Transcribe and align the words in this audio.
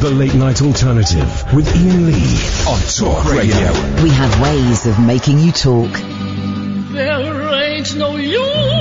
The 0.00 0.10
Late 0.10 0.34
Night 0.34 0.62
Alternative 0.62 1.52
with 1.52 1.68
Iain 1.76 2.06
Lee 2.06 2.38
on 2.66 2.80
Talk 2.88 3.30
Radio. 3.34 3.70
We 4.02 4.08
have 4.08 4.40
ways 4.40 4.86
of 4.86 4.98
making 4.98 5.40
you 5.40 5.52
talk. 5.52 5.92
There 5.92 7.52
ain't 7.52 7.94
no 7.96 8.16
use 8.16 8.79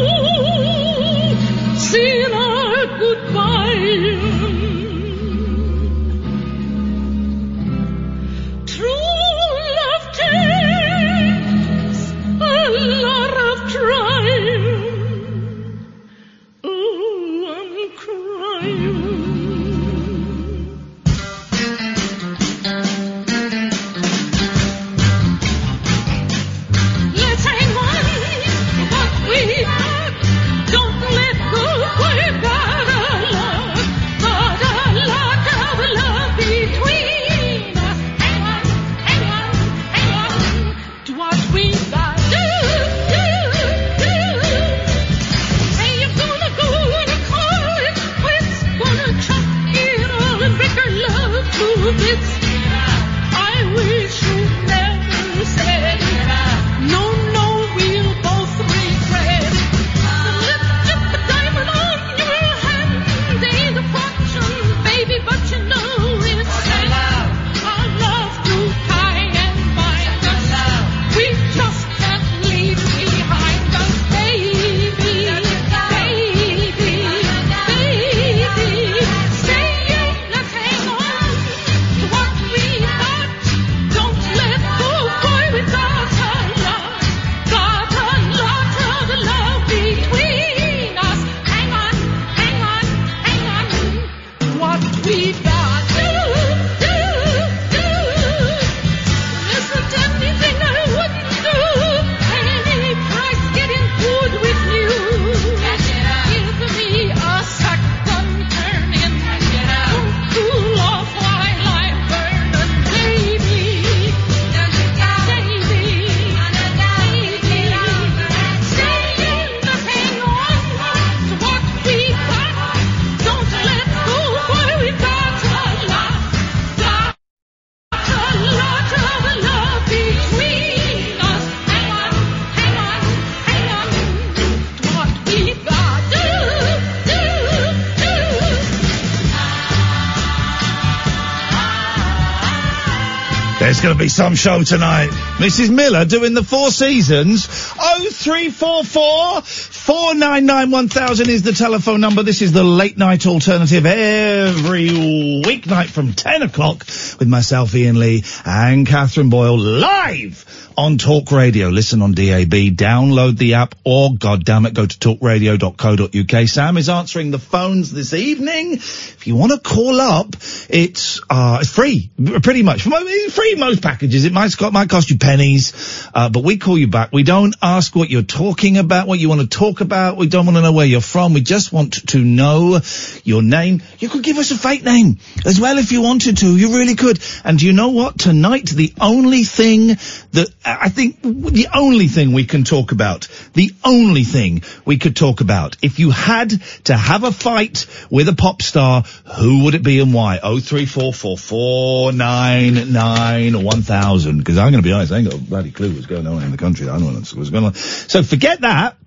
There's 143.79 143.88
going 143.88 143.97
to 143.97 144.03
be 144.03 144.09
some 144.09 144.35
show 144.35 144.62
tonight. 144.62 145.07
Mrs. 145.38 145.69
Miller 145.73 146.03
doing 146.03 146.34
the 146.34 146.44
Four 146.44 146.69
Seasons. 146.69 147.45
0344 147.47 149.41
499 149.89 150.69
1000 150.69 151.29
is 151.29 151.41
the 151.41 151.51
telephone 151.51 152.00
number. 152.00 152.22
This 152.22 152.44
is 152.44 152.51
the 152.51 152.63
late 152.63 152.95
night 152.95 153.25
alternative 153.25 153.88
every 153.88 154.88
weeknight 154.88 155.88
from 155.88 156.13
10 156.13 156.44
o'clock 156.44 156.85
with 157.17 157.27
myself, 157.27 157.73
Iain 157.73 157.97
Lee, 157.97 158.23
and 158.45 158.85
Katherine 158.85 159.31
Boyle 159.31 159.57
live 159.57 160.45
on 160.79 160.97
Talk 160.97 161.29
Radio. 161.33 161.67
Listen 161.67 162.01
on 162.01 162.13
DAB, 162.13 162.77
download 162.77 163.38
the 163.38 163.55
app, 163.55 163.75
or 163.83 164.13
goddamn 164.13 164.66
it, 164.66 164.73
go 164.73 164.85
to 164.85 164.97
talkradio.co.uk. 164.97 166.47
Sam 166.47 166.77
is 166.77 166.88
answering 166.88 167.31
the 167.31 167.38
phones 167.38 167.91
this 167.91 168.13
evening. 168.13 168.73
If 168.73 169.27
you 169.27 169.35
want 169.35 169.51
to 169.51 169.59
call 169.59 170.00
up, 170.00 170.35
it's 170.69 171.19
uh, 171.29 171.57
it's 171.59 171.69
free, 171.69 172.11
pretty 172.41 172.63
much. 172.63 172.83
Free 172.83 173.56
most 173.56 173.81
packages. 173.81 174.23
It 174.23 174.31
might, 174.31 174.53
might 174.71 174.89
cost 174.89 175.09
you 175.09 175.17
pennies, 175.17 176.07
uh, 176.13 176.29
but 176.29 176.45
we 176.45 176.57
call 176.57 176.77
you 176.77 176.88
back. 176.88 177.11
We 177.11 177.23
don't 177.23 177.56
ask 177.61 177.94
what 177.94 178.09
you're 178.09 178.21
talking 178.21 178.77
about, 178.77 179.06
what 179.06 179.19
you 179.19 179.27
want 179.27 179.41
to 179.41 179.47
talk 179.47 179.78
about. 179.81 180.17
We 180.17 180.28
don't 180.28 180.45
want 180.45 180.57
to 180.57 180.62
know 180.62 180.72
where 180.72 180.85
you're 180.85 181.01
from. 181.01 181.34
We 181.34 181.41
just 181.41 181.72
want 181.73 182.07
to 182.09 182.19
know 182.19 182.79
your 183.23 183.41
name. 183.41 183.81
You 184.00 184.09
could 184.09 184.23
give 184.23 184.38
us 184.38 184.51
a 184.51 184.57
fake 184.57 184.84
name 184.84 185.19
as 185.45 185.59
well 185.59 185.78
if 185.78 185.91
you 185.91 186.01
wanted 186.01 186.38
to. 186.38 186.57
You 186.57 186.78
really 186.78 186.95
could. 186.95 187.19
And 187.44 187.62
you 187.62 187.73
know 187.73 187.89
what? 187.89 188.18
Tonight, 188.19 188.69
the 188.69 188.94
only 189.00 189.44
thing 189.44 189.88
that 189.88 190.50
I 190.63 190.89
think 190.89 191.22
the 191.22 191.68
only 191.73 192.07
thing 192.07 192.34
we 192.34 192.45
can 192.45 192.63
talk 192.63 192.91
about, 192.91 193.28
the 193.53 193.72
only 193.84 194.23
thing 194.23 194.63
we 194.85 194.97
could 194.97 195.16
talk 195.16 195.41
about, 195.41 195.78
if 195.81 196.00
you 196.00 196.12
had 196.12 196.51
to 196.85 196.95
have 196.95 197.23
a 197.23 197.31
fight 197.31 197.85
with 198.09 198.29
a 198.29 198.35
pop 198.35 198.62
star, 198.62 199.03
who 199.38 199.66
would 199.66 199.75
it 199.75 199.84
be 199.84 200.00
and 200.00 200.13
why? 200.13 200.39
Oh 200.41 200.59
three 200.59 200.85
four 200.85 201.13
four 201.13 201.38
four 201.38 202.12
nine 202.12 202.91
nine 202.91 203.63
one 203.63 203.81
thousand. 203.81 204.39
Because 204.39 204.57
I'm 204.57 204.72
going 204.72 204.84
to 204.84 204.88
be 204.88 204.94
honest, 204.94 205.12
I 205.12 205.18
ain't 205.18 205.29
got 205.29 205.39
a 205.39 205.44
bloody 205.44 205.72
clue 205.72 205.94
what's 205.94 206.06
going 206.06 206.28
on 206.28 206.44
in 206.44 206.51
the 206.51 206.57
country. 206.57 206.88
I 206.88 207.00
don't 207.00 207.13
know 207.13 207.19
what's 207.19 207.34
what's 207.34 207.50
going 207.50 207.66
on. 207.66 207.73
So 207.73 208.23
forget 208.23 208.62
that. 208.62 208.97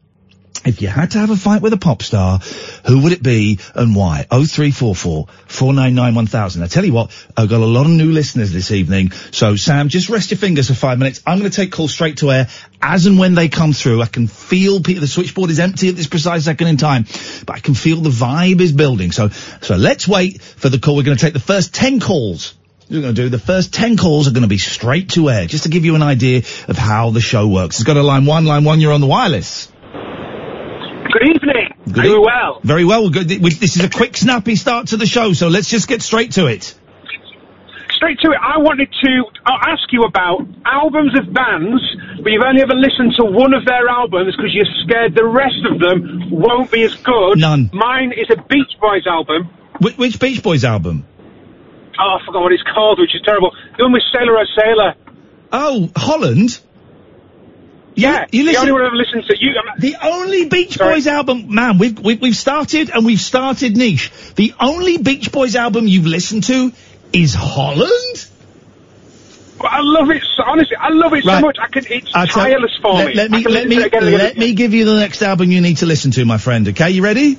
If 0.65 0.81
you 0.81 0.89
had 0.89 1.11
to 1.13 1.19
have 1.19 1.31
a 1.31 1.37
fight 1.37 1.61
with 1.61 1.73
a 1.73 1.77
pop 1.77 2.03
star, 2.03 2.39
who 2.87 3.03
would 3.03 3.13
it 3.13 3.23
be 3.23 3.59
and 3.75 3.97
why? 3.97 4.27
0344 4.31 5.27
499 5.47 6.15
1000. 6.15 6.63
I 6.63 6.67
tell 6.69 6.85
you 6.85 6.93
what, 6.93 7.11
I've 7.37 7.49
got 7.49 7.61
a 7.61 7.67
lot 7.67 7.87
of 7.87 7.91
new 7.91 8.13
listeners 8.13 8.53
this 8.53 8.71
evening. 8.71 9.11
So 9.33 9.57
Sam, 9.57 9.89
just 9.89 10.09
rest 10.09 10.31
your 10.31 10.39
fingers 10.39 10.69
for 10.69 10.75
five 10.75 10.99
minutes. 10.99 11.21
I'm 11.27 11.41
going 11.41 11.51
to 11.51 11.57
take 11.57 11.73
calls 11.73 11.93
straight 11.93 12.19
to 12.19 12.31
air 12.31 12.49
as 12.81 13.07
and 13.07 13.19
when 13.19 13.35
they 13.35 13.49
come 13.49 13.73
through. 13.73 14.03
I 14.03 14.07
can 14.07 14.29
feel 14.29 14.81
people, 14.81 15.01
the 15.01 15.09
switchboard 15.09 15.51
is 15.51 15.59
empty 15.59 15.89
at 15.89 15.97
this 15.97 16.07
precise 16.07 16.45
second 16.45 16.69
in 16.69 16.77
time, 16.77 17.07
but 17.45 17.57
I 17.57 17.59
can 17.59 17.75
feel 17.75 18.01
the 18.01 18.11
vibe 18.11 18.61
is 18.61 18.71
building. 18.71 19.11
So, 19.11 19.31
so 19.31 19.75
let's 19.75 20.07
wait 20.07 20.41
for 20.41 20.69
the 20.69 20.79
call. 20.79 20.97
We're 20.97 21.03
going 21.03 21.17
to 21.17 21.25
take 21.25 21.35
the 21.35 21.41
first 21.41 21.75
10 21.75 21.99
calls. 21.99 22.55
We're 22.89 23.01
going 23.01 23.15
to 23.15 23.23
do 23.23 23.29
the 23.31 23.39
first 23.39 23.73
10 23.73 23.97
calls 23.97 24.29
are 24.29 24.33
going 24.33 24.43
to 24.43 24.49
be 24.49 24.59
straight 24.59 25.11
to 25.11 25.31
air, 25.31 25.47
just 25.47 25.65
to 25.65 25.71
give 25.71 25.85
you 25.85 25.95
an 25.97 26.03
idea 26.03 26.43
of 26.69 26.77
how 26.77 27.11
the 27.11 27.21
show 27.21 27.49
works. 27.49 27.77
It's 27.77 27.85
got 27.85 27.97
a 27.97 28.03
line 28.03 28.27
one, 28.27 28.45
line 28.45 28.65
one, 28.65 28.81
you're 28.81 28.93
on 28.93 29.01
the 29.01 29.07
wireless. 29.07 29.73
Good 31.13 31.29
evening. 31.29 31.69
Good 31.85 31.95
Very 31.95 32.09
e- 32.15 32.19
well. 32.19 32.61
Very 32.65 32.85
well. 32.87 33.11
Good. 33.11 33.29
This 33.29 33.77
is 33.77 33.85
a 33.85 33.91
quick, 33.91 34.17
snappy 34.17 34.57
start 34.57 34.89
to 34.89 34.97
the 34.97 35.07
show, 35.07 35.35
so 35.35 35.49
let's 35.49 35.69
just 35.69 35.87
get 35.87 36.01
straight 36.01 36.33
to 36.33 36.47
it. 36.47 36.75
Straight 37.91 38.19
to 38.21 38.31
it. 38.31 38.39
I 38.41 38.59
wanted 38.59 38.89
to 39.05 39.25
ask 39.47 39.93
you 39.93 40.03
about 40.05 40.41
albums 40.65 41.13
of 41.19 41.33
bands, 41.33 41.83
but 42.23 42.33
you've 42.33 42.43
only 42.43 42.63
ever 42.63 42.75
listened 42.75 43.13
to 43.19 43.25
one 43.27 43.53
of 43.53 43.65
their 43.67 43.89
albums 43.89 44.35
because 44.35 44.55
you're 44.55 44.73
scared 44.85 45.15
the 45.15 45.27
rest 45.27 45.61
of 45.71 45.79
them 45.79 46.31
won't 46.31 46.71
be 46.73 46.83
as 46.83 46.95
good. 46.95 47.39
None. 47.39 47.71
Mine 47.73 48.13
is 48.13 48.27
a 48.31 48.41
Beach 48.49 48.73
Boys 48.81 49.07
album. 49.07 49.51
Which, 49.81 49.99
which 49.99 50.19
Beach 50.19 50.43
Boys 50.43 50.65
album? 50.65 51.05
Oh, 52.01 52.17
I 52.19 52.25
forgot 52.25 52.43
what 52.43 52.53
it's 52.53 52.65
called, 52.75 52.99
which 52.99 53.15
is 53.15 53.21
terrible. 53.23 53.53
The 53.77 53.85
one 53.85 53.93
with 53.93 54.03
Sail 54.11 54.31
On 54.31 54.47
Sailor. 54.57 54.95
Oh, 55.53 55.91
Holland. 55.95 56.59
Yeah, 57.95 58.25
you 58.33 58.45
the 58.45 58.53
listen- 58.53 58.61
only 58.61 58.73
one 58.73 58.83
I've 58.83 58.93
listened 58.95 59.25
to. 59.27 59.37
You, 59.39 59.55
The 59.79 59.97
only 60.03 60.47
Beach 60.47 60.75
Sorry. 60.75 60.95
Boys 60.95 61.07
album, 61.07 61.55
man, 61.55 61.79
we've, 61.79 61.99
we've 61.99 62.21
we've 62.21 62.37
started 62.37 62.89
and 62.91 63.05
we've 63.05 63.21
started 63.21 63.77
niche. 63.77 64.11
The 64.37 64.55
only 64.59 64.97
Beach 64.99 65.31
Boys 65.31 65.57
album 65.57 65.87
you've 65.87 66.07
listened 66.07 66.45
to 66.45 66.73
is 67.13 67.35
Holland. 67.35 68.27
I 69.61 69.81
love 69.83 70.11
it. 70.11 70.23
So, 70.37 70.43
honestly, 70.45 70.77
I 70.77 70.89
love 70.89 71.13
it 71.13 71.25
Right. 71.25 71.37
so 71.39 71.41
much. 71.47 71.57
I 71.61 71.69
can. 71.69 71.85
It's 71.89 72.11
tell- 72.11 72.27
tireless 72.27 72.73
for 72.81 72.95
let, 72.95 73.07
me. 73.09 73.15
Let 73.15 73.31
me 73.31 73.45
let 73.45 73.69
me 73.69 73.77
it 73.77 73.87
again 73.87 74.03
and 74.05 74.15
again 74.15 74.27
let 74.27 74.39
me 74.39 74.55
give 74.55 74.73
you 74.75 74.85
the 74.87 74.95
next 74.95 75.23
album 75.23 75.53
you 75.53 75.61
need 75.61 75.77
to 75.79 75.87
listen 75.87 76.11
to, 76.13 76.25
my 76.25 76.39
friend. 76.39 76.67
Okay, 76.69 76.91
you 76.91 77.05
ready? 77.05 77.39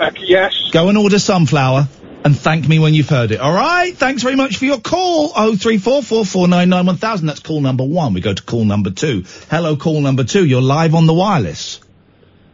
Uh, 0.00 0.10
yes. 0.20 0.54
Go 0.72 0.88
and 0.88 0.96
order 0.98 1.18
Sunflower. 1.18 1.86
And 2.24 2.36
thank 2.36 2.68
me 2.68 2.78
when 2.78 2.94
you've 2.94 3.08
heard 3.08 3.30
it. 3.30 3.40
All 3.40 3.52
right. 3.52 3.96
Thanks 3.96 4.22
very 4.22 4.36
much 4.36 4.56
for 4.56 4.64
your 4.64 4.80
call. 4.80 5.32
Oh 5.34 5.56
three 5.56 5.78
four 5.78 6.02
four 6.02 6.24
four 6.24 6.48
nine 6.48 6.68
nine 6.68 6.86
one 6.86 6.96
thousand. 6.96 7.26
That's 7.26 7.40
call 7.40 7.60
number 7.60 7.84
one. 7.84 8.14
We 8.14 8.20
go 8.20 8.34
to 8.34 8.42
call 8.42 8.64
number 8.64 8.90
two. 8.90 9.24
Hello, 9.50 9.76
call 9.76 10.00
number 10.00 10.24
two. 10.24 10.44
You're 10.44 10.62
live 10.62 10.94
on 10.94 11.06
the 11.06 11.14
wireless. 11.14 11.80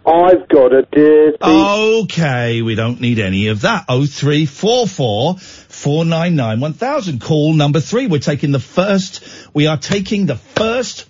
I've 0.06 0.48
got 0.48 0.74
a 0.74 0.82
dirty. 0.82 1.38
Okay, 1.42 2.60
we 2.60 2.74
don't 2.74 3.00
need 3.00 3.18
any 3.18 3.48
of 3.48 3.62
that. 3.62 3.86
Oh 3.88 4.04
three 4.04 4.44
four 4.44 4.86
four 4.86 5.38
four 5.38 6.04
nine 6.04 6.36
nine 6.36 6.60
one 6.60 6.74
thousand. 6.74 7.20
Call 7.20 7.54
number 7.54 7.80
three. 7.80 8.06
We're 8.06 8.18
taking 8.18 8.52
the 8.52 8.60
first. 8.60 9.26
We 9.54 9.66
are 9.66 9.78
taking 9.78 10.26
the 10.26 10.36
first. 10.36 11.08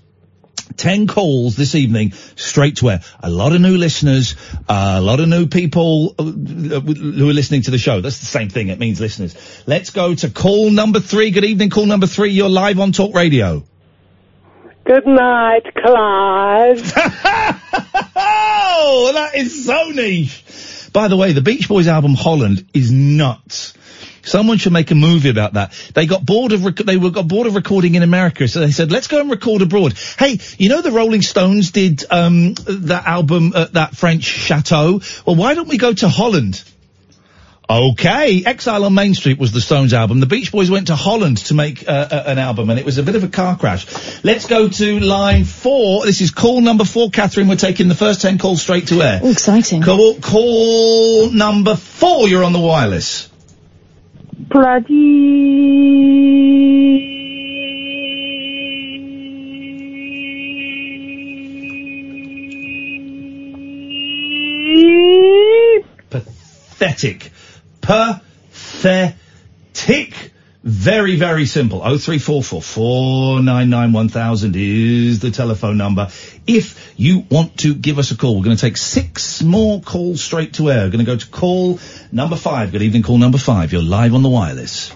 10 0.77 1.07
calls 1.07 1.57
this 1.57 1.75
evening 1.75 2.13
straight 2.37 2.77
to 2.77 2.91
air. 2.91 3.01
A 3.21 3.31
lot 3.31 3.55
of 3.55 3.61
new 3.61 3.77
listeners, 3.77 4.37
uh, 4.69 4.97
a 4.99 5.01
lot 5.01 5.21
of 5.21 5.29
new 5.29 5.47
people 5.47 6.15
uh, 6.19 6.23
who 6.25 7.31
are 7.31 7.35
listening 7.35 7.63
to 7.63 7.71
the 7.71 7.79
show. 7.79 8.01
That's 8.01 8.21
the 8.21 8.27
same 8.27 8.49
thing. 8.49 8.69
It 8.69 8.79
means 8.79 9.01
listeners. 9.01 9.37
Let's 9.67 9.91
go 9.91 10.15
to 10.15 10.31
call 10.31 10.71
number 10.71 11.01
three. 11.01 11.31
Good 11.31 11.45
evening, 11.45 11.71
call 11.71 11.87
number 11.87 12.07
three. 12.07 12.31
You're 12.31 12.49
live 12.49 12.81
on 12.81 12.93
Talk 12.93 13.15
Radio. 13.15 13.65
Good 14.85 15.07
night, 15.07 15.75
Clive. 15.75 16.93
Oh, 18.87 19.13
that 19.15 19.35
is 19.35 19.65
so 19.65 19.91
niche. 19.91 20.91
By 20.93 21.09
the 21.09 21.17
way, 21.17 21.33
the 21.33 21.41
Beach 21.41 21.69
Boys 21.69 21.89
album 21.89 22.15
Holland 22.15 22.69
is 22.75 22.93
nuts. 22.93 23.75
Someone 24.25 24.59
should 24.59 24.73
make 24.73 24.91
a 24.91 24.95
movie 24.95 25.29
about 25.31 25.55
that. 25.55 25.73
They 25.95 26.07
got 26.07 26.25
bored 26.25 26.53
of 26.53 26.65
rec- 26.65 26.77
they 26.77 26.97
were 26.97 27.11
got 27.11 27.29
bored 27.29 27.47
of 27.47 27.55
recording 27.55 27.95
in 27.95 28.03
America, 28.03 28.49
so 28.49 28.61
they 28.61 28.71
said, 28.71 28.91
"Let's 28.91 29.07
go 29.07 29.21
and 29.21 29.31
record 29.31 29.63
abroad." 29.63 29.95
Hey, 30.19 30.39
you 30.59 30.69
know 30.69 30.83
the 30.83 30.93
Rolling 30.93 31.23
Stones 31.23 31.71
did 31.71 32.05
um, 32.11 32.55
that 32.55 33.07
album 33.07 33.53
at 33.55 33.75
that 33.75 33.97
French 33.97 34.25
chateau. 34.25 35.01
Well, 35.27 35.37
why 35.37 35.55
don't 35.55 35.69
we 35.69 35.79
go 35.79 35.93
to 35.93 36.09
Holland? 36.09 36.63
Okay, 37.69 38.43
Exile 38.45 38.85
on 38.85 38.93
Main 38.93 39.15
Street 39.15 39.39
was 39.39 39.53
the 39.53 39.61
Stones 39.61 39.95
album. 39.95 40.21
The 40.21 40.27
Beach 40.27 40.53
Boys 40.53 40.71
went 40.71 40.89
to 40.89 40.97
Holland 40.97 41.39
to 41.47 41.55
make 41.55 41.89
uh, 41.89 42.09
uh, 42.11 42.25
an 42.27 42.39
album, 42.39 42.69
and 42.69 42.79
it 42.79 42.85
was 42.85 42.99
a 42.99 43.03
bit 43.03 43.17
of 43.17 43.25
a 43.25 43.29
car 43.29 43.57
crash. 43.57 44.23
Let's 44.23 44.47
go 44.47 44.69
to 44.69 45.01
line 45.01 45.45
four. 45.45 46.05
This 46.05 46.21
is 46.21 46.31
call 46.31 46.61
number 46.61 46.85
four, 46.85 47.09
Katherine. 47.09 47.49
We're 47.49 47.57
taking 47.57 47.89
the 47.89 47.95
first 47.95 48.21
ten 48.21 48.37
calls 48.37 48.61
straight 48.61 48.89
to 48.89 49.01
air. 49.01 49.21
Oh, 49.23 49.31
exciting. 49.31 49.81
Call, 49.81 50.17
call 50.21 51.31
number 51.31 51.75
four. 51.75 52.29
You're 52.29 52.45
on 52.45 52.53
the 52.53 52.61
wireless. 52.61 53.31
Pathetic. 66.11 67.33
Pathetic. 67.81 68.93
Very, 70.65 71.17
very 71.17 71.45
simple. 71.45 71.83
Oh 71.85 71.99
three 71.99 72.19
four 72.19 72.43
four 72.43 72.63
four 72.63 73.43
nine 73.43 73.69
nine 73.69 73.93
one 73.93 74.09
thousand 74.09 74.57
is 74.57 75.21
the 75.21 75.31
telephone 75.31 75.77
number. 75.77 76.09
If 76.47 76.95
you 76.97 77.27
want 77.31 77.59
to 77.59 77.75
give 77.75 77.99
us 77.99 78.13
a 78.13 78.17
call, 78.17 78.39
we're 78.39 78.45
going 78.45 78.57
to 78.57 78.61
take 78.63 78.79
six 78.79 79.43
more 79.43 79.83
calls 79.83 80.23
straight 80.23 80.55
to 80.55 80.71
air. 80.71 80.85
We're 80.85 80.91
going 80.91 81.05
to 81.05 81.13
go 81.13 81.19
to 81.19 81.27
call 81.29 81.81
number 82.11 82.37
five. 82.37 82.73
Good 82.73 82.81
evening, 82.81 83.03
call 83.03 83.19
number 83.19 83.37
five. 83.37 83.75
You're 83.75 83.83
live 83.83 84.15
on 84.15 84.23
the 84.23 84.31
wireless. 84.31 84.91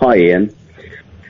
Hi, 0.00 0.16
Iain. 0.16 0.54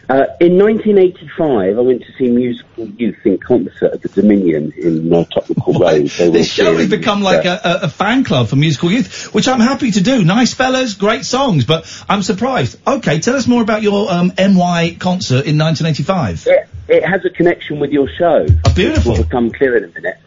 Uh, 0.09 0.27
in 0.41 0.59
1985, 0.59 1.79
I 1.79 1.81
went 1.81 2.03
to 2.03 2.13
see 2.19 2.29
Musical 2.29 2.87
Youth 2.89 3.25
in 3.25 3.39
concert 3.39 3.93
at 3.93 4.03
the 4.03 4.09
Dominion 4.09 4.73
in 4.77 5.13
uh, 5.13 5.25
Tottenham 5.25 5.81
Road. 5.81 6.09
They 6.09 6.31
This 6.31 6.53
show 6.53 6.77
has 6.77 6.91
become 6.91 7.23
like 7.23 7.47
uh, 7.47 7.61
a, 7.63 7.69
a, 7.69 7.81
a 7.83 7.89
fan 7.89 8.25
club 8.25 8.49
for 8.49 8.57
musical 8.57 8.91
youth, 8.91 9.33
which 9.33 9.47
I'm 9.47 9.61
happy 9.61 9.93
to 9.93 10.01
do. 10.01 10.25
Nice 10.25 10.55
fellas, 10.55 10.95
great 10.95 11.25
songs, 11.25 11.65
but 11.65 11.87
I'm 12.09 12.23
surprised. 12.23 12.79
Okay, 12.87 13.21
tell 13.21 13.37
us 13.37 13.47
more 13.47 13.63
about 13.63 13.83
your 13.83 14.11
um, 14.13 14.33
NY 14.37 14.97
concert 14.99 15.47
in 15.47 15.57
1985. 15.57 16.47
It, 16.47 16.69
it 16.89 17.05
has 17.05 17.25
a 17.25 17.31
connection 17.31 17.79
with 17.79 17.93
your 17.93 18.09
show. 18.09 18.47
Oh, 18.49 18.75
beautiful. 18.75 19.13
Which 19.13 19.19
will 19.19 19.25
become 19.25 19.51
clear 19.51 19.77
in 19.77 19.85
a 19.85 19.89
minute. 19.89 20.19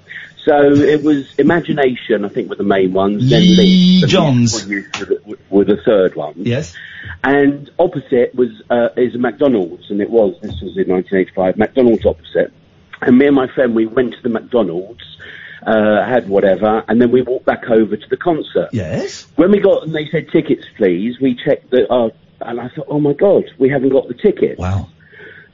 So 0.45 0.73
it 0.73 1.03
was 1.03 1.33
Imagination, 1.39 2.23
I 2.23 2.29
think, 2.29 2.49
were 2.49 2.55
the 2.55 2.63
main 2.63 2.93
ones. 2.93 3.29
Then 3.29 3.41
the 3.41 4.05
Johns. 4.07 4.67
Were 4.67 4.81
the, 5.05 5.37
were 5.49 5.65
the 5.65 5.77
third 5.83 6.15
one. 6.15 6.35
Yes. 6.37 6.73
And 7.23 7.69
opposite 7.79 8.35
was 8.35 8.49
uh, 8.69 8.89
is 8.95 9.15
a 9.15 9.17
McDonald's, 9.17 9.89
and 9.89 10.01
it 10.01 10.09
was 10.09 10.35
this 10.41 10.61
was 10.61 10.77
in 10.77 10.87
1985. 10.89 11.57
McDonald's 11.57 12.05
opposite, 12.05 12.53
and 13.01 13.17
me 13.17 13.25
and 13.25 13.35
my 13.35 13.47
friend 13.47 13.75
we 13.75 13.87
went 13.87 14.13
to 14.13 14.21
the 14.21 14.29
McDonald's, 14.29 15.03
uh, 15.65 16.05
had 16.05 16.29
whatever, 16.29 16.83
and 16.87 17.01
then 17.01 17.11
we 17.11 17.23
walked 17.23 17.45
back 17.45 17.69
over 17.69 17.97
to 17.97 18.09
the 18.09 18.17
concert. 18.17 18.69
Yes. 18.71 19.27
When 19.35 19.51
we 19.51 19.59
got 19.59 19.83
and 19.83 19.95
they 19.95 20.07
said 20.09 20.29
tickets, 20.29 20.65
please, 20.77 21.19
we 21.19 21.35
checked 21.35 21.71
the 21.71 21.91
uh, 21.91 22.09
and 22.41 22.59
I 22.59 22.69
thought, 22.69 22.85
oh 22.87 22.99
my 22.99 23.13
god, 23.13 23.45
we 23.57 23.69
haven't 23.69 23.89
got 23.89 24.07
the 24.07 24.13
ticket. 24.13 24.59
Wow. 24.59 24.89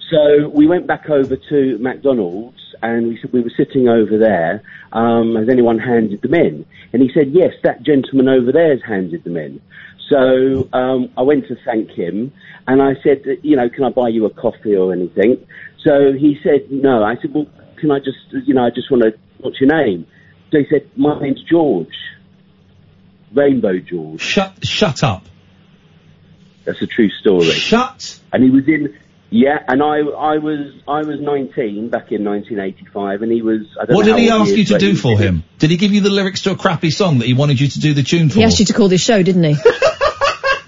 So 0.09 0.49
we 0.49 0.67
went 0.67 0.87
back 0.87 1.09
over 1.09 1.37
to 1.37 1.77
McDonald's 1.79 2.70
and 2.81 3.07
we 3.07 3.19
said 3.21 3.31
we 3.31 3.41
were 3.41 3.51
sitting 3.55 3.87
over 3.87 4.17
there. 4.17 4.63
Um, 4.91 5.35
has 5.35 5.49
anyone 5.49 5.79
handed 5.79 6.21
them 6.21 6.33
in? 6.33 6.65
And 6.93 7.01
he 7.01 7.11
said, 7.13 7.31
yes, 7.31 7.53
that 7.63 7.83
gentleman 7.83 8.27
over 8.27 8.51
there 8.51 8.71
has 8.71 8.81
handed 8.85 9.23
them 9.23 9.37
in. 9.37 9.61
So 10.09 10.67
um, 10.73 11.09
I 11.17 11.21
went 11.21 11.47
to 11.47 11.55
thank 11.63 11.89
him 11.91 12.33
and 12.67 12.81
I 12.81 12.95
said, 13.01 13.23
you 13.43 13.55
know, 13.55 13.69
can 13.69 13.85
I 13.85 13.89
buy 13.89 14.09
you 14.09 14.25
a 14.25 14.29
coffee 14.29 14.75
or 14.75 14.91
anything? 14.91 15.45
So 15.83 16.11
he 16.11 16.37
said, 16.43 16.69
no. 16.69 17.03
I 17.03 17.15
said, 17.21 17.33
well, 17.33 17.47
can 17.77 17.91
I 17.91 17.99
just, 17.99 18.17
you 18.45 18.53
know, 18.53 18.65
I 18.65 18.69
just 18.69 18.91
want 18.91 19.03
to, 19.03 19.17
what's 19.39 19.59
your 19.61 19.73
name? 19.73 20.05
So 20.51 20.59
he 20.59 20.65
said, 20.69 20.89
my 20.97 21.17
name's 21.19 21.41
George. 21.43 21.93
Rainbow 23.33 23.79
George. 23.79 24.21
Shut, 24.21 24.65
shut 24.65 25.03
up. 25.03 25.23
That's 26.65 26.81
a 26.81 26.87
true 26.87 27.09
story. 27.09 27.45
Shut. 27.45 28.19
And 28.33 28.43
he 28.43 28.49
was 28.49 28.67
in, 28.67 28.97
yeah, 29.31 29.63
and 29.67 29.81
I, 29.81 29.99
I 29.99 30.37
was, 30.37 30.73
I 30.87 30.99
was 30.99 31.19
19 31.19 31.89
back 31.89 32.11
in 32.11 32.23
1985, 32.23 33.21
and 33.21 33.31
he 33.31 33.41
was. 33.41 33.61
I 33.81 33.85
don't 33.85 33.95
What 33.95 34.05
know 34.05 34.15
did 34.17 34.21
he 34.21 34.29
ask 34.29 34.51
is, 34.51 34.57
you 34.57 34.65
to 34.65 34.77
do 34.77 34.95
for 34.95 35.17
did 35.17 35.21
it. 35.21 35.27
him? 35.27 35.43
Did 35.57 35.71
he 35.71 35.77
give 35.77 35.93
you 35.93 36.01
the 36.01 36.09
lyrics 36.09 36.41
to 36.41 36.51
a 36.51 36.55
crappy 36.55 36.91
song 36.91 37.19
that 37.19 37.25
he 37.27 37.33
wanted 37.33 37.59
you 37.59 37.67
to 37.69 37.79
do 37.79 37.93
the 37.93 38.03
tune 38.03 38.29
for? 38.29 38.35
He 38.35 38.43
asked 38.43 38.59
you 38.59 38.65
to 38.65 38.73
call 38.73 38.89
this 38.89 39.01
show, 39.01 39.23
didn't 39.23 39.43
he? 39.43 39.55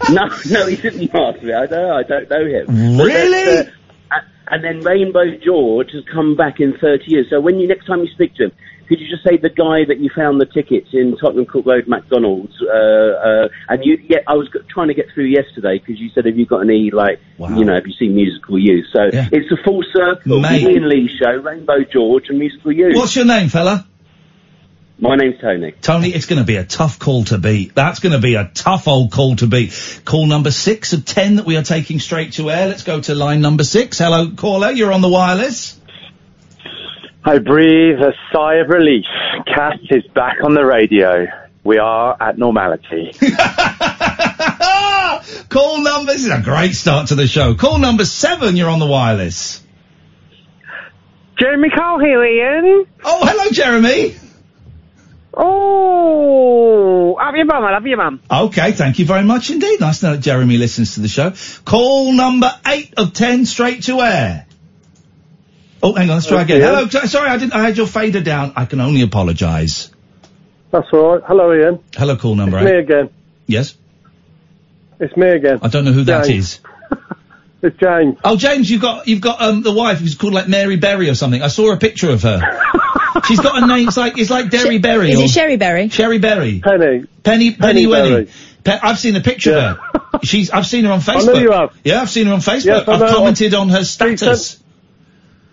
No, 0.09 0.27
no, 0.49 0.67
he 0.67 0.75
didn't 0.75 1.15
ask 1.15 1.41
me. 1.41 1.53
I 1.53 1.65
don't, 1.65 1.91
I 1.91 2.03
don't 2.03 2.29
know 2.29 2.45
him. 2.45 2.97
Really? 2.97 3.55
that's, 3.55 3.69
uh, 4.11 4.15
and 4.47 4.63
then 4.63 4.79
Rainbow 4.81 5.23
George 5.43 5.91
has 5.93 6.03
come 6.13 6.35
back 6.35 6.59
in 6.59 6.73
30 6.79 7.03
years. 7.07 7.27
So 7.29 7.39
when 7.39 7.57
you 7.59 7.67
next 7.69 7.85
time 7.85 8.01
you 8.01 8.07
speak 8.13 8.35
to 8.35 8.45
him, 8.45 8.51
could 8.87 8.99
you 8.99 9.07
just 9.09 9.23
say 9.23 9.37
the 9.37 9.49
guy 9.49 9.85
that 9.87 9.97
you 9.99 10.09
found 10.15 10.39
the 10.41 10.45
tickets 10.45 10.89
in 10.93 11.15
Tottenham 11.17 11.45
Court 11.45 11.65
Road 11.65 11.87
McDonald's? 11.87 12.53
Uh, 12.61 12.67
uh, 12.67 13.47
and 13.69 13.83
you, 13.85 13.97
yeah, 14.07 14.19
I 14.27 14.33
was 14.35 14.47
g- 14.49 14.59
trying 14.69 14.89
to 14.89 14.93
get 14.93 15.07
through 15.13 15.25
yesterday 15.25 15.79
because 15.79 15.99
you 15.99 16.09
said, 16.09 16.25
have 16.25 16.37
you 16.37 16.45
got 16.45 16.59
any 16.59 16.91
like, 16.91 17.19
Wow. 17.37 17.57
you 17.57 17.65
know, 17.65 17.73
have 17.75 17.87
you 17.87 17.93
seen 17.93 18.15
Musical 18.15 18.59
Youth? 18.59 18.85
So 18.93 19.09
Yeah. 19.13 19.29
it's 19.31 19.51
a 19.51 19.57
full 19.63 19.83
circle. 19.93 20.39
Mate. 20.39 20.65
Iain 20.65 20.87
Lee 20.89 21.09
Show, 21.21 21.31
Rainbow 21.31 21.83
George, 21.91 22.25
and 22.29 22.39
Musical 22.39 22.71
Youth. 22.71 22.95
What's 22.95 23.15
your 23.15 23.25
name, 23.25 23.49
fella? 23.49 23.85
My 24.99 25.15
name's 25.15 25.41
Tony. 25.41 25.71
Tony, 25.81 26.09
it's 26.09 26.27
going 26.27 26.39
to 26.39 26.45
be 26.45 26.55
a 26.55 26.63
tough 26.63 26.99
call 26.99 27.23
to 27.25 27.37
beat. 27.37 27.73
That's 27.75 27.99
going 27.99 28.13
to 28.13 28.19
be 28.19 28.35
a 28.35 28.45
tough 28.53 28.87
old 28.87 29.11
call 29.11 29.35
to 29.37 29.47
beat. 29.47 30.01
Call 30.05 30.27
number 30.27 30.51
six 30.51 30.93
of 30.93 31.03
ten 31.03 31.37
that 31.37 31.45
we 31.45 31.57
are 31.57 31.63
taking 31.63 31.99
straight 31.99 32.33
to 32.33 32.49
air. 32.51 32.67
Let's 32.67 32.83
go 32.83 33.01
to 33.01 33.15
line 33.15 33.41
number 33.41 33.63
six. 33.63 33.97
Hello, 33.97 34.29
caller. 34.31 34.71
You're 34.71 34.93
on 34.93 35.01
the 35.01 35.09
wireless. 35.09 35.77
I 37.25 37.39
breathe 37.39 37.99
a 37.99 38.11
sigh 38.33 38.55
of 38.55 38.67
relief. 38.67 39.05
Cat 39.45 39.79
is 39.89 40.03
back 40.13 40.43
on 40.43 40.53
the 40.55 40.65
radio. 40.65 41.25
We 41.63 41.77
are 41.77 42.17
at 42.19 42.37
normality. 42.37 43.13
Call 45.49 45.81
number. 45.81 46.11
This 46.11 46.25
is 46.25 46.31
a 46.31 46.41
great 46.41 46.73
start 46.75 47.07
to 47.07 47.15
the 47.15 47.25
show. 47.25 47.55
Call 47.55 47.79
number 47.79 48.03
seven. 48.03 48.57
You're 48.57 48.69
on 48.69 48.79
the 48.79 48.87
wireless. 48.87 49.63
Jeremy 51.39 51.69
Cole 51.69 51.99
here, 51.99 52.21
Iain. 52.21 52.87
Oh, 53.05 53.25
hello, 53.25 53.51
Jeremy. 53.51 54.15
Oh, 55.33 57.17
have 57.21 57.35
your 57.35 57.45
mum? 57.45 57.63
I 57.63 57.71
love 57.71 57.87
your 57.87 57.97
mum. 57.97 58.19
Okay, 58.29 58.73
thank 58.73 58.99
you 58.99 59.05
very 59.05 59.23
much 59.23 59.49
indeed. 59.49 59.79
Nice 59.79 60.01
to 60.01 60.07
know 60.07 60.11
that 60.15 60.21
Jeremy 60.21 60.57
listens 60.57 60.95
to 60.95 60.99
the 60.99 61.07
show. 61.07 61.33
Call 61.63 62.11
number 62.11 62.51
eight 62.67 62.93
of 62.97 63.13
ten, 63.13 63.45
straight 63.45 63.83
to 63.83 64.01
air. 64.01 64.45
Oh, 65.85 65.93
hang 65.93 66.09
on, 66.09 66.15
let's 66.15 66.27
try 66.27 66.41
again. 66.43 66.61
Okay. 66.63 66.87
Hello, 66.91 67.05
sorry, 67.07 67.29
I 67.29 67.37
didn't. 67.37 67.53
I 67.53 67.63
had 67.63 67.75
your 67.77 67.87
fader 67.87 68.21
down. 68.21 68.53
I 68.55 68.65
can 68.65 68.79
only 68.79 69.01
apologise. 69.01 69.91
That's 70.71 70.87
all 70.93 71.15
right. 71.15 71.23
Hello, 71.27 71.51
Iain. 71.51 71.79
Hello, 71.95 72.15
call 72.15 72.35
number 72.35 72.57
It's 72.57 72.65
me 72.65 72.77
again. 72.79 73.09
Yes, 73.45 73.75
It's 74.99 75.15
me 75.17 75.27
again. 75.29 75.59
I 75.61 75.67
don't 75.67 75.83
know 75.85 75.91
who 75.91 76.05
that 76.05 76.25
James. 76.25 76.59
is. 76.91 76.97
It's 77.65 77.77
James. 77.77 78.17
Oh, 78.25 78.35
James, 78.35 78.69
you've 78.69 78.81
got 78.81 79.07
you've 79.07 79.21
got 79.21 79.41
um 79.41 79.61
the 79.63 79.71
wife 79.71 79.99
who's 79.99 80.15
called 80.15 80.33
like 80.33 80.49
Mary 80.49 80.75
Berry 80.75 81.09
or 81.09 81.15
something. 81.15 81.41
I 81.41 81.47
saw 81.47 81.71
a 81.71 81.77
picture 81.77 82.09
of 82.09 82.21
her. 82.23 82.41
She's 83.25 83.39
got 83.39 83.63
a 83.63 83.65
name. 83.65 83.87
It's 83.87 83.95
like 83.95 84.17
it's 84.17 84.29
like 84.29 84.49
Derry 84.49 84.79
Berry. 84.79 85.11
Is 85.11 85.19
or 85.21 85.23
it 85.23 85.29
Sherry 85.29 85.55
Berry? 85.55 85.87
Sherry 85.87 86.17
Berry? 86.19 86.59
Penny. 86.59 87.05
Penny 87.23 87.51
Penny, 87.51 87.51
Penny 87.53 87.85
Wenny. 87.85 88.29
Pe- 88.65 88.79
I've 88.83 88.99
seen 88.99 89.15
a 89.15 89.21
picture 89.21 89.51
Yeah. 89.51 89.71
of 89.71 89.77
her. 90.11 90.19
She's 90.23 90.49
I've 90.51 90.67
seen 90.67 90.83
her 90.83 90.91
on 90.91 90.99
Facebook. 91.09 91.25
know 91.35 91.39
you 91.39 91.51
have. 91.51 91.73
Yeah, 91.85 92.01
I've 92.01 92.09
seen 92.09 92.27
her 92.27 92.33
on 92.33 92.41
Facebook. 92.41 92.65
Yes, 92.65 92.87
I 92.89 92.91
I've 92.95 92.99
know. 92.99 93.15
commented 93.15 93.53
on 93.53 93.69
her 93.69 93.85
status. 93.85 94.59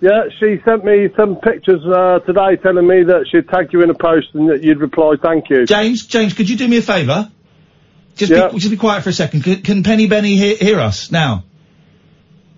Yeah, 0.00 0.24
she 0.38 0.58
sent 0.64 0.84
me 0.84 1.08
some 1.14 1.36
pictures 1.36 1.82
uh, 1.86 2.20
today 2.20 2.56
telling 2.62 2.86
me 2.86 3.04
that 3.04 3.26
she'd 3.30 3.48
tag 3.48 3.72
you 3.72 3.82
in 3.82 3.90
a 3.90 3.94
post 3.94 4.28
and 4.32 4.48
that 4.48 4.62
you'd 4.62 4.80
reply, 4.80 5.16
thank 5.22 5.50
you. 5.50 5.66
James, 5.66 6.06
James, 6.06 6.32
could 6.32 6.48
you 6.48 6.56
do 6.56 6.66
me 6.66 6.78
a 6.78 6.82
favour? 6.82 7.30
Just 8.16 8.32
be, 8.32 8.58
just 8.58 8.70
be 8.70 8.76
quiet 8.78 9.02
for 9.02 9.10
a 9.10 9.12
second. 9.12 9.44
Can, 9.44 9.62
can 9.62 9.82
Penny 9.82 10.06
Benny 10.06 10.36
hear, 10.36 10.56
hear 10.56 10.80
us 10.80 11.10
now? 11.10 11.44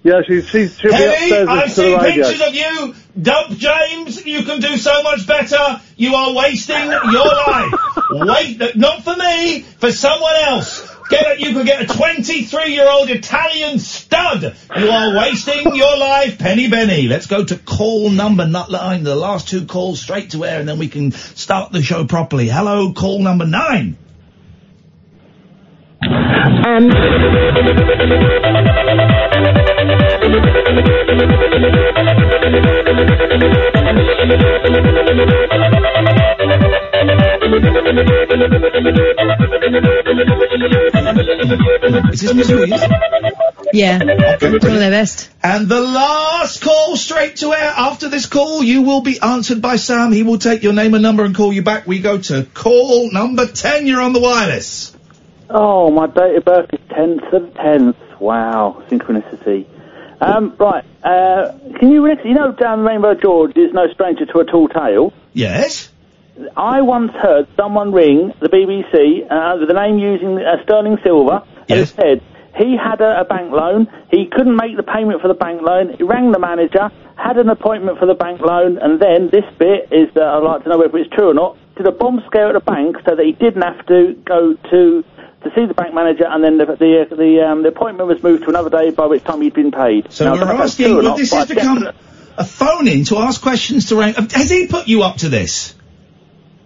Yeah, 0.05 0.23
she's 0.27 0.49
she's 0.49 0.79
she'll 0.79 0.91
be 0.91 0.97
Penny, 0.97 1.31
upstairs 1.31 1.49
I've 1.49 1.73
seen 1.73 2.01
pictures 2.01 2.41
of 2.41 2.55
you. 2.55 2.95
Dump 3.21 3.57
James, 3.57 4.27
you 4.27 4.43
can 4.43 4.61
do 4.61 4.77
so 4.77 5.03
much 5.05 5.27
better. 5.29 5.81
You 5.97 6.15
are 6.17 6.35
wasting 6.35 6.91
your 6.91 7.25
life. 7.25 7.73
Wait, 8.11 8.77
not 8.77 9.05
for 9.05 9.15
me, 9.15 9.61
for 9.61 9.93
someone 9.93 10.35
else. 10.35 10.92
Get 11.13 11.37
a, 11.37 11.41
you 11.41 11.53
could 11.53 11.67
get 11.67 11.83
a 11.83 11.87
23 11.95 12.73
year 12.73 12.89
old 12.89 13.11
Italian 13.11 13.79
stud. 13.79 14.57
You 14.75 14.89
are 14.89 15.15
wasting 15.15 15.77
your 15.77 15.99
life, 15.99 16.39
Penny 16.39 16.69
Benny. 16.69 17.07
Let's 17.07 17.27
go 17.27 17.45
to 17.45 17.59
call 17.59 18.09
number 18.09 18.47
nut 18.47 18.71
line. 18.71 19.03
The 19.05 19.15
last 19.15 19.47
two 19.47 19.67
calls 19.67 20.01
straight 20.01 20.31
to 20.31 20.47
air, 20.47 20.59
and 20.59 20.67
then 20.67 20.79
we 20.79 20.89
can 20.89 21.13
start 21.13 21.71
the 21.71 21.83
show 21.83 22.07
properly. 22.07 22.49
Hello, 22.49 22.95
call 22.95 23.19
number 23.19 23.45
nine. 23.45 23.99
Um, 26.03 26.91
Is 42.13 42.21
this 42.21 42.35
Miss 42.35 42.49
Louise? 42.51 42.83
Yeah. 43.73 43.99
Doing 43.99 44.61
their 44.61 44.91
best. 44.91 45.31
And 45.43 45.69
the 45.69 45.81
last 45.81 46.63
call 46.63 46.97
straight 46.97 47.37
to 47.37 47.53
air. 47.53 47.73
After 47.77 48.09
this 48.09 48.27
call, 48.27 48.63
you 48.63 48.83
will 48.83 49.01
be 49.01 49.19
answered 49.21 49.63
by 49.63 49.77
Sam. 49.77 50.13
He 50.13 50.23
will 50.23 50.39
take 50.39 50.63
your 50.63 50.75
name 50.75 50.95
and 50.95 51.03
number 51.03 51.25
and 51.25 51.35
call 51.35 51.53
you 51.53 51.63
back. 51.63 51.87
We 51.87 52.01
go 52.01 52.19
to 52.19 52.45
call 52.55 53.11
number 53.11 53.47
10. 53.47 53.87
You're 53.87 54.03
on 54.03 54.13
the 54.13 54.21
wireless. 54.21 54.95
Oh, 55.49 55.91
my 55.91 56.07
date 56.07 56.37
of 56.37 56.45
birth 56.45 56.71
is 56.73 56.81
10th 56.91 57.33
of 57.33 57.55
10th. 57.55 58.21
Wow, 58.21 58.83
synchronicity. 58.89 59.67
Um, 60.21 60.55
right, 60.57 60.85
uh, 61.03 61.59
can 61.81 61.91
you, 61.91 62.07
you 62.25 62.35
know 62.35 62.53
down 62.53 62.81
Rainbow 62.81 63.15
George 63.15 63.57
is 63.57 63.73
no 63.73 63.89
stranger 63.93 64.25
to 64.25 64.39
a 64.39 64.45
tall 64.45 64.69
tale? 64.69 65.13
Yes? 65.33 65.92
I 66.57 66.81
once 66.81 67.13
heard 67.13 67.47
someone 67.57 67.93
ring 67.93 68.33
the 68.41 68.49
BBC 68.49 69.31
uh, 69.31 69.59
with 69.59 69.69
the 69.69 69.75
name 69.75 69.99
using 69.99 70.39
uh, 70.39 70.63
Sterling 70.65 70.97
Silver 71.05 71.43
and 71.69 71.89
said 71.89 72.23
he 72.57 72.77
had 72.77 73.01
a, 73.01 73.21
a 73.21 73.25
bank 73.25 73.53
loan, 73.53 73.89
he 74.11 74.29
couldn't 74.31 74.57
make 74.57 74.77
the 74.77 74.83
payment 74.83 75.21
for 75.21 75.29
the 75.29 75.35
bank 75.35 75.61
loan, 75.63 75.95
he 75.97 76.03
rang 76.03 76.33
the 76.33 76.39
manager, 76.39 76.91
had 77.17 77.37
an 77.37 77.49
appointment 77.49 77.99
for 77.99 78.07
the 78.07 78.15
bank 78.15 78.41
loan, 78.41 78.79
and 78.79 79.01
then 79.01 79.29
this 79.31 79.45
bit 79.59 79.93
is 79.93 80.13
that 80.15 80.25
I'd 80.25 80.43
like 80.43 80.63
to 80.65 80.69
know 80.71 80.79
whether 80.79 80.97
it's 80.99 81.15
true 81.15 81.31
or 81.31 81.35
not, 81.35 81.57
did 81.77 81.87
a 81.87 81.93
bomb 81.93 82.23
scare 82.27 82.49
at 82.49 82.55
the 82.55 82.61
bank 82.61 82.97
so 83.05 83.15
that 83.15 83.25
he 83.25 83.33
didn't 83.33 83.63
have 83.63 83.85
to 83.87 84.15
go 84.25 84.55
to 84.55 85.05
to 85.43 85.51
see 85.57 85.67
the 85.67 85.75
bank 85.75 85.93
manager, 85.93 86.25
and 86.25 86.43
then 86.45 86.57
the 86.57 86.67
the 86.67 87.17
the, 87.17 87.45
um, 87.45 87.63
the 87.63 87.69
appointment 87.69 88.09
was 88.09 88.23
moved 88.23 88.45
to 88.45 88.49
another 88.49 88.71
day, 88.71 88.91
by 88.91 89.07
which 89.07 89.25
time 89.25 89.41
he'd 89.43 89.55
been 89.55 89.73
paid. 89.73 90.13
So 90.13 90.25
Now, 90.25 90.33
we're 90.33 90.39
don't 90.39 90.49
know 90.49 90.55
if 90.55 90.59
that's 90.61 90.73
asking, 90.73 90.95
well, 90.95 91.03
not, 91.03 91.17
this 91.17 91.33
has 91.33 91.49
become 91.49 91.89
a 92.39 92.45
phone 92.45 92.87
in 92.87 93.05
to 93.07 93.19
ask 93.19 93.43
questions 93.43 93.87
to 93.87 93.97
Rain. 93.97 94.15
Has 94.15 94.51
he 94.51 94.69
put 94.69 94.87
you 94.87 95.03
up 95.03 95.17
to 95.19 95.29
this? 95.29 95.75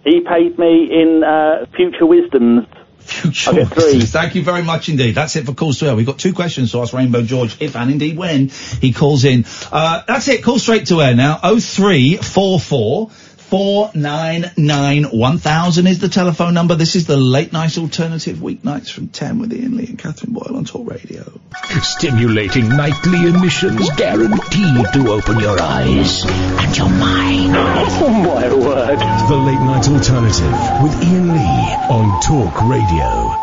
He 0.07 0.21
paid 0.21 0.57
me 0.57 0.89
in 0.89 1.21
uh, 1.21 1.65
future 1.75 2.05
wisdoms. 2.05 2.65
Future 2.99 3.65
three. 3.65 3.99
Thank 4.01 4.35
you 4.35 4.43
very 4.43 4.63
much 4.63 4.87
indeed. 4.87 5.15
That's 5.15 5.35
it 5.35 5.45
for 5.45 5.53
calls 5.53 5.79
to 5.79 5.87
air. 5.87 5.95
We've 5.95 6.05
got 6.05 6.17
two 6.17 6.33
questions 6.33 6.71
to 6.71 6.81
ask 6.81 6.93
Rainbow 6.93 7.23
George 7.23 7.61
if 7.61 7.75
and 7.75 7.91
indeed 7.91 8.17
when 8.17 8.47
he 8.81 8.93
calls 8.93 9.25
in. 9.25 9.45
Uh, 9.69 10.03
that's 10.07 10.29
it. 10.29 10.43
Call 10.43 10.59
straight 10.59 10.87
to 10.87 11.01
air 11.01 11.13
now. 11.13 11.39
Oh 11.43 11.59
three 11.59 12.15
four 12.15 12.57
four. 12.57 13.11
499 13.49 15.05
1000 15.05 15.87
is 15.87 15.99
the 15.99 16.09
telephone 16.09 16.53
number. 16.53 16.75
This 16.75 16.97
is 16.97 17.07
the 17.07 17.15
late 17.15 17.53
night 17.53 17.77
alternative 17.77 18.39
weeknights 18.39 18.91
from 18.91 19.07
10 19.07 19.39
with 19.39 19.53
Iain 19.53 19.77
Lee 19.77 19.87
and 19.87 19.97
Katherine 19.97 20.33
Boyle 20.33 20.57
on 20.57 20.65
Talk 20.65 20.89
Radio. 20.91 21.39
Stimulating 21.81 22.67
nightly 22.67 23.25
emissions 23.25 23.89
guaranteed 23.91 24.85
to 24.93 25.11
open 25.11 25.39
your 25.39 25.57
eyes 25.61 26.25
and 26.25 26.77
your 26.77 26.89
mind. 26.89 27.55
Oh 27.99 28.09
my 28.09 28.53
word. 28.53 28.99
The 29.29 29.35
Late 29.35 29.59
Night 29.61 29.87
Alternative 29.87 30.83
with 30.83 30.93
Iain 31.03 31.33
Lee 31.33 31.75
on 31.89 32.21
Talk 32.21 32.61
Radio. 32.63 33.33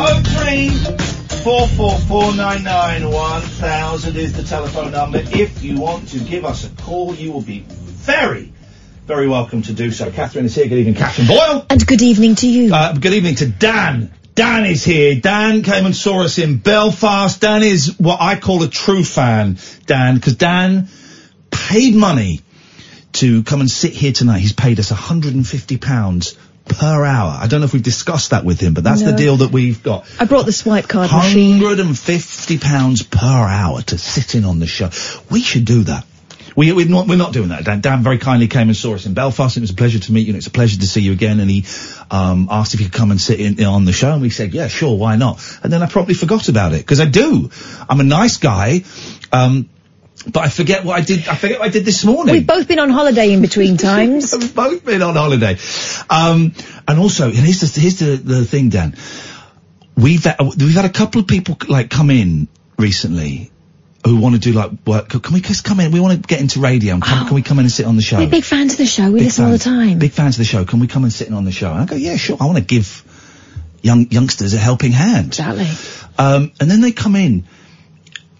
Oh 0.00 0.22
three 0.24 0.68
four 1.42 1.66
four 1.68 1.98
four 2.00 2.34
nine 2.34 2.62
nine 2.64 3.10
one 3.10 3.40
thousand 3.40 4.16
is 4.16 4.34
the 4.34 4.42
telephone 4.42 4.92
number. 4.92 5.18
If 5.18 5.62
you 5.62 5.80
want 5.80 6.08
to 6.10 6.18
give 6.20 6.44
us 6.44 6.64
a 6.64 6.70
call, 6.82 7.14
you 7.14 7.32
will 7.32 7.42
be 7.42 7.64
very, 8.08 8.52
very 9.08 9.26
welcome 9.26 9.62
to 9.62 9.72
do 9.72 9.90
so. 9.90 10.10
Katherine 10.10 10.44
is 10.44 10.54
here. 10.54 10.68
Good 10.68 10.80
evening, 10.80 10.94
Katherine 10.94 11.28
Boyle. 11.28 11.64
And 11.70 11.84
good 11.86 12.02
evening 12.02 12.34
to 12.36 12.46
you. 12.46 12.74
Uh, 12.74 12.92
good 12.92 13.14
evening 13.14 13.36
to 13.36 13.46
Dan. 13.46 14.12
Dan 14.34 14.66
is 14.66 14.84
here. 14.84 15.18
Dan 15.18 15.62
came 15.62 15.86
and 15.86 15.96
saw 15.96 16.24
us 16.24 16.36
in 16.36 16.58
Belfast. 16.58 17.40
Dan 17.40 17.62
is 17.62 17.98
what 17.98 18.20
I 18.20 18.38
call 18.38 18.62
a 18.62 18.68
true 18.68 19.02
fan, 19.02 19.56
Dan, 19.86 20.16
because 20.16 20.36
Dan 20.36 20.90
paid 21.50 21.94
money 21.94 22.42
to 23.12 23.42
come 23.44 23.62
and 23.62 23.70
sit 23.70 23.94
here 23.94 24.12
tonight. 24.12 24.40
He's 24.40 24.52
paid 24.52 24.78
us 24.78 24.92
£150 24.92 26.36
per 26.66 27.04
hour. 27.06 27.38
I 27.40 27.46
don't 27.46 27.60
know 27.60 27.64
if 27.64 27.72
we've 27.72 27.82
discussed 27.82 28.32
that 28.32 28.44
with 28.44 28.60
him, 28.60 28.74
but 28.74 28.84
that's 28.84 29.02
the 29.02 29.14
deal 29.14 29.38
that 29.38 29.50
we've 29.50 29.82
got. 29.82 30.04
I 30.20 30.26
brought 30.26 30.44
the 30.44 30.52
swipe 30.52 30.86
card 30.86 31.10
machine. 31.10 31.58
Hundred 31.58 31.80
and 31.80 31.98
fifty 31.98 32.58
pounds 32.58 33.02
per 33.02 33.26
hour 33.26 33.80
to 33.80 33.96
sit 33.96 34.34
in 34.34 34.44
on 34.44 34.58
the 34.58 34.66
show. 34.66 34.90
We 35.30 35.40
should 35.40 35.64
do 35.64 35.84
that. 35.84 36.04
We, 36.58 36.72
we're 36.72 36.88
not, 36.88 37.06
we're 37.06 37.14
not 37.14 37.32
doing 37.32 37.50
that. 37.50 37.62
Dan, 37.62 37.80
Dan 37.80 38.02
very 38.02 38.18
kindly 38.18 38.48
came 38.48 38.66
and 38.66 38.76
saw 38.76 38.96
us 38.96 39.06
in 39.06 39.14
Belfast. 39.14 39.56
It 39.56 39.60
was 39.60 39.70
a 39.70 39.74
pleasure 39.74 40.00
to 40.00 40.12
meet 40.12 40.26
you 40.26 40.32
and 40.32 40.38
it's 40.38 40.48
a 40.48 40.50
pleasure 40.50 40.76
to 40.76 40.86
see 40.88 41.02
you 41.02 41.12
again. 41.12 41.38
And 41.38 41.48
he, 41.48 41.64
um, 42.10 42.48
asked 42.50 42.74
if 42.74 42.80
he 42.80 42.86
could 42.86 42.94
come 42.94 43.12
and 43.12 43.20
sit 43.20 43.38
in, 43.38 43.64
on 43.64 43.84
the 43.84 43.92
show 43.92 44.10
and 44.10 44.20
we 44.20 44.30
said, 44.30 44.52
yeah, 44.52 44.66
sure, 44.66 44.98
why 44.98 45.14
not? 45.14 45.40
And 45.62 45.72
then 45.72 45.84
I 45.84 45.86
probably 45.86 46.14
forgot 46.14 46.48
about 46.48 46.72
it 46.72 46.78
because 46.78 46.98
I 46.98 47.04
do. 47.04 47.48
I'm 47.88 48.00
a 48.00 48.02
nice 48.02 48.38
guy. 48.38 48.82
Um, 49.30 49.70
but 50.32 50.40
I 50.40 50.48
forget 50.48 50.84
what 50.84 50.98
I 50.98 51.04
did. 51.04 51.28
I 51.28 51.36
forget 51.36 51.60
what 51.60 51.68
I 51.68 51.70
did 51.70 51.84
this 51.84 52.04
morning. 52.04 52.34
We've 52.34 52.44
both 52.44 52.66
been 52.66 52.80
on 52.80 52.90
holiday 52.90 53.32
in 53.32 53.40
between 53.40 53.76
times. 53.90 54.34
We've 54.36 54.52
both 54.52 54.84
been 54.84 55.02
on 55.02 55.14
holiday. 55.14 55.58
Um, 56.10 56.54
and 56.88 56.98
also, 56.98 57.26
and 57.26 57.36
here's 57.36 57.60
the, 57.60 57.80
here's 57.80 58.00
the, 58.00 58.16
the 58.16 58.44
thing, 58.44 58.70
Dan. 58.70 58.96
We've, 59.96 60.24
had- 60.24 60.40
we've 60.40 60.74
had 60.74 60.86
a 60.86 60.90
couple 60.90 61.20
of 61.20 61.28
people 61.28 61.56
like 61.68 61.88
come 61.88 62.10
in 62.10 62.48
recently 62.76 63.52
who 64.08 64.16
want 64.16 64.34
to 64.34 64.40
do 64.40 64.52
like 64.52 64.70
work. 64.86 65.08
Can 65.08 65.32
we 65.32 65.40
just 65.40 65.64
come 65.64 65.80
in? 65.80 65.92
We 65.92 66.00
want 66.00 66.22
to 66.22 66.26
get 66.26 66.40
into 66.40 66.60
radio. 66.60 66.94
And 66.94 67.02
come, 67.02 67.26
Can 67.26 67.34
we 67.34 67.42
come 67.42 67.58
in 67.58 67.64
and 67.64 67.72
sit 67.72 67.86
on 67.86 67.96
the 67.96 68.02
show? 68.02 68.18
We're 68.18 68.28
big 68.28 68.44
fans 68.44 68.72
of 68.72 68.78
the 68.78 68.86
show. 68.86 69.06
We 69.06 69.20
Big 69.20 69.24
listen 69.24 69.44
all 69.44 69.50
the 69.52 69.58
time. 69.58 69.98
Big 69.98 70.12
fans 70.12 70.36
of 70.36 70.38
the 70.38 70.44
show. 70.44 70.64
Can 70.64 70.80
we 70.80 70.86
come 70.86 71.04
and 71.04 71.12
sit 71.12 71.28
in 71.28 71.34
on 71.34 71.44
the 71.44 71.52
show? 71.52 71.70
And 71.70 71.80
I 71.80 71.84
go, 71.86 71.96
yeah, 71.96 72.16
sure. 72.16 72.36
I 72.40 72.46
want 72.46 72.58
to 72.58 72.64
give 72.64 73.04
young 73.82 74.10
youngsters 74.10 74.54
a 74.54 74.58
helping 74.58 74.92
hand. 74.92 75.28
Exactly. 75.28 75.68
Um, 76.18 76.52
and 76.60 76.70
then 76.70 76.80
they 76.80 76.92
come 76.92 77.14
in, 77.14 77.44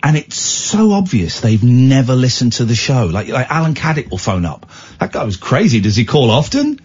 and 0.03 0.17
it's 0.17 0.37
so 0.37 0.93
obvious 0.93 1.41
they've 1.41 1.63
never 1.63 2.15
listened 2.15 2.55
to 2.55 2.65
the 2.65 2.75
show. 2.75 3.07
Like, 3.07 3.29
like 3.29 3.51
Alan 3.51 3.75
Caddick 3.75 4.11
will 4.11 4.19
phone 4.19 4.45
up. 4.45 4.71
That 4.99 5.13
guy 5.13 5.25
was 5.25 5.37
crazy. 5.37 5.81
Does 5.81 5.97
he 5.97 6.05
call 6.05 6.31
often? 6.31 6.81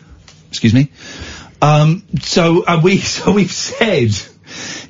Excuse 0.50 0.74
me. 0.74 0.92
Um, 1.62 2.04
so 2.22 2.64
uh, 2.64 2.82
we, 2.84 2.98
so 3.16 3.32
we've 3.32 3.52
said, 3.52 4.12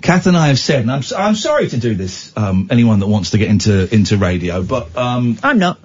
Kath 0.03 0.27
and 0.27 0.35
I 0.35 0.49
have 0.49 0.59
said, 0.59 0.81
and 0.81 0.91
I'm, 0.91 1.01
I'm 1.17 1.33
sorry 1.33 1.69
to 1.69 1.77
do 1.77 1.95
this. 1.95 2.35
Um, 2.35 2.67
anyone 2.69 2.99
that 2.99 3.07
wants 3.07 3.31
to 3.31 3.37
get 3.37 3.49
into 3.49 3.91
into 3.93 4.17
radio, 4.17 4.61
but 4.61 4.95
um, 4.97 5.39
I'm 5.41 5.59
not. 5.59 5.79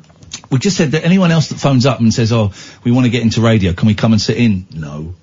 we 0.51 0.59
just 0.59 0.77
said 0.77 0.91
that 0.91 1.05
anyone 1.05 1.31
else 1.31 1.51
that 1.51 1.61
phones 1.61 1.87
up 1.87 2.01
and 2.01 2.13
says, 2.13 2.33
"Oh, 2.33 2.53
we 2.83 2.91
want 2.91 3.07
to 3.07 3.11
get 3.11 3.23
into 3.23 3.41
radio. 3.41 3.73
Can 3.73 3.87
we 3.87 3.95
come 3.95 4.13
and 4.13 4.21
sit 4.21 4.37
in?" 4.37 4.67
No. 4.75 5.15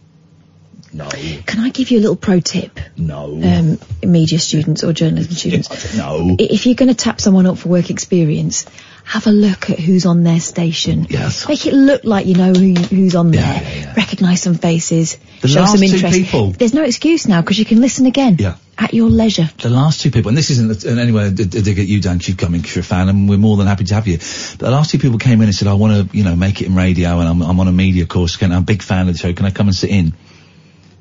No. 0.95 1.09
Can 1.45 1.59
I 1.59 1.69
give 1.71 1.91
you 1.91 1.99
a 1.99 2.01
little 2.01 2.15
pro 2.15 2.39
tip? 2.39 2.79
No. 2.95 3.25
Um, 3.43 3.79
media 4.01 4.39
students 4.39 4.81
or 4.81 4.93
journalism 4.93 5.33
students. 5.33 5.93
No. 5.97 6.37
If 6.39 6.65
you're 6.65 6.75
going 6.75 6.87
to 6.87 6.95
tap 6.95 7.19
someone 7.19 7.45
up 7.45 7.57
for 7.57 7.67
work 7.67 7.89
experience, 7.89 8.65
have 9.03 9.27
a 9.27 9.31
look 9.31 9.69
at 9.69 9.77
who's 9.77 10.05
on 10.05 10.23
their 10.23 10.39
station. 10.39 11.05
Yes. 11.09 11.49
Make 11.49 11.65
it 11.65 11.73
look 11.73 12.05
like 12.05 12.27
you 12.27 12.35
know 12.35 12.53
who, 12.53 12.73
who's 12.75 13.13
on 13.13 13.31
there. 13.31 13.93
Recognise 13.97 14.41
some 14.41 14.55
faces. 14.55 15.17
The 15.41 15.49
show 15.49 15.59
last 15.59 15.71
some 15.73 15.79
two 15.81 15.93
interest. 15.95 16.15
people- 16.17 16.51
There's 16.51 16.73
no 16.73 16.83
excuse 16.83 17.27
now 17.27 17.41
because 17.41 17.59
you 17.59 17.65
can 17.65 17.81
listen 17.81 18.05
again. 18.05 18.37
Yeah. 18.39 18.55
At 18.77 18.93
your 18.93 19.09
leisure. 19.09 19.49
The 19.61 19.69
last 19.69 19.99
two 20.01 20.11
people, 20.11 20.29
and 20.29 20.37
this 20.37 20.49
isn't 20.49 20.85
in 20.85 20.97
any 20.97 21.11
way 21.11 21.27
a 21.27 21.31
dig 21.31 21.77
at 21.79 21.87
you, 21.87 21.99
Dan. 22.01 22.19
you've 22.23 22.37
come 22.37 22.55
in 22.55 22.61
'cause 22.61 22.75
you're 22.75 22.81
a 22.81 22.85
fan, 22.85 23.09
and 23.09 23.27
we're 23.29 23.37
more 23.37 23.57
than 23.57 23.67
happy 23.67 23.83
to 23.85 23.95
have 23.95 24.07
you. 24.07 24.17
But 24.17 24.59
the 24.65 24.71
last 24.71 24.91
two 24.91 24.97
people 24.99 25.17
came 25.17 25.39
in 25.41 25.47
and 25.47 25.55
said, 25.55 25.67
I 25.67 25.73
want 25.73 26.11
to, 26.11 26.17
you 26.17 26.23
know, 26.23 26.35
make 26.35 26.61
it 26.61 26.67
in 26.67 26.75
radio, 26.75 27.19
and 27.19 27.27
I'm, 27.27 27.41
I'm 27.41 27.59
on 27.59 27.67
a 27.67 27.71
media 27.71 28.05
course, 28.05 28.35
can, 28.37 28.51
I'm 28.51 28.59
a 28.63 28.65
big 28.65 28.81
fan 28.81 29.07
of 29.07 29.13
the 29.13 29.19
show, 29.19 29.31
can 29.33 29.45
I 29.45 29.51
come 29.51 29.67
and 29.67 29.75
sit 29.75 29.89
in? 29.89 30.13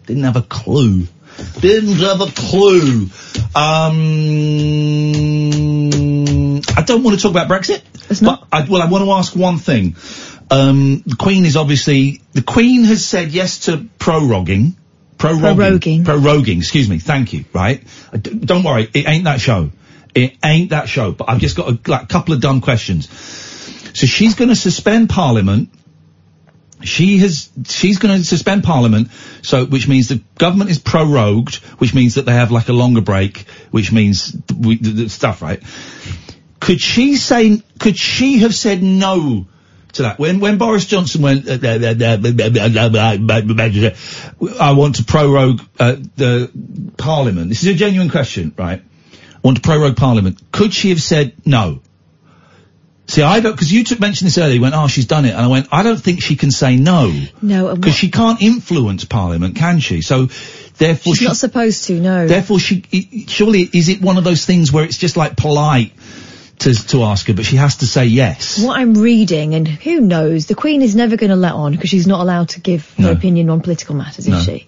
Didn't 0.07 0.25
have 0.25 0.37
a 0.37 0.43
clue. 0.43 1.07
Didn't 1.61 1.97
have 1.97 2.21
a 2.21 2.27
clue. 2.27 3.09
Um, 3.55 4.01
I 6.77 6.83
don't 6.83 7.03
want 7.03 7.17
to 7.17 7.23
talk 7.23 7.31
about 7.31 7.49
Brexit. 7.49 7.83
But 8.23 8.45
I, 8.53 8.65
well, 8.69 8.83
I 8.83 8.87
want 8.87 9.05
to 9.05 9.11
ask 9.13 9.35
one 9.35 9.59
thing. 9.59 9.97
Um, 10.51 11.03
the 11.07 11.17
Queen 11.17 11.45
is 11.45 11.57
obviously, 11.57 12.21
the 12.33 12.43
Queen 12.43 12.85
has 12.85 13.05
said 13.05 13.33
yes 13.33 13.61
to 13.61 13.79
proroguing. 13.99 14.75
Proroguing. 15.17 15.79
Proroguing. 15.79 16.05
Proroguing, 16.05 16.59
excuse 16.59 16.89
me, 16.89 16.99
thank 16.99 17.33
you, 17.33 17.45
right? 17.53 17.83
D- 18.21 18.35
don't 18.35 18.63
worry, 18.63 18.89
it 18.93 19.09
ain't 19.09 19.25
that 19.25 19.41
show. 19.41 19.71
It 20.15 20.37
ain't 20.45 20.71
that 20.71 20.89
show, 20.89 21.13
but 21.13 21.29
I've 21.29 21.41
just 21.41 21.57
got 21.57 21.71
a 21.71 21.79
like, 21.91 22.09
couple 22.09 22.35
of 22.35 22.41
dumb 22.41 22.61
questions. 22.61 23.09
So 23.99 24.07
she's 24.07 24.35
going 24.35 24.51
to 24.51 24.57
suspend 24.57 25.09
Parliament. 25.09 25.71
She 26.85 27.19
has, 27.19 27.51
she's 27.67 27.99
going 27.99 28.19
to 28.19 28.25
suspend 28.25 28.65
Parliament, 28.65 29.11
so, 29.43 29.67
which 29.67 29.89
means 29.89 30.09
the 30.09 30.23
government 30.39 30.71
is 30.71 30.79
prorogued, 30.79 31.57
which 31.79 31.95
means 31.95 32.15
that 32.15 32.27
they 32.27 32.33
have 32.33 32.51
like 32.51 32.69
a 32.69 32.73
longer 32.73 33.01
break, 33.01 33.47
which 33.71 33.93
means 33.93 34.33
the, 34.33 34.77
the 34.77 35.09
stuff, 35.09 35.43
right? 35.43 35.63
Could 36.61 36.81
she 36.81 37.17
say, 37.17 37.63
could 37.79 37.97
she 37.97 38.39
have 38.39 38.55
said 38.55 38.83
no 38.83 39.47
to 39.93 40.03
that? 40.03 40.19
When, 40.19 40.41
when 40.41 40.59
Boris 40.59 40.87
Johnson 40.87 41.23
went, 41.23 41.47
uh, 41.47 41.59
I 44.61 44.73
want 44.73 44.97
to 44.97 45.05
prorogue, 45.05 45.61
uh, 45.79 45.97
the 46.17 46.51
Parliament, 46.97 47.51
this 47.51 47.63
is 47.63 47.69
a 47.69 47.75
genuine 47.75 48.11
question, 48.11 48.55
right? 48.57 48.81
I 48.81 49.39
want 49.43 49.59
to 49.59 49.63
prorogue 49.63 49.97
Parliament. 49.97 50.41
Could 50.53 50.73
she 50.73 50.89
have 50.89 51.03
said 51.03 51.35
no? 51.45 51.81
See, 53.07 53.21
I 53.23 53.41
don't, 53.41 53.53
because 53.53 53.71
you 53.71 53.85
took 53.85 54.01
mentioned 54.01 54.29
this 54.29 54.39
earlier, 54.39 54.55
you 54.55 54.61
went, 54.63 54.75
oh, 54.75 54.89
she's 54.89 55.07
done 55.07 55.27
it. 55.27 55.31
And 55.33 55.41
I 55.41 55.47
went, 55.49 55.69
I 55.71 55.83
don't 55.83 56.01
think 56.01 56.23
she 56.23 56.37
can 56.37 56.51
say 56.51 56.77
no. 56.77 57.13
No, 57.43 57.75
Because 57.77 57.95
she 57.95 58.11
can't 58.11 58.41
influence 58.41 59.05
Parliament, 59.05 59.57
can 59.57 59.79
she? 59.81 60.01
So, 60.01 60.27
therefore 60.79 61.13
she's 61.13 61.19
she, 61.19 61.25
not 61.27 61.37
supposed 61.37 61.85
to. 61.85 62.01
No. 62.01 62.27
therefore 62.27 62.59
she, 62.59 63.27
surely, 63.29 63.61
is 63.61 63.91
it 63.91 64.01
one 64.01 64.17
of 64.17 64.25
those 64.25 64.47
things 64.47 64.73
where 64.73 64.85
it's 64.85 64.97
just 64.97 65.19
like 65.19 65.37
polite 65.37 65.93
to, 66.61 66.73
to 66.89 67.03
ask 67.03 67.27
her, 67.27 67.35
but 67.35 67.45
she 67.45 67.57
has 67.57 67.77
to 67.79 67.87
say 67.87 68.07
yes? 68.07 68.65
What 68.65 68.79
I'm 68.81 68.95
reading, 68.95 69.55
and 69.55 69.69
who 69.69 70.01
knows, 70.01 70.47
the 70.47 70.55
Queen 70.55 70.81
is 70.81 70.97
never 70.97 71.17
going 71.19 71.31
to 71.31 71.37
let 71.37 71.53
on 71.53 71.73
because 71.73 71.91
she's 71.91 72.07
not 72.07 72.21
allowed 72.21 72.49
to 72.51 72.61
give 72.61 72.89
her 72.97 73.03
No. 73.03 73.13
opinion 73.13 73.51
on 73.51 73.61
political 73.61 73.95
matters, 73.97 74.27
is 74.27 74.29
No. 74.29 74.41
she? 74.41 74.67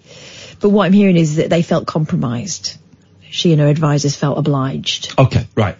But 0.59 0.69
what 0.69 0.85
I'm 0.85 0.93
hearing 0.93 1.17
is 1.17 1.37
that 1.37 1.49
they 1.49 1.63
felt 1.63 1.87
compromised. 1.87 2.77
She 3.31 3.51
and 3.51 3.61
her 3.61 3.67
advisors 3.67 4.15
felt 4.15 4.37
obliged. 4.37 5.13
Okay, 5.17 5.47
right. 5.55 5.75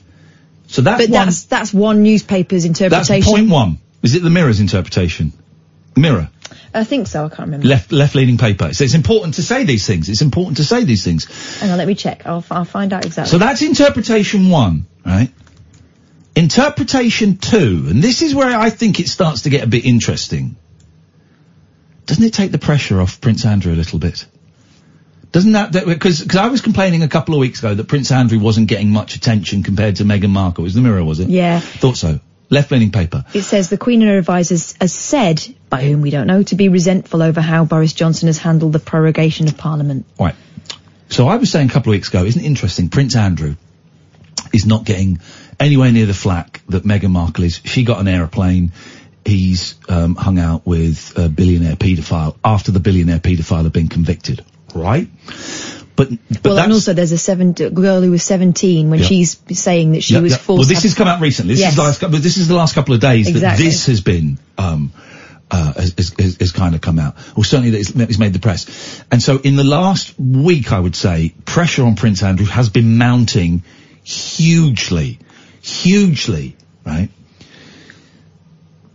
So 0.68 0.82
that's 0.82 1.06
but 1.06 1.12
one, 1.12 1.26
that's 1.26 1.44
that's 1.46 1.74
one 1.74 2.04
newspaper's 2.04 2.64
that's 2.64 2.82
interpretation. 2.82 3.32
point 3.32 3.50
one. 3.50 3.78
Is 4.04 4.16
it 4.16 4.24
the 4.24 4.30
Mirror's 4.30 4.60
interpretation? 4.60 5.34
Mirror. 5.96 6.30
I 6.74 6.84
think 6.84 7.08
so. 7.08 7.26
I 7.26 7.30
can't 7.30 7.48
remember. 7.48 7.68
Left, 7.68 7.92
left-leaning 7.92 8.38
paper. 8.38 8.74
So 8.74 8.84
it's 8.84 8.94
important 8.94 9.36
to 9.36 9.44
say 9.44 9.64
these 9.64 9.88
things. 9.88 10.10
It's 10.10 10.22
important 10.22 10.58
to 10.58 10.64
say 10.64 10.84
these 10.84 11.04
things. 11.04 11.26
Hang 11.60 11.72
on, 11.72 11.78
let 11.78 11.88
me 11.88 11.96
check. 11.96 12.28
I'll 12.28 12.46
I'll 12.52 12.66
find 12.66 12.94
out 12.94 13.06
exactly. 13.06 13.32
So 13.32 13.38
that's 13.38 13.62
interpretation 13.62 14.50
one, 14.50 14.86
right? 15.06 15.32
Interpretation 16.36 17.38
two, 17.38 17.86
and 17.90 18.04
this 18.04 18.22
is 18.22 18.36
where 18.36 18.56
I 18.56 18.70
think 18.70 19.00
it 19.00 19.08
starts 19.08 19.44
to 19.44 19.50
get 19.50 19.64
a 19.64 19.68
bit 19.68 19.86
interesting. 19.86 20.56
Doesn't 22.06 22.24
it 22.24 22.34
take 22.34 22.52
the 22.52 22.60
pressure 22.60 23.02
off 23.02 23.20
Prince 23.20 23.46
Andrew 23.46 23.74
a 23.74 23.76
little 23.76 23.98
bit? 23.98 24.26
Doesn't 25.32 25.52
that, 25.52 25.74
because 25.74 26.22
because 26.22 26.38
I 26.38 26.48
was 26.48 26.62
complaining 26.62 27.04
a 27.04 27.08
couple 27.08 27.36
of 27.36 27.40
weeks 27.40 27.60
ago 27.60 27.74
that 27.76 27.88
Prince 27.88 28.12
Andrew 28.12 28.40
wasn't 28.40 28.68
getting 28.68 28.90
much 28.90 29.16
attention 29.16 29.64
compared 29.64 29.98
to 29.98 30.04
Meghan 30.04 30.30
Markle. 30.30 30.64
It 30.64 30.68
was 30.68 30.74
the 30.74 30.82
Mirror, 30.82 31.04
was 31.04 31.20
it? 31.20 31.30
Yeah. 31.30 31.60
Thought 31.60 31.98
so. 31.98 32.20
Left-leaning 32.50 32.92
paper. 32.92 33.26
It 33.34 33.42
says 33.42 33.70
the 33.70 33.78
Queen 33.78 34.02
and 34.02 34.10
her 34.10 34.18
advisors 34.18 34.76
are 34.80 34.88
said, 34.88 35.46
by 35.70 35.84
whom 35.84 36.02
we 36.02 36.12
don't 36.12 36.28
know, 36.28 36.44
to 36.44 36.56
be 36.56 36.70
resentful 36.70 37.22
over 37.22 37.42
how 37.42 37.66
Boris 37.66 37.92
Johnson 37.92 38.28
has 38.28 38.38
handled 38.38 38.72
the 38.72 38.80
prorogation 38.80 39.48
of 39.48 39.58
Parliament. 39.58 40.06
Right. 40.18 40.36
So 41.10 41.28
I 41.28 41.36
was 41.36 41.52
saying 41.52 41.70
a 41.70 41.74
couple 41.74 41.92
of 41.92 41.98
weeks 41.98 42.08
ago, 42.08 42.24
isn't 42.24 42.42
it 42.42 42.46
interesting? 42.46 42.88
Prince 42.88 43.18
Andrew 43.18 43.56
is 44.54 44.66
not 44.66 44.86
getting 44.86 45.20
anywhere 45.60 45.92
near 45.92 46.06
the 46.06 46.14
flack 46.14 46.62
that 46.70 46.84
Meghan 46.84 47.12
Markle 47.12 47.44
is. 47.44 47.60
She 47.66 47.84
got 47.84 48.00
an 48.00 48.08
aeroplane. 48.08 48.72
He's 49.26 49.76
um, 49.90 50.16
hung 50.16 50.40
out 50.40 50.66
with 50.66 51.18
a 51.18 51.28
billionaire 51.28 51.76
paedophile 51.76 52.38
after 52.46 52.72
the 52.72 52.80
billionaire 52.80 53.20
paedophile 53.20 53.64
had 53.64 53.74
been 53.74 53.90
convicted. 53.90 54.46
Right? 54.74 55.08
But, 55.96 56.10
but 56.30 56.44
well, 56.44 56.60
and 56.60 56.74
also 56.74 56.94
there's 56.94 57.12
a 57.12 57.18
seven 57.18 57.54
girl 57.54 58.02
who 58.02 58.12
was 58.12 58.22
17 58.24 58.92
when 58.92 59.00
Yeah. 59.00 59.06
she's 59.06 59.38
saying 59.54 59.94
that 59.94 60.04
she 60.04 60.14
Yeah, 60.14 60.20
was 60.20 60.34
yeah. 60.34 60.38
forced. 60.38 60.60
Well, 60.60 60.68
this 60.68 60.84
has 60.84 60.94
come 60.94 61.08
out 61.08 61.22
recently. 61.22 61.56
This 61.56 61.62
Yes. 61.62 61.72
is 61.72 61.76
the 61.76 61.84
last 61.84 62.00
couple. 62.00 62.20
This 62.20 62.38
is 62.38 62.48
the 62.48 62.56
last 62.56 62.76
couple 62.76 62.94
of 62.94 63.02
days 63.02 63.34
that 63.34 63.58
this 63.58 63.88
has 63.88 64.02
been 64.02 64.38
um, 64.60 64.92
uh, 65.50 65.74
has, 65.74 65.94
has, 66.20 66.38
has, 66.40 66.52
kind 66.52 66.76
of 66.76 66.82
come 66.82 67.00
out, 67.00 67.16
or 67.36 67.46
certainly 67.46 67.72
that 67.72 67.80
it's, 67.80 67.90
it's 67.92 68.20
made 68.20 68.34
the 68.34 68.40
press. 68.40 69.02
And 69.10 69.24
so, 69.24 69.40
in 69.40 69.56
the 69.56 69.64
last 69.64 70.14
week, 70.20 70.72
I 70.72 70.80
would 70.80 70.96
say 70.96 71.34
pressure 71.46 71.84
on 71.84 71.96
Prince 71.96 72.22
Andrew 72.22 72.46
has 72.46 72.70
been 72.70 72.98
mounting 72.98 73.64
hugely, 74.04 75.20
hugely, 75.62 76.58
right? 76.86 77.10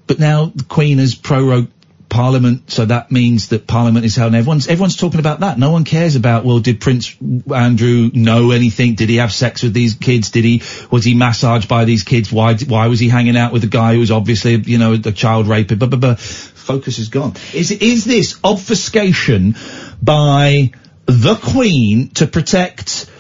But 0.07 0.19
now 0.19 0.53
the 0.55 0.65
Queen 0.65 0.99
has 0.99 1.15
prorogued 1.15 1.73
Parliament, 2.13 2.71
so 2.71 2.85
that 2.85 3.11
means 3.11 3.49
that 3.49 3.67
Parliament 3.67 4.05
is 4.05 4.15
held. 4.17 4.29
And 4.29 4.37
everyone's 4.37 4.69
everyone's 4.69 4.97
talking 4.97 5.19
about 5.19 5.41
that. 5.41 5.59
No 5.59 5.71
one 5.71 5.85
cares 5.85 6.15
about. 6.15 6.45
Well, 6.45 6.59
did 6.59 6.79
Prince 6.79 7.17
Andrew 7.53 8.11
know 8.13 8.51
anything? 8.51 8.97
Did 8.97 9.09
he 9.09 9.17
have 9.17 9.33
sex 9.33 9.63
with 9.63 9.73
these 9.73 9.95
kids? 9.95 10.31
Did 10.31 10.45
he 10.45 10.63
was 10.91 11.05
he 11.05 11.15
massaged 11.15 11.69
by 11.69 11.87
these 11.87 12.03
kids? 12.03 12.31
Why 12.31 12.55
why 12.55 12.89
was 12.89 13.01
he 13.01 13.09
hanging 13.09 13.39
out 13.39 13.55
with 13.55 13.65
a 13.65 13.69
guy 13.69 13.95
who 13.95 14.01
was 14.01 14.11
obviously 14.11 14.57
you 14.57 14.77
know 14.77 14.93
a 14.93 15.13
child 15.13 15.49
rapist? 15.49 15.79
Blah. 15.79 16.15
Focus 16.17 16.99
is 16.99 17.09
gone. 17.09 17.33
Is 17.55 17.71
is 17.71 18.05
this 18.05 18.39
obfuscation 18.45 19.57
by 20.03 20.73
the 21.07 21.35
Queen 21.35 22.11
to 22.11 22.27
protect? 22.27 23.11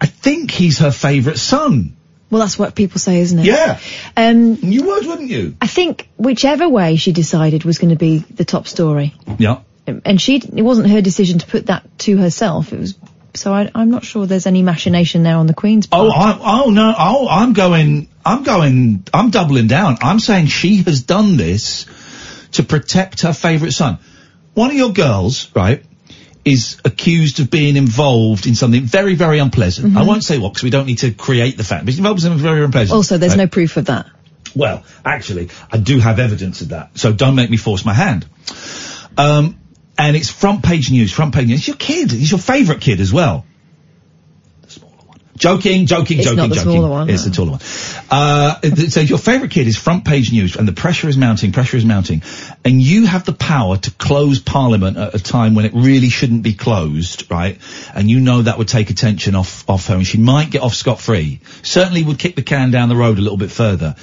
I 0.00 0.06
think 0.06 0.50
he's 0.50 0.78
her 0.78 0.90
favourite 0.90 1.38
son. 1.38 1.98
Well, 2.32 2.40
that's 2.40 2.58
what 2.58 2.74
people 2.74 2.98
say, 2.98 3.20
isn't 3.20 3.40
it? 3.40 3.44
Yeah. 3.44 3.78
Um, 4.16 4.54
you 4.62 4.84
would, 4.86 5.06
wouldn't 5.06 5.28
you? 5.28 5.54
I 5.60 5.66
think 5.66 6.08
whichever 6.16 6.66
way 6.66 6.96
she 6.96 7.12
decided 7.12 7.64
was 7.64 7.76
going 7.78 7.90
to 7.90 7.96
be 7.96 8.20
the 8.20 8.46
top 8.46 8.66
story, 8.66 9.12
Yeah. 9.38 9.58
and 9.86 10.18
she 10.18 10.36
it 10.36 10.62
wasn't 10.62 10.88
her 10.88 11.02
decision 11.02 11.40
to 11.40 11.46
put 11.46 11.66
that 11.66 11.98
to 11.98 12.16
herself. 12.16 12.72
It 12.72 12.78
was. 12.78 12.94
So 13.34 13.52
I, 13.52 13.70
I'm 13.74 13.90
not 13.90 14.02
sure 14.06 14.24
there's 14.24 14.46
any 14.46 14.62
machination 14.62 15.22
there 15.24 15.36
on 15.36 15.46
the 15.46 15.52
Queen's 15.52 15.86
part. 15.86 16.06
Oh, 16.06 16.10
I, 16.10 16.64
oh 16.66 16.70
no, 16.70 16.94
oh, 16.98 17.28
I'm 17.28 17.52
going, 17.52 18.08
I'm 18.24 18.44
going, 18.44 19.04
I'm 19.12 19.28
doubling 19.28 19.66
down. 19.66 19.98
I'm 20.00 20.18
saying 20.18 20.46
she 20.46 20.76
has 20.84 21.02
done 21.02 21.36
this 21.36 21.84
to 22.52 22.62
protect 22.62 23.22
her 23.22 23.34
favourite 23.34 23.72
son. 23.74 23.98
One 24.54 24.70
of 24.70 24.76
your 24.76 24.92
girls, 24.94 25.54
right, 25.54 25.84
is 26.44 26.78
accused 26.84 27.38
of 27.40 27.50
being 27.50 27.76
involved 27.76 28.46
in 28.46 28.54
something 28.54 28.82
very, 28.82 29.14
very 29.14 29.38
unpleasant. 29.38 29.96
I 29.96 30.02
won't 30.02 30.24
say 30.24 30.38
what 30.38 30.50
because 30.50 30.64
we 30.64 30.70
don't 30.70 30.86
need 30.86 30.98
to 30.98 31.12
create 31.12 31.56
the 31.56 31.64
fact, 31.64 31.84
but 31.84 31.90
he's 31.90 31.98
involved 31.98 32.18
in 32.18 32.22
something 32.24 32.42
very 32.42 32.64
unpleasant. 32.64 32.96
Also, 32.96 33.16
there's 33.18 33.36
no 33.36 33.46
proof 33.46 33.76
of 33.76 33.84
that. 33.86 34.06
Well, 34.54 34.82
actually, 35.04 35.50
I 35.70 35.78
do 35.78 35.98
have 36.00 36.18
evidence 36.18 36.60
of 36.60 36.70
that, 36.70 36.98
so 36.98 37.12
don't 37.12 37.36
make 37.36 37.48
me 37.48 37.56
force 37.56 37.84
my 37.84 37.94
hand. 37.94 38.26
Um, 39.16 39.58
and 39.96 40.16
it's 40.16 40.30
front 40.30 40.62
page 40.64 40.90
news, 40.90 41.12
front 41.12 41.34
page 41.34 41.46
news. 41.46 41.60
It's 41.60 41.68
your 41.68 41.76
kid. 41.76 42.10
He's 42.10 42.30
your 42.30 42.40
favourite 42.40 42.80
kid 42.80 43.00
as 43.00 43.12
well. 43.12 43.46
The 44.62 44.70
smaller 44.70 44.94
one. 45.06 45.18
Joking, 45.36 45.86
joking, 45.86 46.18
It's 46.18 46.26
joking, 46.26 46.36
not 46.38 46.48
the 46.48 46.54
joking. 46.56 46.72
smaller 46.72 46.88
one, 46.90 47.08
It's 47.08 47.24
no. 47.24 47.30
the 47.30 47.36
taller 47.36 47.50
one. 47.52 47.60
Uh, 48.12 48.60
so 48.90 49.00
your 49.00 49.16
favourite 49.16 49.50
kid 49.50 49.66
is 49.66 49.78
front 49.78 50.04
page 50.04 50.32
news, 50.32 50.56
and 50.56 50.68
the 50.68 50.72
pressure 50.72 51.08
is 51.08 51.16
mounting, 51.16 51.50
pressure 51.50 51.78
is 51.78 51.84
mounting, 51.84 52.22
and 52.62 52.80
you 52.82 53.06
have 53.06 53.24
the 53.24 53.32
power 53.32 53.78
to 53.78 53.90
close 53.92 54.38
Parliament 54.38 54.98
at 54.98 55.14
a 55.14 55.18
time 55.18 55.54
when 55.54 55.64
it 55.64 55.72
really 55.74 56.10
shouldn't 56.10 56.42
be 56.42 56.52
closed, 56.52 57.30
right? 57.30 57.58
And 57.94 58.10
you 58.10 58.20
know 58.20 58.42
that 58.42 58.58
would 58.58 58.68
take 58.68 58.90
attention 58.90 59.34
off 59.34 59.68
off 59.68 59.86
her, 59.86 59.94
and 59.94 60.06
she 60.06 60.18
might 60.18 60.50
get 60.50 60.60
off 60.60 60.74
scot 60.74 61.00
free. 61.00 61.40
Certainly 61.62 62.02
would 62.02 62.18
kick 62.18 62.36
the 62.36 62.42
can 62.42 62.70
down 62.70 62.90
the 62.90 62.96
road 62.96 63.16
a 63.18 63.22
little 63.22 63.38
bit 63.38 63.50
further. 63.50 63.96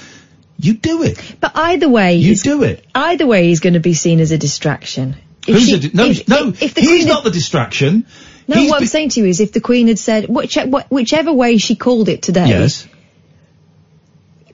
You 0.58 0.74
do 0.74 1.04
it. 1.04 1.36
But 1.40 1.52
either 1.54 1.88
way, 1.88 2.16
You 2.16 2.34
do 2.34 2.64
it. 2.64 2.84
Either 2.94 3.26
way, 3.28 3.46
he's 3.46 3.60
going 3.60 3.74
to 3.74 3.80
be 3.80 3.94
seen 3.94 4.18
as 4.18 4.32
a 4.32 4.38
distraction. 4.38 5.14
If 5.46 5.54
Who's 5.54 5.68
she- 5.68 5.78
di- 5.78 5.90
no, 5.94 6.06
if- 6.06 6.28
no, 6.28 6.48
if 6.48 6.74
the 6.74 6.80
he's 6.80 7.06
not 7.06 7.22
the 7.22 7.30
distraction. 7.30 8.06
No, 8.48 8.56
He's 8.56 8.70
what 8.70 8.76
I'm 8.78 8.82
be- 8.82 8.86
saying 8.88 9.10
to 9.10 9.20
you 9.20 9.26
is 9.26 9.38
if 9.40 9.52
the 9.52 9.60
Queen 9.60 9.86
had 9.86 9.98
said, 10.00 10.28
which, 10.28 10.56
whichever 10.90 11.32
way 11.32 11.56
she 11.58 11.76
called 11.76 12.08
it 12.08 12.20
today 12.22 12.48
Yes. 12.48 12.88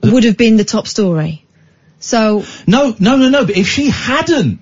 Would 0.03 0.23
have 0.23 0.37
been 0.37 0.57
the 0.57 0.63
top 0.63 0.87
story. 0.87 1.43
So, 1.99 2.43
No, 2.67 2.95
no, 2.99 3.17
no, 3.17 3.29
no. 3.29 3.45
But 3.45 3.57
if 3.57 3.67
she 3.67 3.89
hadn't, 3.89 4.59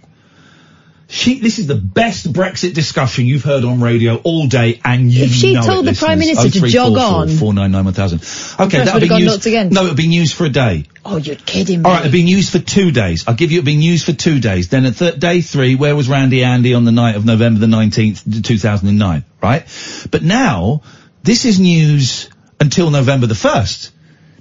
she. 1.07 1.39
This 1.39 1.59
is 1.59 1.67
the 1.67 1.75
best 1.75 2.31
Brexit 2.31 2.73
discussion 2.73 3.25
you've 3.25 3.43
heard 3.43 3.63
on 3.65 3.81
radio 3.81 4.15
all 4.15 4.47
day, 4.47 4.79
and 4.83 5.11
you 5.11 5.25
If 5.25 5.31
she 5.33 5.53
know 5.53 5.61
told 5.61 5.87
it, 5.87 5.93
the 5.95 5.99
Prime. 5.99 6.17
Minister 6.19 6.49
to 6.49 6.67
jog 6.67 6.93
oh 6.95 7.15
on- 7.17 7.29
Four 7.29 7.53
nine 7.53 7.71
nine 7.71 7.83
one 7.85 7.93
thousand. 7.93 8.21
Okay, 8.59 8.77
that'll 8.77 9.01
would 9.01 9.09
be 9.09 9.15
news. 9.19 9.45
again. 9.45 9.69
No, 9.69 9.83
it'd 9.85 9.97
be 9.97 10.07
news 10.07 10.31
for 10.31 10.45
a 10.45 10.49
day. 10.49 10.85
oh, 11.03 11.17
you're 11.17 11.35
kidding 11.35 11.81
me. 11.81 11.85
All 11.85 11.91
right, 11.91 11.99
it'd 12.01 12.11
be 12.11 12.23
news 12.23 12.49
for 12.49 12.59
two 12.59 12.91
days. 12.91 13.25
I'll 13.27 13.35
give 13.35 13.51
you 13.51 13.57
it'd 13.57 13.65
be 13.65 13.75
news 13.75 14.03
for 14.05 14.13
two 14.13 14.39
days. 14.39 14.69
Then 14.69 14.85
at 14.85 14.95
th- 14.95 15.19
day 15.19 15.41
three, 15.41 15.75
where 15.75 15.95
was 15.95 16.07
Randy 16.09 16.43
Andy 16.43 16.73
on 16.73 16.85
the 16.85 16.91
night 16.93 17.15
of 17.17 17.25
November 17.25 17.59
the 17.59 17.67
nineteenth, 17.67 18.23
two 18.43 18.57
thousand 18.57 18.87
and 18.87 18.97
nine? 18.97 19.25
Right. 19.43 19.65
But 20.09 20.23
now 20.23 20.81
this 21.21 21.45
is 21.45 21.59
news 21.59 22.29
until 22.59 22.89
November 22.89 23.27
the 23.27 23.35
first. 23.35 23.91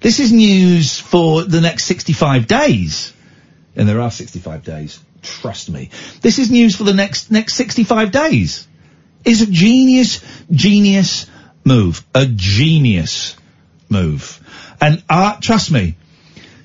This 0.05 0.21
is 0.21 0.35
news 0.35 1.01
for 1.01 1.45
the 1.45 1.62
next 1.62 1.85
sixty-five 1.85 2.47
days, 2.47 3.14
and 3.75 3.88
there 3.88 4.03
are 4.03 4.11
sixty-five 4.11 4.62
days. 4.62 5.01
Trust 5.23 5.71
me. 5.71 5.88
This 6.21 6.38
is 6.38 6.51
news 6.51 6.77
for 6.77 6.85
the 6.85 6.93
next 6.93 7.31
next 7.31 7.55
sixty-five 7.55 8.11
days. 8.11 8.69
Is 9.25 9.40
a 9.40 9.47
genius, 9.47 10.23
genius 10.51 11.27
move. 11.64 12.05
A 12.14 12.27
genius 12.27 13.35
move. 13.88 14.77
And 14.79 15.03
uh, 15.09 15.38
trust 15.40 15.71
me, 15.71 15.97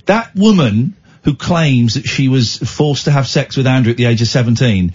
that 0.06 0.36
woman 0.36 0.97
who 1.23 1.34
claims 1.34 1.93
that 1.93 2.08
she 2.10 2.28
was 2.28 2.58
forced 2.58 3.06
to 3.06 3.12
have 3.12 3.25
sex 3.25 3.56
with 3.56 3.67
Andrew 3.67 3.91
at 3.91 3.97
the 3.97 4.08
age 4.08 4.21
of 4.21 4.28
17, 4.28 4.91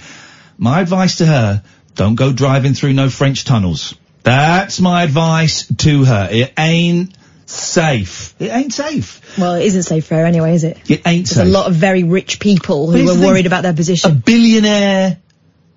my 0.59 0.83
advice 0.83 1.17
to 1.17 1.25
her, 1.25 1.63
don't 1.95 2.17
go 2.17 2.31
driving 2.31 2.75
through 2.75 2.93
no 2.93 3.09
French 3.09 3.47
tunnels. 3.47 3.95
That's 4.23 4.83
my 4.83 5.03
advice 5.03 5.67
to 5.79 6.05
her. 6.05 6.29
It 6.31 6.53
ain't 6.59 7.17
safe. 7.47 8.35
It 8.41 8.51
ain't 8.51 8.73
safe. 8.73 9.39
Well, 9.39 9.55
it 9.55 9.65
isn't 9.65 9.85
safe 9.85 10.07
for 10.07 10.15
her 10.15 10.25
anyway, 10.25 10.55
is 10.55 10.65
it? 10.65 10.79
It 10.91 11.03
ain't 11.07 11.29
There's 11.29 11.49
a 11.49 11.51
lot 11.51 11.67
of 11.67 11.75
very 11.75 12.05
rich 12.05 12.41
people 12.41 12.91
who 12.91 13.11
are 13.11 13.27
worried 13.27 13.47
about 13.47 13.63
their 13.63 13.75
position. 13.75 14.11
A 14.11 14.15
billionaire, 14.15 15.19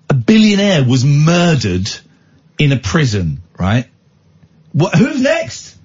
a 0.08 0.14
billionaire 0.14 0.84
was 0.84 1.04
murdered 1.04 1.88
in 2.58 2.72
a 2.72 2.78
prison, 2.78 3.42
right? 3.58 3.86
What, 4.72 4.94
who's 4.94 5.20
next? 5.20 5.76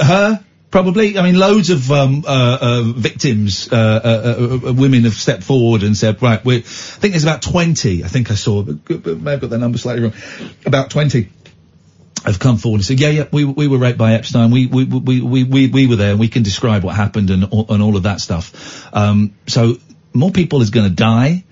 Her, 0.00 0.44
probably. 0.70 1.18
I 1.18 1.22
mean, 1.22 1.38
loads 1.38 1.70
of 1.70 1.90
um, 1.90 2.24
uh, 2.26 2.58
uh, 2.60 2.82
victims, 2.82 3.72
uh, 3.72 3.76
uh, 3.76 4.08
uh, 4.08 4.68
uh, 4.68 4.72
women 4.72 5.04
have 5.04 5.14
stepped 5.14 5.42
forward 5.42 5.82
and 5.82 5.96
said, 5.96 6.20
right, 6.22 6.44
we 6.44 6.58
I 6.58 6.60
think 6.60 7.12
there's 7.12 7.24
about 7.24 7.42
20, 7.42 8.04
I 8.04 8.08
think 8.08 8.30
I 8.30 8.34
saw, 8.34 8.62
may 8.62 9.30
have 9.30 9.40
got 9.40 9.50
that 9.50 9.58
number 9.58 9.78
slightly 9.78 10.02
wrong, 10.02 10.14
about 10.66 10.90
20 10.90 11.30
have 12.24 12.38
come 12.38 12.56
forward 12.56 12.78
and 12.78 12.84
said, 12.84 13.00
yeah, 13.00 13.08
yeah, 13.08 13.28
we, 13.30 13.44
we 13.44 13.68
were 13.68 13.78
raped 13.78 13.98
by 13.98 14.14
Epstein. 14.14 14.50
We, 14.50 14.66
we, 14.66 14.84
we, 14.84 15.20
we, 15.20 15.44
we, 15.44 15.66
we 15.68 15.86
were 15.86 15.96
there 15.96 16.10
and 16.12 16.20
we 16.20 16.28
can 16.28 16.42
describe 16.42 16.84
what 16.84 16.94
happened 16.94 17.30
and, 17.30 17.44
and 17.44 17.82
all 17.82 17.96
of 17.96 18.04
that 18.04 18.20
stuff. 18.20 18.88
Um, 18.94 19.34
so 19.46 19.76
more 20.12 20.30
people 20.30 20.62
is 20.62 20.70
going 20.70 20.88
to 20.88 20.94
die 20.94 21.44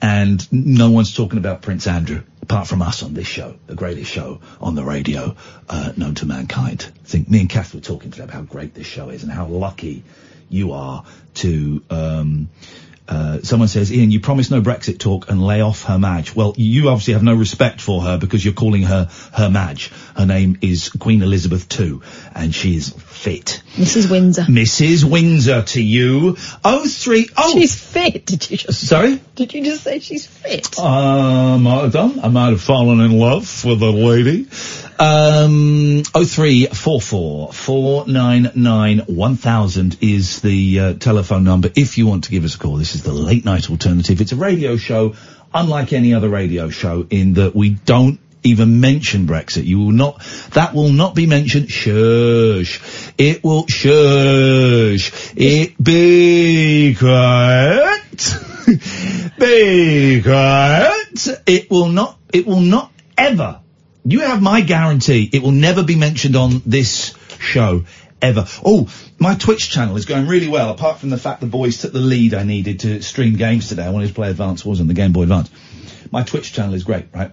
and 0.00 0.52
no 0.52 0.90
one's 0.90 1.14
talking 1.14 1.38
about 1.38 1.62
Prince 1.62 1.86
Andrew 1.86 2.22
apart 2.44 2.68
from 2.68 2.82
us 2.82 3.02
on 3.02 3.14
this 3.14 3.26
show, 3.26 3.56
the 3.66 3.74
greatest 3.74 4.10
show 4.10 4.38
on 4.60 4.74
the 4.74 4.84
radio, 4.84 5.34
uh, 5.66 5.92
known 5.96 6.14
to 6.14 6.26
mankind. 6.26 6.86
I 7.02 7.08
think 7.08 7.30
me 7.30 7.40
and 7.40 7.48
Kath 7.48 7.74
were 7.74 7.80
talking 7.80 8.10
today 8.10 8.24
about 8.24 8.34
how 8.34 8.42
great 8.42 8.74
this 8.74 8.86
show 8.86 9.08
is 9.08 9.22
and 9.22 9.32
how 9.32 9.46
lucky 9.46 10.04
you 10.50 10.72
are 10.72 11.06
to, 11.36 11.82
um, 11.88 12.50
uh, 13.06 13.40
someone 13.42 13.68
says, 13.68 13.92
Iain, 13.92 14.10
you 14.10 14.20
promised 14.20 14.50
no 14.50 14.62
Brexit 14.62 14.98
talk 14.98 15.28
and 15.28 15.42
lay 15.42 15.60
off 15.60 15.84
her 15.84 15.98
Madge. 15.98 16.34
Well, 16.34 16.54
you 16.56 16.88
obviously 16.88 17.12
have 17.12 17.22
no 17.22 17.34
respect 17.34 17.80
for 17.80 18.02
her 18.02 18.16
because 18.16 18.42
you're 18.42 18.54
calling 18.54 18.82
her 18.82 19.10
her 19.34 19.50
Madge. 19.50 19.90
Her 20.16 20.24
name 20.24 20.58
is 20.62 20.88
Queen 20.88 21.22
Elizabeth 21.22 21.68
II, 21.78 22.00
and 22.34 22.54
she 22.54 22.76
is 22.76 22.90
fit. 22.90 23.62
Mrs. 23.74 24.10
Windsor. 24.10 24.42
Mrs. 24.42 25.04
Windsor 25.04 25.62
to 25.62 25.82
you. 25.82 26.36
Oh 26.64 26.86
three 26.86 27.28
oh. 27.36 27.52
She's 27.52 27.74
fit. 27.74 28.24
Did 28.24 28.50
you 28.50 28.56
just? 28.56 28.86
Sorry. 28.86 29.20
Did 29.34 29.52
you 29.52 29.64
just 29.64 29.82
say 29.84 29.98
she's 29.98 30.26
fit? 30.26 30.78
I 30.78 31.58
might 31.58 31.82
have 31.82 31.92
done. 31.92 32.20
I 32.20 32.28
might 32.28 32.50
have 32.50 32.62
fallen 32.62 33.00
in 33.00 33.18
love 33.18 33.64
with 33.64 33.82
a 33.82 33.90
lady. 33.90 34.46
Um, 34.98 36.02
oh 36.14 36.24
three 36.24 36.66
four 36.66 37.00
four 37.00 37.52
four 37.52 38.06
nine 38.06 38.52
nine 38.54 39.00
one 39.00 39.36
thousand 39.36 39.98
is 40.00 40.40
the 40.40 40.80
uh, 40.80 40.94
telephone 40.94 41.42
number 41.42 41.68
if 41.74 41.98
you 41.98 42.06
want 42.06 42.24
to 42.24 42.30
give 42.30 42.44
us 42.44 42.54
a 42.54 42.58
call. 42.58 42.76
This 42.76 42.94
is 42.94 43.02
the 43.02 43.12
late 43.12 43.44
night 43.44 43.70
alternative. 43.70 44.20
It's 44.20 44.30
a 44.30 44.36
radio 44.36 44.76
show, 44.76 45.16
unlike 45.52 45.92
any 45.92 46.14
other 46.14 46.28
radio 46.28 46.68
show, 46.68 47.06
in 47.10 47.34
that 47.34 47.56
we 47.56 47.70
don't 47.70 48.20
even 48.44 48.80
mention 48.80 49.26
Brexit. 49.26 49.64
You 49.64 49.80
will 49.80 49.92
not. 49.92 50.22
That 50.52 50.74
will 50.74 50.92
not 50.92 51.16
be 51.16 51.26
mentioned. 51.26 51.70
Shush. 51.70 52.80
It 53.18 53.42
will. 53.42 53.66
Shush. 53.66 55.32
It 55.34 55.82
be 55.82 56.94
quiet. 56.96 58.34
be 59.40 60.22
quiet. 60.22 61.26
It 61.46 61.68
will 61.68 61.88
not. 61.88 62.16
It 62.32 62.46
will 62.46 62.60
not 62.60 62.92
ever. 63.18 63.60
You 64.04 64.20
have 64.20 64.42
my 64.42 64.60
guarantee. 64.60 65.28
It 65.32 65.42
will 65.42 65.52
never 65.52 65.82
be 65.82 65.96
mentioned 65.96 66.36
on 66.36 66.62
this 66.66 67.14
show. 67.38 67.84
Ever. 68.22 68.46
Oh, 68.64 68.88
my 69.18 69.34
Twitch 69.34 69.70
channel 69.70 69.96
is 69.96 70.06
going 70.06 70.26
really 70.26 70.48
well, 70.48 70.70
apart 70.70 70.98
from 70.98 71.10
the 71.10 71.18
fact 71.18 71.40
the 71.40 71.46
boys 71.46 71.82
took 71.82 71.92
the 71.92 71.98
lead 71.98 72.32
I 72.32 72.42
needed 72.42 72.80
to 72.80 73.02
stream 73.02 73.36
games 73.36 73.68
today. 73.68 73.84
I 73.84 73.90
wanted 73.90 74.08
to 74.08 74.14
play 74.14 74.30
Advance 74.30 74.64
Wars 74.64 74.80
on 74.80 74.86
the 74.86 74.94
Game 74.94 75.12
Boy 75.12 75.24
Advance. 75.24 75.50
My 76.10 76.22
Twitch 76.22 76.54
channel 76.54 76.72
is 76.72 76.84
great, 76.84 77.06
right? 77.12 77.32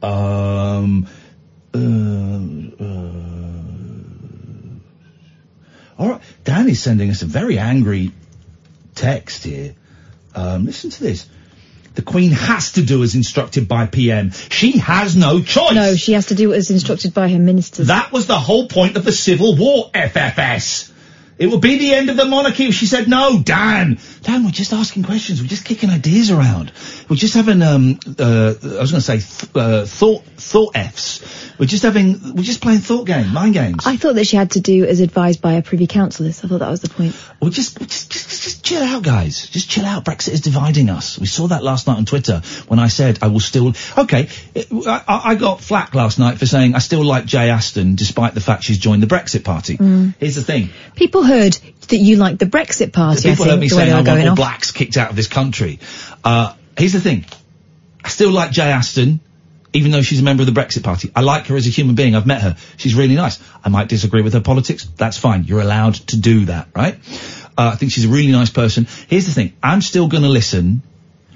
Um, 0.00 1.08
uh, 1.74 1.78
uh, 1.78 3.14
all 5.98 6.08
right. 6.08 6.20
Dan 6.44 6.68
is 6.68 6.80
sending 6.80 7.10
us 7.10 7.22
a 7.22 7.26
very 7.26 7.58
angry 7.58 8.12
text 8.94 9.42
here. 9.42 9.74
Um, 10.36 10.66
listen 10.66 10.90
to 10.90 11.02
this. 11.02 11.28
The 11.94 12.02
Queen 12.02 12.32
has 12.32 12.72
to 12.72 12.82
do 12.82 13.02
as 13.04 13.14
instructed 13.14 13.68
by 13.68 13.86
PM. 13.86 14.32
She 14.32 14.78
has 14.78 15.14
no 15.16 15.40
choice. 15.40 15.74
No, 15.74 15.94
she 15.94 16.12
has 16.12 16.26
to 16.26 16.34
do 16.34 16.52
as 16.52 16.70
instructed 16.70 17.14
by 17.14 17.28
her 17.28 17.38
ministers. 17.38 17.86
That 17.86 18.10
was 18.10 18.26
the 18.26 18.38
whole 18.38 18.66
point 18.66 18.96
of 18.96 19.04
the 19.04 19.12
Civil 19.12 19.56
War, 19.56 19.90
FFS. 19.92 20.90
It 21.36 21.48
will 21.48 21.58
be 21.58 21.78
the 21.78 21.94
end 21.94 22.10
of 22.10 22.16
the 22.16 22.24
monarchy 22.24 22.66
if 22.66 22.74
she 22.74 22.86
said 22.86 23.08
no, 23.08 23.40
Dan. 23.42 23.98
Dan, 24.22 24.44
we're 24.44 24.50
just 24.50 24.72
asking 24.72 25.02
questions. 25.02 25.42
We're 25.42 25.48
just 25.48 25.64
kicking 25.64 25.90
ideas 25.90 26.30
around. 26.30 26.72
We're 27.08 27.16
just 27.16 27.34
having, 27.34 27.60
um, 27.62 27.98
uh, 28.18 28.54
I 28.62 28.80
was 28.80 28.92
going 28.92 29.00
to 29.00 29.00
say, 29.00 29.18
th- 29.18 29.50
uh, 29.54 29.84
thought, 29.84 30.24
thought 30.24 30.76
Fs. 30.76 31.52
We're 31.58 31.66
just 31.66 31.82
having, 31.82 32.34
we're 32.34 32.42
just 32.42 32.60
playing 32.60 32.78
thought 32.80 33.06
game, 33.06 33.32
mind 33.32 33.54
games. 33.54 33.84
I 33.86 33.96
thought 33.96 34.14
that 34.14 34.26
she 34.26 34.36
had 34.36 34.52
to 34.52 34.60
do 34.60 34.84
as 34.86 35.00
advised 35.00 35.40
by 35.42 35.54
a 35.54 35.62
privy 35.62 35.86
councillors. 35.86 36.42
I 36.44 36.48
thought 36.48 36.58
that 36.60 36.70
was 36.70 36.80
the 36.80 36.88
point. 36.88 37.14
We 37.40 37.50
just, 37.50 37.78
just, 37.78 38.10
just, 38.10 38.42
just 38.42 38.64
chill 38.64 38.82
out, 38.82 39.02
guys. 39.02 39.46
Just 39.48 39.68
chill 39.68 39.84
out. 39.84 40.04
Brexit 40.04 40.32
is 40.32 40.40
dividing 40.40 40.88
us. 40.88 41.18
We 41.18 41.26
saw 41.26 41.48
that 41.48 41.62
last 41.62 41.86
night 41.86 41.96
on 41.98 42.06
Twitter 42.06 42.40
when 42.68 42.78
I 42.78 42.88
said 42.88 43.18
I 43.22 43.28
will 43.28 43.40
still. 43.40 43.74
Okay, 43.98 44.28
it- 44.54 44.68
I 44.86 45.02
I 45.24 45.34
got 45.34 45.60
flack 45.60 45.94
last 45.94 46.18
night 46.18 46.38
for 46.38 46.46
saying 46.46 46.74
I 46.74 46.78
still 46.78 47.04
like 47.04 47.26
Jay 47.26 47.50
Aston 47.50 47.94
despite 47.96 48.34
the 48.34 48.40
fact 48.40 48.64
she's 48.64 48.78
joined 48.78 49.02
the 49.02 49.06
Brexit 49.06 49.44
party. 49.44 49.76
Mm. 49.76 50.14
Here's 50.18 50.34
the 50.36 50.42
thing. 50.42 50.70
People 50.94 51.23
heard 51.24 51.54
that 51.88 51.96
you 51.96 52.16
liked 52.16 52.38
the 52.38 52.46
Brexit 52.46 52.92
party. 52.92 53.22
People 53.22 53.44
think, 53.44 53.50
heard 53.50 53.60
me 53.60 53.68
saying 53.68 53.92
I 53.92 54.02
want 54.02 54.28
all 54.28 54.36
blacks 54.36 54.70
kicked 54.70 54.96
out 54.96 55.10
of 55.10 55.16
this 55.16 55.28
country. 55.28 55.78
Uh, 56.22 56.54
here's 56.76 56.92
the 56.92 57.00
thing. 57.00 57.24
I 58.04 58.08
still 58.08 58.30
like 58.30 58.50
Jay 58.50 58.70
Aston, 58.70 59.20
even 59.72 59.90
though 59.90 60.02
she's 60.02 60.20
a 60.20 60.22
member 60.22 60.42
of 60.42 60.46
the 60.46 60.58
Brexit 60.58 60.82
party. 60.82 61.10
I 61.14 61.22
like 61.22 61.46
her 61.46 61.56
as 61.56 61.66
a 61.66 61.70
human 61.70 61.94
being. 61.94 62.14
I've 62.14 62.26
met 62.26 62.42
her. 62.42 62.56
She's 62.76 62.94
really 62.94 63.14
nice. 63.14 63.38
I 63.64 63.68
might 63.68 63.88
disagree 63.88 64.22
with 64.22 64.34
her 64.34 64.40
politics. 64.40 64.84
That's 64.96 65.18
fine. 65.18 65.44
You're 65.44 65.60
allowed 65.60 65.94
to 65.94 66.16
do 66.16 66.46
that, 66.46 66.68
right? 66.74 66.96
Uh, 67.56 67.70
I 67.72 67.76
think 67.76 67.92
she's 67.92 68.04
a 68.04 68.08
really 68.08 68.32
nice 68.32 68.50
person. 68.50 68.86
Here's 69.08 69.26
the 69.26 69.32
thing. 69.32 69.52
I'm 69.62 69.80
still 69.80 70.08
going 70.08 70.22
to 70.22 70.28
listen. 70.28 70.82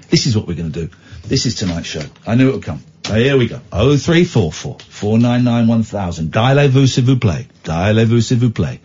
This 0.09 0.25
is 0.25 0.35
what 0.35 0.47
we're 0.47 0.57
going 0.57 0.71
to 0.71 0.87
do. 0.87 0.95
This 1.23 1.45
is 1.45 1.55
tonight's 1.55 1.87
show. 1.87 2.03
I 2.25 2.35
knew 2.35 2.49
it 2.49 2.53
would 2.53 2.63
come. 2.63 2.83
Uh, 3.09 3.15
here 3.15 3.37
we 3.37 3.47
go. 3.47 3.59
0344 3.71 4.79
499 4.79 5.67
1000. 5.67 6.31
Dialez-vous 6.31 6.87
s'il 6.87 7.03
vous 7.05 7.17
plaît. 7.17 7.47
Dialez-vous 7.63 8.21
s'il 8.21 8.37
vous 8.37 8.51
plaît. 8.51 8.79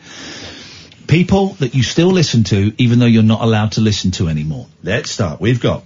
People 1.06 1.48
that 1.60 1.74
you 1.74 1.82
still 1.82 2.08
listen 2.08 2.44
to, 2.44 2.72
even 2.78 2.98
though 2.98 3.06
you're 3.06 3.22
not 3.22 3.42
allowed 3.42 3.72
to 3.72 3.80
listen 3.80 4.10
to 4.12 4.28
anymore. 4.28 4.66
Let's 4.82 5.10
start. 5.10 5.40
We've 5.40 5.60
got 5.60 5.84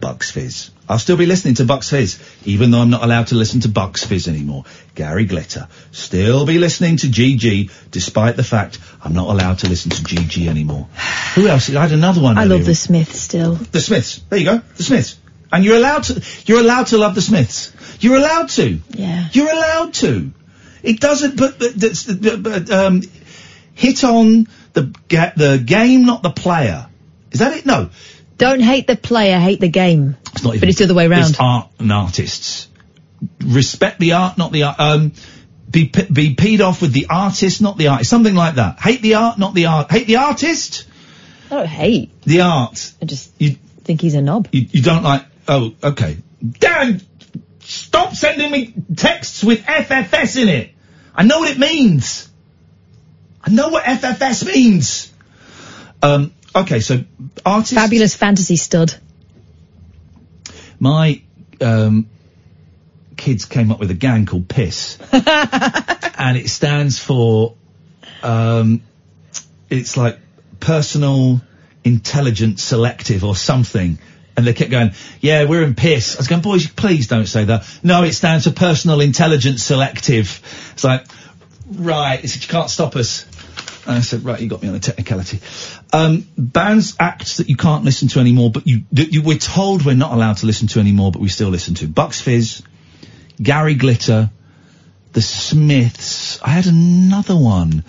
Bucks 0.00 0.30
Fizz. 0.30 0.70
I'll 0.88 0.98
still 0.98 1.18
be 1.18 1.26
listening 1.26 1.54
to 1.56 1.64
Bucks 1.64 1.90
Fizz, 1.90 2.18
even 2.46 2.70
though 2.70 2.80
I'm 2.80 2.90
not 2.90 3.04
allowed 3.04 3.28
to 3.28 3.34
listen 3.34 3.60
to 3.60 3.68
Bucks 3.68 4.04
Fizz 4.04 4.26
anymore. 4.26 4.64
Gary 4.94 5.26
Glitter. 5.26 5.68
Still 5.92 6.46
be 6.46 6.58
listening 6.58 6.96
to 6.98 7.08
GG, 7.08 7.70
despite 7.90 8.36
the 8.36 8.44
fact 8.44 8.78
I'm 9.04 9.12
not 9.12 9.28
allowed 9.28 9.58
to 9.60 9.68
listen 9.68 9.90
to 9.90 10.02
GG 10.02 10.48
anymore. 10.48 10.88
Who 11.34 11.46
else? 11.46 11.68
I 11.74 11.82
had 11.82 11.92
another 11.92 12.22
one. 12.22 12.38
I 12.38 12.44
earlier. 12.44 12.56
love 12.56 12.66
the 12.66 12.74
Smiths 12.74 13.20
still. 13.20 13.54
The 13.54 13.80
Smiths. 13.80 14.18
There 14.30 14.38
you 14.38 14.44
go. 14.46 14.58
The 14.58 14.82
Smiths. 14.82 15.18
And 15.52 15.64
you're 15.64 15.76
allowed 15.76 16.04
to, 16.04 16.22
you're 16.46 16.60
allowed 16.60 16.88
to 16.88 16.98
love 16.98 17.14
the 17.14 17.22
Smiths. 17.22 17.72
You're 18.00 18.16
allowed 18.16 18.48
to. 18.50 18.80
Yeah. 18.90 19.28
You're 19.32 19.50
allowed 19.50 19.94
to. 19.94 20.32
It 20.82 21.00
doesn't, 21.00 21.36
but, 21.36 21.58
but, 21.58 22.42
but 22.42 22.70
um, 22.70 23.02
hit 23.78 24.04
on 24.04 24.46
the, 24.72 24.92
ga- 25.08 25.32
the 25.36 25.58
game, 25.64 26.04
not 26.04 26.22
the 26.22 26.30
player. 26.30 26.86
Is 27.30 27.40
that 27.40 27.56
it? 27.56 27.64
No. 27.66 27.90
Don't 28.36 28.60
hate 28.60 28.86
the 28.86 28.96
player, 28.96 29.38
hate 29.38 29.60
the 29.60 29.68
game. 29.68 30.16
It's 30.32 30.42
not 30.42 30.50
even. 30.54 30.60
But 30.60 30.68
it's 30.68 30.78
the 30.78 30.84
other 30.84 30.94
way 30.94 31.06
around. 31.06 31.30
It's 31.30 31.40
art 31.40 31.70
and 31.78 31.92
artists. 31.92 32.68
Respect 33.44 33.98
the 33.98 34.12
art, 34.12 34.38
not 34.38 34.52
the 34.52 34.62
art. 34.64 34.78
Um, 34.78 35.12
be 35.70 35.84
be 35.86 36.34
peed 36.36 36.60
off 36.60 36.80
with 36.80 36.92
the 36.92 37.06
artist, 37.10 37.60
not 37.60 37.76
the 37.76 37.88
artist. 37.88 38.08
Something 38.10 38.34
like 38.34 38.54
that. 38.54 38.78
Hate 38.80 39.02
the 39.02 39.14
art, 39.14 39.38
not 39.38 39.54
the 39.54 39.66
art. 39.66 39.90
Hate 39.90 40.06
the 40.06 40.16
artist, 40.16 40.86
I 41.50 41.56
don't 41.56 41.66
hate. 41.66 42.22
the 42.22 42.42
art. 42.42 42.92
I 43.02 43.06
just 43.06 43.32
You 43.38 43.56
think 43.84 44.00
he's 44.00 44.14
a 44.14 44.22
knob. 44.22 44.48
you, 44.52 44.66
you 44.70 44.82
don't 44.82 45.02
like. 45.02 45.24
Oh, 45.48 45.74
okay. 45.82 46.18
Dan, 46.60 47.00
stop 47.60 48.14
sending 48.14 48.50
me 48.52 48.72
texts 48.96 49.42
with 49.42 49.62
FFS 49.64 50.40
in 50.40 50.48
it. 50.48 50.70
I 51.14 51.24
know 51.24 51.40
what 51.40 51.50
it 51.50 51.58
means. 51.58 52.27
I 53.42 53.50
know 53.50 53.68
what 53.68 53.84
FFS 53.84 54.46
means. 54.46 55.12
Um. 56.02 56.32
Okay, 56.54 56.80
so 56.80 57.04
artist. 57.44 57.74
Fabulous 57.74 58.14
fantasy 58.14 58.56
stud. 58.56 58.94
my 60.80 61.22
um, 61.60 62.08
kids 63.16 63.44
came 63.44 63.70
up 63.70 63.80
with 63.80 63.90
a 63.90 63.94
gang 63.94 64.26
called 64.26 64.48
Piss, 64.48 64.98
and 65.12 66.36
it 66.36 66.48
stands 66.48 66.98
for 66.98 67.54
um, 68.22 68.82
it's 69.68 69.96
like 69.96 70.18
personal 70.60 71.40
intelligent 71.84 72.60
selective 72.60 73.24
or 73.24 73.36
something. 73.36 73.98
And 74.36 74.46
they 74.46 74.52
kept 74.52 74.70
going, 74.70 74.92
yeah, 75.20 75.46
we're 75.46 75.64
in 75.64 75.74
piss. 75.74 76.14
I 76.14 76.18
was 76.18 76.28
going, 76.28 76.42
boys, 76.42 76.68
please 76.68 77.08
don't 77.08 77.26
say 77.26 77.44
that. 77.46 77.68
No, 77.82 78.04
it 78.04 78.12
stands 78.12 78.44
for 78.44 78.52
personal 78.52 79.00
intelligence 79.00 79.64
selective. 79.64 80.40
It's 80.74 80.84
like, 80.84 81.06
right, 81.70 82.20
he 82.20 82.26
said, 82.26 82.42
you 82.42 82.48
can't 82.48 82.70
stop 82.70 82.96
us. 82.96 83.26
And 83.86 83.96
I 83.96 84.00
said, 84.00 84.24
right, 84.24 84.38
you 84.40 84.48
got 84.48 84.62
me 84.62 84.68
on 84.68 84.74
a 84.74 84.80
technicality. 84.80 85.40
Um, 85.92 86.26
bands, 86.36 86.94
acts 87.00 87.38
that 87.38 87.48
you 87.48 87.56
can't 87.56 87.84
listen 87.84 88.08
to 88.08 88.20
anymore, 88.20 88.50
but 88.50 88.66
you, 88.66 88.84
that 88.92 89.12
you, 89.12 89.22
we're 89.22 89.38
told 89.38 89.84
we're 89.84 89.94
not 89.94 90.12
allowed 90.12 90.38
to 90.38 90.46
listen 90.46 90.68
to 90.68 90.80
anymore, 90.80 91.10
but 91.10 91.20
we 91.22 91.28
still 91.28 91.48
listen 91.48 91.74
to. 91.76 91.88
Bucks 91.88 92.20
Fizz, 92.20 92.62
Gary 93.40 93.74
Glitter, 93.74 94.30
the 95.12 95.22
Smiths. 95.22 96.40
I 96.42 96.50
had 96.50 96.66
another 96.66 97.36
one 97.36 97.84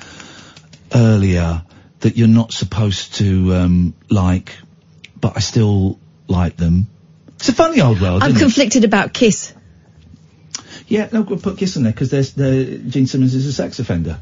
earlier 0.93 1.63
that 1.99 2.15
you're 2.15 2.29
not 2.29 2.53
supposed 2.53 3.15
to 3.15 3.53
um, 3.55 3.93
like, 4.09 4.57
but 5.19 5.33
I 5.35 5.39
still 5.41 5.99
like 6.27 6.55
them. 6.55 6.87
It's 7.35 7.49
a 7.49 7.53
funny 7.53 7.81
old 7.81 7.99
world, 8.01 8.23
I'm 8.23 8.29
isn't 8.31 8.41
it? 8.41 8.43
conflicted 8.43 8.83
about 8.85 9.13
Kiss. 9.13 9.53
Yeah, 10.89 11.08
no, 11.12 11.21
we'll 11.21 11.39
put 11.39 11.58
Kiss 11.58 11.75
in 11.78 11.84
there 11.84 11.93
because 11.93 12.10
there's 12.10 12.34
the 12.34 12.80
Gene 12.80 13.06
Simmons 13.06 13.36
is 13.36 13.45
a 13.45 13.54
sex 13.54 13.80
offender. 13.80 14.19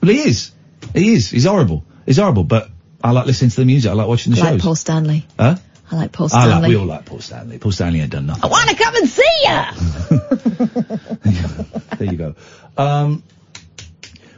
Well, 0.00 0.12
he 0.12 0.20
is. 0.20 0.52
He 0.94 1.14
is. 1.14 1.28
He's 1.30 1.44
horrible. 1.44 1.84
He's 2.06 2.16
horrible. 2.16 2.44
But 2.44 2.70
I 3.02 3.10
like 3.10 3.26
listening 3.26 3.50
to 3.50 3.56
the 3.56 3.64
music. 3.64 3.90
I 3.90 3.94
like 3.94 4.06
watching 4.06 4.32
the 4.32 4.38
show. 4.38 4.46
I 4.46 4.50
like. 4.52 4.60
Paul 4.62 4.76
Stanley. 4.76 5.26
Huh? 5.38 5.56
I 5.90 5.96
like 5.96 6.12
Paul 6.12 6.26
I 6.26 6.28
Stanley. 6.28 6.52
like. 6.52 6.68
We 6.68 6.76
all 6.76 6.86
like 6.86 7.04
Paul 7.04 7.20
Stanley. 7.20 7.58
Paul 7.58 7.72
Stanley 7.72 8.00
ain't 8.00 8.12
done 8.12 8.26
nothing. 8.26 8.44
I 8.44 8.46
want 8.46 8.70
to 8.70 8.76
come 8.76 8.94
and 8.94 9.08
see 9.08 9.22
ya. 9.42 9.72
there 11.96 12.12
you 12.12 12.16
go. 12.16 12.34
Um, 12.76 13.24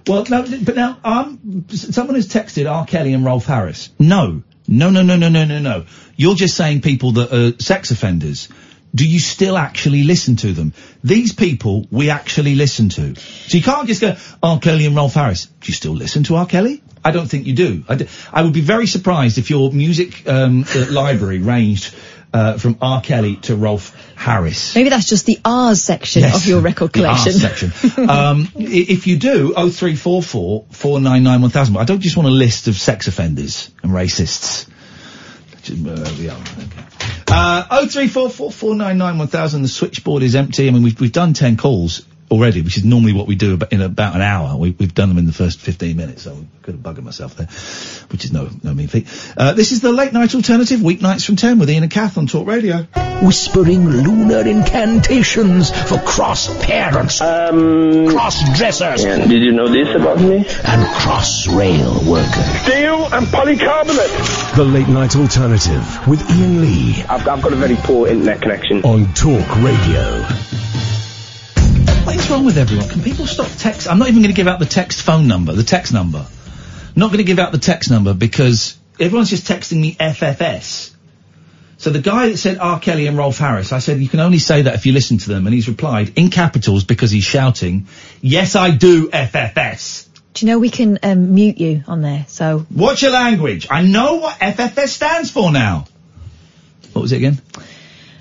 well, 0.07 0.25
no, 0.31 0.43
but 0.63 0.75
now, 0.75 0.99
um, 1.05 1.67
someone 1.69 2.15
has 2.15 2.29
texted 2.29 2.71
R. 2.71 2.87
Kelly 2.87 3.13
and 3.13 3.27
Rolf 3.27 3.45
Harris. 3.45 3.91
No, 3.99 4.43
no, 4.67 4.91
no, 4.91 5.03
no, 5.03 5.17
no, 5.17 5.29
no, 5.29 5.45
no, 5.45 5.59
no. 5.59 5.85
You're 6.17 6.35
just 6.35 6.57
saying 6.57 6.81
people 6.81 7.13
that 7.13 7.33
are 7.33 7.61
sex 7.63 7.91
offenders. 7.91 8.49
Do 8.95 9.07
you 9.07 9.19
still 9.19 9.57
actually 9.59 10.03
listen 10.03 10.37
to 10.37 10.53
them? 10.53 10.73
These 11.05 11.35
people 11.35 11.87
we 11.91 12.11
actually 12.11 12.55
listen 12.55 12.89
to. 12.91 13.15
So 13.17 13.57
you 13.57 13.63
can't 13.63 13.87
just 13.87 14.01
go, 14.01 14.17
R. 14.43 14.59
Kelly 14.61 14.87
and 14.87 14.97
Rolf 14.97 15.15
Harris. 15.15 15.47
Do 15.47 15.69
you 15.69 15.75
still 15.75 15.93
listen 15.93 16.25
to 16.25 16.37
R. 16.37 16.47
Kelly? 16.47 16.83
I 17.05 17.11
don't 17.11 17.29
think 17.29 17.47
you 17.47 17.55
do. 17.55 17.85
I, 17.89 17.95
d- 17.97 18.09
I 18.33 18.43
would 18.43 18.53
be 18.55 18.61
very 18.63 18.87
surprised 18.87 19.39
if 19.39 19.51
your 19.51 19.71
music 19.73 20.27
um, 20.29 20.65
uh, 20.75 20.87
library 20.91 21.39
ranged 21.39 21.95
uh, 22.33 22.59
from 22.59 22.77
R. 22.81 23.01
Kelly 23.01 23.37
to 23.37 23.57
Rolf 23.57 23.95
Harris. 24.17 24.75
Maybe 24.75 24.91
that's 24.91 25.09
just 25.09 25.27
the 25.27 25.39
R's 25.45 25.83
section 25.83 26.23
Yes, 26.23 26.37
of 26.43 26.47
your 26.47 26.61
record 26.61 26.93
the 26.93 27.01
collection. 27.01 27.33
art 27.45 27.57
section. 27.57 28.09
um, 28.11 28.49
if 28.57 29.07
you 29.07 29.17
do, 29.19 29.53
0344 29.55 30.67
499 30.71 31.43
1000. 31.43 31.77
I 31.77 31.85
don't 31.85 32.01
just 32.01 32.17
want 32.17 32.29
a 32.29 32.33
list 32.33 32.69
of 32.69 32.77
sex 32.77 33.07
offenders 33.07 33.71
and 33.83 33.93
racists. 33.93 34.67
Uh, 35.71 36.09
yeah, 36.17 36.35
okay. 36.35 36.89
Uh, 37.31 37.87
0344 37.87 38.75
The 39.63 39.69
switchboard 39.69 40.23
is 40.23 40.35
empty. 40.35 40.67
I 40.69 40.71
mean, 40.71 40.83
we've, 40.83 40.99
we've 40.99 41.13
done 41.13 41.35
10 41.35 41.57
calls 41.57 42.08
already, 42.31 42.63
which 42.63 42.77
is 42.77 42.85
normally 42.85 43.13
what 43.13 43.27
we 43.27 43.35
do 43.35 43.59
in 43.71 43.81
about 43.81 44.15
an 44.15 44.23
hour. 44.23 44.57
We, 44.57 44.71
we've 44.79 44.95
done 44.95 45.09
them 45.09 45.19
in 45.19 45.27
the 45.27 45.33
first 45.33 45.61
15 45.61 45.97
minutes, 45.97 46.23
so 46.23 46.33
I 46.33 46.65
could 46.65 46.75
have 46.75 46.83
buggered 46.83 47.03
myself 47.05 47.37
there, 47.37 47.47
which 48.11 48.25
is 48.25 48.33
no, 48.33 48.49
no 48.63 48.75
mean 48.75 48.89
feat. 48.89 49.07
Uh, 49.37 49.53
this 49.55 49.73
is 49.73 49.81
the 49.81 49.93
late 49.93 50.13
night 50.13 50.35
alternative, 50.35 50.81
weeknights 50.81 51.25
from 51.25 51.37
10 51.37 51.59
with 51.59 51.69
Iain 51.71 51.83
and 51.83 51.91
Kath 51.93 52.19
on 52.19 52.27
Talk 52.27 52.47
Radio. 52.47 52.87
Whispering 53.23 53.89
lunar 53.89 54.47
incantations 54.47 55.71
for 55.71 55.99
cross 55.99 56.49
parents, 56.65 57.21
Um, 57.21 58.09
cross 58.11 58.57
dressers, 58.57 59.03
Did 59.05 59.31
you 59.43 59.53
know 59.53 59.69
this 59.69 59.95
about 59.97 60.21
me? 60.21 60.37
and 60.65 60.87
cross 60.95 61.49
rail 61.49 61.95
workers. 62.07 62.45
Steel 62.63 63.07
and 63.13 63.27
polycarbonate. 63.27 64.55
The 64.57 64.65
Late 64.65 64.89
Night 64.89 65.17
Alternative 65.17 66.07
with 66.07 66.23
Iain 66.31 66.61
Lee 66.61 67.03
I've, 67.09 67.27
I've 67.27 67.43
got 67.43 67.53
a 67.53 67.57
very 67.57 67.77
poor 67.77 68.07
internet 68.09 68.41
connection. 68.43 68.83
on 68.85 69.13
Talk 69.15 69.57
Radio. 69.63 70.27
What 72.09 72.17
is 72.17 72.31
wrong 72.31 72.47
with 72.47 72.57
everyone? 72.57 72.89
Can 72.89 73.03
people 73.03 73.27
stop 73.27 73.51
text? 73.59 73.87
I'm 73.87 73.99
not 73.99 74.09
even 74.09 74.23
going 74.23 74.33
to 74.33 74.35
give 74.35 74.49
out 74.49 74.59
the 74.59 74.65
text 74.65 75.03
phone 75.03 75.29
number, 75.29 75.53
the 75.53 75.63
text 75.63 75.93
number. 75.93 76.27
Not 76.97 77.09
going 77.09 77.19
to 77.19 77.25
give 77.25 77.39
out 77.39 77.53
the 77.53 77.59
text 77.59 77.91
number 77.91 78.15
because 78.15 78.79
everyone's 78.99 79.29
just 79.29 79.47
texting 79.47 79.79
me 79.79 79.95
FFS. 79.95 80.95
So 81.77 81.91
the 81.91 82.01
guy 82.01 82.31
that 82.31 82.39
said 82.39 82.57
R. 82.57 82.81
Kelly 82.81 83.09
and 83.09 83.19
Rolf 83.19 83.37
Harris, 83.37 83.75
I 83.75 83.81
said 83.81 84.01
you 84.01 84.09
can 84.09 84.21
only 84.21 84.39
say 84.39 84.63
that 84.63 84.75
if 84.75 84.87
you 84.87 84.95
listen 84.95 85.19
to 85.19 85.29
them, 85.29 85.47
and 85.47 85.53
he's 85.53 85.69
replied 85.69 86.15
in 86.17 86.31
capitals 86.31 86.83
because 86.83 87.11
he's 87.11 87.25
shouting, 87.25 87.89
"Yes, 88.23 88.57
I 88.57 88.71
do 88.71 89.11
FFS." 89.11 90.09
Do 90.33 90.47
you 90.47 90.53
know 90.53 90.61
we 90.61 90.71
can 90.71 90.99
um, 91.03 91.35
mute 91.35 91.59
you 91.59 91.85
on 91.87 92.01
there? 92.01 92.25
So 92.29 92.65
Watch 92.75 93.03
your 93.03 93.11
language. 93.11 93.67
I 93.71 93.83
know 93.83 94.15
what 94.15 94.39
FFS 94.39 94.89
stands 94.89 95.31
for 95.31 95.53
now. 95.53 95.85
What 96.95 97.03
was 97.03 97.13
it 97.13 97.17
again? 97.19 97.43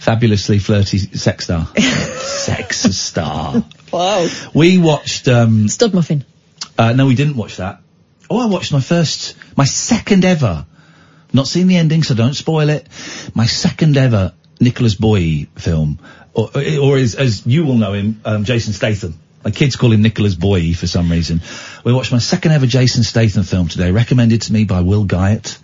Fabulously 0.07 0.59
flirty 0.59 0.99
sex 0.99 1.43
star. 1.43 1.65
sex 1.75 2.77
star. 2.77 3.61
Wow. 3.91 4.25
We 4.53 4.77
watched. 4.77 5.27
Um, 5.27 5.67
Stud 5.67 5.93
muffin. 5.93 6.23
Uh, 6.77 6.93
no, 6.93 7.07
we 7.07 7.15
didn't 7.15 7.35
watch 7.35 7.57
that. 7.57 7.81
Oh, 8.29 8.39
I 8.39 8.45
watched 8.45 8.71
my 8.71 8.79
first, 8.79 9.35
my 9.57 9.65
second 9.65 10.23
ever. 10.23 10.65
Not 11.33 11.45
seen 11.45 11.67
the 11.67 11.75
ending, 11.75 12.03
so 12.03 12.15
don't 12.15 12.35
spoil 12.35 12.69
it. 12.69 12.87
My 13.35 13.47
second 13.47 13.97
ever 13.97 14.33
Nicholas 14.61 14.95
Boy 14.95 15.47
film, 15.55 15.99
or, 16.33 16.51
or 16.55 16.97
as, 16.97 17.15
as 17.15 17.45
you 17.45 17.65
will 17.65 17.77
know 17.77 17.91
him, 17.91 18.21
um, 18.23 18.45
Jason 18.45 18.71
Statham. 18.71 19.19
My 19.43 19.51
kids 19.51 19.75
call 19.75 19.91
him 19.91 20.01
Nicholas 20.01 20.35
Boy 20.35 20.73
for 20.73 20.87
some 20.87 21.11
reason. 21.11 21.41
We 21.83 21.91
watched 21.91 22.13
my 22.13 22.19
second 22.19 22.53
ever 22.53 22.65
Jason 22.65 23.03
Statham 23.03 23.43
film 23.43 23.67
today, 23.67 23.91
recommended 23.91 24.43
to 24.43 24.53
me 24.53 24.63
by 24.63 24.79
Will 24.79 25.05
Guyett. 25.05 25.57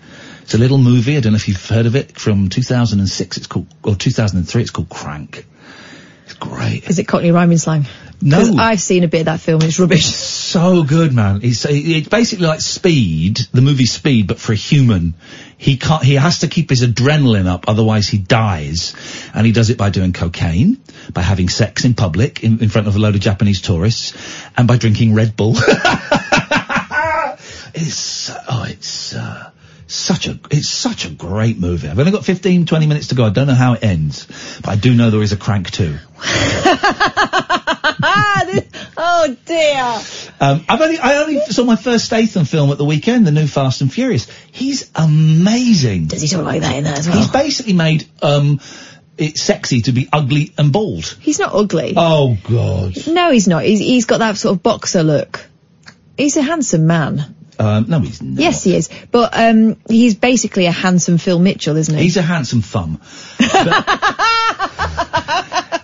It's 0.43 0.53
a 0.53 0.58
little 0.58 0.77
movie. 0.77 1.17
I 1.17 1.21
don't 1.21 1.32
know 1.32 1.38
if 1.38 1.47
you've 1.47 1.65
heard 1.65 1.86
of 1.86 1.95
it 1.95 2.19
from 2.19 2.49
2006. 2.49 3.38
It's 3.38 3.47
called, 3.47 3.67
or 3.84 3.95
2003. 3.95 4.62
It's 4.62 4.71
called 4.71 4.89
Crank. 4.89 5.45
It's 6.25 6.34
great. 6.36 6.89
Is 6.89 6.99
it 6.99 7.06
Cockney 7.06 7.32
rhyming 7.32 7.58
slang? 7.58 7.86
No, 8.21 8.56
I've 8.58 8.79
seen 8.79 9.03
a 9.03 9.08
bit 9.08 9.21
of 9.21 9.25
that 9.25 9.39
film. 9.41 9.62
It's 9.62 9.79
rubbish. 9.79 10.08
It's 10.08 10.15
so 10.15 10.84
good, 10.84 11.13
man. 11.13 11.41
It's 11.43 11.65
it's 11.65 12.08
basically 12.08 12.47
like 12.47 12.62
Speed, 12.62 13.39
the 13.51 13.62
movie 13.62 13.86
Speed, 13.86 14.27
but 14.27 14.39
for 14.39 14.53
a 14.53 14.56
human. 14.56 15.15
He 15.58 15.75
can't. 15.77 16.03
He 16.03 16.15
has 16.15 16.39
to 16.39 16.47
keep 16.47 16.69
his 16.69 16.82
adrenaline 16.84 17.47
up, 17.47 17.65
otherwise 17.67 18.08
he 18.08 18.17
dies. 18.17 18.95
And 19.34 19.45
he 19.45 19.51
does 19.51 19.69
it 19.69 19.77
by 19.77 19.89
doing 19.89 20.13
cocaine, 20.13 20.82
by 21.13 21.21
having 21.21 21.49
sex 21.49 21.84
in 21.84 21.95
public 21.95 22.43
in, 22.43 22.62
in 22.62 22.69
front 22.69 22.88
of 22.88 22.95
a 22.95 22.99
load 22.99 23.15
of 23.15 23.21
Japanese 23.21 23.60
tourists, 23.62 24.13
and 24.56 24.67
by 24.67 24.77
drinking 24.77 25.13
Red 25.15 25.36
Bull. 25.36 25.56
it's 27.73 28.29
oh, 28.29 28.65
it's. 28.69 29.15
Uh, 29.15 29.51
such 29.93 30.27
a 30.27 30.39
it's 30.51 30.69
such 30.69 31.06
a 31.06 31.10
great 31.10 31.58
movie. 31.58 31.88
I've 31.88 31.99
only 31.99 32.12
got 32.12 32.25
15 32.25 32.65
20 32.65 32.88
minutes 32.88 33.08
to 33.08 33.15
go. 33.15 33.25
I 33.25 33.29
don't 33.29 33.47
know 33.47 33.53
how 33.53 33.73
it 33.73 33.84
ends, 33.84 34.25
but 34.62 34.69
I 34.69 34.75
do 34.75 34.93
know 34.93 35.10
there 35.10 35.21
is 35.21 35.32
a 35.32 35.38
crank 35.38 35.71
too. 35.71 35.97
oh 38.97 39.38
dear. 39.45 40.01
Um, 40.39 40.65
I've 40.67 40.82
only, 40.82 40.99
I 40.99 41.17
only 41.17 41.39
saw 41.41 41.63
my 41.63 41.75
first 41.75 42.06
Statham 42.06 42.45
film 42.45 42.71
at 42.71 42.77
the 42.77 42.86
weekend, 42.86 43.25
the 43.25 43.32
new 43.32 43.47
Fast 43.47 43.82
and 43.82 43.91
Furious. 43.91 44.27
He's 44.51 44.91
amazing. 44.95 46.08
Does 46.08 46.21
he 46.21 46.27
talk 46.27 46.45
like 46.45 46.62
that 46.62 46.75
in 46.75 46.84
there 46.84 46.93
as 46.93 47.08
well? 47.08 47.17
He's 47.17 47.29
basically 47.29 47.73
made 47.73 48.08
um, 48.21 48.60
it 49.17 49.38
sexy 49.38 49.82
to 49.82 49.91
be 49.91 50.10
ugly 50.12 50.53
and 50.58 50.71
bald. 50.71 51.06
He's 51.21 51.39
not 51.39 51.53
ugly. 51.53 51.93
Oh 51.95 52.38
God. 52.43 52.95
No, 53.08 53.32
he's 53.32 53.47
not. 53.47 53.63
He's, 53.63 53.79
he's 53.79 54.06
got 54.06 54.19
that 54.19 54.38
sort 54.38 54.56
of 54.56 54.63
boxer 54.63 55.03
look. 55.03 55.45
He's 56.17 56.38
a 56.38 56.41
handsome 56.41 56.88
man. 56.88 57.33
Um, 57.59 57.85
no, 57.87 57.99
he's 57.99 58.21
not. 58.21 58.39
Yes, 58.39 58.63
he 58.63 58.75
is. 58.75 58.89
But 59.11 59.31
um, 59.33 59.77
he's 59.87 60.15
basically 60.15 60.65
a 60.65 60.71
handsome 60.71 61.17
Phil 61.17 61.39
Mitchell, 61.39 61.77
isn't 61.77 61.95
he? 61.95 62.03
He's 62.03 62.17
a 62.17 62.21
handsome 62.21 62.61
thumb. 62.61 62.99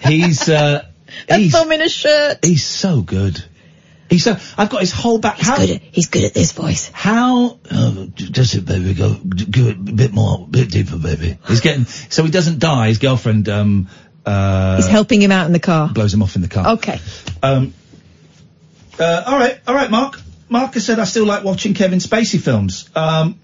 he's 0.01 0.49
uh, 0.49 0.85
a 1.29 1.37
he's 1.37 1.51
thumb 1.51 1.71
in 1.71 1.81
a 1.81 1.89
shirt. 1.89 2.43
he's 2.43 2.65
so 2.65 3.01
good. 3.01 3.43
He's 4.09 4.23
so. 4.23 4.37
I've 4.57 4.69
got 4.69 4.81
his 4.81 4.91
whole 4.91 5.19
back. 5.19 5.37
He's 5.37 5.47
how, 5.47 5.57
good. 5.57 5.69
At, 5.69 5.81
he's 5.91 6.07
good 6.07 6.23
at 6.23 6.33
this 6.33 6.51
voice. 6.53 6.89
How? 6.91 7.59
Oh, 7.71 8.07
just 8.15 8.55
it, 8.55 8.65
baby. 8.65 8.95
Go, 8.95 9.13
go 9.13 9.69
a 9.69 9.73
bit 9.75 10.11
more, 10.11 10.45
a 10.45 10.47
bit 10.47 10.71
deeper, 10.71 10.97
baby. 10.97 11.37
He's 11.47 11.61
getting 11.61 11.85
so 11.85 12.23
he 12.23 12.31
doesn't 12.31 12.57
die. 12.59 12.87
His 12.87 12.97
girlfriend 12.97 13.47
um 13.49 13.87
uh 14.25 14.77
he's 14.77 14.87
helping 14.87 15.21
him 15.21 15.31
out 15.31 15.45
in 15.45 15.53
the 15.53 15.59
car. 15.59 15.89
blows 15.89 16.13
him 16.13 16.23
off 16.23 16.35
in 16.35 16.41
the 16.41 16.47
car. 16.47 16.73
Okay. 16.73 16.99
Um. 17.43 17.73
Uh, 18.99 19.23
all 19.27 19.37
right, 19.37 19.59
all 19.65 19.75
right, 19.75 19.89
Mark. 19.89 20.19
Mark 20.49 20.73
has 20.73 20.85
said 20.85 20.99
I 20.99 21.05
still 21.05 21.25
like 21.25 21.43
watching 21.43 21.73
Kevin 21.73 21.99
Spacey 21.99 22.39
films. 22.39 22.89
Um. 22.95 23.39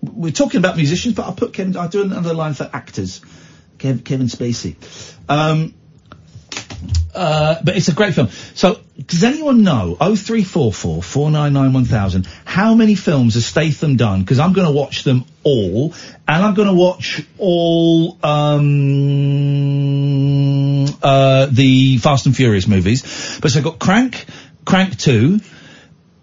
We're 0.00 0.30
talking 0.30 0.58
about 0.58 0.76
musicians, 0.76 1.14
but 1.14 1.26
I'll 1.26 1.34
put 1.34 1.52
Kevin. 1.52 1.76
I'll 1.76 1.88
do 1.88 2.02
another 2.02 2.32
line 2.32 2.54
for 2.54 2.70
actors. 2.72 3.20
Kev, 3.78 4.04
Kevin 4.04 4.28
Spacey. 4.28 4.76
Um. 5.28 5.74
Uh, 7.14 7.56
but 7.64 7.76
it's 7.76 7.88
a 7.88 7.92
great 7.92 8.14
film. 8.14 8.28
So, 8.54 8.78
does 9.04 9.24
anyone 9.24 9.64
know, 9.64 9.96
0344 9.96 11.02
499 11.02 11.72
1000, 11.72 12.28
how 12.44 12.74
many 12.74 12.94
films 12.94 13.34
has 13.34 13.44
Statham 13.44 13.96
done? 13.96 14.20
Because 14.20 14.38
I'm 14.38 14.52
going 14.52 14.68
to 14.68 14.72
watch 14.72 15.02
them 15.02 15.24
all, 15.42 15.94
and 16.28 16.44
I'm 16.44 16.54
going 16.54 16.68
to 16.68 16.74
watch 16.74 17.20
all, 17.38 18.16
um, 18.22 18.68
uh, 21.02 21.46
the 21.50 21.98
Fast 21.98 22.26
and 22.26 22.36
Furious 22.36 22.68
movies. 22.68 23.02
But 23.40 23.50
so 23.50 23.58
I've 23.58 23.64
got 23.64 23.80
Crank, 23.80 24.26
Crank 24.64 24.96
2, 24.96 25.40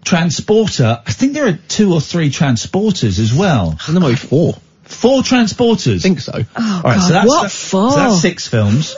Transporter, 0.06 1.02
I 1.04 1.10
think 1.12 1.32
there 1.34 1.46
are 1.48 1.58
two 1.68 1.92
or 1.92 2.00
three 2.00 2.30
Transporters 2.30 3.18
as 3.18 3.34
well. 3.34 3.70
I 3.78 3.82
think 3.84 3.98
there 3.98 4.00
might 4.00 4.10
be 4.10 4.14
four. 4.28 4.54
Four 4.84 5.22
Transporters. 5.22 5.96
I 5.96 5.98
think 5.98 6.20
so. 6.20 6.32
Oh, 6.56 6.80
All 6.84 6.90
right, 6.90 7.00
so 7.00 7.08
God, 7.08 7.14
that's 7.14 7.26
what 7.28 7.42
that- 7.42 7.50
for? 7.50 7.90
So 7.90 7.96
that's 7.96 8.20
six 8.20 8.46
films. 8.46 8.94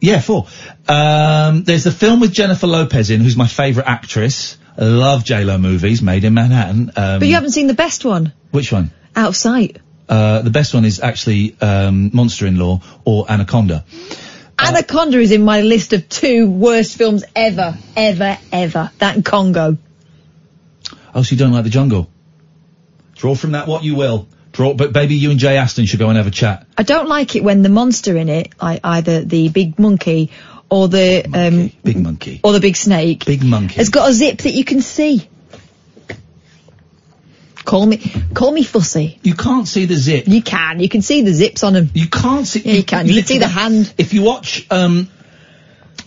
Yeah, 0.00 0.20
four. 0.20 0.46
Um, 0.88 1.64
there's 1.64 1.84
the 1.84 1.90
film 1.90 2.20
with 2.20 2.32
Jennifer 2.32 2.66
Lopez 2.66 3.10
in, 3.10 3.20
who's 3.20 3.36
my 3.36 3.46
favourite 3.46 3.86
actress. 3.88 4.56
I 4.78 4.84
love 4.84 5.22
J 5.24 5.44
Lo 5.44 5.58
movies 5.58 6.02
made 6.02 6.24
in 6.24 6.34
Manhattan. 6.34 6.90
Um, 6.96 7.18
But 7.20 7.28
you 7.28 7.34
haven't 7.34 7.52
seen 7.52 7.66
the 7.68 7.74
best 7.74 8.04
one. 8.04 8.32
which 8.50 8.72
one? 8.72 8.90
Out 9.14 9.28
of 9.28 9.36
sight. 9.36 9.78
Uh, 10.08 10.40
the 10.42 10.50
best 10.50 10.74
one 10.74 10.84
is 10.84 11.00
actually 11.00 11.56
um, 11.60 12.10
Monster 12.12 12.46
in 12.46 12.58
Law 12.58 12.80
or 13.04 13.26
Anaconda. 13.30 13.84
Anaconda 14.58 15.18
is 15.18 15.32
in 15.32 15.42
my 15.44 15.60
list 15.60 15.92
of 15.92 16.08
two 16.08 16.48
worst 16.50 16.96
films 16.96 17.24
ever, 17.34 17.76
ever, 17.96 18.38
ever. 18.52 18.90
That 18.98 19.16
and 19.16 19.24
Congo. 19.24 19.78
Oh, 21.14 21.22
so 21.22 21.32
you 21.32 21.38
don't 21.38 21.52
like 21.52 21.64
the 21.64 21.70
jungle? 21.70 22.10
Draw 23.16 23.34
from 23.34 23.52
that 23.52 23.66
what 23.66 23.84
you 23.84 23.94
will. 23.94 24.28
Draw, 24.52 24.74
but 24.74 24.94
maybe 24.94 25.14
you 25.16 25.30
and 25.30 25.38
Jay 25.40 25.56
Aston 25.56 25.86
should 25.86 25.98
go 25.98 26.08
and 26.08 26.16
have 26.16 26.26
a 26.26 26.30
chat. 26.30 26.66
I 26.78 26.82
don't 26.84 27.08
like 27.08 27.34
it 27.36 27.42
when 27.42 27.62
the 27.62 27.68
monster 27.68 28.16
in 28.16 28.28
it, 28.28 28.52
like 28.60 28.80
either 28.84 29.22
the 29.24 29.48
big 29.48 29.78
monkey 29.78 30.30
or 30.70 30.88
the 30.88 31.24
um, 31.32 31.70
Big 31.82 31.96
monkey. 32.00 32.40
or 32.44 32.52
the 32.52 32.60
big 32.60 32.76
snake, 32.76 33.24
Big 33.24 33.42
monkey. 33.44 33.74
has 33.74 33.88
got 33.90 34.08
a 34.08 34.12
zip 34.12 34.38
that 34.38 34.52
you 34.52 34.64
can 34.64 34.80
see. 34.80 35.28
Call 37.74 37.86
me, 37.86 37.98
call 38.34 38.52
me 38.52 38.62
fussy. 38.62 39.18
You 39.24 39.34
can't 39.34 39.66
see 39.66 39.86
the 39.86 39.96
zip. 39.96 40.28
You 40.28 40.42
can. 40.42 40.78
You 40.78 40.88
can 40.88 41.02
see 41.02 41.22
the 41.22 41.32
zips 41.32 41.64
on 41.64 41.72
them. 41.72 41.90
You 41.92 42.06
can't 42.08 42.46
see. 42.46 42.60
Yeah, 42.60 42.74
you 42.74 42.84
can. 42.84 43.08
You 43.08 43.14
can 43.14 43.24
see 43.24 43.38
the 43.38 43.48
hand. 43.48 43.92
If 43.98 44.14
you 44.14 44.22
watch 44.22 44.64
um, 44.70 45.10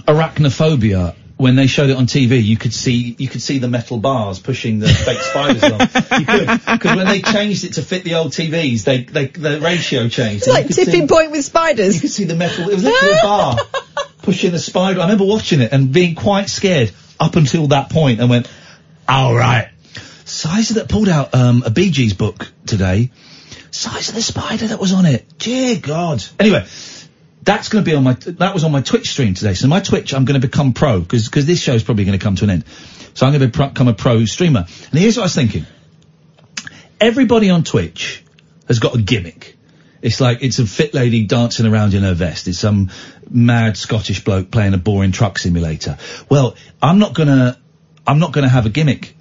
Arachnophobia, 0.07 1.13
when 1.35 1.57
they 1.57 1.67
showed 1.67 1.89
it 1.89 1.97
on 1.97 2.05
TV, 2.05 2.41
you 2.41 2.55
could 2.55 2.73
see 2.73 3.17
you 3.19 3.27
could 3.27 3.41
see 3.41 3.57
the 3.57 3.67
metal 3.67 3.97
bars 3.97 4.39
pushing 4.39 4.79
the 4.79 4.87
fake 4.87 5.19
spiders 5.19 5.61
along. 5.61 5.79
You 6.21 6.25
could 6.25 6.47
because 6.79 6.95
when 6.95 7.05
they 7.05 7.21
changed 7.21 7.65
it 7.65 7.73
to 7.73 7.81
fit 7.81 8.05
the 8.05 8.15
old 8.15 8.31
TVs, 8.31 8.85
they, 8.85 9.03
they 9.03 9.25
the 9.27 9.59
ratio 9.59 10.07
changed. 10.07 10.43
It's 10.43 10.47
like 10.47 10.69
tipping 10.69 11.01
see, 11.01 11.07
point 11.07 11.31
with 11.31 11.43
spiders. 11.43 11.95
You 11.95 11.99
could 11.99 12.11
see 12.11 12.23
the 12.23 12.35
metal. 12.37 12.69
It 12.69 12.75
was 12.75 12.85
literally 12.85 13.19
a 13.19 13.23
bar 13.23 13.57
pushing 14.21 14.53
the 14.53 14.59
spider. 14.59 15.01
I 15.01 15.03
remember 15.03 15.25
watching 15.25 15.59
it 15.59 15.73
and 15.73 15.91
being 15.91 16.15
quite 16.15 16.49
scared 16.49 16.93
up 17.19 17.35
until 17.35 17.67
that 17.67 17.89
point, 17.89 18.21
and 18.21 18.29
went, 18.29 18.49
"All 19.09 19.35
right." 19.35 19.67
Size 20.27 20.71
of 20.71 20.75
that 20.75 20.89
pulled 20.89 21.07
out 21.07 21.33
um, 21.33 21.63
a 21.65 21.69
Bee 21.69 21.89
Gees 21.89 22.13
book 22.13 22.51
today. 22.65 23.11
Size 23.71 24.09
of 24.09 24.15
the 24.15 24.21
spider 24.21 24.67
that 24.67 24.79
was 24.79 24.91
on 24.91 25.05
it. 25.05 25.37
Dear 25.37 25.79
God. 25.79 26.21
Anyway, 26.37 26.65
that's 27.43 27.69
going 27.69 27.83
to 27.83 27.89
be 27.89 27.95
on 27.95 28.03
my. 28.03 28.13
That 28.13 28.53
was 28.53 28.65
on 28.65 28.73
my 28.73 28.81
Twitch 28.81 29.09
stream 29.09 29.35
today. 29.35 29.53
So 29.53 29.67
my 29.69 29.79
Twitch, 29.79 30.13
I'm 30.13 30.25
going 30.25 30.39
to 30.39 30.45
become 30.45 30.73
pro 30.73 30.99
because 30.99 31.25
because 31.25 31.45
this 31.45 31.61
show 31.61 31.73
is 31.73 31.83
probably 31.83 32.03
going 32.03 32.19
to 32.19 32.23
come 32.23 32.35
to 32.35 32.43
an 32.43 32.49
end. 32.49 32.65
So 33.13 33.25
I'm 33.25 33.31
going 33.31 33.49
to 33.49 33.67
become 33.69 33.87
a 33.87 33.93
pro 33.93 34.25
streamer. 34.25 34.65
And 34.91 34.99
here's 34.99 35.15
what 35.15 35.23
I 35.23 35.25
was 35.25 35.35
thinking. 35.35 35.65
Everybody 36.99 37.49
on 37.49 37.63
Twitch 37.63 38.23
has 38.67 38.79
got 38.79 38.95
a 38.95 39.01
gimmick. 39.01 39.55
It's 40.01 40.19
like 40.19 40.43
it's 40.43 40.59
a 40.59 40.67
fit 40.67 40.93
lady 40.93 41.25
dancing 41.25 41.65
around 41.65 41.93
in 41.93 42.03
her 42.03 42.13
vest. 42.13 42.49
It's 42.49 42.59
some 42.59 42.91
mad 43.29 43.77
Scottish 43.77 44.25
bloke 44.25 44.51
playing 44.51 44.73
a 44.73 44.77
boring 44.77 45.13
truck 45.13 45.37
simulator. 45.37 45.97
Well, 46.29 46.55
I'm 46.81 46.99
not 46.99 47.13
gonna. 47.13 47.57
I'm 48.05 48.19
not 48.19 48.33
gonna 48.33 48.49
have 48.49 48.65
a 48.65 48.69
gimmick. 48.69 49.16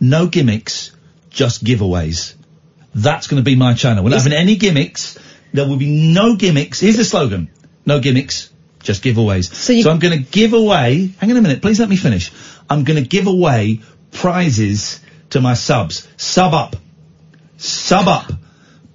No 0.00 0.26
gimmicks, 0.26 0.92
just 1.30 1.62
giveaways. 1.64 2.34
That's 2.94 3.26
going 3.28 3.40
to 3.40 3.44
be 3.44 3.54
my 3.54 3.74
channel. 3.74 4.02
We're 4.02 4.10
not 4.10 4.22
having 4.22 4.32
any 4.32 4.56
gimmicks. 4.56 5.18
There 5.52 5.66
will 5.68 5.76
be 5.76 5.90
no 6.12 6.36
gimmicks. 6.36 6.80
Here's 6.80 6.96
the 6.96 7.04
slogan. 7.04 7.50
No 7.86 8.00
gimmicks, 8.00 8.50
just 8.82 9.02
giveaways. 9.02 9.52
So, 9.52 9.90
I'm 9.90 9.98
going 9.98 10.16
to 10.18 10.24
give 10.30 10.52
away, 10.54 11.12
hang 11.18 11.30
on 11.30 11.36
a 11.36 11.42
minute, 11.42 11.60
please 11.62 11.80
let 11.80 11.88
me 11.88 11.96
finish. 11.96 12.30
I'm 12.68 12.84
going 12.84 13.02
to 13.02 13.08
give 13.08 13.26
away 13.26 13.80
prizes 14.12 15.00
to 15.30 15.40
my 15.40 15.54
subs. 15.54 16.08
Sub 16.16 16.52
up. 16.54 16.76
Sub 17.56 18.06
up. 18.08 18.32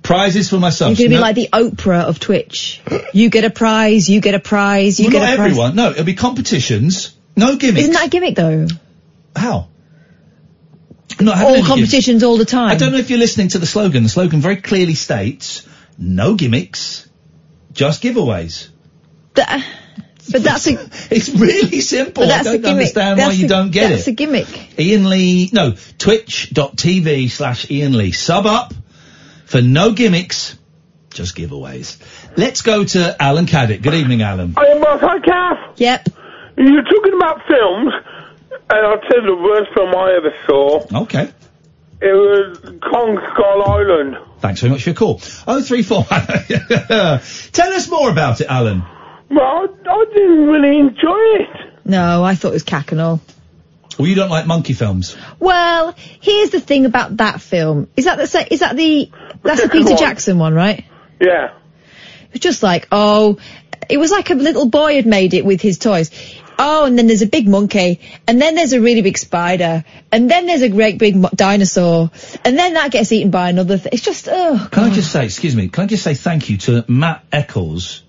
Prizes 0.02 0.50
for 0.50 0.60
my 0.60 0.68
You're 0.68 0.72
subs. 0.72 1.00
going 1.00 1.10
to 1.10 1.10
be 1.10 1.15
No- 1.15 1.22
like 1.22 1.36
the 1.36 1.50
Oprah 1.52 2.04
of 2.04 2.20
Twitch. 2.20 2.82
You 3.13 3.30
get 3.30 3.44
a 3.44 3.50
prize. 3.50 4.08
You 4.10 4.22
get 4.22 4.36
a 4.36 4.39
prize. 4.39 5.00
You 5.00 5.06
well, 5.06 5.12
get 5.13 5.34
a 5.34 5.36
prize. 5.38 5.50
everyone. 5.50 5.76
No, 5.76 5.89
it'll 5.91 6.04
be 6.04 6.13
competitions. 6.13 7.15
No 7.36 7.56
gimmicks. 7.58 7.82
Isn't 7.82 7.94
that 7.94 8.08
a 8.08 8.10
gimmick 8.10 8.36
though? 8.36 8.68
How? 9.36 9.70
Not 11.19 11.38
having 11.38 11.62
All 11.62 11.65
competitions 11.67 12.23
all 12.23 12.38
the 12.38 12.45
time. 12.45 12.69
I 12.71 12.75
don't 12.75 12.91
know 12.91 12.97
if 12.97 13.10
you're 13.10 13.19
listening 13.19 13.47
to 13.49 13.60
the 13.60 13.65
slogan. 13.65 14.04
The 14.04 14.10
slogan 14.10 14.41
very 14.41 14.58
clearly 14.58 14.95
states, 14.95 15.65
no 15.97 16.36
gimmicks, 16.36 17.08
just 17.71 18.01
giveaways. 18.04 18.67
That- 19.36 19.65
but 20.32 20.41
that's 20.41 20.65
a. 20.67 20.71
It's 21.12 21.30
really 21.30 21.82
simple. 21.82 22.23
But 22.23 22.30
that's 22.30 22.47
I 22.47 22.54
a 22.54 22.54
don't 22.54 22.62
gimmick. 22.63 22.71
understand 22.78 23.19
why 23.19 23.25
That's 23.25 23.38
you 23.38 23.45
a- 23.45 23.49
don't 23.49 23.69
get 23.71 23.89
That's 23.89 24.08
it. 24.08 24.12
a 24.12 24.13
gimmick. 24.15 24.47
Iain 24.80 25.08
Lee, 25.08 25.51
no, 25.54 25.75
twitch.tv 25.99 27.30
slash 27.30 27.69
Iain 27.69 27.95
Lee. 27.95 28.12
Sub 28.12 28.47
up 28.47 28.73
for 29.45 29.62
no 29.62 29.91
gimmicks, 29.93 30.58
just 31.12 31.36
giveaways. 31.38 31.97
Let's 32.36 32.63
go 32.63 32.84
to 32.84 33.15
Alan 33.21 33.45
Caddick. 33.45 33.84
Good 33.84 33.93
evening, 33.93 34.23
Alan. 34.23 34.56
Hey, 34.58 34.80
Mark, 34.80 34.99
hi, 35.01 35.19
Kath. 35.19 35.78
Yep. 35.80 36.10
You're 36.58 36.84
talking 36.84 37.13
about 37.13 37.41
films, 37.47 37.93
and 38.69 38.86
I'll 38.86 38.99
tell 38.99 39.21
you 39.21 39.36
the 39.36 39.41
worst 39.41 39.71
film 39.73 39.93
I 39.95 40.13
ever 40.17 40.34
saw. 40.45 41.04
Okay. 41.04 41.32
It 42.01 42.12
was 42.12 42.58
Kong 42.82 43.17
Skull 43.34 43.63
Island. 43.71 44.17
Thanks 44.39 44.60
very 44.62 44.71
much 44.71 44.84
for 44.84 44.89
your 44.89 44.95
call. 44.95 45.21
Oh 45.47 45.62
three 45.62 45.82
four. 45.82 46.04
Tell 46.10 47.73
us 47.73 47.89
more 47.89 48.10
about 48.12 48.41
it, 48.41 48.47
Alan. 48.47 48.84
Well, 49.30 49.41
I, 49.41 49.67
I 49.89 50.06
didn't 50.13 50.47
really 50.47 50.78
enjoy 50.80 51.17
it. 51.41 51.49
No, 51.86 52.23
I 52.23 52.36
thought 52.36 52.49
it 52.49 52.54
was 52.54 52.63
cack 52.63 52.91
and 52.91 52.99
all. 53.01 53.21
Well, 53.97 54.08
you 54.08 54.15
don't 54.15 54.30
like 54.30 54.45
monkey 54.45 54.73
films. 54.73 55.15
Well, 55.39 55.95
here's 55.97 56.49
the 56.49 56.60
thing 56.60 56.86
about 56.86 57.17
that 57.17 57.39
film. 57.41 57.88
Is 57.95 58.06
that 58.06 58.17
the 58.17 58.28
sa- 58.28 58.43
is 58.51 58.60
that 58.60 58.75
the 58.75 59.10
that's 59.41 59.62
the 59.63 59.69
Peter 59.71 59.91
one. 59.91 59.97
Jackson 59.97 60.38
one, 60.38 60.54
right? 60.54 60.84
Yeah. 61.19 61.54
It 62.28 62.34
was 62.34 62.41
just 62.41 62.62
like, 62.62 62.89
oh, 62.91 63.38
it 63.89 63.97
was 63.97 64.12
like 64.12 64.30
a 64.32 64.36
little 64.36 64.67
boy 64.67 64.95
had 64.95 65.06
made 65.06 65.34
it 65.34 65.45
with 65.45 65.62
his 65.62 65.78
toys. 65.78 66.12
Oh, 66.58 66.86
and 66.86 66.98
then 66.98 67.08
there's 67.08 67.22
a 67.22 67.28
big 67.28 67.48
monkey, 67.48 68.00
and 68.28 68.41
then 68.41 68.56
there's 68.56 68.74
a 68.74 68.80
really 68.82 69.02
big 69.02 69.18
spider, 69.18 69.84
and 70.12 70.30
then 70.30 70.46
there's 70.46 70.62
a 70.62 70.70
great 70.70 70.98
big 70.98 71.15
mo- 71.15 71.30
dinosaur, 71.36 72.12
and 72.44 72.58
then 72.58 72.74
that 72.76 72.91
gets 72.91 73.12
eaten 73.12 73.32
by 73.32 73.50
another. 73.50 73.78
Th- 73.78 73.94
it's 73.94 74.04
just, 74.04 74.28
oh, 74.30 74.68
Can 74.72 74.84
I 74.86 74.89
just 74.89 75.12
say, 75.12 75.26
excuse 75.26 75.56
me, 75.56 75.68
can 75.68 75.84
I 75.84 75.88
just 75.88 76.04
say 76.04 76.13
thank 76.13 76.50
you 76.50 76.58
to 76.60 76.86
Matt 76.88 77.26
Eccles 77.32 78.04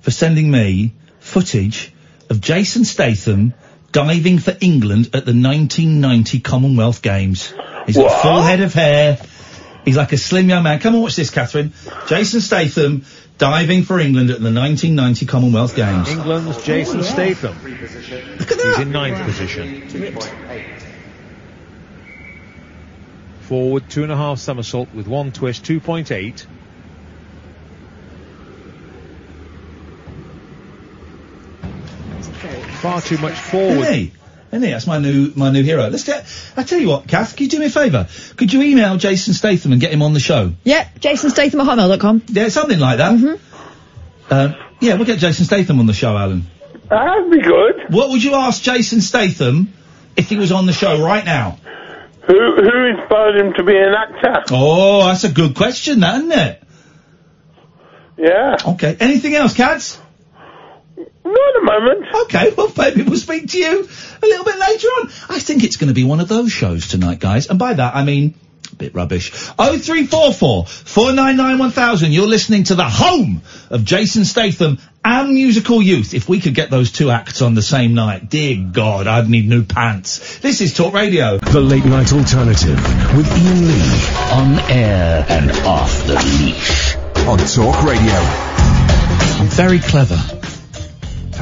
for 0.00 0.10
sending 0.10 0.50
me 0.50 0.94
footage 1.18 1.92
of 2.30 2.40
Jason 2.40 2.84
Statham 2.84 3.54
diving 3.92 4.38
for 4.38 4.56
England 4.60 5.06
at 5.06 5.24
the 5.24 5.32
1990 5.32 6.40
Commonwealth 6.40 7.02
Games. 7.02 7.52
He's 7.86 7.96
got 7.96 8.12
a 8.12 8.22
full 8.22 8.42
head 8.42 8.60
of 8.60 8.74
hair. 8.74 9.18
He's 9.84 9.96
like 9.96 10.12
a 10.12 10.18
slim 10.18 10.48
young 10.48 10.62
man. 10.62 10.78
Come 10.80 10.94
and 10.94 11.02
watch 11.02 11.16
this, 11.16 11.30
Catherine. 11.30 11.72
Jason 12.06 12.40
Statham 12.40 13.04
diving 13.38 13.84
for 13.84 13.98
England 14.00 14.30
at 14.30 14.40
the 14.40 14.52
1990 14.52 15.26
Commonwealth 15.26 15.74
Games. 15.74 16.08
England's 16.08 16.62
Jason 16.64 17.02
Statham. 17.02 17.56
He's 17.64 18.78
in 18.78 18.90
ninth 18.90 19.24
position. 19.24 19.88
Forward 23.42 23.88
two 23.88 24.02
and 24.02 24.12
a 24.12 24.16
half 24.16 24.38
somersault 24.38 24.92
with 24.92 25.06
one 25.06 25.32
twist, 25.32 25.64
2.8. 25.64 26.44
Far 32.80 33.00
too 33.00 33.18
much 33.18 33.34
forward. 33.34 33.78
Isn't 33.78 33.94
he? 33.94 34.12
Isn't 34.50 34.62
he? 34.62 34.70
That's 34.70 34.86
my 34.86 34.98
new 34.98 35.32
my 35.36 35.50
new 35.50 35.62
hero. 35.62 35.88
Let's 35.88 36.04
get. 36.04 36.24
I 36.56 36.62
tell 36.62 36.78
you 36.78 36.88
what, 36.88 37.06
Kath, 37.06 37.36
can 37.36 37.44
you 37.44 37.50
do 37.50 37.58
me 37.58 37.66
a 37.66 37.70
favour? 37.70 38.08
Could 38.36 38.52
you 38.52 38.62
email 38.62 38.96
Jason 38.96 39.34
Statham 39.34 39.72
and 39.72 39.80
get 39.80 39.92
him 39.92 40.02
on 40.02 40.14
the 40.14 40.20
show? 40.20 40.54
Yep, 40.64 41.00
Jason 41.00 41.30
Statham 41.30 41.60
at 41.60 41.66
hotmail.com. 41.66 42.22
Yeah, 42.28 42.48
something 42.48 42.78
like 42.78 42.98
that. 42.98 43.12
Mm-hmm. 43.12 44.32
Uh, 44.32 44.52
yeah, 44.80 44.94
we'll 44.94 45.04
get 45.04 45.18
Jason 45.18 45.44
Statham 45.44 45.80
on 45.80 45.86
the 45.86 45.92
show, 45.92 46.16
Alan. 46.16 46.46
That'd 46.88 47.30
be 47.30 47.42
good. 47.42 47.92
What 47.92 48.10
would 48.10 48.24
you 48.24 48.34
ask 48.34 48.62
Jason 48.62 49.02
Statham 49.02 49.72
if 50.16 50.30
he 50.30 50.36
was 50.36 50.52
on 50.52 50.66
the 50.66 50.72
show 50.72 51.02
right 51.02 51.24
now? 51.24 51.58
Who 52.26 52.34
who 52.34 52.86
inspired 52.86 53.36
him 53.36 53.52
to 53.54 53.62
be 53.64 53.76
an 53.76 53.94
actor? 53.94 54.44
Oh, 54.50 55.06
that's 55.06 55.24
a 55.24 55.30
good 55.30 55.54
question, 55.54 56.00
that, 56.00 56.16
isn't 56.16 56.32
it? 56.32 56.62
Yeah. 58.18 58.56
Okay. 58.66 58.96
Anything 58.98 59.34
else, 59.34 59.54
Cats? 59.54 59.98
Not 61.24 61.48
at 61.48 61.54
the 61.54 61.62
moment. 61.62 62.06
Okay, 62.24 62.54
well, 62.56 62.72
maybe 62.76 63.02
we'll 63.02 63.18
speak 63.18 63.48
to 63.50 63.58
you 63.58 63.88
a 64.22 64.26
little 64.26 64.44
bit 64.44 64.58
later 64.58 64.88
on. 64.88 65.10
I 65.28 65.38
think 65.38 65.64
it's 65.64 65.76
going 65.76 65.88
to 65.88 65.94
be 65.94 66.04
one 66.04 66.20
of 66.20 66.28
those 66.28 66.50
shows 66.50 66.88
tonight, 66.88 67.20
guys. 67.20 67.48
And 67.48 67.58
by 67.58 67.74
that, 67.74 67.94
I 67.94 68.04
mean 68.04 68.34
a 68.72 68.74
bit 68.76 68.94
rubbish. 68.94 69.30
0344 69.30 70.66
499 70.66 71.58
1000. 71.58 72.12
You're 72.12 72.26
listening 72.26 72.64
to 72.64 72.74
the 72.74 72.88
home 72.88 73.42
of 73.70 73.84
Jason 73.84 74.24
Statham 74.24 74.78
and 75.04 75.32
Musical 75.32 75.80
Youth. 75.80 76.14
If 76.14 76.28
we 76.28 76.40
could 76.40 76.54
get 76.54 76.70
those 76.70 76.92
two 76.92 77.10
acts 77.10 77.42
on 77.42 77.54
the 77.54 77.62
same 77.62 77.94
night, 77.94 78.28
dear 78.28 78.68
God, 78.72 79.06
I'd 79.06 79.28
need 79.28 79.48
new 79.48 79.64
pants. 79.64 80.38
This 80.38 80.60
is 80.60 80.74
Talk 80.74 80.94
Radio. 80.94 81.38
The 81.38 81.60
Late 81.60 81.84
Night 81.84 82.12
Alternative 82.12 82.76
with 83.16 83.30
Iain 83.30 83.68
Lee. 83.68 84.06
On 84.32 84.70
air 84.70 85.26
and 85.28 85.50
off 85.66 86.06
the 86.06 86.14
leash. 86.14 86.96
On 87.26 87.38
Talk 87.38 87.84
Radio. 87.84 88.14
I'm 89.40 89.46
very 89.48 89.78
clever. 89.78 90.37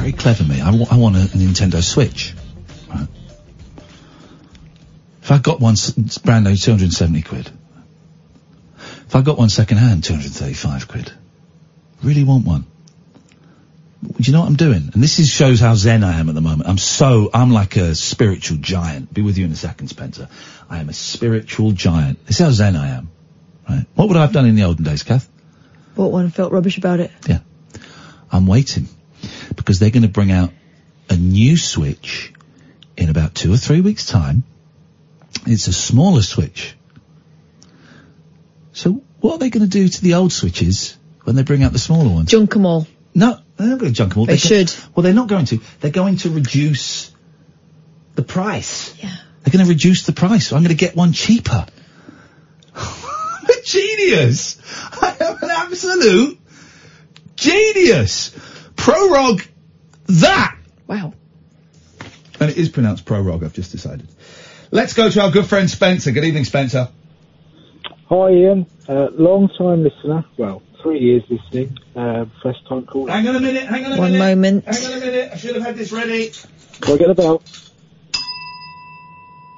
Very 0.07 0.17
clever, 0.17 0.45
me. 0.45 0.61
I, 0.61 0.71
want 0.71 1.17
a 1.17 1.19
Nintendo 1.35 1.83
Switch. 1.83 2.33
Right. 2.87 3.09
If 5.21 5.31
I 5.31 5.37
got 5.37 5.59
one 5.59 5.73
s- 5.73 6.17
brand 6.19 6.45
new, 6.45 6.55
270 6.55 7.23
quid. 7.23 7.51
If 8.77 9.13
I 9.13 9.21
got 9.21 9.37
one 9.37 9.49
second 9.49 9.79
hand, 9.79 10.05
235 10.05 10.87
quid. 10.87 11.11
Really 12.01 12.23
want 12.23 12.45
one. 12.45 12.65
Do 14.01 14.13
you 14.19 14.31
know 14.31 14.39
what 14.39 14.47
I'm 14.47 14.55
doing? 14.55 14.91
And 14.93 15.03
this 15.03 15.19
is, 15.19 15.29
shows 15.29 15.59
how 15.59 15.75
zen 15.75 16.05
I 16.05 16.17
am 16.21 16.29
at 16.29 16.35
the 16.35 16.41
moment. 16.41 16.69
I'm 16.69 16.77
so, 16.77 17.29
I'm 17.33 17.51
like 17.51 17.75
a 17.75 17.93
spiritual 17.93 18.59
giant. 18.59 19.13
Be 19.13 19.21
with 19.21 19.37
you 19.37 19.43
in 19.43 19.51
a 19.51 19.57
second, 19.57 19.89
Spencer. 19.89 20.29
I 20.69 20.79
am 20.79 20.87
a 20.87 20.93
spiritual 20.93 21.73
giant. 21.73 22.25
This 22.27 22.39
is 22.39 22.45
how 22.45 22.51
zen 22.51 22.77
I 22.77 22.95
am. 22.95 23.11
Right? 23.69 23.85
What 23.95 24.07
would 24.07 24.15
I 24.15 24.21
have 24.21 24.31
done 24.31 24.45
in 24.45 24.55
the 24.55 24.63
olden 24.63 24.85
days, 24.85 25.03
Kath? 25.03 25.29
Bought 25.95 26.13
one 26.13 26.23
and 26.23 26.33
felt 26.33 26.53
rubbish 26.53 26.77
about 26.77 27.01
it. 27.01 27.11
Yeah. 27.27 27.39
I'm 28.31 28.47
waiting 28.47 28.87
because 29.55 29.79
they're 29.79 29.89
going 29.91 30.03
to 30.03 30.09
bring 30.09 30.31
out 30.31 30.51
a 31.09 31.15
new 31.15 31.57
switch 31.57 32.33
in 32.95 33.09
about 33.09 33.35
two 33.35 33.51
or 33.53 33.57
three 33.57 33.81
weeks' 33.81 34.05
time. 34.05 34.43
It's 35.45 35.67
a 35.67 35.73
smaller 35.73 36.21
switch. 36.21 36.75
So 38.73 39.03
what 39.19 39.33
are 39.33 39.37
they 39.39 39.49
going 39.49 39.63
to 39.63 39.69
do 39.69 39.87
to 39.87 40.01
the 40.01 40.15
old 40.15 40.31
switches 40.31 40.97
when 41.23 41.35
they 41.35 41.43
bring 41.43 41.63
out 41.63 41.73
the 41.73 41.79
smaller 41.79 42.09
ones? 42.09 42.29
Junk 42.29 42.55
'em 42.55 42.65
all. 42.65 42.87
No, 43.15 43.39
they're 43.55 43.67
not 43.67 43.79
going 43.79 43.91
to 43.91 43.97
junk 43.97 44.13
them 44.13 44.19
all. 44.19 44.25
They 44.25 44.35
They're 44.35 44.59
go- 44.61 44.65
should. 44.65 44.73
well, 44.95 45.03
they're 45.03 45.13
not 45.13 45.27
going 45.27 45.45
to. 45.45 45.59
They're 45.79 45.91
going 45.91 46.17
to 46.17 46.29
reduce 46.29 47.11
the 48.15 48.21
price. 48.23 48.93
Yeah. 49.01 49.15
They're 49.43 49.51
going 49.53 49.65
to 49.65 49.69
reduce 49.69 50.03
the 50.05 50.13
price. 50.13 50.51
I'm 50.51 50.59
going 50.61 50.69
to 50.69 50.75
get 50.75 50.95
one 50.95 51.13
cheaper. 51.13 51.65
I'm 52.75 53.45
a 53.49 53.61
genius. 53.63 54.57
I 55.01 55.15
am 55.19 55.37
an 55.41 55.49
absolute 55.49 56.39
genius. 57.35 58.31
Prorogue 58.87 59.41
that. 60.05 60.57
Wow. 60.87 61.13
And 62.39 62.49
it 62.49 62.57
is 62.57 62.69
pronounced 62.69 63.03
prorogue, 63.03 63.43
I've 63.43 63.51
just 63.51 63.73
decided. 63.73 64.07
Let's 64.71 64.93
go 64.93 65.09
to 65.09 65.21
our 65.23 65.29
good 65.29 65.45
friend 65.45 65.69
Spencer. 65.69 66.11
Good 66.11 66.23
evening, 66.23 66.45
Spencer. 66.45 66.87
Hi 68.07 68.15
Iain, 68.15 68.65
uh, 68.87 69.09
long 69.11 69.49
time 69.57 69.83
listener, 69.83 70.23
well, 70.37 70.61
three 70.81 70.99
years 70.99 71.23
listening, 71.29 71.77
uh, 71.97 72.27
first 72.41 72.65
time 72.69 72.85
caller. 72.85 73.11
Hang 73.11 73.27
on 73.27 73.35
a 73.35 73.41
minute, 73.41 73.67
hang 73.67 73.85
on 73.85 73.91
a 73.91 73.97
One 73.97 74.13
minute. 74.13 74.19
One 74.19 74.39
moment. 74.39 74.65
Hang 74.65 74.85
on 74.85 74.93
a 74.93 75.05
minute. 75.05 75.31
I 75.33 75.35
should 75.35 75.55
have 75.55 75.65
had 75.65 75.75
this 75.75 75.91
ready. 75.91 76.31
Can 76.79 76.93
I 76.93 76.97
get 76.97 77.09
a 77.09 77.15
bell? 77.15 77.43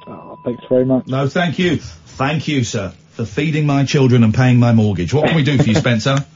Oh, 0.08 0.40
thanks 0.44 0.64
very 0.68 0.86
much. 0.86 1.06
No, 1.06 1.28
thank 1.28 1.60
you. 1.60 1.78
Thank 1.78 2.48
you, 2.48 2.64
sir, 2.64 2.96
for 3.12 3.26
feeding 3.26 3.68
my 3.68 3.86
children 3.86 4.24
and 4.24 4.34
paying 4.34 4.58
my 4.58 4.72
mortgage. 4.72 5.14
What 5.14 5.28
can 5.28 5.36
we 5.36 5.44
do 5.44 5.60
for 5.60 5.70
you, 5.70 5.76
Spencer? 5.76 6.26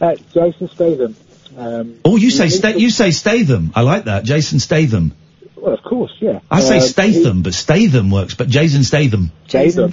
Uh, 0.00 0.14
Jason 0.32 0.66
Statham. 0.66 1.14
Um, 1.56 1.96
Oh, 2.04 2.16
you 2.16 2.30
say 2.30 2.44
he- 2.44 2.50
sta- 2.50 2.76
you 2.78 2.90
say 2.90 3.10
Statham. 3.10 3.72
I 3.74 3.82
like 3.82 4.04
that. 4.04 4.24
Jason 4.24 4.58
Statham. 4.60 5.12
Well, 5.56 5.74
of 5.74 5.82
course, 5.82 6.12
yeah. 6.20 6.40
I 6.50 6.60
say 6.60 6.78
Uh, 6.78 6.80
Statham, 6.80 7.42
but 7.42 7.52
Statham 7.54 8.10
works. 8.10 8.34
But 8.34 8.48
Jason 8.48 8.82
Statham. 8.84 9.30
Jason. 9.46 9.92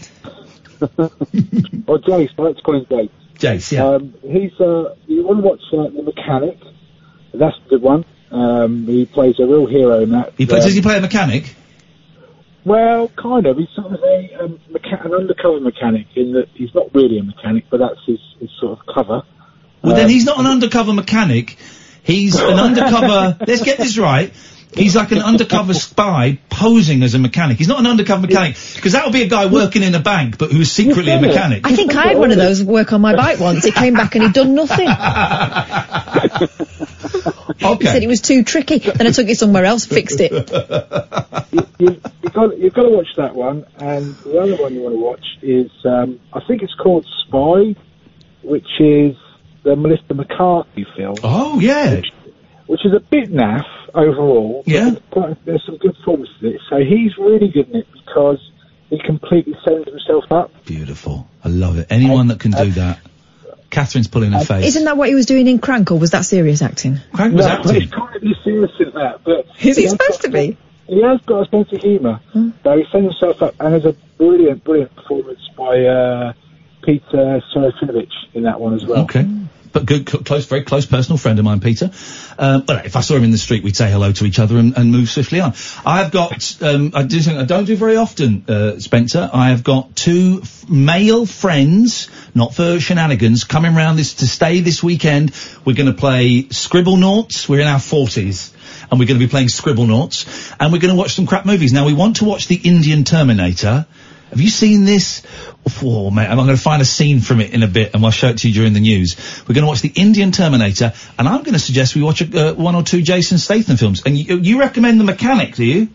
or 0.80 2.00
Jace, 2.00 2.30
I 2.38 2.42
like 2.42 2.56
to 2.58 2.62
call 2.62 2.76
him 2.76 2.86
Jace. 2.86 3.10
Jace, 3.40 3.72
yeah. 3.72 3.86
Um, 3.88 4.14
he's, 4.22 4.54
uh, 4.60 4.96
you 5.08 5.26
want 5.26 5.40
to 5.40 5.44
watch 5.44 5.62
uh, 5.74 5.90
The 5.96 6.04
Mechanic? 6.04 6.60
That's 7.34 7.56
a 7.66 7.70
good 7.70 7.82
one. 7.82 8.06
Um, 8.32 8.86
he 8.88 9.06
plays 9.06 9.36
a 9.40 9.46
real 9.46 9.66
hero 9.68 10.00
in 10.02 10.12
that. 10.12 10.34
He 10.38 10.46
play, 10.46 10.60
Um, 10.60 10.66
does 10.66 10.74
he 10.74 10.82
play 10.82 10.98
a 10.98 11.02
mechanic? 11.02 11.56
Well, 12.66 13.08
kind 13.10 13.46
of. 13.46 13.58
He's 13.58 13.70
sort 13.76 13.94
of 13.94 14.00
a 14.04 14.44
um, 14.44 14.60
mecha- 14.72 15.06
an 15.06 15.14
undercover 15.14 15.60
mechanic 15.60 16.08
in 16.16 16.34
that 16.34 16.48
he's 16.54 16.74
not 16.76 16.94
really 16.94 17.18
a 17.20 17.24
mechanic, 17.24 17.66
but 17.70 17.78
that's 17.80 18.00
his, 18.06 18.20
his 18.40 18.50
sort 18.60 18.80
of 18.80 18.86
cover. 18.94 19.24
Well, 19.88 19.96
then 19.96 20.06
Um, 20.06 20.12
he's 20.12 20.26
not 20.26 20.40
an 20.40 20.46
undercover 20.46 20.94
mechanic. 20.94 21.58
He's 22.04 22.36
an 22.40 22.60
undercover. 22.60 23.38
let's 23.48 23.64
get 23.64 23.78
this 23.78 23.98
right. 23.98 24.32
He's 24.74 24.96
like 24.96 25.12
an 25.12 25.20
undercover 25.20 25.74
spy 25.74 26.40
posing 26.50 27.02
as 27.02 27.16
a 27.16 27.20
mechanic. 27.20 27.58
He's 27.58 27.70
not 27.70 27.80
an 27.80 27.88
undercover 27.88 28.22
mechanic 28.28 28.58
because 28.76 28.92
that 28.92 29.06
would 29.06 29.14
be 29.14 29.24
a 29.24 29.28
guy 29.28 29.46
working 29.48 29.82
in 29.82 29.96
a 29.96 30.00
bank 30.00 30.38
but 30.38 30.52
who's 30.52 30.72
secretly 30.72 31.12
a 31.14 31.22
mechanic. 31.22 31.66
I 31.66 31.76
think 31.76 31.96
I 31.96 32.10
had 32.10 32.18
one 32.18 32.32
of 32.32 32.38
those 32.38 32.62
work 32.64 32.94
on 32.94 33.02
my 33.02 33.16
bike 33.16 33.40
once. 33.40 33.66
It 33.66 33.74
came 33.74 33.94
back 33.96 34.14
and 34.16 34.26
he'd 34.26 34.34
done 34.34 34.54
nothing. 34.56 34.88
He 37.60 37.86
said 37.86 38.04
it 38.04 38.08
was 38.08 38.22
too 38.22 38.44
tricky. 38.44 38.78
Then 38.80 39.08
I 39.08 39.12
took 39.12 39.28
it 39.28 39.38
somewhere 39.38 39.66
else, 39.66 39.86
fixed 39.86 40.20
it. 40.22 40.32
you, 41.52 42.02
you've 42.22 42.34
got 42.34 42.58
you've 42.58 42.74
got 42.74 42.84
to 42.84 42.90
watch 42.90 43.08
that 43.18 43.34
one, 43.36 43.66
and 43.78 44.16
the 44.18 44.40
other 44.40 44.56
one 44.58 44.74
you 44.76 44.82
want 44.82 44.94
to 44.96 45.00
watch 45.02 45.26
is 45.42 45.72
um, 45.84 46.20
I 46.34 46.40
think 46.48 46.62
it's 46.62 46.74
called 46.76 47.06
Spy, 47.26 47.76
which 48.44 48.68
is 48.80 49.16
the 49.68 49.76
Melissa 49.76 50.14
McCarthy 50.14 50.86
film. 50.96 51.16
Oh 51.24 51.60
yeah, 51.60 51.96
which, 51.96 52.08
which 52.68 52.86
is 52.86 52.94
a 52.94 53.02
bit 53.02 53.32
naff 53.32 53.66
overall. 53.94 54.64
Yeah. 54.66 54.96
But 55.14 55.44
there's 55.46 55.64
some 55.66 55.78
good 55.78 55.96
forms 56.06 56.30
to 56.40 56.48
it. 56.48 56.62
So 56.70 56.78
he's 56.78 57.18
really 57.18 57.50
good 57.50 57.70
in 57.70 57.78
it 57.78 57.88
because 57.94 58.40
he 58.90 59.00
completely 59.06 59.56
sends 59.66 59.88
himself 59.90 60.32
up. 60.32 60.52
Beautiful. 60.66 61.28
I 61.44 61.50
love 61.50 61.78
it. 61.78 61.88
Anyone 61.90 62.28
that 62.28 62.40
can 62.40 62.52
do 62.52 62.72
that. 62.72 63.00
Catherine's 63.70 64.08
pulling 64.08 64.32
her 64.32 64.46
face. 64.46 64.66
Isn't 64.66 64.86
that 64.86 64.96
what 64.96 65.10
he 65.10 65.16
was 65.16 65.26
doing 65.26 65.46
in 65.46 65.60
Crank, 65.60 65.92
or 65.92 66.00
was 66.00 66.12
that 66.12 66.24
serious 66.24 66.62
acting? 66.62 67.00
Crank 67.14 67.34
no, 67.34 67.44
He's 67.64 67.90
trying 67.90 68.14
to 68.14 68.34
serious 68.42 68.72
in 68.80 68.92
that, 68.94 69.20
but 69.26 69.46
Is 69.62 69.76
he 69.76 69.84
has 69.84 69.92
supposed 69.92 70.22
to 70.22 70.30
be? 70.30 70.58
He 70.88 71.02
has 71.04 71.20
got 71.26 71.46
a 71.46 71.50
sense 71.50 71.74
of 71.74 71.82
humour. 71.82 72.22
So 72.64 72.78
he 72.78 72.86
sends 72.94 73.12
himself 73.12 73.42
up, 73.42 73.56
and 73.60 73.74
there's 73.74 73.86
a 73.86 73.92
brilliant, 74.18 74.64
brilliant 74.64 74.96
performance 74.96 75.42
by 75.58 75.84
uh, 75.84 76.34
Peter 76.82 77.42
Serafinowicz 77.54 78.14
in 78.34 78.44
that 78.44 78.62
one 78.62 78.74
as 78.74 78.86
well. 78.86 79.04
Okay. 79.04 79.28
Good, 79.86 80.06
close, 80.06 80.46
very 80.46 80.64
close 80.64 80.86
personal 80.86 81.18
friend 81.18 81.38
of 81.40 81.46
mine, 81.46 81.60
Peter. 81.60 81.92
Um, 82.38 82.64
well, 82.68 82.82
if 82.86 82.96
I 82.96 83.02
saw 83.02 83.16
him 83.16 83.24
in 83.24 83.32
the 83.32 83.38
street, 83.38 83.64
we'd 83.64 83.76
say 83.76 83.92
hello 83.92 84.12
to 84.12 84.26
each 84.26 84.40
other 84.40 84.58
and, 84.58 84.78
and 84.78 84.92
move 84.92 85.10
swiftly 85.10 85.40
on. 85.40 85.54
I've 85.86 86.12
got, 86.12 86.62
um, 86.62 86.92
I 86.94 87.04
do 87.04 87.20
something 87.20 87.42
I 87.42 87.46
don't 87.46 87.66
do 87.66 87.76
very 87.76 87.96
often, 87.96 88.46
uh, 88.48 88.80
Spencer. 88.80 89.30
I 89.34 89.50
have 89.50 89.64
got 89.64 89.96
two 89.96 90.40
f- 90.44 90.70
male 90.70 91.26
friends, 91.26 92.10
not 92.34 92.54
for 92.54 92.80
shenanigans, 92.80 93.44
coming 93.44 93.76
round 93.76 94.00
this 94.00 94.16
to 94.16 94.28
stay 94.28 94.62
this 94.62 94.82
weekend. 94.84 95.34
We're 95.66 95.76
going 95.76 95.92
to 95.92 95.98
play 95.98 96.44
Scribblenauts. 96.44 97.48
We're 97.50 97.62
in 97.62 97.68
our 97.68 97.80
forties. 97.80 98.54
And 98.90 99.00
we're 99.00 99.08
going 99.08 99.20
to 99.20 99.26
be 99.26 99.30
playing 99.30 99.48
Scribblenauts. 99.48 100.56
And 100.60 100.72
we're 100.72 100.80
going 100.80 100.94
to 100.94 100.98
watch 100.98 101.14
some 101.14 101.28
crap 101.28 101.46
movies. 101.46 101.74
Now, 101.74 101.86
we 101.86 101.94
want 101.94 102.18
to 102.18 102.26
watch 102.26 102.48
the 102.48 102.56
Indian 102.56 103.04
Terminator. 103.04 103.86
Have 104.30 104.42
you 104.42 104.50
seen 104.50 104.84
this? 104.86 105.24
Oh, 105.82 106.12
mate, 106.12 106.28
I'm 106.28 106.38
going 106.38 106.48
to 106.50 106.58
find 106.58 106.82
a 106.82 106.86
scene 106.86 107.22
from 107.22 107.40
it 107.40 107.54
in 107.54 107.64
a 107.64 107.68
bit 107.68 107.94
and 107.94 108.04
I'll 108.04 108.12
show 108.12 108.28
it 108.28 108.40
to 108.40 108.48
you 108.48 108.54
during 108.54 108.74
the 108.74 108.80
news. 108.80 109.16
We're 109.48 109.56
going 109.56 109.64
to 109.64 109.68
watch 109.68 109.82
the 109.82 109.92
Indian 109.96 110.32
Terminator 110.32 110.94
and 111.18 111.28
I'm 111.28 111.44
going 111.44 111.54
to 111.54 111.60
suggest 111.60 111.96
we 111.96 112.04
watch 112.04 112.22
a, 112.22 112.50
uh, 112.50 112.54
one 112.54 112.76
or 112.76 112.84
two 112.84 113.02
Jason 113.02 113.38
Statham 113.38 113.78
films. 113.78 114.04
And 114.06 114.18
you, 114.18 114.38
you 114.38 114.60
recommend 114.60 115.00
The 115.00 115.06
Mechanic, 115.06 115.56
do 115.56 115.66
you? 115.66 115.90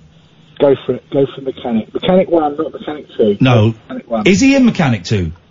Go 0.58 0.74
for 0.86 0.94
it. 0.94 1.04
Go 1.10 1.26
for 1.34 1.42
Mechanic. 1.42 1.92
Mechanic 1.92 2.28
1, 2.28 2.56
not 2.56 2.72
Mechanic 2.72 3.06
2. 3.16 3.38
No. 3.40 3.68
Mechanic 3.68 4.10
1. 4.10 4.26
Is 4.26 4.40
he 4.40 4.54
in 4.56 4.64
Mechanic 4.64 5.04
2? 5.04 5.32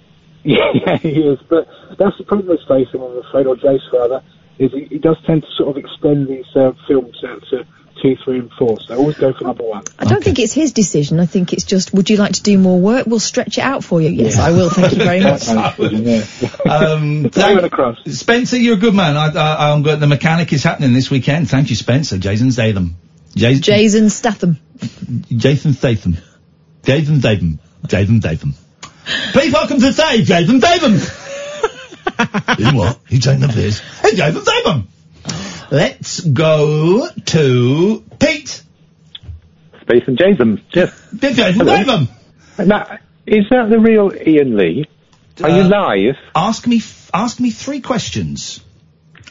Yeah, 0.43 0.97
he 0.97 1.09
is. 1.09 1.37
But 1.47 1.67
that's 1.99 2.17
the 2.17 2.23
problem 2.23 2.47
with 2.47 2.61
Statham, 2.65 3.03
I'm 3.03 3.17
afraid, 3.19 3.45
or 3.45 3.55
Jace 3.57 3.79
rather, 3.93 4.23
is 4.57 4.71
he, 4.71 4.85
he 4.85 4.97
does 4.97 5.17
tend 5.27 5.43
to 5.43 5.47
sort 5.55 5.69
of 5.69 5.77
extend 5.77 6.27
these 6.27 6.45
uh, 6.55 6.71
films 6.87 7.15
out 7.23 7.43
to 7.51 7.63
two, 8.01 8.15
three, 8.23 8.39
and 8.39 8.51
four. 8.53 8.79
So 8.81 8.95
always 8.97 9.17
go 9.17 9.33
for 9.33 9.43
number 9.45 9.63
one. 9.63 9.83
I 9.99 10.05
don't 10.05 10.23
think 10.23 10.39
it's 10.39 10.53
his 10.53 10.71
decision. 10.71 11.19
I 11.19 11.25
think 11.25 11.53
it's 11.53 11.63
just, 11.63 11.93
would 11.93 12.09
you 12.09 12.17
like 12.17 12.33
to 12.33 12.43
do 12.43 12.57
more 12.57 12.79
work? 12.79 13.07
We'll 13.07 13.19
stretch 13.19 13.57
it 13.57 13.61
out 13.61 13.83
for 13.83 14.01
you. 14.01 14.09
Yes, 14.09 14.37
I 14.37 14.51
will. 14.51 14.69
Thank 14.69 14.93
you 14.93 14.99
very 15.03 15.19
much. 15.23 15.47
um, 15.47 17.29
thank- 17.31 17.97
Spencer, 18.07 18.57
you're 18.57 18.75
a 18.75 18.79
good 18.79 18.93
man. 18.93 19.17
I, 19.17 19.27
I, 19.33 19.71
I'm 19.71 19.83
good. 19.83 19.99
The 19.99 20.07
Mechanic 20.07 20.51
is 20.53 20.63
happening 20.63 20.93
this 20.93 21.09
weekend. 21.09 21.49
Thank 21.49 21.69
you, 21.69 21.75
Spencer. 21.75 22.17
Jason 22.17 22.51
Statham. 22.51 22.95
Jason, 23.35 23.61
Jason 23.63 24.09
Statham. 24.09 24.57
Jason 25.29 25.73
Statham. 25.73 26.17
Jason 26.83 27.19
Statham. 27.19 27.59
Jason 27.87 28.19
Statham. 28.21 28.53
Please 29.31 29.53
welcome 29.53 29.79
to 29.79 29.85
the 29.87 29.93
stage, 29.93 30.25
Jason 30.27 30.59
Statham. 30.59 30.93
you 32.59 32.77
what? 32.77 32.99
You 33.09 33.19
taking 33.19 33.41
the 33.41 33.47
piss? 33.47 33.79
Hey, 34.01 34.15
Jason 34.15 34.41
Statham. 34.41 34.87
Let's 35.71 36.19
go 36.19 37.07
to 37.27 38.03
Pete. 38.19 38.61
Space 39.81 40.03
and 40.05 40.17
Jason. 40.17 40.61
Yes. 40.73 40.91
Jason 41.15 41.53
Hello. 41.53 41.75
Statham. 41.83 42.07
Now, 42.67 42.99
is 43.25 43.45
that 43.49 43.69
the 43.69 43.79
real 43.79 44.11
Iain 44.11 44.57
Lee? 44.57 44.85
Are 45.41 45.49
you 45.49 45.63
Uh, 45.63 45.69
live? 45.69 46.15
Ask 46.35 46.67
me, 46.67 46.77
f- 46.77 47.09
ask 47.13 47.39
me 47.39 47.49
three 47.51 47.79
questions. 47.79 48.59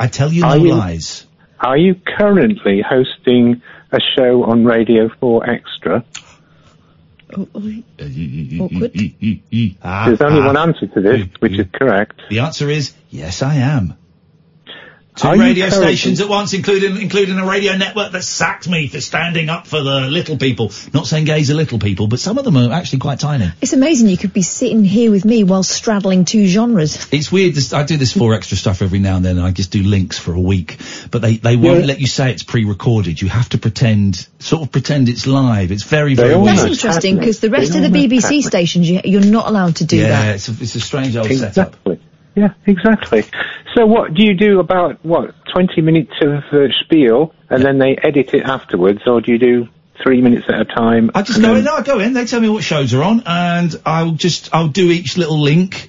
I 0.00 0.06
tell 0.06 0.32
you 0.32 0.40
no 0.42 0.48
Are 0.48 0.58
you- 0.58 0.74
lies. 0.74 1.26
Are 1.60 1.76
you 1.76 1.94
currently 1.94 2.80
hosting 2.80 3.60
a 3.92 4.00
show 4.16 4.44
on 4.44 4.64
Radio 4.64 5.10
4 5.20 5.48
Extra? 5.50 6.04
Ah, 9.82 10.06
There's 10.06 10.20
only 10.20 10.40
ah. 10.40 10.46
one 10.46 10.56
answer 10.56 10.86
to 10.86 11.00
this, 11.00 11.26
which 11.40 11.58
is 11.58 11.66
correct. 11.72 12.20
The 12.30 12.40
answer 12.40 12.68
is 12.70 12.92
yes, 13.10 13.42
I 13.42 13.56
am. 13.56 13.94
Two 15.20 15.28
Are 15.28 15.36
radio 15.36 15.68
stations 15.68 16.22
at 16.22 16.28
once, 16.30 16.54
including 16.54 16.96
including 16.98 17.38
a 17.38 17.44
radio 17.44 17.76
network 17.76 18.12
that 18.12 18.24
sacked 18.24 18.66
me 18.66 18.88
for 18.88 19.02
standing 19.02 19.50
up 19.50 19.66
for 19.66 19.82
the 19.82 20.00
little 20.08 20.38
people. 20.38 20.72
Not 20.94 21.06
saying 21.06 21.26
gays 21.26 21.50
are 21.50 21.54
little 21.54 21.78
people, 21.78 22.06
but 22.06 22.20
some 22.20 22.38
of 22.38 22.44
them 22.46 22.56
are 22.56 22.72
actually 22.72 23.00
quite 23.00 23.20
tiny. 23.20 23.52
It's 23.60 23.74
amazing 23.74 24.08
you 24.08 24.16
could 24.16 24.32
be 24.32 24.40
sitting 24.40 24.82
here 24.82 25.10
with 25.10 25.26
me 25.26 25.44
while 25.44 25.62
straddling 25.62 26.24
two 26.24 26.46
genres. 26.46 27.06
It's 27.12 27.30
weird. 27.30 27.54
This, 27.54 27.74
I 27.74 27.82
do 27.82 27.98
this 27.98 28.14
for 28.14 28.32
extra 28.32 28.56
stuff 28.56 28.80
every 28.80 28.98
now 28.98 29.16
and 29.16 29.24
then. 29.24 29.36
And 29.36 29.46
I 29.46 29.50
just 29.50 29.70
do 29.70 29.82
links 29.82 30.18
for 30.18 30.32
a 30.32 30.40
week, 30.40 30.78
but 31.10 31.20
they 31.20 31.36
they 31.36 31.56
won't 31.56 31.80
Yeah. 31.80 31.86
let 31.86 32.00
you 32.00 32.06
say 32.06 32.30
it's 32.32 32.42
pre-recorded. 32.42 33.20
You 33.20 33.28
have 33.28 33.50
to 33.50 33.58
pretend, 33.58 34.26
sort 34.38 34.62
of 34.62 34.72
pretend 34.72 35.10
it's 35.10 35.26
live. 35.26 35.70
It's 35.70 35.84
very 35.84 36.14
very 36.14 36.42
That's 36.42 36.62
interesting 36.62 37.18
because 37.18 37.40
the 37.40 37.50
rest 37.50 37.74
of 37.74 37.82
the 37.82 37.88
BBC 37.90 38.40
stations, 38.42 38.88
you, 38.88 39.02
you're 39.04 39.20
not 39.20 39.48
allowed 39.48 39.76
to 39.76 39.84
do 39.84 39.98
yeah, 39.98 40.08
that. 40.08 40.34
it's 40.36 40.48
a, 40.48 40.52
it's 40.52 40.74
a 40.76 40.80
strange 40.80 41.14
old 41.14 41.30
setup. 41.30 41.76
Yeah, 42.34 42.54
exactly. 42.66 43.24
So 43.74 43.86
what 43.86 44.14
do 44.14 44.24
you 44.24 44.34
do 44.34 44.60
about, 44.60 45.04
what, 45.04 45.34
20 45.52 45.80
minutes 45.80 46.12
of 46.22 46.42
uh, 46.52 46.68
spiel 46.84 47.34
and 47.48 47.62
then 47.62 47.78
they 47.78 47.96
edit 48.02 48.34
it 48.34 48.44
afterwards 48.44 49.00
or 49.06 49.20
do 49.20 49.32
you 49.32 49.38
do 49.38 49.68
three 50.02 50.20
minutes 50.20 50.46
at 50.48 50.60
a 50.60 50.64
time? 50.64 51.10
I 51.14 51.22
just 51.22 51.40
go 51.40 51.54
in. 51.54 51.64
No, 51.64 51.74
I 51.74 51.82
go 51.82 51.98
in. 51.98 52.12
They 52.12 52.24
tell 52.24 52.40
me 52.40 52.48
what 52.48 52.64
shows 52.64 52.94
are 52.94 53.02
on, 53.02 53.22
and 53.26 53.74
I'll 53.84 54.12
just 54.12 54.54
I'll 54.54 54.68
do 54.68 54.90
each 54.90 55.16
little 55.16 55.40
link, 55.40 55.88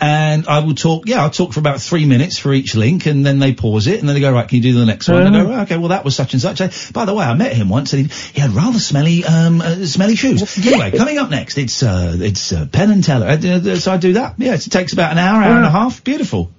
and 0.00 0.46
I 0.46 0.60
will 0.60 0.74
talk. 0.74 1.08
Yeah, 1.08 1.22
I'll 1.22 1.30
talk 1.30 1.52
for 1.52 1.60
about 1.60 1.80
three 1.80 2.06
minutes 2.06 2.38
for 2.38 2.52
each 2.52 2.74
link, 2.74 3.06
and 3.06 3.24
then 3.24 3.38
they 3.38 3.54
pause 3.54 3.86
it, 3.86 4.00
and 4.00 4.08
then 4.08 4.14
they 4.14 4.20
go, 4.20 4.32
"Right, 4.32 4.46
can 4.46 4.56
you 4.56 4.62
do 4.62 4.78
the 4.78 4.86
next 4.86 5.08
one?" 5.08 5.26
And 5.26 5.36
I 5.36 5.42
go, 5.42 5.50
"Right, 5.50 5.62
"Okay, 5.62 5.76
well 5.76 5.88
that 5.88 6.04
was 6.04 6.14
such 6.14 6.34
and 6.34 6.42
such." 6.42 6.60
Uh, 6.60 6.68
By 6.92 7.04
the 7.04 7.14
way, 7.14 7.24
I 7.24 7.34
met 7.34 7.52
him 7.52 7.68
once, 7.68 7.92
and 7.92 8.06
he, 8.06 8.30
he 8.34 8.40
had 8.40 8.50
rather 8.50 8.78
smelly, 8.78 9.24
um, 9.24 9.60
uh, 9.60 9.84
smelly 9.86 10.16
shoes. 10.16 10.58
anyway, 10.66 10.92
coming 10.96 11.18
up 11.18 11.30
next, 11.30 11.58
it's 11.58 11.82
uh, 11.82 12.16
it's 12.18 12.52
uh, 12.52 12.66
Penn 12.70 12.90
and 12.90 13.02
Teller. 13.02 13.26
Uh, 13.26 13.36
uh, 13.36 13.76
so 13.76 13.92
I 13.92 13.96
do 13.96 14.14
that. 14.14 14.34
Yeah, 14.38 14.54
it 14.54 14.60
takes 14.60 14.92
about 14.92 15.12
an 15.12 15.18
hour, 15.18 15.42
hour 15.42 15.56
and 15.56 15.66
a 15.66 15.70
half. 15.70 16.04
Beautiful. 16.04 16.50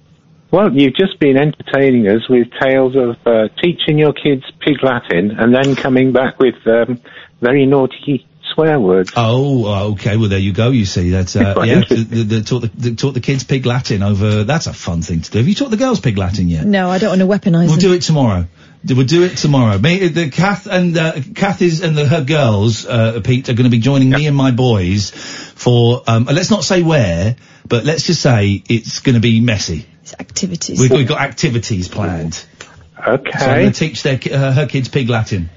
Well, 0.50 0.72
you've 0.72 0.96
just 0.96 1.20
been 1.20 1.36
entertaining 1.36 2.08
us 2.08 2.28
with 2.28 2.48
tales 2.60 2.96
of 2.96 3.16
uh, 3.24 3.48
teaching 3.62 3.98
your 3.98 4.12
kids 4.12 4.42
pig 4.58 4.82
Latin 4.82 5.30
and 5.38 5.54
then 5.54 5.76
coming 5.76 6.10
back 6.10 6.40
with 6.40 6.56
um, 6.66 7.00
very 7.40 7.66
naughty 7.66 8.26
swear 8.54 8.78
words. 8.78 9.12
Oh, 9.16 9.66
uh, 9.66 9.84
okay. 9.92 10.16
Well, 10.16 10.28
there 10.28 10.38
you 10.38 10.52
go. 10.52 10.70
You 10.70 10.84
see, 10.84 11.10
that's 11.10 11.36
uh, 11.36 11.54
Quite 11.54 11.68
yeah. 11.68 11.84
The, 11.88 11.94
the, 11.96 12.22
the, 12.22 12.42
taught, 12.42 12.60
the, 12.60 12.68
the, 12.68 12.94
taught 12.94 13.14
the 13.14 13.20
kids 13.20 13.44
pig 13.44 13.66
Latin 13.66 14.02
over. 14.02 14.44
That's 14.44 14.66
a 14.66 14.72
fun 14.72 15.02
thing 15.02 15.20
to 15.22 15.30
do. 15.30 15.38
Have 15.38 15.48
you 15.48 15.54
taught 15.54 15.70
the 15.70 15.76
girls 15.76 16.00
pig 16.00 16.18
Latin 16.18 16.48
yet? 16.48 16.66
No, 16.66 16.90
I 16.90 16.98
don't 16.98 17.18
want 17.18 17.42
to 17.42 17.50
weaponise 17.50 17.66
We'll 17.66 17.76
them. 17.76 17.78
do 17.78 17.92
it 17.94 18.02
tomorrow. 18.02 18.46
We'll 18.86 19.06
do 19.06 19.24
it 19.24 19.36
tomorrow. 19.36 19.78
Me, 19.78 20.08
the 20.08 20.30
Kath 20.30 20.66
and 20.66 20.96
uh, 20.96 21.12
Kath 21.34 21.60
is 21.60 21.82
and 21.82 21.96
the, 21.96 22.06
her 22.06 22.24
girls, 22.24 22.86
uh, 22.86 23.20
Pete, 23.22 23.48
are 23.50 23.54
going 23.54 23.64
to 23.64 23.70
be 23.70 23.78
joining 23.78 24.08
me 24.08 24.26
and 24.26 24.36
my 24.36 24.52
boys 24.52 25.10
for. 25.10 26.02
Um, 26.06 26.24
let's 26.24 26.50
not 26.50 26.64
say 26.64 26.82
where, 26.82 27.36
but 27.68 27.84
let's 27.84 28.04
just 28.04 28.22
say 28.22 28.62
it's 28.68 29.00
going 29.00 29.16
to 29.16 29.20
be 29.20 29.40
messy. 29.40 29.86
It's 30.02 30.14
activities. 30.18 30.80
We've, 30.80 30.90
we've 30.90 31.08
got 31.08 31.20
activities 31.20 31.88
planned. 31.88 32.42
Okay. 33.06 33.38
So 33.38 33.46
I'm 33.46 33.60
going 33.60 33.72
to 33.72 33.78
teach 33.78 34.02
their 34.02 34.18
uh, 34.32 34.52
her 34.52 34.66
kids 34.66 34.88
pig 34.88 35.08
Latin. 35.10 35.50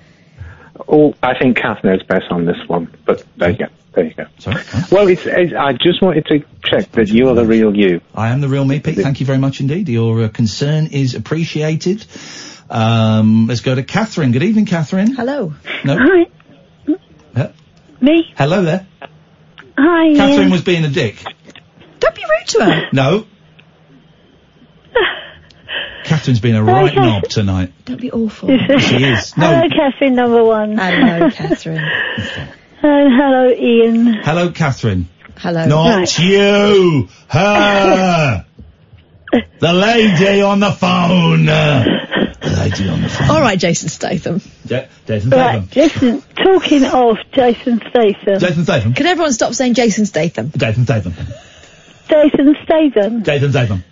Oh, 0.88 1.14
I 1.22 1.38
think 1.38 1.58
Kath 1.58 1.84
knows 1.84 2.02
best 2.04 2.26
on 2.32 2.46
this 2.46 2.58
one, 2.68 2.96
but 3.06 3.24
there 3.38 3.52
you 3.52 3.58
go. 3.58 3.66
There 3.94 4.06
you 4.06 4.14
go. 4.16 4.26
Sorry. 4.40 4.64
Well, 4.92 5.08
it's, 5.08 5.26
it's, 5.26 5.54
I 5.54 5.74
just 5.74 6.02
wanted 6.02 6.26
to 6.26 6.44
check 6.64 6.92
that 6.94 7.10
you're 7.10 7.36
the 7.36 7.46
real 7.46 7.76
you. 7.76 8.02
I 8.16 8.30
am 8.30 8.42
the 8.42 8.48
real 8.48 8.66
me, 8.66 8.80
Pete. 8.80 8.98
Thank 8.98 9.20
you 9.20 9.26
very 9.28 9.38
much 9.38 9.60
indeed. 9.60 9.88
Your 9.88 10.24
uh, 10.24 10.30
concern 10.30 10.88
is 10.88 11.14
appreciated. 11.14 12.04
Um, 12.72 13.46
let's 13.48 13.62
go 13.62 13.76
to 13.76 13.84
Catherine. 13.84 14.32
Good 14.32 14.42
evening, 14.42 14.66
Catherine. 14.66 15.14
Hello. 15.14 15.54
No. 15.84 15.98
Hi. 16.00 16.26
Me? 18.04 18.34
hello 18.36 18.64
there. 18.64 18.86
Hi. 19.78 20.14
Catherine 20.14 20.40
Iain. 20.42 20.52
was 20.52 20.62
being 20.62 20.84
a 20.84 20.90
dick. 20.90 21.24
Don't 22.00 22.14
be 22.14 22.22
rude 22.22 22.48
to 22.48 22.66
her. 22.66 22.90
No. 22.92 23.26
Catherine's 26.04 26.40
been 26.40 26.56
a 26.56 26.64
right 26.64 26.92
okay. 26.92 27.00
knob 27.00 27.24
tonight. 27.30 27.72
Don't 27.86 28.00
be 28.02 28.12
awful. 28.12 28.50
She 28.50 29.04
is. 29.04 29.36
No. 29.38 29.48
Hello, 29.48 29.70
Catherine 29.70 30.16
number 30.16 30.44
one. 30.44 30.78
Hello, 30.78 31.30
Catherine. 31.30 31.84
And 32.86 33.14
hello, 33.14 33.48
Iain. 33.48 34.14
Hello, 34.26 34.52
Catherine. 34.52 35.08
Hello. 35.38 35.66
Not 35.68 35.96
Right. 36.00 36.20
you. 36.20 37.08
Her. 37.30 38.46
the 39.60 39.72
lady 39.74 40.42
on 40.42 40.60
the 40.60 40.72
phone. 40.74 41.46
The 41.46 42.56
lady 42.60 42.90
on 42.90 43.02
the 43.02 43.08
phone. 43.08 43.30
All 43.30 43.40
right, 43.40 43.58
Jason 43.58 43.88
Statham. 43.88 44.42
Ja- 44.68 44.84
Jason 45.08 45.30
Right, 45.30 45.64
Statham. 45.70 45.70
listen, 46.12 46.22
talking 46.44 46.84
of 46.84 47.18
Jason 47.32 47.80
Statham. 47.90 48.40
Jason 48.40 48.64
Statham. 48.66 48.94
Can 48.96 49.06
everyone 49.06 49.32
stop 49.32 49.54
saying 49.54 49.76
Jason 49.76 50.06
Statham? 50.06 50.52
Jason 50.58 50.84
Statham. 50.84 51.14
Jason 52.10 52.56
Statham. 52.66 53.24
Jason 53.24 53.50
Statham. 53.52 53.84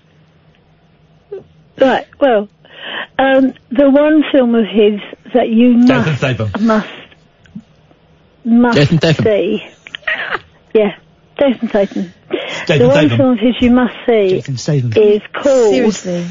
Right, 1.80 2.08
well, 2.20 2.50
um, 3.18 3.54
the 3.72 3.90
one 3.90 4.24
film 4.32 4.56
of 4.56 4.66
his 4.66 5.00
that 5.34 5.50
you 5.50 5.82
Jason 5.86 5.88
must, 6.06 6.18
Statham. 6.18 6.52
must, 6.66 6.90
must 8.46 8.78
Jason 8.78 8.98
Statham. 8.98 9.26
see. 9.26 9.68
Yeah, 10.74 10.96
Jason 11.38 11.68
Statham. 11.68 12.14
Jason 12.66 12.80
the 12.80 12.88
one 12.88 12.98
Statham. 12.98 13.18
film 13.18 13.32
of 13.34 13.40
his 13.40 13.56
you 13.60 13.72
must 13.72 13.94
see 14.06 14.30
Jason 14.30 14.58
Statham. 14.58 14.94
is 14.96 15.22
called... 15.34 15.74
Seriously. 15.74 16.22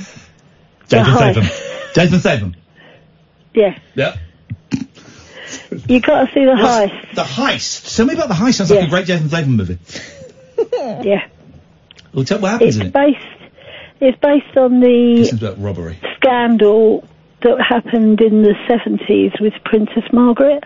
Jason 0.88 1.04
The 1.12 1.16
Statham. 1.16 1.42
Heist. 1.42 1.94
Jason 1.94 2.20
Statham. 2.20 2.56
Yeah, 3.52 3.78
Yeah. 3.94 4.16
you 5.88 6.00
got 6.00 6.24
to 6.26 6.32
see 6.32 6.44
the 6.46 6.52
What's- 6.56 6.92
heist. 6.92 7.14
The 7.16 7.22
heist. 7.22 7.96
Tell 7.96 8.06
me 8.06 8.14
about 8.14 8.28
the 8.28 8.34
heist. 8.34 8.54
Sounds 8.54 8.70
like 8.70 8.86
a 8.86 8.88
great 8.90 9.04
Jason 9.06 9.28
Statham 9.28 9.56
movie. 9.56 9.78
Yeah. 11.02 11.26
Well, 12.14 12.24
tell 12.24 12.38
what 12.38 12.52
happens 12.52 12.76
It's 12.76 12.80
in 12.80 12.86
it. 12.86 12.92
based. 12.94 13.18
It's 14.00 14.18
based 14.18 14.56
on 14.56 14.80
This 14.80 15.30
the 15.30 15.36
is 15.36 15.42
about 15.42 15.60
robbery. 15.60 15.98
scandal 16.16 17.06
that 17.42 17.60
happened 17.60 18.20
in 18.20 18.42
the 18.42 18.54
seventies 18.68 19.32
with 19.40 19.52
Princess 19.64 20.04
Margaret. 20.12 20.64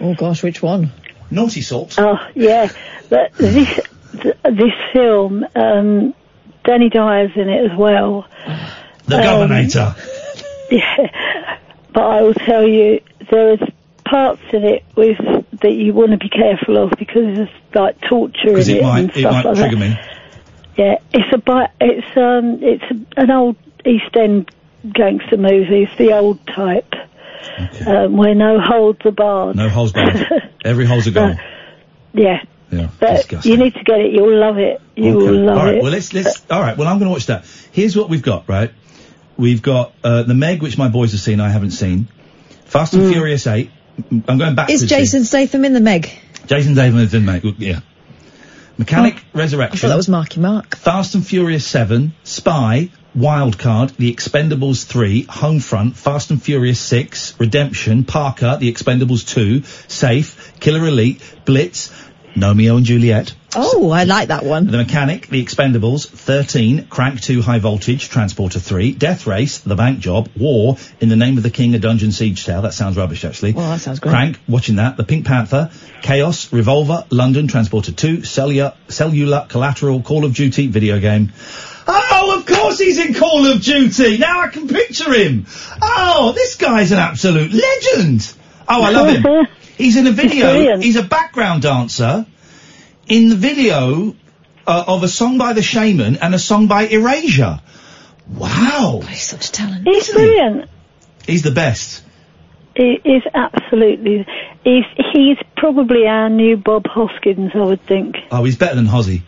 Oh 0.00 0.14
gosh, 0.14 0.42
which 0.42 0.62
one? 0.62 0.92
Naughty 1.30 1.60
salt. 1.62 1.94
Oh 1.98 2.18
yeah, 2.34 2.70
but 3.08 3.32
this 3.38 3.80
th- 4.20 4.36
this 4.44 4.72
film, 4.92 5.46
um, 5.54 6.14
Danny 6.64 6.88
Dyer's 6.90 7.32
in 7.36 7.48
it 7.48 7.70
as 7.70 7.76
well. 7.78 8.26
The 9.06 9.16
Um, 9.16 9.22
Governator. 9.48 9.96
Yeah, 10.70 11.58
but 11.92 12.02
I 12.02 12.22
will 12.22 12.32
tell 12.32 12.66
you, 12.66 13.02
there 13.30 13.52
is 13.52 13.60
parts 14.06 14.40
in 14.54 14.64
it 14.64 14.82
with 14.96 15.18
that 15.60 15.70
you 15.72 15.92
want 15.92 16.12
to 16.12 16.16
be 16.16 16.30
careful 16.30 16.78
of 16.82 16.92
because 16.98 17.36
there's 17.36 17.48
like 17.74 18.00
torture 18.08 18.48
in 18.48 18.54
Because 18.54 18.68
it, 18.70 18.78
it 18.78 18.82
might, 18.82 18.98
and 19.00 19.10
it 19.10 19.16
stuff 19.18 19.32
might 19.32 19.44
like 19.44 19.56
trigger 19.58 19.76
that. 19.76 19.90
me. 19.90 20.21
Yeah, 20.76 20.96
it's 21.12 21.32
a 21.32 21.70
it's 21.80 22.16
um 22.16 22.58
it's 22.62 23.08
an 23.16 23.30
old 23.30 23.56
East 23.84 24.16
End 24.16 24.50
gangster 24.90 25.36
movie. 25.36 25.82
It's 25.84 25.96
the 25.96 26.12
old 26.16 26.46
type 26.46 26.94
um, 27.86 28.16
where 28.16 28.34
no 28.34 28.60
holds 28.60 29.04
are 29.04 29.10
barred. 29.10 29.56
No 29.56 29.68
holes 29.68 29.92
barred. 29.92 30.50
Every 30.64 30.86
hole's 30.86 31.06
a 31.06 31.10
goal. 31.10 31.34
Yeah, 32.14 32.42
Yeah. 32.70 32.88
but 32.98 33.16
disgusting. 33.16 33.52
you 33.52 33.58
need 33.58 33.74
to 33.74 33.84
get 33.84 34.00
it. 34.00 34.12
You'll 34.12 34.38
love 34.38 34.58
it. 34.58 34.80
You 34.96 35.16
will 35.16 35.44
love 35.44 35.58
all 35.58 35.64
right. 35.64 35.74
it. 35.76 35.82
Well, 35.82 35.92
let's 35.92 36.12
let's. 36.12 36.42
All 36.50 36.60
right. 36.60 36.76
Well, 36.76 36.88
I'm 36.88 36.98
going 36.98 37.08
to 37.08 37.12
watch 37.12 37.26
that. 37.26 37.44
Here's 37.72 37.96
what 37.96 38.08
we've 38.08 38.22
got. 38.22 38.48
Right. 38.48 38.72
We've 39.36 39.62
got 39.62 39.92
uh, 40.04 40.22
the 40.24 40.34
Meg, 40.34 40.62
which 40.62 40.76
my 40.76 40.88
boys 40.88 41.12
have 41.12 41.20
seen. 41.20 41.40
I 41.40 41.48
haven't 41.48 41.70
seen. 41.70 42.08
Fast 42.66 42.94
and 42.94 43.10
Furious 43.12 43.46
Eight. 43.46 43.70
I'm 44.28 44.38
going 44.38 44.54
back. 44.54 44.70
Is 44.70 44.80
here. 44.80 44.88
Jason 44.88 45.24
Statham 45.24 45.64
in 45.64 45.72
the 45.72 45.80
Meg? 45.80 46.10
Jason 46.46 46.74
Statham 46.74 46.98
is 46.98 47.14
in 47.14 47.24
Meg. 47.24 47.44
Yeah. 47.58 47.80
Mechanic 48.78 49.14
Oh, 49.16 49.18
I 49.34 49.38
Resurrection. 49.38 49.78
thought 49.78 49.88
that 49.88 49.96
was 49.96 50.08
Marky 50.08 50.40
Mark. 50.40 50.76
Fast 50.76 51.14
and 51.14 51.26
Furious 51.26 51.66
7, 51.66 52.12
Spy, 52.24 52.90
Wildcard, 53.16 53.94
The 53.96 54.12
Expendables 54.12 54.84
3, 54.86 55.24
Homefront, 55.26 55.94
Fast 55.96 56.30
and 56.30 56.42
Furious 56.42 56.80
6, 56.80 57.38
Redemption, 57.38 58.04
Parker, 58.04 58.56
The 58.58 58.72
Expendables 58.72 59.26
2, 59.28 59.62
Safe, 59.88 60.52
Killer 60.60 60.86
Elite, 60.86 61.20
Blitz, 61.44 61.90
Romeo 62.36 62.76
and 62.76 62.86
Juliet, 62.86 63.34
Oh, 63.54 63.90
I 63.90 64.04
like 64.04 64.28
that 64.28 64.44
one. 64.44 64.66
The 64.66 64.78
Mechanic, 64.78 65.26
The 65.26 65.44
Expendables, 65.44 66.08
13, 66.08 66.86
Crank 66.86 67.20
2 67.20 67.42
High 67.42 67.58
Voltage, 67.58 68.08
Transporter 68.08 68.58
3, 68.58 68.92
Death 68.92 69.26
Race, 69.26 69.58
The 69.58 69.74
Bank 69.74 69.98
Job, 69.98 70.30
War, 70.38 70.78
In 71.00 71.10
the 71.10 71.16
Name 71.16 71.36
of 71.36 71.42
the 71.42 71.50
King, 71.50 71.74
A 71.74 71.78
Dungeon 71.78 72.12
Siege 72.12 72.46
Tale, 72.46 72.62
that 72.62 72.72
sounds 72.72 72.96
rubbish 72.96 73.26
actually. 73.26 73.52
Well, 73.52 73.68
that 73.68 73.80
sounds 73.80 74.00
great. 74.00 74.12
Crank, 74.12 74.38
watching 74.48 74.76
that, 74.76 74.96
The 74.96 75.04
Pink 75.04 75.26
Panther, 75.26 75.70
Chaos, 76.00 76.50
Revolver, 76.50 77.04
London, 77.10 77.46
Transporter 77.46 77.92
2, 77.92 78.24
Cellular, 78.24 78.72
Cellular, 78.88 79.44
Collateral, 79.50 80.00
Call 80.00 80.24
of 80.24 80.34
Duty, 80.34 80.68
video 80.68 80.98
game. 80.98 81.32
Oh, 81.86 82.38
of 82.38 82.46
course 82.46 82.78
he's 82.78 82.98
in 83.04 83.12
Call 83.12 83.46
of 83.48 83.60
Duty! 83.60 84.16
Now 84.16 84.40
I 84.40 84.48
can 84.48 84.66
picture 84.66 85.12
him! 85.12 85.46
Oh, 85.82 86.32
this 86.34 86.54
guy's 86.54 86.92
an 86.92 86.98
absolute 86.98 87.52
legend! 87.52 88.32
Oh, 88.66 88.82
I 88.82 88.90
love 88.90 89.08
him. 89.08 89.46
He's 89.82 89.96
in 89.96 90.06
a 90.06 90.12
video, 90.12 90.52
brilliant. 90.52 90.82
he's 90.84 90.96
a 90.96 91.02
background 91.02 91.62
dancer 91.62 92.24
in 93.08 93.28
the 93.30 93.34
video 93.36 94.14
uh, 94.66 94.84
of 94.86 95.02
a 95.02 95.08
song 95.08 95.38
by 95.38 95.52
the 95.54 95.60
Shamen 95.60 96.18
and 96.22 96.34
a 96.34 96.38
song 96.38 96.68
by 96.68 96.86
Erasure. 96.86 97.60
Wow. 98.28 99.00
He's 99.08 99.22
such 99.24 99.50
talent. 99.50 99.82
He's 99.84 100.12
brilliant. 100.12 100.70
He's 101.26 101.42
the 101.42 101.50
best. 101.50 102.04
He 102.76 102.98
is 103.04 103.22
absolutely. 103.34 104.24
He's 104.64 104.84
he's 105.12 105.36
probably 105.56 106.06
our 106.06 106.30
new 106.30 106.56
Bob 106.56 106.86
Hoskins, 106.86 107.50
I 107.54 107.58
would 107.62 107.82
think. 107.86 108.14
Oh, 108.30 108.44
he's 108.44 108.56
better 108.56 108.76
than 108.76 108.86
Hozzy. 108.86 109.22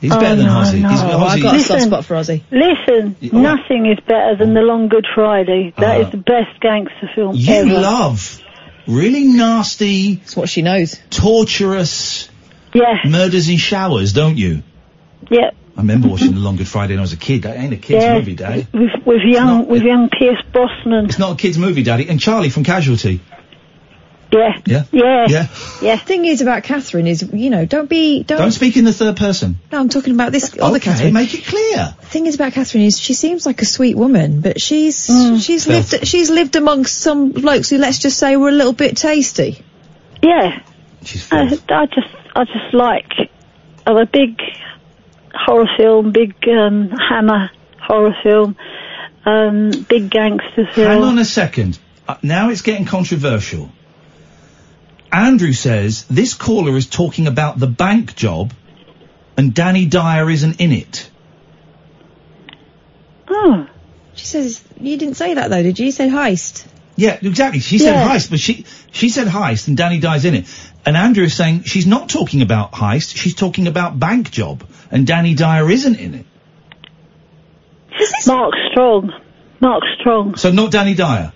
He's 0.00 0.12
Oh, 0.12 0.18
better 0.20 0.36
than 0.36 0.46
no, 0.46 0.52
Hozzy. 0.52 0.80
no. 0.80 0.88
He's, 0.88 1.00
Oh, 1.02 1.18
I've 1.18 1.42
got 1.42 1.56
a 1.56 1.60
soft 1.60 1.82
spot 1.82 2.04
for 2.04 2.14
Ozzy. 2.14 2.42
Listen, 2.50 3.14
oh. 3.32 3.38
nothing 3.40 3.86
is 3.86 3.98
better 4.06 4.36
than 4.36 4.54
the 4.54 4.62
Long 4.62 4.88
Good 4.88 5.06
Friday. 5.14 5.72
That 5.76 6.00
is 6.00 6.06
Uh, 6.06 6.10
the 6.10 6.16
best 6.18 6.60
gangster 6.60 7.10
film 7.14 7.34
you 7.36 7.52
ever. 7.52 7.80
love 7.80 8.40
really 8.86 9.24
nasty, 9.24 10.20
It's 10.22 10.36
what 10.36 10.48
she 10.48 10.62
knows. 10.62 11.00
torturous 11.10 12.28
yeah, 12.74 12.98
murders 13.06 13.48
in 13.48 13.56
showers, 13.58 14.12
don't 14.12 14.36
you? 14.36 14.62
yeah, 15.30 15.50
I 15.76 15.80
remember 15.80 16.08
watching 16.08 16.32
The 16.34 16.40
Long 16.40 16.56
Good 16.56 16.68
Friday 16.68 16.92
when 16.94 16.98
I 16.98 17.02
was 17.02 17.12
a 17.12 17.16
kid. 17.16 17.42
That 17.42 17.56
ain't 17.56 17.72
a 17.72 17.76
kid's 17.78 18.04
yeah. 18.04 18.18
movie, 18.18 18.34
Daddy. 18.34 18.66
With 18.72 18.90
with 19.06 19.22
young 19.24 19.66
with 19.68 19.82
young 19.82 20.10
Pierce 20.10 20.42
Brosnan. 20.52 21.06
It's 21.06 21.18
not 21.18 21.32
a 21.32 21.36
kid's 21.36 21.56
movie, 21.58 21.82
Daddy. 21.82 22.08
And 22.08 22.20
Charlie 22.20 22.50
from 22.50 22.64
Casualty. 22.64 23.20
Yeah, 24.32 24.58
Yeah? 24.64 24.84
yeah, 24.92 25.26
Yeah. 25.28 25.46
yeah. 25.82 25.96
Thing 25.98 26.24
is 26.24 26.40
about 26.40 26.62
Catherine 26.62 27.06
is, 27.06 27.22
you 27.34 27.50
know, 27.50 27.66
don't 27.66 27.88
be, 27.88 28.22
don't. 28.22 28.38
Don't 28.38 28.50
speak 28.50 28.76
in 28.78 28.84
the 28.84 28.92
third 28.92 29.16
person. 29.18 29.58
no, 29.70 29.78
I'm 29.78 29.88
talking 29.90 30.14
about 30.14 30.32
this 30.32 30.56
other 30.58 30.76
okay, 30.76 30.84
Catherine. 30.90 31.12
make 31.12 31.34
it 31.34 31.44
clear. 31.44 31.94
The 32.00 32.06
thing 32.06 32.26
is 32.26 32.34
about 32.34 32.52
Catherine 32.54 32.84
is 32.84 32.98
she 32.98 33.12
seems 33.14 33.44
like 33.44 33.60
a 33.60 33.66
sweet 33.66 33.94
woman, 33.96 34.40
but 34.40 34.60
she's 34.60 35.06
she's 35.44 35.66
Filth. 35.66 35.92
lived 35.92 36.06
she's 36.08 36.30
lived 36.30 36.56
amongst 36.56 36.98
some 36.98 37.32
blokes 37.32 37.68
who 37.68 37.76
let's 37.78 37.98
just 37.98 38.18
say 38.18 38.36
were 38.36 38.48
a 38.48 38.52
little 38.52 38.72
bit 38.72 38.96
tasty. 38.96 39.62
Yeah, 40.22 40.60
She's 41.04 41.30
I, 41.30 41.48
filth. 41.48 41.64
I 41.70 41.86
just 41.86 42.08
I 42.34 42.44
just 42.44 42.72
like 42.74 43.12
I'm 43.86 43.96
a 43.96 44.06
big 44.06 44.40
horror 45.34 45.68
film, 45.76 46.12
big 46.12 46.34
um, 46.48 46.88
Hammer 46.90 47.50
horror 47.80 48.14
film, 48.22 48.56
um, 49.26 49.70
big 49.88 50.08
gangster 50.10 50.66
film. 50.72 50.88
Hang 50.88 51.02
on 51.02 51.18
a 51.18 51.24
second. 51.24 51.78
Uh, 52.08 52.16
now 52.22 52.50
it's 52.50 52.62
getting 52.62 52.86
controversial. 52.86 53.70
Andrew 55.12 55.52
says 55.52 56.04
this 56.04 56.34
caller 56.34 56.76
is 56.76 56.86
talking 56.86 57.26
about 57.26 57.58
the 57.58 57.66
bank 57.66 58.16
job, 58.16 58.52
and 59.36 59.52
Danny 59.52 59.86
Dyer 59.86 60.28
isn't 60.30 60.60
in 60.60 60.72
it. 60.72 61.10
Oh. 63.28 63.66
She 64.14 64.26
says, 64.26 64.62
you 64.80 64.96
didn't 64.96 65.14
say 65.14 65.34
that 65.34 65.48
though, 65.48 65.62
did 65.62 65.78
you? 65.78 65.86
You 65.86 65.92
said 65.92 66.10
heist. 66.10 66.66
Yeah, 66.96 67.18
exactly. 67.20 67.60
She 67.60 67.78
said 67.78 67.94
Yeah. 67.94 68.08
heist, 68.08 68.30
but 68.30 68.40
she 68.40 68.66
she 68.90 69.08
said 69.08 69.26
heist, 69.26 69.68
and 69.68 69.76
Danny 69.76 69.98
Dyer's 69.98 70.24
in 70.24 70.34
it. 70.34 70.46
And 70.84 70.96
Andrew 70.96 71.24
is 71.24 71.34
saying 71.34 71.62
she's 71.62 71.86
not 71.86 72.08
talking 72.08 72.42
about 72.42 72.72
heist. 72.72 73.16
She's 73.16 73.34
talking 73.34 73.66
about 73.66 73.98
bank 73.98 74.30
job, 74.30 74.64
and 74.90 75.06
Danny 75.06 75.34
Dyer 75.34 75.70
isn't 75.70 75.96
in 75.96 76.14
it. 76.14 76.26
Mark 78.26 78.52
Strong. 78.70 79.12
Mark 79.60 79.82
Strong. 80.00 80.36
So 80.36 80.50
not 80.50 80.70
Danny 80.72 80.94
Dyer. 80.94 81.32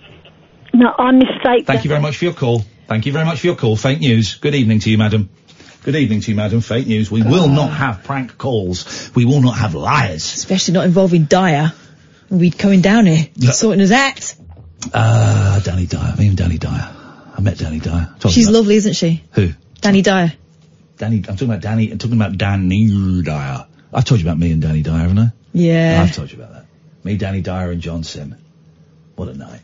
No, 0.73 0.93
I 0.97 1.11
mistake. 1.11 1.65
Thank 1.65 1.83
you 1.83 1.89
very 1.89 2.01
much 2.01 2.17
for 2.17 2.25
your 2.25 2.33
call. 2.33 2.63
Thank 2.87 3.05
you 3.05 3.11
very 3.11 3.25
much 3.25 3.41
for 3.41 3.47
your 3.47 3.55
call. 3.55 3.75
Fake 3.75 3.99
news. 3.99 4.35
Good 4.35 4.55
evening 4.55 4.79
to 4.79 4.89
you, 4.89 4.97
madam. 4.97 5.29
Good 5.83 5.95
evening 5.95 6.21
to 6.21 6.31
you, 6.31 6.35
madam. 6.35 6.61
Fake 6.61 6.87
news. 6.87 7.11
We 7.11 7.21
will 7.21 7.47
not 7.49 7.71
have 7.71 8.03
prank 8.03 8.37
calls. 8.37 9.11
We 9.15 9.25
will 9.25 9.41
not 9.41 9.57
have 9.57 9.73
liars. 9.75 10.23
Especially 10.23 10.73
not 10.73 10.85
involving 10.85 11.25
Dyer. 11.25 11.73
We'd 12.29 12.57
coming 12.57 12.81
down 12.81 13.05
here, 13.05 13.27
Yeah. 13.35 13.51
sorting 13.51 13.81
us 13.81 13.91
out. 13.91 14.35
Ah, 14.93 15.61
Danny 15.63 15.85
Dyer. 15.85 16.13
I 16.13 16.19
mean, 16.19 16.35
Danny 16.35 16.57
Dyer. 16.57 16.93
I 17.37 17.41
met 17.41 17.57
Danny 17.57 17.79
Dyer. 17.79 18.09
She's 18.29 18.49
lovely, 18.49 18.75
isn't 18.75 18.93
she? 18.93 19.23
Who? 19.31 19.51
Danny 19.81 20.01
Dyer. 20.01 20.33
Danny. 20.97 21.17
I'm 21.17 21.23
talking 21.35 21.49
about 21.49 21.61
Danny. 21.61 21.91
I'm 21.91 21.97
talking 21.97 22.17
about 22.17 22.37
Danny 22.37 23.21
Dyer. 23.21 23.65
I've 23.93 24.05
told 24.05 24.19
you 24.21 24.27
about 24.27 24.39
me 24.39 24.51
and 24.51 24.61
Danny 24.61 24.81
Dyer, 24.81 24.99
haven't 24.99 25.19
I? 25.19 25.31
Yeah. 25.53 26.01
I've 26.03 26.15
told 26.15 26.31
you 26.31 26.37
about 26.39 26.53
that. 26.53 26.65
Me, 27.03 27.15
Danny 27.15 27.41
Dyer, 27.41 27.71
and 27.71 27.81
John 27.81 28.03
Simm. 28.03 28.35
What 29.15 29.29
a 29.29 29.33
night, 29.33 29.61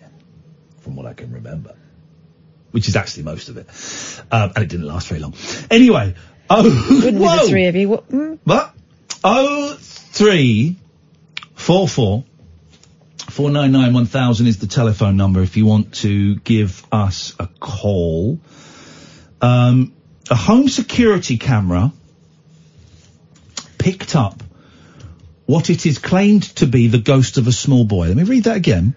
from 0.82 0.96
what 0.96 1.06
I 1.06 1.14
can 1.14 1.32
remember. 1.32 1.76
Which 2.74 2.88
is 2.90 2.96
actually 2.96 3.24
most 3.24 3.48
of 3.48 3.58
it. 3.58 3.68
Um, 4.32 4.52
and 4.56 4.64
it 4.66 4.68
didn't 4.68 4.88
last 4.88 5.08
very 5.08 5.22
long. 5.22 5.34
Anyway. 5.72 6.16
Oh, 6.50 6.64
be 6.64 7.12
whoa. 7.18 7.38
the 7.38 7.48
three 7.48 7.66
of 7.68 7.76
you. 7.76 7.90
What? 7.90 8.10
mm? 8.10 8.40
What? 8.44 8.74
Oh 9.24 9.78
three 9.80 10.76
four 11.56 11.88
four 11.88 12.26
four 13.30 13.50
nine 13.50 13.72
nine 13.72 13.94
one 13.94 14.06
thousand 14.06 14.48
is 14.48 14.60
the 14.60 14.68
telephone 14.68 15.16
number 15.16 15.42
if 15.42 15.56
you 15.56 15.66
want 15.66 15.94
to 15.96 16.36
give 16.36 16.86
us 16.92 17.34
a 17.40 17.48
call. 17.48 18.40
Um, 19.42 19.94
a 20.30 20.36
home 20.36 20.68
security 20.68 21.38
camera 21.38 21.92
picked 23.78 24.16
up 24.16 24.44
what 25.46 25.70
it 25.70 25.86
is 25.86 26.00
claimed 26.00 26.44
to 26.58 26.66
be 26.66 26.88
the 26.88 26.98
ghost 27.00 27.38
of 27.38 27.48
a 27.48 27.52
small 27.52 27.86
boy. 27.86 28.08
Let 28.08 28.18
me 28.18 28.24
read 28.24 28.46
that 28.46 28.58
again. 28.58 28.94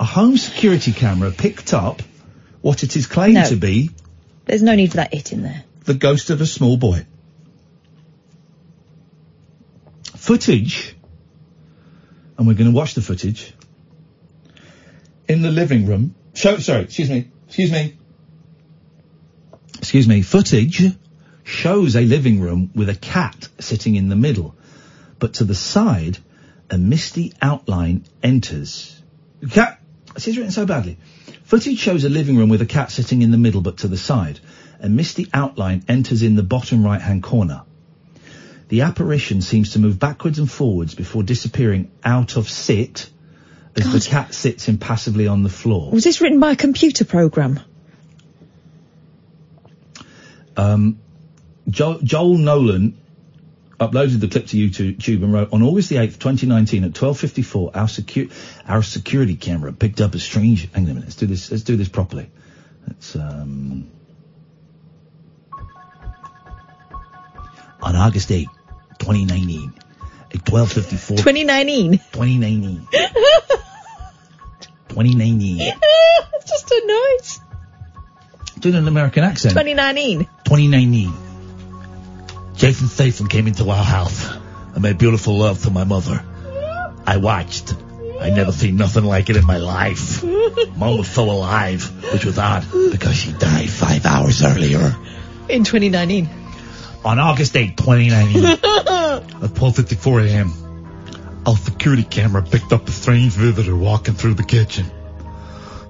A 0.00 0.04
home 0.04 0.36
security 0.36 0.92
camera 0.92 1.30
picked 1.30 1.74
up 1.74 2.02
what 2.60 2.82
it 2.82 2.96
is 2.96 3.06
claimed 3.06 3.34
No. 3.34 3.48
to 3.48 3.56
be 3.56 3.90
There's 4.46 4.62
no 4.62 4.74
need 4.74 4.90
for 4.90 4.96
that 4.98 5.14
it 5.14 5.32
in 5.32 5.42
there. 5.42 5.64
the 5.84 5.94
ghost 5.94 6.30
of 6.30 6.40
a 6.40 6.46
small 6.46 6.76
boy. 6.76 7.06
Footage, 10.16 10.94
and 12.36 12.46
we're 12.46 12.54
going 12.54 12.70
to 12.70 12.76
watch 12.76 12.94
the 12.94 13.02
footage 13.02 13.52
in 15.28 15.42
the 15.42 15.50
living 15.50 15.86
room. 15.86 16.14
Show, 16.34 16.58
sorry, 16.58 16.82
excuse 16.82 17.08
me, 17.10 17.30
excuse 17.46 17.70
me, 17.70 17.96
excuse 19.78 20.08
me. 20.08 20.22
Footage 20.22 20.82
shows 21.44 21.96
a 21.96 22.00
living 22.00 22.40
room 22.40 22.70
with 22.74 22.88
a 22.88 22.94
cat 22.94 23.48
sitting 23.58 23.94
in 23.96 24.08
the 24.08 24.16
middle, 24.16 24.54
but 25.18 25.34
to 25.34 25.44
the 25.44 25.54
side, 25.54 26.18
a 26.70 26.78
misty 26.78 27.32
outline 27.40 28.04
enters. 28.22 29.00
Cat, 29.50 29.80
this 30.14 30.28
is 30.28 30.36
written 30.36 30.52
so 30.52 30.66
badly. 30.66 30.98
Footage 31.48 31.78
shows 31.78 32.04
a 32.04 32.10
living 32.10 32.36
room 32.36 32.50
with 32.50 32.60
a 32.60 32.66
cat 32.66 32.90
sitting 32.90 33.22
in 33.22 33.30
the 33.30 33.38
middle, 33.38 33.62
but 33.62 33.78
to 33.78 33.88
the 33.88 33.96
side. 33.96 34.38
A 34.80 34.88
misty 34.90 35.28
outline 35.32 35.82
enters 35.88 36.20
in 36.20 36.34
the 36.34 36.42
bottom 36.42 36.84
right-hand 36.84 37.22
corner. 37.22 37.62
The 38.68 38.82
apparition 38.82 39.40
seems 39.40 39.72
to 39.72 39.78
move 39.78 39.98
backwards 39.98 40.38
and 40.38 40.50
forwards 40.50 40.94
before 40.94 41.22
disappearing 41.22 41.90
out 42.04 42.36
of 42.36 42.50
sit 42.50 43.08
as 43.74 43.90
the 43.90 44.10
cat 44.10 44.34
sits 44.34 44.68
impassively 44.68 45.26
on 45.26 45.42
the 45.42 45.48
floor. 45.48 45.90
Was 45.90 46.04
this 46.04 46.20
written 46.20 46.38
by 46.38 46.52
a 46.52 46.56
computer 46.56 47.06
program? 47.06 47.60
Um, 50.54 50.98
jo- 51.70 52.00
Joel 52.02 52.36
Nolan 52.36 53.00
uploaded 53.78 54.20
the 54.20 54.28
clip 54.28 54.46
to 54.48 54.56
YouTube 54.56 55.22
and 55.22 55.32
wrote, 55.32 55.52
on 55.52 55.62
August 55.62 55.88
the 55.90 55.96
8th, 55.96 56.18
2019 56.18 56.84
at 56.84 56.92
12.54, 56.92 57.76
our, 57.76 57.86
secu- 57.86 58.32
our 58.66 58.82
security 58.82 59.36
camera 59.36 59.72
picked 59.72 60.00
up 60.00 60.14
a 60.14 60.18
strange, 60.18 60.70
hang 60.72 60.84
on 60.84 60.90
a 60.90 60.94
minute, 60.94 61.04
let's 61.04 61.16
do 61.16 61.26
this, 61.26 61.50
let's 61.50 61.62
do 61.62 61.76
this 61.76 61.88
properly. 61.88 62.28
Let's, 62.86 63.14
um, 63.14 63.88
on 67.80 67.94
August 67.96 68.30
8th, 68.30 68.48
2019 68.98 69.72
at 70.34 70.44
12.54, 70.44 71.08
2019. 71.18 71.92
2019, 71.92 72.88
2019, 74.88 75.58
it's 75.60 76.50
just 76.50 76.70
a 76.70 76.82
noise. 76.86 77.40
doing 78.58 78.74
an 78.74 78.88
American 78.88 79.22
accent. 79.22 79.52
2019. 79.52 80.24
2019. 80.44 81.27
Jason 82.58 82.88
Statham 82.88 83.28
came 83.28 83.46
into 83.46 83.70
our 83.70 83.84
house 83.84 84.28
and 84.74 84.82
made 84.82 84.98
beautiful 84.98 85.38
love 85.38 85.62
to 85.62 85.70
my 85.70 85.84
mother. 85.84 86.24
I 87.06 87.18
watched. 87.18 87.72
I 88.20 88.30
never 88.30 88.50
seen 88.50 88.74
nothing 88.74 89.04
like 89.04 89.30
it 89.30 89.36
in 89.36 89.46
my 89.46 89.58
life. 89.58 90.24
Mom 90.24 90.98
was 90.98 91.08
so 91.08 91.30
alive, 91.30 91.84
which 92.12 92.24
was 92.24 92.36
odd 92.36 92.66
because 92.90 93.14
she 93.14 93.30
died 93.30 93.70
five 93.70 94.04
hours 94.04 94.42
earlier. 94.42 94.96
In 95.48 95.62
2019. 95.62 96.28
On 97.04 97.18
August 97.20 97.56
8, 97.56 97.76
2019, 97.76 98.44
at 98.44 98.60
12.54 98.60 100.28
a.m., 100.28 101.42
our 101.46 101.56
security 101.56 102.02
camera 102.02 102.42
picked 102.42 102.72
up 102.72 102.88
a 102.88 102.90
strange 102.90 103.34
visitor 103.34 103.76
walking 103.76 104.14
through 104.14 104.34
the 104.34 104.42
kitchen. 104.42 104.90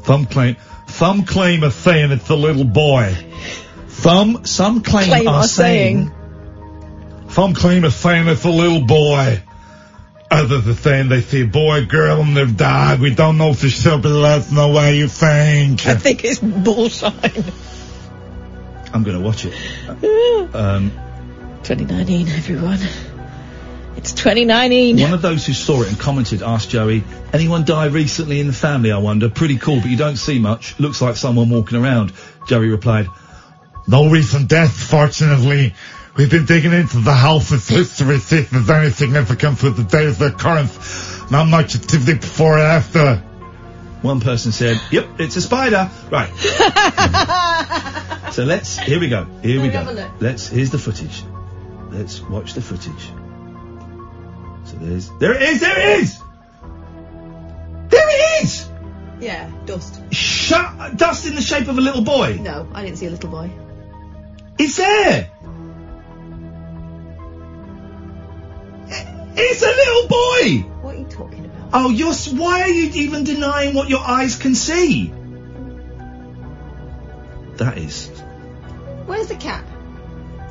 Some 0.05 0.27
claim, 0.27 0.57
some 0.87 1.25
claim 1.25 1.65
are 1.65 1.71
saying 1.71 2.13
it's 2.13 2.29
a 2.29 2.37
little 2.37 2.65
boy. 2.65 3.17
Some, 3.89 4.45
some 4.45 4.83
claim, 4.83 5.09
Claim 5.09 5.29
are 5.29 5.37
are 5.37 5.45
saying, 5.45 6.13
some 7.39 7.55
claim 7.55 7.85
are 7.85 7.91
saying 7.91 8.27
it's 8.27 8.45
a 8.45 8.51
little 8.51 8.85
boy. 8.85 9.41
Others 10.29 10.67
are 10.67 10.75
saying 10.75 11.09
they 11.09 11.21
see 11.21 11.43
a 11.43 11.47
boy, 11.47 11.87
girl, 11.87 12.21
and 12.21 12.37
their 12.37 12.47
dog. 12.47 12.99
We 12.99 13.15
don't 13.15 13.39
know 13.39 13.55
for 13.55 13.69
sure, 13.69 13.97
but 13.97 14.09
let 14.09 14.41
us 14.41 14.51
know 14.51 14.71
what 14.71 14.93
you 14.93 15.07
think. 15.07 15.87
I 15.87 15.95
think 15.95 16.25
it's 16.25 16.41
bullshit. 16.41 17.13
I'm 18.93 19.05
gonna 19.05 19.21
watch 19.21 19.45
it. 19.45 19.55
Um, 20.53 20.91
2019, 21.63 22.29
everyone. 22.29 22.81
It's 23.97 24.13
2019. 24.15 25.01
One 25.01 25.13
of 25.13 25.23
those 25.23 25.47
who 25.47 25.53
saw 25.53 25.83
it 25.83 25.89
and 25.91 25.99
commented 25.99 26.43
asked 26.43 26.71
Joey, 26.71 27.05
anyone 27.33 27.65
die 27.65 27.87
recently 27.87 28.41
in 28.41 28.49
the 28.49 28.53
family, 28.53 28.91
I 28.91 28.99
wonder? 28.99 29.29
Pretty 29.29 29.59
cool, 29.59 29.77
but 29.77 29.91
you 29.91 29.97
don't 29.97 30.17
see 30.17 30.41
much. 30.41 30.77
Looks 30.81 31.01
like 31.01 31.15
someone 31.15 31.51
walking 31.51 31.79
around. 31.79 32.13
Joey 32.49 32.69
replied, 32.69 33.07
no 33.87 34.11
recent 34.11 34.49
deaths, 34.49 34.83
fortunately. 34.83 35.75
We've 36.19 36.29
been 36.29 36.47
digging 36.47 36.73
into 36.73 36.99
the 36.99 37.15
house's 37.15 37.69
history, 37.69 38.19
see 38.19 38.39
if 38.39 38.51
there's 38.51 38.69
any 38.69 38.91
significance 38.91 39.63
with 39.63 39.77
the 39.77 39.85
date 39.85 40.09
of 40.09 40.19
the 40.19 40.27
occurrence. 40.27 41.31
Not 41.31 41.45
much 41.45 41.77
activity 41.77 42.19
before 42.19 42.59
or 42.59 42.61
after. 42.61 43.23
One 44.03 44.19
person 44.19 44.51
said, 44.51 44.81
yep, 44.91 45.21
it's 45.21 45.37
a 45.37 45.41
spider. 45.41 45.89
Right. 46.11 46.35
so 48.33 48.43
let's, 48.43 48.77
here 48.81 48.99
we 48.99 49.09
go. 49.09 49.27
Here 49.43 49.63
we 49.63 49.69
go. 49.69 50.11
Let's, 50.19 50.49
here's 50.49 50.71
the 50.71 50.79
footage. 50.79 51.23
Let's 51.91 52.21
watch 52.21 52.55
the 52.55 52.63
footage. 52.63 53.13
So 54.65 54.77
there's, 54.79 55.11
there 55.21 55.35
it 55.35 55.43
is, 55.43 55.61
there 55.61 55.79
it 55.79 56.01
is! 56.01 56.19
There 57.91 58.09
it 58.09 58.43
is! 58.43 58.69
Yeah, 59.21 59.53
dust. 59.67 60.03
Shut, 60.13 60.97
dust 60.97 61.29
in 61.29 61.37
the 61.37 61.43
shape 61.43 61.69
of 61.69 61.79
a 61.79 61.81
little 61.81 62.03
boy. 62.03 62.39
No, 62.41 62.69
I 62.75 62.83
didn't 62.83 62.99
see 62.99 63.07
a 63.07 63.11
little 63.11 63.31
boy. 63.31 63.53
It's 64.59 64.79
there! 64.79 65.31
It's 69.41 69.63
a 69.63 69.67
little 69.67 70.09
boy! 70.09 70.69
What 70.83 70.95
are 70.95 70.99
you 70.99 71.05
talking 71.07 71.45
about? 71.45 71.71
Oh, 71.73 71.91
you're, 71.91 72.11
s- 72.11 72.29
why 72.33 72.63
are 72.63 72.69
you 72.69 72.91
even 73.03 73.25
denying 73.25 73.75
what 73.75 73.89
your 73.89 74.01
eyes 74.01 74.37
can 74.37 74.55
see? 74.55 75.13
That 77.57 77.77
is, 77.79 78.09
Where's 79.07 79.29
the 79.29 79.35
cap? 79.37 79.67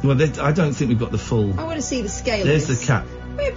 well, 0.03 0.21
I 0.21 0.51
don't 0.51 0.73
think 0.73 0.89
we've 0.89 0.99
got 0.99 1.11
the 1.11 1.17
full, 1.17 1.57
I 1.59 1.63
want 1.63 1.77
to 1.77 1.81
see 1.81 2.01
the 2.01 2.09
scale. 2.09 2.45
there's 2.45 2.67
the 2.67 2.73
this. 2.73 2.85
cap. 2.85 3.05
But 3.35 3.55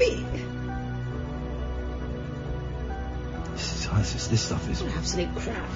This, 3.52 3.72
is, 3.84 3.88
this, 3.88 4.14
is- 4.14 4.28
this 4.28 4.40
stuff 4.42 4.70
is 4.70 4.82
absolute 4.82 5.34
crap. 5.36 5.68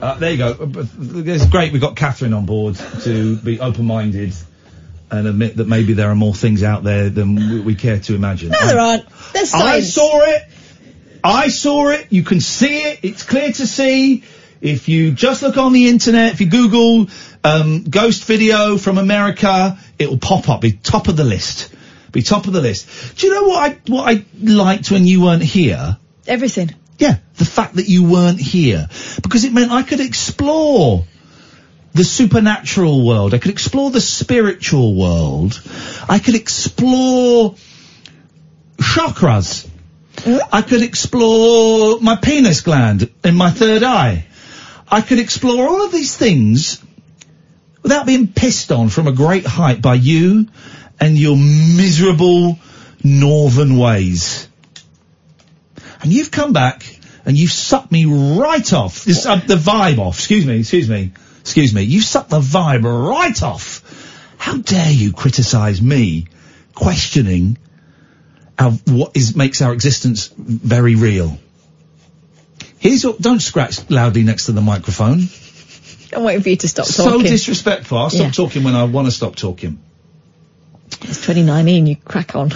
Uh, 0.00 0.14
there 0.18 0.30
you 0.30 0.36
go. 0.38 0.50
Uh, 0.52 0.66
but 0.66 0.86
It's 1.00 1.46
great 1.46 1.72
we've 1.72 1.80
got 1.80 1.96
Catherine 1.96 2.32
on 2.32 2.46
board 2.46 2.76
to 3.02 3.36
be 3.36 3.58
open-minded 3.58 4.32
and 5.10 5.26
admit 5.26 5.56
that 5.56 5.66
maybe 5.66 5.94
there 5.94 6.10
are 6.10 6.14
more 6.14 6.34
things 6.34 6.62
out 6.62 6.82
there 6.84 7.08
than 7.08 7.34
we, 7.34 7.60
we 7.60 7.74
care 7.74 7.98
to 7.98 8.14
imagine. 8.14 8.50
No, 8.50 8.66
there 8.66 8.78
aren't. 8.78 9.08
There's 9.32 9.54
I 9.54 9.80
science. 9.80 9.94
saw 9.94 10.20
it. 10.22 10.42
I 11.24 11.48
saw 11.48 11.88
it. 11.90 12.06
You 12.10 12.22
can 12.22 12.40
see 12.40 12.82
it. 12.82 13.00
It's 13.02 13.22
clear 13.22 13.52
to 13.52 13.66
see. 13.66 14.24
If 14.60 14.88
you 14.88 15.12
just 15.12 15.42
look 15.42 15.56
on 15.56 15.72
the 15.72 15.88
internet, 15.88 16.32
if 16.32 16.40
you 16.40 16.48
Google 16.48 17.08
um, 17.44 17.84
ghost 17.84 18.24
video 18.24 18.76
from 18.76 18.98
America, 18.98 19.78
it 19.98 20.10
will 20.10 20.18
pop 20.18 20.48
up. 20.48 20.60
Be 20.60 20.72
top 20.72 21.08
of 21.08 21.16
the 21.16 21.24
list. 21.24 21.72
Be 22.10 22.22
top 22.22 22.46
of 22.46 22.52
the 22.52 22.60
list. 22.60 23.16
Do 23.18 23.26
you 23.26 23.34
know 23.34 23.48
what 23.48 23.70
I 23.70 23.78
what 23.86 24.16
I 24.16 24.24
liked 24.42 24.90
when 24.90 25.06
you 25.06 25.22
weren't 25.22 25.42
here? 25.42 25.96
Everything. 26.26 26.74
Yeah, 26.98 27.18
the 27.36 27.44
fact 27.44 27.74
that 27.76 27.88
you 27.88 28.04
weren't 28.04 28.40
here 28.40 28.88
because 29.22 29.44
it 29.44 29.52
meant 29.52 29.70
I 29.70 29.82
could 29.84 30.00
explore 30.00 31.04
the 31.98 32.04
supernatural 32.04 33.04
world. 33.04 33.34
I 33.34 33.38
could 33.38 33.50
explore 33.50 33.90
the 33.90 34.00
spiritual 34.00 34.94
world. 34.94 35.60
I 36.08 36.20
could 36.20 36.36
explore 36.36 37.56
chakras. 38.76 39.68
I 40.52 40.62
could 40.62 40.82
explore 40.82 41.98
my 42.00 42.14
penis 42.14 42.60
gland 42.60 43.10
in 43.24 43.34
my 43.34 43.50
third 43.50 43.82
eye. 43.82 44.26
I 44.88 45.00
could 45.00 45.18
explore 45.18 45.66
all 45.68 45.84
of 45.86 45.90
these 45.90 46.16
things 46.16 46.80
without 47.82 48.06
being 48.06 48.28
pissed 48.28 48.70
on 48.70 48.90
from 48.90 49.08
a 49.08 49.12
great 49.12 49.44
height 49.44 49.82
by 49.82 49.94
you 49.94 50.46
and 51.00 51.18
your 51.18 51.36
miserable 51.36 52.60
northern 53.02 53.76
ways. 53.76 54.48
And 56.00 56.12
you've 56.12 56.30
come 56.30 56.52
back 56.52 56.84
and 57.24 57.36
you've 57.36 57.50
sucked 57.50 57.90
me 57.90 58.04
right 58.04 58.72
off. 58.72 59.04
This, 59.04 59.26
uh, 59.26 59.34
the 59.34 59.56
vibe 59.56 59.98
off. 59.98 60.18
Excuse 60.18 60.46
me, 60.46 60.60
excuse 60.60 60.88
me, 60.88 61.12
excuse 61.48 61.72
me. 61.72 61.80
You 61.82 62.02
suck 62.02 62.28
the 62.28 62.40
vibe 62.40 62.84
right 62.84 63.42
off. 63.42 63.82
How 64.36 64.58
dare 64.58 64.92
you 64.92 65.12
criticise 65.14 65.80
me 65.80 66.26
questioning 66.74 67.56
our, 68.58 68.72
what 68.86 69.12
is 69.16 69.34
makes 69.34 69.62
our 69.62 69.72
existence 69.72 70.26
very 70.36 70.94
real? 70.94 71.38
Here's 72.78 73.02
your, 73.02 73.14
don't 73.18 73.40
scratch 73.40 73.88
loudly 73.88 74.24
next 74.24 74.44
to 74.46 74.52
the 74.52 74.60
microphone. 74.60 75.22
I'm 76.12 76.22
waiting 76.22 76.42
for 76.42 76.50
you 76.50 76.56
to 76.56 76.68
stop 76.68 76.84
So 76.84 77.04
talking. 77.04 77.20
So 77.22 77.30
disrespectful. 77.30 77.96
I'll 77.96 78.10
stop 78.10 78.26
Yeah. 78.26 78.30
talking 78.30 78.62
when 78.62 78.74
I 78.74 78.84
want 78.84 79.06
to 79.06 79.10
stop 79.10 79.34
talking. 79.34 79.78
It's 81.00 81.16
2019, 81.16 81.86
you 81.86 81.96
crack 81.96 82.36
on. 82.36 82.52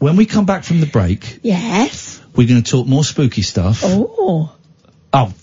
When 0.00 0.16
we 0.16 0.26
come 0.26 0.46
back 0.46 0.64
from 0.64 0.80
the 0.80 0.86
break, 0.86 1.38
Yes. 1.42 2.20
We're 2.38 2.46
going 2.46 2.62
to 2.62 2.70
talk 2.70 2.86
more 2.86 3.02
spooky 3.02 3.42
stuff. 3.42 3.80
Oh. 3.82 4.54
Oh. 5.12 5.34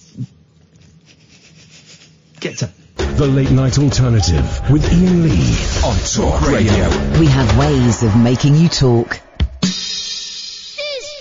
Get 2.40 2.60
to. 2.60 2.72
The 2.96 3.28
Late 3.28 3.52
Night 3.52 3.78
Alternative 3.78 4.72
with 4.72 4.86
Iain 4.86 5.24
Lee 5.24 5.58
on 5.84 5.98
Talk 5.98 6.48
Radio. 6.48 6.88
We 7.20 7.26
have 7.26 7.58
ways 7.58 8.02
of 8.02 8.16
making 8.16 8.56
you 8.56 8.70
talk. 8.70 9.20
This 9.60 10.78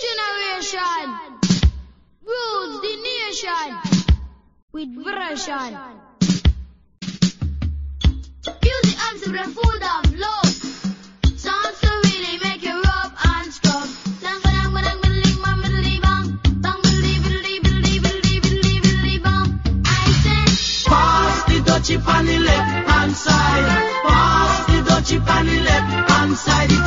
generation 0.07 0.79
rules 2.23 2.81
the 2.81 2.95
nation 3.03 3.75
with 4.71 4.95
version. 4.95 5.77
Music 8.63 8.97
answer 9.11 9.29
the 9.29 9.43
food 9.43 9.83
of 9.83 10.19
love. 10.19 10.44
Dutchie 21.85 22.07
on 22.07 22.25
the 22.25 22.39
left 22.39 22.89
hand 22.89 23.15
side. 23.15 23.67
Pass 24.07 24.65
the 24.65 24.89
dutchie 24.89 25.29
on 25.29 25.45
the 25.45 25.61
left 25.61 26.09
hand 26.09 26.35
side. 26.35 26.84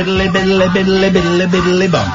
Biddly 0.00 0.28
biddly 0.28 0.66
biddly 0.68 1.10
biddly 1.10 1.46
biddly 1.46 1.92
bong. 1.92 2.08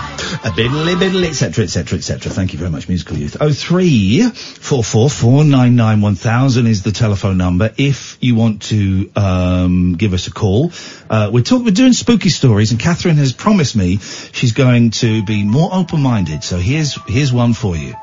A 0.44 0.50
biddly 0.50 0.96
biddly, 0.96 1.28
etc., 1.28 1.66
etc., 1.66 2.00
etc. 2.00 2.32
Thank 2.32 2.54
you 2.54 2.60
very 2.60 2.72
much, 2.72 2.88
musical 2.88 3.16
youth. 3.16 3.38
Oh 3.40 3.52
three 3.52 4.24
four 4.32 4.84
four 4.84 5.08
four 5.10 5.44
nine 5.44 5.76
nine 5.76 6.02
one 6.02 6.16
thousand 6.16 6.66
is 6.66 6.82
the 6.82 6.92
telephone 6.92 7.38
number. 7.38 7.72
If 7.78 8.18
you 8.22 8.34
want 8.34 8.64
to 8.64 9.12
um, 9.16 9.94
give 9.94 10.14
us 10.14 10.26
a 10.28 10.32
call, 10.32 10.72
uh, 11.12 11.30
we're 11.32 11.44
talking, 11.44 11.66
we're 11.66 11.72
doing 11.72 11.94
spooky 11.94 12.30
stories, 12.30 12.72
and 12.72 12.80
Catherine 12.80 13.18
has 13.18 13.34
promised 13.34 13.76
me 13.76 14.00
she's 14.32 14.54
going 14.54 14.92
to 15.02 15.24
be 15.24 15.44
more 15.44 15.70
open-minded. 15.72 16.44
So 16.44 16.58
here's 16.58 16.98
here's 17.08 17.32
one 17.32 17.54
for 17.54 17.76
you. 17.76 17.94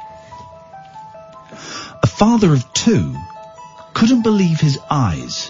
A 2.03 2.07
father 2.07 2.53
of 2.53 2.72
two 2.72 3.16
couldn't 3.95 4.22
believe 4.22 4.61
his 4.61 4.78
eyes 4.89 5.49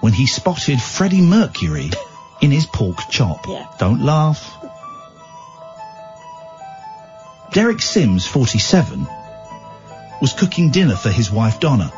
when 0.00 0.12
he 0.12 0.26
spotted 0.26 0.80
Freddie 0.82 1.22
Mercury 1.22 1.90
in 2.40 2.50
his 2.50 2.66
pork 2.66 2.98
chop. 3.10 3.46
Don't 3.78 4.02
laugh. 4.02 4.50
Derek 7.52 7.80
Sims, 7.80 8.26
47, 8.26 9.06
was 10.20 10.32
cooking 10.32 10.70
dinner 10.70 10.96
for 10.96 11.10
his 11.10 11.30
wife 11.30 11.60
Donna, 11.60 11.92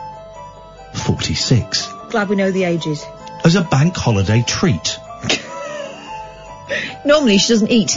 46, 0.94 1.92
Glad 2.10 2.28
we 2.28 2.36
know 2.36 2.50
the 2.50 2.64
ages. 2.64 3.04
as 3.44 3.54
a 3.56 3.62
bank 3.62 3.96
holiday 3.96 4.44
treat. 4.46 4.98
Normally 7.04 7.38
she 7.38 7.52
doesn't 7.54 7.70
eat. 7.70 7.92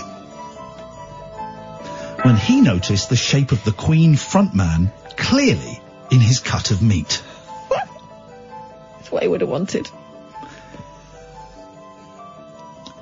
when 2.23 2.35
he 2.37 2.61
noticed 2.61 3.09
the 3.09 3.15
shape 3.15 3.51
of 3.51 3.63
the 3.65 3.71
Queen 3.71 4.13
frontman 4.15 4.91
clearly 5.17 5.81
in 6.11 6.19
his 6.19 6.39
cut 6.39 6.71
of 6.71 6.81
meat. 6.81 7.21
That's 7.69 9.11
what 9.11 9.23
he 9.23 9.27
would 9.29 9.41
have 9.41 9.49
wanted. 9.49 9.89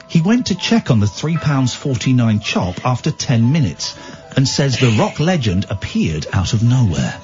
He 0.10 0.22
went 0.22 0.47
to 0.47 0.55
check 0.55 0.89
on 0.89 0.99
the 0.99 1.05
£3.49 1.05 2.41
chop 2.43 2.86
after 2.86 3.12
10 3.12 3.51
minutes 3.51 3.97
and 4.36 4.47
says 4.47 4.80
the 4.80 4.95
rock 4.97 5.20
legend 5.20 5.66
appeared 5.70 6.28
out 6.32 6.53
of 6.53 6.64
nowhere. 6.64 7.20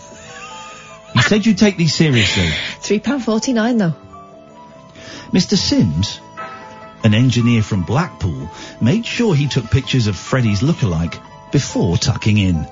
You 1.16 1.22
said 1.22 1.46
you'd 1.46 1.58
take 1.58 1.78
these 1.78 1.94
seriously. 1.94 2.50
£3.49 2.82 3.78
though. 3.78 3.96
Mr. 5.32 5.58
Sims, 5.58 6.20
an 7.04 7.14
engineer 7.14 7.64
from 7.64 7.84
Blackpool, 7.84 8.50
made 8.82 9.06
sure 9.06 9.36
he 9.36 9.48
took 9.48 9.72
pictures 9.72 10.08
of 10.08 10.16
Freddie's 10.16 10.62
lookalike 10.62 11.20
before 11.52 11.98
tucking 11.98 12.38
in. 12.38 12.68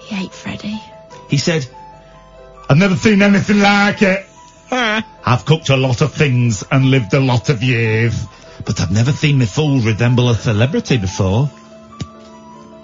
He 0.00 0.24
ate 0.24 0.32
Freddie. 0.32 0.82
He 1.28 1.36
said, 1.36 1.66
I've 2.68 2.78
never 2.78 2.96
seen 2.96 3.22
anything 3.22 3.60
like 3.60 4.02
it. 4.02 4.26
I've 4.70 5.44
cooked 5.44 5.68
a 5.68 5.76
lot 5.76 6.00
of 6.00 6.12
things 6.12 6.64
and 6.70 6.90
lived 6.90 7.14
a 7.14 7.20
lot 7.20 7.48
of 7.48 7.62
years, 7.62 8.26
but 8.68 8.80
I've 8.82 8.90
never 8.92 9.12
seen 9.12 9.38
my 9.38 9.46
food 9.46 9.82
resemble 9.84 10.28
a 10.28 10.34
celebrity 10.34 10.98
before. 10.98 11.50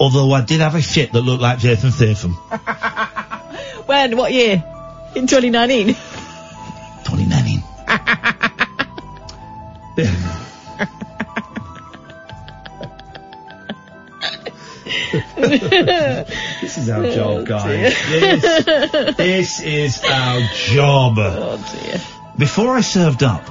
Although 0.00 0.32
I 0.32 0.40
did 0.40 0.60
have 0.60 0.74
a 0.74 0.80
shit 0.80 1.12
that 1.12 1.20
looked 1.20 1.42
like 1.42 1.58
Jason 1.58 1.92
Statham. 1.92 2.32
When? 3.86 4.16
What 4.16 4.32
year? 4.32 4.64
In 5.14 5.26
2019? 5.26 5.88
2019. 5.88 7.62
this 16.62 16.78
is 16.78 16.88
our 16.88 17.04
Oh, 17.04 17.14
job, 17.14 17.46
guys. 17.46 17.94
This, 18.08 18.64
this 19.16 19.60
is 19.60 20.02
our 20.02 20.40
job. 20.54 21.14
Oh 21.18 21.78
dear. 21.82 22.00
Before 22.38 22.74
I 22.74 22.80
served 22.80 23.22
up, 23.22 23.46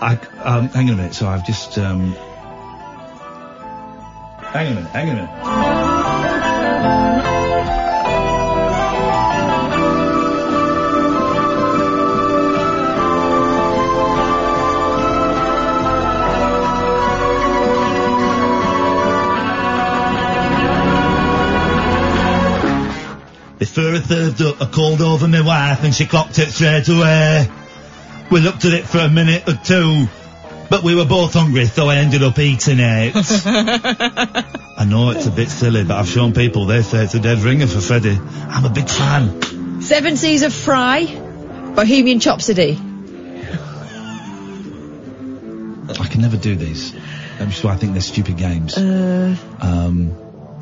I 0.00 0.14
um, 0.42 0.68
hang 0.68 0.88
on 0.88 0.94
a 0.94 0.96
minute. 0.96 1.14
So 1.14 1.26
I've 1.26 1.46
just 1.46 1.78
um, 1.78 2.12
hang 4.52 4.66
on 4.68 4.72
a 4.72 4.76
minute. 4.76 4.90
Hang 4.90 5.10
on 5.10 5.18
a 5.18 5.22
minute. 5.22 6.46
Before 23.58 23.94
I 23.94 24.00
served 24.00 24.42
up, 24.42 24.60
I 24.60 24.66
called 24.66 25.00
over 25.00 25.26
my 25.26 25.40
wife 25.40 25.82
and 25.84 25.94
she 25.94 26.06
clocked 26.06 26.38
it 26.38 26.50
straight 26.50 26.88
away. 26.88 27.50
We 28.30 28.40
looked 28.40 28.64
at 28.64 28.72
it 28.72 28.84
for 28.84 28.98
a 28.98 29.08
minute 29.08 29.48
or 29.48 29.54
two, 29.54 30.06
but 30.68 30.82
we 30.82 30.94
were 30.94 31.04
both 31.04 31.32
hungry, 31.34 31.66
so 31.66 31.88
I 31.88 31.96
ended 31.96 32.22
up 32.22 32.38
eating 32.38 32.78
it. 32.80 33.14
I 34.78 34.84
know 34.84 35.10
it's 35.10 35.26
a 35.26 35.30
bit 35.30 35.48
silly, 35.48 35.84
but 35.84 35.96
I've 35.96 36.08
shown 36.08 36.32
people 36.34 36.66
they 36.66 36.82
say 36.82 37.04
it's 37.04 37.14
a 37.14 37.20
dead 37.20 37.38
ringer 37.38 37.66
for 37.66 37.80
Freddie. 37.80 38.18
I'm 38.48 38.64
a 38.64 38.70
big 38.70 38.88
fan. 38.88 39.80
Seven 39.80 40.16
Seas 40.16 40.42
of 40.42 40.52
Fry. 40.52 41.04
Bohemian 41.74 42.18
Chopsody. 42.20 42.76
I 46.00 46.06
can 46.08 46.20
never 46.20 46.36
do 46.36 46.56
these. 46.56 46.92
That's 47.38 47.62
why 47.62 47.74
I 47.74 47.76
think 47.76 47.92
they're 47.92 48.02
stupid 48.02 48.36
games. 48.36 48.76
Uh, 48.76 49.36
Um, 49.60 50.14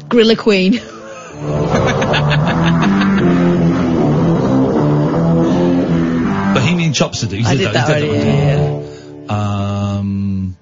Gorilla 0.09 0.37
Queen. 0.37 0.75
Bohemian 6.55 6.93
Chopsody. 6.93 7.41
you 7.41 7.47
I 7.47 7.57
did 7.57 7.73
that 7.73 7.89
you 7.89 7.95
already, 7.95 8.09
didn't 8.09 8.27
yeah, 8.27 8.69
you? 8.69 9.29
Um, 9.29 10.57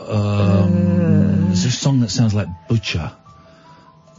um, 0.00 1.46
there's 1.46 1.64
a 1.64 1.70
song 1.70 2.00
that 2.00 2.10
sounds 2.10 2.34
like 2.34 2.48
Butcher. 2.68 3.12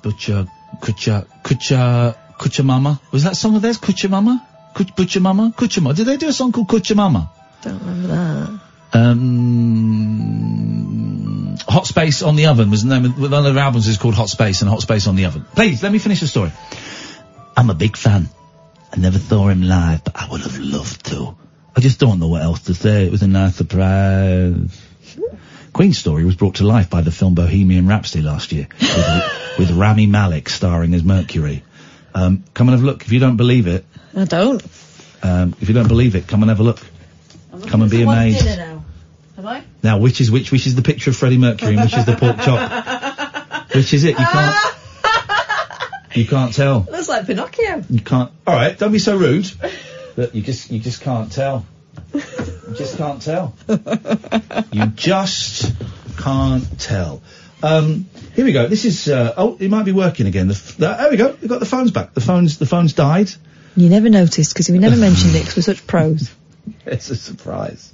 Butcher, 0.02 0.48
Kucha, 0.82 1.28
Kucha, 1.44 2.16
Kucha 2.38 2.64
Mama. 2.64 3.00
Was 3.12 3.24
that 3.24 3.36
song 3.36 3.56
of 3.56 3.62
theirs? 3.62 3.78
Kucha 3.78 4.10
Mama? 4.10 4.48
Kuch, 4.74 4.96
Butcher 4.96 5.20
Mama? 5.20 5.54
Kucha 5.56 5.82
Mama. 5.82 5.96
Did 5.96 6.06
they 6.06 6.18
do 6.18 6.28
a 6.30 6.34
song 6.34 6.52
called 6.52 6.68
Kucha 6.68 6.96
Mama? 6.96 7.32
Don't 7.62 7.80
remember 7.80 8.08
that. 8.08 8.60
Um, 8.94 10.38
Hot 11.68 11.86
Space 11.86 12.22
on 12.22 12.36
the 12.36 12.46
Oven 12.48 12.70
was 12.72 12.84
the 12.84 12.90
name 12.90 13.06
of 13.06 13.20
one 13.20 13.34
of 13.34 13.44
their 13.54 13.62
albums 13.64 13.88
is 13.88 13.98
called 13.98 14.16
Hot 14.16 14.30
Space 14.30 14.62
and 14.62 14.70
Hot 14.70 14.82
Space 14.82 15.08
on 15.08 15.16
the 15.16 15.26
Oven. 15.26 15.46
Please, 15.56 15.84
let 15.84 15.92
me 15.92 16.00
finish 16.00 16.22
the 16.22 16.28
story. 16.28 16.52
I'm 17.56 17.70
a 17.70 17.74
big 17.74 17.98
fan. 17.98 18.30
I 18.98 19.00
never 19.00 19.20
saw 19.20 19.48
him 19.48 19.62
live, 19.62 20.04
but 20.04 20.16
I 20.16 20.28
would 20.28 20.42
have 20.42 20.58
loved 20.58 21.06
to. 21.08 21.38
I 21.76 21.82
just 21.82 22.00
don't 22.00 22.18
know 22.20 22.30
what 22.30 22.42
else 22.42 22.62
to 22.62 22.74
say. 22.74 23.06
It 23.06 23.12
was 23.12 23.22
a 23.22 23.28
nice 23.28 23.56
surprise. 23.56 24.82
Queen's 25.72 26.00
story 26.00 26.26
was 26.26 26.36
brought 26.36 26.56
to 26.56 26.64
life 26.66 26.90
by 26.90 27.02
the 27.02 27.12
film 27.12 27.36
Bohemian 27.36 27.88
Rhapsody 27.88 28.24
last 28.24 28.52
year, 28.52 28.68
with, 28.82 29.60
with 29.60 29.72
Rami 29.72 30.08
Malek 30.08 30.50
starring 30.50 30.96
as 30.96 31.04
Mercury. 31.04 31.64
Um, 32.16 32.44
come 32.56 32.70
and 32.70 32.76
have 32.76 32.84
a 32.84 32.88
look. 32.88 33.04
If 33.04 33.12
you 33.12 33.20
don't 33.20 33.38
believe 33.38 33.68
it, 33.68 33.86
I 34.16 34.26
don't. 34.26 34.64
um, 35.22 35.56
if 35.62 35.68
you 35.68 35.76
don't 35.76 35.88
believe 35.88 36.16
it, 36.16 36.28
come 36.28 36.42
and 36.42 36.50
have 36.50 36.60
a 36.60 36.64
look. 36.64 36.80
Come 37.68 37.84
and 37.84 37.92
be 37.92 38.02
amazed. 38.02 38.46
now. 38.48 38.84
Have 39.36 39.46
I? 39.46 39.64
Now, 39.84 40.00
which 40.00 40.22
is 40.22 40.32
which? 40.32 40.52
Which 40.52 40.66
is 40.66 40.74
the 40.74 40.82
picture 40.82 41.12
of 41.12 41.16
Freddie 41.18 41.38
Mercury 41.38 41.76
and 41.76 41.84
which 41.84 41.96
is 41.96 42.06
the 42.06 42.16
pork 42.16 42.38
chop? 42.40 43.68
Which 43.76 43.94
is 43.94 44.06
it? 44.06 44.18
You 44.18 44.26
can't. 44.26 44.76
You 46.18 46.26
can't 46.26 46.54
tell. 46.54 46.88
Looks 46.90 47.10
like 47.10 47.28
Pinocchio. 47.28 47.84
You 47.90 48.02
can't. 48.02 48.32
All 48.48 48.56
right, 48.56 48.78
don't 48.78 48.92
be 48.92 49.00
so 49.00 49.16
rude. 49.16 49.50
Look, 50.16 50.34
you 50.34 50.42
just 50.42 50.72
you 50.72 50.80
just 50.80 51.02
can't 51.02 51.32
tell. 51.32 51.66
You 52.14 52.22
just 52.76 52.98
can't 52.98 53.22
tell. 53.22 53.54
You 54.72 54.88
just 54.88 55.74
can't 56.18 56.80
tell. 56.80 57.22
Um, 57.62 58.08
here 58.36 58.46
we 58.46 58.52
go. 58.52 58.68
This 58.68 58.86
is. 58.86 59.08
Uh, 59.08 59.34
oh, 59.38 59.58
it 59.60 59.70
might 59.70 59.86
be 59.86 59.92
working 59.92 60.26
again. 60.26 60.48
The, 60.48 60.56
f- 60.56 60.78
the, 60.78 60.88
there 60.88 61.10
we 61.12 61.18
go. 61.18 61.38
We've 61.40 61.50
got 61.50 61.60
the 61.60 61.66
phones 61.68 61.92
back. 61.92 62.16
The 62.16 62.22
phones. 62.22 62.58
The 62.58 62.66
phones 62.66 62.94
died. 62.94 63.30
You 63.76 63.90
never 63.90 64.10
noticed 64.10 64.54
because 64.54 64.70
we 64.70 64.80
never 64.80 64.98
mentioned 64.98 65.36
it 65.36 65.42
because 65.42 65.56
we're 65.56 65.74
such 65.74 65.86
pros. 65.86 66.34
It's 66.86 67.10
a 67.10 67.16
surprise. 67.16 67.94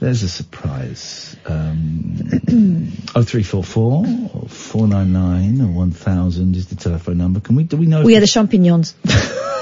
There's 0.00 0.22
a 0.22 0.28
surprise. 0.28 1.36
Um, 1.44 2.92
oh 3.14 3.22
three 3.22 3.42
four 3.42 3.62
four 3.62 4.06
four 4.48 4.88
nine 4.88 5.12
nine 5.12 5.60
or 5.60 5.66
one 5.68 5.90
thousand 5.90 6.56
is 6.56 6.68
the 6.68 6.76
telephone 6.76 7.18
number. 7.18 7.40
Can 7.40 7.56
we? 7.56 7.64
Do 7.64 7.76
we 7.76 7.86
know? 7.86 8.02
We 8.02 8.16
are 8.16 8.20
the 8.20 8.26
champignons. 8.26 8.92
that- 9.04 9.56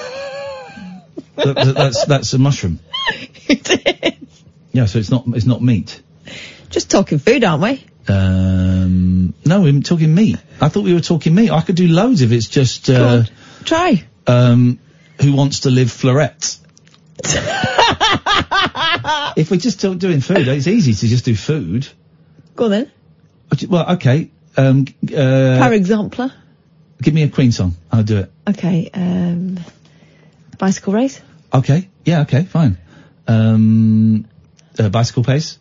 that- 1.54 1.74
that's 1.74 2.04
that's 2.06 2.32
a 2.34 2.38
mushroom. 2.38 2.78
Yeah, 4.70 4.84
so 4.84 4.98
it's 5.00 5.10
not 5.10 5.24
it's 5.28 5.46
not 5.46 5.60
meat. 5.62 6.00
Just 6.70 6.88
talking 6.90 7.18
food, 7.18 7.42
aren't 7.42 7.62
we? 7.62 7.84
Um, 8.06 9.34
no, 9.44 9.62
we're 9.62 9.80
talking 9.80 10.14
meat. 10.14 10.36
I 10.60 10.68
thought 10.68 10.84
we 10.84 10.94
were 10.94 11.00
talking 11.00 11.34
meat. 11.34 11.50
I 11.50 11.62
could 11.62 11.74
do 11.74 11.88
loads 11.88 12.20
if 12.22 12.30
it's 12.30 12.46
just 12.46 12.88
uh, 12.88 13.24
Try. 13.64 14.04
um, 14.28 14.78
who 15.20 15.32
wants 15.34 15.60
to 15.60 15.70
live 15.70 15.90
florets. 15.90 16.60
if 19.36 19.50
we're 19.50 19.58
just 19.58 19.80
doing 19.80 20.20
food, 20.20 20.48
it's 20.48 20.66
easy 20.66 20.94
to 20.94 21.06
just 21.06 21.24
do 21.24 21.34
food. 21.34 21.88
Go 22.56 22.66
on 22.66 22.70
then. 22.70 22.92
Well, 23.68 23.92
okay. 23.94 24.30
Um, 24.56 24.86
uh, 25.04 25.58
Par 25.58 25.72
exemple. 25.72 26.30
give 27.00 27.14
me 27.14 27.22
a 27.22 27.28
Queen 27.28 27.52
song. 27.52 27.74
I'll 27.90 28.02
do 28.02 28.18
it. 28.18 28.32
Okay. 28.48 28.90
Um, 28.92 29.58
bicycle 30.58 30.92
race. 30.92 31.20
Okay. 31.52 31.88
Yeah. 32.04 32.22
Okay. 32.22 32.44
Fine. 32.44 32.78
Um, 33.26 34.26
uh, 34.78 34.88
bicycle 34.88 35.24
pace. 35.24 35.58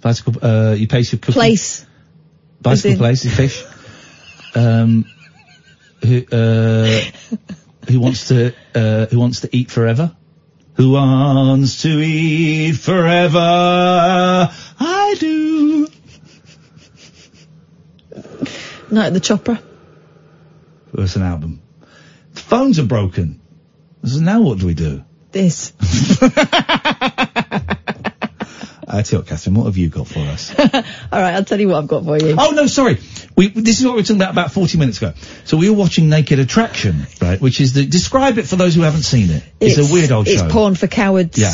Bicycle. 0.00 0.34
Uh, 0.42 0.74
you 0.76 0.88
pace 0.88 1.12
your 1.12 1.18
cooking. 1.18 1.34
Place. 1.34 1.86
Bicycle 2.60 2.98
place, 2.98 3.24
is 3.24 3.34
fish. 3.34 3.64
Um, 4.54 5.04
who, 6.02 6.24
uh, 6.32 7.00
who 7.88 8.00
wants 8.00 8.28
to, 8.28 8.54
uh, 8.74 9.06
who 9.06 9.18
wants 9.18 9.40
to 9.40 9.56
eat 9.56 9.70
forever? 9.70 10.15
Who 10.76 10.92
wants 10.92 11.82
to 11.82 11.88
eat 11.88 12.76
forever? 12.76 13.38
I 13.38 15.16
do. 15.18 15.88
Night 18.90 19.06
at 19.06 19.14
the 19.14 19.20
Chopper. 19.20 19.58
That's 20.92 21.16
an 21.16 21.22
album. 21.22 21.62
The 22.34 22.40
phones 22.40 22.78
are 22.78 22.84
broken. 22.84 23.40
So 24.04 24.20
now 24.20 24.42
what 24.42 24.58
do 24.58 24.66
we 24.66 24.74
do? 24.74 25.02
This. 25.32 25.72
I 28.88 29.02
tell 29.02 29.20
you 29.20 29.26
Catherine, 29.26 29.56
what 29.56 29.64
have 29.64 29.76
you 29.76 29.88
got 29.88 30.06
for 30.06 30.20
us? 30.20 30.54
All 30.58 31.20
right, 31.20 31.34
I'll 31.34 31.44
tell 31.44 31.60
you 31.60 31.68
what 31.68 31.78
I've 31.78 31.88
got 31.88 32.04
for 32.04 32.18
you. 32.18 32.36
Oh 32.38 32.50
no, 32.50 32.66
sorry. 32.66 32.98
We 33.36 33.48
this 33.48 33.78
is 33.80 33.84
what 33.84 33.92
we 33.92 34.00
were 34.00 34.02
talking 34.02 34.16
about 34.16 34.30
about 34.32 34.52
forty 34.52 34.78
minutes 34.78 34.98
ago. 34.98 35.12
So 35.44 35.56
we 35.58 35.68
were 35.68 35.76
watching 35.76 36.08
Naked 36.08 36.38
Attraction, 36.38 37.06
right? 37.20 37.40
Which 37.40 37.60
is 37.60 37.74
the 37.74 37.84
describe 37.84 38.38
it 38.38 38.46
for 38.46 38.56
those 38.56 38.74
who 38.74 38.80
haven't 38.80 39.02
seen 39.02 39.30
it. 39.30 39.42
It's, 39.60 39.76
a 39.78 39.92
weird 39.92 40.10
old 40.10 40.26
It's 40.26 40.38
show. 40.40 40.46
It's 40.46 40.52
porn 40.52 40.74
for 40.74 40.86
cowards. 40.86 41.38
Yeah. 41.38 41.52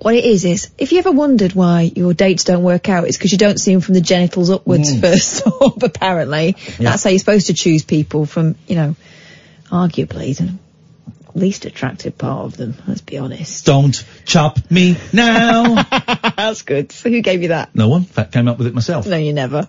What 0.00 0.14
it 0.14 0.24
is 0.24 0.44
is, 0.46 0.70
if 0.78 0.92
you 0.92 0.98
ever 1.00 1.10
wondered 1.12 1.52
why 1.52 1.82
your 1.94 2.14
dates 2.14 2.44
don't 2.44 2.62
work 2.62 2.88
out, 2.88 3.06
it's 3.06 3.18
because 3.18 3.32
you 3.32 3.38
don't 3.38 3.58
see 3.58 3.72
them 3.72 3.82
from 3.82 3.94
the 3.94 4.00
genitals 4.00 4.48
upwards 4.48 4.94
Mm. 4.94 5.00
first 5.02 5.46
up. 5.60 5.82
Apparently, 5.82 6.56
Yeah. 6.78 6.90
that's 6.90 7.04
how 7.04 7.10
you're 7.10 7.18
supposed 7.18 7.48
to 7.48 7.54
choose 7.54 7.84
people 7.84 8.24
from, 8.24 8.54
you 8.66 8.76
know, 8.76 8.96
arguably 9.70 10.36
the 10.36 10.54
least 11.38 11.64
attractive 11.66 12.16
part 12.16 12.46
of 12.46 12.56
them. 12.56 12.76
Let's 12.86 13.02
be 13.02 13.18
honest. 13.18 13.66
Don't 13.66 14.02
chop 14.24 14.58
me 14.70 14.96
now. 15.12 15.82
that's 16.36 16.62
good. 16.62 16.92
So 16.92 17.10
who 17.10 17.20
gave 17.20 17.42
you 17.42 17.48
that? 17.48 17.74
no 17.74 17.88
one. 17.88 18.02
In 18.02 18.06
fact, 18.06 18.32
came 18.32 18.48
up 18.48 18.56
with 18.56 18.68
it 18.68 18.74
myself. 18.74 19.06
No, 19.06 19.16
you 19.18 19.32
never. 19.34 19.68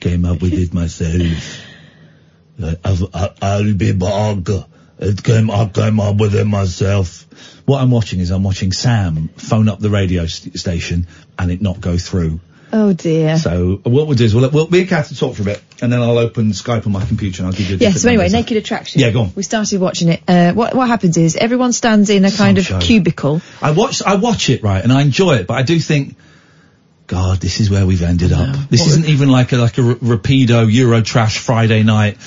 Came 0.00 0.24
up 0.24 0.40
with 0.40 0.52
it 0.54 0.72
myself. 0.74 1.64
I, 2.60 3.30
I'll 3.42 3.74
be 3.74 3.92
back. 3.92 4.38
It 5.00 5.22
came, 5.22 5.50
I 5.50 5.66
came 5.66 6.00
up 6.00 6.16
with 6.16 6.34
it 6.34 6.44
myself. 6.44 7.26
What 7.66 7.80
I'm 7.80 7.90
watching 7.90 8.18
is 8.20 8.30
I'm 8.30 8.42
watching 8.42 8.72
Sam 8.72 9.28
phone 9.36 9.68
up 9.68 9.78
the 9.78 9.90
radio 9.90 10.26
st- 10.26 10.58
station 10.58 11.06
and 11.38 11.50
it 11.52 11.62
not 11.62 11.80
go 11.80 11.96
through. 11.98 12.40
Oh 12.72 12.92
dear. 12.92 13.38
So 13.38 13.80
what 13.84 14.06
we'll 14.06 14.16
do 14.16 14.24
is 14.24 14.34
we'll, 14.34 14.50
we'll 14.50 14.68
me 14.68 14.80
and 14.80 14.88
Kath 14.88 15.08
will 15.10 15.16
talk 15.16 15.36
for 15.36 15.42
a 15.42 15.44
bit 15.46 15.62
and 15.80 15.92
then 15.92 16.02
I'll 16.02 16.18
open 16.18 16.50
Skype 16.50 16.84
on 16.84 16.92
my 16.92 17.04
computer 17.04 17.42
and 17.42 17.46
I'll 17.46 17.56
give 17.56 17.70
you. 17.70 17.76
a 17.76 17.78
Yeah, 17.78 17.90
so 17.92 18.08
anyway, 18.08 18.24
numbers. 18.24 18.32
Naked 18.34 18.56
Attraction. 18.58 19.00
Yeah, 19.00 19.10
go 19.10 19.22
on. 19.22 19.32
We 19.36 19.42
started 19.42 19.80
watching 19.80 20.08
it. 20.08 20.22
Uh, 20.28 20.52
what 20.52 20.74
what 20.74 20.88
happens 20.88 21.16
is 21.16 21.36
everyone 21.36 21.72
stands 21.72 22.10
in 22.10 22.24
a 22.24 22.30
kind 22.30 22.58
of 22.58 22.64
show. 22.64 22.78
cubicle. 22.80 23.40
I 23.62 23.70
watch 23.70 24.02
I 24.02 24.16
watch 24.16 24.50
it 24.50 24.62
right 24.62 24.82
and 24.82 24.92
I 24.92 25.02
enjoy 25.02 25.36
it, 25.36 25.46
but 25.46 25.54
I 25.54 25.62
do 25.62 25.78
think, 25.78 26.16
God, 27.08 27.38
this 27.40 27.58
is 27.58 27.70
where 27.70 27.86
we've 27.86 28.02
ended 28.02 28.32
up. 28.32 28.54
This 28.68 28.86
isn't 28.86 29.06
even 29.06 29.30
like 29.30 29.52
a 29.52 29.56
like 29.56 29.78
a 29.78 29.82
r- 29.82 29.94
rapido 29.94 30.70
Euro 30.70 31.00
trash 31.00 31.38
Friday 31.38 31.82
night. 31.82 32.18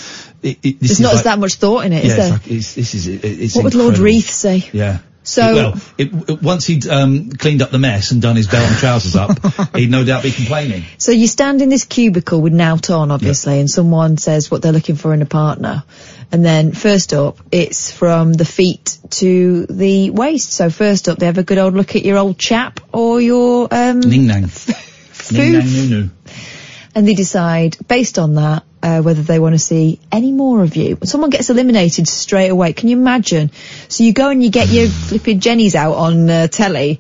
It, 0.42 0.58
it, 0.64 0.80
There's 0.80 0.94
is 0.94 1.00
not 1.00 1.14
like, 1.14 1.24
that 1.26 1.38
much 1.38 1.54
thought 1.54 1.86
in 1.86 1.94
it, 1.94 2.04
is 2.04 2.10
yeah, 2.10 2.16
there? 2.16 2.26
it's 2.26 2.32
like, 2.32 2.52
it's, 2.52 2.74
this 2.74 2.96
is 2.96 3.08
it, 3.08 3.24
it's 3.24 3.56
what 3.56 3.66
would 3.66 3.76
Lord. 3.76 4.00
Reith 4.00 4.30
say? 4.30 4.68
Yeah. 4.74 4.98
So- 5.24 5.54
well, 5.54 5.82
it, 6.00 6.42
once 6.42 6.66
he'd 6.66 6.88
um, 6.88 7.30
cleaned 7.30 7.62
up 7.62 7.70
the 7.70 7.78
mess 7.78 8.10
and 8.10 8.24
done 8.24 8.36
his 8.36 8.48
belt 8.48 8.68
and 8.68 8.78
trousers 8.78 9.16
up, 9.16 9.38
he'd 9.76 9.92
no 9.92 10.04
doubt 10.04 10.24
be 10.24 10.32
complaining. 10.32 10.84
So 10.98 11.12
you 11.12 11.28
stand 11.28 11.62
in 11.62 11.70
this 11.70 11.86
cubicle 11.86 12.42
with 12.42 12.54
Nout 12.54 12.90
on, 12.90 13.12
obviously, 13.12 13.60
and 13.60 13.70
someone 13.70 14.18
says 14.18 14.50
what 14.50 14.64
they're 14.64 14.72
looking 14.72 14.96
for 14.96 15.14
in 15.14 15.22
a 15.22 15.28
partner. 15.28 15.84
And 16.32 16.46
then 16.46 16.72
first 16.72 17.14
up, 17.14 17.40
it's 17.52 17.92
from 17.92 18.32
the 18.32 18.46
feet 18.46 18.98
to 19.12 19.66
the 19.66 20.12
waist. 20.12 20.54
So 20.54 20.70
first 20.70 21.10
up, 21.10 21.18
they 21.20 21.26
have 21.26 21.38
a 21.38 21.44
good 21.44 21.58
old 21.58 21.74
look 21.74 21.96
at 21.96 22.04
your 22.06 22.18
old 22.18 22.38
chap 22.38 22.80
or 22.94 23.20
your 23.20 23.68
um, 23.70 24.00
Ning 24.00 24.28
nang. 24.28 24.44
Ning 25.32 25.52
nang 25.54 25.66
noo 25.66 25.90
noo. 25.90 26.10
and 26.96 27.08
they 27.08 27.14
decide 27.14 27.78
based 27.88 28.18
on 28.18 28.36
that 28.36 28.64
uh, 28.84 29.02
whether 29.02 29.22
they 29.22 29.40
want 29.40 29.54
to 29.56 29.60
see 29.60 30.00
any 30.12 30.32
more 30.32 30.64
of 30.64 30.76
you. 30.76 30.98
Someone 31.04 31.30
gets 31.30 31.50
eliminated 31.50 32.08
straight 32.08 32.50
away. 32.50 32.74
Can 32.74 32.90
you 32.90 32.98
imagine? 32.98 33.52
So 33.90 34.04
you 34.04 34.14
go 34.14 34.30
and 34.30 34.44
you 34.44 34.50
get 34.50 34.70
your 34.70 34.88
flipping 35.10 35.40
Jennies 35.40 35.76
out 35.76 35.96
on 35.96 36.30
uh, 36.30 36.48
telly, 36.48 37.00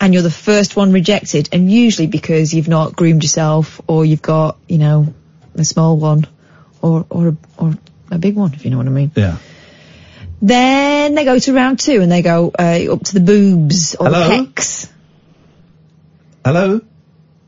and 0.00 0.14
you're 0.14 0.22
the 0.22 0.30
first 0.30 0.76
one 0.76 0.92
rejected, 0.92 1.48
and 1.52 1.70
usually 1.70 2.06
because 2.06 2.54
you've 2.54 2.68
not 2.68 2.96
groomed 2.96 3.22
yourself 3.22 3.80
or 3.86 4.04
you've 4.04 4.22
got 4.22 4.58
you 4.68 4.78
know 4.78 5.14
a 5.54 5.64
small 5.64 5.96
one 5.96 6.26
or 6.80 7.06
or 7.10 7.28
a, 7.28 7.36
or 7.58 7.74
a 8.10 8.18
big 8.18 8.34
one, 8.36 8.54
if 8.54 8.64
you 8.64 8.70
know 8.70 8.78
what 8.78 8.86
I 8.86 8.90
mean. 8.90 9.10
Yeah. 9.14 9.36
Then 10.40 11.14
they 11.14 11.24
go 11.24 11.38
to 11.38 11.52
round 11.52 11.80
two 11.80 12.00
and 12.00 12.10
they 12.12 12.22
go 12.22 12.52
uh, 12.58 12.92
up 12.92 13.02
to 13.04 13.14
the 13.14 13.20
boobs 13.20 13.94
or 13.96 14.06
Hello? 14.08 14.28
the 14.28 14.44
pecs. 14.46 14.90
Hello? 16.44 16.80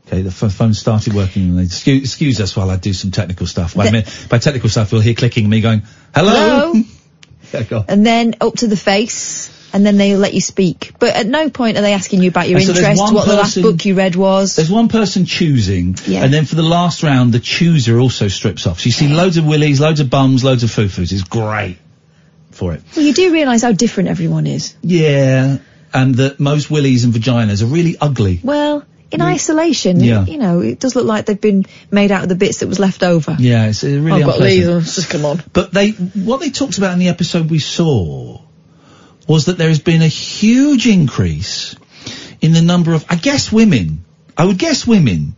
Okay, 0.07 0.21
the 0.23 0.31
ph- 0.31 0.51
phone 0.51 0.73
started 0.73 1.13
working. 1.13 1.49
and 1.49 1.57
they- 1.59 1.63
Excuse, 1.63 2.03
excuse 2.03 2.41
us 2.41 2.55
while 2.55 2.69
I 2.69 2.75
do 2.75 2.91
some 2.93 3.11
technical 3.11 3.47
stuff. 3.47 3.75
By, 3.75 3.89
The- 3.89 4.27
by 4.29 4.39
technical 4.39 4.69
stuff, 4.69 4.91
you'll 4.91 5.01
hear 5.01 5.13
clicking 5.15 5.47
me 5.49 5.61
going, 5.61 5.83
hello? 6.13 6.73
Hello? 6.73 6.83
yeah, 7.53 7.63
go 7.63 7.85
and 7.87 8.05
then 8.05 8.35
up 8.41 8.55
to 8.57 8.67
the 8.67 8.77
face, 8.77 9.49
and 9.73 9.85
then 9.85 9.97
they 9.97 10.15
let 10.15 10.33
you 10.33 10.41
speak. 10.41 10.93
But 10.99 11.15
at 11.15 11.27
no 11.27 11.49
point 11.49 11.77
are 11.77 11.81
they 11.81 11.93
asking 11.93 12.21
you 12.23 12.29
about 12.29 12.49
your 12.49 12.57
And 12.59 12.67
so 12.67 12.73
interest, 12.73 13.01
one 13.01 13.13
what 13.13 13.27
the 13.27 13.35
last 13.35 13.61
book 13.61 13.85
you 13.85 13.95
read 13.95 14.15
was. 14.15 14.55
There's 14.55 14.71
one 14.71 14.87
person 14.89 15.25
choosing, 15.25 15.95
Yeah. 16.05 16.23
and 16.23 16.33
then 16.33 16.45
for 16.45 16.55
the 16.55 16.63
last 16.63 17.03
round, 17.03 17.33
the 17.33 17.39
chooser 17.39 17.99
also 17.99 18.27
strips 18.27 18.67
off. 18.67 18.79
So 18.81 18.85
you 18.85 18.91
see 18.91 19.07
loads 19.07 19.37
of 19.37 19.45
willies, 19.45 19.79
loads 19.79 19.99
of 19.99 20.09
bums, 20.09 20.43
loads 20.43 20.63
of 20.63 20.71
foo-foos. 20.71 21.11
It's 21.11 21.23
great 21.23 21.77
for 22.51 22.73
it. 22.73 22.81
Well, 22.95 23.05
you 23.05 23.13
do 23.13 23.31
realise 23.31 23.61
how 23.63 23.71
different 23.71 24.09
everyone 24.09 24.45
is. 24.47 24.75
Yeah, 24.81 25.57
and 25.93 26.15
that 26.15 26.39
most 26.39 26.69
willies 26.71 27.03
and 27.05 27.13
vaginas 27.13 27.61
are 27.61 27.65
really 27.67 27.95
ugly. 27.99 28.39
Well, 28.43 28.83
in 29.11 29.21
isolation, 29.21 29.99
Yeah. 30.01 30.25
you 30.25 30.37
know, 30.37 30.61
it 30.61 30.79
does 30.79 30.95
look 30.95 31.05
like 31.05 31.25
they've 31.25 31.39
been 31.39 31.65
made 31.91 32.11
out 32.11 32.23
of 32.23 32.29
the 32.29 32.35
bits 32.35 32.59
that 32.59 32.67
was 32.67 32.79
left 32.79 33.03
over. 33.03 33.35
Yeah, 33.39 33.67
it's 33.67 33.83
really 33.83 34.09
I've 34.11 34.25
got 34.25 34.35
unpleasant. 34.35 34.83
these, 34.85 34.95
just 34.95 35.09
come 35.09 35.25
on. 35.25 35.43
But 35.51 35.73
they, 35.73 35.89
what 35.91 36.39
they 36.39 36.49
talked 36.49 36.77
about 36.77 36.93
in 36.93 36.99
the 36.99 37.09
episode 37.09 37.49
we 37.49 37.59
saw 37.59 38.39
was 39.27 39.45
that 39.45 39.57
there 39.57 39.69
has 39.69 39.79
been 39.79 40.01
a 40.01 40.07
huge 40.07 40.87
increase 40.87 41.75
in 42.41 42.53
the 42.53 42.61
number 42.61 42.93
of, 42.93 43.05
I 43.09 43.15
guess 43.15 43.51
women, 43.51 44.03
I 44.37 44.45
would 44.45 44.57
guess 44.57 44.85
women, 44.87 45.35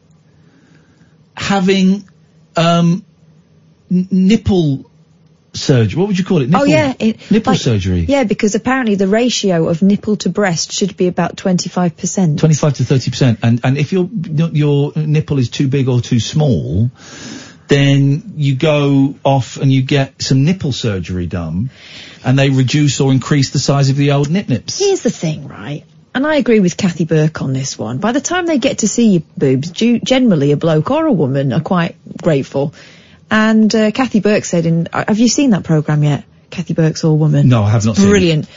having, 1.35 2.07
um, 2.55 3.05
n- 3.91 4.07
nipple 4.11 4.89
surgery. 5.53 5.99
What 5.99 6.07
would 6.07 6.17
you 6.17 6.25
call 6.25 6.41
it? 6.41 6.49
Nipple, 6.49 6.61
oh 6.61 6.65
yeah, 6.65 6.93
it, 6.97 7.29
nipple 7.31 7.53
like- 7.53 7.61
surgery. 7.61 8.05
Yeah, 8.07 8.23
because 8.23 8.55
apparently 8.55 8.95
the 8.95 9.07
ratio 9.07 9.67
of 9.67 9.81
nipple 9.81 10.15
to 10.17 10.29
breast 10.29 10.71
should 10.71 10.95
be 10.97 11.07
about 11.07 11.37
twenty-five 11.37 11.97
percent. 11.97 12.39
25 12.39 12.75
to 12.75 12.85
30 12.85 13.11
percent. 13.11 13.39
And 13.43 13.61
and 13.63 13.77
if 13.77 13.91
your 13.91 14.09
your 14.11 14.93
nipple 14.95 15.37
is 15.39 15.49
too 15.49 15.67
big 15.67 15.89
or 15.89 16.01
too 16.01 16.19
small, 16.19 16.89
then 17.67 18.33
you 18.35 18.55
go 18.55 19.15
off 19.23 19.57
and 19.57 19.71
you 19.71 19.81
get 19.81 20.21
some 20.21 20.43
nipple 20.43 20.71
surgery 20.71 21.27
done, 21.27 21.69
and 22.23 22.37
they 22.37 22.49
reduce 22.49 22.99
or 23.01 23.11
increase 23.11 23.51
the 23.51 23.59
size 23.59 23.89
of 23.89 23.95
the 23.95 24.11
old 24.11 24.29
nip 24.29 24.49
nips. 24.49 24.79
Here's 24.79 25.01
the 25.01 25.09
thing, 25.09 25.47
right? 25.47 25.83
And 26.15 26.27
I 26.27 26.35
agree 26.35 26.59
with 26.59 26.77
Kathy 26.77 27.05
Burke 27.05 27.41
on 27.41 27.53
this 27.53 27.77
one. 27.77 27.97
By 27.97 28.11
the 28.11 28.21
time 28.21 28.45
they 28.45 28.59
get 28.59 28.79
to 28.79 28.87
see 28.87 29.07
your 29.13 29.23
boobs, 29.35 29.71
generally 29.71 30.51
a 30.51 30.57
bloke 30.57 30.91
or 30.91 31.07
a 31.07 31.11
woman 31.11 31.51
are 31.51 31.61
quite 31.61 31.95
grateful. 32.21 32.73
And 33.31 33.73
uh, 33.73 33.89
Kathy 33.89 34.19
Burke 34.19 34.45
said, 34.45 34.67
in, 34.67 34.87
uh, 34.93 35.05
have 35.07 35.17
you 35.17 35.27
seen 35.27 35.49
that 35.51 35.63
programme 35.63 36.03
yet? 36.03 36.23
Kathy 36.51 36.75
Burke's 36.75 37.03
All 37.03 37.17
Woman. 37.17 37.49
No, 37.49 37.63
I 37.63 37.71
have 37.71 37.83
not 37.83 37.95
seen. 37.95 38.09
Brilliant. 38.09 38.47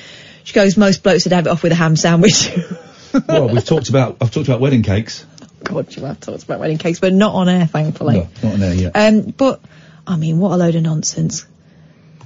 She 0.44 0.52
goes, 0.52 0.76
most 0.76 1.02
blokes 1.02 1.24
would 1.24 1.32
have 1.32 1.46
it 1.46 1.50
off 1.50 1.62
with 1.62 1.72
a 1.72 1.74
ham 1.74 1.96
sandwich. 1.96 2.50
well, 3.28 3.48
we've 3.48 3.64
talked 3.64 3.88
about 3.88 4.18
I've 4.20 4.30
talked 4.30 4.48
about 4.48 4.60
wedding 4.60 4.82
cakes. 4.82 5.24
God, 5.64 5.94
you 5.96 6.04
have 6.04 6.20
talked 6.20 6.44
about 6.44 6.60
wedding 6.60 6.78
cakes, 6.78 7.00
but 7.00 7.12
not 7.12 7.34
on 7.34 7.48
air, 7.48 7.66
thankfully. 7.66 8.14
No, 8.16 8.28
not 8.42 8.54
in 8.54 8.60
there 8.60 8.74
yet. 8.74 8.92
Um, 8.94 9.22
but, 9.36 9.60
I 10.06 10.16
mean, 10.16 10.38
what 10.38 10.52
a 10.52 10.56
load 10.56 10.74
of 10.74 10.82
nonsense. 10.82 11.46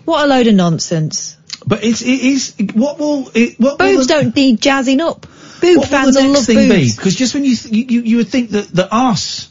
What 0.04 0.24
a 0.24 0.26
load 0.28 0.46
of 0.46 0.54
nonsense. 0.54 1.36
But 1.66 1.84
it's 1.84 2.00
it 2.00 2.06
is 2.08 2.54
what 2.74 2.98
will 2.98 3.30
it 3.34 3.60
what 3.60 3.78
will 3.78 3.86
Boobs 3.96 4.06
the- 4.06 4.14
don't 4.14 4.34
need 4.36 4.60
jazzing 4.60 5.00
up. 5.00 5.26
Boob 5.60 5.76
what 5.76 5.76
will 5.76 5.82
fans 5.84 6.14
the 6.14 6.22
will 6.22 6.28
next 6.32 6.48
love 6.48 6.56
thing 6.56 6.68
boobs. 6.68 6.92
be? 6.92 6.96
Because 6.96 7.14
just 7.14 7.34
when 7.34 7.44
you, 7.44 7.54
th- 7.54 7.74
you 7.74 7.84
you 7.84 8.00
you 8.02 8.16
would 8.16 8.28
think 8.28 8.50
that 8.50 8.68
the 8.68 8.88
arse 8.90 9.50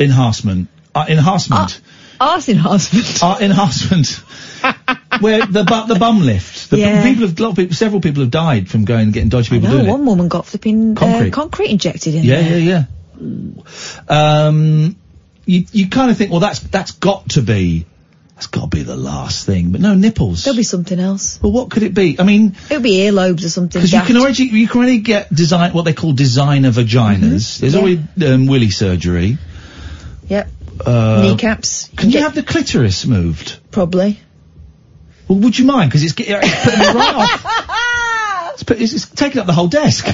enhancement 0.00 0.68
uh, 0.94 1.04
enhancement 1.08 1.80
Arse 2.20 2.48
enhancement. 2.48 3.22
art 3.22 3.40
enhancement 3.42 4.08
where 5.20 5.44
the 5.46 5.64
bu- 5.64 5.86
the 5.92 5.98
bum 5.98 6.20
lift. 6.20 6.70
The 6.70 6.78
Yeah. 6.78 7.02
people 7.02 7.26
have 7.26 7.38
a 7.38 7.42
lot 7.42 7.50
of 7.50 7.56
people, 7.56 7.74
several 7.74 8.00
people 8.00 8.22
have 8.22 8.30
died 8.30 8.68
from 8.68 8.84
going 8.84 9.02
and 9.04 9.12
getting 9.12 9.28
dodgy 9.28 9.50
people 9.50 9.70
doing 9.70 9.86
one 9.86 10.04
woman 10.06 10.28
got 10.28 10.46
flipping 10.46 10.94
Concrete. 10.94 11.28
Uh, 11.28 11.34
concrete 11.34 11.70
injected 11.70 12.14
in. 12.14 12.24
Yeah, 12.24 12.42
there. 12.42 12.58
yeah, 12.58 12.84
yeah. 13.18 13.62
Um, 14.08 14.96
you 15.44 15.64
you 15.72 15.88
kind 15.88 16.10
of 16.10 16.16
think, 16.16 16.30
well, 16.30 16.40
that's 16.40 16.60
that's 16.60 16.92
got 16.92 17.30
to 17.30 17.42
be 17.42 17.86
that's 18.34 18.48
got 18.48 18.62
to 18.70 18.76
be 18.76 18.82
the 18.82 18.96
last 18.96 19.46
thing, 19.46 19.70
but 19.72 19.80
no 19.80 19.94
nipples. 19.94 20.44
There'll 20.44 20.56
be 20.56 20.62
something 20.62 20.98
else. 20.98 21.40
Well, 21.42 21.52
what 21.52 21.70
could 21.70 21.82
it 21.82 21.94
be? 21.94 22.18
I 22.20 22.24
mean, 22.24 22.54
It'll 22.70 22.82
be 22.82 22.98
earlobes 22.98 23.44
or 23.44 23.48
something. 23.48 23.80
because 23.80 23.92
you 23.92 24.02
can 24.02 24.16
already 24.18 24.44
you 24.44 24.68
can 24.68 24.78
already 24.80 24.98
get 24.98 25.32
design 25.32 25.72
what 25.72 25.84
they 25.86 25.94
call 25.94 26.12
designer 26.12 26.70
vaginas. 26.70 27.58
There's 27.58 27.74
yeah. 27.74 27.80
already 27.80 28.02
um, 28.26 28.46
willy 28.46 28.70
surgery. 28.70 29.38
Yep. 30.28 30.48
Uh, 30.84 31.22
Kneecaps. 31.22 31.96
Can 31.96 32.10
you 32.10 32.20
have 32.20 32.34
the 32.34 32.42
clitoris 32.42 33.06
moved? 33.06 33.58
Probably. 33.70 34.20
Well, 35.28 35.38
would 35.40 35.58
you 35.58 35.64
mind? 35.64 35.90
Because 35.90 36.02
it's, 36.04 36.14
it's 36.18 36.64
putting 36.64 36.80
me 36.80 36.86
right 36.86 37.14
off. 37.14 37.62
It's, 38.56 38.62
put, 38.62 38.80
it's, 38.80 38.94
it's 38.94 39.06
taking 39.10 39.38
up 39.38 39.46
the 39.46 39.52
whole 39.52 39.68
desk. 39.68 40.06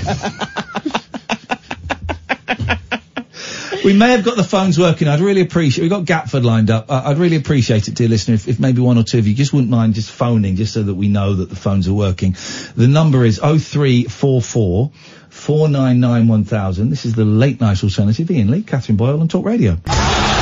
We 3.84 3.92
may 3.94 4.12
have 4.12 4.24
got 4.24 4.36
the 4.36 4.44
phones 4.44 4.78
working. 4.78 5.08
I'd 5.08 5.18
really 5.20 5.40
appreciate. 5.40 5.82
We've 5.82 5.90
got 5.90 6.04
Gatford 6.04 6.44
lined 6.44 6.70
up. 6.70 6.90
I- 6.90 7.10
I'd 7.10 7.18
really 7.18 7.36
appreciate 7.36 7.88
it, 7.88 7.94
dear 7.94 8.06
listener, 8.08 8.34
if, 8.34 8.46
if 8.46 8.60
maybe 8.60 8.80
one 8.80 8.96
or 8.96 9.02
two 9.02 9.18
of 9.18 9.26
you 9.26 9.34
just 9.34 9.52
wouldn't 9.52 9.70
mind 9.70 9.94
just 9.94 10.10
phoning, 10.10 10.54
just 10.56 10.72
so 10.72 10.82
that 10.84 10.94
we 10.94 11.08
know 11.08 11.34
that 11.34 11.48
the 11.50 11.56
phones 11.56 11.88
are 11.88 11.92
working. 11.92 12.36
The 12.76 12.86
number 12.86 13.24
is 13.24 13.38
0344 13.38 14.92
499 15.30 16.28
1000. 16.28 16.90
This 16.90 17.04
is 17.04 17.14
the 17.14 17.24
late 17.24 17.60
night 17.60 17.82
alternative. 17.82 18.30
Iain 18.30 18.50
Lee, 18.50 18.62
Katherine 18.62 18.96
Boyle 18.96 19.20
on 19.20 19.26
Talk 19.28 19.44
Radio. 19.44 19.76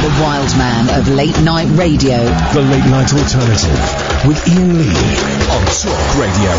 The 0.01 0.09
wild 0.23 0.57
man 0.57 0.89
of 0.99 1.09
late 1.09 1.39
night 1.43 1.69
radio. 1.79 2.17
The 2.55 2.63
Late 2.63 2.87
Night 2.87 3.13
Alternative 3.13 3.79
with 4.27 4.49
Iain 4.49 4.79
Lee 4.79 4.97
on 5.51 5.67
Talk 5.67 6.17
Radio. 6.17 6.57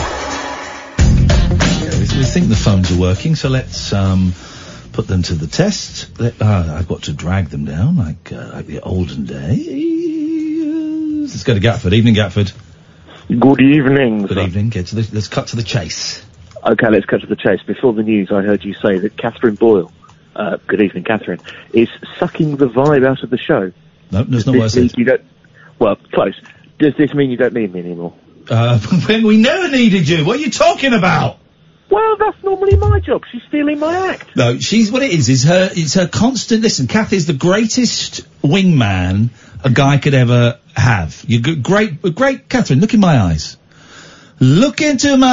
Yeah, 1.82 1.90
we, 1.98 2.06
we 2.20 2.24
think 2.24 2.50
the 2.50 2.56
phones 2.56 2.92
are 2.92 3.00
working, 3.00 3.36
so 3.36 3.50
let's 3.50 3.94
um, 3.94 4.34
put 4.94 5.08
them 5.08 5.24
to 5.24 5.34
the 5.34 5.48
test. 5.48 6.20
Let, 6.20 6.40
uh, 6.40 6.76
I've 6.78 6.88
got 6.88 7.02
to 7.04 7.14
drag 7.14 7.48
them 7.48 7.66
down 7.66 7.98
like 7.98 8.32
uh, 8.32 8.52
like 8.54 8.68
the 8.68 8.82
olden 8.82 9.26
days. 9.26 11.32
Let's 11.32 11.44
go 11.44 11.56
to 11.56 11.60
Gatford. 11.60 11.94
Evening, 11.94 12.14
Gatford. 12.14 12.54
Good 13.28 13.62
evening. 13.62 14.28
Good 14.28 14.38
evening. 14.38 14.70
Get 14.70 14.86
to 14.88 14.96
the, 14.98 15.10
let's 15.16 15.30
cut 15.30 15.48
to 15.48 15.56
the 15.56 15.64
chase. 15.64 16.24
Okay, 16.64 16.90
let's 16.92 17.08
cut 17.08 17.22
to 17.22 17.28
the 17.28 17.36
chase. 17.36 17.64
Before 17.66 17.92
the 17.92 18.04
news, 18.04 18.32
I 18.32 18.44
heard 18.44 18.64
you 18.64 18.76
say 18.76 19.00
that 19.00 19.18
Katherine 19.18 19.56
Boyle, 19.56 19.92
uh, 20.36 20.58
good 20.68 20.82
evening, 20.82 21.04
Katherine, 21.04 21.42
is 21.74 21.90
sucking 22.18 22.58
the 22.58 22.68
vibe 22.68 23.06
out 23.06 23.24
of 23.24 23.30
the 23.30 23.38
show. 23.38 23.72
No, 24.12 24.24
that's 24.24 24.30
Does 24.30 24.46
not 24.48 24.56
what 24.56 24.66
I 24.66 24.68
said. 24.68 24.98
You 24.98 25.06
don't, 25.06 25.22
well, 25.80 25.96
close. 25.96 26.40
Does 26.80 26.96
this 26.98 27.14
mean 27.14 27.32
you 27.32 27.38
don't 27.38 27.54
need 27.54 27.74
me 27.74 27.80
anymore? 27.80 28.14
Uh, 28.50 28.80
we 29.08 29.38
never 29.38 29.70
needed 29.70 30.08
you. 30.08 30.26
What 30.26 30.38
are 30.38 30.42
you 30.42 30.52
talking 30.52 30.94
about? 30.94 31.38
Well, 31.90 32.16
that's 32.18 32.42
normally 32.42 32.78
my 32.78 33.00
job. 33.02 33.24
She's 33.30 33.42
stealing 33.50 33.80
my 33.80 34.12
act. 34.12 34.36
No, 34.36 34.58
she's 34.60 34.92
what 34.92 35.04
it 35.04 35.12
is. 35.12 35.28
Is 35.28 35.44
her? 35.44 35.70
It's 35.74 35.96
her 35.96 36.08
constant. 36.08 36.62
Listen, 36.62 36.88
Kath 36.88 37.12
is 37.12 37.26
the 37.26 37.34
greatest 37.34 38.22
wingman 38.42 39.30
a 39.64 39.70
guy 39.70 39.98
could 39.98 40.14
ever 40.14 40.60
have. 40.74 41.24
You 41.28 41.40
are 41.40 41.56
great, 41.56 42.02
great, 42.16 42.48
Katherine. 42.48 42.80
Look 42.80 42.94
in 42.94 43.02
my 43.02 43.20
eyes. 43.20 43.58
Look 44.40 44.82
into 44.82 45.18
my 45.18 45.28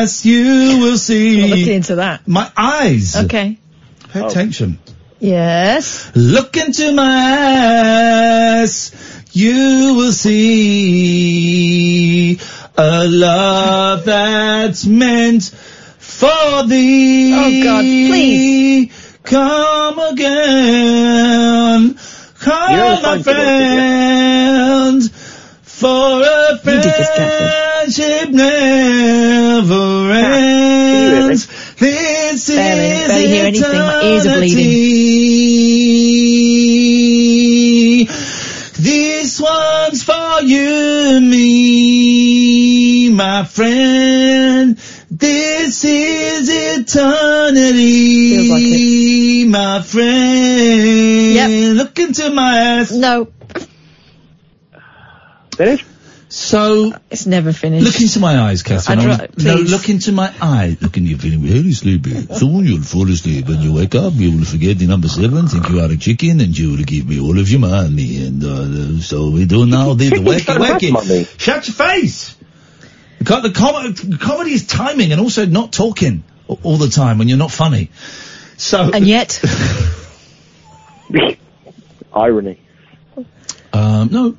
eyes, 0.00 0.24
you 0.24 0.78
will 0.80 0.96
see. 0.96 1.40
Not 1.40 1.50
looking 1.50 1.74
into 1.74 1.96
that. 1.96 2.26
My 2.26 2.50
eyes. 2.56 3.14
Okay. 3.14 3.58
Pay 4.12 4.26
attention. 4.26 4.78
Yes. 5.20 6.10
Look 6.14 6.56
into 6.56 6.92
my 6.92 8.62
eyes, 8.62 8.92
you 9.32 9.94
will 9.96 10.12
see 10.12 12.38
a 12.76 13.06
love 13.06 14.04
that's 14.06 14.86
meant 14.86 15.44
for 15.98 16.62
thee. 16.66 17.32
Oh, 17.34 17.62
God, 17.62 17.82
please. 17.82 18.90
Come 19.22 19.98
again. 19.98 21.98
Come, 22.40 22.70
You 22.70 22.76
know 22.78 22.96
the 22.96 23.02
my 23.02 23.22
phone's 23.22 23.26
working, 23.26 23.76
friend. 23.76 25.10
For 25.62 26.22
a 26.22 26.58
friendship 26.58 28.30
never 28.30 30.12
ends. 30.12 31.48
This 32.30 32.46
Barely- 32.48 32.86
is 32.86 33.08
barely 33.08 33.28
hear 33.28 33.46
anything. 33.46 33.72
My 33.72 34.02
ears 34.04 34.26
are 34.26 34.30
eternity. 34.30 34.60
This 38.78 39.40
one's 39.40 40.02
for 40.04 40.40
you 40.42 41.16
and 41.16 41.28
me, 41.28 43.08
my 43.10 43.42
friend. 43.44 44.78
This 45.10 45.84
is 45.84 46.48
eternity, 46.78 48.38
my 49.48 49.82
friend. 49.82 51.76
Look 51.78 51.98
into 51.98 52.30
my 52.30 52.78
eyes. 52.78 52.92
No. 52.96 53.26
Finished? 55.56 55.84
So 56.50 56.92
it's 57.10 57.26
never 57.26 57.52
finished. 57.52 57.84
Look 57.86 58.00
into 58.00 58.18
my 58.18 58.36
eyes, 58.40 58.64
Katherine. 58.64 58.98
I'd 58.98 59.04
I 59.04 59.08
ra- 59.08 59.16
want- 59.18 59.38
no, 59.38 59.54
look 59.54 59.88
into 59.88 60.10
my 60.10 60.34
eye. 60.40 60.76
Look, 60.80 60.96
and 60.96 61.06
you're 61.06 61.18
feeling 61.18 61.42
very 61.42 61.70
sleepy. 61.72 62.26
Soon 62.34 62.64
you'll 62.66 62.82
fall 62.82 63.08
asleep. 63.08 63.46
When 63.46 63.60
you 63.62 63.72
wake 63.74 63.94
up, 63.94 64.14
you 64.16 64.36
will 64.36 64.44
forget 64.44 64.76
the 64.78 64.86
number 64.88 65.06
seven, 65.06 65.46
think 65.46 65.68
you 65.68 65.78
are 65.80 65.90
a 65.90 65.96
chicken, 65.96 66.40
and 66.40 66.58
you 66.58 66.70
will 66.72 66.82
give 66.84 67.06
me 67.06 67.20
all 67.20 67.38
of 67.38 67.48
your 67.48 67.60
money. 67.60 68.26
And 68.26 68.42
uh, 68.42 69.00
so 69.00 69.30
we 69.30 69.44
do 69.46 69.64
now 69.64 69.94
the, 69.94 70.08
the 70.08 70.16
wacky 70.16 70.90
wacky. 70.90 71.40
Shut 71.40 71.68
your 71.68 71.74
face. 71.74 72.36
The, 73.20 73.24
co- 73.26 73.42
the 73.42 73.52
com- 73.52 74.18
comedy 74.18 74.52
is 74.52 74.66
timing 74.66 75.12
and 75.12 75.20
also 75.20 75.46
not 75.46 75.72
talking 75.72 76.24
all 76.64 76.78
the 76.78 76.88
time 76.88 77.18
when 77.18 77.28
you're 77.28 77.38
not 77.38 77.52
funny. 77.52 77.90
So 78.56 78.90
and 78.92 79.06
yet, 79.06 79.40
Irony. 82.12 82.58
um, 83.72 84.08
no, 84.10 84.36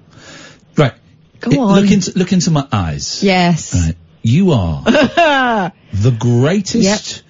right. 1.46 1.56
Go 1.56 1.70
It- 1.76 1.82
Look 1.82 1.92
into 1.92 2.18
look 2.20 2.34
into 2.34 2.52
my 2.52 2.68
eyes. 2.72 3.24
yes. 3.24 3.74
Right. 3.76 3.96
You 4.24 4.52
are 4.52 4.84
the 5.94 6.16
greatest 6.18 7.24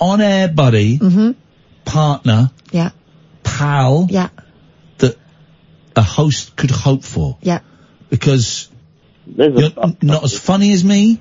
on-air 0.00 0.48
buddy, 0.48 0.98
partner, 1.84 2.50
Mm-hmm. 2.50 2.76
Yeah. 2.76 2.90
pal 3.42 4.06
Yeah. 4.10 4.28
that 4.98 5.16
a 5.94 6.02
host 6.02 6.56
could 6.56 6.70
hope 6.70 7.04
for. 7.04 7.36
Yeah. 7.42 7.60
Because 8.08 8.68
you're 9.36 9.70
n- 9.82 9.96
not 10.02 10.24
as 10.24 10.36
funny 10.38 10.72
as 10.72 10.82
me. 10.84 11.20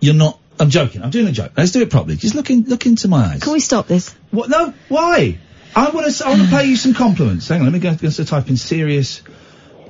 You're 0.00 0.14
not. 0.14 0.38
I'm 0.60 0.68
joking. 0.70 1.02
I'm 1.02 1.10
doing 1.10 1.28
a 1.28 1.32
joke. 1.32 1.52
Let's 1.56 1.70
do 1.70 1.80
it 1.82 1.90
properly. 1.90 2.16
Just 2.16 2.34
look 2.34 2.50
in, 2.50 2.64
look 2.64 2.84
into 2.86 3.08
my 3.08 3.24
eyes. 3.34 3.42
Can 3.42 3.52
we 3.52 3.60
stop 3.60 3.86
this? 3.86 4.14
What? 4.30 4.50
No. 4.50 4.74
Why? 4.88 5.38
I 5.74 5.90
want 5.90 6.12
to. 6.12 6.26
I 6.26 6.30
want 6.30 6.42
to 6.42 6.48
pay 6.48 6.66
you 6.66 6.76
some 6.76 6.94
compliments. 6.94 7.48
Hang 7.48 7.60
on. 7.60 7.66
Let 7.66 7.72
me 7.72 7.78
go. 7.78 7.94
go 7.94 8.10
to 8.10 8.24
type 8.24 8.48
in 8.48 8.56
serious 8.56 9.22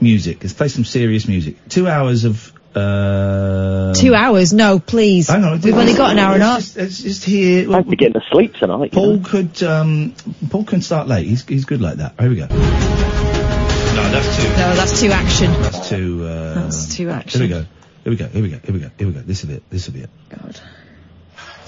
music. 0.03 0.43
Let's 0.43 0.53
play 0.55 0.69
some 0.69 0.85
serious 0.85 1.27
music. 1.29 1.57
Two 1.69 1.89
hours 1.89 2.25
of. 2.25 2.53
Uh, 2.75 3.93
Two 3.95 4.15
hours? 4.15 4.53
No, 4.55 4.79
please. 4.79 5.29
Hang 5.29 5.45
on. 5.45 5.61
We've 5.61 5.75
only 5.77 5.93
got 5.95 6.13
an 6.13 6.19
hour 6.19 6.35
and 6.35 6.43
a 6.43 6.47
half. 6.47 6.61
It's 6.61 6.77
just, 6.77 7.03
just 7.03 7.25
here. 7.25 7.71
I'd 7.75 7.89
be 7.89 7.97
getting 7.97 8.15
to 8.15 8.23
sleep 8.31 8.55
tonight. 8.55 8.93
Paul 8.93 9.21
could. 9.21 9.63
Um, 9.63 10.15
Paul 10.51 10.65
can 10.65 10.81
start 10.81 11.07
late. 11.07 11.27
He's 11.27 11.47
he's 11.47 11.65
good 11.67 11.81
like 11.83 11.97
that. 11.99 12.19
Here 12.19 12.31
we 12.31 12.37
go. 12.37 12.47
No, 12.47 14.11
that's 14.11 14.37
too. 14.37 14.49
No, 14.49 14.75
that's 14.75 15.01
too 15.01 15.11
action. 15.11 15.53
That's 15.53 15.89
too. 15.91 16.25
Uh, 16.25 16.55
That's 16.55 16.97
too 16.97 17.11
action. 17.11 17.41
Here 17.43 17.49
we 17.49 17.55
go. 17.55 17.67
Here 18.05 18.11
we 18.11 18.17
go. 18.17 18.27
Here 18.29 18.43
we 18.43 18.49
go. 18.49 18.59
Here 18.65 18.73
we 18.75 18.81
go. 18.81 18.91
Here 18.99 19.07
we 19.09 19.13
go. 19.15 19.21
This 19.21 19.45
is 19.45 19.51
it. 19.51 19.63
This 19.71 19.87
will 19.87 19.95
be 19.95 20.01
it. 20.01 20.11
God. 20.31 20.59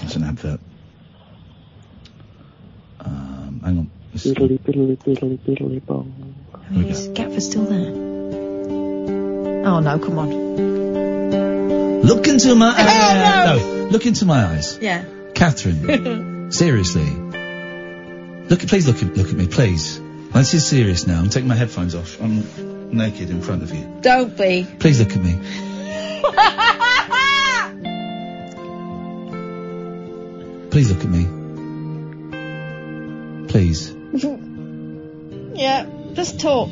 It's 0.01 0.15
an 0.15 0.23
advert. 0.23 0.59
Um, 2.99 3.61
hang 3.63 3.77
on. 3.77 3.91
This 4.11 4.25
is- 4.25 4.33
Biddly, 4.33 4.59
biddly, 4.59 4.97
biddly, 4.97 5.37
biddly, 5.39 5.85
bong. 5.85 6.35
Is 6.73 7.07
Gatford 7.09 7.41
still 7.41 7.65
there? 7.65 8.14
Oh 9.65 9.79
no, 9.79 9.97
come 9.99 10.19
on. 10.19 12.01
Look 12.03 12.27
into 12.27 12.53
my 12.55 12.69
eyes. 12.69 13.61
no, 13.65 13.87
look 13.89 14.05
into 14.05 14.25
my 14.25 14.45
eyes, 14.45 14.77
Yeah. 14.79 15.03
Katherine. 15.33 16.51
seriously. 16.61 17.05
Look, 18.47 18.59
please 18.67 18.85
look 18.87 19.01
at 19.01 19.17
look 19.17 19.27
at 19.29 19.33
me, 19.33 19.47
please. 19.47 19.99
This 20.33 20.53
is 20.53 20.67
serious 20.67 21.07
now. 21.07 21.19
I'm 21.19 21.29
taking 21.29 21.47
my 21.47 21.55
headphones 21.55 21.95
off. 21.95 22.21
I'm 22.21 22.95
naked 22.95 23.29
in 23.29 23.41
front 23.41 23.63
of 23.63 23.73
you. 23.73 23.99
Don't 24.01 24.37
be. 24.37 24.67
Please 24.79 24.99
look 24.99 25.15
at 25.15 25.23
me. 25.23 25.39
Please 30.71 30.91
look 30.91 31.03
at 31.05 31.09
me. 31.09 31.25
Please. 33.47 33.95
yeah. 35.57 35.85
Just 36.13 36.39
talk. 36.41 36.69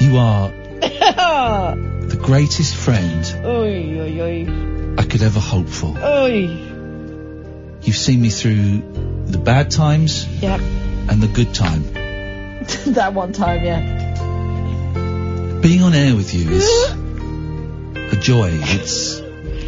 You 0.00 0.18
are 0.18 0.52
the 2.08 2.16
greatest 2.16 2.74
friend 2.74 3.24
Oi, 3.44 4.00
oi, 4.00 4.20
oi. 4.20 4.94
I 4.98 5.04
could 5.04 5.22
ever 5.22 5.40
hope 5.40 5.68
for. 5.68 5.94
You've 7.82 7.96
seen 7.96 8.20
me 8.20 8.30
through 8.30 9.24
the 9.26 9.38
bad 9.38 9.70
times 9.70 10.26
Yeah. 10.42 10.56
and 11.10 11.22
the 11.22 11.28
good 11.28 11.54
time. 11.54 11.82
that 12.94 13.12
one 13.14 13.32
time, 13.32 13.64
yeah. 13.64 14.04
Being 15.62 15.82
on 15.82 15.94
air 15.94 16.14
with 16.16 16.34
you 16.34 16.50
is 16.50 16.68
a 18.12 18.16
joy. 18.16 18.50
It's 18.52 19.20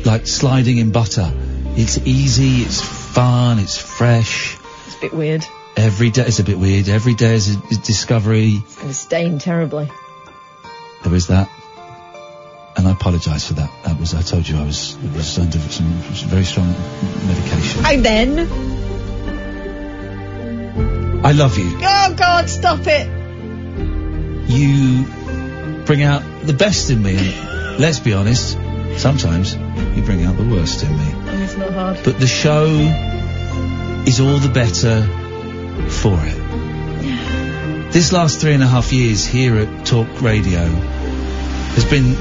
like 0.07 0.27
sliding 0.27 0.79
in 0.79 0.91
butter. 0.93 1.31
It's 1.77 1.99
easy, 1.99 2.63
it's 2.63 2.81
fun, 2.81 3.59
it's 3.59 3.77
fresh. 3.79 4.57
It's 4.87 4.97
a 4.97 5.01
bit 5.01 5.15
weird. 5.15 5.45
Every 5.77 6.11
day 6.11 6.27
is 6.27 6.41
a 6.41 6.45
bit 6.45 6.59
weird. 6.59 6.89
Every 6.89 7.15
day 7.15 7.35
is 7.35 7.55
a, 7.55 7.63
is 7.71 7.79
discovery. 7.79 8.55
It's 8.65 8.75
going 8.77 8.89
to 8.89 8.95
stain 8.95 9.39
terribly. 9.39 9.91
There 11.03 11.15
is 11.15 11.27
that. 11.29 11.49
And 12.77 12.87
I 12.87 12.93
apologise 12.93 13.49
for 13.49 13.55
that. 13.55 13.71
That 13.85 13.99
was, 13.99 14.15
I 14.15 14.23
told 14.23 14.49
you 14.49 14.57
I 14.57 14.65
was, 14.65 14.97
was 15.15 15.39
under 15.39 15.59
some, 15.59 16.03
some 16.15 16.29
very 16.29 16.45
strong 16.45 16.73
medication. 17.27 17.85
And 17.85 18.05
then. 18.05 18.39
I 21.25 21.33
love 21.33 21.59
you. 21.59 21.79
Oh 21.83 22.15
God, 22.17 22.49
stop 22.49 22.81
it. 22.87 23.07
You 24.51 25.05
bring 25.85 26.03
out 26.03 26.23
the 26.47 26.55
best 26.55 26.91
in 26.91 27.03
me. 27.03 27.17
And 27.19 27.79
let's 27.79 27.99
be 27.99 28.13
honest, 28.15 28.57
sometimes 28.97 29.55
you 29.55 30.03
bring 30.03 30.25
out 30.25 30.37
the 30.37 30.45
worst 30.45 30.83
in 30.83 30.97
me. 30.97 31.13
It's 31.43 31.57
not 31.57 31.73
hard. 31.73 32.01
But 32.05 32.19
the 32.21 32.27
show 32.27 32.67
is 34.07 34.21
all 34.21 34.39
the 34.39 34.49
better 34.49 35.03
for 35.89 36.19
it. 36.23 37.40
This 37.93 38.13
last 38.13 38.41
three 38.41 38.53
and 38.55 38.63
a 38.63 38.67
half 38.69 38.93
years 38.93 39.27
here 39.27 39.57
at 39.57 39.85
Talk 39.87 40.07
Radio 40.23 40.61
has 40.61 41.85
been 41.85 42.15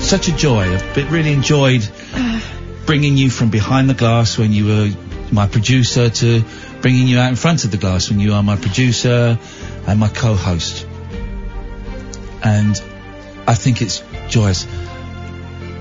such 0.00 0.28
a 0.28 0.36
joy. 0.36 0.64
I've 0.74 1.10
really 1.12 1.32
enjoyed 1.32 1.88
bringing 2.84 3.16
you 3.16 3.30
from 3.30 3.48
behind 3.50 3.88
the 3.88 3.94
glass 3.94 4.36
when 4.36 4.52
you 4.52 4.66
were 4.66 4.90
my 5.32 5.46
producer 5.46 6.10
to 6.10 6.44
bringing 6.82 7.08
you 7.08 7.18
out 7.18 7.30
in 7.30 7.36
front 7.36 7.64
of 7.64 7.70
the 7.70 7.78
glass 7.78 8.10
when 8.10 8.20
you 8.20 8.34
are 8.34 8.42
my 8.42 8.56
producer 8.56 9.38
and 9.86 9.98
my 9.98 10.08
co-host. 10.08 10.86
And 12.42 12.78
I 13.46 13.54
think 13.54 13.80
it's 13.80 14.02
joyous. 14.28 14.66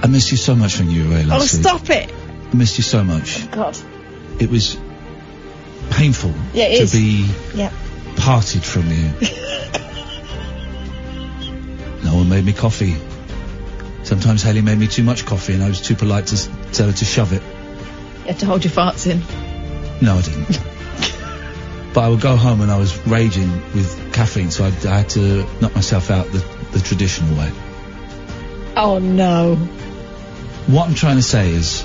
I 0.02 0.08
missed 0.08 0.32
you 0.32 0.38
so 0.38 0.56
much 0.56 0.80
when 0.80 0.90
you 0.90 1.04
were 1.10 1.16
away 1.16 1.24
Oh, 1.26 1.28
last 1.28 1.54
week. 1.54 1.64
stop 1.64 1.90
it! 1.90 2.10
I 2.52 2.56
missed 2.56 2.78
you 2.78 2.84
so 2.84 3.04
much. 3.04 3.44
Oh, 3.44 3.48
God. 3.52 3.78
It 4.40 4.50
was 4.50 4.78
painful 5.90 6.34
Yeah, 6.54 6.66
it 6.66 6.78
to 6.78 6.84
is. 6.84 6.94
be 6.94 7.30
Yeah. 7.54 7.72
Parted 8.16 8.64
from 8.64 8.90
you. 8.90 9.12
no 12.04 12.16
one 12.16 12.30
made 12.30 12.46
me 12.46 12.54
coffee. 12.54 12.96
Sometimes 14.04 14.44
Haley 14.44 14.62
made 14.62 14.78
me 14.78 14.88
too 14.88 15.04
much 15.04 15.26
coffee 15.26 15.54
and 15.54 15.64
I 15.64 15.70
was 15.70 15.82
too 15.82 15.96
polite 15.96 16.28
to 16.28 16.36
s- 16.36 16.50
tell 16.74 16.88
her 16.88 16.94
to 16.94 17.06
shove 17.06 17.32
it. 17.34 17.42
You 18.22 18.28
had 18.32 18.40
to 18.40 18.46
hold 18.46 18.64
your 18.64 18.74
farts 18.74 19.08
in. 19.10 19.20
No, 20.06 20.16
I 20.18 20.22
didn't. 20.22 20.60
but 21.94 22.02
I 22.04 22.10
would 22.10 22.22
go 22.22 22.36
home 22.36 22.62
and 22.62 22.70
I 22.72 22.78
was 22.78 22.96
raging 23.08 23.50
with 23.74 24.14
caffeine, 24.14 24.52
so 24.52 24.66
I, 24.66 24.68
I 24.68 24.98
had 25.00 25.10
to 25.12 25.46
knock 25.62 25.74
myself 25.76 26.12
out 26.12 26.28
the, 26.28 26.40
the 26.72 26.80
traditional 26.80 27.38
way. 27.38 27.52
Oh 28.76 29.00
no. 29.00 29.56
What 30.68 30.88
I'm 30.88 30.96
trying 30.96 31.18
to 31.18 31.24
say 31.24 31.52
is, 31.52 31.84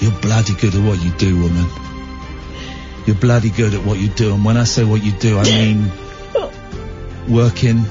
you're 0.00 0.12
bloody 0.20 0.54
good 0.54 0.74
at 0.74 0.82
what 0.84 1.02
you 1.02 1.10
do, 1.12 1.40
woman. 1.42 1.66
You're 3.06 3.16
bloody 3.16 3.50
good 3.50 3.74
at 3.74 3.84
what 3.84 3.98
you 3.98 4.08
do, 4.08 4.34
and 4.34 4.44
when 4.44 4.56
I 4.56 4.64
say 4.64 4.84
what 4.84 5.02
you 5.04 5.12
do, 5.12 5.38
I 5.38 5.44
mean 5.44 5.90
working, 7.28 7.84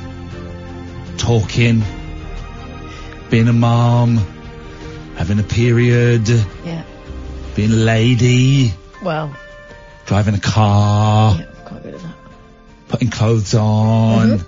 talking, 1.17 1.83
being 3.29 3.47
a 3.47 3.53
mom, 3.53 4.17
having 5.15 5.39
a 5.39 5.43
period, 5.43 6.27
Yeah. 6.65 6.83
being 7.55 7.71
a 7.71 7.75
lady, 7.75 8.73
Well, 9.03 9.35
driving 10.05 10.35
a 10.35 10.39
car, 10.39 11.35
quite 11.65 11.83
good 11.83 11.95
at 11.95 12.01
that. 12.01 12.15
putting 12.89 13.09
clothes 13.09 13.53
on, 13.53 14.27
Mm-hmm. 14.39 14.45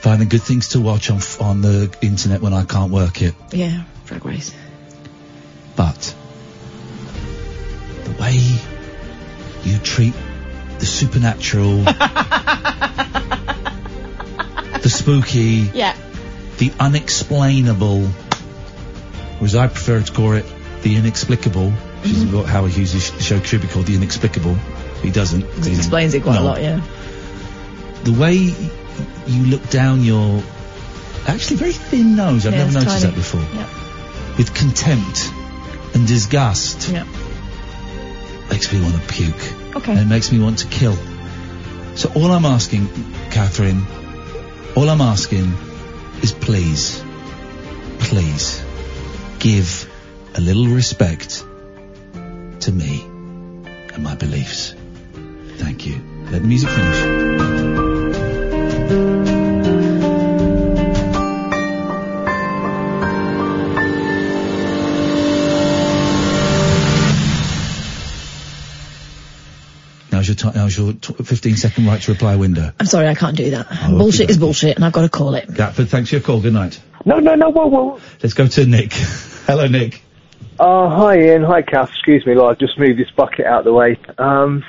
finding 0.00 0.28
good 0.28 0.42
things 0.42 0.68
to 0.68 0.80
watch 0.80 1.10
on 1.10 1.20
on 1.40 1.60
the 1.62 1.90
internet 2.02 2.40
when 2.42 2.52
I 2.52 2.64
can't 2.64 2.90
work 2.90 3.22
it. 3.22 3.34
Yeah, 3.52 3.82
drag 4.06 4.24
race. 4.26 4.52
But 5.76 6.14
the 8.04 8.10
way 8.22 8.40
you 9.64 9.78
treat 9.78 10.14
the 10.78 10.86
supernatural, 10.86 11.82
the 14.82 14.88
spooky, 14.88 15.70
Yeah. 15.74 15.94
the 16.58 16.72
unexplainable, 16.78 18.04
or 19.40 19.44
as 19.44 19.54
I 19.54 19.66
prefer 19.68 20.00
to 20.02 20.12
call 20.12 20.32
it, 20.32 20.46
the 20.82 20.96
inexplicable, 20.96 21.70
which 21.70 22.12
is 22.12 22.24
mm-hmm. 22.24 22.36
what 22.36 22.46
Howard 22.46 22.72
Hughes' 22.72 23.12
show 23.22 23.40
should 23.42 23.62
be 23.62 23.68
called, 23.68 23.86
the 23.86 23.94
inexplicable. 23.96 24.54
He 25.02 25.10
doesn't. 25.10 25.44
He 25.64 25.74
explains 25.74 26.14
it 26.14 26.22
quite 26.22 26.34
No. 26.36 26.42
a 26.42 26.44
lot, 26.44 26.62
yeah. 26.62 26.80
The 28.04 28.12
way 28.12 28.34
you 29.26 29.44
look 29.46 29.68
down 29.70 30.02
your 30.04 30.42
actually 31.26 31.56
very 31.56 31.72
thin 31.72 32.16
nose, 32.16 32.46
I've 32.46 32.52
Yeah, 32.52 32.58
never 32.64 32.72
noticed 32.72 33.00
tiny. 33.02 33.06
that 33.06 33.14
before, 33.14 33.40
Yeah. 33.54 33.66
with 34.38 34.54
contempt 34.54 35.30
and 35.94 36.06
disgust, 36.06 36.88
Yeah. 36.88 37.04
Makes 38.50 38.72
me 38.72 38.80
want 38.80 38.94
to 38.94 39.00
puke. 39.00 39.76
Okay. 39.76 39.92
And 39.92 40.00
it 40.00 40.06
makes 40.06 40.32
me 40.32 40.38
want 40.38 40.58
to 40.58 40.66
kill. 40.66 40.96
So 41.94 42.10
all 42.14 42.30
I'm 42.30 42.44
asking, 42.44 42.88
Katherine, 43.30 43.86
all 44.76 44.88
I'm 44.88 45.00
asking 45.00 45.52
is 46.22 46.32
please, 46.32 47.02
please, 47.98 48.62
give 49.38 49.88
a 50.34 50.40
little 50.40 50.66
respect 50.66 51.44
to 52.60 52.72
me 52.72 53.02
and 53.02 54.02
my 54.02 54.14
beliefs. 54.14 54.74
Thank 55.56 55.86
you. 55.86 56.00
Let 56.30 56.42
the 56.42 56.48
music 56.48 56.70
finish. 56.70 56.98
Now's 70.18 70.26
your 70.26 70.34
time. 70.34 70.52
Now's 70.56 70.76
your 70.76 70.94
tw 70.94 71.24
15 71.24 71.56
second 71.56 71.86
right 71.86 72.02
to 72.02 72.10
reply 72.10 72.34
window. 72.34 72.72
I'm 72.80 72.86
sorry, 72.86 73.06
I 73.06 73.14
can't 73.14 73.36
do 73.36 73.50
that. 73.50 73.68
Oh, 73.70 73.98
bullshit 73.98 74.22
okay. 74.22 74.32
is 74.32 74.36
bullshit, 74.36 74.74
and 74.74 74.84
I've 74.84 74.92
got 74.92 75.02
to 75.02 75.08
call 75.08 75.36
it. 75.36 75.46
Gatford, 75.46 75.86
thanks 75.86 76.10
for 76.10 76.16
your 76.16 76.22
call. 76.22 76.40
Good 76.40 76.54
night. 76.54 76.80
No, 77.04 77.20
no, 77.20 77.36
no, 77.36 77.50
whoa, 77.50 77.68
whoa. 77.68 78.00
Let's 78.20 78.34
go 78.34 78.48
to 78.48 78.66
Nick. 78.66 78.92
Hello, 79.46 79.68
Nick. 79.68 80.02
Uh, 80.58 80.88
hi 80.88 81.20
Iain, 81.20 81.44
hi 81.44 81.62
Kath, 81.62 81.90
excuse 81.90 82.26
me, 82.26 82.36
I've 82.36 82.58
just 82.58 82.76
moved 82.80 82.98
this 82.98 83.08
bucket 83.12 83.46
out 83.46 83.60
of 83.60 83.64
the 83.66 83.72
way. 83.72 83.96
Um, 84.18 84.64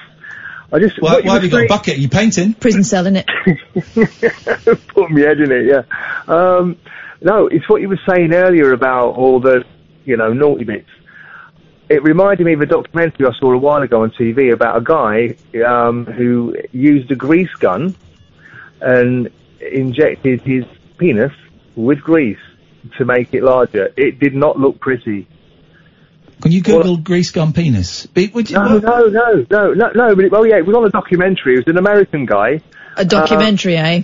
I 0.72 0.78
just... 0.78 1.02
Why, 1.02 1.14
what 1.14 1.26
why 1.26 1.34
have 1.34 1.44
you 1.44 1.50
got 1.50 1.64
a 1.64 1.68
bucket? 1.68 1.98
Are 1.98 2.02
you 2.02 2.10
painting? 2.10 2.54
Prison 2.54 2.84
cell 2.84 3.08
in 3.08 3.16
it. 3.16 3.26
Put 4.90 5.10
my 5.10 5.22
head 5.22 5.40
in 5.40 5.52
it, 5.52 5.66
yeah. 5.66 5.84
Um, 6.28 6.78
no, 7.24 7.48
it's 7.48 7.68
what 7.68 7.82
you 7.82 7.90
were 7.90 8.00
saying 8.08 8.36
earlier 8.36 8.72
about 8.72 9.16
all 9.16 9.40
the, 9.40 9.64
you 10.06 10.16
know, 10.16 10.32
naughty 10.32 10.66
bits. 10.66 10.90
It 11.90 12.04
reminded 12.04 12.46
me 12.46 12.54
of 12.54 12.62
a 12.62 12.68
documentary 12.68 13.26
I 13.26 13.32
saw 13.40 13.52
a 13.52 13.58
while 13.58 13.82
ago 13.82 14.04
on 14.04 14.12
TV 14.12 14.54
about 14.54 14.78
a 14.78 14.82
guy 14.82 15.36
um, 15.66 16.06
who 16.06 16.56
used 16.72 17.10
a 17.12 17.16
grease 17.16 17.54
gun 17.60 17.96
and 18.80 19.30
injected 19.60 20.42
his 20.42 20.66
penis 21.00 21.34
with 21.76 22.00
grease 22.02 22.38
to 22.98 23.06
make 23.06 23.34
it 23.34 23.42
larger. 23.44 23.92
It 23.98 24.20
did 24.20 24.36
not 24.36 24.60
look 24.60 24.80
pretty. 24.80 25.28
Can 26.42 26.52
you 26.52 26.62
Google 26.62 26.98
grease 26.98 27.32
gun 27.32 27.54
penis? 27.54 28.08
It, 28.16 28.34
would 28.34 28.50
you, 28.50 28.56
No, 28.56 28.78
no, 28.78 29.08
no, 29.08 29.46
no, 29.50 29.74
no, 29.74 29.92
no. 29.94 30.16
But 30.16 30.26
it, 30.26 30.32
well, 30.32 30.46
yeah, 30.46 30.58
it 30.58 30.66
was 30.66 30.76
on 30.76 30.86
a 30.86 30.90
documentary. 30.90 31.56
It 31.56 31.66
was 31.66 31.68
an 31.68 31.78
American 31.78 32.26
guy. 32.26 32.62
A 32.98 33.04
documentary, 33.04 33.78
eh? 33.78 34.04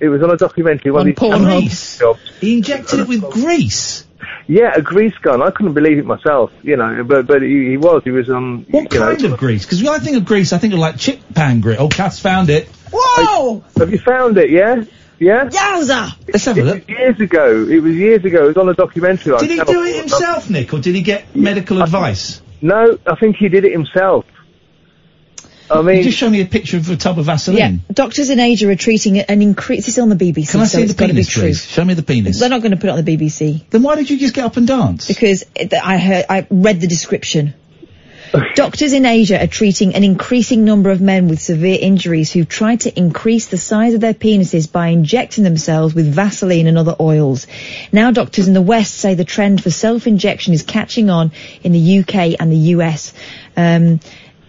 It 0.00 0.08
was 0.08 0.22
on 0.22 0.30
a 0.30 0.36
documentary. 0.36 0.90
One 0.90 1.02
On 1.02 1.08
of 1.10 1.16
these 1.16 1.30
Pornhub. 1.30 1.98
jobs. 1.98 2.20
He 2.40 2.56
injected 2.56 3.00
it 3.00 3.08
with 3.08 3.22
grease. 3.30 4.05
Yeah, 4.46 4.72
a 4.74 4.82
grease 4.82 5.14
gun. 5.22 5.42
I 5.42 5.50
couldn't 5.50 5.74
believe 5.74 5.98
it 5.98 6.04
myself, 6.06 6.50
you 6.62 6.76
know. 6.76 7.02
But 7.04 7.26
but 7.26 7.42
he, 7.42 7.70
he 7.70 7.76
was. 7.76 8.02
He 8.04 8.10
was 8.10 8.28
on. 8.30 8.64
What 8.70 8.92
you 8.92 9.00
know, 9.00 9.06
kind 9.14 9.24
of 9.24 9.38
grease? 9.38 9.64
Because 9.64 9.82
when 9.82 9.92
I 9.92 9.98
think 9.98 10.16
of 10.16 10.24
grease, 10.24 10.52
I 10.52 10.58
think 10.58 10.72
of 10.72 10.78
like 10.78 10.96
chip 10.98 11.20
pan 11.34 11.60
grease. 11.60 11.78
Oh, 11.80 11.88
Kath's 11.88 12.20
found 12.20 12.48
it. 12.50 12.68
Whoa! 12.92 13.64
Have 13.78 13.90
you 13.90 13.98
found 13.98 14.38
it? 14.38 14.50
Yeah, 14.50 14.84
yeah. 15.18 15.46
Yowza! 15.48 16.16
Let's 16.32 16.44
have 16.44 16.56
a 16.56 16.60
It 16.60 16.64
look. 16.64 16.74
was 16.86 16.88
years 16.88 17.20
ago. 17.20 17.66
It 17.68 17.82
was 17.82 17.94
years 17.94 18.24
ago. 18.24 18.44
It 18.44 18.48
was 18.48 18.56
on 18.56 18.68
a 18.68 18.74
documentary. 18.74 19.32
on 19.32 19.40
Did 19.40 19.50
he 19.50 19.56
do 19.56 19.82
it 19.84 19.92
4. 19.92 20.00
himself, 20.00 20.50
Nick, 20.50 20.72
or 20.72 20.78
did 20.80 20.94
he 20.94 21.02
get 21.02 21.34
medical 21.34 21.82
advice? 21.82 22.40
No, 22.62 22.98
I 23.06 23.16
think 23.16 23.36
he 23.36 23.48
did 23.48 23.64
it 23.64 23.72
himself. 23.72 24.24
I 25.70 25.78
You 25.78 25.82
mean, 25.84 26.02
just 26.02 26.16
show 26.18 26.30
me 26.30 26.40
a 26.40 26.46
picture 26.46 26.76
of 26.76 26.88
a 26.90 26.96
tub 26.96 27.18
of 27.18 27.26
Vaseline. 27.26 27.58
Yeah, 27.88 27.92
doctors 27.92 28.30
in 28.30 28.38
Asia 28.40 28.70
are 28.70 28.76
treating 28.76 29.18
an 29.18 29.42
increase. 29.42 29.86
This 29.86 29.98
is 29.98 30.02
on 30.02 30.08
the 30.08 30.16
BBC, 30.16 30.50
Can 30.52 30.60
I 30.60 30.64
so 30.66 30.78
see 30.78 30.84
it's 30.84 30.94
the 30.94 30.98
to 30.98 31.08
be 31.08 31.12
penis, 31.14 31.28
true. 31.28 31.42
please? 31.42 31.66
Show 31.66 31.84
me 31.84 31.94
the 31.94 32.02
penis. 32.02 32.38
They're 32.38 32.48
not 32.48 32.60
going 32.62 32.70
to 32.72 32.76
put 32.76 32.86
it 32.88 32.92
on 32.98 33.04
the 33.04 33.16
BBC 33.16 33.68
Then 33.70 33.82
why 33.82 33.96
did 33.96 34.08
you 34.10 34.18
just 34.18 34.34
get 34.34 34.44
up 34.44 34.56
and 34.56 34.66
dance? 34.66 35.08
because 35.08 35.44
it, 35.54 35.74
I 35.74 35.98
heard, 35.98 36.24
I 36.30 36.46
read 36.50 36.80
the 36.80 36.86
description. 36.86 37.54
Doctors 38.54 38.92
in 38.92 39.06
Asia 39.06 39.40
are 39.42 39.46
treating 39.46 39.94
an 39.94 40.02
increasing 40.04 40.64
number 40.64 40.90
of 40.90 41.00
men 41.00 41.28
with 41.28 41.40
severe 41.40 41.78
injuries 41.80 42.30
who 42.32 42.44
try 42.44 42.74
to 42.76 42.96
increase 42.98 43.46
the 43.46 43.56
size 43.56 43.94
of 43.94 44.00
their 44.00 44.14
penises 44.14 44.70
by 44.70 44.88
injecting 44.88 45.44
themselves 45.44 45.94
with 45.94 46.12
Vaseline 46.12 46.66
and 46.66 46.76
other 46.76 46.96
oils. 47.00 47.46
Now 47.92 48.10
doctors 48.10 48.48
in 48.48 48.54
the 48.54 48.60
West 48.62 48.94
say 48.94 49.14
the 49.14 49.24
trend 49.24 49.62
for 49.62 49.70
self-injection 49.70 50.54
is 50.54 50.62
catching 50.64 51.08
on 51.08 51.30
in 51.62 51.72
the 51.72 51.98
UK 52.00 52.36
and 52.40 52.50
the 52.52 52.56
US. 52.74 53.12
Um, 53.56 54.00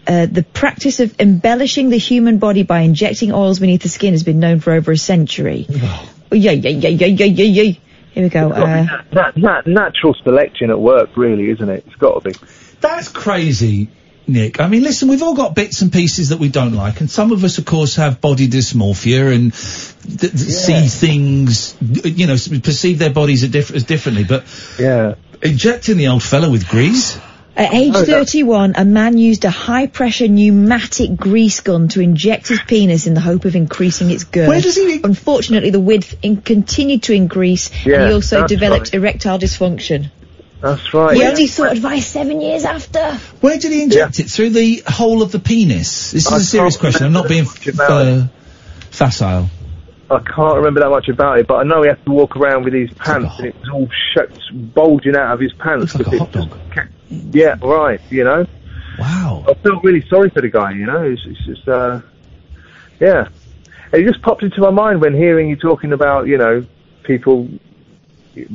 uh, 0.08 0.26
the 0.26 0.44
practice 0.44 1.00
of 1.00 1.20
embellishing 1.20 1.90
the 1.90 1.98
human 1.98 2.38
body 2.38 2.64
by 2.64 2.80
injecting 2.82 3.32
oils 3.34 3.60
beneath 3.60 3.82
the 3.82 3.90
skin 3.90 4.14
has 4.14 4.24
been 4.24 4.40
known 4.40 4.60
for 4.60 4.74
over 4.74 4.92
a 4.92 4.98
century. 4.98 5.68
Oh. 5.70 6.10
Yeah, 6.32 6.52
yeah, 6.52 6.70
yeah, 6.70 6.90
yeah, 6.90 7.08
yeah, 7.08 7.26
yeah, 7.26 7.64
yeah. 7.64 7.74
Here 8.12 8.24
we 8.24 8.30
go. 8.30 8.52
Uh, 8.52 8.88
nat- 9.12 9.38
nat- 9.38 9.68
natural 9.68 10.16
selection 10.24 10.70
at 10.72 10.80
work, 10.80 11.16
really, 11.16 11.50
isn't 11.52 11.70
it? 11.70 11.84
It's 11.86 11.96
got 11.98 12.24
to 12.24 12.30
be. 12.32 12.36
That's 12.82 13.10
crazy, 13.10 13.90
Nick. 14.28 14.60
I 14.60 14.68
mean, 14.68 14.84
listen, 14.84 15.08
we've 15.08 15.22
all 15.22 15.36
got 15.36 15.56
bits 15.56 15.82
and 15.82 15.92
pieces 15.94 16.30
that 16.30 16.40
we 16.40 16.50
don't 16.50 16.74
like, 16.74 17.00
and 17.00 17.12
some 17.12 17.32
of 17.32 17.44
us, 17.44 17.58
of 17.60 17.66
course, 17.66 17.96
have 17.98 18.20
body 18.20 18.48
dysmorphia 18.48 19.34
and 19.36 19.54
th- 19.54 20.32
th- 20.32 20.34
see 20.34 20.88
things, 20.88 21.76
you 21.82 22.28
know, 22.28 22.38
perceive 22.64 22.98
their 22.98 23.12
bodies 23.12 23.44
as, 23.44 23.50
diff- 23.50 23.72
as 23.76 23.84
differently. 23.84 24.24
But 24.24 24.46
yeah, 24.80 25.16
injecting 25.42 25.98
the 25.98 26.08
old 26.08 26.24
fella 26.24 26.50
with 26.50 26.68
grease. 26.68 27.20
At 27.58 27.74
age 27.74 27.94
Oh, 27.96 28.06
31, 28.06 28.76
a 28.78 28.86
man 28.86 29.18
used 29.18 29.44
a 29.44 29.50
high-pressure 29.50 30.28
pneumatic 30.28 31.16
grease 31.18 31.60
gun 31.62 31.88
to 31.90 32.02
inject 32.02 32.50
his 32.50 32.60
penis 32.60 33.08
in 33.08 33.16
the 33.16 33.20
hope 33.20 33.46
of 33.46 33.56
increasing 33.56 34.12
its 34.12 34.26
girth. 34.26 34.48
Where 34.48 34.62
does 34.62 34.76
he- 34.76 35.02
Unfortunately, 35.04 35.72
the 35.72 35.80
width 35.80 36.16
in- 36.22 36.38
continued 36.38 37.02
to 37.04 37.14
increase, 37.14 37.72
Yeah, 37.84 37.96
and 37.96 38.08
he 38.10 38.14
also 38.14 38.42
that's 38.42 38.52
developed 38.52 38.94
erectile 38.94 39.40
dysfunction. 39.40 40.12
That's 40.62 40.94
right. 40.94 41.18
He 41.18 41.24
only 41.24 41.48
sought 41.48 41.72
advice 41.72 42.06
seven 42.06 42.42
years 42.42 42.64
after. 42.64 43.20
Where 43.42 43.58
did 43.58 43.72
he 43.72 43.82
inject 43.82 44.20
it? 44.20 44.30
Through 44.30 44.52
the 44.52 44.84
hole 44.88 45.24
of 45.24 45.32
the 45.32 45.40
penis? 45.40 46.12
This 46.12 46.28
is 46.28 46.32
I 46.32 46.38
a 46.38 46.40
serious 46.42 46.78
question. 46.78 47.08
I'm 47.08 47.14
not 47.14 47.28
being 47.28 47.46
remember 47.46 47.60
much 47.60 47.68
about 47.74 48.08
uh, 48.08 48.24
facile. 48.92 49.50
I 50.10 50.20
can't 50.20 50.56
remember 50.56 50.80
that 50.80 50.90
much 50.90 51.10
about 51.10 51.40
it, 51.40 51.48
but 51.48 51.56
I 51.56 51.64
know 51.64 51.82
he 51.82 51.90
had 51.90 52.04
to 52.06 52.12
walk 52.12 52.38
around 52.38 52.64
with 52.64 52.74
his 52.74 52.92
pants, 52.94 53.38
and 53.40 53.48
it 53.48 53.56
was 53.60 53.70
all 53.70 53.90
sh- 53.90 54.52
bulging 54.54 55.16
out 55.16 55.34
of 55.34 55.40
his 55.40 55.52
pants. 55.54 55.94
Looks 55.96 56.08
like 56.08 56.22
a 56.22 56.24
hot 56.24 56.32
dog. 56.32 56.58
Yeah, 57.10 57.56
right. 57.62 58.00
You 58.10 58.24
know. 58.24 58.46
Wow. 59.00 59.46
I 59.48 59.54
felt 59.56 59.84
really 59.84 60.06
sorry 60.08 60.30
for 60.30 60.42
the 60.42 60.50
guy. 60.50 60.72
You 60.72 60.86
know, 60.86 61.04
it's, 61.04 61.22
it's 61.26 61.46
just, 61.46 61.68
uh, 61.68 62.02
yeah. 63.00 63.28
It 63.94 64.06
just 64.06 64.22
popped 64.22 64.44
into 64.44 64.62
my 64.62 64.72
mind 64.72 65.02
when 65.02 65.14
hearing 65.14 65.50
you 65.50 65.56
talking 65.56 65.94
about, 65.94 66.28
you 66.28 66.38
know, 66.38 66.66
people 67.04 67.48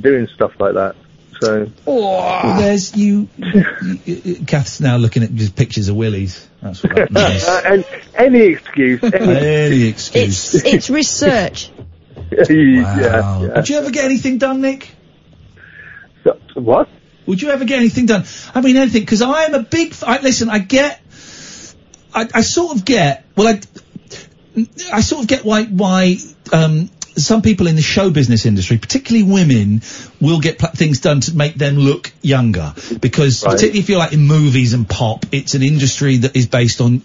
doing 0.00 0.26
stuff 0.28 0.52
like 0.58 0.74
that. 0.74 0.96
So. 1.42 1.66
Well, 1.84 2.56
there's 2.60 2.94
you. 2.96 3.28
you- 3.36 3.98
you- 4.04 4.44
Kath's 4.46 4.80
now 4.80 4.96
looking 4.96 5.24
at 5.24 5.34
just 5.34 5.56
pictures 5.56 5.88
of 5.88 5.96
willies. 5.96 6.48
That's 6.62 6.82
what 6.84 6.94
that 6.94 7.10
means. 7.10 7.44
Uh, 7.48 7.60
and 7.64 7.84
any 8.14 8.40
excuse. 8.52 9.02
Any, 9.02 9.16
Any 9.16 9.82
excuse. 9.88 10.54
It's 10.54 10.64
it's 10.64 10.90
research. 10.90 11.70
Wow. 12.32 12.46
yeah, 12.48 13.40
yeah. 13.42 13.54
Would 13.56 13.68
you 13.68 13.76
ever 13.76 13.90
get 13.90 14.04
anything 14.06 14.38
done, 14.38 14.60
Nick? 14.62 14.88
what? 16.54 16.88
Would 17.26 17.42
you 17.42 17.50
ever 17.50 17.64
get 17.64 17.78
anything 17.78 18.06
done? 18.06 18.24
I 18.54 18.60
mean, 18.62 18.76
anything, 18.76 19.02
because 19.02 19.20
I 19.20 19.42
am 19.44 19.54
a 19.54 19.62
big. 19.62 19.90
f- 19.90 20.04
I, 20.04 20.20
listen, 20.20 20.48
I 20.48 20.58
get. 20.58 21.00
I, 22.14 22.28
I 22.32 22.40
sort 22.42 22.76
of 22.76 22.84
get. 22.84 23.24
Well, 23.36 23.48
I. 23.48 23.60
I 24.92 25.00
sort 25.00 25.22
of 25.22 25.28
get 25.28 25.44
why 25.44 25.64
why 25.64 26.16
um, 26.52 26.88
some 27.16 27.42
people 27.42 27.66
in 27.66 27.76
the 27.76 27.82
show 27.82 28.10
business 28.10 28.46
industry, 28.46 28.78
particularly 28.78 29.24
women, 29.30 29.82
will 30.20 30.40
get 30.40 30.58
pl- 30.58 30.70
things 30.70 31.00
done 31.00 31.20
to 31.20 31.36
make 31.36 31.54
them 31.54 31.76
look 31.76 32.12
younger. 32.22 32.74
Because 33.00 33.42
Right. 33.44 33.52
particularly 33.52 33.80
if 33.80 33.88
you're 33.88 33.98
like 33.98 34.12
in 34.12 34.26
movies 34.26 34.72
and 34.72 34.88
pop, 34.88 35.26
it's 35.32 35.54
an 35.54 35.62
industry 35.62 36.18
that 36.18 36.36
is 36.36 36.46
based 36.46 36.80
on 36.80 37.02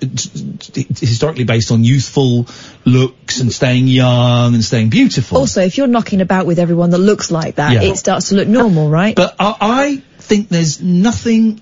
historically 1.00 1.44
based 1.44 1.72
on 1.72 1.84
youthful 1.84 2.48
looks 2.86 3.40
and 3.40 3.52
staying 3.52 3.88
young 3.88 4.54
and 4.54 4.64
staying 4.64 4.90
beautiful. 4.90 5.38
Also, 5.40 5.62
if 5.62 5.78
you're 5.78 5.88
knocking 5.88 6.22
about 6.22 6.46
with 6.46 6.60
everyone 6.60 6.90
that 6.92 7.00
looks 7.00 7.32
like 7.32 7.56
that, 7.56 7.74
Yeah. 7.74 7.84
it 7.84 7.98
starts 7.98 8.30
to 8.30 8.36
look 8.36 8.48
normal, 8.48 8.90
right? 8.90 9.16
But 9.16 9.36
I, 9.40 9.56
I 9.60 10.02
think 10.20 10.50
there's 10.50 10.82
nothing. 10.82 11.62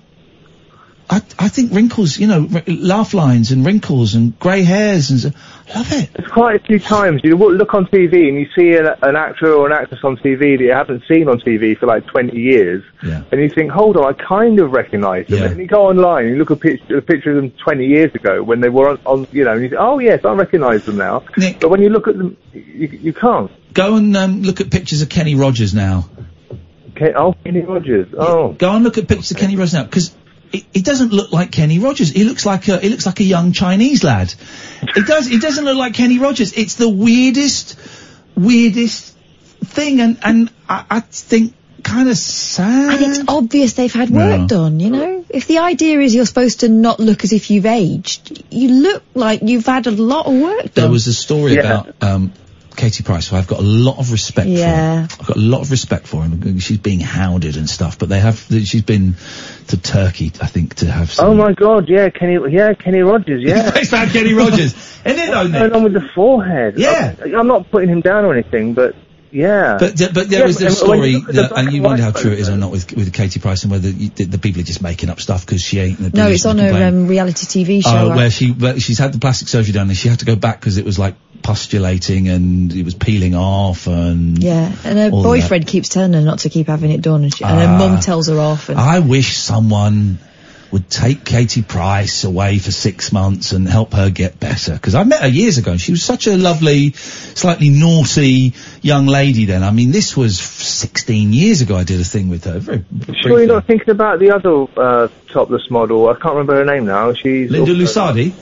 I, 1.08 1.16
I 1.38 1.48
think 1.48 1.72
wrinkles, 1.72 2.18
you 2.18 2.26
know, 2.26 2.48
r- 2.52 2.62
laugh 2.66 3.14
lines 3.14 3.52
and 3.52 3.64
wrinkles 3.64 4.14
and 4.16 4.36
grey 4.40 4.64
hairs 4.64 5.10
and 5.10 5.20
so, 5.20 5.30
love 5.74 5.92
it. 5.92 6.10
It's 6.16 6.26
quite 6.28 6.56
a 6.56 6.64
few 6.66 6.80
times 6.80 7.20
you 7.22 7.36
look 7.36 7.74
on 7.74 7.86
TV 7.86 8.28
and 8.28 8.38
you 8.40 8.46
see 8.56 8.76
an, 8.76 8.86
an 9.02 9.14
actor 9.14 9.52
or 9.52 9.66
an 9.66 9.72
actress 9.72 10.00
on 10.02 10.16
TV 10.16 10.58
that 10.58 10.64
you 10.64 10.72
haven't 10.72 11.04
seen 11.08 11.28
on 11.28 11.38
TV 11.38 11.78
for 11.78 11.86
like 11.86 12.06
20 12.06 12.36
years, 12.36 12.82
Yeah. 13.04 13.22
and 13.30 13.40
you 13.40 13.48
think, 13.48 13.70
hold 13.70 13.96
on, 13.96 14.04
I 14.12 14.12
kind 14.20 14.58
of 14.58 14.72
recognise 14.72 15.28
them. 15.28 15.38
Yeah. 15.38 15.44
And 15.50 15.60
you 15.60 15.66
go 15.68 15.86
online 15.86 16.24
and 16.24 16.32
you 16.34 16.38
look 16.38 16.50
at 16.50 16.58
pic- 16.60 16.90
a 16.90 17.00
picture 17.00 17.30
of 17.30 17.36
them 17.36 17.50
20 17.52 17.86
years 17.86 18.12
ago 18.14 18.42
when 18.42 18.60
they 18.60 18.68
were 18.68 18.88
on, 18.88 18.98
on 19.06 19.26
you 19.30 19.44
know, 19.44 19.52
and 19.52 19.62
you 19.62 19.68
think, 19.68 19.80
oh 19.80 20.00
yes, 20.00 20.24
I 20.24 20.32
recognise 20.32 20.84
them 20.86 20.96
now. 20.96 21.22
But 21.60 21.70
when 21.70 21.82
you 21.82 21.88
look 21.90 22.08
at 22.08 22.18
them, 22.18 22.36
you, 22.52 22.88
you 22.88 23.12
can't. 23.12 23.50
Go 23.74 23.94
and 23.94 24.16
um, 24.16 24.42
look 24.42 24.60
at 24.60 24.70
pictures 24.72 25.02
of 25.02 25.08
Kenny 25.08 25.36
Rogers 25.36 25.72
now. 25.72 26.08
Ken, 26.96 27.12
oh, 27.16 27.34
Kenny 27.44 27.60
Rogers. 27.60 28.08
Oh. 28.18 28.52
Go 28.54 28.72
and 28.74 28.82
look 28.82 28.98
at 28.98 29.06
pictures 29.06 29.30
of 29.30 29.36
Kenny 29.36 29.54
Rogers 29.54 29.74
now 29.74 29.84
because. 29.84 30.16
He 30.56 30.66
he 30.74 30.82
doesn't 30.82 31.12
look 31.12 31.32
like 31.32 31.50
Kenny 31.52 31.78
Rogers. 31.78 32.10
He 32.10 32.24
looks 32.24 32.46
like 32.46 32.68
a 32.68 32.78
he 32.78 32.88
looks 32.88 33.06
like 33.06 33.20
a 33.20 33.24
young 33.24 33.52
Chinese 33.52 34.02
lad. 34.04 34.32
It 34.82 35.06
does. 35.06 35.30
It 35.30 35.40
doesn't 35.42 35.64
look 35.64 35.76
like 35.76 35.94
Kenny 35.94 36.18
Rogers. 36.18 36.52
It's 36.52 36.74
the 36.76 36.88
weirdest, 36.88 37.78
weirdest 38.36 39.14
thing, 39.64 40.00
and 40.00 40.18
and 40.22 40.50
I, 40.68 40.84
I 40.90 41.00
think 41.00 41.54
kind 41.82 42.08
of 42.08 42.16
sad. 42.16 43.00
And 43.02 43.12
it's 43.12 43.28
obvious 43.28 43.74
they've 43.74 43.92
had 43.92 44.10
work 44.10 44.40
No. 44.40 44.46
done, 44.48 44.80
you 44.80 44.90
know? 44.90 45.24
If 45.28 45.46
the 45.46 45.58
idea 45.58 46.00
is 46.00 46.14
you're 46.14 46.26
supposed 46.26 46.60
to 46.60 46.68
not 46.68 46.98
look 46.98 47.22
as 47.22 47.32
if 47.32 47.48
you've 47.50 47.66
aged, 47.66 48.42
you 48.50 48.68
look 48.68 49.04
like 49.14 49.42
you've 49.42 49.66
had 49.66 49.86
a 49.86 49.92
lot 49.92 50.26
of 50.26 50.34
work 50.34 50.62
done. 50.62 50.70
There 50.74 50.90
was 50.90 51.06
a 51.06 51.12
story 51.14 51.54
Yeah. 51.54 51.60
about 51.60 51.94
um, 52.02 52.32
Katie 52.76 53.02
Price, 53.02 53.28
who 53.28 53.36
I've 53.36 53.46
got 53.46 53.58
a 53.58 53.62
lot 53.62 53.98
of 53.98 54.12
respect 54.12 54.48
Yeah. 54.48 55.06
for. 55.06 55.20
I've 55.22 55.26
got 55.28 55.36
a 55.36 55.40
lot 55.40 55.60
of 55.62 55.70
respect 55.70 56.06
for 56.06 56.22
her. 56.22 56.60
She's 56.60 56.78
being 56.78 57.00
hounded 57.00 57.56
and 57.56 57.68
stuff, 57.68 57.98
but 57.98 58.08
they 58.08 58.20
have. 58.20 58.38
She's 58.38 58.82
been 58.82 59.16
to 59.68 59.76
Turkey, 59.76 60.32
I 60.40 60.46
think, 60.46 60.74
to 60.76 60.90
have. 60.90 61.10
Some 61.10 61.28
Oh 61.30 61.34
my 61.34 61.52
God! 61.52 61.88
Yeah, 61.88 62.10
Kenny. 62.10 62.38
Yeah, 62.50 62.74
Kenny 62.74 63.00
Rogers. 63.00 63.42
Yeah. 63.42 63.72
it's 63.76 63.88
about 63.88 64.08
Kenny 64.08 64.34
Rogers, 64.34 64.74
isn't 65.04 65.18
it? 65.18 65.30
Though, 65.30 65.38
What's 65.38 65.50
Nick? 65.50 65.60
going 65.60 65.72
on 65.72 65.82
with 65.84 65.92
the 65.94 66.08
forehead? 66.14 66.74
Yeah. 66.78 67.14
I'm, 67.24 67.34
I'm 67.34 67.46
not 67.46 67.70
putting 67.70 67.88
him 67.88 68.00
down 68.02 68.24
or 68.24 68.32
anything, 68.32 68.74
but 68.74 68.94
yeah. 69.30 69.76
But 69.78 69.96
th- 69.96 70.12
but 70.14 70.28
there 70.28 70.40
Yeah, 70.40 70.46
was 70.46 70.56
but 70.56 70.62
a 70.62 70.66
when 70.66 70.74
story, 70.76 71.12
look 71.14 71.28
at 71.28 71.34
the 71.34 71.42
that, 71.42 71.52
and 71.58 71.72
you 71.72 71.82
wonder 71.82 72.02
how 72.02 72.10
true 72.12 72.32
it 72.32 72.38
is 72.38 72.48
or 72.48 72.56
not 72.56 72.70
with 72.70 72.92
with 72.96 73.12
Katie 73.12 73.40
Price, 73.40 73.62
and 73.64 73.72
whether 73.72 73.88
you, 73.88 74.10
the, 74.10 74.24
the 74.24 74.38
people 74.38 74.60
are 74.60 74.64
just 74.64 74.82
making 74.82 75.10
up 75.10 75.20
stuff 75.20 75.44
because 75.44 75.62
she 75.62 75.78
ain't. 75.80 76.14
no, 76.14 76.28
it's 76.28 76.46
on 76.46 76.56
to 76.56 76.68
a 76.68 76.88
um, 76.88 77.06
reality 77.08 77.64
TV 77.64 77.82
show. 77.82 77.90
Oh, 77.90 78.08
right? 78.10 78.16
where 78.16 78.30
she 78.30 78.52
where 78.52 78.78
she's 78.80 78.98
had 78.98 79.12
the 79.12 79.18
plastic 79.18 79.48
surgery 79.48 79.72
done 79.72 79.88
and 79.88 79.96
she 79.96 80.08
had 80.08 80.18
to 80.20 80.24
go 80.24 80.36
back 80.36 80.60
because 80.60 80.78
it 80.78 80.84
was 80.84 80.98
like 80.98 81.14
postulating 81.42 82.28
and 82.28 82.72
it 82.72 82.84
was 82.84 82.94
peeling 82.94 83.34
off 83.34 83.86
and 83.86 84.42
yeah, 84.42 84.72
and 84.84 84.98
her 84.98 85.10
boyfriend 85.10 85.66
keeps 85.66 85.88
telling 85.88 86.12
her 86.12 86.20
not 86.20 86.40
to 86.40 86.50
keep 86.50 86.66
having 86.66 86.90
it 86.90 87.00
done, 87.02 87.22
and, 87.24 87.34
she, 87.34 87.44
and 87.44 87.58
her 87.58 87.66
Ah. 87.68 87.78
mum 87.78 88.00
tells 88.00 88.28
her 88.28 88.38
off. 88.38 88.68
And 88.68 88.78
I 88.78 88.98
wish 88.98 89.36
someone 89.36 90.18
would 90.72 90.90
take 90.90 91.24
Katie 91.24 91.62
Price 91.62 92.24
away 92.24 92.58
for 92.58 92.72
six 92.72 93.12
months 93.12 93.52
and 93.52 93.68
help 93.68 93.92
her 93.92 94.10
get 94.10 94.40
better. 94.40 94.74
Because 94.74 94.94
I 94.94 95.04
met 95.04 95.20
her 95.20 95.28
years 95.28 95.58
ago 95.58 95.72
and 95.72 95.80
she 95.80 95.92
was 95.92 96.02
such 96.02 96.26
a 96.26 96.36
lovely, 96.36 96.92
slightly 96.92 97.68
naughty 97.68 98.54
young 98.82 99.06
lady 99.06 99.44
then. 99.44 99.62
I 99.62 99.70
mean, 99.70 99.92
this 99.92 100.16
was 100.16 100.38
16 100.38 101.32
years 101.32 101.60
ago 101.60 101.76
I 101.76 101.84
did 101.84 102.00
a 102.00 102.04
thing 102.04 102.28
with 102.28 102.44
her. 102.44 102.58
Very 102.58 102.84
Sure, 103.22 103.38
you're 103.38 103.46
not 103.46 103.66
thinking 103.66 103.90
about 103.90 104.18
the 104.18 104.32
other 104.32 104.66
uh, 104.76 105.08
topless 105.30 105.70
model. 105.70 106.08
I 106.08 106.14
can't 106.14 106.34
remember 106.34 106.56
her 106.56 106.64
name 106.64 106.86
now. 106.86 107.12
She's 107.12 107.50
Linda 107.50 107.72
also- 107.72 108.12
Lusardi? 108.12 108.32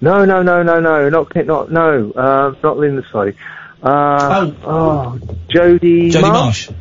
No, 0.00 0.24
no, 0.24 0.42
no, 0.42 0.62
no, 0.62 0.78
no, 0.78 1.08
not 1.08 1.34
not 1.34 1.72
no, 1.72 2.12
uh, 2.12 2.54
not 2.62 2.78
Linda 2.78 3.02
Lusardi. 3.02 3.34
Uh, 3.82 4.52
oh, 4.64 5.18
Jodie. 5.48 6.10
Jodie 6.10 6.22
Marsh. 6.22 6.70
Marsh. 6.70 6.80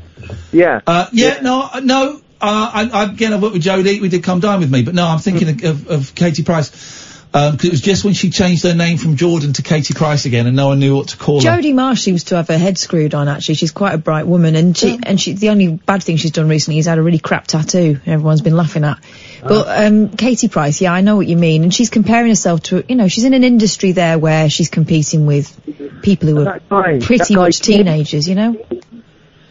Yeah. 0.51 0.81
Uh, 0.85 1.07
yeah, 1.13 1.39
no, 1.41 1.67
uh, 1.73 1.79
no. 1.79 2.21
Uh, 2.39 2.71
I, 2.73 2.89
I, 2.93 3.03
again, 3.05 3.33
I 3.33 3.39
worked 3.39 3.53
with 3.53 3.63
Jodie. 3.63 3.99
We 3.99 4.09
did 4.09 4.23
come 4.23 4.39
dine 4.39 4.59
with 4.59 4.71
me, 4.71 4.83
but 4.83 4.93
no, 4.93 5.07
I'm 5.07 5.19
thinking 5.19 5.49
of, 5.49 5.63
of, 5.63 5.87
of 5.89 6.15
Katie 6.15 6.43
Price. 6.43 7.05
Um 7.33 7.57
'cause 7.57 7.65
it 7.65 7.71
was 7.71 7.81
just 7.81 8.05
when 8.05 8.13
she 8.13 8.29
changed 8.29 8.63
her 8.63 8.73
name 8.73 8.97
from 8.97 9.17
Jordan 9.17 9.51
to 9.53 9.61
Katie 9.61 9.93
Price 9.93 10.23
again, 10.25 10.47
and 10.47 10.55
no 10.55 10.67
one 10.67 10.79
knew 10.79 10.95
what 10.95 11.09
to 11.09 11.17
call 11.17 11.41
her. 11.41 11.49
Jodie 11.49 11.75
Marsh 11.75 11.99
seems 12.01 12.23
to 12.25 12.37
have 12.37 12.47
her 12.47 12.57
head 12.57 12.77
screwed 12.77 13.13
on. 13.13 13.27
Actually, 13.27 13.55
she's 13.55 13.71
quite 13.71 13.93
a 13.93 13.97
bright 13.97 14.25
woman, 14.25 14.55
and 14.55 14.77
she 14.77 14.97
and 15.03 15.19
she 15.19 15.33
the 15.33 15.49
only 15.49 15.73
bad 15.73 16.01
thing 16.01 16.15
she's 16.15 16.31
done 16.31 16.47
recently 16.47 16.79
is 16.79 16.85
had 16.85 16.97
a 16.97 17.01
really 17.01 17.19
crap 17.19 17.45
tattoo. 17.45 17.99
Everyone's 18.05 18.39
been 18.41 18.55
laughing 18.55 18.85
at. 18.85 18.99
But 19.43 19.67
um, 19.85 20.07
Katie 20.09 20.47
Price, 20.47 20.79
yeah, 20.79 20.93
I 20.93 21.01
know 21.01 21.17
what 21.17 21.27
you 21.27 21.35
mean, 21.35 21.63
and 21.63 21.73
she's 21.73 21.89
comparing 21.89 22.29
herself 22.29 22.63
to 22.63 22.85
you 22.87 22.95
know 22.95 23.09
she's 23.09 23.25
in 23.25 23.33
an 23.33 23.43
industry 23.43 23.91
there 23.91 24.17
where 24.17 24.49
she's 24.49 24.69
competing 24.69 25.25
with 25.25 25.53
people 26.01 26.29
who 26.29 26.47
are 26.47 26.59
pretty 27.01 27.35
much 27.35 27.61
King. 27.61 27.79
teenagers, 27.79 28.27
you 28.29 28.35
know. 28.35 28.65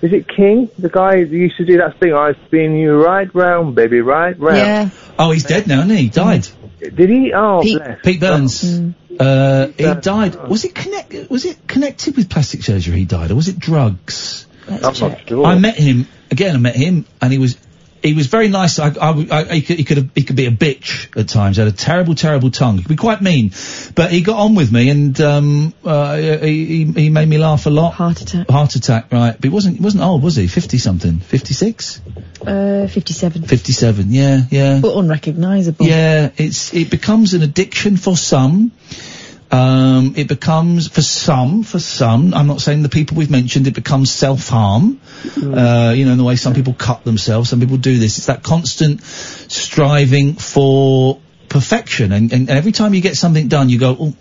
Is 0.03 0.13
it 0.13 0.29
King? 0.29 0.69
The 0.79 0.91
guy 0.91 1.25
who 1.25 1.37
used 1.37 1.57
to 1.57 1.65
do 1.65 1.79
that 1.79 1.99
thing. 1.99 2.13
I 2.13 2.35
spin 2.47 2.77
you 2.77 3.03
right 3.03 3.33
round, 3.35 3.75
baby, 3.75 4.01
right 4.01 4.39
round. 4.39 4.59
Yeah. 4.59 4.91
Oh, 5.19 5.31
he's 5.31 5.45
dead 5.45 5.67
now, 5.67 5.79
isn't 5.81 5.91
he? 5.91 5.97
He 6.05 6.09
died. 6.11 6.47
Did 6.81 7.09
he? 7.09 7.33
Oh, 7.33 7.61
Pete- 7.63 7.79
bless. 7.79 8.01
Pete 8.03 8.21
Burns. 8.21 8.63
Mm. 8.63 8.95
Uh, 9.19 9.67
he 9.69 10.01
died. 10.01 10.49
Was 10.49 10.65
it 10.67 10.75
connect? 10.75 11.31
Was 11.31 11.47
it 11.47 11.67
connected 11.67 12.17
with 12.17 12.29
plastic 12.29 12.63
surgery? 12.63 12.99
He 12.99 13.05
died, 13.07 13.31
or 13.31 13.35
was 13.35 13.49
it 13.49 13.59
drugs? 13.59 14.47
Let's 14.69 14.85
I'm 14.85 14.95
check. 14.95 15.11
not 15.11 15.29
sure. 15.29 15.47
I 15.47 15.59
met 15.59 15.77
him 15.77 16.07
again. 16.31 16.55
I 16.55 16.59
met 16.59 16.77
him, 16.77 17.07
and 17.23 17.33
he 17.33 17.39
was 17.39 17.57
he 18.07 18.15
was 18.15 18.27
very 18.27 18.49
nice. 18.49 18.79
I, 18.79 18.89
I, 18.89 19.27
I, 19.31 19.45
he 19.45 19.63
could 19.63 19.79
he 19.79 19.85
could 19.85 19.97
have, 19.99 20.11
he 20.15 20.23
could 20.23 20.37
be 20.37 20.47
a 20.47 20.51
bitch 20.51 21.17
at 21.19 21.29
times. 21.29 21.57
He 21.57 21.63
had 21.63 21.73
a 21.73 21.77
terrible, 21.77 22.15
terrible 22.15 22.51
tongue. 22.51 22.77
He 22.77 22.83
could 22.83 22.89
be 22.89 22.97
quite 22.97 23.21
mean, 23.21 23.53
but 23.95 24.11
he 24.11 24.21
got 24.23 24.39
on 24.39 24.55
with 24.55 24.73
me, 24.73 24.89
and 24.91 25.21
um, 25.21 25.75
uh, 25.85 26.17
he, 26.17 26.85
he 26.85 27.11
made 27.11 27.29
me 27.29 27.39
laugh 27.39 27.67
a 27.67 27.71
lot. 27.71 27.95
Heart 27.95 28.23
attack. 28.23 28.49
Heart 28.49 28.77
attack, 28.77 29.13
right? 29.13 29.33
But 29.33 29.45
he 29.45 29.51
wasn't 29.51 29.77
he 29.77 29.83
wasn't 29.83 30.05
old, 30.05 30.23
was 30.23 30.37
he? 30.37 30.47
Fifty 30.47 30.79
something, 30.79 31.19
fifty 31.19 31.55
six, 31.55 32.01
Uh, 32.47 32.87
fifty-seven, 32.87 33.43
fifty 33.43 33.73
seven. 33.73 34.13
Yeah, 34.13 34.43
yeah. 34.51 34.81
but 34.81 34.97
unrecognisable. 34.97 35.87
Yeah, 35.87 36.31
it's 36.37 36.73
it 36.75 36.91
becomes 36.91 37.35
an 37.35 37.43
addiction 37.43 37.97
for 37.97 38.17
some. 38.17 38.73
Um, 39.51 40.15
it 40.17 40.29
becomes 40.29 40.89
for 40.89 41.03
some, 41.03 41.63
for 41.63 41.79
some. 41.79 42.35
I'm 42.35 42.47
not 42.47 42.61
saying 42.61 42.83
the 42.83 42.89
people 42.89 43.17
we've 43.17 43.31
mentioned. 43.31 43.67
It 43.67 43.75
becomes 43.75 44.11
self 44.11 44.49
harm. 44.49 45.01
Uh, 45.37 45.95
you 45.97 46.05
know, 46.05 46.13
in 46.13 46.19
the 46.19 46.25
way 46.25 46.37
some 46.37 46.55
people 46.55 46.75
cut 46.75 47.05
themselves, 47.05 47.51
some 47.51 47.61
people 47.61 47.77
do 47.77 47.99
this. 47.99 48.19
It's 48.19 48.27
that 48.27 48.43
constant 48.43 49.03
striving 49.03 50.35
for 50.35 51.21
perfection, 51.49 52.13
and, 52.13 52.33
and, 52.33 52.49
and 52.49 52.59
every 52.59 52.73
time 52.73 52.95
you 52.95 53.01
get 53.01 53.17
something 53.17 53.49
done, 53.49 53.69
you 53.69 53.79
go, 53.79 53.97
oh, 53.99 54.15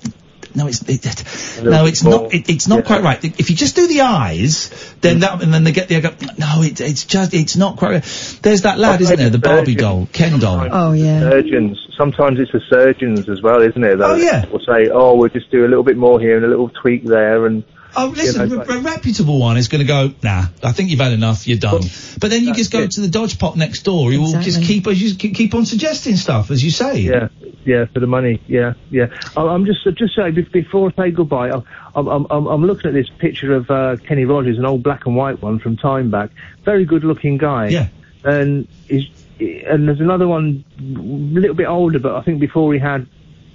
no, 0.56 0.68
it's 0.68 0.82
it, 0.88 1.06
it- 1.06 1.64
no, 1.64 1.86
it's 1.86 2.04
not. 2.04 2.34
It, 2.34 2.50
it's 2.50 2.68
not 2.68 2.86
quite 2.86 3.02
right. 3.04 3.24
If 3.24 3.50
you 3.50 3.56
just 3.56 3.76
do 3.76 3.88
the 3.88 4.02
eyes, 4.02 4.70
then 5.02 5.20
that, 5.20 5.42
and 5.42 5.54
then 5.54 5.64
they 5.64 5.72
get 5.72 5.88
the 5.88 6.02
go. 6.02 6.10
No, 6.38 6.62
it, 6.62 6.82
it's 6.82 7.06
just, 7.06 7.34
it's 7.34 7.56
not 7.56 7.78
quite. 7.78 7.92
right. 7.92 8.40
There's 8.42 8.64
that 8.64 8.78
lad, 8.80 9.02
isn't 9.02 9.18
there? 9.18 9.30
The 9.30 9.40
Barbie 9.40 9.76
doll, 9.76 10.08
Ken 10.12 10.40
doll. 10.40 10.68
Oh 10.72 10.92
yeah. 10.94 11.20
Surgeons. 11.22 11.80
Sometimes 11.98 12.40
it's 12.40 12.52
the 12.52 12.62
surgeons 12.70 13.30
as 13.30 13.42
well, 13.42 13.62
isn't 13.62 13.84
it? 13.84 14.02
Oh, 14.02 14.16
yeah. 14.16 14.46
Will 14.48 14.60
say, 14.60 14.90
oh, 14.92 15.16
we'll 15.16 15.30
just 15.30 15.50
do 15.50 15.66
a 15.66 15.70
little 15.70 15.84
bit 15.84 15.96
more 15.96 16.20
here 16.20 16.36
and 16.36 16.46
a 16.46 16.50
little 16.50 16.68
tweak 16.70 17.06
there, 17.06 17.46
and 17.46 17.64
Oh, 17.98 18.08
listen, 18.16 18.50
You 18.50 18.58
know, 18.58 18.64
a, 18.64 18.78
a 18.78 18.82
reputable 18.82 19.40
one 19.40 19.58
is 19.58 19.68
going 19.68 19.80
to 19.80 19.88
go, 19.88 20.14
nah, 20.24 20.46
I 20.64 20.72
think 20.72 20.90
you've 20.90 21.00
had 21.00 21.14
enough, 21.14 21.48
you're 21.48 21.58
done. 21.58 21.82
But 22.20 22.30
then 22.30 22.44
you 22.44 22.54
just 22.54 22.72
go 22.72 22.86
to 22.86 23.02
the 23.02 23.08
dodge 23.08 23.40
pot 23.40 23.56
next 23.56 23.84
door, 23.84 24.12
you 24.12 24.22
will 24.22 24.42
just 24.42 24.62
keep, 24.64 24.86
you 24.88 24.96
just 24.96 25.20
keep 25.20 25.36
keep 25.36 25.54
on 25.56 25.66
suggesting 25.66 26.16
stuff, 26.16 26.52
as 26.52 26.64
you 26.64 26.72
say. 26.72 27.00
Yeah, 27.00 27.28
yeah, 27.66 27.86
for 27.86 28.00
the 28.00 28.08
money. 28.08 28.42
Yeah, 28.48 28.74
yeah. 28.90 29.08
I- 29.38 29.42
I'm 29.48 29.66
just 29.66 29.84
just 29.98 30.16
saying 30.16 30.36
before 30.52 30.92
I 30.98 31.06
say 31.06 31.12
goodbye. 31.12 31.52
I'm 31.52 31.64
I'm 32.08 32.28
I'm, 32.30 32.48
I'm 32.48 32.66
looking 32.66 32.88
at 32.90 32.94
this 32.94 33.10
picture 33.20 33.54
of 33.54 33.70
uh, 33.72 33.96
Kenny 34.08 34.26
Rogers, 34.26 34.58
an 34.58 34.66
old 34.66 34.84
black 34.84 35.06
and 35.06 35.16
white 35.16 35.42
one 35.42 35.60
from 35.60 35.78
time 35.78 36.12
back. 36.12 36.32
Very 36.64 36.86
good 36.86 37.04
looking 37.04 37.38
guy. 37.38 37.68
Yeah. 37.68 37.88
And 38.24 38.68
he's 38.88 39.08
and 39.40 39.88
there's 39.88 40.00
another 40.02 40.28
one 40.28 40.64
a 40.80 40.84
little 40.84 41.56
bit 41.56 41.68
older, 41.68 42.00
but 42.00 42.16
I 42.16 42.22
think 42.24 42.40
before 42.40 42.74
he 42.74 42.80
had 42.80 43.08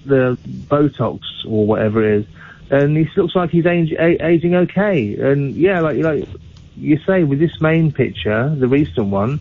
the 0.04 0.38
Botox 0.46 1.20
or 1.46 1.66
whatever 1.66 2.02
it 2.06 2.20
is, 2.20 2.26
and 2.70 2.96
he 2.96 3.08
looks 3.16 3.34
like 3.34 3.50
he's 3.50 3.66
age, 3.66 3.92
a- 3.92 4.24
aging 4.24 4.54
okay. 4.54 5.14
And 5.14 5.54
yeah, 5.54 5.80
like 5.80 5.98
like 5.98 6.28
you 6.76 6.98
say 7.06 7.24
with 7.24 7.38
this 7.38 7.60
main 7.60 7.92
picture, 7.92 8.54
the 8.54 8.68
recent 8.68 9.08
one. 9.08 9.40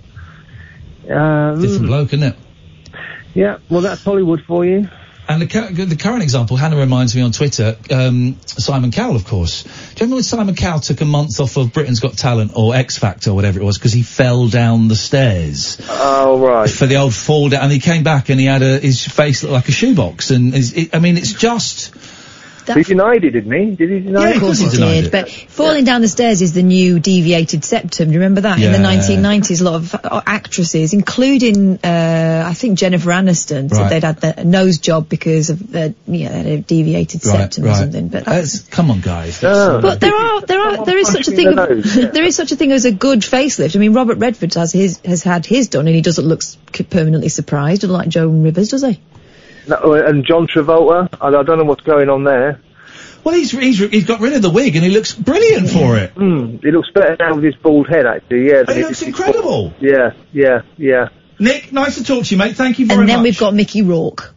Um, 1.09 1.61
Different 1.61 1.87
bloke, 1.87 2.13
isn't 2.13 2.23
it? 2.23 2.35
Yeah, 3.33 3.57
well, 3.69 3.81
that's 3.81 4.03
Hollywood 4.03 4.43
for 4.45 4.65
you. 4.65 4.89
And 5.29 5.43
the, 5.43 5.85
the 5.85 5.95
current 5.95 6.23
example, 6.23 6.57
Hannah 6.57 6.75
reminds 6.75 7.15
me 7.15 7.21
on 7.21 7.31
Twitter, 7.31 7.77
um, 7.91 8.39
Simon 8.47 8.89
Cowell, 8.89 9.15
of 9.15 9.25
course. 9.25 9.61
Do 9.61 9.69
you 9.69 9.75
remember 9.99 10.15
when 10.15 10.23
Simon 10.23 10.55
Cowell 10.55 10.79
took 10.79 11.01
a 11.01 11.05
month 11.05 11.39
off 11.39 11.55
of 11.55 11.71
Britain's 11.71 11.99
Got 11.99 12.17
Talent 12.17 12.53
or 12.55 12.73
X 12.73 12.97
Factor 12.97 13.29
or 13.29 13.35
whatever 13.35 13.59
it 13.59 13.63
was 13.63 13.77
because 13.77 13.93
he 13.93 14.01
fell 14.01 14.47
down 14.47 14.87
the 14.87 14.95
stairs? 14.95 15.77
Oh, 15.87 16.39
right. 16.39 16.67
For 16.67 16.87
the 16.87 16.95
old 16.95 17.13
fall 17.13 17.49
down, 17.49 17.61
and 17.61 17.71
he 17.71 17.77
came 17.77 18.03
back 18.03 18.29
and 18.29 18.39
he 18.39 18.47
had 18.47 18.63
a, 18.63 18.79
his 18.79 19.05
face 19.07 19.43
looked 19.43 19.53
like 19.53 19.69
a 19.69 19.71
shoebox. 19.71 20.31
And 20.31 20.51
his, 20.51 20.73
it, 20.73 20.95
I 20.95 20.99
mean, 20.99 21.15
it's 21.15 21.33
just. 21.33 21.93
He 22.77 22.83
denied 22.83 23.23
it, 23.23 23.31
didn't 23.31 23.51
he? 23.51 23.75
Did 23.75 23.89
he 23.89 23.99
deny 23.99 24.21
Yeah, 24.21 24.29
it? 24.29 24.35
of 24.35 24.41
course 24.41 24.59
he 24.59 24.69
denied 24.69 25.01
did. 25.03 25.11
But 25.11 25.29
falling 25.29 25.85
down 25.85 26.01
the 26.01 26.07
stairs 26.07 26.41
is 26.41 26.53
the 26.53 26.63
new 26.63 26.99
deviated 26.99 27.63
septum. 27.65 28.07
Do 28.07 28.13
you 28.13 28.19
remember 28.19 28.41
that 28.41 28.59
in 28.59 28.71
the 28.71 28.77
1990s? 28.77 29.61
A 29.61 29.63
lot 29.63 29.75
of 29.75 29.95
uh, 29.95 30.21
actresses, 30.25 30.93
including 30.93 31.79
uh, 31.83 32.43
I 32.47 32.53
think 32.53 32.77
Jennifer 32.77 33.09
Aniston, 33.09 33.69
said 33.69 33.71
Right. 33.79 33.89
they'd 33.89 34.03
had 34.03 34.21
the, 34.21 34.39
a 34.41 34.43
nose 34.43 34.77
job 34.79 35.09
because 35.09 35.49
of 35.49 35.71
the 35.71 35.93
you 36.07 36.29
know, 36.29 36.35
a 36.35 36.57
deviated 36.57 37.25
Right, 37.25 37.37
septum 37.53 37.65
or 37.65 37.73
something. 37.73 38.07
But 38.09 38.25
that's, 38.25 38.59
Come 38.61 38.91
on, 38.91 39.01
guys. 39.01 39.41
but 39.41 39.99
there 39.99 40.15
are 40.15 40.41
there 40.41 40.59
are 40.61 40.85
there 40.85 40.97
is 40.97 41.07
such 41.07 41.27
a 41.27 41.31
thing. 41.31 41.55
the 41.55 41.63
Of, 41.63 41.85
yeah. 41.95 42.05
there 42.11 42.23
is 42.23 42.35
such 42.35 42.51
a 42.51 42.55
thing 42.55 42.71
as 42.71 42.85
a 42.85 42.91
good 42.91 43.19
facelift. 43.21 43.75
I 43.75 43.79
mean, 43.79 43.93
Robert 43.93 44.17
Redford 44.17 44.53
has 44.55 44.71
his 44.71 44.99
has 45.05 45.23
had 45.23 45.45
his 45.45 45.69
done, 45.69 45.87
and 45.87 45.95
he 45.95 46.01
doesn't 46.01 46.25
look 46.25 46.41
permanently 46.89 47.29
surprised, 47.29 47.83
like 47.83 48.09
Joan 48.09 48.43
Rivers, 48.43 48.69
does 48.69 48.83
he? 48.83 48.99
No, 49.69 49.93
and 49.93 50.25
John 50.25 50.47
Travolta, 50.47 51.09
I, 51.21 51.27
I 51.27 51.43
don't 51.43 51.57
know 51.57 51.63
what's 51.63 51.83
going 51.83 52.09
on 52.09 52.23
there. 52.23 52.61
Well, 53.23 53.35
he's, 53.35 53.51
he's 53.51 53.77
he's 53.77 54.05
got 54.05 54.21
rid 54.21 54.33
of 54.33 54.41
the 54.41 54.49
wig 54.49 54.75
and 54.75 54.83
he 54.83 54.91
looks 54.91 55.13
brilliant 55.13 55.69
for 55.69 55.97
it. 55.97 56.15
Mm, 56.15 56.63
he 56.63 56.71
looks 56.71 56.89
better 56.93 57.15
now 57.19 57.35
with 57.35 57.43
his 57.43 57.55
bald 57.55 57.87
head, 57.87 58.05
actually. 58.05 58.47
Yeah, 58.49 58.63
He 58.67 58.83
looks 58.83 59.01
incredible. 59.01 59.73
Yeah, 59.79 60.11
yeah, 60.31 60.61
yeah. 60.77 61.09
Nick, 61.37 61.71
nice 61.71 61.95
to 61.95 62.03
talk 62.03 62.25
to 62.25 62.35
you, 62.35 62.37
mate. 62.37 62.55
Thank 62.55 62.79
you 62.79 62.87
very 62.87 62.97
much. 62.97 63.01
And 63.01 63.09
then 63.09 63.17
much. 63.17 63.23
we've 63.23 63.39
got 63.39 63.53
Mickey 63.53 63.81
Rourke. 63.81 64.33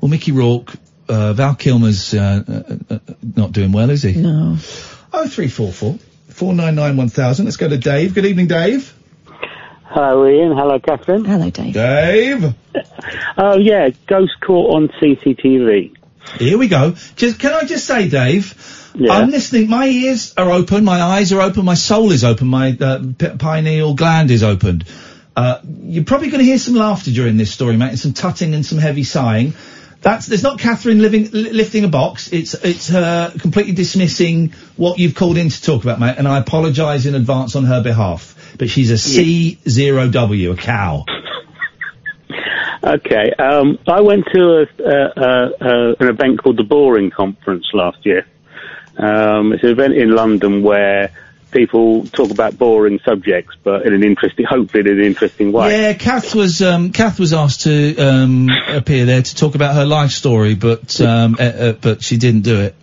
Well, 0.00 0.08
Mickey 0.08 0.32
Rourke, 0.32 0.74
uh, 1.08 1.32
Val 1.34 1.54
Kilmer's 1.54 2.14
uh, 2.14 2.42
uh, 2.46 2.94
uh, 2.94 2.98
not 3.36 3.52
doing 3.52 3.72
well, 3.72 3.90
is 3.90 4.02
he? 4.02 4.14
No. 4.14 4.56
Oh, 5.12 5.26
three 5.28 5.48
four 5.48 5.72
four 5.72 5.98
four 6.28 6.54
nine 6.54 6.74
nine 6.74 6.96
one 6.96 7.08
thousand. 7.08 7.46
Let's 7.46 7.56
go 7.56 7.68
to 7.68 7.78
Dave. 7.78 8.14
Good 8.14 8.26
evening, 8.26 8.46
Dave. 8.46 8.94
Hello, 9.90 10.24
Iain. 10.24 10.52
Hello, 10.54 10.78
Katherine. 10.78 11.24
Hello, 11.24 11.50
Dave. 11.50 11.74
Dave. 11.74 12.54
Oh, 13.36 13.56
yeah. 13.56 13.90
Ghost 14.06 14.32
caught 14.40 14.74
on 14.76 14.88
CCTV. 14.88 15.96
Here 16.38 16.58
we 16.58 16.68
go. 16.68 16.94
Just 17.16 17.38
can 17.40 17.52
I 17.52 17.64
just 17.64 17.86
say, 17.86 18.08
Dave? 18.08 18.92
Yeah. 18.94 19.12
I'm 19.12 19.30
listening. 19.30 19.68
My 19.70 19.86
ears 19.86 20.34
are 20.36 20.50
open. 20.50 20.84
My 20.84 21.00
eyes 21.00 21.32
are 21.32 21.40
open. 21.40 21.64
My 21.64 21.74
soul 21.74 22.12
is 22.12 22.24
open. 22.24 22.48
My 22.48 22.76
uh, 22.78 23.02
p- 23.16 23.36
pineal 23.38 23.94
gland 23.94 24.30
is 24.30 24.42
opened. 24.42 24.84
Uh, 25.36 25.60
you're 25.82 26.04
probably 26.04 26.28
going 26.28 26.40
to 26.40 26.44
hear 26.44 26.58
some 26.58 26.74
laughter 26.74 27.10
during 27.12 27.36
this 27.36 27.52
story, 27.52 27.76
mate, 27.76 27.90
and 27.90 27.98
some 27.98 28.12
tutting 28.12 28.54
and 28.54 28.66
some 28.66 28.78
heavy 28.78 29.04
sighing. 29.04 29.54
That's 30.00 30.26
there's 30.26 30.42
not 30.42 30.58
Katherine 30.58 31.00
living, 31.00 31.30
li- 31.32 31.52
lifting 31.52 31.84
a 31.84 31.88
box. 31.88 32.32
It's 32.32 32.54
it's 32.54 32.88
her 32.88 33.32
completely 33.38 33.72
dismissing 33.72 34.52
what 34.76 34.98
you've 34.98 35.14
called 35.14 35.36
in 35.38 35.48
to 35.48 35.62
talk 35.62 35.82
about, 35.84 35.98
mate. 35.98 36.16
And 36.18 36.28
I 36.28 36.38
apologise 36.38 37.06
in 37.06 37.14
advance 37.14 37.56
on 37.56 37.64
her 37.64 37.82
behalf. 37.82 38.34
But 38.58 38.70
she's 38.70 38.90
a 38.90 38.98
C 38.98 39.58
zero 39.68 40.08
W, 40.08 40.50
a 40.50 40.56
cow. 40.56 41.04
Okay. 42.82 43.32
Um, 43.38 43.78
I 43.86 44.00
went 44.00 44.26
to 44.34 44.40
a, 44.40 44.82
uh, 44.82 45.50
uh, 45.60 45.94
an 46.00 46.08
event 46.08 46.42
called 46.42 46.56
the 46.56 46.64
Boring 46.64 47.10
Conference 47.10 47.66
last 47.72 48.04
year. 48.04 48.26
Um, 48.96 49.52
it's 49.52 49.62
an 49.62 49.70
event 49.70 49.94
in 49.94 50.10
London 50.10 50.62
where 50.62 51.12
people 51.50 52.06
talk 52.06 52.30
about 52.30 52.58
boring 52.58 53.00
subjects, 53.04 53.56
but 53.62 53.86
in 53.86 53.94
an 53.94 54.04
interesting, 54.04 54.44
hopefully 54.44 54.80
in 54.80 54.98
an 54.98 55.04
interesting 55.04 55.52
way. 55.52 55.70
Yeah, 55.70 55.92
Kath 55.94 56.34
was 56.34 56.62
um, 56.62 56.92
Kath 56.92 57.18
was 57.18 57.32
asked 57.32 57.62
to 57.62 57.96
um, 57.96 58.48
appear 58.68 59.06
there 59.06 59.22
to 59.22 59.34
talk 59.34 59.54
about 59.54 59.74
her 59.74 59.86
life 59.86 60.10
story, 60.10 60.54
but 60.54 61.00
um, 61.00 61.36
uh, 61.38 61.42
uh, 61.42 61.72
but 61.72 62.02
she 62.02 62.16
didn't 62.16 62.42
do 62.42 62.60
it. 62.60 62.74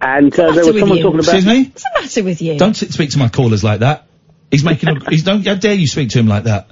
And 0.00 0.32
uh, 0.38 0.52
there 0.52 0.66
was 0.66 0.78
someone 0.78 0.90
with 0.90 1.02
talking 1.02 1.20
about. 1.20 1.34
Excuse 1.34 1.46
me. 1.46 1.64
What's 1.64 1.82
the 1.82 1.90
matter 2.00 2.24
with 2.24 2.42
you? 2.42 2.58
Don't 2.58 2.82
s- 2.82 2.92
speak 2.92 3.10
to 3.10 3.18
my 3.18 3.28
callers 3.28 3.64
like 3.64 3.80
that. 3.80 4.06
He's 4.50 4.64
making. 4.64 4.90
A, 4.90 5.10
he's 5.10 5.22
don't. 5.22 5.46
How 5.46 5.54
dare 5.54 5.74
you 5.74 5.86
speak 5.86 6.10
to 6.10 6.18
him 6.18 6.28
like 6.28 6.44
that? 6.44 6.70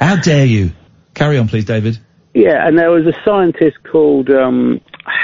How 0.00 0.16
dare 0.16 0.46
you? 0.46 0.72
Carry 1.14 1.38
on, 1.38 1.48
please, 1.48 1.64
David. 1.64 1.98
Yeah, 2.34 2.66
and 2.66 2.78
there 2.78 2.90
was 2.90 3.06
a 3.06 3.12
scientist 3.24 3.76
called 3.90 4.30
um, 4.30 4.80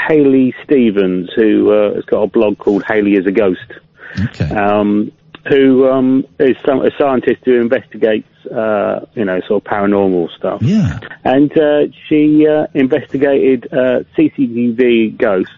Hayley 0.09 0.55
Stevens 0.65 1.31
who 1.35 1.73
uh, 1.73 1.95
has 1.95 2.05
got 2.05 2.23
a 2.23 2.27
blog 2.27 2.59
called 2.59 2.85
Hayley 2.87 3.15
is 3.15 3.27
a 3.27 3.33
Ghost. 3.33 3.73
Okay. 4.20 4.55
Um, 4.55 5.12
who 5.49 5.89
um, 5.89 6.27
is 6.39 6.57
some, 6.66 6.85
a 6.85 6.91
scientist 6.99 7.43
who 7.45 7.61
investigates, 7.61 8.29
uh, 8.47 9.07
you 9.15 9.25
know, 9.25 9.41
sort 9.47 9.65
of 9.65 9.73
paranormal 9.73 10.29
stuff. 10.37 10.61
Yeah. 10.62 10.99
And 11.25 11.51
uh, 11.59 11.87
she 12.09 12.47
uh, 12.47 12.66
investigated 12.75 13.73
uh, 13.73 14.05
CCTV 14.16 15.16
ghosts 15.16 15.53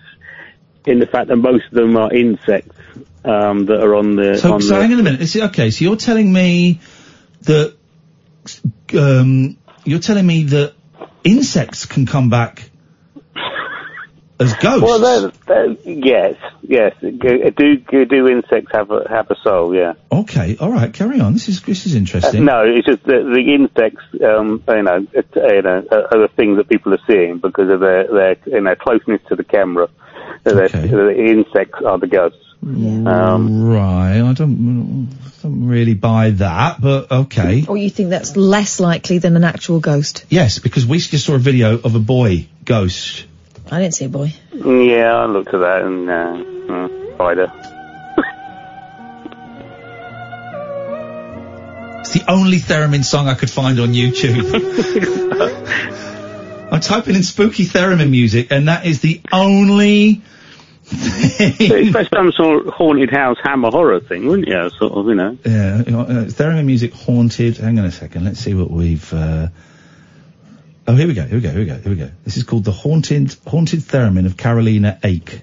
in 0.86 0.98
the 0.98 1.07
fact 1.07 1.28
that 1.28 1.36
most 1.36 1.66
of 1.66 1.73
them 1.73 1.97
are 1.97 2.12
insects 2.12 2.77
um, 3.24 3.66
that 3.66 3.81
are 3.81 3.94
on 3.94 4.16
the. 4.16 4.36
So, 4.39 4.55
on 4.55 4.62
so 4.62 4.74
the 4.74 4.82
hang 4.82 4.93
on 4.93 5.01
a 5.01 5.02
minute. 5.02 5.20
Is 5.20 5.36
it- 5.36 5.44
okay, 5.44 5.70
so 5.70 5.85
you're 5.85 5.97
telling 5.97 6.32
me 6.32 6.81
that 7.43 7.74
um, 8.98 9.57
you're 9.85 9.98
telling 10.01 10.27
me 10.27 10.44
that 10.44 10.74
insects 11.24 11.86
can 11.86 12.07
come 12.07 12.31
back 12.31 12.69
as 14.41 14.55
ghosts. 14.55 14.83
Well, 14.83 14.99
they're, 14.99 15.33
they're, 15.47 15.73
yes, 15.89 16.35
yes. 16.62 16.95
Do 17.01 18.05
do 18.07 18.29
insects 18.29 18.73
have 18.73 18.91
a 18.91 19.07
have 19.09 19.31
a 19.31 19.37
soul? 19.45 19.75
Yeah. 19.75 19.93
Okay, 20.11 20.57
all 20.59 20.73
right, 20.73 20.93
carry 20.93 21.21
on. 21.21 21.35
This 21.35 21.49
is 21.49 21.61
this 21.62 21.87
is 21.87 21.95
Uh, 21.95 21.99
interesting. 21.99 22.45
no, 22.45 22.62
it's 22.65 22.87
just 22.87 23.03
that 23.05 23.23
the 23.33 23.55
insects, 23.55 24.05
um, 24.25 24.62
you 24.69 24.83
know, 24.83 25.07
it, 25.12 25.27
you 25.37 25.62
know, 25.62 25.85
are, 25.93 26.05
are 26.15 26.21
the 26.27 26.31
things 26.37 26.57
that 26.57 26.69
people 26.69 26.93
are 26.95 27.01
seeing 27.07 27.39
because 27.39 27.71
of 27.71 27.81
their 27.81 28.07
their 28.09 28.37
you 28.47 28.61
know 28.61 28.75
closeness 28.75 29.21
to 29.29 29.37
the 29.37 29.45
camera. 29.45 29.89
So 30.45 30.55
they're- 30.55 30.69
The 30.69 31.15
insects 31.17 31.81
are 31.85 31.99
the 31.99 32.07
ghosts. 32.07 32.39
Um, 32.62 33.65
right, 33.65 34.21
I 34.21 34.33
don't, 34.35 35.09
don't 35.43 35.67
really 35.67 35.95
buy 35.95 36.31
that, 36.31 36.79
but 36.81 37.11
okay. 37.11 37.65
Or 37.67 37.77
you 37.77 37.89
think 37.89 38.11
that's 38.11 38.37
less 38.37 38.81
likely 38.81 39.17
than 39.19 39.35
an 39.37 39.45
actual 39.45 39.81
ghost? 39.81 40.27
Yes, 40.29 40.59
because 40.59 40.85
we 40.87 40.99
just 40.99 41.25
saw 41.25 41.35
a 41.37 41.39
video 41.39 41.79
of 41.79 41.95
a 41.95 41.99
boy 41.99 42.49
ghost. 42.65 43.25
I 43.72 43.78
didn't 43.78 43.94
see 43.94 44.06
a 44.06 44.09
boy. 44.09 44.34
yeah, 44.52 45.14
I 45.14 45.26
looked 45.26 45.55
at 45.55 45.60
that 45.60 45.82
and 45.82 46.10
uh, 46.10 46.72
uh, 46.72 46.88
spider. 47.14 47.52
It's 52.01 52.12
the 52.12 52.24
only 52.28 52.56
theremin 52.56 53.05
song 53.05 53.28
I 53.28 53.34
could 53.34 53.51
find 53.51 53.78
on 53.78 53.92
YouTube. 53.92 54.51
I'm 56.72 56.80
typing 56.80 57.14
in 57.14 57.22
spooky 57.22 57.66
theremin 57.66 58.10
music, 58.10 58.48
and 58.51 58.66
that 58.68 58.86
is 58.86 59.01
the 59.01 59.20
only. 59.30 60.22
it's 60.90 61.94
like 61.94 62.09
some 62.09 62.32
sort 62.32 62.66
of 62.66 62.74
haunted 62.74 63.10
house 63.10 63.36
hammer 63.44 63.70
horror 63.70 64.01
thing, 64.01 64.26
wouldn't 64.26 64.48
you? 64.48 64.70
Sort 64.70 64.92
of, 64.92 65.06
you 65.06 65.14
know. 65.14 65.38
Yeah, 65.44 65.82
you 65.82 65.92
know, 65.92 66.01
uh, 66.01 66.24
theremin 66.24 66.64
music 66.64 66.94
haunted. 66.94 67.59
Hang 67.59 67.78
on 67.78 67.84
a 67.84 67.92
second. 67.92 68.24
Let's 68.24 68.40
see 68.40 68.55
what 68.55 68.70
we've. 68.70 69.12
Uh... 69.12 69.48
Oh, 70.91 70.97
here 70.97 71.07
we 71.07 71.15
go. 71.15 71.23
Here 71.23 71.37
we 71.37 71.41
go. 71.41 71.51
Here 71.51 71.61
we 71.61 71.67
go. 71.67 71.77
Here 71.77 71.91
we 71.91 71.97
go. 71.99 72.11
This 72.25 72.37
is 72.37 72.43
called 72.43 72.65
the 72.65 72.73
haunted 72.73 73.33
haunted 73.47 73.79
theremin 73.79 74.27
of 74.27 74.37
Carolina 74.37 74.99
Eyck. 75.05 75.43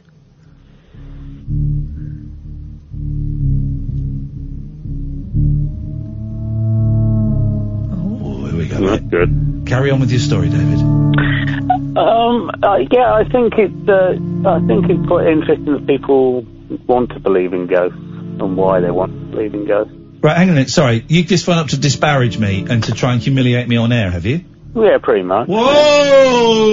Oh, 7.93 8.45
here 8.45 8.57
we 8.57 8.67
go. 8.67 8.87
That's 8.87 9.03
good. 9.03 9.63
Carry 9.65 9.89
on 9.89 10.01
with 10.01 10.11
your 10.11 10.19
story, 10.19 10.49
David. 10.49 10.81
Um, 10.81 12.51
uh, 12.61 12.79
yeah, 12.91 13.13
I 13.13 13.23
think 13.31 13.53
it's 13.57 13.87
uh, 13.87 14.17
I 14.49 14.59
think 14.67 14.89
it's 14.89 15.07
quite 15.07 15.27
interesting 15.27 15.71
that 15.71 15.87
people 15.87 16.41
want 16.87 17.11
to 17.11 17.21
believe 17.21 17.53
in 17.53 17.67
ghosts 17.67 17.97
and 17.97 18.57
why 18.57 18.81
they 18.81 18.91
want 18.91 19.13
to 19.13 19.25
believe 19.27 19.53
in 19.53 19.65
ghosts. 19.65 19.93
Right, 20.21 20.35
hang 20.35 20.49
on 20.49 20.55
a 20.55 20.57
minute. 20.57 20.71
Sorry, 20.71 21.05
you 21.07 21.23
just 21.23 21.45
phoned 21.45 21.59
up 21.59 21.67
to 21.67 21.77
disparage 21.77 22.37
me 22.37 22.65
and 22.69 22.83
to 22.83 22.91
try 22.91 23.13
and 23.13 23.21
humiliate 23.21 23.69
me 23.69 23.77
on 23.77 23.93
air, 23.93 24.11
have 24.11 24.25
you? 24.25 24.43
Yeah, 24.77 24.99
pretty 25.01 25.23
much. 25.23 25.47
Whoa! 25.47 26.67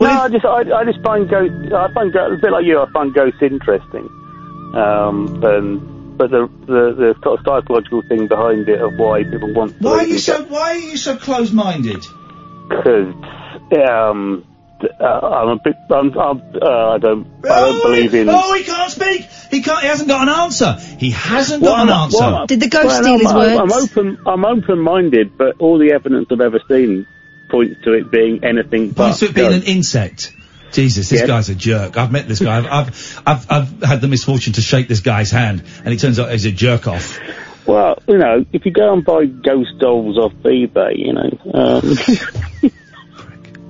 no, 0.00 0.06
I 0.06 0.28
just 0.28 0.44
I, 0.44 0.62
I 0.74 0.84
just 0.84 1.00
find 1.02 1.28
ghosts. 1.30 1.72
I 1.72 1.92
find 1.94 2.12
go- 2.12 2.32
a 2.32 2.36
bit 2.36 2.50
like 2.50 2.64
you. 2.64 2.80
I 2.80 2.90
find 2.90 3.14
ghosts 3.14 3.38
interesting, 3.40 4.08
um, 4.74 5.40
and 5.44 6.18
but 6.18 6.30
the, 6.30 6.48
the 6.66 6.94
the 6.96 7.14
sort 7.22 7.38
of 7.38 7.44
psychological 7.46 8.02
thing 8.08 8.26
behind 8.26 8.68
it 8.68 8.80
of 8.80 8.94
why 8.96 9.22
people 9.22 9.54
want. 9.54 9.80
Why 9.80 9.98
are 9.98 10.06
you 10.06 10.18
so? 10.18 10.42
Why 10.44 10.72
are 10.72 10.78
you 10.78 10.96
so 10.96 11.16
close-minded? 11.16 12.04
Because 12.68 13.14
um, 13.86 14.44
uh, 15.00 15.04
I'm 15.04 15.48
a 15.48 15.58
bit. 15.62 15.76
I'm, 15.90 16.18
I'm, 16.18 16.42
uh, 16.60 16.94
I 16.94 16.98
don't. 16.98 17.26
I 17.44 17.60
don't 17.60 17.82
believe 17.82 18.14
in. 18.14 18.28
Oh, 18.30 18.54
he 18.54 18.64
can't 18.64 18.90
speak. 18.90 19.28
He 19.54 19.62
can't. 19.62 19.80
He 19.80 19.86
hasn't 19.88 20.08
got 20.08 20.22
an 20.28 20.34
answer. 20.34 20.74
He 20.98 21.10
hasn't 21.10 21.62
Well, 21.62 21.72
got 21.76 21.82
an 21.84 21.88
I'm- 21.90 22.02
answer. 22.04 22.18
well, 22.18 22.46
Did 22.46 22.60
the 22.60 22.68
ghost 22.68 22.86
well, 22.86 23.58
I'm, 23.58 23.60
I'm 23.60 23.72
open. 23.72 24.18
I'm 24.26 24.44
open-minded, 24.44 25.38
but 25.38 25.56
all 25.60 25.78
the 25.78 25.92
evidence 25.92 26.26
I've 26.30 26.40
ever 26.40 26.60
seen 26.68 27.06
points 27.48 27.76
to 27.84 27.92
it 27.92 28.10
being 28.10 28.42
anything 28.44 28.90
but. 28.90 29.04
Points 29.04 29.18
to 29.20 29.26
it 29.26 29.34
being 29.34 29.52
an 29.52 29.62
insect. 29.62 30.32
Jesus, 30.72 31.08
this 31.08 31.20
Yeah. 31.20 31.26
guy's 31.28 31.48
a 31.50 31.54
jerk. 31.54 31.96
I've 31.96 32.10
met 32.10 32.26
this 32.26 32.40
guy. 32.40 32.58
I've, 32.58 32.66
I've, 32.66 33.22
I've, 33.26 33.50
I've 33.50 33.82
had 33.82 34.00
the 34.00 34.08
misfortune 34.08 34.54
to 34.54 34.60
shake 34.60 34.88
this 34.88 35.00
guy's 35.00 35.30
hand, 35.30 35.62
and 35.84 35.94
it 35.94 36.00
turns 36.00 36.18
out 36.18 36.32
he's 36.32 36.46
a 36.46 36.50
jerk 36.52 36.88
off. 36.88 37.16
Well, 37.64 38.02
you 38.08 38.18
know, 38.18 38.44
if 38.52 38.66
you 38.66 38.72
go 38.72 38.92
and 38.92 39.04
buy 39.04 39.26
ghost 39.26 39.78
dolls 39.78 40.18
off 40.18 40.32
eBay, 40.42 40.98
you 40.98 41.12
know, 41.12 41.30
um, 41.54 41.96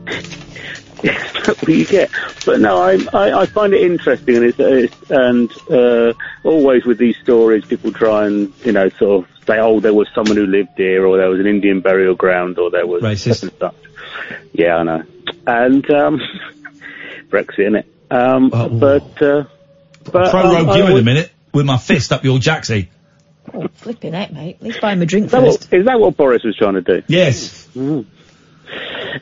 that's 1.44 1.62
what 1.62 1.68
you 1.68 1.86
get. 1.86 2.10
But 2.46 2.60
no, 2.60 2.80
I, 2.80 2.98
I, 3.12 3.42
I 3.42 3.46
find 3.46 3.74
it 3.74 3.82
interesting, 3.82 4.36
and 4.36 4.44
it's, 4.46 4.58
it's 4.58 5.10
and 5.10 5.52
uh, 5.70 6.14
always 6.42 6.84
with 6.84 6.98
these 6.98 7.16
stories, 7.18 7.64
people 7.64 7.92
try 7.92 8.26
and 8.26 8.52
you 8.64 8.72
know 8.72 8.88
sort 8.90 9.24
of 9.24 9.30
say, 9.46 9.58
oh, 9.58 9.80
there 9.80 9.92
was 9.92 10.08
someone 10.14 10.36
who 10.36 10.46
lived 10.46 10.70
here, 10.76 11.06
or 11.06 11.18
there 11.18 11.28
was 11.28 11.40
an 11.40 11.46
Indian 11.46 11.80
burial 11.80 12.14
ground, 12.14 12.58
or 12.58 12.70
there 12.70 12.86
was 12.86 13.02
Racist. 13.02 13.40
such 13.40 13.42
and 13.50 13.58
such. 13.58 13.76
Yeah, 14.52 14.76
I 14.76 14.82
know. 14.82 15.02
And 15.46 15.90
um, 15.90 16.20
Brexit, 17.28 17.58
innit? 17.58 17.84
Um, 18.10 18.48
but 18.50 19.22
uh, 19.22 19.44
but 20.10 20.30
Throw 20.30 20.40
um, 20.40 20.66
rogue 20.66 20.76
you 20.76 20.86
in 20.86 20.98
a 20.98 21.02
minute 21.02 21.32
with 21.52 21.66
my 21.66 21.76
fist 21.76 22.12
up 22.12 22.24
your 22.24 22.38
jacksie. 22.38 22.88
Oh, 23.52 23.68
flipping 23.74 24.14
heck, 24.14 24.32
mate. 24.32 24.56
At 24.56 24.62
least 24.62 24.80
buy 24.80 24.92
him 24.92 25.02
a 25.02 25.06
drink 25.06 25.26
Is 25.26 25.32
that, 25.32 25.42
first. 25.42 25.70
what, 25.70 25.80
is 25.80 25.86
that 25.86 26.00
what 26.00 26.16
Boris 26.16 26.42
was 26.44 26.56
trying 26.56 26.74
to 26.74 26.80
do? 26.80 27.02
Yes. 27.08 27.68
Mm. 27.74 28.06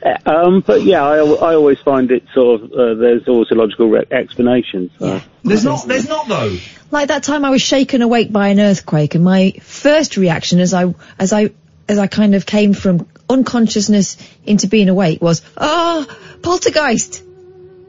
Uh, 0.03 0.17
Um, 0.25 0.61
but 0.61 0.83
yeah, 0.83 1.03
I, 1.03 1.17
I 1.17 1.55
always 1.55 1.79
find 1.79 2.11
it 2.11 2.23
sort 2.33 2.61
of 2.61 2.71
uh, 2.71 2.93
there's 2.95 3.27
always 3.27 3.51
a 3.51 3.55
logical 3.55 3.89
re- 3.89 4.05
explanation. 4.11 4.89
So. 4.99 5.21
There's 5.43 5.63
not. 5.63 5.87
There's 5.87 6.07
not 6.07 6.27
though. 6.27 6.57
Like 6.91 7.07
that 7.07 7.23
time 7.23 7.45
I 7.45 7.49
was 7.49 7.61
shaken 7.61 8.01
awake 8.01 8.31
by 8.31 8.49
an 8.49 8.59
earthquake, 8.59 9.15
and 9.15 9.23
my 9.23 9.51
first 9.61 10.17
reaction 10.17 10.59
as 10.59 10.73
I 10.73 10.93
as 11.19 11.33
I 11.33 11.51
as 11.87 11.99
I 11.99 12.07
kind 12.07 12.35
of 12.35 12.45
came 12.45 12.73
from 12.73 13.07
unconsciousness 13.29 14.17
into 14.45 14.67
being 14.67 14.89
awake 14.89 15.21
was, 15.21 15.41
ah, 15.57 16.05
poltergeist. 16.41 17.23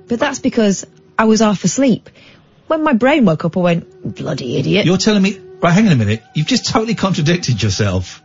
But 0.08 0.18
that's 0.20 0.38
because 0.38 0.86
I 1.18 1.24
was 1.24 1.40
half 1.40 1.64
asleep. 1.64 2.10
When 2.66 2.82
my 2.82 2.92
brain 2.92 3.24
woke 3.24 3.44
up, 3.44 3.56
I 3.56 3.60
went, 3.60 4.14
bloody 4.16 4.56
idiot. 4.56 4.86
You're 4.86 4.98
telling 4.98 5.22
me. 5.22 5.38
Right, 5.60 5.72
hang 5.72 5.86
on 5.86 5.92
a 5.92 5.96
minute. 5.96 6.22
You've 6.34 6.46
just 6.46 6.66
totally 6.66 6.94
contradicted 6.94 7.62
yourself. 7.62 8.22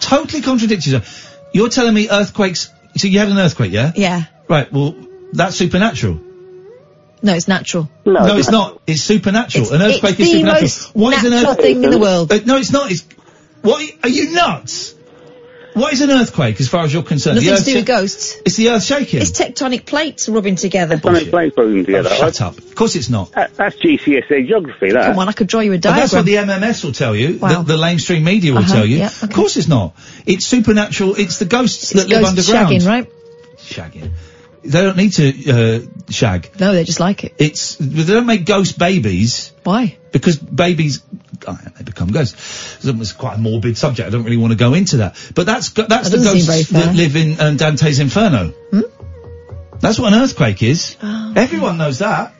Totally 0.00 0.40
contradicted 0.40 0.92
yourself. 0.92 1.38
You're 1.52 1.68
telling 1.68 1.94
me 1.94 2.08
earthquakes. 2.10 2.70
So 2.98 3.08
you 3.08 3.18
had 3.18 3.28
an 3.28 3.38
earthquake, 3.38 3.72
yeah? 3.72 3.92
Yeah. 3.94 4.24
Right. 4.48 4.70
Well, 4.72 4.94
that's 5.32 5.56
supernatural. 5.56 6.20
No, 7.20 7.34
it's 7.34 7.48
natural. 7.48 7.88
No, 8.04 8.36
it's 8.36 8.50
not. 8.50 8.80
It's 8.86 9.02
supernatural. 9.02 9.64
It's- 9.66 9.80
an 9.80 9.82
earthquake 9.82 10.20
it's 10.20 10.20
is 10.20 10.32
the 10.32 10.38
supernatural. 10.38 10.62
most 10.62 10.94
What 10.94 11.14
is 11.18 11.24
an 11.24 11.30
natural 11.30 11.50
earthquake? 11.52 11.74
thing 11.76 11.84
in 11.84 11.90
the 11.90 11.98
world. 11.98 12.32
Uh, 12.32 12.38
no, 12.44 12.56
it's 12.56 12.70
not. 12.70 12.90
It's 12.92 13.04
what? 13.62 13.84
Are 14.02 14.08
you 14.08 14.32
nuts? 14.32 14.94
What 15.78 15.92
is 15.92 16.00
an 16.02 16.10
earthquake, 16.10 16.60
as 16.60 16.68
far 16.68 16.84
as 16.84 16.92
you're 16.92 17.02
concerned? 17.02 17.36
Nothing 17.36 17.50
The 17.52 17.58
to 17.58 17.64
do 17.64 17.74
with 17.76 17.86
sha- 17.86 17.94
ghosts. 18.00 18.36
It's 18.44 18.56
the 18.56 18.70
earth 18.70 18.84
shaking. 18.84 19.20
It's 19.22 19.30
tectonic 19.30 19.86
plates 19.86 20.28
rubbing 20.28 20.56
together. 20.56 20.96
Tectonic 20.96 21.30
plates 21.30 21.56
rubbing 21.56 21.84
together. 21.84 22.10
Oh, 22.12 22.16
shut 22.16 22.40
up. 22.42 22.58
Of 22.58 22.74
course 22.74 22.96
it's 22.96 23.08
not. 23.08 23.32
That, 23.32 23.54
that's 23.54 23.76
GCSE 23.76 24.46
geography. 24.46 24.92
That. 24.92 25.06
Come 25.06 25.18
on, 25.20 25.28
I 25.28 25.32
could 25.32 25.46
draw 25.46 25.60
you 25.60 25.72
a 25.72 25.76
But 25.76 25.82
diagram. 25.82 26.00
that's 26.00 26.12
what 26.12 26.26
the 26.26 26.34
MMS 26.34 26.84
will 26.84 26.92
tell 26.92 27.14
you. 27.16 27.38
Wow. 27.38 27.62
The, 27.62 27.74
the 27.76 27.80
mainstream 27.80 28.24
media 28.24 28.52
will 28.52 28.58
Uh-huh, 28.60 28.74
tell 28.74 28.86
you. 28.86 28.98
yeah, 28.98 29.10
Of 29.22 29.30
course 29.32 29.56
it's 29.56 29.68
not. 29.68 29.94
It's 30.26 30.46
supernatural. 30.46 31.14
It's 31.16 31.38
the 31.38 31.44
ghosts 31.44 31.90
that 31.90 32.08
live 32.08 32.22
Ghost 32.22 32.30
underground. 32.50 32.72
shagging, 32.74 32.86
right? 32.86 33.10
Shagging. 33.58 34.10
They 34.64 34.82
don't 34.82 34.96
need 34.96 35.12
to 35.12 35.50
uh, 35.50 36.10
shag. 36.10 36.50
No, 36.58 36.72
they 36.74 36.82
just 36.84 36.98
like 37.00 37.22
it. 37.24 37.34
It's 37.38 37.76
they 37.76 38.04
don't 38.12 38.26
make 38.26 38.44
ghost 38.44 38.76
babies. 38.78 39.52
Why? 39.62 39.96
Because 40.10 40.36
babies, 40.36 40.98
oh, 41.48 41.58
they 41.76 41.84
become 41.84 42.08
ghosts. 42.08 42.84
It's 42.84 43.12
quite 43.12 43.34
a 43.36 43.38
morbid 43.38 43.76
subject. 43.76 44.06
I 44.06 44.10
don't 44.10 44.24
really 44.24 44.36
want 44.36 44.52
to 44.52 44.58
go 44.58 44.74
into 44.74 44.98
that. 44.98 45.16
But 45.34 45.46
that's 45.46 45.70
that's 45.70 46.10
That 46.10 46.16
the 46.16 46.24
ghosts 46.24 46.70
that 46.70 46.94
live 46.94 47.16
in 47.16 47.40
um, 47.40 47.56
Dante's 47.56 47.98
Inferno. 47.98 48.48
Hmm? 48.70 48.80
That's 49.80 49.98
what 49.98 50.12
an 50.12 50.20
earthquake 50.20 50.62
is. 50.62 50.96
Oh. 51.02 51.32
Everyone 51.36 51.78
knows 51.78 51.98
that. 51.98 52.34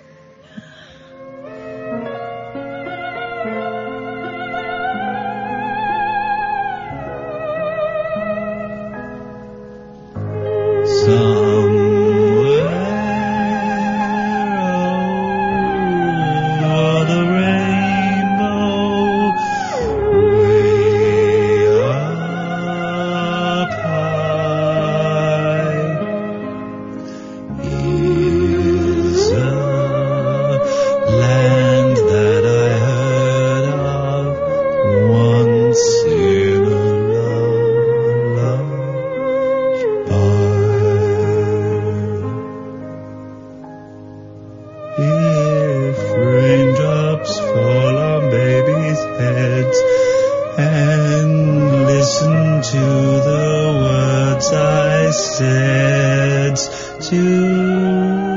I 55.09 55.11
said 55.11 56.57
tonight. 57.01 58.29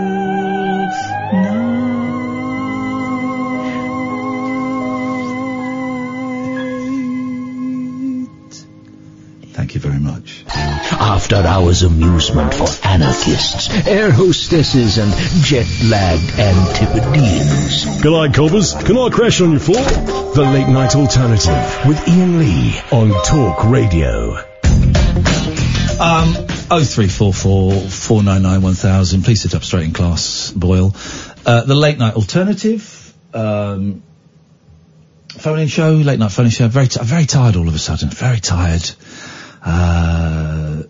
Thank 9.51 9.75
you 9.75 9.81
very 9.81 9.99
much. 9.99 10.45
After 10.47 11.35
hours 11.35 11.83
amusement 11.83 12.53
for 12.53 12.67
anarchists, 12.87 13.69
air 13.85 14.09
hostesses, 14.11 14.97
and 14.97 15.11
jet-lagged 15.43 16.39
Antipodeans. 16.39 18.01
night, 18.01 18.33
Cobbers. 18.33 18.73
Can 18.75 18.97
I 18.97 19.09
crash 19.09 19.41
on 19.41 19.51
your 19.51 19.59
floor? 19.59 19.83
The 19.83 20.43
Late 20.53 20.69
Night 20.69 20.95
Alternative 20.95 21.85
with 21.85 21.99
Iain 22.07 22.39
Lee 22.39 22.79
on 22.91 23.09
Talk 23.25 23.65
Radio. 23.65 24.37
Um, 25.99 26.50
0344 26.79 27.89
499 27.89 28.61
1000. 28.61 29.23
Please 29.23 29.41
sit 29.41 29.53
up 29.53 29.63
straight 29.63 29.83
in 29.83 29.91
class, 29.91 30.51
Boyle. 30.51 30.95
Uh, 31.45 31.65
the 31.65 31.75
late 31.75 31.97
night 31.97 32.13
alternative, 32.13 33.13
um, 33.33 34.01
phone 35.27 35.59
in 35.59 35.67
show, 35.67 35.91
late 35.91 36.17
night 36.17 36.31
phone 36.31 36.45
in 36.45 36.51
show. 36.51 36.69
Very, 36.69 36.87
t- 36.87 37.03
very 37.03 37.25
tired 37.25 37.57
all 37.57 37.67
of 37.67 37.75
a 37.75 37.79
sudden. 37.79 38.09
Very 38.09 38.39
tired. 38.39 38.89
Uh, 39.61 40.83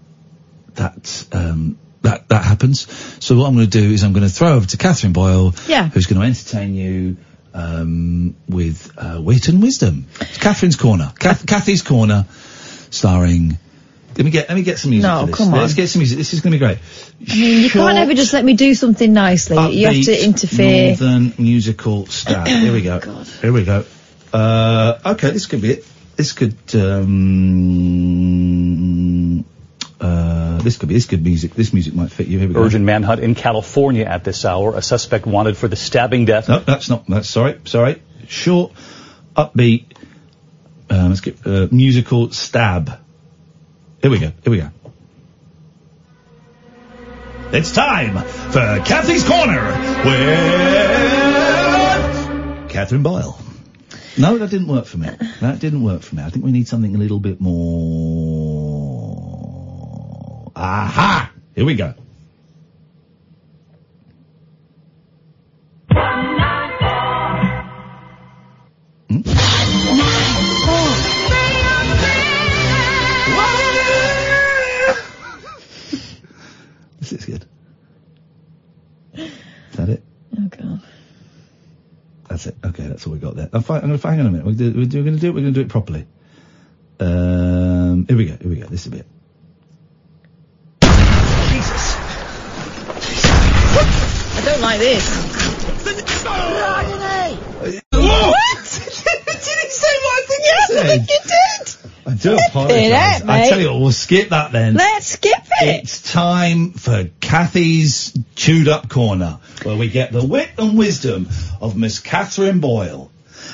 that, 0.75 1.25
um, 1.31 1.79
that, 2.03 2.29
that 2.29 2.45
happens. 2.45 2.87
So 3.25 3.35
what 3.37 3.47
I'm 3.47 3.55
going 3.55 3.67
to 3.67 3.81
do 3.81 3.91
is 3.91 4.03
I'm 4.03 4.13
going 4.13 4.27
to 4.27 4.29
throw 4.33 4.53
over 4.53 4.67
to 4.67 4.77
Katherine 4.77 5.13
Boyle. 5.13 5.55
Yeah. 5.67 5.89
Who's 5.89 6.05
going 6.05 6.21
to 6.21 6.27
entertain 6.27 6.75
you, 6.75 7.17
um, 7.55 8.35
with, 8.47 8.91
uh, 8.99 9.19
wit 9.19 9.47
and 9.47 9.63
wisdom. 9.63 10.05
It's 10.19 10.37
Katherine's 10.37 10.75
Corner. 10.75 11.11
Kath- 11.17 11.47
Kathy's 11.47 11.81
Corner, 11.81 12.27
starring, 12.91 13.57
let 14.15 14.25
me 14.25 14.31
get, 14.31 14.49
let 14.49 14.55
me 14.55 14.63
get 14.63 14.77
some 14.77 14.91
music 14.91 15.09
No, 15.09 15.21
for 15.21 15.25
this. 15.27 15.35
come 15.37 15.53
on. 15.53 15.59
Let's 15.59 15.73
get 15.73 15.87
some 15.87 15.99
music. 15.99 16.17
This 16.17 16.33
is 16.33 16.41
going 16.41 16.51
to 16.51 16.59
be 16.59 16.65
great. 16.65 16.79
I 17.29 17.35
mean, 17.35 17.63
you 17.63 17.69
can't 17.69 17.97
ever 17.97 18.13
just 18.13 18.33
let 18.33 18.43
me 18.43 18.53
do 18.53 18.73
something 18.73 19.13
nicely. 19.13 19.55
you 19.73 19.87
have 19.87 20.05
to 20.05 20.23
interfere. 20.23 20.87
Northern 20.89 21.33
musical 21.37 22.05
style. 22.07 22.45
Here 22.45 22.73
we 22.73 22.81
go. 22.81 22.99
Here 23.41 23.53
we 23.53 23.63
go. 23.63 23.85
Uh, 24.33 24.99
okay, 25.05 25.31
this 25.31 25.45
could 25.45 25.61
be 25.61 25.71
it. 25.71 25.85
This 26.15 26.33
could, 26.33 26.55
um, 26.75 27.11
uh, 29.99 30.61
this 30.61 30.77
could 30.77 30.89
be, 30.89 30.95
this 30.95 31.05
good 31.05 31.23
music. 31.23 31.55
This 31.55 31.73
music 31.73 31.93
might 31.93 32.11
fit 32.11 32.27
you. 32.27 32.39
Here 32.39 32.47
we 32.47 32.53
go. 32.53 32.63
Urgent 32.63 32.85
manhunt 32.85 33.21
in 33.21 33.33
California 33.33 34.05
at 34.05 34.23
this 34.23 34.45
hour. 34.45 34.75
A 34.75 34.81
suspect 34.81 35.25
wanted 35.25 35.57
for 35.57 35.67
the 35.67 35.75
stabbing 35.75 36.25
death. 36.25 36.49
No, 36.49 36.59
that's 36.59 36.89
not, 36.89 37.07
that's, 37.07 37.29
sorry, 37.29 37.59
sorry. 37.65 38.01
Short, 38.27 38.71
upbeat, 39.35 39.85
uh, 40.89 41.07
let's 41.07 41.21
get, 41.21 41.45
uh, 41.45 41.67
musical 41.71 42.31
stab. 42.31 42.99
Here 44.01 44.09
we 44.09 44.17
go, 44.17 44.31
here 44.43 44.51
we 44.51 44.57
go. 44.57 44.69
It's 47.53 47.71
time 47.71 48.17
for 48.17 48.81
Kathy's 48.83 49.23
Corner 49.23 49.67
with 50.05 50.61
Katherine 52.69 53.03
Boyle. 53.03 53.37
No, 54.17 54.39
that 54.39 54.49
didn't 54.49 54.69
work 54.69 54.85
for 54.85 54.97
me. 54.97 55.09
That 55.41 55.59
didn't 55.59 55.83
work 55.83 56.01
for 56.01 56.15
me. 56.15 56.23
I 56.23 56.31
think 56.31 56.43
we 56.43 56.51
need 56.51 56.67
something 56.67 56.95
a 56.95 56.97
little 56.97 57.19
bit 57.19 57.39
more. 57.39 57.91
Aha! 60.55 61.31
Here 61.53 61.65
we 61.65 61.75
go. 61.75 61.93
This 77.11 77.19
is 77.19 77.25
good. 77.25 77.45
Is 79.15 79.75
that 79.75 79.89
it? 79.89 80.01
Oh 80.37 80.47
god. 80.47 80.81
That's 82.29 82.45
it. 82.45 82.55
Okay, 82.63 82.87
that's 82.87 83.05
all 83.05 83.11
we 83.11 83.19
got 83.19 83.35
there. 83.35 83.49
I'm, 83.51 83.61
fi- 83.61 83.79
I'm 83.79 83.87
going 83.87 83.99
to 83.99 84.07
hang 84.07 84.21
on 84.21 84.27
a 84.27 84.31
minute. 84.31 84.45
We're, 84.45 84.53
do, 84.53 84.71
we're 84.71 84.85
going 84.87 85.15
to 85.15 85.19
do 85.19 85.27
it. 85.27 85.33
We're 85.33 85.41
going 85.41 85.53
to 85.53 85.59
do 85.59 85.59
it 85.59 85.67
properly. 85.67 86.07
Um, 87.01 88.05
here 88.07 88.15
we 88.15 88.27
go. 88.27 88.37
Here 88.37 88.49
we 88.49 88.55
go. 88.55 88.67
This 88.67 88.81
is 88.81 88.87
a 88.87 88.91
bit. 88.91 89.05
Jesus. 91.49 91.95
I 94.37 94.41
don't 94.45 94.61
like 94.61 94.79
this. 94.79 95.05
What? 97.91 99.17
did 99.33 99.59
he 99.59 99.69
say 99.69 99.87
what 100.03 100.23
I 100.23 100.25
think 100.27 100.41
yes, 100.43 100.69
he 100.69 100.77
I 100.77 100.83
think 100.83 101.09
you 101.09 101.19
did. 101.23 101.91
I 102.03 102.15
do 102.15 102.37
apologise. 102.49 103.29
I 103.29 103.49
tell 103.49 103.59
you 103.59 103.71
what, 103.71 103.81
we'll 103.81 103.91
skip 103.91 104.29
that 104.29 104.51
then. 104.51 104.73
Let's 104.73 105.07
skip 105.07 105.37
it. 105.61 105.83
It's 105.83 106.11
time 106.11 106.71
for 106.71 107.09
Kathy's 107.19 108.17
Chewed 108.35 108.67
Up 108.67 108.89
Corner, 108.89 109.39
where 109.63 109.77
we 109.77 109.89
get 109.89 110.11
the 110.11 110.25
wit 110.25 110.49
and 110.57 110.77
wisdom 110.77 111.29
of 111.59 111.77
Miss 111.77 111.99
Katherine 111.99 112.59
Boyle. 112.59 113.11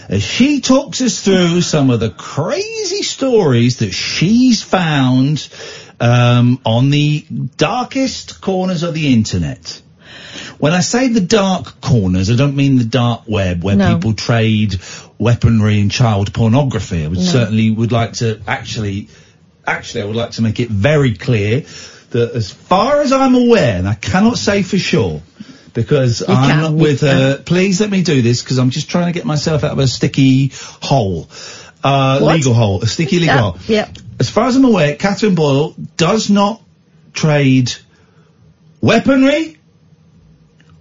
As 0.09 0.23
she 0.23 0.61
talks 0.61 1.01
us 1.01 1.21
through 1.21 1.61
some 1.61 1.89
of 1.89 1.99
the 1.99 2.09
crazy 2.09 3.03
stories 3.03 3.77
that 3.79 3.91
she's 3.91 4.63
found 4.63 5.49
um, 5.99 6.61
on 6.65 6.89
the 6.89 7.25
darkest 7.57 8.39
corners 8.39 8.83
of 8.83 8.93
the 8.93 9.13
internet. 9.13 9.81
When 10.57 10.73
I 10.73 10.81
say 10.81 11.07
the 11.09 11.21
dark 11.21 11.81
corners, 11.81 12.29
I 12.29 12.35
don't 12.35 12.55
mean 12.55 12.77
the 12.77 12.83
dark 12.85 13.23
web 13.27 13.63
where 13.63 13.75
No. 13.75 13.95
people 13.95 14.13
trade 14.13 14.79
weaponry 15.17 15.79
and 15.81 15.91
child 15.91 16.33
pornography. 16.33 17.03
I 17.03 17.07
would 17.07 17.17
No. 17.19 17.23
certainly 17.25 17.71
would 17.71 17.91
like 17.91 18.13
to 18.13 18.39
actually, 18.47 19.07
actually, 19.65 20.01
I 20.03 20.05
would 20.05 20.15
like 20.15 20.31
to 20.31 20.41
make 20.41 20.59
it 20.59 20.69
very 20.69 21.13
clear 21.13 21.63
that 22.11 22.31
as 22.35 22.51
far 22.51 23.01
as 23.01 23.11
I'm 23.11 23.35
aware, 23.35 23.77
and 23.77 23.87
I 23.87 23.93
cannot 23.95 24.37
say 24.37 24.61
for 24.63 24.77
sure, 24.77 25.21
because 25.73 26.23
I'm 26.27 26.49
can, 26.49 26.61
not 26.61 26.73
with, 26.73 27.03
uh, 27.03 27.37
please 27.37 27.81
let 27.81 27.89
me 27.89 28.01
do 28.01 28.21
this, 28.21 28.41
because 28.41 28.57
I'm 28.57 28.69
just 28.69 28.89
trying 28.89 29.07
to 29.07 29.11
get 29.11 29.25
myself 29.25 29.63
out 29.63 29.71
of 29.71 29.79
a 29.79 29.87
sticky 29.87 30.51
hole. 30.81 31.27
Uh, 31.83 32.19
legal 32.21 32.53
hole, 32.53 32.81
a 32.81 32.87
sticky 32.87 33.19
legal 33.19 33.35
Yeah, 33.35 33.41
hole. 33.41 33.57
yeah. 33.67 33.87
As 34.19 34.29
far 34.29 34.47
as 34.47 34.55
I'm 34.55 34.65
aware, 34.65 34.95
Katherine 34.95 35.35
Boyle 35.35 35.75
does 35.95 36.29
not 36.29 36.61
trade 37.13 37.71
weaponry 38.81 39.56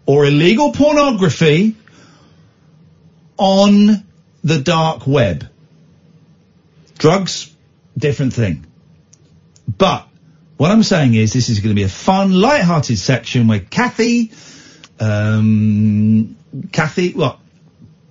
or 0.07 0.24
illegal 0.24 0.73
pornography 0.73 1.77
on 3.37 4.05
the 4.43 4.59
dark 4.59 5.07
web. 5.07 5.49
Drugs, 6.97 7.55
different 7.99 8.33
thing. 8.33 8.65
But 9.66 10.07
what 10.57 10.70
I'm 10.70 10.83
saying 10.83 11.15
is 11.15 11.33
this 11.33 11.49
is 11.49 11.61
going 11.61 11.70
to 11.70 11.74
be 11.74 11.83
a 11.83 11.89
fun, 11.89 12.33
light-hearted 12.33 12.99
section 12.99 13.49
where 13.49 13.61
Kathy, 13.61 14.33
um, 14.99 16.37
Kathy, 16.73 17.12
what? 17.12 17.39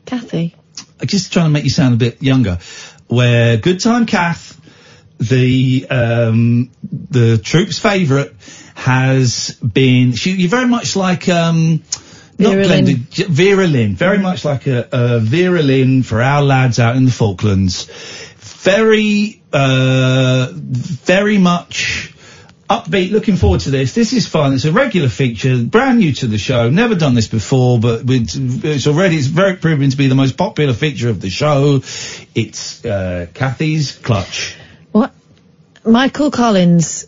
Kathy. 0.05 0.53
I'm 0.99 1.07
just 1.07 1.33
trying 1.33 1.47
to 1.47 1.51
make 1.51 1.63
you 1.63 1.69
sound 1.69 1.95
a 1.95 1.97
bit 1.97 2.21
younger. 2.21 2.59
Where 3.07 3.57
Good 3.57 3.79
Time 3.79 4.05
Kath, 4.05 4.59
the 5.19 5.87
um, 5.89 6.71
the 6.91 7.37
troops' 7.37 7.79
favourite, 7.79 8.33
has 8.85 9.57
been. 9.61 10.13
She, 10.13 10.31
you're 10.31 10.49
very 10.49 10.67
much 10.67 10.95
like 10.95 11.27
um, 11.27 11.81
not 12.37 12.53
Vera 12.53 12.65
Glenda, 12.65 12.85
Lynn. 12.85 13.07
J- 13.09 13.23
Vera 13.23 13.65
Lynn. 13.67 13.95
Very 13.95 14.19
much 14.19 14.45
like 14.45 14.67
a, 14.67 14.87
a 14.91 15.19
Vera 15.19 15.63
Lynn 15.63 16.03
for 16.03 16.21
our 16.21 16.43
lads 16.43 16.77
out 16.79 16.95
in 16.95 17.05
the 17.05 17.11
Falklands. 17.11 17.85
Very, 18.37 19.41
uh, 19.51 20.49
very 20.53 21.39
much 21.39 22.13
upbeat. 22.69 23.11
Looking 23.11 23.37
forward 23.37 23.61
to 23.61 23.71
this. 23.71 23.95
This 23.95 24.13
is 24.13 24.27
fun. 24.27 24.53
It's 24.53 24.65
a 24.65 24.71
regular 24.71 25.09
feature, 25.09 25.63
brand 25.63 25.97
new 25.97 26.13
to 26.13 26.27
the 26.27 26.37
show. 26.37 26.69
Never 26.69 26.93
done 26.93 27.15
this 27.15 27.27
before, 27.27 27.79
but 27.79 28.03
it's, 28.07 28.35
it's 28.35 28.85
already 28.85 29.17
it's 29.17 29.25
very 29.25 29.55
proven 29.55 29.89
to 29.89 29.97
be 29.97 30.07
the 30.07 30.15
most 30.15 30.37
popular 30.37 30.73
feature 30.73 31.09
of 31.09 31.21
the 31.21 31.31
show. 31.31 31.81
It's 32.35 32.85
uh, 32.85 33.25
Kathy's 33.33 33.97
clutch. 33.97 34.55
What? 34.91 35.11
Michael 35.83 36.29
Collins 36.29 37.07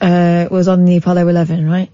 uh, 0.00 0.48
was 0.50 0.68
on 0.68 0.84
the 0.84 0.96
Apollo 0.96 1.28
11, 1.28 1.68
right? 1.68 1.90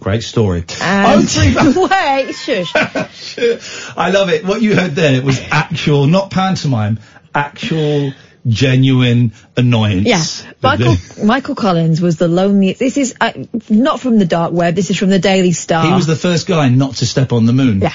Great 0.00 0.22
story. 0.22 0.64
Oh, 0.80 1.22
three- 1.22 1.54
wait, 2.26 2.32
shush. 2.34 2.72
I 3.96 4.10
love 4.10 4.28
it. 4.28 4.44
What 4.44 4.62
you 4.62 4.76
heard 4.76 4.92
there 4.92 5.22
was 5.22 5.40
actual, 5.50 6.06
not 6.06 6.30
pantomime, 6.30 7.00
actual, 7.34 8.12
genuine 8.46 9.32
annoyance. 9.56 10.06
Yeah, 10.44 10.52
Michael 10.62 10.96
Michael 11.24 11.54
Collins 11.54 12.00
was 12.00 12.16
the 12.16 12.28
loneliest. 12.28 12.78
This 12.78 12.96
is 12.96 13.14
uh, 13.20 13.32
not 13.68 14.00
from 14.00 14.18
the 14.18 14.24
dark 14.24 14.52
web. 14.52 14.74
This 14.74 14.90
is 14.90 14.96
from 14.96 15.10
the 15.10 15.18
Daily 15.18 15.52
Star. 15.52 15.86
He 15.86 15.92
was 15.92 16.06
the 16.06 16.16
first 16.16 16.46
guy 16.46 16.68
not 16.68 16.96
to 16.96 17.06
step 17.06 17.32
on 17.32 17.46
the 17.46 17.52
moon. 17.52 17.80
Yeah. 17.80 17.94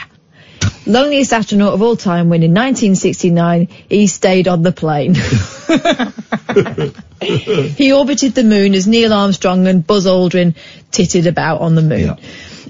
Loneliest 0.85 1.34
astronaut 1.34 1.73
of 1.73 1.81
all 1.81 1.95
time. 1.95 2.30
When 2.30 2.43
in 2.43 2.51
1969 2.51 3.68
he 3.89 4.07
stayed 4.07 4.47
on 4.47 4.61
the 4.61 4.72
plane. 4.72 5.15
he 7.76 7.93
orbited 7.93 8.35
the 8.35 8.43
moon 8.43 8.73
as 8.73 8.88
Neil 8.88 9.14
Armstrong 9.14 9.68
and 9.68 9.85
Buzz 9.85 10.05
Aldrin 10.05 10.55
tittered 10.91 11.27
about 11.27 11.61
on 11.61 11.76
the 11.76 11.81
moon. 11.81 12.18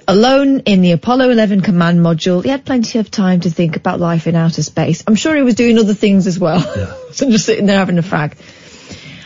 Alone 0.07 0.59
in 0.61 0.81
the 0.81 0.91
Apollo 0.91 1.29
11 1.29 1.61
command 1.61 1.99
module, 1.99 2.43
he 2.43 2.49
had 2.49 2.65
plenty 2.65 2.99
of 2.99 3.09
time 3.09 3.39
to 3.41 3.49
think 3.49 3.77
about 3.77 4.01
life 4.01 4.27
in 4.27 4.35
outer 4.35 4.61
space. 4.61 5.03
I'm 5.07 5.15
sure 5.15 5.35
he 5.35 5.43
was 5.43 5.55
doing 5.55 5.79
other 5.79 5.93
things 5.93 6.27
as 6.27 6.37
well. 6.37 6.59
so 7.11 7.29
just 7.29 7.45
sitting 7.45 7.67
there 7.67 7.77
having 7.77 7.97
a 7.97 8.03
fag. 8.03 8.33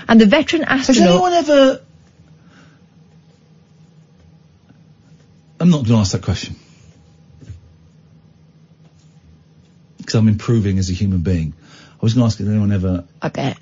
And 0.07 0.21
the 0.21 0.27
veteran 0.27 0.63
astronaut. 0.63 1.01
Has 1.01 1.09
anyone 1.09 1.33
ever? 1.33 1.81
I'm 5.59 5.71
not 5.71 5.77
going 5.77 5.85
to 5.85 5.95
ask 5.95 6.11
that 6.11 6.21
question 6.21 6.55
because 10.07 10.17
I'm 10.17 10.29
improving 10.29 10.79
as 10.79 10.89
a 10.89 10.93
human 10.93 11.19
being. 11.19 11.53
I 11.91 11.97
was 11.99 12.13
going 12.13 12.21
to 12.23 12.27
ask 12.27 12.39
if 12.39 12.47
anyone 12.47 12.71
ever. 12.71 13.03
I 13.21 13.27
bet. 13.27 13.57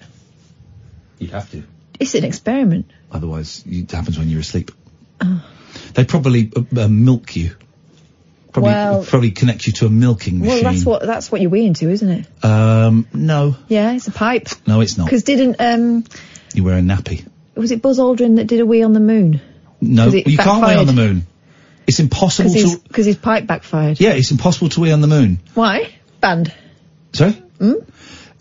You'd 1.17 1.31
have 1.31 1.49
to, 1.51 1.63
It's 1.99 2.13
an 2.13 2.23
experiment. 2.23 2.91
otherwise 3.11 3.63
it 3.67 3.89
happens 3.91 4.19
when 4.19 4.29
you're 4.29 4.41
asleep. 4.41 4.69
Oh. 5.21 5.43
They 5.95 6.05
probably 6.05 6.51
uh, 6.55 6.81
uh, 6.81 6.87
milk 6.87 7.35
you. 7.35 7.55
Probably, 8.53 8.69
Well- 8.71 9.03
probably 9.03 9.31
connect 9.31 9.65
you 9.65 9.73
to 9.73 9.87
a 9.87 9.89
milking 9.89 10.37
machine. 10.39 10.63
Well, 10.63 10.71
that's 10.71 10.85
what 10.85 11.01
that's 11.01 11.31
what 11.31 11.41
you're 11.41 11.49
weeing 11.51 11.75
to, 11.79 11.89
isn't 11.89 12.09
it? 12.09 12.45
Um, 12.45 13.07
no, 13.11 13.55
Yeah, 13.67 13.93
it's 13.93 14.07
a 14.07 14.11
pipe. 14.11 14.49
no, 14.67 14.81
it's 14.81 14.97
not. 14.99 15.05
Because 15.05 15.23
didn't 15.23 15.55
um 15.59 16.03
You 16.53 16.63
wear 16.63 16.77
a 16.77 16.81
nappy. 16.81 17.25
was 17.55 17.71
it 17.71 17.81
Buzz 17.81 17.97
Aldrin 17.97 18.35
that 18.35 18.45
did 18.45 18.59
a 18.59 18.65
wee 18.67 18.83
on 18.83 18.93
the 18.93 18.99
moon? 18.99 19.41
No, 19.81 20.07
you 20.09 20.37
can't 20.37 20.61
weigh 20.63 20.75
on 20.75 20.85
the 20.85 20.93
moon. 20.93 21.25
It's 21.87 21.99
impossible 21.99 22.49
Because 22.53 22.71
his, 22.71 22.79
to. 22.81 22.89
'cause 22.89 23.05
his 23.05 23.15
pipe 23.17 23.45
backfired. 23.47 23.99
Yeah, 23.99 24.11
it's 24.13 24.31
impossible 24.31 24.69
to 24.69 24.81
wee 24.81 24.91
on 24.91 25.01
the 25.01 25.07
moon. 25.07 25.39
Why? 25.53 25.94
Banned. 26.25 26.51
Sorry. 27.13 27.33
Hmm? 27.59 27.73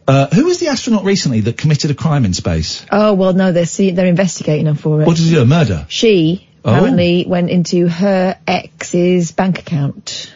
Uh, 0.08 0.26
who 0.34 0.46
was 0.46 0.58
the 0.58 0.68
astronaut 0.68 1.04
recently 1.04 1.40
that 1.42 1.58
committed 1.58 1.90
a 1.90 1.94
crime 1.94 2.24
in 2.24 2.32
space? 2.32 2.82
Oh 2.90 3.12
well, 3.12 3.34
no, 3.34 3.52
they're 3.52 3.66
see, 3.66 3.90
they're 3.90 4.06
investigating 4.06 4.64
her 4.64 4.74
for 4.74 5.02
it. 5.02 5.06
What 5.06 5.18
did 5.18 5.24
he 5.26 5.34
do? 5.34 5.42
A 5.42 5.44
murder? 5.44 5.84
She 5.90 6.48
Oh. 6.64 6.70
apparently 6.74 7.26
went 7.28 7.50
into 7.50 7.86
her 7.88 8.38
ex's 8.46 9.32
bank 9.32 9.58
account. 9.58 10.32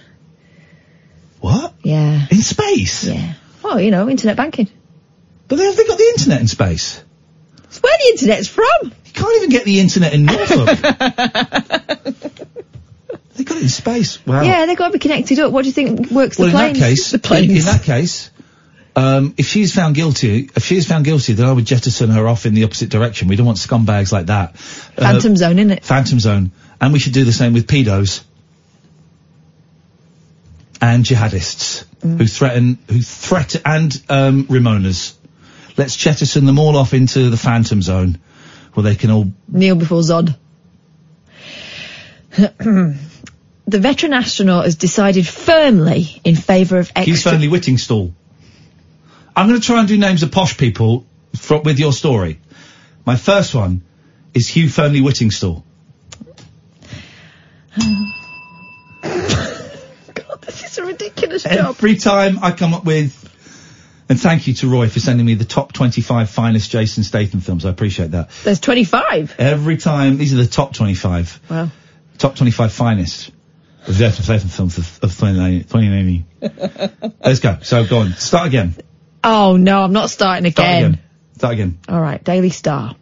What? 1.41 1.73
Yeah. 1.83 2.27
In 2.31 2.43
space? 2.43 3.05
Yeah. 3.05 3.33
Well, 3.62 3.81
you 3.81 3.91
know, 3.93 4.11
internet 4.11 4.37
banking. 4.37 4.69
But 5.49 5.57
they 5.57 5.65
have 5.65 5.75
they 5.77 5.87
got 5.87 5.97
the 5.97 6.12
internet 6.19 6.43
in 6.43 6.49
space? 6.49 7.03
It's 7.65 7.81
where 7.83 7.97
the 7.99 8.09
internet's 8.11 8.49
from. 8.49 8.93
You 9.07 9.12
can't 9.15 9.37
even 9.39 9.49
get 9.49 9.65
the 9.65 9.81
internet 9.81 10.12
in 10.12 10.27
Norfolk. 10.27 10.69
they 13.39 13.44
got 13.44 13.56
it 13.56 13.62
in 13.62 13.69
space. 13.70 14.24
Wow. 14.27 14.43
Yeah, 14.43 14.66
they've 14.66 14.77
got 14.77 14.89
to 14.89 14.93
be 14.93 14.98
connected 14.98 15.39
up. 15.39 15.52
What 15.52 15.62
do 15.62 15.69
you 15.69 15.73
think 15.73 16.10
works 16.10 16.39
Well, 16.39 16.51
the 16.51 16.56
in 16.66 16.74
that 16.74 16.77
case, 16.77 17.10
the 17.12 17.16
in, 17.16 17.20
planes. 17.23 17.51
in 17.59 17.65
that 17.73 17.82
case, 17.82 18.31
um, 18.97 19.35
if 19.39 19.47
she's 19.47 19.74
found 19.74 19.94
guilty, 19.94 20.51
if 20.56 20.65
she 20.65 20.77
is 20.77 20.86
found 20.86 21.05
guilty, 21.05 21.32
then 21.32 21.47
I 21.47 21.52
would 21.52 21.65
jettison 21.65 22.10
her 22.10 22.27
off 22.28 22.44
in 22.47 22.55
the 22.55 22.65
opposite 22.65 22.90
direction. 22.90 23.28
We 23.28 23.36
don't 23.36 23.47
want 23.47 23.59
scumbags 23.59 24.12
like 24.12 24.27
that. 24.27 24.51
Uh, 24.97 25.02
Phantom 25.02 25.36
zone, 25.36 25.56
innit? 25.56 25.85
Phantom 25.85 26.20
zone. 26.20 26.52
And 26.81 26.93
we 26.93 26.98
should 26.98 27.12
do 27.15 27.24
the 27.24 27.32
same 27.32 27.52
with 27.55 27.66
pedos. 27.66 28.23
And 30.81 31.05
jihadists 31.05 31.85
Mm. 32.01 32.19
who 32.19 32.27
threaten, 32.28 32.78
who 32.89 33.01
threaten, 33.02 33.60
and 33.65 34.02
um, 34.09 34.44
Ramonas. 34.44 35.15
Let's 35.77 35.97
jettison 35.97 36.47
them 36.47 36.60
all 36.60 36.77
off 36.77 36.94
into 36.94 37.28
the 37.31 37.36
phantom 37.36 37.82
zone, 37.82 38.20
where 38.74 38.85
they 38.85 38.94
can 38.94 39.10
all. 39.10 39.32
Kneel 39.48 39.74
before 39.74 40.02
Zod. 40.02 40.36
the 43.69 43.78
veteran 43.78 44.15
astronaut 44.15 44.65
has 44.65 44.77
decided 44.77 45.28
firmly 45.28 46.23
in 46.24 46.35
favour 46.35 46.78
of 46.78 46.90
Hugh 46.97 47.12
extra. 47.12 47.32
Fernley 47.32 47.49
Whittingstall. 47.49 48.15
I'm 49.36 49.47
going 49.47 49.61
to 49.61 49.66
try 49.66 49.81
and 49.81 49.86
do 49.86 49.99
names 49.99 50.23
of 50.23 50.32
posh 50.32 50.57
people 50.57 51.05
fro- 51.36 51.61
with 51.61 51.78
your 51.78 51.93
story. 51.93 52.40
My 53.05 53.16
first 53.16 53.55
one 53.55 53.82
is 54.32 54.49
Hugh 54.49 54.66
Fearnley-Whittingstall. 54.69 55.62
God, 60.15 60.43
this 60.43 60.65
is 60.65 60.78
a 60.78 60.85
ridiculous 60.85 61.43
job. 61.43 61.53
Every 61.53 61.97
time 61.97 62.39
I 62.43 62.53
come 62.53 62.73
up 62.73 62.86
with, 62.86 63.15
and 64.09 64.19
thank 64.19 64.47
you 64.47 64.55
to 64.55 64.69
Roy 64.69 64.89
for 64.89 65.01
sending 65.01 65.27
me 65.27 65.35
the 65.35 65.45
top 65.45 65.73
25 65.74 66.31
finest 66.31 66.70
Jason 66.70 67.05
Statham 67.05 67.40
films. 67.40 67.66
I 67.66 67.70
appreciate 67.70 68.12
that. 68.12 68.31
There's 68.45 68.61
25. 68.61 69.36
Every 69.39 69.77
time, 69.77 70.16
these 70.16 70.32
are 70.32 70.39
the 70.39 70.47
top 70.47 70.73
25. 70.73 71.40
Wow. 71.51 71.69
Top 72.16 72.35
25 72.35 72.73
finest 72.73 73.31
of 73.89 73.94
Jason 73.94 74.24
Statham 74.24 74.48
films 74.48 74.78
of, 74.78 74.98
of 75.02 75.16
2019. 75.19 76.24
2019. 76.40 77.15
Let's 77.24 77.40
go. 77.40 77.59
So 77.62 77.86
go 77.86 77.98
on. 78.01 78.12
Start 78.12 78.47
again. 78.48 78.74
Oh 79.24 79.56
no, 79.56 79.82
I'm 79.82 79.93
not 79.93 80.10
starting 80.10 80.51
Start 80.51 80.69
again. 80.69 80.85
again. 80.93 81.02
Start 81.36 81.52
again. 81.55 81.78
All 81.89 82.01
right, 82.01 82.23
Daily 82.23 82.51
Star. 82.51 82.94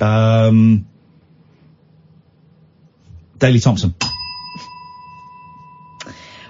Um, 0.00 0.86
Daley 3.38 3.60
Thompson. 3.60 3.94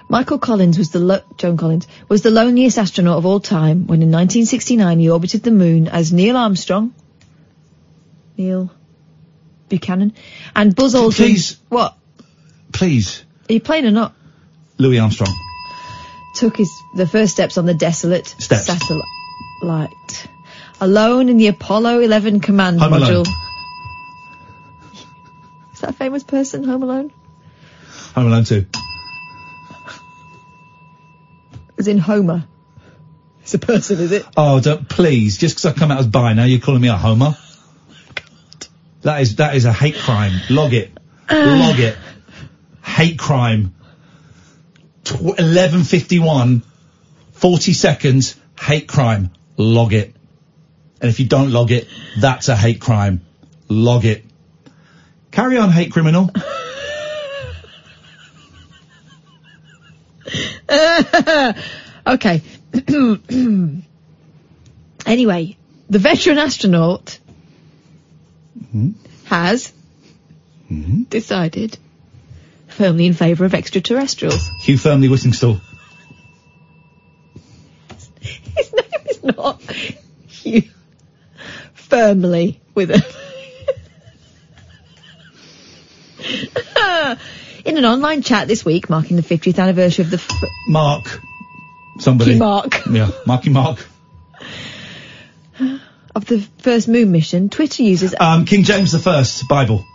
Michael 0.09 0.37
Collins 0.37 0.77
was 0.77 0.91
the 0.91 0.99
lo- 0.99 1.21
Joan 1.37 1.57
Collins 1.57 1.87
was 2.07 2.21
the 2.21 2.29
loneliest 2.29 2.77
astronaut 2.77 3.17
of 3.17 3.25
all 3.25 3.39
time 3.39 3.87
when 3.87 4.01
in 4.03 4.11
1969 4.11 4.99
he 4.99 5.09
orbited 5.09 5.41
the 5.43 5.51
moon 5.51 5.87
as 5.87 6.13
Neil 6.13 6.37
Armstrong, 6.37 6.93
Neil 8.37 8.69
Buchanan, 9.69 10.13
and 10.55 10.75
Buzz 10.75 10.93
Aldrin. 10.93 11.15
Please. 11.15 11.57
What? 11.69 11.97
Please. 12.71 13.23
Are 13.49 13.53
you 13.53 13.59
playing 13.59 13.85
or 13.85 13.91
not? 13.91 14.13
Louis 14.77 14.99
Armstrong. 14.99 15.33
Took 16.35 16.57
his 16.57 16.71
the 16.95 17.07
first 17.07 17.33
steps 17.33 17.57
on 17.57 17.65
the 17.65 17.73
desolate 17.73 18.27
Steps. 18.27 18.65
satellite. 18.65 20.27
Alone 20.81 21.29
in 21.29 21.37
the 21.37 21.47
Apollo 21.47 21.99
11 21.99 22.39
command 22.39 22.79
Home 22.81 22.93
Alone. 22.93 23.25
module. 23.25 23.27
Is 25.73 25.79
that 25.81 25.91
a 25.91 25.93
famous 25.93 26.23
person, 26.23 26.63
Home 26.63 26.83
Alone? 26.83 27.11
Home 28.15 28.27
Alone 28.27 28.43
2. 28.45 28.65
As 31.77 31.87
in 31.87 31.97
Homer. 31.97 32.45
It's 33.41 33.53
a 33.53 33.59
person, 33.59 33.99
is 33.99 34.11
it? 34.11 34.25
Oh, 34.37 34.59
don't, 34.61 34.87
please, 34.87 35.37
just 35.37 35.57
'cause 35.57 35.65
I 35.65 35.73
come 35.73 35.91
out 35.91 35.99
as 35.99 36.07
bi, 36.07 36.33
now 36.33 36.45
you're 36.45 36.59
calling 36.61 36.81
me 36.81 36.87
a 36.87 36.97
homo? 36.97 37.35
That 39.01 39.19
is, 39.21 39.35
that 39.35 39.53
is 39.57 39.65
a 39.65 39.73
hate 39.73 39.95
crime. 39.95 40.31
Log 40.49 40.73
it. 40.73 40.97
Log 41.29 41.77
it. 41.77 41.97
Hate 42.83 43.17
crime. 43.17 43.73
Tw- 45.03 45.21
1151, 45.21 46.63
40 47.31 47.73
seconds, 47.73 48.35
hate 48.59 48.87
crime. 48.87 49.31
Log 49.57 49.93
it. 49.93 50.15
And 51.01 51.09
if 51.09 51.19
you 51.19 51.25
don't 51.25 51.51
log 51.51 51.71
it, 51.71 51.87
that's 52.19 52.49
a 52.49 52.55
hate 52.55 52.79
crime. 52.79 53.21
Log 53.67 54.05
it. 54.05 54.23
Carry 55.31 55.57
on, 55.57 55.69
hate 55.71 55.91
criminal. 55.91 56.29
okay. 62.07 62.41
anyway, 65.05 65.57
the 65.89 65.99
veteran 65.99 66.37
astronaut 66.37 67.19
hmm? 68.71 68.91
has 69.25 69.73
hmm? 70.67 71.03
decided 71.03 71.77
firmly 72.73 73.05
in 73.05 73.13
favour 73.13 73.45
of 73.45 73.53
extraterrestrials. 73.53 74.49
Hugh 74.61 74.77
Firmly 74.77 75.07
Whittingstall. 75.07 75.59
His 78.19 78.73
name 78.73 79.01
is 79.09 79.23
not 79.23 79.61
Hugh. 80.27 80.63
Firmly 81.73 82.61
with 82.73 82.91
a. 82.91 83.03
in 87.65 87.77
an 87.77 87.85
online 87.85 88.21
chat 88.21 88.47
this 88.47 88.63
week 88.65 88.89
marking 88.89 89.15
the 89.17 89.23
50th 89.23 89.59
anniversary 89.59 90.05
of 90.05 90.11
the. 90.11 90.17
F- 90.17 90.29
Mark. 90.67 91.19
Somebody. 91.99 92.37
Mark. 92.37 92.81
Yeah, 92.89 93.11
Marky 93.27 93.49
Mark. 93.49 93.85
of 96.15 96.25
the 96.25 96.39
first 96.59 96.87
moon 96.87 97.11
mission, 97.11 97.49
Twitter 97.49 97.83
users 97.83 98.13
Um, 98.19 98.45
King 98.45 98.63
James 98.63 98.91
the 98.91 98.99
First, 98.99 99.47
Bible. 99.47 99.85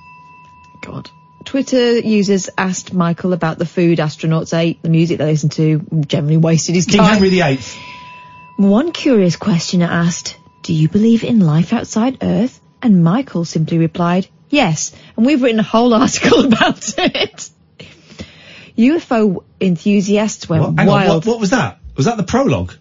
God. 0.82 1.10
Twitter 1.44 1.98
users 1.98 2.50
asked 2.58 2.92
Michael 2.92 3.32
about 3.32 3.58
the 3.58 3.66
food 3.66 3.98
astronauts 3.98 4.56
ate, 4.56 4.82
the 4.82 4.88
music 4.88 5.18
they 5.18 5.26
listened 5.26 5.52
to, 5.52 5.80
generally 6.06 6.36
wasted 6.36 6.74
his 6.74 6.86
King 6.86 6.98
time. 6.98 7.14
Henry 7.14 7.30
VIII. 7.30 7.58
One 8.56 8.92
curious 8.92 9.36
questioner 9.36 9.86
asked, 9.86 10.36
Do 10.62 10.74
you 10.74 10.88
believe 10.88 11.24
in 11.24 11.40
life 11.40 11.72
outside 11.72 12.18
Earth? 12.22 12.60
And 12.82 13.02
Michael 13.02 13.44
simply 13.44 13.78
replied, 13.78 14.28
Yes. 14.50 14.94
And 15.16 15.24
we've 15.24 15.42
written 15.42 15.60
a 15.60 15.64
whole 15.64 15.94
article 16.02 16.44
about 16.44 16.98
it. 16.98 17.50
UFO 18.76 19.44
enthusiasts 19.60 20.48
went 20.48 20.64
on, 20.64 20.76
wild. 20.76 21.26
what, 21.26 21.32
what 21.34 21.40
was 21.40 21.50
that? 21.50 21.78
Was 21.96 22.06
that 22.06 22.16
the 22.16 22.22
prologue? 22.22 22.74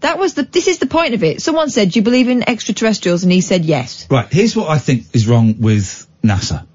That 0.00 0.18
was 0.18 0.32
the, 0.32 0.42
this 0.44 0.66
is 0.66 0.78
the 0.78 0.86
point 0.86 1.12
of 1.12 1.22
it. 1.22 1.42
Someone 1.42 1.68
said, 1.68 1.90
Do 1.90 1.98
you 1.98 2.02
believe 2.02 2.28
in 2.28 2.48
extraterrestrials? 2.48 3.22
And 3.22 3.30
he 3.30 3.42
said 3.42 3.64
yes. 3.66 4.06
Right, 4.10 4.26
here's 4.32 4.56
what 4.56 4.68
I 4.68 4.78
think 4.78 5.14
is 5.14 5.28
wrong 5.28 5.60
with 5.60 6.06
NASA. 6.24 6.66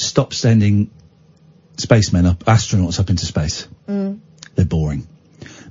Stop 0.00 0.32
sending 0.32 0.90
spacemen 1.76 2.26
up, 2.26 2.40
astronauts 2.44 2.98
up 3.00 3.10
into 3.10 3.26
space. 3.26 3.68
They're 3.86 4.64
boring. 4.64 5.06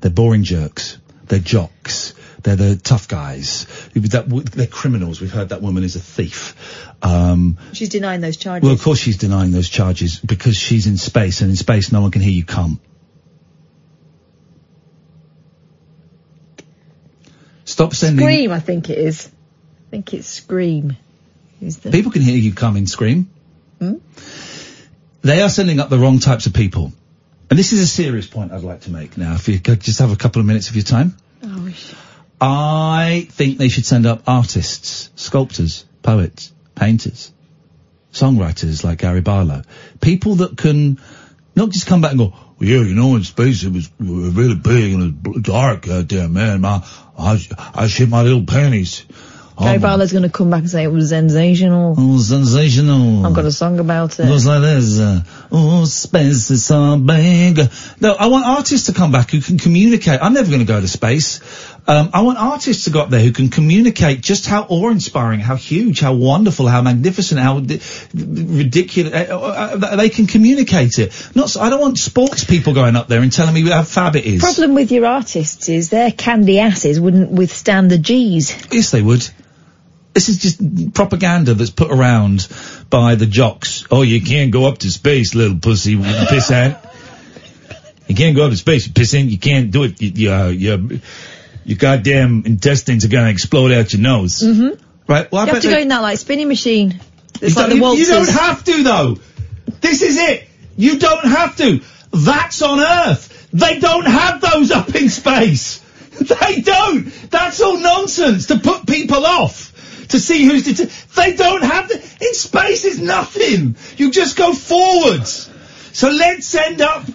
They're 0.01 0.11
boring 0.11 0.43
jerks. 0.43 0.97
They're 1.25 1.39
jocks. 1.39 2.13
They're 2.41 2.55
the 2.55 2.75
tough 2.77 3.07
guys. 3.07 3.65
They're 3.93 4.67
criminals. 4.67 5.19
We've 5.19 5.31
heard 5.31 5.49
that 5.49 5.61
woman 5.61 5.83
is 5.83 5.95
a 5.95 5.99
thief. 5.99 6.55
Um, 7.01 7.57
She's 7.73 7.89
denying 7.89 8.21
those 8.21 8.37
charges. 8.37 8.63
well, 8.63 8.73
of 8.73 8.81
course 8.81 8.99
she's 8.99 9.17
denying 9.17 9.51
those 9.51 9.67
charges 9.67 10.19
because 10.19 10.55
she's 10.55 10.87
in 10.87 10.97
space, 10.97 11.41
and 11.41 11.49
in 11.49 11.55
space 11.57 11.91
no 11.91 12.01
one 12.01 12.11
can 12.11 12.21
hear 12.21 12.31
you 12.31 12.45
come. 12.45 12.79
Stop 17.65 17.93
sending. 17.93 18.25
Scream, 18.25 18.51
I 18.51 18.59
think 18.59 18.89
it 18.89 18.97
is. 18.97 19.27
I 19.27 19.89
think 19.91 20.13
it's 20.13 20.27
Scream. 20.27 20.97
Is 21.61 21.79
the 21.79 21.91
People 21.91 22.11
can 22.11 22.21
hear 22.21 22.37
you 22.37 22.53
come 22.53 22.77
in 22.77 22.87
Scream. 22.87 23.29
Hmm? 23.79 23.95
They 25.21 25.41
are 25.41 25.49
sending 25.49 25.79
up 25.79 25.89
the 25.89 25.97
wrong 25.97 26.19
types 26.19 26.45
of 26.45 26.53
people. 26.53 26.93
And 27.49 27.57
this 27.57 27.73
is 27.73 27.81
a 27.81 27.87
serious 27.87 28.27
point 28.27 28.51
I'd 28.51 28.61
like 28.61 28.81
to 28.81 28.91
make 28.91 29.17
now. 29.17 29.33
If 29.33 29.47
you 29.47 29.59
could 29.59 29.81
just 29.81 29.99
have 29.99 30.11
a 30.11 30.15
couple 30.15 30.39
of 30.39 30.45
minutes 30.45 30.69
of 30.69 30.75
your 30.75 30.83
time. 30.83 31.17
Oh, 31.43 31.73
I 32.41 33.27
think 33.29 33.57
they 33.57 33.69
should 33.69 33.85
send 33.85 34.05
up 34.05 34.23
artists, 34.27 35.09
sculptors, 35.15 35.85
poets, 36.03 36.53
painters, 36.75 37.33
songwriters 38.13 38.83
like 38.83 38.99
Gary 38.99 39.21
Barlow. 39.21 39.63
People 39.99 40.35
that 40.35 40.57
can 40.57 40.99
not 41.55 41.69
just 41.69 41.87
come 41.87 42.01
back 42.01 42.11
and 42.11 42.19
go, 42.19 42.29
well, 42.59 42.69
yeah, 42.69 42.79
you 42.79 42.93
know, 42.93 43.15
in 43.15 43.23
space 43.23 43.63
it 43.63 43.73
was 43.73 43.89
really 43.99 44.55
big 44.55 44.93
and 44.93 45.25
it 45.25 45.29
was 45.29 45.41
dark 45.41 45.87
out 45.89 46.07
there, 46.07 46.29
man. 46.29 46.61
My, 46.61 46.85
I, 47.17 47.39
I 47.73 47.87
shit 47.87 48.09
my 48.09 48.21
little 48.21 48.45
panties. 48.45 49.05
Oh, 49.61 49.79
Barlow's 49.79 50.11
going 50.13 50.23
to 50.23 50.29
come 50.29 50.49
back 50.49 50.61
and 50.61 50.69
say 50.69 50.83
it 50.83 50.91
was 50.91 51.09
sensational. 51.09 51.95
Oh, 51.97 52.17
sensational. 52.19 53.25
I've 53.25 53.33
got 53.33 53.45
a 53.45 53.51
song 53.51 53.79
about 53.79 54.19
it. 54.19 54.27
Goes 54.27 54.45
like 54.45 54.61
this. 54.61 54.99
Uh, 54.99 55.21
oh, 55.51 55.83
space 55.85 56.49
is 56.49 56.65
so 56.65 56.97
big. 56.97 57.59
No, 57.99 58.13
I 58.13 58.27
want 58.27 58.45
artists 58.45 58.87
to 58.87 58.93
come 58.93 59.11
back 59.11 59.31
who 59.31 59.41
can 59.41 59.57
communicate. 59.57 60.19
I'm 60.21 60.33
never 60.33 60.47
going 60.47 60.61
to 60.61 60.65
go 60.65 60.79
to 60.79 60.87
space. 60.87 61.41
Um, 61.87 62.11
I 62.13 62.21
want 62.21 62.37
artists 62.37 62.83
to 62.83 62.91
go 62.91 63.01
up 63.01 63.09
there 63.09 63.21
who 63.21 63.31
can 63.31 63.49
communicate 63.49 64.21
just 64.21 64.45
how 64.45 64.63
awe-inspiring, 64.63 65.39
how 65.39 65.55
huge, 65.55 65.99
how 66.01 66.13
wonderful, 66.13 66.67
how 66.67 66.81
magnificent, 66.81 67.39
how 67.39 67.59
di- 67.59 67.81
ridiculous. 68.13 69.13
Uh, 69.13 69.37
uh, 69.39 69.95
they 69.95 70.09
can 70.09 70.27
communicate 70.27 70.99
it. 70.99 71.31
Not. 71.35 71.57
I 71.57 71.69
don't 71.69 71.81
want 71.81 71.97
sports 71.97 72.43
people 72.43 72.73
going 72.73 72.95
up 72.95 73.07
there 73.07 73.21
and 73.21 73.31
telling 73.31 73.53
me 73.55 73.67
how 73.69 73.83
fab 73.83 74.15
it 74.15 74.25
is. 74.25 74.41
problem 74.41 74.75
with 74.75 74.91
your 74.91 75.05
artists 75.05 75.67
is 75.67 75.89
their 75.89 76.11
candy 76.11 76.59
asses 76.59 76.99
wouldn't 76.99 77.31
withstand 77.31 77.89
the 77.89 77.97
G's. 77.97 78.55
Yes, 78.71 78.91
they 78.91 79.01
would. 79.01 79.27
This 80.13 80.29
is 80.29 80.37
just 80.39 80.93
propaganda 80.93 81.53
that's 81.53 81.69
put 81.69 81.91
around 81.91 82.47
by 82.89 83.15
the 83.15 83.25
jocks. 83.25 83.85
Oh, 83.91 84.01
you 84.01 84.21
can't 84.21 84.51
go 84.51 84.65
up 84.65 84.79
to 84.79 84.89
space, 84.91 85.35
little 85.35 85.59
pussy, 85.59 85.91
you 85.91 85.99
pissant. 85.99 86.77
You 88.07 88.15
can't 88.15 88.35
go 88.35 88.45
up 88.45 88.51
to 88.51 88.57
space, 88.57 88.87
you 88.87 88.93
pissant. 88.93 89.29
You 89.29 89.37
can't 89.37 89.71
do 89.71 89.83
it. 89.83 90.01
You, 90.01 90.09
you, 90.09 90.31
uh, 90.31 90.47
you, 90.47 90.99
your 91.63 91.77
goddamn 91.77 92.43
intestines 92.45 93.05
are 93.05 93.09
gonna 93.09 93.29
explode 93.29 93.71
out 93.71 93.93
your 93.93 94.01
nose. 94.01 94.39
Mm-hmm. 94.39 94.83
Right? 95.07 95.31
Well, 95.31 95.41
I 95.41 95.45
you 95.45 95.53
have 95.53 95.61
to 95.61 95.67
they- 95.67 95.73
go 95.75 95.79
in 95.81 95.87
that 95.89 96.01
like 96.01 96.17
spinning 96.17 96.47
machine. 96.47 96.99
It's 97.41 97.55
like 97.55 97.69
the 97.69 97.75
you 97.75 98.05
don't 98.05 98.27
have 98.27 98.63
to 98.65 98.83
though. 98.83 99.17
This 99.79 100.01
is 100.01 100.17
it. 100.17 100.47
You 100.75 100.99
don't 100.99 101.25
have 101.25 101.55
to. 101.57 101.81
That's 102.11 102.61
on 102.61 102.79
Earth. 102.79 103.49
They 103.53 103.79
don't 103.79 104.05
have 104.05 104.41
those 104.41 104.71
up 104.71 104.93
in 104.95 105.09
space. 105.09 105.85
They 106.19 106.59
don't. 106.59 107.05
That's 107.31 107.61
all 107.61 107.77
nonsense 107.77 108.47
to 108.47 108.59
put 108.59 108.85
people 108.85 109.25
off. 109.25 109.68
To 110.09 110.19
see 110.19 110.45
who's 110.45 110.63
det- 110.65 110.89
they 111.15 111.35
don't 111.35 111.63
have 111.63 111.87
the 111.87 111.95
in 111.95 112.33
space 112.33 112.85
is 112.85 112.99
nothing. 112.99 113.75
You 113.97 114.11
just 114.11 114.35
go 114.37 114.53
forwards. 114.53 115.49
So 115.93 116.09
let's 116.09 116.45
send 116.47 116.81
up 116.81 117.05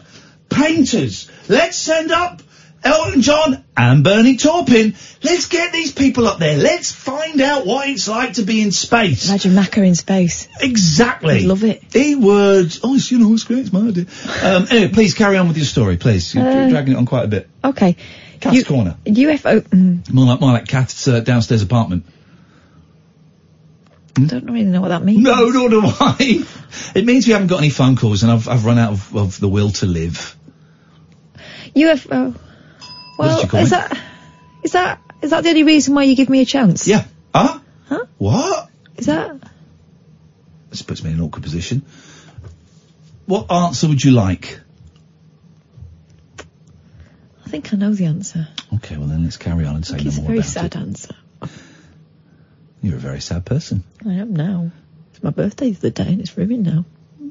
painters. 0.49 1.29
Let's 1.49 1.77
send 1.79 2.11
up 2.13 2.43
Elton 2.83 3.23
John 3.23 3.65
and 3.77 4.05
Bernie 4.05 4.37
Taupin. 4.37 4.95
Let's 5.23 5.47
get 5.47 5.73
these 5.73 5.93
people 5.93 6.27
up 6.27 6.39
there. 6.39 6.57
Let's 6.59 6.93
find 6.93 7.41
out 7.41 7.67
what 7.67 7.89
it's 7.89 8.09
like 8.09 8.35
to 8.35 8.43
be 8.43 8.61
in 8.61 8.73
space. 8.73 9.29
Imagine 9.29 9.53
Macca 9.53 9.87
in 9.87 9.95
space. 9.95 10.49
Exactly. 10.61 11.37
I'd 11.39 11.43
love 11.45 11.65
it. 11.65 11.83
He 11.93 12.15
would. 12.15 12.77
Oh, 12.83 12.95
it's, 12.95 13.11
you 13.11 13.19
know, 13.19 13.33
it's 13.33 13.45
great. 13.45 13.61
It's 13.61 13.73
my 13.73 13.89
idea. 13.89 14.05
Um, 14.43 14.67
anyway, 14.71 14.93
please 14.93 15.15
carry 15.15 15.37
on 15.39 15.49
with 15.49 15.57
your 15.57 15.67
story, 15.67 15.97
please. 15.97 16.35
You're 16.35 16.47
Uh, 16.47 16.69
dragging 16.69 16.93
it 16.95 16.97
on 16.97 17.07
quite 17.07 17.25
a 17.25 17.29
bit. 17.29 17.49
Okay. 17.65 17.97
Cat's 18.41 18.57
U- 18.57 18.65
corner. 18.65 18.97
UFO. 19.07 19.61
Mm, 19.63 20.13
More 20.13 20.27
like 20.27 20.41
more 20.41 20.53
like 20.53 20.69
Cat's 20.69 21.09
uh, 21.09 21.21
downstairs 21.21 21.63
apartment. 21.63 22.05
I 24.17 24.27
don't 24.27 24.47
really 24.47 24.65
know 24.65 24.81
what 24.81 24.89
that 24.89 25.03
means. 25.03 25.23
No, 25.23 25.49
nor 25.49 25.69
do 25.69 25.83
I. 25.85 26.45
it 26.95 27.05
means 27.05 27.27
we 27.27 27.33
haven't 27.33 27.49
got 27.49 27.59
any 27.59 27.71
phone 27.71 27.97
calls, 27.97 28.23
and 28.23 28.31
I've 28.31 28.49
I've 28.49 28.65
run 28.65 28.79
out 28.79 28.93
of, 28.93 29.17
of 29.17 29.41
the 29.41 29.49
will 29.49 29.71
to 29.71 29.87
live. 29.87 30.37
UFO. 31.75 32.09
Oh. 32.13 32.35
Well, 33.19 33.41
is 33.41 33.53
me? 33.53 33.65
that 33.65 33.99
is 34.63 34.73
that 34.73 35.01
is 35.23 35.31
that 35.31 35.43
the 35.43 35.51
only 35.51 35.65
reason 35.65 35.95
why 35.95 36.05
you 36.05 36.15
give 36.17 36.29
me 36.29 36.41
a 36.41 36.45
chance? 36.45 36.87
Yeah. 36.87 37.05
Huh? 37.35 37.61
Huh? 37.87 38.05
What? 38.19 38.71
Is 38.97 39.07
that? 39.07 39.37
This 40.71 40.83
puts 40.83 41.03
me 41.03 41.11
in 41.11 41.19
an 41.19 41.23
awkward 41.23 41.43
position. 41.43 41.85
What 43.27 43.51
answer 43.51 43.89
would 43.89 44.03
you 44.03 44.13
like? 44.13 44.61
I 47.47 47.49
think 47.49 47.73
I 47.73 47.77
know 47.77 47.93
the 47.93 48.07
answer. 48.07 48.49
Okay, 48.75 48.97
well 48.97 49.07
then 49.07 49.25
let's 49.25 49.37
carry 49.37 49.67
on 49.67 49.77
and 49.77 49.87
say 49.87 49.97
no 49.97 50.03
it's 50.05 50.19
a 50.19 50.21
more 50.21 50.31
very 50.31 50.43
sad 50.43 50.67
it. 50.67 50.77
answer. 50.77 51.15
You're 52.85 52.97
a 52.97 53.01
very 53.01 53.21
sad 53.21 53.47
person. 53.47 53.83
I 54.07 54.13
am 54.13 54.35
now. 54.37 54.71
It's 55.11 55.23
my 55.23 55.31
birthday 55.31 55.71
the 55.71 55.91
day 55.91 56.07
and 56.07 56.21
it's 56.21 56.37
ruined 56.37 56.65
now. 56.65 56.85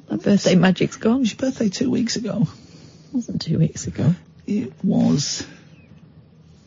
My 0.09 0.17
birthday 0.17 0.55
magic's 0.55 0.95
gone. 0.97 1.21
It's 1.21 1.31
your 1.33 1.37
birthday 1.51 1.69
two 1.69 1.91
weeks 1.91 2.15
ago. 2.15 2.41
It 2.41 3.13
wasn't 3.13 3.41
two 3.43 3.59
weeks 3.59 3.85
ago. 3.85 4.15
It 4.47 4.73
was. 4.83 5.45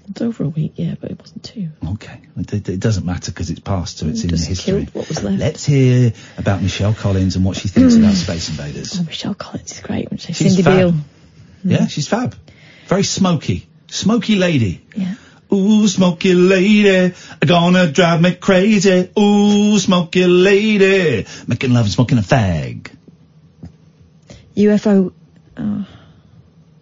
It's 0.09 0.21
over 0.21 0.45
a 0.45 0.49
week, 0.49 0.75
yeah, 0.77 0.95
but 1.01 1.11
it 1.11 1.19
wasn't 1.19 1.43
two. 1.43 1.69
Okay, 1.95 2.21
it, 2.37 2.53
it- 2.53 2.69
it 2.69 2.79
doesn't 2.81 3.05
matter 3.05 3.33
because 3.33 3.51
it's 3.51 3.59
past, 3.59 3.99
so 3.99 4.07
it's 4.07 4.23
in 4.23 4.31
the 4.31 4.37
history. 4.37 4.85
what 4.93 5.09
was 5.09 5.21
left. 5.25 5.41
Let's 5.41 5.65
hear 5.65 6.13
about 6.39 6.63
Michelle 6.63 6.95
Collins 6.95 7.35
and 7.35 7.45
what 7.45 7.57
she 7.57 7.67
thinks 7.67 7.97
about 7.97 8.15
Space 8.15 8.49
Invaders. 8.51 9.01
Oh, 9.01 9.03
Michelle 9.03 9.35
Collins 9.35 9.73
is 9.73 9.81
great. 9.81 10.09
When 10.09 10.19
she 10.19 10.33
She's 10.33 10.55
Cindy 10.55 10.63
fab. 10.63 10.77
Beale. 10.79 10.95
Yeah, 11.65 11.79
mm. 11.79 11.91
she's 11.91 12.07
fab. 12.07 12.37
Very 12.87 13.03
smoky. 13.03 13.67
Smoky 13.89 14.37
lady. 14.37 14.87
Yeah. 14.95 15.17
Ooh, 15.53 15.87
smoky 15.87 16.35
lady, 16.35 17.15
gonna 17.41 17.91
drive 17.91 18.21
me 18.21 18.35
crazy. 18.35 19.11
Ooh, 19.19 19.79
smoky 19.79 20.27
lady, 20.27 21.27
making 21.47 21.73
love 21.73 21.85
and 21.85 21.93
smoking 21.93 22.19
a 22.19 22.23
fag. 22.23 22.91
UFO. 24.57 25.13
Oh, 25.57 25.87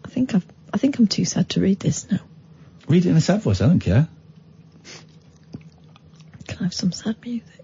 I 0.04 0.08
think 0.08 0.34
I've. 0.34 0.46
I 0.72 0.76
think 0.76 0.98
I'm 0.98 1.06
too 1.06 1.24
sad 1.24 1.50
to 1.50 1.60
read 1.60 1.78
this 1.78 2.10
now. 2.10 2.20
Read 2.88 3.06
it 3.06 3.10
in 3.10 3.16
a 3.16 3.20
sad 3.20 3.42
voice, 3.42 3.60
I 3.60 3.68
don't 3.68 3.80
care. 3.80 4.08
Can 6.48 6.58
I 6.58 6.62
have 6.64 6.74
some 6.74 6.92
sad 6.92 7.16
music? 7.22 7.60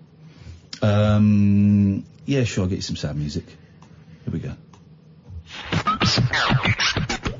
Um, 0.80 2.04
yeah, 2.24 2.44
sure, 2.44 2.64
I'll 2.64 2.70
get 2.70 2.76
you 2.76 2.82
some 2.82 2.96
sad 2.96 3.16
music. 3.16 3.46
Here 4.24 4.32
we 4.32 4.38
go. 4.38 4.54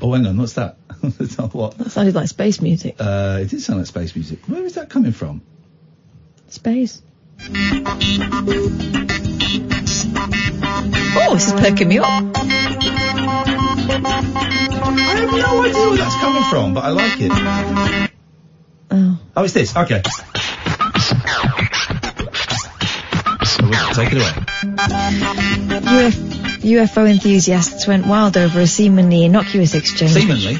Oh, 0.03 0.13
hang 0.13 0.27
on, 0.27 0.39
what's 0.39 0.55
that? 0.55 0.77
That's 1.03 1.39
not 1.39 1.55
what? 1.55 1.79
That 1.79 1.91
sounded 1.91 2.15
like 2.15 2.29
space 2.29 2.61
music. 2.61 2.97
Uh, 2.99 3.39
it 3.43 3.49
did 3.51 3.61
sound 3.63 3.79
like 3.81 3.87
space 3.87 4.15
music. 4.15 4.41
Where 4.47 4.65
is 4.65 4.75
that 4.75 4.91
coming 4.91 5.13
from? 5.13 5.41
Space. 6.49 7.01
Oh, 11.23 11.35
this 11.35 11.47
is 11.47 11.53
perking 11.55 11.89
me 11.89 11.99
up. 11.99 12.07
I 12.07 12.11
have 15.17 15.33
no 15.33 15.63
idea 15.63 15.89
where 15.89 15.97
that's 15.97 16.17
coming 16.17 16.43
from, 16.45 16.75
but 16.75 16.85
I 16.85 16.89
like 16.91 17.21
it. 17.21 18.11
Oh. 18.91 19.19
Oh, 19.37 19.45
it's 19.45 19.55
this. 19.55 19.77
Okay. 19.77 20.03
Take 23.93 24.13
it 24.13 24.19
away. 24.19 24.33
UF- 26.07 26.63
UFO 26.63 27.09
enthusiasts 27.11 27.87
went 27.87 28.07
wild 28.07 28.37
over 28.37 28.61
a 28.61 28.67
seemingly 28.67 29.25
innocuous 29.25 29.75
exchange. 29.75 30.13
Seemingly. 30.13 30.59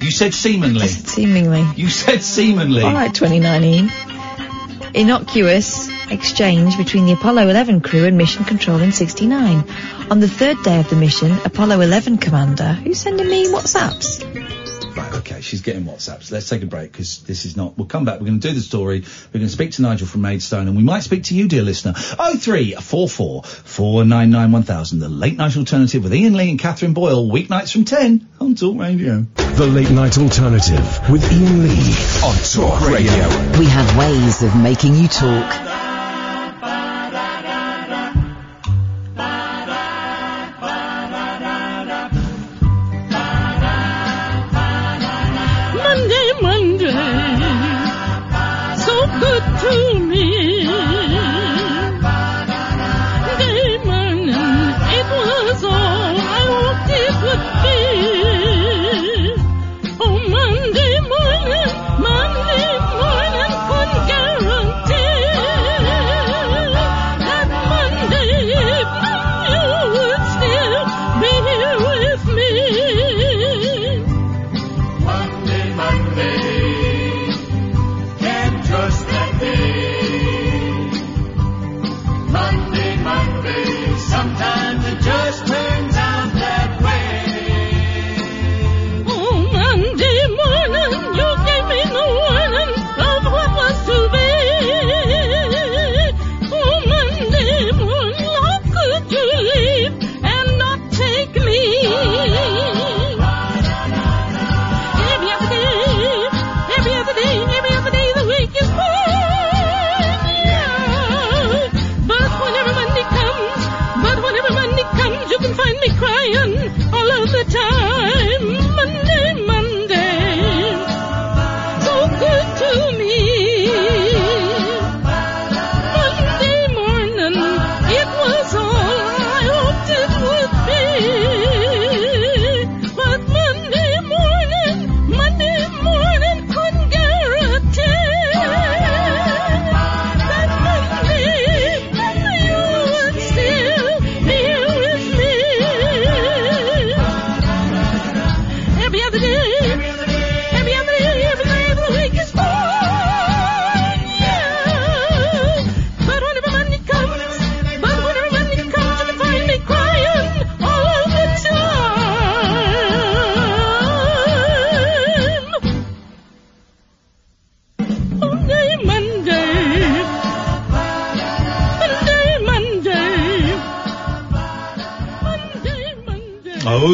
You 0.00 0.10
said 0.10 0.32
seemingly. 0.34 0.86
Seemingly. 0.86 1.64
You 1.76 1.88
said 1.88 2.22
seemingly. 2.22 2.82
All 2.82 2.92
right, 2.92 3.12
2019. 3.12 3.90
Innocuous 4.94 5.88
exchange 6.10 6.76
between 6.78 7.06
the 7.06 7.12
Apollo 7.12 7.48
11 7.48 7.80
crew 7.80 8.04
and 8.04 8.16
Mission 8.16 8.44
Control 8.44 8.80
in 8.80 8.92
69. 8.92 9.64
On 10.10 10.20
the 10.20 10.28
third 10.28 10.62
day 10.62 10.80
of 10.80 10.88
the 10.88 10.96
mission, 10.96 11.32
Apollo 11.44 11.80
11 11.80 12.18
commander, 12.18 12.72
who's 12.72 13.00
sending 13.00 13.28
me 13.28 13.48
WhatsApps? 13.48 14.77
Right, 14.98 15.14
okay, 15.14 15.40
she's 15.40 15.62
getting 15.62 15.84
WhatsApps. 15.84 16.30
Let's 16.30 16.48
take 16.48 16.62
a 16.62 16.66
break 16.66 16.92
because 16.92 17.22
this 17.22 17.44
is 17.44 17.56
not. 17.56 17.76
We'll 17.78 17.86
come 17.86 18.04
back. 18.04 18.20
We're 18.20 18.26
going 18.26 18.40
to 18.40 18.48
do 18.48 18.54
the 18.54 18.60
story. 18.60 19.00
We're 19.00 19.40
going 19.40 19.46
to 19.46 19.52
speak 19.52 19.72
to 19.72 19.82
Nigel 19.82 20.06
from 20.06 20.22
Maidstone, 20.22 20.68
and 20.68 20.76
we 20.76 20.82
might 20.82 21.02
speak 21.02 21.24
to 21.24 21.34
you, 21.34 21.48
dear 21.48 21.62
listener. 21.62 21.94
Oh 22.18 22.36
three 22.36 22.72
four 22.74 23.08
four 23.08 23.42
four 23.44 24.04
nine 24.04 24.30
nine 24.30 24.52
one 24.52 24.62
thousand. 24.62 24.98
The 24.98 25.08
late 25.08 25.36
night 25.36 25.56
alternative 25.56 26.02
with 26.02 26.12
Iain 26.12 26.34
Lee 26.34 26.50
and 26.50 26.58
Katherine 26.58 26.94
Boyle, 26.94 27.28
weeknights 27.28 27.72
from 27.72 27.84
ten 27.84 28.28
on 28.40 28.54
Talk 28.54 28.78
Radio. 28.78 29.26
The 29.58 29.66
Late 29.66 29.90
Night 29.90 30.16
Alternative 30.18 31.10
with 31.10 31.24
Iain 31.24 31.62
Lee 31.62 31.94
on 32.24 32.36
Talk 32.44 32.88
Radio. 32.88 33.28
We 33.58 33.66
have 33.66 33.98
ways 33.98 34.42
of 34.42 34.56
making 34.56 34.94
you 34.94 35.08
talk. 35.08 35.67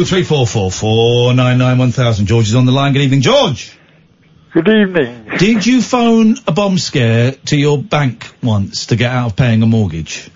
Three 0.05 0.23
four 0.23 0.45
four 0.45 0.71
four 0.71 1.33
nine 1.33 1.57
nine 1.57 1.77
one 1.77 1.91
thousand. 1.91 2.27
George 2.27 2.47
is 2.47 2.55
on 2.55 2.65
the 2.65 2.71
line. 2.71 2.93
Good 2.93 3.01
evening, 3.01 3.21
George. 3.21 3.77
Good 4.53 4.69
evening. 4.69 5.37
Did 5.37 5.65
you 5.65 5.81
phone 5.81 6.37
a 6.47 6.51
bomb 6.53 6.77
scare 6.77 7.31
to 7.47 7.57
your 7.57 7.77
bank 7.77 8.25
once 8.41 8.85
to 8.85 8.95
get 8.95 9.11
out 9.11 9.31
of 9.31 9.35
paying 9.35 9.61
a 9.63 9.65
mortgage? 9.65 10.29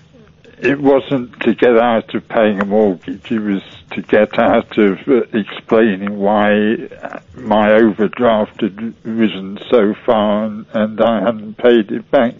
It 0.58 0.78
wasn't 0.78 1.40
to 1.40 1.54
get 1.54 1.78
out 1.78 2.14
of 2.14 2.28
paying 2.28 2.60
a 2.60 2.66
mortgage. 2.66 3.32
It 3.32 3.40
was 3.40 3.62
to 3.92 4.02
get 4.02 4.38
out 4.38 4.76
of 4.76 4.98
uh, 5.08 5.22
explaining 5.32 6.18
why 6.18 6.50
uh, 6.84 7.20
my 7.34 7.72
overdraft 7.72 8.60
had 8.60 8.94
risen 9.06 9.58
so 9.70 9.94
far 10.04 10.44
and, 10.44 10.66
and 10.74 11.00
I 11.00 11.20
hadn't 11.20 11.56
paid 11.56 11.90
it 11.90 12.10
back. 12.10 12.34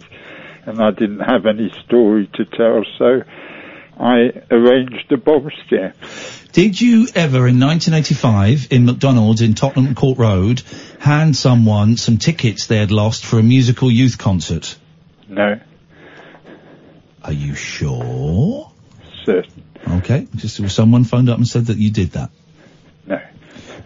And 0.67 0.79
I 0.79 0.91
didn't 0.91 1.21
have 1.21 1.47
any 1.47 1.73
story 1.83 2.29
to 2.35 2.45
tell, 2.45 2.85
so 2.99 3.23
I 4.01 4.31
arranged 4.49 5.11
a 5.11 5.17
bomb 5.17 5.51
scare. 5.65 5.93
Did 6.53 6.81
you 6.81 7.07
ever, 7.13 7.47
in 7.47 7.59
1985, 7.59 8.71
in 8.71 8.85
McDonald's 8.85 9.41
in 9.41 9.53
Tottenham 9.53 9.93
Court 9.93 10.17
Road, 10.17 10.63
hand 10.99 11.35
someone 11.35 11.97
some 11.97 12.17
tickets 12.17 12.65
they 12.65 12.77
had 12.77 12.91
lost 12.91 13.23
for 13.23 13.37
a 13.37 13.43
musical 13.43 13.91
youth 13.91 14.17
concert? 14.17 14.75
No, 15.29 15.59
Are 17.23 17.31
you 17.31 17.53
sure? 17.53 18.71
certain. 19.23 19.63
Okay, 19.87 20.27
just 20.35 20.67
someone 20.71 21.03
phoned 21.03 21.29
up 21.29 21.37
and 21.37 21.47
said 21.47 21.67
that 21.67 21.77
you 21.77 21.91
did 21.91 22.11
that. 22.11 22.31
No. 23.05 23.21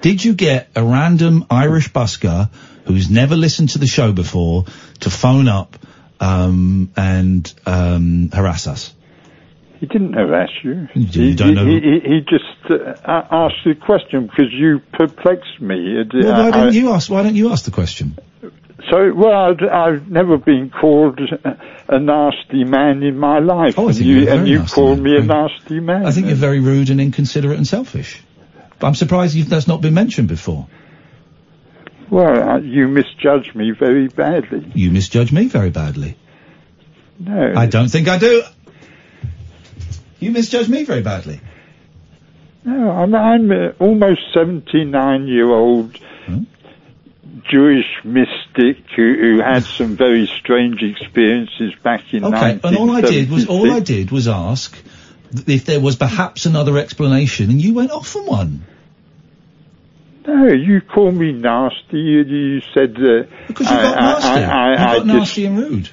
Did 0.02 0.24
you 0.24 0.34
get 0.34 0.70
a 0.76 0.84
random 0.84 1.46
Irish 1.50 1.92
busker 1.92 2.50
who's 2.86 3.10
never 3.10 3.36
listened 3.36 3.70
to 3.70 3.80
the 3.80 3.88
show 3.88 4.14
before 4.14 4.66
to 5.02 5.10
phone 5.10 5.50
up 5.50 5.78
um, 6.22 6.92
and 6.96 7.54
um, 7.66 8.30
harass 8.32 8.66
us? 8.68 8.94
He 9.80 9.88
didn't 9.88 10.14
harass 10.14 10.50
you. 10.64 10.88
You 10.94 11.06
he, 11.06 11.36
don't 11.36 11.54
know 11.56 11.66
he, 11.66 11.80
he, 11.80 12.00
he 12.00 12.20
just 12.22 12.72
uh, 12.72 13.22
asked 13.32 13.64
the 13.66 13.76
question 13.76 14.28
because 14.28 14.52
you 14.52 14.82
perplexed 14.94 15.60
me. 15.60 16.00
It- 16.00 16.14
Well, 16.14 16.32
why 16.34 16.48
I- 16.48 16.52
don't 16.52 16.74
you 16.74 16.92
ask? 16.92 17.10
Why 17.10 17.24
don't 17.24 17.36
you 17.36 17.52
ask 17.52 17.66
the 17.66 17.72
question? 17.72 18.18
So, 18.90 19.14
well, 19.16 19.34
I've, 19.34 19.62
I've 19.64 20.12
never 20.12 20.38
been 20.38 20.70
called 20.70 21.20
a, 21.88 22.00
nasty 22.00 22.64
man 22.66 23.02
in 23.02 23.18
my 23.18 23.40
life. 23.40 23.80
Oh, 23.80 23.88
I 23.88 23.92
and 23.92 23.98
you, 23.98 24.30
and 24.30 24.48
you 24.48 24.64
called 24.64 25.00
me 25.00 25.18
a 25.18 25.22
nasty 25.22 25.80
man. 25.80 26.06
I 26.06 26.12
think 26.12 26.28
you're 26.28 26.36
very 26.36 26.60
rude 26.60 26.92
and 26.92 27.02
inconsiderate 27.02 27.58
and 27.58 27.66
selfish. 27.66 28.22
But 28.78 28.88
I'm 28.88 28.96
surprised 28.96 29.34
you've, 29.34 29.50
that's 29.50 29.68
not 29.68 29.82
been 29.82 29.96
mentioned 29.96 30.28
before. 30.28 30.68
Well, 32.12 32.50
uh, 32.50 32.60
you 32.60 32.88
misjudge 32.88 33.56
me 33.56 33.72
very 33.72 34.08
badly. 34.08 34.72
You 34.76 34.92
misjudge 34.92 35.32
me 35.32 35.48
very 35.48 35.72
badly. 35.72 36.16
No. 37.18 37.54
I 37.56 37.66
don't 37.66 37.90
think 37.90 38.08
I 38.08 38.20
do. 38.20 38.44
You 40.26 40.32
misjudge 40.32 40.68
me 40.68 40.84
very 40.84 41.02
badly. 41.02 41.40
No, 42.64 42.90
I'm, 42.92 43.14
I'm 43.14 43.52
uh, 43.52 43.70
almost 43.80 44.22
79 44.34 45.28
year 45.28 45.50
old 45.52 45.96
Hmm? 46.26 46.44
Jewish 47.52 47.86
mystic 48.04 48.78
who, 48.96 49.14
who 49.14 49.42
had 49.44 49.64
some 49.64 49.96
very 49.96 50.26
strange 50.26 50.82
experiences 50.82 51.74
back 51.84 52.12
in 52.12 52.26
Okay, 52.26 52.60
and 52.64 52.76
all 52.78 52.90
I 52.90 53.02
did 53.02 53.30
was 53.30 53.46
all 53.46 53.72
I 53.72 53.82
did 53.82 54.10
was 54.10 54.28
ask 54.28 54.76
if 55.46 55.66
there 55.66 55.80
was 55.80 55.96
perhaps 55.96 56.48
another 56.48 56.80
explanation, 56.80 57.52
and 57.52 57.62
you 57.62 57.76
went 57.76 57.92
off 57.92 58.16
on 58.16 58.26
one. 58.26 58.66
No, 60.26 60.48
you 60.48 60.82
call 60.82 61.12
me 61.12 61.34
nasty. 61.34 62.00
You, 62.00 62.24
you 62.24 62.62
said 62.74 62.96
uh, 62.98 63.28
Because 63.48 63.70
you 63.70 63.76
I- 63.78 63.84
got 63.84 63.98
I- 63.98 64.02
nasty. 64.02 64.28
I, 64.28 64.44
I, 64.44 64.72
you 64.72 64.78
got 64.78 64.96
just- 64.96 65.06
nasty 65.06 65.46
and 65.46 65.58
rude. 65.60 65.90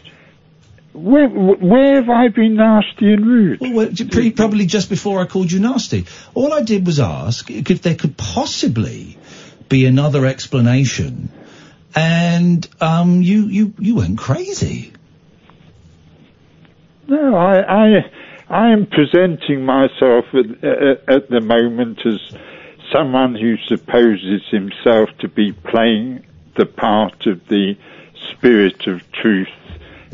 Where, 0.95 1.27
where 1.29 1.95
have 1.95 2.11
I 2.11 2.29
been 2.29 2.57
nasty 2.57 3.13
and 3.13 3.27
rude? 3.27 3.61
Well, 3.61 3.91
probably 4.37 4.67
just 4.67 4.91
before 4.91 5.21
I 5.21 5.25
called 5.25 5.51
you 5.51 5.59
nasty. 5.59 6.05
All 6.35 6.53
I 6.53 6.63
did 6.63 6.87
was 6.87 7.01
ask 7.01 7.51
if 7.51 7.81
there 7.81 7.95
could 7.95 8.17
possibly 8.19 9.17
be 9.71 9.87
another 9.87 10.27
explanation, 10.27 11.31
and 11.95 12.69
um, 12.81 13.23
you 13.23 13.47
you 13.47 13.73
you 13.79 13.97
went 13.97 14.19
crazy. 14.19 14.93
No, 17.09 17.37
I, 17.37 17.61
I, 17.61 18.11
I 18.49 18.71
am 18.73 18.87
presenting 18.87 19.65
myself 19.65 20.27
at, 20.35 20.63
at, 20.63 21.09
at 21.09 21.31
the 21.31 21.41
moment 21.41 22.01
as 22.05 22.21
someone 22.93 23.35
who 23.35 23.57
supposes 23.67 24.43
himself 24.51 25.09
to 25.21 25.29
be 25.29 25.53
playing 25.53 26.25
the 26.57 26.67
part 26.67 27.27
of 27.27 27.49
the 27.49 27.77
spirit 28.31 28.87
of 28.87 29.11
truth 29.13 29.49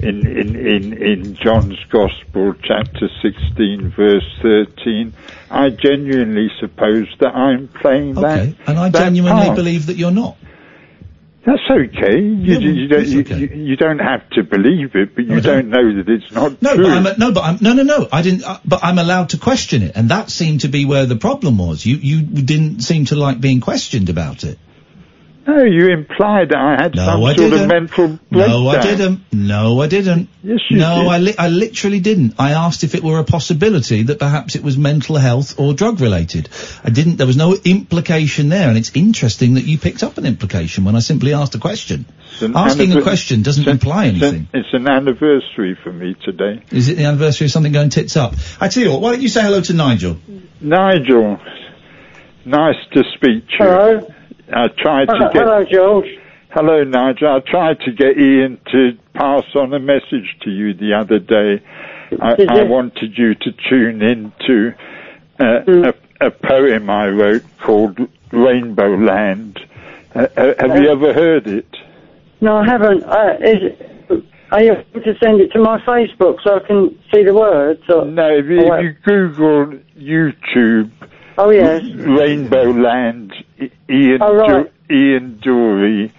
in, 0.00 0.26
in, 0.26 0.56
in, 0.56 0.92
in 1.02 1.34
John's 1.34 1.78
Gospel, 1.90 2.54
chapter 2.62 3.08
16, 3.22 3.92
verse 3.96 4.24
13. 4.42 5.12
I 5.50 5.70
genuinely 5.70 6.48
suppose 6.60 7.06
that 7.20 7.34
I'm 7.34 7.68
playing 7.68 8.14
that. 8.14 8.54
And 8.66 8.78
I 8.78 8.88
that 8.90 8.98
genuinely 9.04 9.44
part. 9.44 9.56
believe 9.56 9.86
that 9.86 9.96
you're 9.96 10.10
not. 10.10 10.36
That's 11.46 11.62
okay. 11.70 12.18
You, 12.20 12.54
Yeah, 12.54 12.58
you, 12.58 12.88
don't, 12.88 13.06
you, 13.08 13.20
okay. 13.20 13.56
you, 13.56 13.76
don't 13.76 14.00
have 14.00 14.28
to 14.30 14.42
believe 14.42 14.94
it, 14.94 15.14
but 15.14 15.24
you 15.24 15.36
I 15.36 15.40
don't. 15.40 15.70
don't. 15.70 15.70
know 15.70 16.02
that 16.02 16.08
it's 16.12 16.30
not 16.32 16.60
No, 16.60 16.74
true. 16.74 16.84
but 16.84 16.92
I'm 16.92 17.18
no, 17.18 17.32
but 17.32 17.42
I'm 17.42 17.58
no, 17.62 17.72
no, 17.72 17.82
no. 17.84 18.06
I 18.12 18.20
didn't. 18.20 18.44
Uh, 18.44 18.58
but 18.66 18.80
I'm 18.84 18.98
allowed 18.98 19.30
to 19.30 19.38
question 19.38 19.82
it, 19.82 19.92
and 19.96 20.10
that 20.10 20.28
seemed 20.30 20.60
to 20.62 20.68
be 20.68 20.84
where 20.84 21.06
the 21.06 21.16
problem 21.16 21.56
was. 21.56 21.86
You 21.86 21.96
you 21.96 22.20
didn't 22.22 22.80
seem 22.80 23.06
to 23.06 23.16
like 23.16 23.40
being 23.40 23.60
questioned 23.60 24.10
about 24.10 24.44
it. 24.44 24.58
No, 25.48 25.64
you 25.64 25.88
implied 25.88 26.50
that 26.50 26.58
I 26.58 26.82
had 26.82 26.94
No, 26.94 27.06
some 27.06 27.24
I 27.24 27.34
sort 27.34 27.36
didn't. 27.50 27.62
of 27.62 27.68
mental 27.68 28.08
breakdown. 28.30 28.50
No, 28.64 28.68
I 28.68 28.82
didn't. 28.82 29.20
No, 29.32 29.80
I 29.80 29.86
didn't. 29.86 30.28
Yes, 30.42 30.60
you 30.68 30.76
no, 30.76 30.98
did. 31.04 31.08
I 31.08 31.18
li- 31.18 31.34
I 31.38 31.48
literally 31.48 32.00
didn't. 32.00 32.34
I 32.38 32.52
asked 32.52 32.84
if 32.84 32.94
it 32.94 33.02
were 33.02 33.18
a 33.18 33.24
possibility 33.24 34.02
that 34.02 34.18
perhaps 34.18 34.56
it 34.56 34.62
was 34.62 34.76
mental 34.76 35.16
health 35.16 35.58
or 35.58 35.72
drug 35.72 36.02
related. 36.02 36.50
I 36.84 36.90
didn't. 36.90 37.16
There 37.16 37.26
was 37.26 37.38
no 37.38 37.56
implication 37.64 38.50
there, 38.50 38.68
and 38.68 38.76
it's 38.76 38.92
interesting 38.94 39.54
that 39.54 39.64
you 39.64 39.78
picked 39.78 40.02
up 40.02 40.18
an 40.18 40.26
implication 40.26 40.84
when 40.84 40.94
I 40.96 40.98
simply 40.98 41.32
asked 41.32 41.54
a 41.54 41.58
question. 41.58 42.04
It's 42.34 42.42
an 42.42 42.54
Asking 42.54 42.92
a 42.92 43.00
question 43.00 43.40
doesn't 43.42 43.62
it's 43.62 43.68
an- 43.68 43.76
imply 43.76 44.04
it's 44.06 44.16
an- 44.18 44.22
anything. 44.28 44.48
It's 44.52 44.74
an 44.74 44.86
anniversary 44.86 45.78
for 45.82 45.90
me 45.90 46.14
today. 46.26 46.60
Is 46.70 46.90
it 46.90 46.98
the 46.98 47.04
anniversary 47.06 47.46
of 47.46 47.52
something 47.52 47.72
going 47.72 47.88
tits 47.88 48.18
up? 48.18 48.34
I 48.60 48.68
tell 48.68 48.82
you 48.82 48.90
what. 48.90 49.00
Why 49.00 49.12
don't 49.12 49.22
you 49.22 49.28
say 49.28 49.40
hello 49.42 49.62
to 49.62 49.72
Nigel? 49.72 50.18
Nigel, 50.60 51.38
nice 52.44 52.76
to 52.92 53.02
speak 53.14 53.46
to 53.48 53.52
you. 53.52 53.64
Hello. 53.64 54.14
I 54.52 54.68
tried 54.68 55.06
to 55.06 55.14
Hello, 55.14 55.32
get. 55.32 55.42
hello, 55.42 55.64
George. 55.70 56.18
Hello, 56.50 56.82
Nigel. 56.84 57.28
I 57.28 57.40
tried 57.40 57.80
to 57.80 57.92
get 57.92 58.16
Iain 58.16 58.58
to 58.72 58.92
pass 59.14 59.44
on 59.54 59.72
a 59.74 59.78
message 59.78 60.36
to 60.42 60.50
you 60.50 60.72
the 60.74 60.94
other 60.94 61.18
day. 61.18 61.62
I, 62.22 62.34
I 62.48 62.62
wanted 62.62 63.18
you 63.18 63.34
to 63.34 63.52
tune 63.68 64.00
in 64.02 64.32
to 64.46 64.72
uh, 65.40 65.60
Hmm. 65.66 65.84
a, 65.84 66.26
a 66.26 66.30
poem 66.30 66.88
I 66.90 67.08
wrote 67.08 67.42
called 67.64 67.98
Rainbow 68.32 68.96
Land. 68.96 69.60
Uh, 70.14 70.26
uh, 70.36 70.54
have 70.58 70.82
you 70.82 70.88
ever 70.90 71.12
heard 71.12 71.46
it? 71.46 71.68
No, 72.40 72.56
I 72.56 72.64
haven't. 72.66 73.04
Uh, 73.04 73.36
is 73.40 74.20
are 74.50 74.62
you 74.62 74.72
able 74.72 75.02
to 75.02 75.14
send 75.22 75.40
it 75.42 75.52
to 75.52 75.58
my 75.60 75.78
Facebook 75.80 76.38
so 76.42 76.56
I 76.56 76.66
can 76.66 76.98
see 77.12 77.22
the 77.22 77.34
words? 77.34 77.82
Or, 77.90 78.06
No, 78.06 78.30
if 78.34 78.46
you, 78.46 78.60
if 78.60 78.82
you 78.82 78.96
Google 79.04 79.78
YouTube, 79.98 80.90
Oh, 81.38 81.50
yes. 81.50 81.82
Rainbow 81.94 82.70
Land, 82.72 83.32
Iain, 83.88 84.18
Oh, 84.20 84.34
right. 84.34 84.66
Du- 84.88 84.94
Ian 84.94 85.40
Dury, 85.44 86.12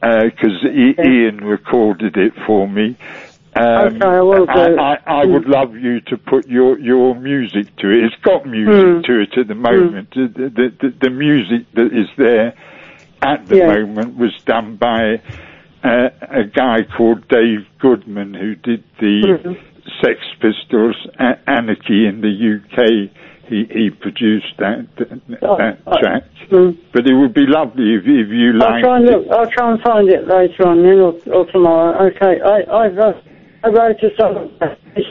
because 0.00 0.64
Ian 0.64 1.38
recorded 1.44 2.16
it 2.16 2.32
for 2.46 2.68
me. 2.68 2.96
Um, 3.56 3.96
Okay, 3.96 4.06
I 4.06 4.20
will 4.20 4.46
do. 4.46 4.52
I, 4.52 4.94
I, 4.94 4.98
I 5.22 5.24
would 5.24 5.46
love 5.46 5.74
you 5.76 6.00
to 6.02 6.16
put 6.16 6.46
your, 6.46 6.78
your 6.78 7.14
music 7.14 7.74
to 7.78 7.88
it. 7.90 8.04
It's 8.04 8.22
got 8.22 8.46
music 8.46 8.96
Hmm. 9.06 9.12
to 9.12 9.20
it 9.22 9.38
at 9.38 9.48
the 9.48 9.54
moment. 9.54 10.10
The, 10.14 10.28
the, 10.28 10.72
the, 10.80 10.94
the 11.00 11.10
music 11.10 11.66
that 11.74 11.86
is 11.86 12.08
there 12.18 12.54
at 13.22 13.48
the 13.48 13.56
Yeah. 13.56 13.66
moment 13.66 14.16
was 14.18 14.32
done 14.46 14.76
by 14.76 15.20
uh, 15.82 16.10
a 16.30 16.44
guy 16.44 16.80
called 16.96 17.26
Dave 17.28 17.66
Goodman 17.80 18.34
who 18.34 18.54
did 18.56 18.84
the 19.00 19.38
Hmm. 19.42 19.52
Sex 20.04 20.20
Pistols 20.40 20.96
A- 21.18 21.38
Anarchy 21.50 22.06
in 22.06 22.20
the 22.20 22.60
UK. 22.60 23.10
He, 23.50 23.66
he 23.68 23.90
produced 23.90 24.54
that 24.58 24.86
that 24.96 25.10
Oh, 25.42 25.98
track. 25.98 26.22
Hmm. 26.48 26.70
But 26.94 27.08
it 27.08 27.14
would 27.14 27.34
be 27.34 27.46
lovely 27.46 27.94
if, 27.94 28.02
if 28.06 28.30
you 28.30 28.52
like. 28.54 28.74
I'll 28.74 28.80
try 28.80 28.96
and 28.98 29.06
look. 29.06 29.26
I'll 29.32 29.50
try 29.50 29.72
and 29.72 29.80
find 29.82 30.08
it 30.08 30.28
later 30.28 30.68
on 30.68 30.84
then, 30.84 31.00
or, 31.00 31.18
or 31.34 31.50
tomorrow. 31.50 32.06
Okay. 32.14 32.40
I 32.40 32.62
I've 32.70 32.96
I 33.62 33.68
wrote 33.68 34.02
a 34.02 34.16
song, 34.16 34.50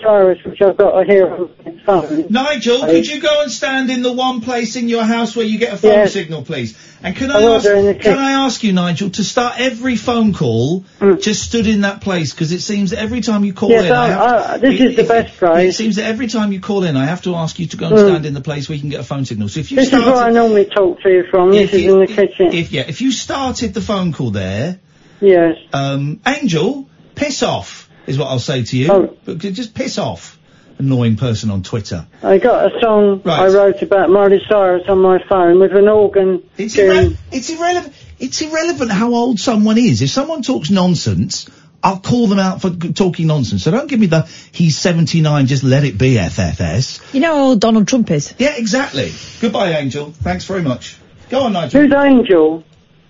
Cyrus, 0.02 0.44
which 0.44 0.60
I've 0.62 0.76
got 0.76 1.06
here 1.06 1.32
on 1.32 1.50
my 1.64 1.80
phone. 1.86 2.26
Nigel, 2.32 2.80
could 2.82 3.06
you 3.06 3.22
go 3.22 3.44
and 3.44 3.52
stand 3.52 3.92
in 3.92 4.02
the 4.02 4.12
one 4.12 4.42
place 4.42 4.76
in 4.76 4.90
your 4.90 5.04
house 5.04 5.36
where 5.36 5.46
you 5.46 5.60
get 5.60 5.74
a 5.74 5.78
phone 5.78 6.08
signal, 6.08 6.42
please? 6.44 6.76
And 7.04 7.16
can 7.16 7.30
I 7.30 7.40
I 7.42 7.56
ask, 7.56 7.64
do 7.66 7.76
in 7.76 7.86
the 7.86 7.94
can. 7.96 8.18
I 8.18 8.32
ask 8.46 8.64
you, 8.64 8.74
Nigel, 8.74 9.12
to 9.12 9.24
start 9.24 9.60
every 9.60 9.96
phone 9.96 10.34
call 10.34 10.84
just 11.20 11.44
stood 11.44 11.68
in 11.68 11.82
that 11.82 12.02
place 12.02 12.34
because 12.34 12.52
it 12.52 12.62
seems 12.62 12.90
that 12.90 13.00
every 13.00 13.22
time 13.22 13.46
you 13.46 13.54
call 13.54 13.70
Yes, 13.70 13.86
in, 13.86 13.92
I 13.92 14.04
I- 14.04 14.08
have 14.08 14.22
I- 14.52 14.58
this 14.58 14.82
is 14.82 14.96
the 14.96 15.04
best 15.04 15.38
place. 15.38 15.70
It 15.76 15.78
seems 15.78 15.96
that 15.98 16.06
every 16.06 16.28
time 16.28 16.52
you 16.52 16.60
call 16.60 16.84
in, 16.84 16.98
I 16.98 17.06
have 17.06 17.22
to 17.24 17.36
ask 17.36 17.60
you 17.60 17.68
to 17.68 17.78
go 17.78 17.86
and 17.88 17.96
Mm. 17.96 18.08
stand 18.10 18.26
in 18.26 18.34
the 18.34 18.42
place 18.42 18.68
where 18.68 18.76
you 18.76 18.82
can 18.82 18.90
get 18.90 19.00
a 19.00 19.04
phone 19.04 19.26
signal. 19.26 19.48
So 19.50 19.60
if 19.60 19.70
you 19.72 19.78
This 19.78 19.94
is 19.94 19.94
where 19.94 20.16
I 20.16 20.32
normally 20.32 20.66
talk 20.66 21.02
to 21.04 21.10
you 21.10 21.24
from. 21.30 21.52
This 21.52 21.72
is 21.72 21.84
you- 21.84 21.94
in 21.94 22.00
the 22.02 22.08
kitchen. 22.08 22.52
if 22.52 22.72
yeah, 22.72 22.86
if 22.88 23.00
you 23.02 23.12
started 23.12 23.76
the 23.76 23.82
phone 23.82 24.12
call 24.12 24.32
there, 24.32 24.80
yes. 25.22 25.56
um, 25.72 26.20
Angel, 26.26 26.90
piss 27.16 27.44
off 27.44 27.79
is 28.10 28.18
what 28.18 28.28
I'll 28.28 28.40
say 28.40 28.64
to 28.64 28.78
you. 28.78 28.92
Oh. 28.92 29.18
But 29.26 29.38
just 29.40 29.74
piss 29.74 29.98
off. 29.98 30.38
annoying 30.80 31.16
person 31.18 31.52
on 31.52 31.62
Twitter. 31.64 32.08
I 32.24 32.38
got 32.38 32.72
a 32.74 32.80
song 32.80 33.22
I 33.26 33.48
wrote 33.48 33.82
about 33.82 34.10
Miley 34.10 34.42
Cyrus 34.48 34.88
on 34.88 35.00
my 35.00 35.22
phone 35.28 35.60
with 35.60 35.76
an 35.76 35.88
organ. 35.90 36.42
It's, 36.58 36.76
irre- 36.76 37.18
it's 37.32 37.50
irrelevant. 37.50 37.94
It's 38.18 38.42
irrelevant 38.42 38.92
how 38.92 39.14
old 39.14 39.40
someone 39.40 39.78
is. 39.78 40.02
If 40.02 40.10
someone 40.10 40.42
talks 40.42 40.70
nonsense, 40.70 41.50
I'll 41.84 42.00
call 42.00 42.28
them 42.28 42.40
out 42.40 42.62
for 42.62 42.70
talking 42.70 43.28
nonsense. 43.28 43.64
So 43.64 43.72
don't 43.72 43.88
give 43.90 44.00
me 44.00 44.08
the 44.08 44.22
he's 44.54 44.78
79, 44.78 45.48
just 45.48 45.64
let 45.64 45.84
it 45.84 45.98
be 45.98 46.16
FFS. 46.16 47.14
You 47.14 47.20
know 47.22 47.36
how 47.36 47.44
old 47.50 47.60
Donald 47.62 47.88
Trump 47.88 48.10
is? 48.12 48.34
Yeah, 48.38 48.56
exactly. 48.56 49.12
Goodbye, 49.42 49.72
Angel. 49.74 50.12
Thanks 50.12 50.46
very 50.46 50.62
much. 50.62 50.98
Go 51.30 51.42
on, 51.42 51.54
Nigel. 51.54 51.82
Who's 51.82 51.94
Angel? 51.94 52.64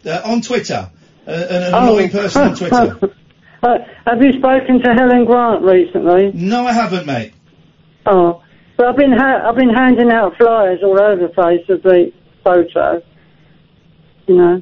Uh, 0.05 0.21
on 0.25 0.41
Twitter. 0.41 0.89
Uh, 1.27 1.31
an, 1.31 1.63
an 1.63 1.73
Oh. 1.75 1.83
annoying 1.83 2.09
person 2.09 2.41
on 2.41 2.55
Twitter. 2.55 3.15
Uh, 3.61 3.77
have 4.05 4.21
you 4.21 4.31
spoken 4.33 4.81
to 4.81 4.93
Helen 4.93 5.25
Grant 5.25 5.63
recently? 5.63 6.31
No, 6.33 6.65
I 6.65 6.73
haven't, 6.73 7.05
mate. 7.05 7.33
Oh, 8.05 8.41
but 8.77 8.87
I've 8.87 8.97
been 8.97 9.11
ha- 9.11 9.41
I've 9.47 9.55
been 9.55 9.73
handing 9.73 10.11
out 10.11 10.37
flyers 10.37 10.79
all 10.83 10.99
over 10.99 11.21
the 11.21 11.27
place 11.29 11.67
of 11.69 11.83
the 11.83 12.11
photo. 12.43 13.01
You 14.27 14.35
know. 14.35 14.61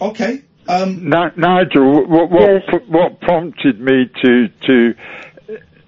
Okay. 0.00 0.42
Um, 0.68 1.08
Ni- 1.10 1.36
Nigel, 1.36 2.06
what 2.06 2.30
what, 2.30 2.66
pr- 2.66 2.76
what 2.88 3.20
prompted 3.20 3.80
me 3.80 4.08
to 4.22 4.48
to 4.48 4.94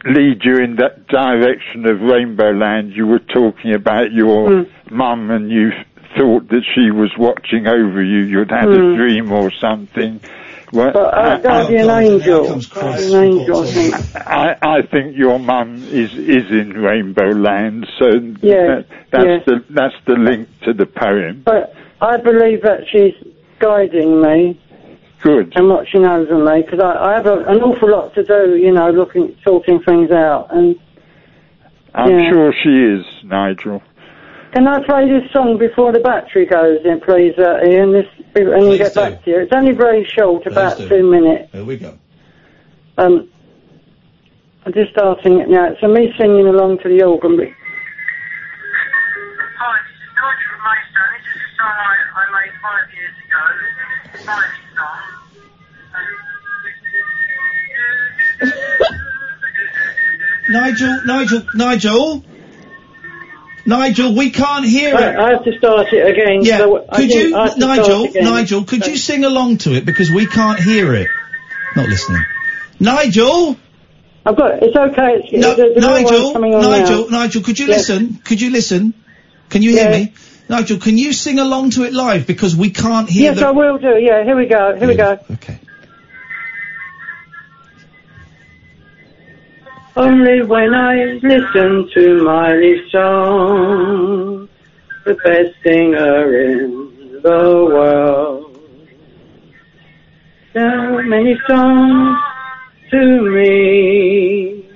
lead 0.04 0.44
you 0.44 0.58
in 0.58 0.76
that 0.76 1.06
direction 1.08 1.86
of 1.86 2.00
Rainbow 2.02 2.50
Land? 2.50 2.92
You 2.94 3.06
were 3.06 3.20
talking 3.20 3.72
about 3.72 4.12
your 4.12 4.66
mum, 4.90 5.30
and 5.30 5.50
you 5.50 5.70
thought 6.18 6.48
that 6.48 6.62
she 6.74 6.90
was 6.90 7.10
watching 7.18 7.66
over 7.66 8.02
you. 8.02 8.20
You'd 8.24 8.50
had 8.50 8.64
Hmm. 8.66 8.72
a 8.92 8.96
dream 8.96 9.32
or 9.32 9.50
something. 9.60 10.20
Well, 10.72 10.92
But 10.92 11.14
uh, 11.14 11.38
guardian 11.38 11.90
angel, 11.90 12.60
guardian 12.74 13.14
angel. 13.14 13.62
I 13.62 13.66
think. 13.72 13.94
I, 14.16 14.56
I 14.62 14.82
think 14.90 15.16
your 15.16 15.38
mum 15.38 15.84
is 15.84 16.12
is 16.14 16.50
in 16.50 16.72
Rainbow 16.72 17.30
Land, 17.30 17.86
so 17.98 18.06
Yeah, 18.42 18.66
that, 18.66 18.86
that's 19.12 19.24
yeah. 19.24 19.38
the 19.46 19.64
that's 19.70 19.94
the 20.06 20.14
link 20.14 20.48
to 20.64 20.72
the 20.72 20.86
poem. 20.86 21.42
But 21.44 21.74
I 22.00 22.16
believe 22.16 22.62
that 22.62 22.80
she's 22.90 23.14
guiding 23.60 24.20
me. 24.22 24.60
Good. 25.22 25.52
And 25.56 25.68
watching 25.70 26.04
over 26.04 26.36
me 26.44 26.62
because 26.62 26.80
I, 26.80 27.12
I 27.12 27.14
have 27.14 27.26
a, 27.26 27.38
an 27.44 27.62
awful 27.62 27.90
lot 27.90 28.14
to 28.14 28.24
do. 28.24 28.56
You 28.56 28.72
know, 28.72 28.90
looking, 28.90 29.36
sorting 29.44 29.80
things 29.82 30.10
out. 30.10 30.48
And 30.50 30.76
I'm 31.94 32.10
Yeah. 32.10 32.30
sure 32.30 32.52
she 32.62 32.68
is, 32.70 33.06
Nigel. 33.24 33.80
can 34.52 34.66
I 34.68 34.84
play 34.84 35.08
this 35.08 35.30
song 35.32 35.56
before 35.58 35.92
the 35.92 36.00
battery 36.00 36.44
goes 36.46 36.80
in, 36.84 37.00
please, 37.00 37.32
uh, 37.38 37.60
Iain? 37.64 37.92
This 37.92 38.06
and 38.34 38.70
you 38.70 38.78
get 38.78 38.94
back 38.94 39.24
to 39.24 39.30
you. 39.30 39.40
It's 39.40 39.52
only 39.52 39.72
very 39.72 40.04
short, 40.04 40.46
about 40.46 40.78
do. 40.78 40.88
two 40.88 41.10
minutes. 41.10 41.52
Here 41.52 41.64
we 41.64 41.76
go. 41.76 41.98
Um, 42.98 43.28
I'm 44.66 44.72
just 44.72 44.92
starting 44.92 45.40
it 45.40 45.48
now. 45.48 45.74
So 45.80 45.88
me 45.88 46.12
singing 46.18 46.46
along 46.46 46.78
to 46.78 46.88
the 46.88 47.02
organ. 47.02 47.36
But 47.36 47.48
Hi, 49.58 49.78
this 49.84 49.94
is 49.94 50.08
Nigel 50.16 50.48
from 50.50 50.60
Maidstone. 50.64 51.10
This 51.12 51.26
is 51.34 51.42
a 51.42 51.50
song 51.56 51.76
I, 51.78 51.94
I 52.14 52.22
made 52.32 52.54
five 52.62 52.86
years 52.94 53.14
ago. 53.24 53.40
It's 54.14 54.22
a 54.22 54.26
Miley 54.26 54.48
song. 54.76 55.00
Nigel, 60.48 60.94
Nigel, 61.06 61.42
Nigel, 61.54 62.24
Nigel, 63.66 64.14
we 64.14 64.30
can't 64.30 64.64
hear 64.64 64.94
it. 64.94 65.16
I, 65.16 65.30
have 65.30 65.44
to 65.44 65.56
start 65.56 65.92
it 65.92 66.06
again. 66.06 66.42
Yeah, 66.42 66.58
so 66.58 66.86
could 66.92 67.10
you, 67.10 67.36
I 67.36 67.44
have 67.44 67.54
to 67.54 67.60
start 67.60 67.78
Nigel. 67.78 68.22
Nigel, 68.22 68.64
could 68.64 68.86
you 68.86 68.96
sing 68.96 69.24
along 69.24 69.58
to 69.58 69.74
it 69.74 69.84
because 69.84 70.10
we 70.10 70.26
can't 70.26 70.60
hear 70.60 70.94
it? 70.94 71.08
Not 71.74 71.88
listening. 71.88 72.24
Nigel. 72.78 73.56
I've 74.26 74.36
got. 74.36 74.62
It's 74.62 74.76
okay. 74.76 75.22
It's, 75.24 75.32
No, 75.32 75.54
Nigel, 75.56 76.22
one's 76.22 76.32
coming 76.32 76.54
on 76.54 76.62
Nigel, 76.62 77.10
now. 77.10 77.18
Nigel, 77.20 77.42
could 77.42 77.58
you 77.58 77.66
Yes. 77.66 77.88
listen? 77.88 78.20
Could 78.24 78.40
you 78.40 78.50
listen? 78.50 78.94
Can 79.50 79.62
you 79.62 79.70
hear 79.70 79.90
me? 79.90 80.12
Nigel, 80.48 80.78
can 80.78 80.98
you 80.98 81.12
sing 81.12 81.38
along 81.38 81.70
to 81.70 81.84
it 81.84 81.94
live 81.94 82.26
because 82.26 82.54
we 82.54 82.70
can't 82.70 83.08
hear 83.08 83.32
Yes, 83.32 83.40
the. 83.40 83.46
I 83.46 83.50
will 83.50 83.78
do. 83.78 83.98
Yeah, 83.98 84.24
here 84.24 84.36
we 84.36 84.46
go. 84.46 84.76
Here 84.76 84.88
we 84.88 84.94
go. 84.94 85.18
Okay. 85.32 85.58
Only 89.96 90.42
when 90.42 90.74
I 90.74 91.20
listen 91.22 91.88
to 91.94 92.24
Miley's 92.24 92.90
song, 92.90 94.48
the 95.04 95.14
best 95.14 95.54
singer 95.62 96.36
in 96.36 97.20
the 97.22 97.68
world. 97.72 98.58
So 100.52 101.02
many 101.02 101.38
songs 101.46 102.18
to 102.90 103.30
me. 103.30 104.68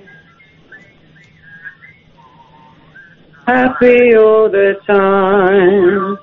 Happy 3.45 4.15
all 4.15 4.49
the 4.49 4.79
time. 4.87 6.17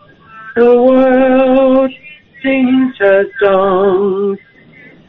The 0.55 0.82
world 0.82 1.93
sings 2.43 2.97
her 2.97 3.27
songs 3.43 4.39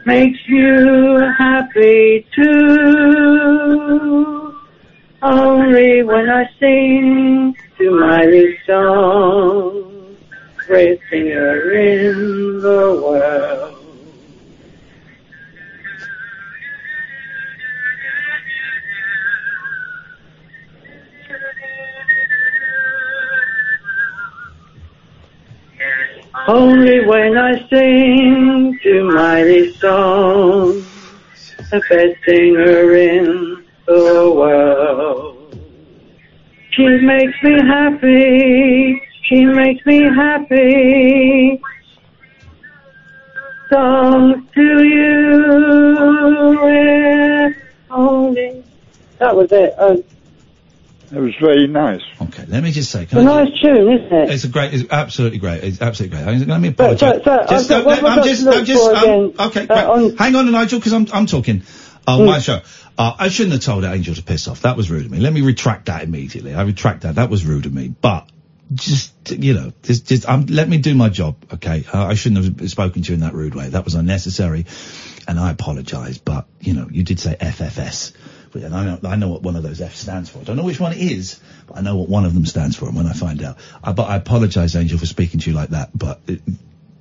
makes 0.08 0.40
you 0.48 1.18
happy 1.36 2.26
too. 2.34 3.28
Only 5.20 6.02
when 6.02 6.30
I 6.30 6.48
sing 6.58 7.54
to 7.76 7.90
my 7.90 8.24
Miley's 8.24 8.56
song, 8.66 10.16
great 10.66 10.98
singer 11.10 11.72
in 11.72 12.60
the 12.62 12.82
world. 13.04 13.74
Only 26.46 27.04
when 27.06 27.36
I 27.36 27.68
sing 27.68 28.37
to 28.88 29.04
Miley's 29.04 29.78
song, 29.80 30.82
the 31.70 31.78
best 31.90 32.24
singer 32.24 32.94
in 32.96 33.62
the 33.86 34.32
world. 34.34 35.60
She 36.70 36.86
makes 36.86 37.42
me 37.42 37.60
happy, 37.60 39.02
she 39.24 39.44
makes 39.44 39.84
me 39.84 40.04
happy. 40.04 41.60
Songs 43.68 44.42
to 44.54 44.82
you, 44.82 45.46
only. 47.90 48.64
That 49.18 49.36
was 49.36 49.52
it. 49.52 49.76
That 51.10 51.20
was 51.20 51.34
very 51.36 51.66
nice. 51.66 52.04
Let 52.48 52.62
me 52.62 52.70
just 52.72 52.90
say. 52.90 53.02
it's 53.02 53.12
Can 53.12 53.26
a 53.26 53.32
I 53.32 53.44
nice 53.44 53.60
tune, 53.60 53.92
isn't 53.92 54.12
it? 54.12 54.30
It's 54.30 54.44
a 54.44 54.48
great, 54.48 54.72
it's 54.74 54.90
absolutely 54.90 55.38
great. 55.38 55.62
It's 55.64 55.80
absolutely 55.80 56.18
great. 56.18 56.46
Let 56.48 56.60
me 56.60 56.68
apologise. 56.68 57.00
so, 57.18 57.22
so, 57.24 57.40
I've 57.40 57.48
Just, 57.50 57.68
got- 57.68 57.86
uh, 57.86 58.06
I'm 58.08 58.24
just, 58.24 58.46
I'm 58.46 58.64
just, 58.64 58.82
for 58.82 58.92
again? 58.96 59.34
okay, 59.38 59.66
Uh, 59.68 59.96
great. 59.98 60.18
Hang 60.18 60.34
on, 60.34 60.50
Nigel, 60.50 60.78
because 60.78 60.92
I'm, 60.92 61.06
I'm 61.12 61.26
talking. 61.26 61.62
Oh, 62.06 62.20
Mm. 62.20 62.26
my 62.26 62.38
show. 62.38 62.60
Uh, 62.96 63.14
I 63.18 63.28
shouldn't 63.28 63.52
have 63.52 63.62
told 63.62 63.84
Angel 63.84 64.14
to 64.14 64.22
piss 64.22 64.48
off. 64.48 64.62
That 64.62 64.76
was 64.76 64.90
rude 64.90 65.04
of 65.04 65.10
me. 65.12 65.18
Let 65.18 65.32
me 65.32 65.42
retract 65.42 65.86
that 65.86 66.02
immediately. 66.02 66.54
I 66.54 66.62
retract 66.62 67.02
that. 67.02 67.16
That 67.16 67.28
was 67.30 67.44
rude 67.44 67.66
of 67.66 67.72
me. 67.74 67.88
But 67.88 68.28
just, 68.74 69.12
you 69.30 69.54
know, 69.54 69.72
just, 69.82 70.06
just, 70.08 70.28
um, 70.28 70.46
let 70.46 70.68
me 70.68 70.78
do 70.78 70.94
my 70.94 71.08
job, 71.10 71.36
okay? 71.54 71.84
Uh, 71.92 72.06
I 72.06 72.14
shouldn't 72.14 72.58
have 72.60 72.70
spoken 72.70 73.02
to 73.02 73.08
you 73.10 73.14
in 73.14 73.20
that 73.20 73.34
rude 73.34 73.54
way. 73.54 73.68
That 73.68 73.84
was 73.84 73.94
unnecessary, 73.94 74.66
and 75.28 75.38
I 75.38 75.50
apologise. 75.50 76.18
But 76.18 76.46
you 76.60 76.72
know, 76.74 76.88
you 76.90 77.02
did 77.04 77.20
say 77.20 77.36
FFS. 77.38 78.12
But 78.52 78.62
and 78.62 78.74
I 78.74 78.84
know, 78.84 78.98
I 79.04 79.16
know 79.16 79.28
what 79.28 79.42
one 79.42 79.56
of 79.56 79.62
those 79.62 79.80
F 79.80 79.94
stands 79.94 80.30
for. 80.30 80.38
I 80.40 80.42
don't 80.44 80.56
know 80.56 80.64
which 80.64 80.80
one 80.80 80.92
it 80.92 80.98
is, 80.98 81.38
but 81.66 81.76
I 81.76 81.80
know 81.80 81.96
what 81.96 82.08
one 82.08 82.24
of 82.24 82.34
them 82.34 82.46
stands 82.46 82.76
for. 82.76 82.86
And 82.86 82.96
when 82.96 83.06
I 83.06 83.12
find 83.12 83.42
out, 83.42 83.58
I, 83.82 83.92
but 83.92 84.04
I 84.08 84.16
apologise, 84.16 84.74
Angel, 84.76 84.98
for 84.98 85.06
speaking 85.06 85.40
to 85.40 85.50
you 85.50 85.56
like 85.56 85.70
that. 85.70 85.90
But 85.96 86.20
uh, 86.28 86.34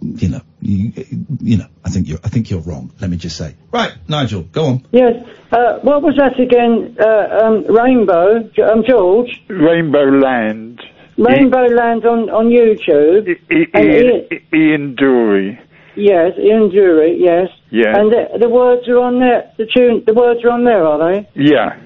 you 0.02 0.30
know, 0.30 0.42
you, 0.62 0.94
you 1.42 1.58
know, 1.58 1.66
I 1.84 1.90
think 1.90 2.08
you're, 2.08 2.20
I 2.24 2.30
think 2.30 2.50
you're 2.50 2.60
wrong. 2.62 2.92
Let 3.02 3.10
me 3.10 3.18
just 3.18 3.36
say. 3.38 3.56
Right, 3.72 3.94
Nigel, 4.08 4.44
go 4.44 4.66
on. 4.66 4.88
Yes. 4.92 5.26
Uh, 5.52 5.80
what 5.80 6.02
was 6.04 6.16
that 6.18 6.40
again? 6.40 6.98
Uh, 7.00 7.46
um, 7.46 7.64
Rainbow. 7.66 8.44
J- 8.56 8.62
Um, 8.64 8.84
George. 8.88 9.42
Rainbow 9.48 10.04
Land. 10.04 10.82
Rainbow 11.18 11.66
Land 11.66 12.06
on 12.06 12.30
on 12.30 12.50
YouTube. 12.50 13.40
I- 13.50 13.68
And 13.74 13.86
Ian, 13.88 14.28
Ian 14.54 14.96
Dury. 14.96 15.60
Yes, 15.98 16.34
Ian 16.38 16.70
Jury. 16.72 17.18
Yes. 17.20 17.50
Yeah. 17.72 17.98
And 17.98 18.12
the, 18.12 18.38
the 18.40 18.50
words 18.50 18.88
are 18.88 19.00
on 19.00 19.20
there. 19.20 19.52
The 19.58 19.66
tune. 19.66 20.04
The 20.06 20.14
words 20.14 20.44
are 20.46 20.52
on 20.52 20.64
there, 20.64 20.86
are 20.86 21.00
they? 21.00 21.30
Yeah. 21.34 21.80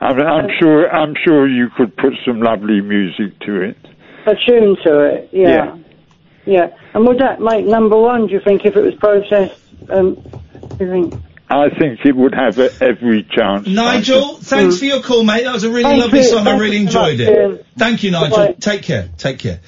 I'm, 0.00 0.20
I'm 0.20 0.48
sure. 0.58 0.90
I'm 0.90 1.14
sure 1.24 1.48
you 1.48 1.68
could 1.76 1.96
put 1.96 2.12
some 2.26 2.40
lovely 2.42 2.80
music 2.80 3.38
to 3.46 3.60
it. 3.62 3.76
A 4.26 4.34
tune 4.46 4.76
to 4.84 5.00
it. 5.00 5.30
Yeah. 5.32 5.78
Yeah. 6.44 6.68
And 6.94 7.06
would 7.06 7.18
that 7.20 7.40
make 7.40 7.66
number 7.66 7.96
one? 7.96 8.26
Do 8.26 8.32
you 8.32 8.40
think 8.44 8.62
if 8.64 8.76
it 8.76 8.82
was 8.82 8.94
processed? 8.96 9.60
Um, 9.88 10.16
do 10.78 10.84
you 10.84 10.90
think? 10.90 11.14
I 11.48 11.68
think 11.68 12.00
it 12.04 12.14
would 12.14 12.34
have 12.34 12.58
a, 12.58 12.70
every 12.82 13.24
chance. 13.24 13.66
Nigel, 13.66 14.36
thanks 14.36 14.78
for 14.78 14.84
your 14.84 15.02
call, 15.02 15.24
mate. 15.24 15.44
That 15.44 15.52
was 15.52 15.64
a 15.64 15.68
really 15.68 15.82
Thank 15.82 16.02
lovely 16.02 16.20
you. 16.20 16.24
song. 16.24 16.46
I 16.46 16.56
really 16.56 16.76
enjoyed 16.76 17.18
much, 17.18 17.28
it. 17.28 17.38
Iain. 17.38 17.58
Thank 17.76 18.02
you, 18.04 18.12
Nigel. 18.12 18.36
Bye-bye. 18.36 18.52
Take 18.60 18.82
care. 18.82 19.08
Take 19.18 19.40
care. 19.40 19.60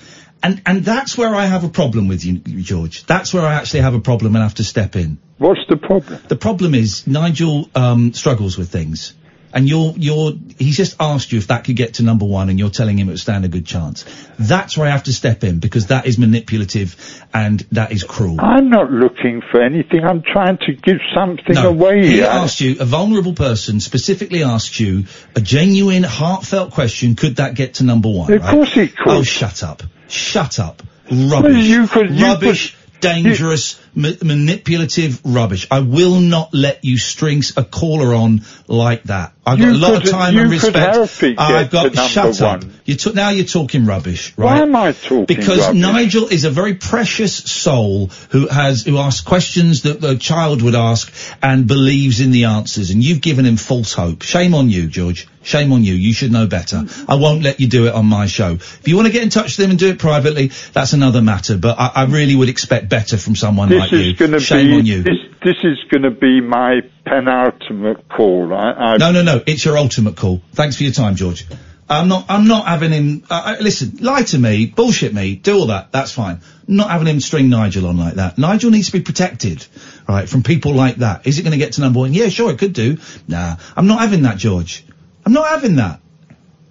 And 0.42 0.60
and 0.66 0.84
that's 0.84 1.16
where 1.16 1.34
I 1.34 1.46
have 1.46 1.64
a 1.64 1.68
problem 1.68 2.08
with 2.08 2.24
you, 2.24 2.38
George. 2.38 3.04
That's 3.06 3.32
where 3.32 3.44
I 3.44 3.54
actually 3.54 3.80
have 3.80 3.94
a 3.94 4.00
problem 4.00 4.34
and 4.34 4.42
have 4.42 4.54
to 4.56 4.64
step 4.64 4.96
in. 4.96 5.18
What's 5.38 5.60
the 5.68 5.76
problem? 5.76 6.20
The 6.28 6.36
problem 6.36 6.74
is 6.74 7.06
Nigel 7.06 7.68
um, 7.74 8.12
struggles 8.12 8.56
with 8.58 8.70
things. 8.70 9.14
and 9.54 9.68
you're 9.68 9.92
you're 9.96 10.32
he's 10.58 10.76
just 10.78 10.96
asked 10.98 11.30
you 11.32 11.38
if 11.38 11.46
that 11.48 11.64
could 11.64 11.76
get 11.76 11.94
to 11.94 12.02
number 12.02 12.24
one, 12.24 12.48
and 12.48 12.58
you're 12.58 12.70
telling 12.70 12.98
him 12.98 13.08
it 13.08 13.12
would 13.12 13.20
stand 13.20 13.44
a 13.44 13.48
good 13.48 13.66
chance. 13.66 14.04
That's 14.38 14.76
where 14.78 14.86
I 14.88 14.90
have 14.90 15.02
to 15.04 15.12
step 15.12 15.44
in 15.44 15.58
because 15.60 15.88
that 15.88 16.06
is 16.06 16.18
manipulative 16.18 16.96
and 17.34 17.60
that 17.72 17.92
is 17.92 18.02
cruel. 18.02 18.40
I'm 18.40 18.70
not 18.70 18.90
looking 18.90 19.42
for 19.50 19.60
anything. 19.62 20.04
I'm 20.04 20.22
trying 20.22 20.56
to 20.66 20.72
give 20.74 20.98
something 21.14 21.54
No, 21.54 21.68
away. 21.68 22.00
he 22.06 22.12
here. 22.16 22.26
asked 22.26 22.60
you, 22.62 22.76
a 22.80 22.84
vulnerable 22.86 23.34
person 23.34 23.80
specifically 23.80 24.42
asked 24.42 24.80
you 24.80 25.04
a 25.36 25.40
genuine, 25.40 26.02
heartfelt 26.02 26.70
question, 26.72 27.14
could 27.14 27.36
that 27.36 27.54
get 27.54 27.74
to 27.74 27.84
number 27.84 28.08
one? 28.08 28.32
Of 28.32 28.40
right? 28.42 28.50
course 28.50 28.76
it 28.76 28.96
could. 28.96 29.12
Oh, 29.18 29.22
shut 29.22 29.62
up. 29.62 29.82
Shut 30.08 30.58
up. 30.58 30.82
Rubbish. 31.10 31.64
you 31.66 31.86
could- 31.86 32.10
you 32.10 32.24
rubbish, 32.26 32.74
dangerous, 33.00 33.76
ma- 33.94 34.10
manipulative 34.22 35.20
rubbish. 35.24 35.66
I 35.70 35.80
will 35.80 36.20
not 36.20 36.54
let 36.54 36.84
you 36.84 36.96
string 36.96 37.42
a 37.56 37.64
caller 37.64 38.14
on 38.14 38.42
like 38.68 39.02
that. 39.04 39.32
I've 39.44 39.58
got 39.58 39.64
You 39.64 39.72
a 39.72 39.74
lot 39.74 39.92
could- 39.94 40.04
of 40.04 40.10
time 40.10 40.38
and 40.38 40.50
respect. 40.50 40.96
I've 41.36 41.70
got, 41.70 41.94
shut 42.08 42.40
up. 42.40 42.62
one. 42.62 42.72
You 42.84 42.94
took 42.94 43.14
now 43.16 43.30
you're 43.30 43.44
talking 43.44 43.84
rubbish, 43.86 44.32
right? 44.36 44.46
Why 44.46 44.62
am 44.62 44.76
I 44.76 44.92
talking 44.92 45.24
Because 45.26 45.58
rubbish? 45.58 45.80
Nigel 45.80 46.28
is 46.28 46.44
a 46.44 46.50
very 46.50 46.74
precious 46.74 47.34
soul 47.34 48.10
who 48.30 48.46
has 48.46 48.84
who 48.84 48.98
asks 48.98 49.20
questions 49.22 49.82
that 49.82 50.02
a 50.04 50.16
child 50.16 50.62
would 50.62 50.76
ask 50.76 51.12
and 51.42 51.66
believes 51.66 52.20
in 52.20 52.30
the 52.30 52.44
answers, 52.44 52.90
and 52.90 53.02
you've 53.02 53.20
given 53.20 53.44
him 53.44 53.56
false 53.56 53.92
hope. 53.92 54.22
Shame 54.22 54.54
on 54.54 54.70
you, 54.70 54.86
George. 54.86 55.26
Shame 55.42 55.72
on 55.72 55.84
you. 55.84 55.94
You 55.94 56.12
should 56.12 56.32
know 56.32 56.46
better. 56.46 56.84
I 57.08 57.16
won't 57.16 57.42
let 57.42 57.60
you 57.60 57.68
do 57.68 57.86
it 57.86 57.94
on 57.94 58.06
my 58.06 58.26
show. 58.26 58.52
If 58.52 58.86
you 58.86 58.96
want 58.96 59.06
to 59.06 59.12
get 59.12 59.22
in 59.22 59.30
touch 59.30 59.56
with 59.56 59.64
him 59.64 59.70
and 59.70 59.78
do 59.78 59.88
it 59.88 59.98
privately, 59.98 60.48
that's 60.72 60.92
another 60.92 61.20
matter. 61.20 61.58
But 61.58 61.78
I, 61.78 61.90
I 61.94 62.04
really 62.04 62.36
would 62.36 62.48
expect 62.48 62.88
better 62.88 63.16
from 63.16 63.36
someone 63.36 63.68
This 63.68 63.80
like 63.80 63.92
is 63.92 64.20
you. 64.20 64.38
Shame 64.40 64.66
be 64.68 64.78
on 64.78 64.86
you. 64.86 65.02
this. 65.02 65.18
This 65.44 65.56
is 65.64 65.78
going 65.90 66.02
to 66.02 66.12
be 66.12 66.40
my 66.40 66.82
penultimate 67.04 68.08
call. 68.08 68.54
I, 68.54 68.70
I 68.72 68.96
No, 68.96 69.10
no, 69.10 69.22
no. 69.22 69.42
It's 69.44 69.64
your 69.64 69.76
ultimate 69.76 70.16
call. 70.16 70.40
Thanks 70.52 70.76
for 70.76 70.84
your 70.84 70.92
time, 70.92 71.16
George. 71.16 71.46
I'm 71.88 72.08
not. 72.08 72.26
I'm 72.28 72.46
not 72.46 72.66
having 72.66 72.92
him. 72.92 73.24
Uh, 73.28 73.56
uh, 73.58 73.62
listen, 73.62 73.98
lie 74.00 74.22
to 74.22 74.38
me, 74.38 74.66
bullshit 74.66 75.12
me, 75.12 75.34
do 75.34 75.58
all 75.58 75.66
that. 75.66 75.92
That's 75.92 76.12
fine. 76.12 76.40
Not 76.66 76.90
having 76.90 77.06
him 77.06 77.20
string 77.20 77.50
Nigel 77.50 77.86
on 77.86 77.98
like 77.98 78.14
that. 78.14 78.38
Nigel 78.38 78.70
needs 78.70 78.86
to 78.86 78.92
be 78.92 79.00
protected, 79.00 79.66
right, 80.08 80.28
from 80.28 80.42
people 80.42 80.72
like 80.74 80.96
that. 80.96 81.26
Is 81.26 81.38
it 81.38 81.42
going 81.42 81.52
to 81.52 81.58
get 81.58 81.74
to 81.74 81.80
number 81.82 81.98
one? 81.98 82.14
Yeah, 82.14 82.28
sure, 82.28 82.50
it 82.50 82.58
could 82.58 82.72
do. 82.72 82.98
Nah, 83.28 83.56
I'm 83.76 83.88
not 83.88 84.00
having 84.00 84.22
that, 84.22 84.38
George. 84.38 84.86
I'm 85.24 85.32
not 85.32 85.48
having 85.48 85.76
that. 85.76 86.00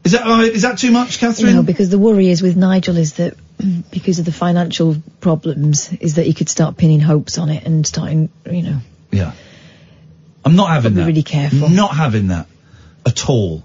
Is 0.04 0.14
that 0.14 0.26
uh, 0.26 0.42
is 0.42 0.64
that 0.64 0.80
too 0.80 0.92
much, 0.92 1.20
Katherine? 1.20 1.56
No, 1.56 1.64
because 1.64 1.90
the 1.90 2.00
worry 2.00 2.30
is 2.30 2.42
with 2.42 2.58
Nigel 2.58 2.98
is 2.98 3.14
that 3.14 3.36
because 3.92 4.20
of 4.20 4.26
the 4.26 4.32
financial 4.32 4.98
problems, 5.20 5.94
is 5.94 6.16
that 6.16 6.26
he 6.26 6.34
could 6.34 6.50
start 6.50 6.78
pinning 6.78 7.00
hopes 7.00 7.38
on 7.38 7.50
it 7.50 7.66
and 7.66 7.86
starting, 7.86 8.30
you 8.50 8.64
know. 8.64 8.78
Yeah. 9.12 9.34
I'm 10.44 10.56
not 10.56 10.70
having 10.70 10.96
that. 10.96 11.02
Be 11.02 11.08
really 11.08 11.24
careful. 11.24 11.70
Not 11.70 11.96
having 11.96 12.28
that 12.28 12.48
at 13.06 13.30
all. 13.30 13.64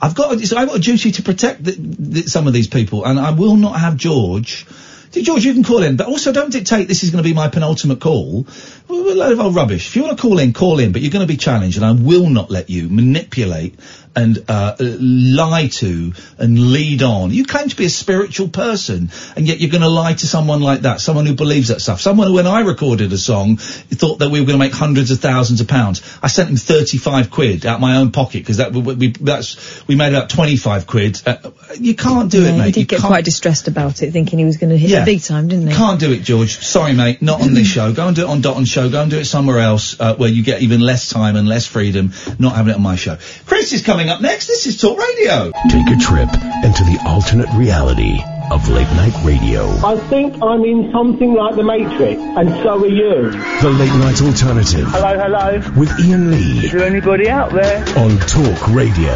I've 0.00 0.14
got 0.14 0.34
a, 0.34 0.46
so 0.46 0.56
I've 0.56 0.68
got 0.68 0.76
a 0.76 0.80
duty 0.80 1.12
to 1.12 1.22
protect 1.22 1.64
the, 1.64 1.72
the, 1.72 2.22
some 2.22 2.46
of 2.46 2.52
these 2.52 2.68
people, 2.68 3.04
and 3.04 3.18
I 3.18 3.30
will 3.32 3.56
not 3.56 3.78
have 3.78 3.96
George. 3.96 4.66
George, 5.10 5.44
you 5.44 5.54
can 5.54 5.62
call 5.62 5.82
in, 5.82 5.96
but 5.96 6.08
also 6.08 6.32
don't 6.32 6.50
dictate 6.50 6.88
this 6.88 7.04
is 7.04 7.10
going 7.10 7.22
to 7.22 7.28
be 7.28 7.34
my 7.34 7.48
penultimate 7.48 8.00
call. 8.00 8.46
A 8.94 9.14
load 9.14 9.32
of 9.32 9.40
old 9.40 9.54
rubbish. 9.54 9.86
If 9.88 9.96
you 9.96 10.02
want 10.02 10.16
to 10.18 10.22
call 10.22 10.38
in, 10.38 10.52
call 10.52 10.78
in, 10.78 10.92
but 10.92 11.02
you're 11.02 11.10
going 11.12 11.26
to 11.26 11.32
be 11.32 11.36
challenged, 11.36 11.76
and 11.76 11.84
I 11.86 11.92
will 11.92 12.28
not 12.28 12.50
let 12.50 12.70
you 12.70 12.88
manipulate 12.88 13.78
and 14.16 14.38
uh, 14.48 14.76
uh, 14.78 14.96
lie 15.00 15.66
to 15.66 16.12
and 16.38 16.72
lead 16.72 17.02
on. 17.02 17.30
You 17.32 17.44
claim 17.44 17.68
to 17.68 17.74
be 17.76 17.84
a 17.84 17.90
spiritual 17.90 18.48
person, 18.48 19.10
and 19.36 19.46
yet 19.46 19.58
you're 19.58 19.70
going 19.72 19.82
to 19.82 19.88
lie 19.88 20.12
to 20.14 20.26
someone 20.26 20.60
like 20.62 20.82
that, 20.82 21.00
someone 21.00 21.26
who 21.26 21.34
believes 21.34 21.68
that 21.68 21.80
stuff. 21.80 22.00
Someone 22.00 22.28
who, 22.28 22.34
when 22.34 22.46
I 22.46 22.60
recorded 22.60 23.12
a 23.12 23.18
song, 23.18 23.56
thought 23.56 24.20
that 24.20 24.30
we 24.30 24.40
were 24.40 24.46
going 24.46 24.58
to 24.58 24.64
make 24.64 24.72
hundreds 24.72 25.10
of 25.10 25.18
thousands 25.18 25.60
of 25.60 25.66
pounds. 25.68 26.00
I 26.22 26.28
sent 26.28 26.48
him 26.48 26.56
35 26.56 27.30
quid 27.32 27.66
out 27.66 27.80
my 27.80 27.96
own 27.96 28.12
pocket 28.12 28.38
because 28.38 28.58
that 28.58 28.72
we, 28.72 28.80
we 28.94 29.08
that's 29.08 29.86
we 29.88 29.96
made 29.96 30.14
about 30.14 30.30
25 30.30 30.86
quid. 30.86 31.20
Uh, 31.26 31.50
you 31.78 31.94
can't 31.96 32.30
do 32.30 32.42
yeah, 32.42 32.50
it, 32.54 32.58
mate. 32.58 32.66
He 32.66 32.72
did 32.72 32.80
You 32.80 32.86
get 32.86 33.00
can't- 33.00 33.10
quite 33.10 33.24
distressed 33.24 33.66
about 33.68 34.00
it, 34.02 34.12
thinking 34.12 34.38
he 34.38 34.44
was 34.44 34.56
going 34.58 34.70
to 34.70 34.78
hit 34.78 34.90
Yeah. 34.90 35.02
it 35.02 35.06
big 35.06 35.22
time, 35.22 35.48
didn't 35.48 35.66
he? 35.68 35.74
Can't 35.74 35.98
do 35.98 36.12
it, 36.12 36.22
George. 36.22 36.58
Sorry, 36.64 36.94
mate. 36.94 37.20
Not 37.20 37.40
on 37.42 37.52
this 37.54 37.66
show. 37.74 37.92
Go 37.92 38.06
and 38.06 38.14
do 38.14 38.22
it 38.22 38.28
on 38.28 38.40
Dotun 38.42 38.64
Show. 38.64 38.83
Go 38.90 39.02
and 39.02 39.10
do 39.10 39.18
it 39.18 39.24
somewhere 39.26 39.58
else 39.58 39.98
uh, 40.00 40.14
where 40.16 40.28
you 40.28 40.42
get 40.42 40.62
even 40.62 40.80
less 40.80 41.08
time 41.08 41.36
and 41.36 41.48
less 41.48 41.66
freedom. 41.66 42.12
Not 42.38 42.54
having 42.56 42.72
it 42.72 42.76
on 42.76 42.82
my 42.82 42.96
show. 42.96 43.16
Chris 43.46 43.72
is 43.72 43.82
coming 43.82 44.08
up 44.08 44.20
next. 44.20 44.46
This 44.46 44.66
is 44.66 44.80
Talk 44.80 44.98
Radio. 44.98 45.52
Take 45.68 45.88
a 45.88 45.96
trip 46.00 46.28
into 46.64 46.84
the 46.84 47.00
alternate 47.06 47.48
reality 47.54 48.20
of 48.50 48.68
late 48.68 48.88
night 48.88 49.14
radio. 49.24 49.68
I 49.84 49.96
think 50.08 50.34
I'm 50.42 50.64
in 50.64 50.90
something 50.92 51.32
like 51.34 51.56
the 51.56 51.62
Matrix, 51.64 52.20
and 52.20 52.48
so 52.62 52.84
are 52.84 52.86
you. 52.86 53.30
The 53.30 53.70
Late 53.70 53.94
Night 53.94 54.20
Alternative 54.20 54.86
Hello, 54.88 55.18
hello. 55.18 55.78
with 55.80 55.90
Iain 55.98 56.30
Lee 56.30 56.66
Is 56.66 56.72
there 56.72 56.84
anybody 56.84 57.28
out 57.30 57.52
there? 57.52 57.78
on 57.98 58.18
Talk 58.18 58.68
Radio. 58.68 59.14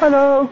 Hello. 0.00 0.48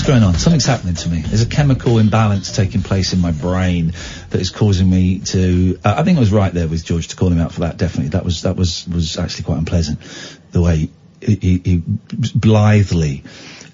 What's 0.00 0.08
going 0.08 0.22
on? 0.22 0.32
Something's 0.36 0.64
happening 0.64 0.94
to 0.94 1.10
me. 1.10 1.20
There's 1.20 1.42
a 1.42 1.46
chemical 1.46 1.98
imbalance 1.98 2.56
taking 2.56 2.82
place 2.82 3.12
in 3.12 3.20
my 3.20 3.32
brain 3.32 3.92
that 4.30 4.40
is 4.40 4.48
causing 4.48 4.88
me 4.88 5.18
to. 5.18 5.78
Uh, 5.84 5.96
I 5.98 6.04
think 6.04 6.16
I 6.16 6.20
was 6.20 6.32
right 6.32 6.50
there 6.54 6.66
with 6.66 6.82
George 6.86 7.08
to 7.08 7.16
call 7.16 7.28
him 7.28 7.38
out 7.38 7.52
for 7.52 7.60
that. 7.60 7.76
Definitely, 7.76 8.08
that 8.12 8.24
was 8.24 8.40
that 8.44 8.56
was 8.56 8.88
was 8.88 9.18
actually 9.18 9.44
quite 9.44 9.58
unpleasant. 9.58 10.00
The 10.52 10.62
way 10.62 10.88
he, 11.20 11.34
he, 11.34 11.58
he 11.62 11.82
blithely 12.34 13.24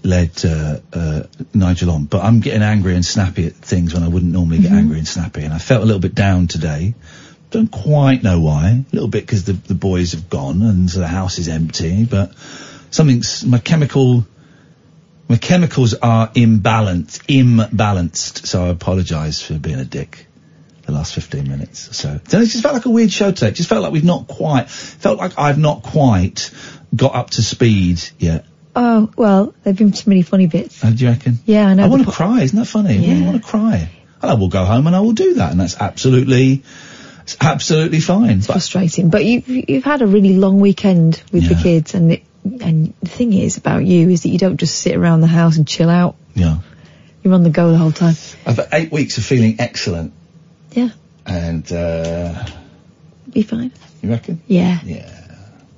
led 0.02 0.44
uh, 0.44 0.78
uh, 0.92 1.22
Nigel 1.54 1.92
on, 1.92 2.06
but 2.06 2.24
I'm 2.24 2.40
getting 2.40 2.62
angry 2.62 2.96
and 2.96 3.06
snappy 3.06 3.46
at 3.46 3.52
things 3.52 3.94
when 3.94 4.02
I 4.02 4.08
wouldn't 4.08 4.32
normally 4.32 4.58
get 4.58 4.72
angry 4.72 4.98
and 4.98 5.06
snappy, 5.06 5.44
and 5.44 5.54
I 5.54 5.58
felt 5.58 5.84
a 5.84 5.86
little 5.86 6.02
bit 6.02 6.16
down 6.16 6.48
today. 6.48 6.96
Don't 7.50 7.70
quite 7.70 8.24
know 8.24 8.40
why. 8.40 8.70
A 8.70 8.84
little 8.92 9.08
bit 9.08 9.22
because 9.22 9.44
the 9.44 9.52
the 9.52 9.76
boys 9.76 10.10
have 10.10 10.28
gone 10.28 10.62
and 10.62 10.90
so 10.90 10.98
the 10.98 11.06
house 11.06 11.38
is 11.38 11.46
empty, 11.46 12.04
but 12.04 12.32
something's 12.90 13.46
my 13.46 13.58
chemical 13.58 14.26
my 15.28 15.36
chemicals 15.36 15.94
are 15.94 16.28
imbalanced, 16.28 17.24
imbalanced. 17.26 18.46
So 18.46 18.64
I 18.64 18.68
apologise 18.68 19.42
for 19.42 19.54
being 19.58 19.78
a 19.80 19.84
dick. 19.84 20.26
The 20.82 20.92
last 20.92 21.14
15 21.14 21.48
minutes. 21.48 21.88
or 21.90 21.94
So 21.94 22.20
then 22.28 22.42
it 22.42 22.46
just 22.46 22.62
felt 22.62 22.74
like 22.74 22.84
a 22.86 22.90
weird 22.90 23.10
show 23.10 23.32
today. 23.32 23.48
It 23.48 23.54
just 23.54 23.68
felt 23.68 23.82
like 23.82 23.90
we've 23.92 24.04
not 24.04 24.28
quite, 24.28 24.70
felt 24.70 25.18
like 25.18 25.36
I've 25.36 25.58
not 25.58 25.82
quite 25.82 26.52
got 26.94 27.12
up 27.16 27.30
to 27.30 27.42
speed 27.42 28.00
yet. 28.20 28.44
Oh, 28.76 29.10
well, 29.16 29.52
there've 29.64 29.76
been 29.76 29.92
some 29.94 30.10
many 30.10 30.22
funny 30.22 30.46
bits. 30.46 30.84
Uh, 30.84 30.90
do 30.90 31.04
you 31.04 31.10
reckon? 31.10 31.38
Yeah, 31.44 31.66
I 31.66 31.74
know. 31.74 31.84
I 31.84 31.88
want 31.88 32.02
to 32.02 32.06
po- 32.06 32.12
cry. 32.14 32.42
Isn't 32.42 32.56
that 32.56 32.66
funny? 32.66 32.98
Yeah. 32.98 33.14
I 33.14 33.16
Yeah. 33.16 33.24
want 33.26 33.42
to 33.42 33.48
cry. 33.48 33.90
And 34.22 34.30
I 34.30 34.34
will 34.34 34.48
go 34.48 34.64
home 34.64 34.86
and 34.86 34.94
I 34.94 35.00
will 35.00 35.12
do 35.12 35.34
that. 35.34 35.50
And 35.50 35.58
that's 35.58 35.76
absolutely, 35.76 36.62
it's 37.22 37.36
absolutely 37.40 37.98
fine. 37.98 38.38
But 38.38 38.46
frustrating. 38.52 39.10
But 39.10 39.24
you've 39.24 39.48
you've 39.48 39.82
had 39.84 40.02
a 40.02 40.06
really 40.06 40.36
long 40.36 40.60
weekend 40.60 41.20
with 41.32 41.48
the 41.48 41.56
kids, 41.56 41.94
and 41.94 42.12
it, 42.12 42.22
and 42.62 42.94
the 43.02 43.08
thing 43.08 43.32
is 43.32 43.56
about 43.56 43.84
you 43.84 44.08
is 44.10 44.22
that 44.22 44.28
you 44.30 44.38
don't 44.38 44.56
just 44.58 44.78
sit 44.78 44.96
around 44.96 45.20
the 45.20 45.26
house 45.26 45.56
and 45.56 45.66
chill 45.66 45.90
out. 45.90 46.16
Yeah. 46.34 46.58
You're 47.22 47.34
on 47.34 47.42
the 47.42 47.50
go 47.50 47.70
the 47.72 47.78
whole 47.78 47.92
time. 47.92 48.14
I've 48.46 48.56
had 48.56 48.68
eight 48.72 48.92
weeks 48.92 49.18
of 49.18 49.24
feeling 49.24 49.56
excellent. 49.58 50.12
Yeah. 50.72 50.90
And, 51.24 51.70
uh, 51.72 52.46
Be 53.32 53.42
fine. 53.42 53.72
you 54.02 54.10
reckon? 54.10 54.40
Yeah. 54.46 54.78
Yeah. 54.84 55.12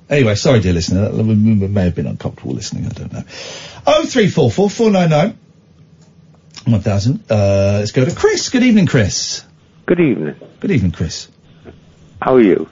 Anyway, 0.09 0.35
sorry, 0.35 0.59
dear 0.59 0.73
listener. 0.73 1.09
That 1.09 1.23
we 1.23 1.35
we 1.35 1.67
may 1.67 1.83
have 1.83 1.95
been 1.95 2.07
uncomfortable 2.07 2.53
listening. 2.53 2.85
I 2.87 2.89
don't 2.89 3.13
know. 3.13 3.23
Oh 3.85 4.05
three 4.05 4.27
four 4.27 4.49
four 4.49 4.67
four 4.69 4.89
nine 4.89 5.09
nine 5.11 5.37
one 6.65 6.81
thousand. 6.81 7.23
Uh, 7.29 7.77
let's 7.79 7.91
go 7.91 8.03
to 8.05 8.15
Chris. 8.15 8.49
Good 8.49 8.63
evening, 8.63 8.87
Chris. 8.87 9.43
Good 9.85 9.99
evening. 9.99 10.35
Good 10.59 10.71
evening, 10.71 10.91
Chris. 10.93 11.29
How 12.21 12.35
are 12.35 12.41
you? 12.41 12.67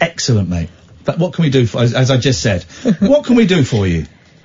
Excellent, 0.00 0.48
mate. 0.48 0.70
But 1.08 1.18
what 1.18 1.32
can 1.32 1.44
we 1.44 1.48
do 1.48 1.64
for? 1.66 1.80
As, 1.80 1.94
as 1.94 2.10
I 2.10 2.18
just 2.18 2.42
said, 2.42 2.64
what 3.00 3.24
can 3.24 3.34
we 3.34 3.46
do 3.46 3.64
for 3.64 3.86
you? 3.86 4.04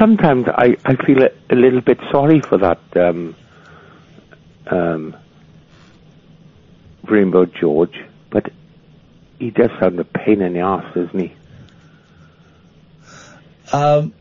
Sometimes 0.00 0.46
I, 0.48 0.76
I 0.84 0.96
feel 0.96 1.22
a, 1.22 1.30
a 1.48 1.54
little 1.54 1.80
bit 1.80 2.00
sorry 2.10 2.40
for 2.40 2.58
that 2.58 2.80
um, 2.96 3.36
um, 4.66 5.16
Rainbow 7.04 7.44
George, 7.44 7.96
but 8.30 8.50
he 9.38 9.50
does 9.50 9.70
sound 9.78 10.00
a 10.00 10.04
pain 10.04 10.42
in 10.42 10.54
the 10.54 10.58
ass, 10.58 10.92
doesn't 10.92 11.20
he? 11.20 11.32
Um, 13.72 14.12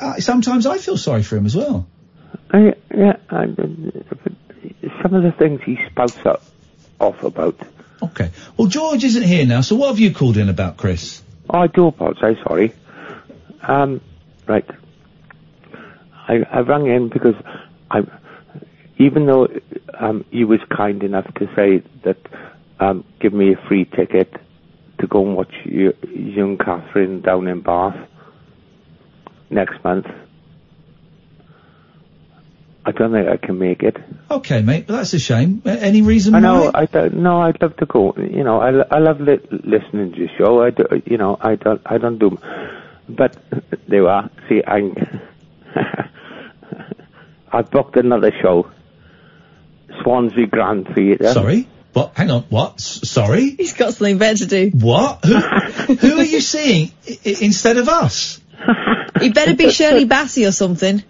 I- 0.00 0.20
sometimes 0.20 0.64
I 0.64 0.78
feel 0.78 0.96
sorry 0.96 1.22
for 1.24 1.36
him 1.36 1.44
as 1.44 1.54
well. 1.54 1.86
I, 2.50 2.72
yeah, 2.96 3.16
I, 3.28 3.44
some 5.02 5.12
of 5.14 5.22
the 5.24 5.34
things 5.38 5.60
he 5.62 5.76
spouts 5.90 6.24
up, 6.24 6.42
off 6.98 7.22
about. 7.22 7.60
Okay. 8.02 8.30
Well, 8.56 8.68
George 8.68 9.04
isn't 9.04 9.22
here 9.22 9.46
now, 9.46 9.60
so 9.60 9.76
what 9.76 9.88
have 9.88 9.98
you 9.98 10.12
called 10.14 10.36
in 10.36 10.48
about, 10.48 10.76
Chris? 10.76 11.22
Oh, 11.48 11.58
I 11.60 11.66
do 11.66 11.86
apologise, 11.86 12.38
sorry. 12.42 12.72
Um, 13.62 14.00
right. 14.46 14.68
I, 16.28 16.46
I 16.50 16.60
rang 16.60 16.86
in 16.86 17.08
because 17.08 17.34
I, 17.90 18.00
even 18.98 19.26
though 19.26 19.48
um, 19.98 20.24
he 20.30 20.44
was 20.44 20.60
kind 20.74 21.02
enough 21.02 21.32
to 21.34 21.46
say 21.54 21.82
that 22.04 22.18
um, 22.78 23.04
give 23.20 23.32
me 23.32 23.52
a 23.52 23.68
free 23.68 23.84
ticket 23.84 24.32
to 25.00 25.06
go 25.06 25.26
and 25.26 25.36
watch 25.36 25.52
you, 25.64 25.94
young 26.14 26.56
Katherine 26.56 27.20
down 27.20 27.48
in 27.48 27.60
Bath 27.60 27.96
next 29.50 29.82
month. 29.82 30.06
I 32.84 32.92
don't 32.92 33.12
think 33.12 33.28
I 33.28 33.36
can 33.36 33.58
make 33.58 33.82
it. 33.82 33.96
Okay, 34.30 34.62
mate, 34.62 34.86
but 34.86 34.96
that's 34.96 35.12
a 35.12 35.18
shame. 35.18 35.60
A- 35.66 35.70
Any 35.82 36.00
reason 36.02 36.34
I 36.34 36.38
why? 36.38 36.42
know. 36.42 36.70
I 36.74 36.86
don't. 36.86 37.14
No, 37.16 37.42
I'd 37.42 37.60
love 37.60 37.76
to 37.76 37.86
go. 37.86 38.14
You 38.16 38.42
know, 38.42 38.60
I, 38.60 38.70
I 38.96 38.98
love 38.98 39.20
li- 39.20 39.38
listening 39.50 40.12
to 40.12 40.18
your 40.18 40.28
show. 40.38 40.62
I 40.62 40.70
do, 40.70 40.84
you 41.04 41.18
know, 41.18 41.36
I 41.40 41.56
don't. 41.56 41.80
I 41.84 41.98
don't 41.98 42.18
do. 42.18 42.38
But 43.08 43.36
there 43.88 44.00
you 44.00 44.08
are. 44.08 44.30
See, 44.48 44.62
I. 44.66 44.90
I 47.52 47.62
booked 47.62 47.96
another 47.96 48.32
show. 48.40 48.70
Swansea 50.02 50.46
Grand 50.46 50.88
Theatre. 50.94 51.32
Sorry? 51.32 51.68
What? 51.92 52.12
Hang 52.16 52.30
on. 52.30 52.42
What? 52.44 52.74
S- 52.74 53.08
sorry? 53.10 53.50
He's 53.50 53.72
got 53.74 53.92
something 53.94 54.18
better 54.18 54.38
to 54.38 54.46
do. 54.46 54.70
What? 54.72 55.24
Who, 55.24 55.34
who 55.96 56.18
are 56.18 56.24
you 56.24 56.40
seeing 56.40 56.92
I- 57.08 57.18
I- 57.26 57.36
instead 57.42 57.76
of 57.76 57.88
us? 57.88 58.40
He 59.20 59.30
better 59.30 59.54
be 59.54 59.70
Shirley 59.70 60.06
Bassey 60.06 60.46
or 60.46 60.52
something. 60.52 61.02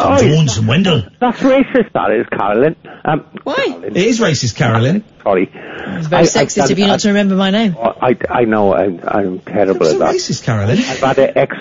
Oh, 0.00 0.16
Jones 0.18 0.58
and 0.58 0.68
Wendell. 0.68 1.02
That's 1.20 1.38
racist, 1.40 1.92
that 1.92 2.10
is, 2.12 2.26
Carolyn. 2.28 2.76
Um, 3.04 3.26
Why? 3.42 3.80
It 3.84 3.96
is 3.96 4.20
racist, 4.20 4.54
Carolyn. 4.54 5.04
Sorry. 5.24 5.50
It's 5.52 6.06
very 6.06 6.24
sexist 6.24 6.70
of 6.70 6.78
you 6.78 6.86
not 6.86 7.00
to 7.00 7.08
remember 7.08 7.34
my 7.34 7.50
name. 7.50 7.76
I, 7.78 8.16
I 8.30 8.44
know 8.44 8.74
I'm, 8.74 9.00
I'm 9.06 9.38
terrible 9.40 9.80
That's 9.80 9.94
at 9.94 9.98
that. 9.98 10.14
racist, 10.14 10.44
Carolyn. 10.44 10.78
I've 10.78 11.00
had 11.00 11.18
ex 11.18 11.56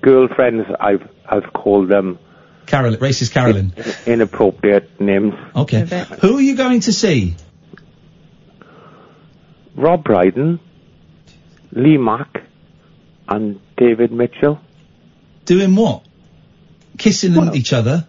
girlfriends. 0.00 0.66
I've 0.80 1.06
I've 1.28 1.52
called 1.52 1.88
them 1.88 2.18
Carolyn, 2.64 2.98
racist 3.00 3.32
Carolyn. 3.32 3.72
inappropriate 4.06 4.98
names. 5.00 5.34
Okay. 5.54 5.84
Who 6.20 6.38
are 6.38 6.40
you 6.40 6.56
going 6.56 6.80
to 6.80 6.92
see? 6.92 7.34
Rob 9.74 10.02
Brydon, 10.04 10.60
Lee 11.72 11.98
Mack, 11.98 12.42
and 13.28 13.60
David 13.76 14.12
Mitchell. 14.12 14.60
Doing 15.44 15.76
what? 15.76 16.05
Kissing 16.98 17.54
each 17.54 17.72
other? 17.72 18.06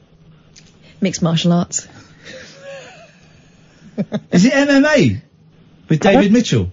Mixed 1.02 1.22
martial 1.22 1.54
arts. 1.54 1.88
Is 4.32 4.46
it 4.46 4.54
MMA? 4.54 5.22
With 5.90 6.00
David 6.00 6.32
Mitchell? 6.32 6.70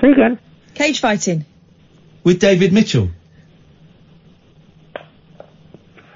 Say 0.00 0.10
again. 0.12 0.38
Cage 0.74 1.00
fighting. 1.00 1.44
With 2.24 2.40
David 2.40 2.72
Mitchell? 2.72 3.10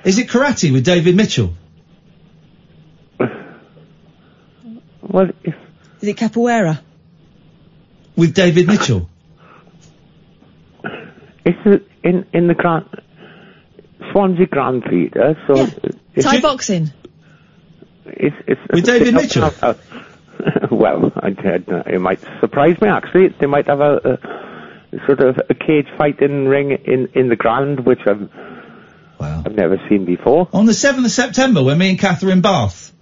Is 0.05 0.19
it 0.19 0.29
karate 0.29 0.73
with 0.73 0.85
David 0.85 1.17
Mitchell? 1.17 1.55
Well, 5.03 5.29
Is 5.45 6.09
it 6.09 6.17
capoeira? 6.17 6.81
With 8.17 8.35
David 8.35 8.67
Mitchell? 8.67 9.09
it's 11.45 11.67
a- 11.67 11.81
in 12.07 12.25
in 12.33 12.47
the 12.47 12.55
Grand 12.55 12.85
Swansea 14.13 14.47
Grand 14.47 14.85
Theatre, 14.85 15.37
so 15.47 15.67
it's, 16.15 16.27
Thai 16.27 16.41
boxing. 16.41 16.93
it's, 18.05 18.37
it's 18.47 18.61
With 18.71 18.85
David 18.85 19.15
Mitchell? 19.15 19.51
well, 20.71 21.13
I, 21.17 21.29
I, 21.29 21.91
it 21.91 22.01
might 22.01 22.21
surprise 22.41 22.81
me 22.81 22.89
actually. 22.89 23.29
They 23.29 23.47
might 23.47 23.67
have 23.67 23.81
a, 23.81 24.19
a 24.93 25.07
sort 25.07 25.21
of 25.21 25.41
a 25.49 25.55
cage 25.55 25.87
fighting 25.97 26.47
ring 26.47 26.73
in 26.85 27.09
in 27.15 27.29
the 27.29 27.37
Grand, 27.37 27.87
which 27.87 28.01
I've 28.07 28.29
I've 29.21 29.55
never 29.55 29.81
seen 29.89 30.05
before. 30.05 30.49
On 30.53 30.67
the 30.67 30.73
7th 30.73 31.05
of 31.05 31.11
September, 31.11 31.63
when 31.63 31.79
me 31.79 31.91
and 31.91 31.99
Katherine 31.99 32.41
Bath. 32.41 32.93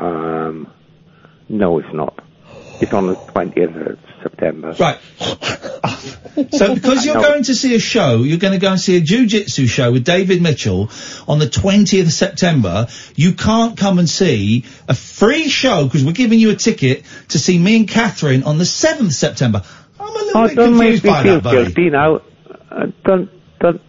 Um, 0.00 0.72
no, 1.48 1.78
it's 1.78 1.92
not. 1.92 2.18
It's 2.80 2.92
on 2.92 3.08
the 3.08 3.14
twentieth 3.14 3.74
of 3.74 3.98
September. 4.30 4.74
Right. 4.78 4.98
So 6.52 6.72
because 6.72 7.04
you're 7.04 7.16
going 7.20 7.42
to 7.44 7.54
see 7.54 7.74
a 7.74 7.80
show, 7.80 8.22
you're 8.22 8.38
going 8.38 8.52
to 8.52 8.60
go 8.60 8.70
and 8.70 8.78
see 8.80 8.96
a 8.96 9.00
jiu-jitsu 9.00 9.66
show 9.66 9.90
with 9.90 10.04
David 10.04 10.40
Mitchell 10.40 10.88
on 11.26 11.40
the 11.40 11.46
20th 11.46 12.02
of 12.02 12.12
September, 12.12 12.86
you 13.16 13.32
can't 13.32 13.76
come 13.76 13.98
and 13.98 14.08
see 14.08 14.64
a 14.88 14.94
free 14.94 15.48
show 15.48 15.84
because 15.84 16.04
we're 16.04 16.12
giving 16.12 16.38
you 16.38 16.50
a 16.50 16.54
ticket 16.54 17.02
to 17.30 17.40
see 17.40 17.58
me 17.58 17.76
and 17.78 17.88
Katherine 17.88 18.44
on 18.44 18.56
the 18.58 18.62
7th 18.64 19.00
of 19.06 19.12
September. 19.14 19.62
I'm 19.98 20.08
a 20.08 20.12
little 20.12 20.42
Oh, 20.42 20.46
bit 20.48 20.54
don't 20.56 20.74
confused 20.78 21.02
make 21.02 21.04
me 21.04 21.10
by 21.10 21.22
feel 21.24 21.34
that, 21.34 21.42
buddy. 21.42 21.64
guilty 21.64 21.90
now. 21.90 22.20
Uh, 22.70 22.86
don't 23.04 23.30
don't. 23.58 23.80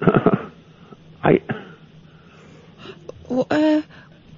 I 1.22 1.40
W- 3.28 3.46
Uh, 3.48 3.82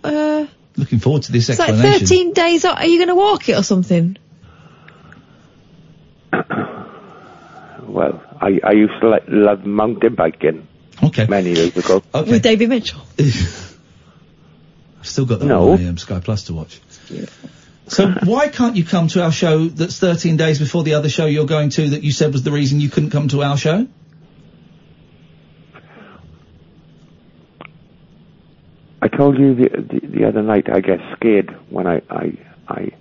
uh, 0.04 0.46
Looking 0.76 0.98
forward 0.98 1.22
to 1.22 1.32
this 1.32 1.48
it's 1.48 1.58
like 1.58 1.74
13 1.74 2.32
days. 2.34 2.66
Are 2.66 2.84
you 2.84 2.98
going 2.98 3.08
to 3.08 3.14
walk 3.14 3.48
it 3.48 3.56
or 3.56 3.62
something? 3.62 4.18
well, 7.86 8.22
I 8.40 8.60
I 8.64 8.72
used 8.72 9.00
to 9.00 9.08
like 9.08 9.24
love 9.28 9.64
mountain 9.64 10.14
biking. 10.14 10.66
Okay. 11.02 11.26
Many 11.26 11.52
years 11.54 11.76
ago. 11.76 12.02
With 12.14 12.42
David 12.42 12.68
Mitchell. 12.68 13.00
I've 13.18 15.08
still 15.10 15.26
got 15.26 15.40
that 15.40 15.46
No. 15.46 15.72
on 15.72 15.82
my 15.82 15.88
um, 15.88 15.98
Sky 15.98 16.20
Plus 16.20 16.44
to 16.44 16.54
watch. 16.54 16.80
So 17.88 18.10
why 18.24 18.48
can't 18.48 18.76
you 18.76 18.84
come 18.84 19.08
to 19.08 19.22
our 19.22 19.32
show 19.32 19.66
that's 19.66 19.98
13 19.98 20.36
days 20.36 20.58
before 20.58 20.82
the 20.84 20.94
other 20.94 21.08
show 21.08 21.26
you're 21.26 21.46
going 21.46 21.70
to 21.70 21.90
that 21.90 22.02
you 22.02 22.12
said 22.12 22.32
was 22.32 22.42
the 22.42 22.52
reason 22.52 22.80
you 22.80 22.88
couldn't 22.88 23.10
come 23.10 23.28
to 23.28 23.42
our 23.42 23.56
show? 23.56 23.86
I 29.02 29.08
told 29.08 29.38
you 29.38 29.54
the, 29.54 29.68
the 29.68 30.06
the 30.06 30.24
other 30.24 30.42
night 30.42 30.70
I 30.72 30.80
get 30.80 31.00
scared 31.16 31.54
when 31.68 31.86
I 31.86 32.00
I 32.08 32.38
I 32.68 32.92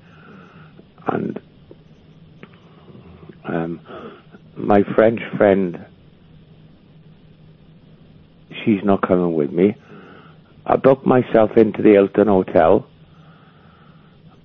and 1.07 1.39
um 3.45 3.79
my 4.55 4.83
French 4.95 5.19
friend 5.37 5.85
she's 8.63 8.83
not 8.83 9.01
coming 9.01 9.33
with 9.33 9.51
me. 9.51 9.75
I 10.65 10.75
booked 10.77 11.05
myself 11.05 11.57
into 11.57 11.81
the 11.81 11.91
Hilton 11.91 12.27
Hotel 12.27 12.87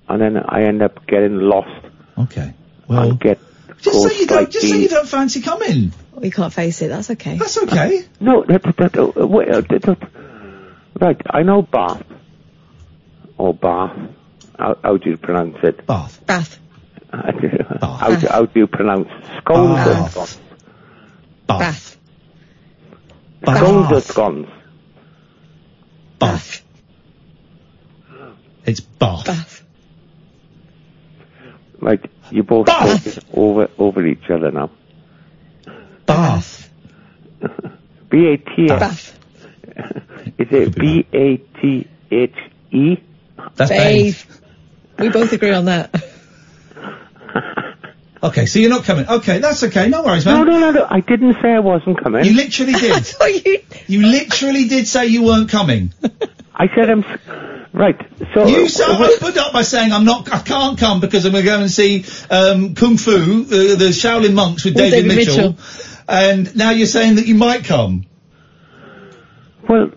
and 0.07 0.21
then 0.21 0.37
I 0.37 0.63
end 0.63 0.81
up 0.81 1.05
getting 1.07 1.35
lost. 1.37 1.85
Okay. 2.17 2.53
Well 2.87 3.11
and 3.11 3.19
get 3.19 3.39
Just 3.79 3.95
caught 3.95 4.11
say 4.11 4.19
you 4.19 4.27
don't. 4.27 4.45
by 4.45 4.51
Just 4.51 4.67
say 4.67 4.81
you 4.81 4.89
don't 4.89 5.07
fancy 5.07 5.41
coming. 5.41 5.93
We 6.15 6.31
can't 6.31 6.51
face 6.51 6.81
it. 6.81 6.89
That's 6.89 7.09
okay. 7.11 7.37
That's 7.37 7.57
okay. 7.59 8.05
No, 8.19 8.43
that, 8.43 8.63
that, 8.63 8.77
that, 8.77 8.97
uh, 8.97 9.25
wait, 9.27 9.47
uh, 9.49 9.61
that, 9.61 9.81
that, 9.83 10.09
right, 10.99 11.21
I 11.29 11.43
know 11.43 11.61
Bath. 11.61 12.03
Or 13.37 13.53
Bath. 13.53 13.97
How, 14.57 14.77
how 14.83 14.97
do 14.97 15.09
you 15.09 15.15
pronounce 15.17 15.55
it? 15.63 15.85
Bath. 15.87 16.25
Bath. 16.25 16.59
How, 17.11 18.15
do, 18.15 18.27
how 18.27 18.45
do 18.45 18.59
you 18.59 18.67
pronounce 18.67 19.07
scones 19.39 19.75
Bath. 19.75 19.97
and 19.97 20.11
scones? 20.11 20.39
Bath. 21.47 21.97
Scones 23.43 23.91
or 23.91 24.01
scones? 24.01 24.47
Bath. 26.19 26.63
It's 28.65 28.79
Bath. 28.81 29.25
Bath. 29.25 29.63
Right, 31.81 32.11
you 32.29 32.43
both 32.43 32.67
talking 32.67 33.13
over 33.33 33.69
over 33.77 34.05
each 34.05 34.29
other 34.29 34.51
now. 34.51 34.69
Bath. 36.05 36.69
B 38.09 38.27
A 38.27 38.37
T 38.37 38.69
S. 38.69 38.79
Bath. 38.79 39.19
Is 40.37 40.47
it 40.51 40.75
B 40.75 41.05
A 41.13 41.37
T 41.37 41.87
H 42.11 42.35
E? 42.71 42.97
That's 43.55 43.69
Bathe. 43.71 44.17
We 44.99 45.09
both 45.09 45.31
agree 45.31 45.53
on 45.53 45.65
that. 45.65 46.03
Okay, 48.21 48.45
so 48.47 48.59
you're 48.59 48.69
not 48.69 48.83
coming. 48.83 49.07
Okay, 49.07 49.39
that's 49.39 49.63
okay. 49.63 49.87
No 49.87 50.03
worries, 50.03 50.25
No, 50.25 50.43
man. 50.43 50.47
no, 50.47 50.59
no, 50.59 50.71
no. 50.71 50.87
I 50.89 50.99
didn't 50.99 51.35
say 51.41 51.53
I 51.53 51.59
wasn't 51.59 52.03
coming. 52.03 52.25
You 52.25 52.33
literally 52.33 52.73
did. 52.79 53.15
you... 53.45 53.59
you 53.87 54.05
literally 54.05 54.67
did 54.67 54.87
say 54.87 55.05
you 55.07 55.23
weren't 55.23 55.49
coming. 55.49 55.93
I 56.53 56.67
said 56.75 56.89
I'm. 56.89 57.05
Right. 57.71 57.95
So 58.33 58.45
You 58.47 58.65
uh, 58.65 58.67
so 58.67 58.85
opened 59.13 59.37
up 59.37 59.53
by 59.53 59.61
saying 59.61 59.93
I'm 59.93 60.03
not, 60.03 60.29
I 60.33 60.39
can't 60.39 60.77
come 60.77 60.99
because 60.99 61.23
I'm 61.25 61.31
going 61.31 61.45
to 61.45 61.49
go 61.49 61.59
and 61.61 61.71
see 61.71 62.03
um, 62.29 62.75
Kung 62.75 62.97
Fu, 62.97 63.11
uh, 63.11 63.45
the 63.77 63.89
Shaolin 63.93 64.33
monks 64.33 64.65
with 64.65 64.75
With 64.75 64.91
David, 64.91 65.07
David 65.07 65.15
Mitchell, 65.15 65.49
Mitchell. 65.51 65.57
and 66.09 66.55
now 66.57 66.71
you're 66.71 66.87
saying 66.87 67.15
that 67.15 67.25
you 67.27 67.35
might 67.35 67.63
come. 67.63 68.05
Well, 69.69 69.91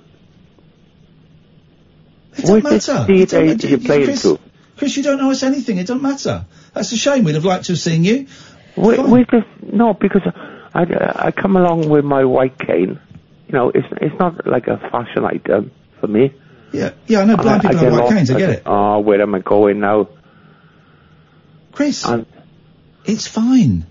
It 2.37 2.45
don't 2.47 2.63
matter. 2.63 3.05
theatre 3.05 3.39
It 3.39 3.41
don't 3.41 3.47
matter. 3.49 3.67
you're 3.69 3.79
playing 3.81 4.05
Chris. 4.05 4.27
Chris, 4.77 4.97
you 4.97 5.03
don't 5.03 5.19
know 5.19 5.31
us 5.31 5.43
anything. 5.43 5.79
It 5.79 5.87
doesn't 5.87 6.03
matter. 6.03 6.45
That's 6.74 6.93
a 6.93 6.97
shame. 6.97 7.24
We'd 7.24 7.35
have 7.35 7.44
liked 7.44 7.66
to 7.66 7.73
have 7.73 7.81
seen 7.81 8.05
you. 8.05 8.27
Fine. 8.74 9.11
wait, 9.11 9.31
this, 9.31 9.44
no, 9.61 9.93
because 9.94 10.23
I, 10.74 11.27
I 11.27 11.31
come 11.31 11.57
along 11.57 11.89
with 11.89 12.05
my 12.05 12.24
white 12.24 12.59
cane. 12.59 12.99
You 13.49 13.53
know, 13.53 13.69
it's 13.69 13.86
it's 14.01 14.19
not 14.19 14.47
like 14.47 14.66
a 14.66 14.78
fashion 14.78 15.24
item 15.24 15.70
for 16.01 16.07
me. 16.07 16.32
Yeah, 16.73 16.93
yeah, 17.07 17.20
I 17.20 17.24
know 17.24 17.36
blind 17.36 17.62
people 17.62 17.77
get 17.77 17.85
have 17.85 17.93
white 17.93 18.01
lost. 18.05 18.12
canes. 18.15 18.31
I 18.31 18.39
get 18.39 18.51
it. 18.51 18.62
Oh, 18.65 19.01
where 19.01 19.20
am 19.20 19.35
I 19.35 19.40
going 19.40 19.81
now? 19.81 20.09
Chris, 21.73 22.05
And 22.07 22.27
it's 23.05 23.27
fine. 23.27 23.86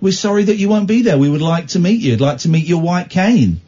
We're 0.00 0.12
sorry 0.12 0.44
that 0.44 0.56
you 0.56 0.68
won't 0.68 0.86
be 0.86 1.02
there. 1.02 1.18
We 1.18 1.28
would 1.28 1.42
like 1.42 1.68
to 1.68 1.80
meet 1.80 2.00
you. 2.00 2.12
I'd 2.12 2.20
like 2.20 2.38
to 2.38 2.48
meet 2.48 2.66
your 2.66 2.80
white 2.80 3.10
cane. 3.10 3.60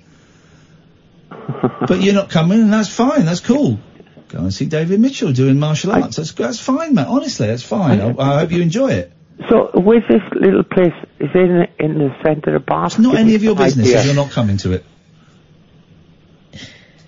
but 1.28 2.00
you're 2.00 2.14
not 2.14 2.30
coming, 2.30 2.60
and 2.60 2.72
that's 2.72 2.88
fine. 2.88 3.24
That's 3.24 3.40
cool. 3.40 3.80
Go 4.30 4.38
and 4.38 4.54
see 4.54 4.66
David 4.66 5.00
Mitchell 5.00 5.32
doing 5.32 5.58
martial 5.58 5.90
arts. 5.92 6.16
That's 6.16 6.32
that's 6.32 6.60
fine, 6.60 6.94
man. 6.94 7.06
Honestly, 7.06 7.46
that's 7.48 7.62
fine. 7.64 8.00
I, 8.00 8.14
I 8.18 8.38
hope 8.40 8.52
you 8.52 8.62
enjoy 8.62 8.92
it. 8.92 9.12
So, 9.48 9.70
where's 9.74 10.04
this 10.08 10.22
little 10.34 10.62
place? 10.62 10.92
Is 11.18 11.30
it 11.34 11.36
in, 11.36 11.66
in 11.78 11.98
the 11.98 12.14
centre 12.22 12.54
of 12.56 12.66
Bath? 12.66 12.92
It's 12.92 12.98
not 12.98 13.12
Give 13.12 13.20
any 13.20 13.30
me 13.30 13.34
of 13.36 13.42
your 13.42 13.56
some 13.56 13.64
business 13.64 13.86
idea. 13.88 13.98
if 14.00 14.06
you're 14.06 14.14
not 14.14 14.30
coming 14.30 14.56
to 14.58 14.72
it. 14.72 14.84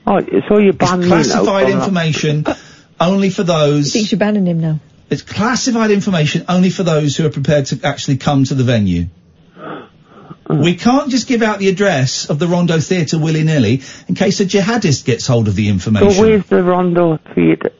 Oh, 0.06 0.20
so 0.48 0.58
you 0.58 0.72
ban 0.72 1.00
me 1.00 1.06
now 1.08 1.14
Classified 1.22 1.68
from- 1.70 1.78
information 1.78 2.44
only 3.00 3.30
for 3.30 3.44
those. 3.44 3.92
Thinks 3.92 4.10
you're 4.12 4.18
banning 4.18 4.46
him 4.46 4.60
now. 4.60 4.80
It's 5.10 5.22
classified 5.22 5.90
information 5.90 6.46
only 6.48 6.70
for 6.70 6.82
those 6.84 7.16
who 7.16 7.26
are 7.26 7.30
prepared 7.30 7.66
to 7.66 7.80
actually 7.84 8.16
come 8.16 8.44
to 8.44 8.54
the 8.54 8.64
venue. 8.64 9.06
We 10.60 10.74
can't 10.76 11.10
just 11.10 11.28
give 11.28 11.42
out 11.42 11.58
the 11.58 11.68
address 11.68 12.28
of 12.28 12.38
the 12.38 12.46
Rondo 12.46 12.78
Theatre 12.78 13.18
willy 13.18 13.42
nilly 13.42 13.82
in 14.08 14.14
case 14.14 14.40
a 14.40 14.44
jihadist 14.44 15.04
gets 15.04 15.26
hold 15.26 15.48
of 15.48 15.54
the 15.54 15.68
information. 15.68 16.10
So 16.10 16.20
where's 16.20 16.46
the 16.46 16.62
Rondo 16.62 17.18
Theatre? 17.34 17.72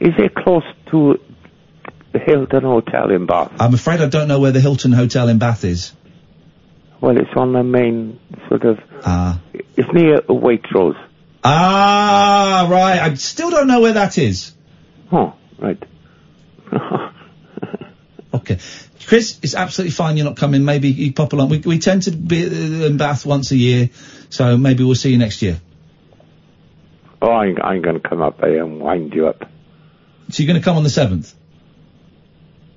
Is 0.00 0.14
it 0.18 0.34
close 0.34 0.64
to 0.90 1.18
the 2.12 2.18
Hilton 2.18 2.62
Hotel 2.62 3.10
in 3.10 3.26
Bath? 3.26 3.52
I'm 3.58 3.74
afraid 3.74 4.00
I 4.00 4.06
don't 4.06 4.28
know 4.28 4.40
where 4.40 4.52
the 4.52 4.60
Hilton 4.60 4.92
Hotel 4.92 5.28
in 5.28 5.38
Bath 5.38 5.64
is. 5.64 5.92
Well, 7.00 7.16
it's 7.16 7.30
on 7.36 7.52
the 7.52 7.62
main 7.62 8.18
sort 8.48 8.64
of. 8.64 8.78
Ah. 9.04 9.40
It's 9.76 9.92
near 9.92 10.20
Waitrose. 10.22 10.96
Ah, 11.44 12.66
right. 12.70 12.98
I 13.00 13.14
still 13.14 13.50
don't 13.50 13.68
know 13.68 13.80
where 13.80 13.92
that 13.92 14.18
is. 14.18 14.52
Oh, 15.12 15.34
right. 15.58 15.82
okay. 18.34 18.58
Chris, 19.06 19.38
it's 19.42 19.54
absolutely 19.54 19.92
fine 19.92 20.16
you're 20.16 20.26
not 20.26 20.36
coming. 20.36 20.64
Maybe 20.64 20.90
you 20.90 21.12
pop 21.12 21.32
along. 21.32 21.48
We, 21.50 21.58
we 21.58 21.78
tend 21.78 22.02
to 22.02 22.10
be 22.10 22.44
uh, 22.44 22.86
in 22.86 22.96
Bath 22.96 23.24
once 23.24 23.52
a 23.52 23.56
year, 23.56 23.90
so 24.30 24.56
maybe 24.56 24.82
we'll 24.82 24.96
see 24.96 25.10
you 25.10 25.18
next 25.18 25.42
year. 25.42 25.60
Oh, 27.22 27.30
I'm, 27.30 27.56
I 27.62 27.74
ain't 27.74 27.84
going 27.84 28.00
to 28.00 28.08
come 28.08 28.20
up 28.20 28.40
there 28.40 28.62
and 28.62 28.80
wind 28.80 29.14
you 29.14 29.28
up. 29.28 29.48
So 30.30 30.42
you're 30.42 30.48
going 30.48 30.60
to 30.60 30.64
come 30.64 30.76
on 30.76 30.82
the 30.82 30.88
7th? 30.88 31.32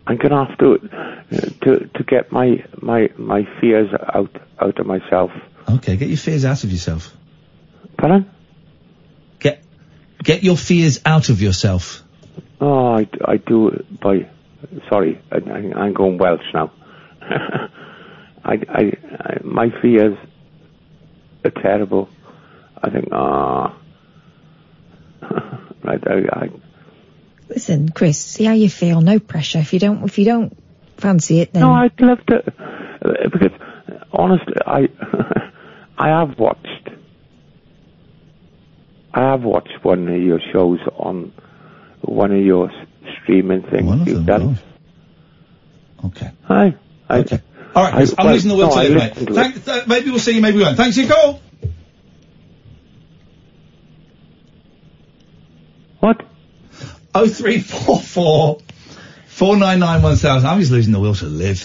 I'm 0.06 0.18
going 0.18 0.30
to 0.30 0.45
have 0.45 0.57
to 0.60 0.76
uh, 0.76 1.65
to 1.65 1.88
to 1.88 2.03
get 2.03 2.31
my 2.31 2.65
my 2.81 3.10
my 3.15 3.47
fears 3.61 3.91
out 3.93 4.35
out 4.60 4.80
of 4.80 4.85
myself. 4.88 5.30
Okay, 5.69 5.97
get 5.97 6.07
your 6.07 6.18
fears 6.18 6.45
out 6.45 6.64
of 6.64 6.72
yourself. 6.72 7.15
Pardon? 7.95 8.27
Get 9.38 9.64
get 10.23 10.41
your 10.41 10.57
fears 10.57 10.99
out 11.06 11.30
of 11.30 11.43
yourself. 11.43 12.03
Oh, 12.60 12.95
I, 12.95 13.07
I 13.23 13.38
do 13.38 13.68
it 13.68 13.99
by. 13.99 14.27
Sorry, 14.90 15.22
I, 15.31 15.38
I, 15.38 15.81
I'm 15.84 15.94
going 15.94 16.18
Welsh 16.18 16.41
now. 16.53 16.72
I, 17.22 18.53
I, 18.69 18.91
I 19.19 19.40
my 19.44 19.69
fears 19.81 20.18
are 21.45 21.52
terrible. 21.52 22.10
I 22.81 22.90
think 22.90 23.10
ah. 23.11 23.77
right, 25.84 26.02
I, 26.07 26.15
I 26.31 26.49
Listen, 27.49 27.90
Chris, 27.90 28.18
see 28.19 28.45
how 28.45 28.53
you 28.53 28.69
feel. 28.69 29.02
No 29.02 29.19
pressure. 29.19 29.60
If 29.60 29.73
you 29.73 29.80
don't, 29.80 30.03
if 30.03 30.19
you 30.19 30.26
don't 30.26 30.56
fancy 30.98 31.41
it, 31.41 31.52
then 31.53 31.64
No, 31.64 31.72
I'd 31.72 31.99
love 31.99 32.23
to, 32.27 32.38
uh, 32.48 33.30
because 33.30 33.52
honestly, 34.14 34.53
I 34.65 34.88
I 35.98 36.10
have 36.10 36.38
watched, 36.38 36.90
I 39.14 39.22
have 39.31 39.44
watched 39.44 39.84
one 39.84 40.07
of 40.07 40.22
your 40.22 40.40
shows 40.53 40.80
on 40.95 41.34
one 42.02 42.31
of 42.31 42.40
your 42.40 42.69
s- 42.69 42.88
streaming 43.22 43.64
things 43.64 44.07
you've 44.07 44.26
done. 44.26 44.57
Okay. 46.06 46.31
Hi. 46.45 46.76
I, 47.10 47.18
okay. 47.19 47.41
All 47.76 47.84
right, 47.84 47.94
I- 47.94 47.99
I'm 48.18 48.26
well, 48.26 48.34
losing 48.34 48.49
the 48.49 48.56
will 48.56 48.69
no, 48.69 48.76
to 48.84 48.90
live, 48.90 49.18
mate. 49.18 49.27
to 49.27 49.34
Thank, 49.34 49.65
th- 49.65 49.88
maybe 49.88 50.10
we'll 50.10 50.19
see 50.19 50.31
you, 50.31 50.41
maybe 50.41 50.57
we 50.57 50.64
won't. 50.64 50.77
Thanks 50.77 50.95
for 50.95 51.02
your 51.03 51.14
call. 51.14 51.41
What? 55.99 56.26
Oh 57.14 57.27
three 57.27 57.60
four 57.60 57.99
four 57.99 58.60
four 59.27 59.57
nine 59.57 59.80
nine 59.80 60.02
one 60.02 60.15
thousand. 60.15 60.48
I'm 60.48 60.60
just 60.60 60.72
losing 60.72 60.94
the 60.94 60.99
will 60.99 61.15
to 61.15 61.26
live. 61.26 61.60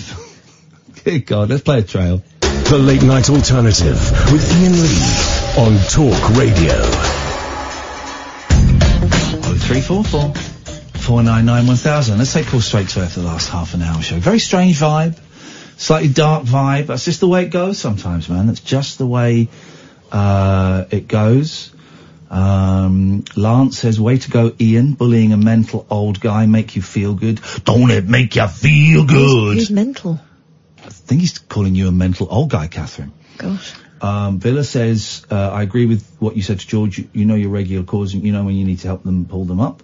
Good 1.05 1.27
God, 1.27 1.51
let's 1.51 1.63
play 1.63 1.79
a 1.81 1.83
trail. 1.83 2.23
The 2.41 2.79
Late 2.79 3.03
Night 3.03 3.29
Alternative 3.31 3.95
with 4.33 4.51
Iain 4.53 4.73
Lee 4.73 5.03
on 5.59 5.79
Talk 5.89 6.37
Radio. 6.37 6.75
Oh 9.47 9.57
three 9.61 9.81
four 9.83 10.03
four 10.03 10.33
four 11.05 11.23
nine 11.23 11.45
nine 11.45 11.67
one 11.67 11.77
thousand. 11.77 12.17
Let's 12.17 12.33
take 12.33 12.47
Paul 12.47 12.63
straight 12.63 12.89
to 12.91 13.07
for 13.07 13.21
the 13.21 13.27
last 13.27 13.51
half 13.51 13.75
an 13.75 13.83
hour 13.83 14.01
show. 14.01 14.19
Very 14.19 14.39
strange 14.39 14.81
vibe, 14.81 15.19
slightly 15.77 16.09
dark 16.09 16.45
vibe. 16.45 16.87
That's 16.87 17.05
just 17.05 17.21
the 17.21 17.29
way 17.29 17.45
it 17.45 17.51
goes 17.51 17.79
sometimes, 17.79 18.31
man. 18.31 18.47
That's 18.47 18.61
just 18.61 18.97
the 18.97 19.07
way 19.07 19.49
uh, 20.11 20.87
it 20.91 21.07
goes. 21.07 21.73
Um, 22.31 23.25
Lance 23.37 23.79
says, 23.79 24.01
way 24.01 24.17
to 24.17 24.31
go, 24.31 24.53
Iain. 24.59 24.95
Bullying 24.95 25.35
a 25.35 25.37
mental 25.37 25.87
old 25.91 26.21
guy 26.21 26.47
make 26.47 26.75
you 26.75 26.81
feel 26.81 27.13
good. 27.13 27.39
Don't 27.65 27.91
it 27.91 28.09
make 28.09 28.35
you 28.35 28.49
feel 28.49 29.05
good? 29.05 29.59
Who's 29.59 29.71
mental? 29.71 30.19
I 30.85 30.89
think 30.89 31.21
he's 31.21 31.39
calling 31.39 31.75
you 31.75 31.87
a 31.89 31.93
mental 31.93 32.29
old 32.31 32.49
guy, 32.49 32.67
Katherine. 32.67 33.13
Gosh. 33.37 33.75
Um, 34.01 34.41
Villa 34.41 34.65
says, 34.65 35.27
uh, 35.31 35.51
I 35.51 35.63
agree 35.63 35.85
with 35.85 36.17
what 36.19 36.35
you 36.35 36.43
said 36.43 36.61
to 36.61 36.67
George. 36.67 36.99
You, 36.99 37.09
you 37.13 37.25
know 37.27 37.35
your 37.35 37.51
regular 37.51 37.85
cause, 37.85 38.15
and 38.15 38.25
you 38.25 38.33
know 38.33 38.45
when 38.45 38.55
you 38.55 38.65
need 38.65 38.79
to 38.81 38.89
help 38.89 39.05
them 39.05 39.27
pull 39.27 39.45
them 39.45 39.61
up. 39.61 39.83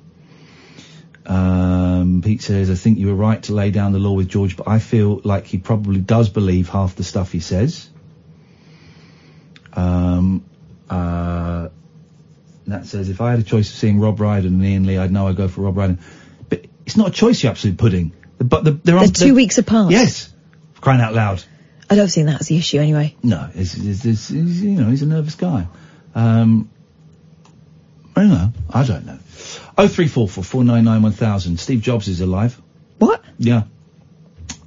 Um, 1.26 2.22
Pete 2.24 2.42
says, 2.42 2.70
I 2.70 2.74
think 2.74 2.98
you 2.98 3.08
were 3.08 3.14
right 3.14 3.42
to 3.44 3.52
lay 3.52 3.70
down 3.70 3.92
the 3.92 3.98
law 3.98 4.12
with 4.12 4.28
George, 4.28 4.56
but 4.56 4.68
I 4.68 4.78
feel 4.78 5.20
like 5.22 5.46
he 5.46 5.58
probably 5.58 6.00
does 6.00 6.28
believe 6.28 6.68
half 6.68 6.96
the 6.96 7.04
stuff 7.04 7.30
he 7.30 7.40
says. 7.40 7.88
Um, 9.72 10.44
uh, 10.88 11.68
Nat 12.66 12.86
says, 12.86 13.08
if 13.08 13.20
I 13.20 13.30
had 13.30 13.40
a 13.40 13.44
choice 13.44 13.70
of 13.70 13.76
seeing 13.76 14.00
Rob 14.00 14.16
Brydon 14.16 14.54
and 14.54 14.62
Iain 14.62 14.86
Lee, 14.86 14.98
I'd 14.98 15.12
know 15.12 15.28
I'd 15.28 15.36
go 15.36 15.48
for 15.48 15.62
Rob 15.62 15.74
Brydon. 15.74 15.98
But 16.48 16.66
it's 16.86 16.96
not 16.96 17.08
a 17.08 17.12
choice, 17.12 17.42
you 17.42 17.50
absolute 17.50 17.78
pudding. 17.78 18.12
But 18.38 18.64
the, 18.64 18.72
they're, 18.72 18.96
on, 18.96 19.04
they're 19.04 19.28
two 19.28 19.34
weeks 19.34 19.58
apart. 19.58 19.92
Yes. 19.92 20.32
Crying 20.80 21.00
out 21.00 21.14
loud. 21.14 21.44
I 21.90 21.96
don't 21.96 22.08
think 22.08 22.26
that's 22.26 22.46
the 22.46 22.56
issue 22.56 22.78
anyway. 22.78 23.16
No, 23.22 23.50
it's, 23.54 23.74
it's, 23.74 24.04
it's, 24.04 24.30
it's, 24.30 24.60
you 24.60 24.80
know, 24.80 24.88
he's 24.88 25.02
a 25.02 25.06
nervous 25.06 25.34
guy. 25.34 25.66
Um, 26.14 26.70
I 28.16 28.20
don't 28.22 28.30
know. 28.30 28.52
I 28.70 28.84
don't 28.84 29.06
know. 29.06 29.18
Oh 29.78 29.88
three 29.88 30.08
four 30.08 30.28
four 30.28 30.44
four 30.44 30.64
nine 30.64 30.84
nine 30.84 31.02
one 31.02 31.12
thousand. 31.12 31.58
Steve 31.60 31.80
Jobs 31.82 32.08
is 32.08 32.20
alive. 32.20 32.60
What? 32.98 33.24
Yeah. 33.38 33.62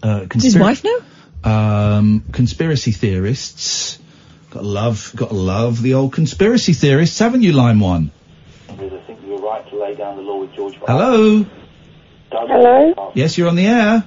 Uh, 0.01 0.25
Does 0.25 0.43
his 0.43 0.57
wife 0.57 0.83
know? 0.83 1.01
Um, 1.43 2.23
conspiracy 2.31 2.91
theorists. 2.91 3.99
Got 4.49 4.61
to 4.61 4.65
love, 4.67 5.11
got 5.15 5.29
to 5.29 5.35
love 5.35 5.81
the 5.81 5.93
old 5.95 6.13
conspiracy 6.13 6.73
theorists, 6.73 7.17
haven't 7.19 7.41
you, 7.41 7.53
line 7.53 7.79
one? 7.79 8.11
I 8.69 8.75
think 8.75 9.21
you 9.23 9.33
were 9.33 9.41
right 9.41 9.67
to 9.69 9.75
lay 9.81 9.95
down 9.95 10.15
the 10.15 10.21
law 10.21 10.41
with 10.41 10.53
George. 10.53 10.75
Hello. 10.85 11.45
Hello. 12.31 13.11
Yes, 13.15 13.37
you're 13.37 13.47
on 13.47 13.55
the 13.55 13.65
air. 13.67 14.03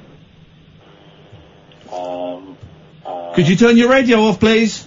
Um, 1.92 2.56
uh, 3.04 3.32
Could 3.34 3.48
you 3.48 3.56
turn 3.56 3.76
your 3.76 3.90
radio 3.90 4.18
off, 4.22 4.40
please? 4.40 4.86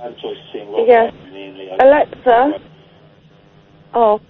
I 0.00 0.04
had 0.04 0.12
a 0.12 0.14
choice 0.16 0.36
of 0.38 0.44
seeing 0.52 0.70
Rob 0.70 0.86
Yes. 0.88 1.14
and 1.24 1.34
Iain 1.34 1.58
Lee. 1.58 1.70
Alexa. 1.80 2.60
Oh, 3.94 4.20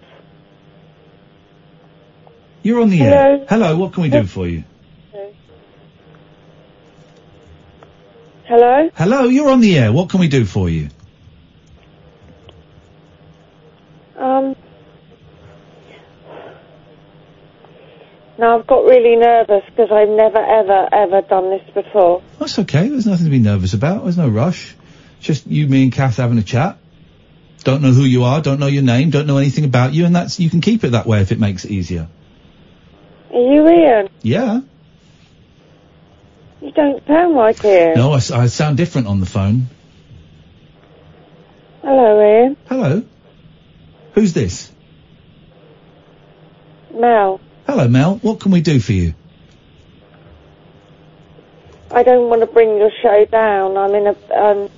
You're 2.62 2.80
on 2.80 2.90
the 2.90 2.98
Hello. 2.98 3.16
air. 3.16 3.46
Hello. 3.48 3.76
What 3.76 3.92
can 3.92 4.04
we 4.04 4.08
do 4.08 4.24
for 4.24 4.46
you? 4.46 4.64
hello. 8.44 8.90
Hello. 8.94 9.24
You're 9.24 9.50
on 9.50 9.60
the 9.60 9.78
air. 9.78 9.92
What 9.92 10.10
can 10.10 10.20
we 10.20 10.28
do 10.28 10.44
for 10.44 10.68
you? 10.68 10.88
Um. 14.16 14.54
Now 18.38 18.58
I've 18.58 18.66
got 18.66 18.84
really 18.84 19.16
nervous 19.16 19.62
because 19.66 19.90
I've 19.90 20.08
never, 20.08 20.38
ever, 20.38 20.88
ever 20.92 21.22
done 21.22 21.50
this 21.50 21.62
before. 21.74 22.22
That's 22.38 22.58
okay. 22.60 22.88
There's 22.88 23.06
nothing 23.06 23.24
to 23.24 23.30
be 23.30 23.38
nervous 23.38 23.74
about. 23.74 24.04
There's 24.04 24.18
no 24.18 24.28
rush. 24.28 24.74
Just 25.20 25.46
you, 25.46 25.66
me, 25.66 25.84
and 25.84 25.92
Kath 25.92 26.16
having 26.16 26.38
a 26.38 26.42
chat. 26.42 26.78
Don't 27.64 27.82
know 27.82 27.92
who 27.92 28.02
you 28.02 28.24
are. 28.24 28.40
Don't 28.40 28.58
know 28.58 28.66
your 28.66 28.82
name. 28.82 29.10
Don't 29.10 29.26
know 29.26 29.38
anything 29.38 29.64
about 29.64 29.94
you, 29.94 30.04
and 30.04 30.14
that's 30.14 30.40
you 30.40 30.50
can 30.50 30.60
keep 30.60 30.84
it 30.84 30.90
that 30.90 31.06
way 31.06 31.20
if 31.20 31.30
it 31.32 31.38
makes 31.38 31.64
it 31.64 31.70
easier. 31.70 32.08
Are 33.32 33.40
you 33.40 33.66
Iain? 33.66 34.08
Yeah. 34.22 34.60
You 36.60 36.70
don't 36.72 37.04
sound 37.06 37.34
like 37.34 37.64
Iain. 37.64 37.94
No, 37.96 38.12
I, 38.12 38.16
s- 38.16 38.30
I 38.30 38.46
sound 38.46 38.76
different 38.76 39.06
on 39.08 39.20
the 39.20 39.26
phone. 39.26 39.66
Hello, 41.82 42.20
Iain. 42.20 42.56
Hello. 42.68 43.02
Who's 44.14 44.32
this? 44.32 44.70
Mel. 46.94 47.40
Hello, 47.66 47.88
Mel. 47.88 48.16
What 48.16 48.40
can 48.40 48.52
we 48.52 48.60
do 48.60 48.78
for 48.80 48.92
you? 48.92 49.14
I 51.90 52.02
don't 52.02 52.28
want 52.28 52.40
to 52.42 52.46
bring 52.46 52.76
your 52.76 52.90
show 53.02 53.24
down. 53.26 53.76
I'm 53.76 53.94
in 53.94 54.06
a 54.06 54.38
um. 54.38 54.70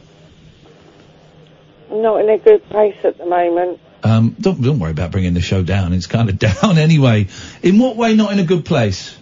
I'm 1.91 2.03
not 2.03 2.21
in 2.21 2.29
a 2.31 2.39
good 2.39 2.65
place 2.71 2.97
at 3.05 3.19
the 3.19 3.27
moment. 3.27 3.79
Um, 4.05 4.37
don't 4.39 4.61
don't 4.61 4.79
worry 4.79 4.91
about 4.91 5.11
bringing 5.13 5.33
the 5.35 5.41
show 5.41 5.63
down. 5.63 5.93
It's 5.95 6.07
kind 6.07 6.29
of 6.29 6.39
down 6.63 6.79
anyway. 6.79 7.29
In 7.63 7.79
what 7.79 7.97
way? 7.97 8.15
Not 8.15 8.33
in 8.33 8.39
a 8.39 8.45
good 8.45 8.65
place. 8.65 9.17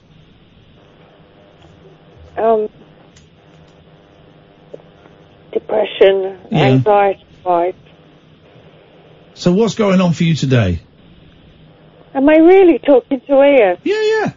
Um. 2.37 2.69
Depression, 5.53 6.39
Yeah. 6.51 6.63
anxiety, 6.63 7.25
wise. 7.45 7.75
So 9.35 9.53
what's 9.53 9.75
going 9.75 10.01
on 10.01 10.13
for 10.15 10.25
you 10.25 10.35
today? 10.35 10.81
Am 12.15 12.29
I 12.29 12.37
really 12.37 12.79
talking 12.79 13.21
to 13.21 13.33
Iain? 13.35 13.77
Yeah, 13.85 14.03
yeah. 14.03 14.33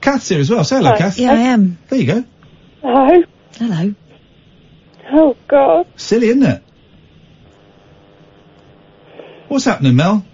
Kath's 0.00 0.28
here 0.28 0.40
as 0.40 0.50
well. 0.50 0.64
Say 0.64 0.76
hello, 0.76 0.90
Hi. 0.90 0.98
Kath. 0.98 1.18
Yeah, 1.18 1.32
I 1.32 1.36
am. 1.36 1.78
There 1.88 1.98
you 1.98 2.06
go. 2.06 2.24
Hello? 2.82 3.22
Hello. 3.56 3.94
Oh, 5.12 5.36
God. 5.48 5.86
Silly, 5.96 6.28
isn't 6.28 6.42
it? 6.42 6.62
What's 9.48 9.64
happening, 9.64 9.96
Mel? 9.96 10.24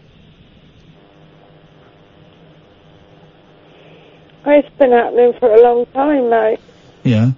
It's 4.46 4.68
been 4.78 4.92
happening 4.92 5.34
for 5.38 5.52
a 5.52 5.60
long 5.60 5.86
time, 5.86 6.30
mate. 6.30 6.60
Yeah. 7.02 7.32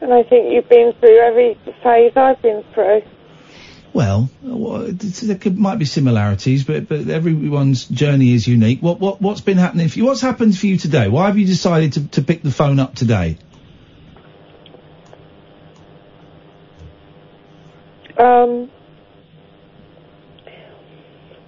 And 0.00 0.12
I 0.12 0.22
think 0.22 0.52
you've 0.52 0.68
been 0.68 0.92
through 0.98 1.18
every 1.18 1.58
phase 1.82 2.12
I've 2.16 2.40
been 2.40 2.64
through. 2.72 3.02
Well, 3.92 4.30
there 4.42 5.36
could, 5.36 5.58
might 5.58 5.78
be 5.78 5.84
similarities, 5.84 6.64
but 6.64 6.88
but 6.88 7.08
everyone's 7.08 7.86
journey 7.86 8.34
is 8.34 8.46
unique. 8.46 8.80
What 8.80 9.00
what 9.00 9.20
what's 9.20 9.40
been 9.40 9.58
happening 9.58 9.88
for 9.88 9.98
you? 9.98 10.06
What's 10.06 10.20
happened 10.20 10.56
for 10.56 10.66
you 10.66 10.78
today? 10.78 11.08
Why 11.08 11.26
have 11.26 11.38
you 11.38 11.46
decided 11.46 11.94
to 11.94 12.08
to 12.08 12.22
pick 12.22 12.42
the 12.42 12.52
phone 12.52 12.78
up 12.78 12.94
today? 12.94 13.36
Um, 18.20 18.70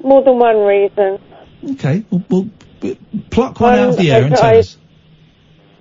more 0.02 0.22
than 0.22 0.38
one 0.38 0.58
reason. 0.58 1.18
Okay, 1.72 2.04
well, 2.10 2.24
well 2.30 2.96
pluck 3.30 3.60
one 3.60 3.78
out 3.78 3.90
of 3.90 3.96
the 3.98 4.10
Um, 4.10 4.16
air 4.16 4.24
and 4.26 4.36
tell 4.36 4.54
I- 4.54 4.58
us. 4.58 4.76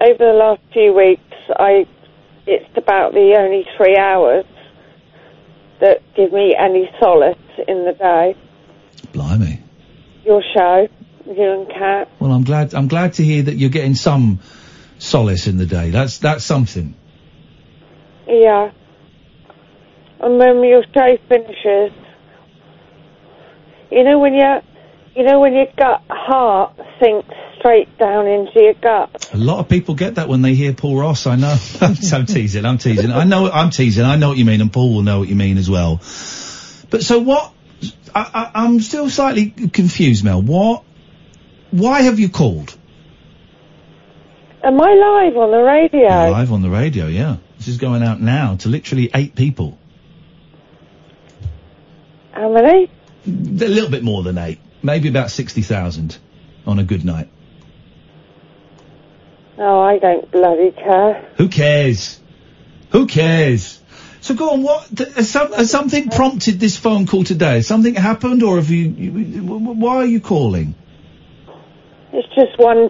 Over 0.02 0.18
the 0.18 0.34
last 0.34 0.62
few 0.74 0.94
weeks, 0.94 1.22
I 1.60 1.86
it's 2.48 2.66
about 2.76 3.14
the 3.14 3.36
only 3.38 3.68
three 3.78 3.96
hours 3.98 4.46
that 5.80 6.02
give 6.16 6.34
me 6.34 6.56
any 6.58 6.90
solace 7.00 7.38
in 7.68 7.86
the 7.86 7.94
day. 7.94 8.36
Blimey. 9.14 9.60
Your 10.26 10.42
show, 10.56 10.88
you 11.28 11.52
and 11.52 11.70
Kat. 11.70 12.10
Well, 12.20 12.32
I'm 12.32 12.44
glad 12.44 12.74
I'm 12.74 12.88
glad 12.88 13.14
to 13.14 13.24
hear 13.24 13.44
that 13.44 13.56
you're 13.58 13.70
getting 13.70 13.94
some 13.96 14.40
solace 14.98 15.46
in 15.48 15.58
the 15.58 15.68
day. 15.68 15.92
That's 15.92 16.18
that's 16.18 16.44
something. 16.44 16.96
Yeah. 18.28 18.72
And 20.22 20.38
when 20.38 20.64
your 20.64 20.84
show 20.94 21.18
finishes, 21.28 21.92
you 23.92 24.04
know 24.04 24.20
when 24.20 24.36
you, 24.36 24.62
you 25.16 25.24
know 25.24 25.40
when 25.40 25.54
your 25.54 25.66
gut 25.76 26.04
heart 26.10 26.80
sinks 27.02 27.34
straight 27.58 27.98
down 27.98 28.28
into 28.28 28.62
your 28.62 28.74
gut. 28.76 29.30
A 29.34 29.38
lot 29.38 29.60
of 29.60 29.68
people 29.68 29.96
get 29.96 30.16
that 30.16 30.28
when 30.28 30.44
they 30.44 30.54
hear 30.54 30.74
Paul 30.74 30.98
Ross. 31.00 31.26
I 31.26 31.36
know. 31.38 31.56
I'm, 31.82 31.96
teasing. 32.26 32.66
I'm 32.66 32.78
teasing. 32.78 33.12
I 33.12 33.24
know. 33.24 33.50
I'm 33.50 33.72
teasing. 33.72 34.06
I 34.06 34.16
know 34.16 34.30
what 34.30 34.38
you 34.38 34.46
mean, 34.46 34.62
and 34.62 34.72
Paul 34.72 34.94
will 34.94 35.02
know 35.02 35.20
what 35.20 35.28
you 35.28 35.36
mean 35.36 35.58
as 35.58 35.70
well. 35.70 35.98
But 36.90 37.04
so 37.04 37.20
what? 37.20 37.54
I, 38.14 38.52
I, 38.54 38.64
I'm 38.64 38.80
still 38.80 39.10
slightly 39.10 39.50
confused, 39.50 40.24
Mel. 40.24 40.42
What? 40.42 40.84
Why 41.72 42.02
have 42.02 42.20
you 42.20 42.30
called? 42.30 42.78
Am 44.64 44.80
I 44.80 44.94
live 44.94 45.38
on 45.38 45.52
the 45.52 45.64
radio? 45.64 46.30
Live 46.30 46.52
on 46.52 46.62
the 46.62 46.70
radio, 46.70 47.08
yeah. 47.08 47.38
This 47.58 47.70
is 47.70 47.78
going 47.78 48.04
out 48.04 48.22
now 48.22 48.58
to 48.58 48.70
literally 48.70 49.10
eight 49.16 49.36
people. 49.36 49.80
How 52.32 52.52
many? 52.52 52.90
A 53.26 53.30
little 53.30 53.90
bit 53.90 54.04
more 54.04 54.24
than 54.24 54.38
eight. 54.38 54.60
Maybe 54.84 55.10
about 55.10 55.32
60,000 55.32 56.18
on 56.66 56.80
a 56.80 56.84
good 56.84 57.06
night. 57.06 57.30
Oh, 59.58 59.80
I 59.80 60.00
don't 60.00 60.32
bloody 60.32 60.72
care. 60.72 61.30
Who 61.38 61.50
cares? 61.50 62.20
Who 62.92 63.06
cares? 63.06 63.80
So 64.22 64.34
go 64.34 64.52
on. 64.52 64.64
What 64.64 64.96
th- 64.96 65.14
has, 65.14 65.30
some, 65.30 65.54
has 65.54 65.70
something 65.70 66.10
prompted 66.10 66.60
this 66.60 66.78
phone 66.78 67.06
call 67.06 67.24
today? 67.24 67.56
Has 67.56 67.68
something 67.68 67.94
happened, 67.94 68.44
or 68.44 68.58
have 68.58 68.70
you, 68.70 68.90
you? 68.90 69.44
Why 69.44 69.98
are 69.98 70.06
you 70.06 70.22
calling? 70.22 70.76
It's 72.14 72.28
just 72.36 72.58
one. 72.58 72.90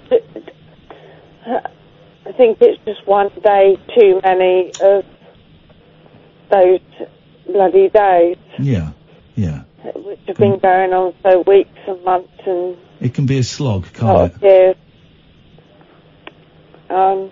I 2.26 2.32
think 2.34 2.60
it's 2.62 2.84
just 2.86 3.06
one 3.08 3.30
day 3.44 3.78
too 3.98 4.22
many 4.24 4.72
of 4.82 5.06
those 6.50 6.80
bloody 7.48 7.90
days, 7.90 8.38
Yeah, 8.60 8.92
yeah. 9.36 9.64
which 9.96 10.20
have 10.28 10.38
been 10.38 10.60
going 10.60 10.94
on 10.94 11.14
for 11.22 11.42
weeks 11.42 11.78
and 11.88 12.04
months 12.04 12.32
and 12.46 12.78
It 13.00 13.14
can 13.14 13.26
be 13.26 13.38
a 13.40 13.44
slog, 13.44 13.86
can't 13.94 14.32
it? 14.32 14.36
of 14.36 14.42
years. 14.44 14.76
Um, 16.90 17.32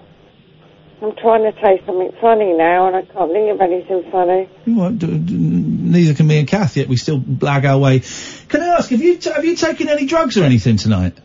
I'm 1.02 1.16
trying 1.16 1.44
to 1.44 1.54
say 1.62 1.82
something 1.86 2.12
funny 2.20 2.54
now, 2.54 2.88
and 2.88 2.96
I 2.96 3.02
can't 3.04 3.32
think 3.32 3.52
of 3.52 3.62
anything 3.62 4.10
funny. 4.12 4.50
You 4.66 4.76
won't 4.76 5.00
do- 5.00 5.18
d- 5.18 5.34
neither 5.34 6.14
can 6.14 6.28
me 6.28 6.40
and 6.40 6.48
Kath. 6.48 6.76
Yet 6.78 6.88
we 6.88 6.96
still 6.98 7.20
blag 7.20 7.66
our 7.66 7.78
way. 7.78 8.02
Can 8.50 8.62
I 8.62 8.68
ask? 8.68 8.90
Have 8.90 9.02
you 9.02 9.18
t- 9.18 9.30
have 9.30 9.46
you 9.46 9.56
taken 9.56 9.88
any 9.90 10.06
drugs 10.06 10.38
or 10.38 10.44
anything 10.44 10.78
tonight? 10.78 11.18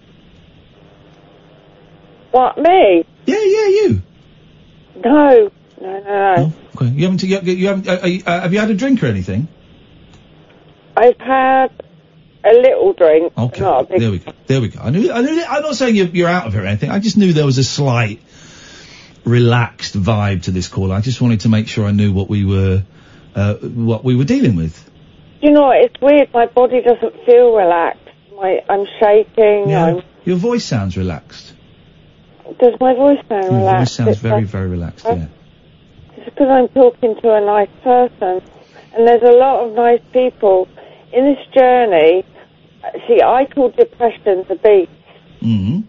What 2.30 2.58
me? 2.58 3.04
Yeah, 3.26 3.36
yeah, 3.44 3.68
you. 3.68 4.02
No, 5.04 5.50
no, 5.80 6.00
no, 6.00 6.00
no. 6.36 6.52
Okay. 6.76 6.86
You 6.88 7.02
haven't. 7.04 7.22
You, 7.22 7.40
you 7.40 7.66
haven't. 7.68 7.88
Uh, 7.88 8.30
uh, 8.30 8.40
have 8.42 8.52
you 8.52 8.58
had 8.60 8.70
a 8.70 8.74
drink 8.74 9.02
or 9.02 9.06
anything? 9.06 9.48
I've 10.96 11.18
had 11.18 11.70
a 12.44 12.52
little 12.52 12.92
drink, 12.92 13.32
Okay. 13.36 13.86
big. 13.90 14.00
There 14.00 14.10
we 14.10 14.18
go. 14.18 14.32
There 14.46 14.60
we 14.60 14.68
go. 14.68 14.80
I 14.80 14.90
knew. 14.90 15.10
I 15.12 15.20
knew. 15.22 15.44
I'm 15.48 15.62
not 15.62 15.74
saying 15.76 15.96
you're, 15.96 16.06
you're 16.08 16.28
out 16.28 16.46
of 16.46 16.54
it 16.54 16.58
or 16.58 16.66
anything. 16.66 16.90
I 16.90 16.98
just 16.98 17.16
knew 17.16 17.32
there 17.32 17.46
was 17.46 17.58
a 17.58 17.64
slight 17.64 18.20
relaxed 19.24 19.94
vibe 20.00 20.42
to 20.42 20.50
this 20.50 20.68
call. 20.68 20.92
I 20.92 21.00
just 21.00 21.20
wanted 21.20 21.40
to 21.40 21.48
make 21.48 21.68
sure 21.68 21.86
I 21.86 21.92
knew 21.92 22.12
what 22.12 22.28
we 22.28 22.44
were, 22.44 22.82
uh, 23.34 23.54
what 23.54 24.04
we 24.04 24.14
were 24.16 24.24
dealing 24.24 24.56
with. 24.56 24.90
You 25.40 25.50
know, 25.52 25.70
it's 25.70 25.98
weird. 26.00 26.32
My 26.32 26.46
body 26.46 26.82
doesn't 26.82 27.24
feel 27.24 27.54
relaxed. 27.56 28.00
My, 28.36 28.60
I'm 28.68 28.86
shaking. 29.00 29.74
I'm, 29.74 30.02
Your 30.24 30.36
voice 30.36 30.64
sounds 30.64 30.96
relaxed. 30.96 31.52
does 32.58 32.74
my 32.80 32.94
voice 32.94 33.18
sound 33.28 33.44
relaxed? 33.46 33.52
Your 33.52 33.78
voice 33.78 33.92
sounds 33.92 34.08
It's 34.10 34.20
very, 34.20 34.40
like- 34.42 34.46
very 34.50 34.68
relaxed. 34.68 35.04
Yeah. 35.06 35.26
It's 36.16 36.24
because 36.26 36.48
I'm 36.48 36.68
talking 36.68 37.14
to 37.20 37.34
a 37.34 37.40
nice 37.40 37.68
person, 37.82 38.42
and 38.96 39.08
there's 39.08 39.22
a 39.22 39.36
lot 39.36 39.66
of 39.66 39.74
nice 39.74 40.00
people 40.12 40.68
in 41.12 41.24
this 41.24 41.46
journey. 41.54 42.24
See, 43.08 43.20
I 43.22 43.46
call 43.46 43.70
depression 43.70 44.44
the 44.48 44.56
beast. 44.56 44.90
hmm 45.40 45.80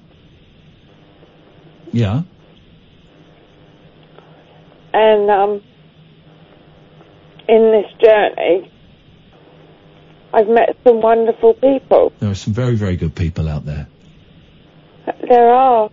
Yeah. 1.91 2.21
And 4.93 5.29
um, 5.29 5.61
in 7.49 7.71
this 7.71 7.91
journey, 8.01 8.71
I've 10.33 10.47
met 10.47 10.77
some 10.83 11.01
wonderful 11.01 11.53
people. 11.55 12.13
There 12.19 12.31
are 12.31 12.35
some 12.35 12.53
very, 12.53 12.75
very 12.75 12.95
good 12.95 13.13
people 13.13 13.49
out 13.49 13.65
there. 13.65 13.87
There 15.29 15.49
are. 15.49 15.89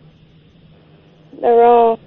There 1.40 1.62
are. 1.64 1.98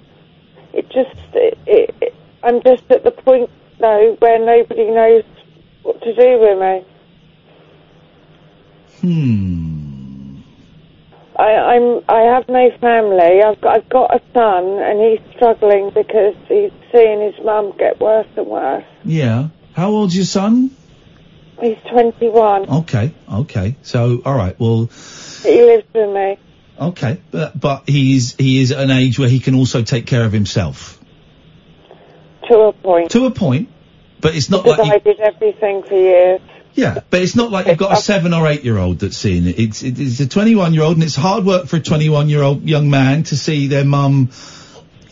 It 0.72 0.86
just, 0.90 1.18
it, 1.34 1.58
it, 2.00 2.14
I'm 2.42 2.62
just 2.62 2.90
at 2.90 3.04
the 3.04 3.10
point 3.10 3.50
though 3.80 4.16
where 4.18 4.38
nobody 4.38 4.90
knows 4.90 5.24
what 5.82 6.00
to 6.02 6.14
do 6.14 6.38
with 6.40 6.58
me. 6.58 6.84
Hmm. 9.00 10.40
I, 11.38 11.74
I'm, 11.74 12.00
I 12.08 12.20
have 12.34 12.48
no 12.48 12.70
family. 12.80 13.42
I've 13.42 13.60
got, 13.60 13.76
I've 13.76 13.88
got 13.90 14.14
a 14.14 14.22
son, 14.32 14.64
and 14.82 15.00
he's 15.00 15.20
struggling 15.36 15.90
because 15.94 16.34
he's 16.48 16.72
seeing 16.92 17.20
his 17.20 17.34
mum 17.44 17.74
get 17.78 18.00
worse 18.00 18.26
and 18.36 18.46
worse. 18.46 18.84
Yeah. 19.04 19.48
How 19.74 19.90
old's 19.90 20.16
your 20.16 20.24
son? 20.24 20.70
He's 21.60 21.76
21. 21.90 22.70
Okay. 22.70 23.12
Okay. 23.30 23.76
So, 23.82 24.22
all 24.24 24.34
right. 24.34 24.58
Well, 24.58 24.88
He 25.42 25.62
lives 25.62 25.84
with 25.94 26.10
me. 26.14 26.38
okay. 26.80 27.20
But, 27.30 27.58
but 27.58 27.88
he's 27.88 28.34
he 28.36 28.60
is 28.62 28.72
at 28.72 28.80
an 28.80 28.90
age 28.90 29.18
where 29.18 29.28
he 29.28 29.38
can 29.40 29.54
also 29.54 29.82
take 29.82 30.06
care 30.06 30.24
of 30.24 30.32
himself. 30.32 30.95
To 32.48 32.58
a 32.60 32.72
point. 32.72 33.10
To 33.12 33.26
a 33.26 33.30
point. 33.30 33.68
But 34.20 34.34
it's 34.34 34.48
not 34.50 34.64
Because 34.64 34.78
like 34.78 34.88
you, 34.88 34.94
I 34.94 34.98
did 34.98 35.20
everything 35.20 35.82
for 35.82 35.94
years. 35.94 36.40
yeah. 36.74 37.00
But 37.10 37.22
it's 37.22 37.36
not 37.36 37.50
like 37.50 37.66
you've 37.66 37.76
got 37.78 37.92
a 37.92 37.96
seven 37.96 38.32
or 38.32 38.46
eight 38.46 38.64
year 38.64 38.78
old 38.78 39.00
that's 39.00 39.16
seeing 39.16 39.46
it. 39.46 39.58
It's 39.58 39.82
it's 39.82 40.20
a 40.20 40.28
21 40.28 40.74
year 40.74 40.82
old, 40.82 40.94
and 40.94 41.02
it's 41.02 41.16
hard 41.16 41.44
work 41.44 41.66
for 41.66 41.76
a 41.76 41.80
21 41.80 42.28
year 42.28 42.42
old 42.42 42.62
young 42.62 42.88
man 42.90 43.24
to 43.24 43.36
see 43.36 43.66
their 43.66 43.84
mum 43.84 44.30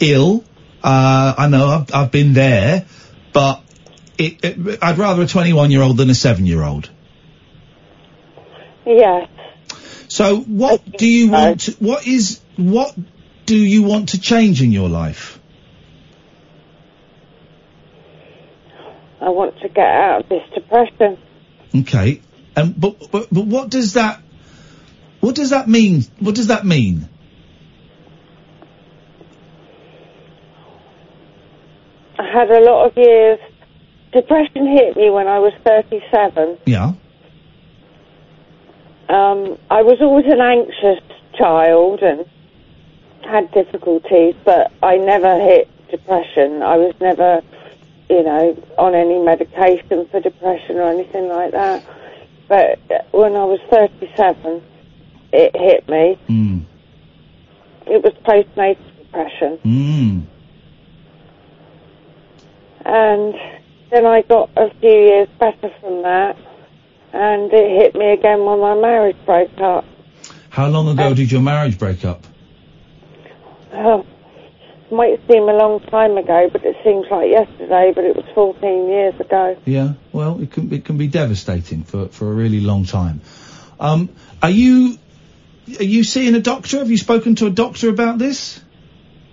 ill. 0.00 0.44
Uh, 0.82 1.34
I 1.36 1.48
know 1.48 1.68
I've, 1.68 1.94
I've 1.94 2.10
been 2.10 2.32
there, 2.34 2.86
but 3.32 3.62
it, 4.18 4.44
it, 4.44 4.78
I'd 4.82 4.98
rather 4.98 5.22
a 5.22 5.26
21 5.26 5.70
year 5.70 5.82
old 5.82 5.96
than 5.96 6.10
a 6.10 6.14
seven 6.14 6.46
year 6.46 6.62
old. 6.62 6.90
Yes. 8.86 9.28
So 10.08 10.38
what 10.38 10.82
do 10.96 11.06
you 11.06 11.30
want? 11.30 11.60
To, 11.60 11.72
what 11.72 12.06
is 12.06 12.40
what 12.56 12.94
do 13.46 13.56
you 13.56 13.82
want 13.82 14.10
to 14.10 14.20
change 14.20 14.62
in 14.62 14.72
your 14.72 14.88
life? 14.88 15.38
I 19.24 19.30
want 19.30 19.58
to 19.60 19.68
get 19.68 19.86
out 19.86 20.22
of 20.22 20.28
this 20.28 20.42
depression. 20.54 21.18
Okay, 21.74 22.20
and 22.54 22.78
but 22.78 23.10
but, 23.10 23.28
but 23.32 23.46
what 23.46 23.70
does 23.70 23.94
that 23.94 24.20
what 25.20 25.34
does 25.34 25.50
that 25.50 25.68
mean? 25.68 26.02
What 26.20 26.34
does 26.34 26.48
that 26.48 26.66
mean? 26.66 27.08
I 32.18 32.30
had 32.30 32.50
a 32.50 32.60
lot 32.60 32.86
of 32.88 32.96
years. 32.96 33.38
Depression 34.12 34.66
hit 34.66 34.96
me 34.96 35.10
when 35.10 35.26
I 35.26 35.38
was 35.38 35.52
37, 35.64 36.58
Yeah. 36.66 36.92
Um, 39.08 39.58
I 39.70 39.82
was 39.82 39.98
always 40.00 40.26
an 40.26 40.40
anxious 40.40 41.02
child 41.36 42.00
and 42.00 42.24
had 43.24 43.50
difficulties, 43.52 44.34
but 44.44 44.72
I 44.82 44.96
never 44.98 45.40
hit 45.40 45.68
depression. 45.90 46.62
I 46.62 46.76
was 46.76 46.94
never, 47.00 47.42
you 48.08 48.22
know, 48.22 48.62
on 48.78 48.94
any 48.94 49.18
medication 49.18 50.06
for 50.10 50.20
depression 50.20 50.76
or 50.76 50.90
anything 50.90 51.28
like 51.28 51.52
that. 51.52 51.84
But 52.48 52.78
when 53.12 53.34
I 53.34 53.44
was 53.44 53.60
37, 53.70 54.62
it 55.32 55.56
hit 55.56 55.88
me. 55.88 56.18
Mm. 56.28 56.64
It 57.86 58.02
was 58.02 58.12
postnatal 58.24 58.78
depression. 58.98 59.58
Mm. 59.64 60.26
And 62.84 63.34
then 63.90 64.06
I 64.06 64.22
got 64.22 64.50
a 64.56 64.70
few 64.80 64.90
years 64.90 65.28
better 65.38 65.72
from 65.80 66.02
that. 66.02 66.36
And 67.12 67.52
it 67.52 67.82
hit 67.82 67.94
me 67.94 68.12
again 68.12 68.44
when 68.44 68.60
my 68.60 68.74
marriage 68.74 69.16
broke 69.24 69.58
up. 69.60 69.84
How 70.50 70.68
long 70.68 70.88
ago 70.88 71.14
did 71.14 71.32
your 71.32 71.40
marriage 71.40 71.78
break 71.78 72.04
up? 72.04 72.26
Oh, 73.72 74.06
might 74.90 75.20
seem 75.28 75.48
a 75.48 75.52
long 75.52 75.80
time 75.80 76.16
ago, 76.16 76.48
but 76.52 76.64
it 76.64 76.76
seems 76.84 77.06
like 77.10 77.30
yesterday, 77.30 77.92
but 77.94 78.04
it 78.04 78.16
was 78.16 78.24
14 78.34 78.88
years 78.88 79.18
ago. 79.18 79.56
Yeah. 79.64 79.94
Well, 80.12 80.40
it 80.40 80.50
can 80.50 80.72
it 80.72 80.84
can 80.84 80.96
be 80.96 81.08
devastating 81.08 81.84
for 81.84 82.08
for 82.08 82.30
a 82.30 82.34
really 82.34 82.60
long 82.60 82.84
time. 82.84 83.20
Um, 83.80 84.08
are 84.42 84.50
you 84.50 84.98
are 85.78 85.84
you 85.84 86.04
seeing 86.04 86.34
a 86.34 86.40
doctor? 86.40 86.78
Have 86.78 86.90
you 86.90 86.98
spoken 86.98 87.34
to 87.36 87.46
a 87.46 87.50
doctor 87.50 87.88
about 87.88 88.18
this? 88.18 88.60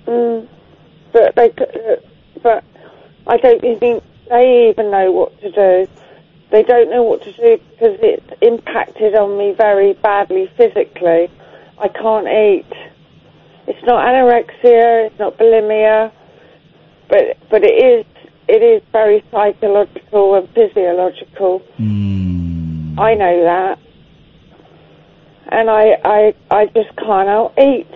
Mm, 0.08 0.48
but 1.12 1.36
they, 1.36 1.50
uh, 1.50 1.96
but 2.42 2.64
I 3.28 3.38
don't 3.38 3.62
think 3.62 4.04
they 4.30 4.70
even 4.70 4.92
know 4.92 5.12
what 5.12 5.40
to 5.42 5.52
do. 5.52 5.92
They 6.50 6.64
don't 6.64 6.90
know 6.90 7.04
what 7.04 7.24
to 7.24 7.32
do 7.32 7.58
because 7.72 7.98
it 8.02 8.38
impacted 8.42 9.16
on 9.16 9.38
me 9.38 9.54
very 9.54 9.94
badly 9.94 10.52
physically. 10.58 11.30
I 11.78 11.88
can't 11.88 12.28
eat. 12.28 12.91
It's 13.68 13.86
not 13.86 14.06
anorexia. 14.06 15.08
It's 15.08 15.20
not 15.20 15.38
bulimia, 15.38 16.12
but 17.10 17.38
but 17.50 17.64
it 17.64 17.74
is 17.74 18.06
it 18.48 18.64
is 18.64 18.82
very 18.92 19.24
psychological 19.32 20.36
and 20.36 20.50
physiological. 20.50 21.62
I 22.98 23.14
know 23.16 23.44
that, 23.44 23.80
and 25.48 25.70
I 25.70 25.98
I 26.04 26.34
I 26.50 26.66
just 26.68 26.96
can't 26.98 27.30
out 27.30 27.54
eat. 27.58 27.88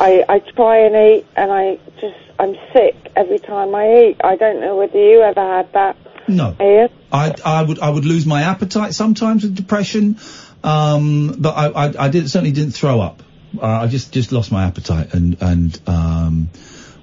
I 0.00 0.24
I 0.28 0.38
try 0.54 0.78
and 0.86 0.94
eat, 0.94 1.26
and 1.36 1.52
I 1.52 1.78
just 2.00 2.16
I'm 2.38 2.54
sick 2.72 2.96
every 3.16 3.38
time 3.38 3.74
I 3.74 4.04
eat. 4.04 4.20
I 4.24 4.36
don't 4.36 4.60
know 4.60 4.76
whether 4.76 4.98
you 4.98 5.20
ever 5.22 5.40
had 5.40 5.72
that. 5.74 5.96
No. 6.28 6.56
Iain? 6.58 6.88
I 7.12 7.34
I 7.44 7.62
would 7.62 7.78
I 7.80 7.90
would 7.90 8.04
lose 8.04 8.24
my 8.26 8.42
appetite 8.42 8.94
sometimes 8.94 9.42
with 9.42 9.54
depression, 9.54 10.18
um, 10.64 11.34
but 11.38 11.50
I 11.50 11.66
I, 11.68 12.04
I 12.06 12.08
did 12.08 12.30
certainly 12.30 12.52
didn't 12.52 12.72
throw 12.72 13.00
up. 13.00 13.22
Uh, 13.60 13.66
I 13.66 13.86
just 13.86 14.12
just 14.12 14.32
lost 14.32 14.50
my 14.52 14.64
appetite 14.64 15.14
and 15.14 15.36
and 15.40 15.80
um, 15.86 16.50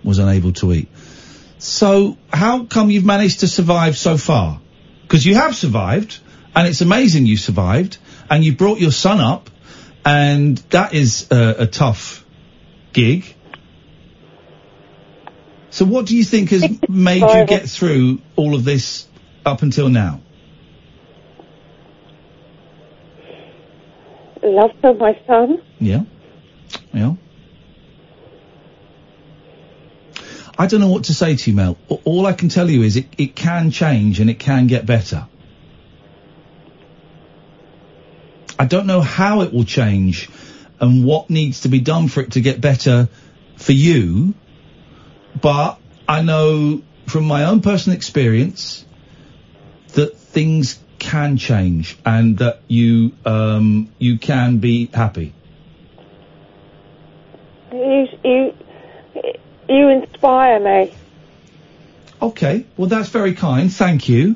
was 0.03 0.19
unable 0.19 0.53
to 0.53 0.73
eat. 0.73 0.89
So 1.59 2.17
how 2.31 2.65
come 2.65 2.89
you've 2.89 3.05
managed 3.05 3.41
to 3.41 3.47
survive 3.47 3.97
so 3.97 4.17
far? 4.17 4.61
Because 5.03 5.25
you 5.25 5.35
have 5.35 5.55
survived, 5.55 6.19
and 6.55 6.67
it's 6.67 6.81
amazing 6.81 7.25
you 7.25 7.37
survived, 7.37 7.97
and 8.29 8.43
you 8.43 8.55
brought 8.55 8.79
your 8.79 8.91
son 8.91 9.19
up, 9.19 9.49
and 10.05 10.57
that 10.69 10.93
is 10.93 11.27
a, 11.31 11.63
a 11.63 11.67
tough 11.67 12.25
gig. 12.93 13.35
So 15.71 15.85
what 15.85 16.05
do 16.05 16.15
you 16.15 16.23
think 16.23 16.49
has 16.51 16.65
made 16.89 17.21
you 17.21 17.45
get 17.45 17.69
through 17.69 18.21
all 18.35 18.55
of 18.55 18.63
this 18.63 19.07
up 19.45 19.61
until 19.61 19.89
now? 19.89 20.21
Love 24.41 24.71
for 24.81 24.93
my 24.93 25.19
son. 25.27 25.61
Yeah. 25.79 26.03
Yeah. 26.93 27.13
I 30.57 30.67
don't 30.67 30.81
know 30.81 30.89
what 30.89 31.05
to 31.05 31.13
say 31.13 31.35
to 31.35 31.49
you, 31.49 31.55
Mel. 31.55 31.77
All 32.03 32.25
I 32.25 32.33
can 32.33 32.49
tell 32.49 32.69
you 32.69 32.83
is 32.83 32.97
it, 32.97 33.07
it 33.17 33.35
can 33.35 33.71
change 33.71 34.19
and 34.19 34.29
it 34.29 34.39
can 34.39 34.67
get 34.67 34.85
better. 34.85 35.25
I 38.59 38.65
don't 38.65 38.85
know 38.85 38.99
how 38.99 39.41
it 39.41 39.53
will 39.53 39.63
change 39.63 40.29
and 40.81 41.05
what 41.05 41.29
needs 41.29 41.61
to 41.61 41.69
be 41.69 41.79
done 41.79 42.09
for 42.09 42.19
it 42.19 42.33
to 42.33 42.41
get 42.41 42.59
better 42.59 43.07
for 43.55 43.71
you, 43.71 44.33
but 45.41 45.79
I 46.09 46.23
know 46.23 46.81
from 47.07 47.23
my 47.23 47.45
own 47.45 47.61
personal 47.61 47.95
experience 47.95 48.85
that 49.93 50.17
things 50.17 50.77
can 50.99 51.37
change 51.37 51.97
and 52.05 52.37
that 52.39 52.61
you 52.67 53.13
um, 53.25 53.89
you 53.97 54.19
can 54.19 54.57
be 54.57 54.87
happy. 54.87 55.33
You 57.71 58.07
you 58.23 58.53
you 59.67 59.89
inspire 59.89 60.59
me. 60.59 60.93
Okay, 62.21 62.65
well 62.75 62.87
that's 62.87 63.09
very 63.09 63.33
kind, 63.33 63.71
thank 63.71 64.09
you. 64.09 64.35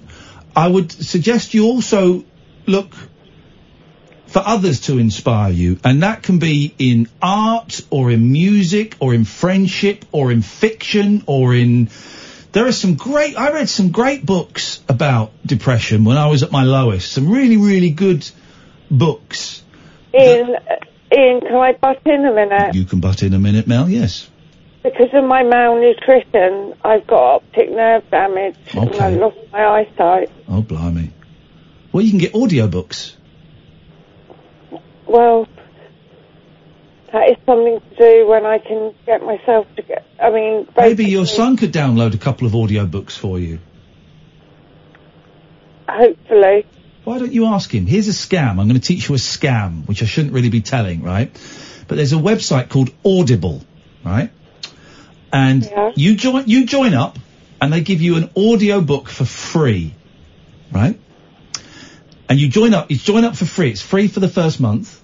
I 0.55 0.67
would 0.67 0.91
suggest 0.91 1.53
you 1.53 1.65
also 1.65 2.23
look 2.65 2.93
for 4.27 4.41
others 4.45 4.81
to 4.81 4.97
inspire 4.97 5.51
you, 5.51 5.79
and 5.83 6.03
that 6.03 6.23
can 6.23 6.39
be 6.39 6.73
in 6.79 7.07
art 7.21 7.81
or 7.89 8.11
in 8.11 8.31
music 8.31 8.95
or 8.99 9.13
in 9.13 9.25
friendship 9.25 10.05
or 10.11 10.31
in 10.31 10.41
fiction 10.41 11.23
or 11.25 11.53
in. 11.53 11.89
There 12.51 12.67
are 12.67 12.71
some 12.71 12.95
great. 12.95 13.37
I 13.37 13.51
read 13.51 13.67
some 13.67 13.91
great 13.91 14.25
books 14.25 14.81
about 14.87 15.31
depression 15.45 16.05
when 16.05 16.17
I 16.17 16.27
was 16.27 16.43
at 16.43 16.51
my 16.51 16.63
lowest. 16.63 17.11
Some 17.11 17.29
really, 17.29 17.57
really 17.57 17.89
good 17.89 18.29
books. 18.91 19.63
Iain, 20.13 20.55
uh, 20.55 20.75
Iain, 21.15 21.41
can 21.41 21.55
I 21.55 21.73
butt 21.73 22.01
in 22.05 22.25
a 22.25 22.33
minute? 22.33 22.73
You 22.75 22.85
can 22.85 22.99
butt 22.99 23.21
in 23.23 23.33
a 23.33 23.39
minute, 23.39 23.67
Mel. 23.67 23.87
Yes. 23.89 24.29
Because 24.83 25.09
of 25.13 25.23
my 25.25 25.43
malnutrition, 25.43 26.73
I've 26.83 27.05
got 27.07 27.35
optic 27.35 27.69
nerve 27.71 28.03
damage 28.09 28.55
and 28.73 28.89
I 28.95 29.07
Okay. 29.11 29.17
lost 29.19 29.37
my 29.51 29.63
eyesight. 29.65 30.29
Oh, 30.49 30.61
blimey. 30.61 31.11
Well, 31.91 32.03
you 32.03 32.09
can 32.09 32.19
get 32.19 32.33
audiobooks. 32.33 33.13
Well, 35.07 35.47
that 37.11 37.29
is 37.29 37.37
something 37.45 37.79
to 37.79 37.95
do 37.97 38.27
when 38.27 38.45
I 38.45 38.57
can 38.57 38.93
get 39.05 39.23
myself 39.23 39.67
to 39.75 39.83
get. 39.83 40.03
I 40.21 40.31
mean, 40.31 40.67
Maybe 40.75 41.05
your 41.05 41.27
son 41.27 41.55
could 41.57 41.71
download 41.71 42.15
a 42.15 42.17
couple 42.17 42.47
of 42.47 42.53
audiobooks 42.53 43.11
for 43.17 43.37
you. 43.39 43.59
hopefully. 45.87 46.65
Why 47.03 47.19
don't 47.19 47.33
you 47.33 47.45
ask 47.47 47.73
him? 47.73 47.85
Here's 47.85 48.07
a 48.07 48.11
scam. 48.11 48.51
I'm 48.51 48.67
going 48.67 48.73
to 48.73 48.79
teach 48.79 49.09
you 49.09 49.15
a 49.15 49.17
scam, 49.17 49.87
which 49.87 50.01
I 50.01 50.05
shouldn't 50.05 50.33
really 50.33 50.49
be 50.49 50.61
telling, 50.61 51.03
right? 51.03 51.31
But 51.87 51.95
there's 51.95 52.13
a 52.13 52.17
website 52.17 52.69
called 52.69 52.91
Audible, 53.05 53.61
right? 54.05 54.31
And 55.31 55.69
you 55.95 56.15
join 56.15 56.45
you 56.47 56.65
join 56.65 56.93
up, 56.93 57.17
and 57.59 57.73
they 57.73 57.81
give 57.81 58.01
you 58.01 58.15
an 58.15 58.29
audio 58.37 58.81
book 58.81 59.09
for 59.09 59.25
free, 59.25 59.93
right? 60.71 60.99
And 62.29 62.39
you 62.39 62.47
join 62.47 62.73
up. 62.73 62.89
You 62.89 62.97
join 62.97 63.25
up 63.25 63.35
for 63.35 63.45
free. 63.45 63.71
It's 63.71 63.81
free 63.81 64.07
for 64.07 64.19
the 64.19 64.29
first 64.29 64.59
month. 64.59 65.01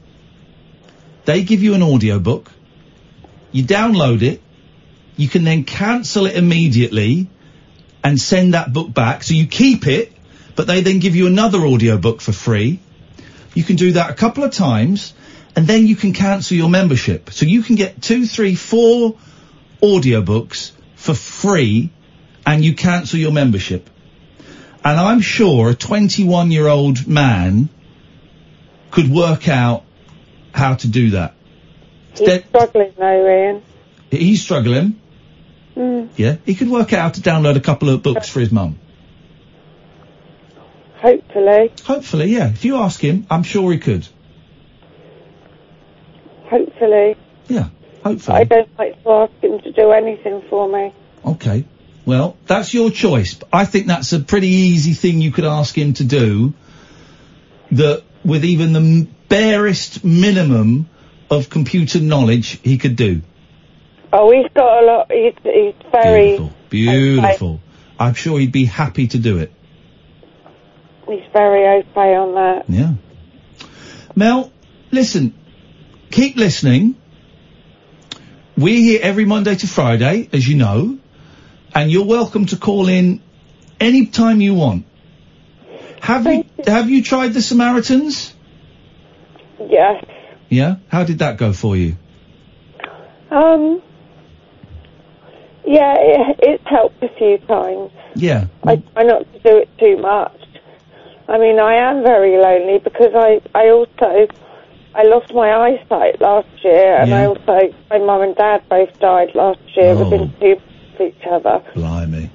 They 1.25 1.43
give 1.43 1.61
you 1.61 1.73
an 1.73 1.81
audio 1.81 2.19
book. 2.19 2.51
You 3.51 3.63
download 3.63 4.21
it. 4.21 4.41
You 5.17 5.27
can 5.27 5.43
then 5.43 5.63
cancel 5.65 6.27
it 6.27 6.35
immediately 6.35 7.27
and 8.03 8.19
send 8.19 8.53
that 8.53 8.71
book 8.71 8.93
back. 8.93 9.23
So 9.23 9.33
you 9.33 9.47
keep 9.47 9.85
it, 9.85 10.13
but 10.59 10.67
they 10.67 10.81
then 10.81 10.99
give 10.99 11.15
you 11.15 11.25
another 11.25 11.65
audio 11.65 11.97
book 11.97 12.19
for 12.19 12.33
free. 12.33 12.81
You 13.53 13.63
can 13.63 13.77
do 13.77 13.93
that 13.93 14.09
a 14.09 14.13
couple 14.13 14.43
of 14.43 14.51
times, 14.51 15.13
and 15.55 15.65
then 15.65 15.87
you 15.87 15.95
can 15.95 16.11
cancel 16.11 16.57
your 16.57 16.69
membership. 16.69 17.29
So 17.29 17.45
you 17.45 17.61
can 17.63 17.77
get 17.77 18.01
two, 18.01 18.25
three, 18.25 18.55
four 18.55 19.15
audiobooks 19.81 20.71
for 20.97 21.13
free, 21.13 21.91
and 22.45 22.65
you 22.65 22.75
cancel 22.75 23.19
your 23.19 23.31
membership. 23.31 23.89
And 24.83 24.99
I'm 24.99 25.21
sure 25.21 25.69
a 25.69 25.75
21 25.75 26.51
year 26.51 26.67
old 26.67 27.07
man 27.07 27.69
could 28.91 29.09
work 29.09 29.47
out 29.47 29.85
how 30.53 30.75
to 30.75 30.89
do 30.89 31.11
that. 31.11 31.35
He's 32.17 32.43
struggling 32.43 32.91
though, 32.97 33.27
Iain. 33.27 33.61
He's 34.11 34.43
struggling. 34.43 34.99
Mm, 35.77 36.09
Yeah, 36.17 36.35
he 36.45 36.53
could 36.53 36.69
work 36.69 36.91
out 36.91 36.99
how 36.99 37.09
to 37.11 37.21
download 37.21 37.55
a 37.55 37.61
couple 37.61 37.89
of 37.89 38.03
books 38.03 38.27
for 38.27 38.41
his 38.41 38.51
mum. 38.51 38.77
Hopefully, 41.01 41.71
Hopefully, 41.85 42.27
yeah. 42.27 42.49
If 42.49 42.65
you 42.65 42.77
ask 42.77 42.99
him, 43.01 43.25
I'm 43.29 43.43
sure 43.43 43.71
he 43.71 43.77
could. 43.79 44.07
hopefully. 46.45 47.15
Yeah, 47.47 47.69
hopefully. 48.03 48.37
I 48.37 48.43
don't 48.43 48.69
like 48.77 49.01
to 49.03 49.09
ask 49.09 49.33
him 49.41 49.59
to 49.61 49.71
do 49.71 49.91
anything 49.91 50.43
for 50.49 50.67
me. 50.67 50.93
Okay. 51.25 51.65
Well, 52.05 52.37
that's 52.47 52.73
your 52.73 52.89
choice. 52.89 53.37
I 53.53 53.65
think 53.65 53.87
that's 53.87 54.13
a 54.13 54.19
pretty 54.19 54.47
easy 54.47 54.93
thing 54.93 55.21
you 55.21 55.31
could 55.31 55.45
ask 55.45 55.77
him 55.77 55.93
to 55.93 56.03
do. 56.03 56.53
That 57.71 58.03
with 58.25 58.43
even 58.45 58.73
the 58.73 58.79
m- 58.79 59.15
barest 59.27 60.03
minimum 60.03 60.89
of 61.29 61.49
computer 61.51 61.99
knowledge, 61.99 62.59
he 62.63 62.79
could 62.79 62.95
do. 62.95 63.21
Oh, 64.11 64.31
he's 64.31 64.51
got 64.55 64.83
a 64.83 64.85
lot. 64.85 65.11
He's, 65.11 65.35
he's 65.43 65.75
very. 65.91 66.51
Beautiful. 66.69 67.59
I'm 67.99 68.15
sure 68.15 68.39
he'd 68.39 68.51
be 68.51 68.65
happy 68.65 69.07
to 69.09 69.19
do 69.19 69.37
it. 69.37 69.51
He's 71.09 71.25
very 71.33 71.79
okay 71.79 72.15
on 72.15 72.35
that. 72.35 72.69
Yeah. 72.69 72.93
Mel, 74.15 74.51
listen, 74.91 75.33
keep 76.11 76.35
listening. 76.35 76.95
We're 78.55 78.79
here 78.79 78.99
every 79.01 79.25
Monday 79.25 79.55
to 79.55 79.67
Friday, 79.67 80.29
as 80.31 80.47
you 80.47 80.55
know, 80.55 80.99
and 81.73 81.91
you're 81.91 82.05
welcome 82.05 82.45
to 82.47 82.57
call 82.57 82.89
in 82.89 83.21
any 83.79 84.05
time 84.05 84.39
you 84.39 84.53
want. 84.53 84.85
Have 86.01 86.25
you 86.27 86.45
have 86.67 86.89
you 86.89 87.03
tried 87.03 87.33
the 87.33 87.41
Samaritans? 87.41 88.33
Yes. 89.59 90.05
Yeah. 90.49 90.75
How 90.89 91.05
did 91.05 91.19
that 91.19 91.37
go 91.37 91.53
for 91.53 91.75
you? 91.75 91.95
Um. 93.31 93.81
Yeah, 95.65 95.95
it, 95.97 96.39
it's 96.39 96.63
helped 96.67 97.01
a 97.03 97.09
few 97.09 97.37
times. 97.39 97.91
Yeah. 98.15 98.47
I 98.63 98.77
try 98.77 99.03
not 99.03 99.31
to 99.33 99.39
do 99.39 99.57
it 99.57 99.69
too 99.77 99.97
much. 99.97 100.38
I 101.29 101.37
mean, 101.37 101.59
I 101.59 101.75
am 101.75 102.01
very 102.03 102.37
lonely 102.37 102.79
because 102.79 103.13
I, 103.15 103.39
I 103.53 103.69
also, 103.69 104.27
I 104.95 105.03
lost 105.03 105.31
my 105.33 105.53
eyesight 105.53 106.19
last 106.19 106.47
year, 106.63 106.97
and 106.97 107.13
I 107.13 107.25
also, 107.25 107.73
my 107.91 107.99
mum 107.99 108.21
and 108.23 108.35
dad 108.35 108.63
both 108.67 108.99
died 108.99 109.35
last 109.35 109.59
year 109.75 109.91
Oh. 109.93 110.03
within 110.09 110.33
two 110.39 110.59
of 110.95 111.01
each 111.01 111.23
other. 111.29 111.63
Blimey. 111.75 112.29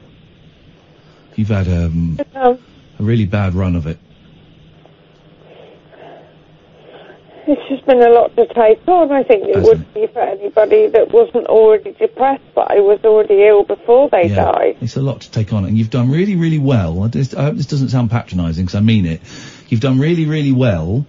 You've 1.34 1.48
had 1.48 1.66
um, 1.66 2.18
Um, 2.36 2.58
a 3.00 3.02
really 3.02 3.26
bad 3.26 3.55
run 3.55 3.74
of 3.74 3.86
it. 3.89 3.98
It's 7.47 7.68
just 7.68 7.86
been 7.86 8.02
a 8.02 8.10
lot 8.10 8.34
to 8.36 8.47
take 8.47 8.86
on. 8.89 9.12
I 9.12 9.23
think 9.23 9.44
it 9.44 9.62
would 9.62 9.92
be 9.94 10.06
for 10.06 10.20
anybody 10.20 10.89
that 10.89 11.10
wasn't 11.12 11.47
already 11.47 11.92
depressed, 11.92 12.42
but 12.55 12.70
I 12.70 12.81
was 12.81 13.00
already 13.05 13.42
ill 13.47 13.64
before 13.64 14.08
they 14.10 14.28
Yeah. 14.28 14.52
died. 14.52 14.76
It's 14.81 14.97
a 14.97 15.02
lot 15.02 15.23
to 15.23 15.31
take 15.31 15.52
on, 15.52 15.64
and 15.64 15.76
you've 15.76 15.90
done 15.90 16.10
really, 16.10 16.36
really 16.36 16.58
well. 16.58 17.02
I, 17.02 17.08
just, 17.08 17.34
I 17.36 17.44
hope 17.44 17.56
this 17.56 17.66
doesn't 17.66 17.90
sound 17.90 18.10
patronising, 18.10 18.64
because 18.64 18.74
I 18.74 18.81
mean 18.81 19.06
it. 19.06 19.20
You've 19.68 19.81
done 19.81 19.98
really, 19.98 20.26
really 20.26 20.52
well 20.52 21.06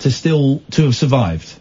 to 0.00 0.10
still 0.10 0.62
to 0.72 0.84
have 0.84 0.96
survived, 0.96 1.58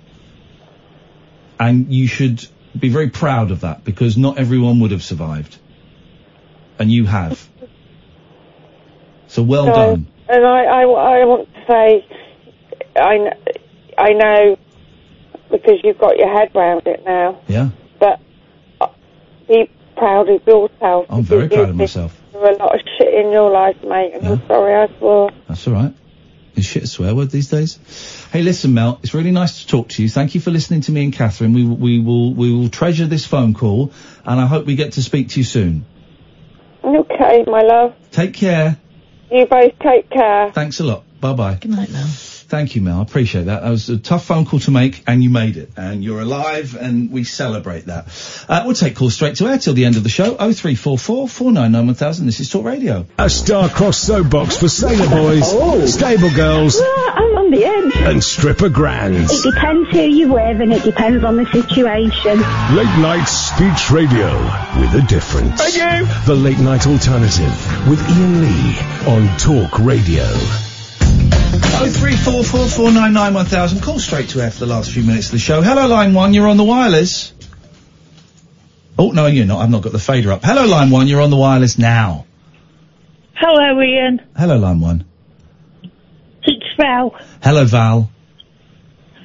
and 1.59 1.93
you 1.93 2.07
should 2.07 2.45
be 2.77 2.89
very 2.89 3.09
proud 3.09 3.51
of 3.51 3.61
that 3.61 3.83
because 3.83 4.17
not 4.17 4.37
everyone 4.37 4.79
would 4.81 4.91
have 4.91 5.03
survived, 5.03 5.57
and 6.79 6.91
you 6.91 7.05
have. 7.05 7.47
So 9.27 9.43
well 9.43 9.67
So, 9.67 9.73
done. 9.73 10.07
And 10.27 10.45
I, 10.45 10.63
I, 10.65 10.81
I 10.81 11.25
want 11.25 11.49
to 11.53 11.65
say, 11.67 12.05
I, 12.95 13.31
I 13.97 14.13
know 14.13 14.57
because 15.51 15.79
you've 15.83 15.97
got 15.97 16.17
your 16.17 16.31
head 16.33 16.51
round 16.53 16.87
it 16.87 17.03
now. 17.05 17.39
Yeah. 17.47 17.69
But 17.99 18.19
uh, 18.81 18.87
be 19.47 19.69
proud 19.95 20.29
of 20.29 20.45
yourself. 20.45 21.05
I'm 21.09 21.23
very 21.23 21.47
proud 21.49 21.69
of 21.69 21.75
myself. 21.75 22.19
been 22.31 22.41
through 22.41 22.49
a 22.49 22.57
lot 22.57 22.75
of 22.75 22.81
shit 22.97 23.13
in 23.13 23.31
your 23.31 23.51
life, 23.51 23.77
mate. 23.83 24.13
And 24.13 24.27
I'm 24.27 24.47
sorry 24.47 24.75
I 24.75 24.97
swore. 24.97 25.31
That's 25.47 25.67
all 25.67 25.73
right. 25.73 25.93
Is 26.55 26.65
shit 26.65 26.83
a 26.83 26.87
swear 26.87 27.13
word 27.13 27.31
these 27.31 27.49
days? 27.49 27.79
Hey, 28.31 28.41
listen, 28.41 28.73
Mel. 28.73 28.99
It's 29.03 29.13
really 29.13 29.31
nice 29.31 29.61
to 29.61 29.67
talk 29.67 29.89
to 29.89 30.03
you. 30.03 30.09
Thank 30.09 30.35
you 30.35 30.41
for 30.41 30.51
listening 30.51 30.81
to 30.81 30.91
me 30.91 31.03
and 31.03 31.13
Katherine. 31.13 31.53
We 31.53 31.65
we 31.65 31.99
will 31.99 32.33
we 32.33 32.53
will 32.53 32.69
treasure 32.69 33.07
this 33.07 33.25
phone 33.25 33.53
call, 33.53 33.91
and 34.23 34.39
I 34.39 34.45
hope 34.45 34.65
we 34.65 34.75
get 34.75 34.93
to 34.93 35.03
speak 35.03 35.29
to 35.29 35.39
you 35.41 35.43
soon. 35.43 35.85
Okay, 36.81 37.43
my 37.45 37.61
love. 37.61 37.93
Take 38.11 38.35
care. 38.35 38.77
You 39.31 39.45
both 39.47 39.77
take 39.79 40.09
care. 40.09 40.51
Thanks 40.53 40.79
a 40.79 40.85
lot. 40.85 41.03
Bye 41.19 41.33
bye. 41.33 41.55
Good 41.55 41.71
night, 41.71 41.91
Mel. 41.91 42.07
Thank 42.47 42.75
you, 42.75 42.81
Mel. 42.81 42.99
I 42.99 43.01
appreciate 43.01 43.45
that. 43.45 43.63
That 43.63 43.69
was 43.69 43.89
a 43.89 43.97
tough 43.97 44.25
phone 44.25 44.45
call 44.45 44.59
to 44.61 44.71
make, 44.71 45.03
and 45.07 45.23
you 45.23 45.29
made 45.29 45.57
it. 45.57 45.71
And 45.77 46.03
you're 46.03 46.21
alive, 46.21 46.75
and 46.79 47.11
we 47.11 47.23
celebrate 47.23 47.85
that. 47.87 48.07
Uh, 48.47 48.63
we'll 48.65 48.75
take 48.75 48.95
calls 48.95 49.15
straight 49.15 49.35
to 49.37 49.47
air 49.47 49.57
till 49.57 49.73
the 49.73 49.85
end 49.85 49.97
of 49.97 50.03
the 50.03 50.09
show. 50.09 50.35
Oh 50.39 50.53
three 50.53 50.75
four 50.75 50.97
four 50.97 51.27
four 51.27 51.51
nine 51.51 51.71
nine 51.71 51.87
one 51.87 51.95
thousand. 51.95 52.27
This 52.27 52.39
is 52.39 52.49
Talk 52.49 52.63
Radio. 52.65 53.05
A 53.17 53.29
star-crossed 53.29 54.01
soapbox 54.05 54.57
for 54.57 54.69
sailor 54.69 55.09
boys, 55.09 55.93
stable 55.93 56.29
girls, 56.35 56.79
I'm 56.79 57.35
on 57.37 57.51
the 57.51 57.65
edge. 57.65 57.95
and 58.07 58.23
stripper 58.23 58.69
grands. 58.69 59.43
It 59.45 59.51
depends 59.53 59.89
who 59.89 60.01
you're 60.01 60.29
with 60.33 60.61
and 60.61 60.71
it 60.73 60.83
depends 60.83 61.23
on 61.23 61.37
the 61.37 61.45
situation. 61.47 62.39
Late 62.75 62.99
night 62.99 63.25
speech 63.25 63.91
radio 63.91 64.31
with 64.79 64.93
a 64.93 65.05
difference. 65.07 65.61
Thank 65.61 65.75
you. 65.75 66.05
The 66.25 66.35
late 66.35 66.59
night 66.59 66.85
alternative 66.87 67.89
with 67.89 67.99
Iain 68.01 68.41
Lee 68.41 68.77
on 69.07 69.37
Talk 69.37 69.79
Radio. 69.79 70.25
03444991000. 71.75 73.83
Call 73.83 73.99
straight 73.99 74.29
to 74.29 74.41
air 74.41 74.49
for 74.49 74.59
the 74.59 74.65
last 74.65 74.91
few 74.91 75.03
minutes 75.03 75.27
of 75.27 75.33
the 75.33 75.39
show. 75.39 75.61
Hello, 75.61 75.87
line 75.87 76.13
one. 76.13 76.33
You're 76.33 76.47
on 76.47 76.55
the 76.57 76.63
wireless. 76.63 77.33
Oh 78.97 79.11
no, 79.11 79.25
you're 79.27 79.45
not. 79.45 79.59
I've 79.59 79.69
not 79.69 79.81
got 79.81 79.91
the 79.91 79.99
fader 79.99 80.31
up. 80.31 80.41
Hello, 80.43 80.65
line 80.65 80.89
one. 80.89 81.07
You're 81.07 81.21
on 81.21 81.29
the 81.29 81.35
wireless 81.35 81.77
now. 81.77 82.25
Hello, 83.33 83.79
Iain. 83.79 84.21
Hello, 84.37 84.57
line 84.57 84.79
one. 84.79 85.05
It's 86.43 86.65
Val. 86.77 87.13
Hello, 87.43 87.65
Val. 87.65 88.09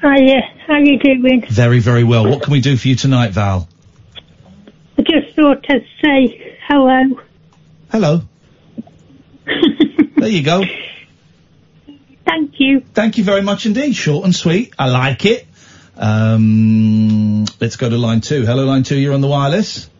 Hiya. 0.03 0.41
How 0.67 0.79
you 0.79 0.99
doing? 0.99 1.45
Very, 1.49 1.79
very 1.79 2.03
well. 2.03 2.29
What 2.29 2.43
can 2.43 2.53
we 2.53 2.61
do 2.61 2.77
for 2.77 2.89
you 2.89 2.97
tonight, 2.97 3.31
Val? 3.31 3.69
I 4.99 5.03
just 5.03 5.37
thought 5.37 5.65
I'd 5.69 5.87
say 6.03 6.57
hello. 6.67 7.20
Hello. 7.93 8.23
there 10.17 10.29
you 10.29 10.43
go. 10.43 10.65
Thank 12.24 12.60
you. 12.60 12.81
Thank 12.94 13.18
you 13.18 13.24
very 13.24 13.42
much 13.42 13.66
indeed. 13.66 13.94
Short 13.94 14.24
and 14.24 14.34
sweet. 14.34 14.74
I 14.78 14.89
like 14.89 15.24
it. 15.24 15.47
Um, 15.97 17.44
let's 17.60 17.76
go 17.76 17.89
to 17.89 17.99
line 17.99 18.20
two. 18.20 18.47
Hello, 18.47 18.65
line 18.65 18.82
two. 18.82 18.99
You're 18.99 19.15
on 19.15 19.20
the 19.20 19.28
wireless. 19.28 19.90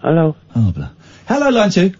Hello. 0.00 0.36
Oh, 0.54 0.72
blah. 0.72 0.90
Hello, 1.26 1.50
line 1.50 1.70
two. 1.70 1.92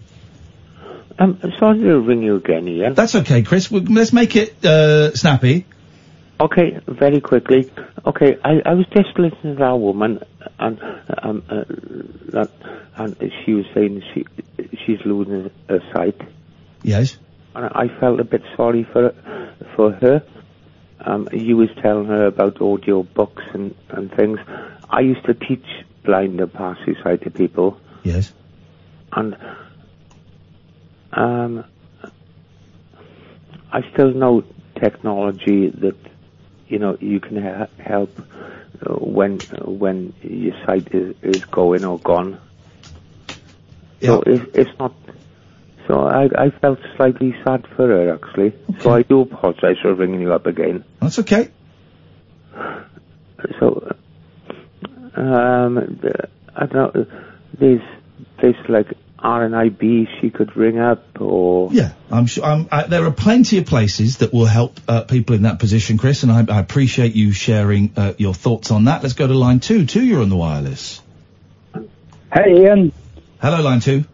Um, 1.19 1.39
sorry 1.59 1.79
to 1.81 1.99
ring 1.99 2.23
you 2.23 2.37
again, 2.37 2.67
Iain. 2.67 2.95
That's 2.95 3.13
okay, 3.15 3.43
Chris. 3.43 3.69
We, 3.69 3.81
let's 3.81 4.11
make 4.11 4.35
it 4.35 4.65
uh, 4.65 5.13
snappy. 5.15 5.65
Okay, 6.39 6.79
very 6.87 7.21
quickly. 7.21 7.71
Okay, 8.03 8.39
I, 8.43 8.61
I 8.65 8.73
was 8.73 8.87
just 8.87 9.09
listening 9.19 9.55
to 9.55 9.59
that 9.59 9.77
woman, 9.77 10.23
and 10.57 10.81
um, 11.21 11.43
uh, 11.47 11.63
that, 12.31 12.49
and 12.95 13.31
she 13.45 13.53
was 13.53 13.65
saying 13.75 14.01
she 14.13 14.25
she's 14.83 14.99
losing 15.05 15.51
her 15.69 15.79
sight, 15.93 16.19
Yes. 16.81 17.17
And 17.55 17.65
I 17.65 17.87
felt 17.99 18.19
a 18.19 18.23
bit 18.23 18.43
sorry 18.55 18.83
for 18.91 19.13
for 19.75 19.91
her. 19.93 20.23
Um, 21.03 21.27
you 21.31 21.57
was 21.57 21.69
telling 21.81 22.05
her 22.07 22.27
about 22.27 22.61
audio 22.61 23.03
books 23.03 23.43
and 23.53 23.75
and 23.89 24.11
things. 24.13 24.39
I 24.89 25.01
used 25.01 25.25
to 25.25 25.33
teach 25.33 25.65
blind 26.03 26.39
and 26.39 26.51
partially 26.53 26.95
sighted 27.03 27.33
people, 27.33 27.79
Yes. 28.03 28.25
and 29.13 29.35
um, 31.13 31.65
I 33.71 33.81
still 33.93 34.13
know 34.13 34.43
technology 34.79 35.69
that 35.69 35.97
you 36.67 36.79
know 36.79 36.97
you 36.99 37.19
can 37.19 37.41
ha- 37.41 37.67
help 37.79 38.17
uh, 38.85 38.93
when 38.95 39.39
when 39.65 40.13
your 40.21 40.55
sight 40.65 40.87
is, 40.93 41.15
is 41.21 41.41
going 41.51 41.83
or 41.83 41.99
gone. 41.99 42.39
Yeah. 43.99 44.07
So 44.07 44.23
it's, 44.25 44.51
it's 44.53 44.79
not. 44.79 44.93
So 45.87 45.99
I 45.99 46.29
I 46.37 46.49
felt 46.61 46.79
slightly 46.95 47.35
sad 47.43 47.65
for 47.75 47.87
her 47.87 48.13
actually. 48.13 48.53
So 48.79 48.91
I 48.91 49.03
do 49.03 49.21
apologise 49.21 49.77
for 49.81 49.93
ringing 49.93 50.21
you 50.21 50.33
up 50.33 50.45
again. 50.45 50.83
That's 50.99 51.19
okay. 51.19 51.49
So 53.59 53.95
um, 55.15 55.99
I 56.55 56.65
don't 56.65 56.95
know. 56.95 57.05
There's 57.59 57.81
places 58.37 58.65
like 58.69 58.87
RNIB 59.19 60.07
she 60.19 60.29
could 60.29 60.55
ring 60.55 60.79
up 60.79 61.21
or 61.21 61.69
Yeah, 61.71 61.93
I'm 62.09 62.25
sure. 62.25 62.45
Um, 62.45 62.67
uh, 62.71 62.87
there 62.87 63.05
are 63.05 63.11
plenty 63.11 63.59
of 63.59 63.65
places 63.65 64.17
that 64.17 64.33
will 64.33 64.45
help 64.45 64.79
uh, 64.87 65.03
people 65.03 65.35
in 65.35 65.43
that 65.43 65.59
position, 65.59 65.97
Chris, 65.97 66.23
and 66.23 66.31
I, 66.31 66.57
I 66.57 66.59
appreciate 66.59 67.13
you 67.13 67.31
sharing 67.31 67.93
uh, 67.95 68.13
your 68.17 68.33
thoughts 68.33 68.71
on 68.71 68.85
that. 68.85 69.03
Let's 69.03 69.13
go 69.13 69.27
to 69.27 69.33
line 69.33 69.59
two. 69.59 69.85
Two, 69.85 70.03
you're 70.03 70.21
on 70.21 70.29
the 70.29 70.35
wireless. 70.35 71.01
Hey, 72.33 72.65
Iain. 72.67 72.91
Hello, 73.41 73.61
line 73.61 73.79
two. 73.79 74.05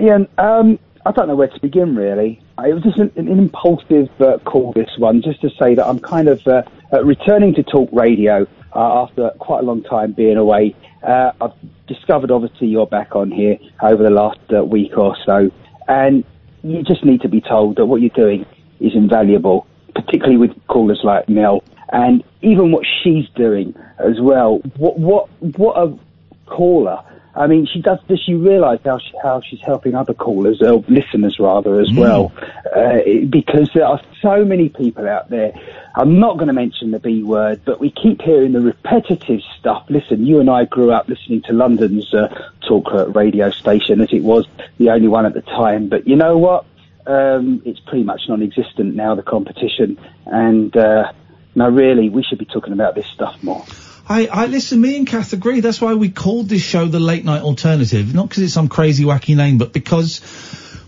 Iain, 0.00 0.28
um, 0.38 0.78
I 1.04 1.12
don't 1.12 1.28
know 1.28 1.36
where 1.36 1.48
to 1.48 1.60
begin 1.60 1.96
really. 1.96 2.40
Uh, 2.58 2.64
It 2.68 2.74
was 2.74 2.82
just 2.82 2.98
an, 2.98 3.12
an 3.16 3.28
impulsive 3.28 4.08
uh, 4.20 4.38
call, 4.38 4.72
this 4.72 4.90
one, 4.98 5.22
just 5.22 5.40
to 5.40 5.50
say 5.58 5.74
that 5.74 5.86
I'm 5.86 5.98
kind 5.98 6.28
of 6.28 6.46
uh, 6.46 6.62
uh, 6.92 7.04
returning 7.04 7.54
to 7.54 7.62
talk 7.62 7.88
radio 7.92 8.46
uh, 8.74 9.02
after 9.02 9.30
quite 9.38 9.60
a 9.60 9.62
long 9.62 9.82
time 9.82 10.12
being 10.12 10.36
away. 10.36 10.74
Uh, 11.02 11.32
I've 11.40 11.52
discovered, 11.86 12.30
obviously, 12.30 12.68
you're 12.68 12.86
back 12.86 13.16
on 13.16 13.30
here 13.30 13.58
over 13.82 14.02
the 14.02 14.10
last 14.10 14.40
week 14.66 14.96
or 14.96 15.16
so, 15.24 15.50
and 15.88 16.24
you 16.62 16.82
just 16.82 17.04
need 17.04 17.22
to 17.22 17.28
be 17.28 17.40
told 17.40 17.76
that 17.76 17.86
what 17.86 18.00
you're 18.00 18.10
doing 18.10 18.44
is 18.80 18.94
invaluable, 18.94 19.66
particularly 19.94 20.36
with 20.36 20.50
callers 20.66 21.00
like 21.02 21.28
Mel, 21.28 21.62
and 21.92 22.22
even 22.42 22.70
what 22.72 22.84
she's 23.02 23.28
doing 23.30 23.74
as 23.98 24.20
well. 24.20 24.58
What 24.76 24.98
what 24.98 25.28
what 25.56 25.76
a 25.76 25.98
caller. 26.46 27.02
I 27.38 27.46
mean, 27.46 27.66
she 27.66 27.80
does. 27.80 27.98
Does 28.08 28.20
she 28.20 28.34
realise 28.34 28.80
how 28.84 28.98
she, 28.98 29.12
how 29.22 29.40
she's 29.40 29.60
helping 29.60 29.94
other 29.94 30.14
callers, 30.14 30.60
or 30.60 30.84
listeners 30.88 31.38
rather, 31.38 31.80
as 31.80 31.92
well? 31.92 32.32
Uh, 32.74 32.98
because 33.30 33.70
there 33.74 33.86
are 33.86 34.00
so 34.20 34.44
many 34.44 34.68
people 34.68 35.08
out 35.08 35.30
there. 35.30 35.52
I'm 35.94 36.18
not 36.18 36.36
going 36.36 36.48
to 36.48 36.52
mention 36.52 36.90
the 36.90 36.98
B 36.98 37.22
word, 37.22 37.62
but 37.64 37.80
we 37.80 37.90
keep 37.90 38.20
hearing 38.22 38.52
the 38.52 38.60
repetitive 38.60 39.40
stuff. 39.58 39.84
Listen, 39.88 40.26
you 40.26 40.40
and 40.40 40.50
I 40.50 40.64
grew 40.64 40.90
up 40.90 41.08
listening 41.08 41.42
to 41.42 41.52
London's 41.52 42.12
uh, 42.12 42.50
talk 42.66 42.92
uh, 42.92 43.08
radio 43.08 43.50
station, 43.50 44.00
as 44.00 44.12
it 44.12 44.22
was 44.22 44.46
the 44.78 44.90
only 44.90 45.08
one 45.08 45.24
at 45.24 45.34
the 45.34 45.42
time. 45.42 45.88
But 45.88 46.06
you 46.06 46.16
know 46.16 46.36
what? 46.36 46.66
um, 47.08 47.62
it's 47.64 47.80
pretty 47.80 48.04
much 48.04 48.22
non-existent 48.28 48.94
now. 48.94 49.14
The 49.14 49.22
competition, 49.22 49.98
and 50.26 50.76
uh, 50.76 51.10
no, 51.54 51.68
really, 51.68 52.10
we 52.10 52.22
should 52.22 52.38
be 52.38 52.44
talking 52.44 52.72
about 52.72 52.94
this 52.94 53.06
stuff 53.06 53.42
more. 53.42 53.64
I, 54.08 54.26
I 54.26 54.46
listen. 54.46 54.80
Me 54.80 54.96
and 54.96 55.06
Kath 55.06 55.34
agree. 55.34 55.60
That's 55.60 55.80
why 55.80 55.94
we 55.94 56.08
called 56.08 56.48
this 56.48 56.62
show 56.62 56.86
the 56.86 56.98
Late 56.98 57.24
Night 57.24 57.42
Alternative, 57.42 58.14
not 58.14 58.28
because 58.28 58.42
it's 58.42 58.54
some 58.54 58.68
crazy 58.68 59.04
wacky 59.04 59.36
name, 59.36 59.58
but 59.58 59.72
because 59.72 60.22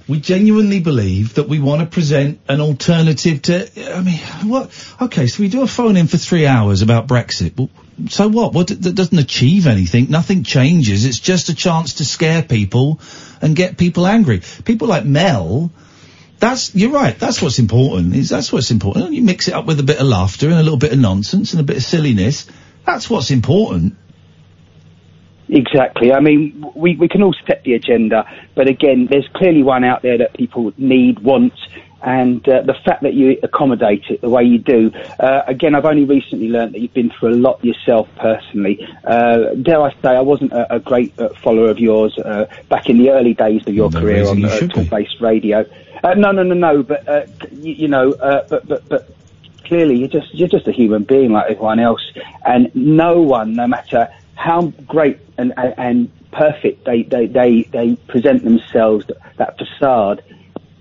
we 0.08 0.20
genuinely 0.20 0.81
believe 0.81 1.34
that 1.34 1.49
we 1.49 1.60
want 1.60 1.82
to 1.82 1.86
present 1.86 2.40
an 2.49 2.60
alternative 2.60 3.42
to. 3.42 3.94
I 3.94 4.00
mean, 4.00 4.18
what? 4.49 4.70
Okay, 5.02 5.26
so 5.26 5.42
we 5.42 5.49
do 5.49 5.62
a 5.62 5.66
phone 5.66 5.99
in 5.99 6.07
for 6.07 6.16
three 6.16 6.47
hours 6.47 6.81
about 6.81 7.07
Brexit. 7.07 7.58
Well, 7.58 7.68
so 8.08 8.26
what? 8.28 8.55
What 8.55 8.68
that 8.68 8.94
doesn't 8.94 9.18
achieve 9.18 9.66
anything. 9.66 10.10
Nothing 10.10 10.42
changes. 10.42 11.05
It's 11.05 11.20
just 11.20 11.50
a 11.50 11.55
chance 11.55 11.94
to 11.94 12.07
scare 12.07 12.42
people 12.42 13.00
and 13.42 13.55
get 13.55 13.76
people 13.76 14.07
angry. 14.07 14.40
People 14.65 14.89
like 14.89 15.05
Mel. 15.05 15.70
That's 16.39 16.74
you're 16.74 16.90
right. 16.90 17.18
That's 17.18 17.42
what's 17.42 17.58
important. 17.58 18.16
Is 18.16 18.31
that's 18.31 18.50
what's 18.50 18.70
important. 18.70 19.12
You 19.12 19.20
mix 19.20 19.47
it 19.47 19.52
up 19.52 19.66
with 19.66 19.78
a 19.78 19.82
bit 19.82 20.00
of 20.00 20.07
laughter 20.07 20.49
and 20.49 20.58
a 20.58 20.62
little 20.62 20.78
bit 20.78 20.92
of 20.92 20.99
nonsense 20.99 21.52
and 21.52 21.60
a 21.60 21.65
bit 21.65 21.76
of 21.76 21.82
silliness. 21.82 22.47
That's 22.84 23.09
what's 23.09 23.31
important. 23.31 23.97
Exactly. 25.49 26.12
I 26.12 26.20
mean, 26.20 26.65
we, 26.75 26.97
we 26.97 27.09
can 27.09 27.23
all 27.23 27.34
set 27.47 27.65
the 27.65 27.75
agenda, 27.75 28.25
but 28.55 28.68
again, 28.68 29.09
there's 29.10 29.28
clearly 29.34 29.62
one 29.62 29.84
out 29.84 30.02
there 30.02 30.18
that 30.18 30.34
people 30.34 30.73
need, 30.78 31.18
want, 31.18 31.55
and 32.02 32.47
uh, 32.49 32.62
the 32.62 32.75
fact 32.84 33.02
that 33.02 33.15
you 33.15 33.36
accommodate 33.42 34.05
it 34.09 34.20
the 34.20 34.28
way 34.28 34.42
you 34.44 34.59
do. 34.59 34.91
Uh, 35.18 35.42
again, 35.47 35.75
I've 35.75 35.84
only 35.84 36.05
recently 36.05 36.49
learned 36.49 36.75
that 36.75 36.81
you've 36.81 36.94
been 36.94 37.10
through 37.10 37.31
a 37.31 37.36
lot 37.36 37.62
yourself 37.65 38.09
personally. 38.17 38.86
Uh, 39.05 39.55
dare 39.60 39.83
I 39.83 39.92
say, 40.00 40.09
I 40.09 40.20
wasn't 40.20 40.52
a, 40.52 40.76
a 40.76 40.81
great 40.81 41.18
uh, 41.18 41.31
follower 41.42 41.68
of 41.68 41.78
yours 41.78 42.17
uh, 42.18 42.47
back 42.68 42.89
in 42.89 42.99
the 42.99 43.10
early 43.10 43.34
days 43.34 43.67
of 43.67 43.75
your 43.75 43.91
No 43.91 44.00
career 44.00 44.28
on 44.28 44.39
you 44.39 44.49
talk-based 44.68 45.20
radio. 45.20 45.65
Uh, 46.02 46.15
no, 46.15 46.31
no, 46.33 46.42
no, 46.42 46.55
no. 46.55 46.83
But 46.83 47.09
uh, 47.09 47.26
you, 47.52 47.75
you 47.75 47.89
know, 47.89 48.12
uh, 48.12 48.47
but 48.49 48.67
but 48.67 48.89
but 48.89 49.19
clearly 49.70 49.97
you're 49.97 50.08
just 50.08 50.34
you're 50.34 50.49
just 50.49 50.66
a 50.66 50.73
human 50.73 51.05
being 51.05 51.31
like 51.31 51.49
everyone 51.49 51.78
else, 51.78 52.02
and 52.44 52.74
no 52.74 53.23
one, 53.23 53.55
no 53.55 53.68
matter 53.68 54.12
how 54.34 54.62
great 54.86 55.18
and 55.39 55.55
and, 55.57 55.74
and 55.78 56.31
perfect 56.32 56.84
they, 56.84 57.05
they 57.05 57.26
they 57.26 57.62
they 57.62 57.94
present 58.08 58.42
themselves, 58.44 59.07
that 59.36 59.57
facade. 59.57 60.23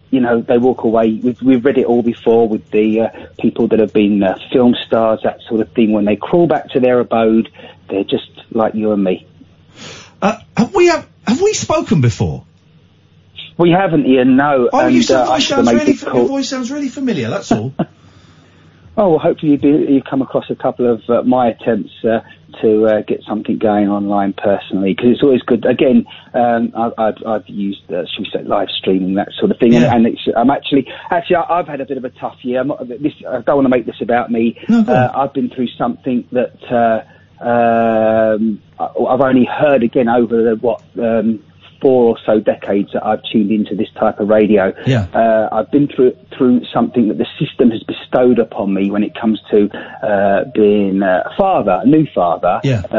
You 0.09 0.22
know, 0.22 0.42
they 0.42 0.58
walk 0.58 0.85
away. 0.85 1.19
We've, 1.24 1.40
we've 1.40 1.64
read 1.64 1.77
it 1.77 1.85
all 1.85 2.01
before 2.01 2.50
with 2.50 2.72
the 2.72 3.01
uh, 3.01 3.09
people 3.40 3.68
that 3.68 3.77
have 3.77 3.93
been 3.93 4.24
uh, 4.24 4.40
film 4.51 4.74
stars, 4.88 5.19
that 5.24 5.40
sort 5.48 5.61
of 5.61 5.72
thing. 5.74 5.92
When 5.92 6.06
they 6.06 6.16
crawl 6.16 6.48
back 6.48 6.72
to 6.72 6.80
their 6.80 7.00
abode, 7.00 7.48
they're 7.92 8.03
just 8.03 8.32
like 8.50 8.74
you 8.74 8.92
and 8.92 9.03
me. 9.03 9.27
Uh, 10.19 10.40
have 10.58 10.74
we 10.74 10.88
have 10.88 11.08
have 11.27 11.40
we 11.40 11.53
spoken 11.53 12.01
before? 12.01 12.43
We 13.56 13.69
haven't, 13.69 14.08
Iain. 14.08 14.35
No. 14.35 14.68
Oh, 14.74 14.80
and, 14.80 14.95
you 14.95 15.16
uh, 15.16 15.30
I 15.30 15.38
sounds 15.38 15.72
really. 15.72 15.93
Your 15.93 16.27
voice 16.27 16.50
sounds 16.50 16.72
really 16.72 16.90
familiar. 16.90 17.30
That's 17.30 17.51
all. 17.51 17.72
Oh, 19.02 19.11
well, 19.11 19.19
hopefully 19.19 19.53
you, 19.53 19.58
be, 19.58 19.69
you 19.94 20.02
come 20.02 20.22
across 20.22 20.50
a 20.50 20.56
couple 20.56 20.92
of 20.92 21.02
uh, 21.10 21.24
my 21.24 21.48
attempts 21.48 21.92
uh, 22.03 22.19
to 22.61 22.86
uh, 22.86 23.02
get 23.08 23.22
something 23.26 23.58
going 23.58 23.88
online 23.88 24.34
personally, 24.34 24.94
because 24.94 25.11
it's 25.11 25.24
always 25.24 25.42
good. 25.44 25.66
Again, 25.66 26.06
um, 26.34 26.74
I, 26.76 26.92
I've, 26.98 27.16
I've 27.26 27.48
used, 27.48 27.90
uh, 27.90 28.03
should 28.14 28.26
we 28.26 28.30
say, 28.34 28.44
live 28.44 28.68
streaming, 28.78 29.16
that 29.16 29.30
sort 29.40 29.52
of 29.52 29.58
thing, 29.58 29.72
Yeah. 29.72 29.95
and, 29.95 30.06
and 30.06 30.14
it's, 30.14 30.28
I'm 30.36 30.50
actually, 30.50 30.86
actually, 31.11 31.38
I, 31.38 31.60
I've 31.60 31.68
had 31.68 31.80
a 31.80 31.86
bit 31.86 31.95
of 31.95 32.03
a 32.03 32.10
tough 32.10 32.36
year. 32.44 32.60
I'm 32.60 32.68
not, 32.68 32.86
this, 32.90 33.14
I 33.26 33.40
don't 33.40 33.56
want 33.56 33.66
to 33.66 33.69
make 33.69 33.86
this 33.86 34.02
about 34.02 34.32
me. 34.32 34.60
uh, 34.69 35.10
I've 35.16 35.34
been 35.34 35.50
through 35.50 35.69
something 35.78 36.28
that 36.34 36.60
uh, 36.69 37.00
um, 37.42 38.61
I, 38.78 38.84
I've 38.84 39.22
only 39.22 39.45
heard 39.45 39.82
again 39.82 40.10
over 40.10 40.44
the 40.44 40.56
what. 40.60 40.82
Um, 41.02 41.42
Four 41.82 42.06
or 42.09 42.17
so 42.25 42.40
decades 42.40 42.91
that 42.93 43.06
I've 43.06 43.22
tuned 43.32 43.51
into 43.51 43.75
this 43.75 43.88
type 43.98 44.19
of 44.19 44.27
radio. 44.27 44.74
Yeah. 44.85 45.08
Uh, 45.14 45.48
I've 45.51 45.72
been 45.72 45.88
through 45.88 46.14
through 46.38 46.61
something 46.74 47.08
that 47.08 47.17
the 47.17 47.27
system 47.40 47.72
has 47.72 47.82
bestowed 47.83 48.38
upon 48.40 48.74
me 48.74 48.91
when 48.91 49.03
it 49.03 49.16
comes 49.16 49.41
to 49.51 49.69
uh, 50.06 50.43
being 50.53 51.01
a 51.01 51.24
father, 51.38 51.80
a 51.83 51.85
new 51.88 52.06
father. 52.14 52.59
Yeah. 52.64 52.83
Uh, 52.91 52.98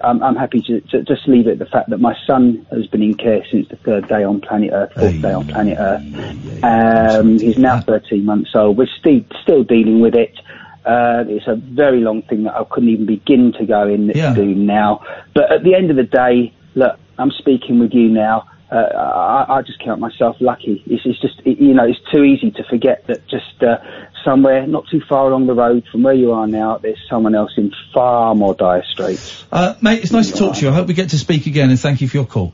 I, 0.00 0.08
I'm, 0.08 0.22
I'm 0.22 0.36
happy 0.36 0.60
to, 0.62 0.80
to 0.80 1.02
just 1.02 1.28
leave 1.28 1.46
it 1.46 1.52
at 1.52 1.58
the 1.58 1.66
fact 1.66 1.90
that 1.90 1.98
my 1.98 2.14
son 2.26 2.66
has 2.70 2.86
been 2.86 3.02
in 3.02 3.14
care 3.14 3.44
since 3.50 3.68
the 3.68 3.76
third 3.76 4.08
day 4.08 4.24
on 4.24 4.40
planet 4.40 4.70
Earth, 4.72 4.92
fourth 4.94 5.20
day 5.20 5.32
on 5.32 5.46
planet 5.48 5.76
Earth. 5.78 6.64
Um, 6.64 7.38
he's 7.38 7.58
now 7.58 7.80
13 7.80 8.24
months 8.24 8.50
old. 8.54 8.76
We're 8.78 8.86
still 8.98 9.20
still 9.42 9.64
dealing 9.64 10.00
with 10.00 10.14
it. 10.14 10.38
Uh, 10.84 11.24
it's 11.28 11.46
a 11.46 11.56
very 11.56 12.00
long 12.00 12.22
thing 12.22 12.44
that 12.44 12.54
I 12.54 12.64
couldn't 12.64 12.90
even 12.90 13.06
begin 13.06 13.52
to 13.54 13.64
go 13.66 13.88
in 13.88 14.08
Yeah. 14.14 14.34
do 14.34 14.54
now. 14.54 15.02
But 15.34 15.50
at 15.50 15.64
the 15.64 15.74
end 15.74 15.90
of 15.90 15.96
the 15.96 16.02
day, 16.04 16.52
look, 16.74 16.98
I'm 17.18 17.30
speaking 17.30 17.78
with 17.78 17.92
you 17.92 18.08
now. 18.08 18.48
Uh, 18.70 18.76
I, 18.76 19.58
I 19.58 19.62
just 19.62 19.78
count 19.84 20.00
myself 20.00 20.36
lucky. 20.40 20.82
It's, 20.86 21.02
it's 21.04 21.20
just, 21.20 21.40
it, 21.44 21.58
you 21.58 21.74
know, 21.74 21.84
it's 21.84 22.00
too 22.12 22.24
easy 22.24 22.50
to 22.52 22.64
forget 22.64 23.06
that 23.06 23.26
just 23.28 23.62
uh, 23.62 23.76
somewhere 24.24 24.66
not 24.66 24.88
too 24.90 25.00
far 25.08 25.28
along 25.28 25.46
the 25.46 25.54
road 25.54 25.84
from 25.92 26.02
where 26.02 26.14
you 26.14 26.32
are 26.32 26.46
now, 26.46 26.78
there's 26.78 26.98
someone 27.08 27.34
else 27.34 27.52
in 27.56 27.72
far 27.92 28.34
more 28.34 28.54
dire 28.54 28.82
straits. 28.90 29.44
Uh, 29.52 29.74
mate, 29.80 30.02
it's 30.02 30.12
nice 30.12 30.30
to 30.32 30.36
talk 30.36 30.56
to 30.56 30.62
you. 30.62 30.70
I 30.70 30.72
hope 30.72 30.88
we 30.88 30.94
get 30.94 31.10
to 31.10 31.18
speak 31.18 31.46
again, 31.46 31.70
and 31.70 31.78
thank 31.78 32.00
you 32.00 32.08
for 32.08 32.16
your 32.16 32.26
call. 32.26 32.52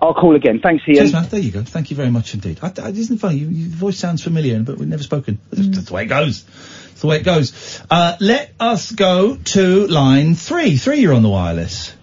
I'll 0.00 0.14
call 0.14 0.34
again. 0.34 0.60
Thanks, 0.60 0.82
Iain. 0.88 0.96
Cheers, 0.96 1.12
man. 1.12 1.28
There 1.28 1.40
you 1.40 1.50
go. 1.50 1.62
Thank 1.62 1.90
you 1.90 1.96
very 1.96 2.10
much 2.10 2.32
indeed. 2.32 2.58
I, 2.62 2.72
I, 2.82 2.88
isn't 2.88 3.16
it 3.16 3.20
funny? 3.20 3.36
You, 3.36 3.48
your 3.48 3.68
voice 3.68 3.98
sounds 3.98 4.24
familiar, 4.24 4.58
but 4.60 4.78
we've 4.78 4.88
never 4.88 5.02
spoken. 5.02 5.38
That's, 5.50 5.68
that's 5.68 5.88
the 5.88 5.94
way 5.94 6.04
it 6.04 6.06
goes. 6.06 6.44
That's 6.44 7.02
the 7.02 7.06
way 7.06 7.16
it 7.16 7.24
goes. 7.24 7.82
Uh, 7.90 8.16
let 8.18 8.54
us 8.58 8.90
go 8.90 9.36
to 9.36 9.86
line 9.86 10.34
three. 10.34 10.78
Three, 10.78 11.00
you're 11.00 11.12
on 11.12 11.22
the 11.22 11.28
wireless. 11.28 11.94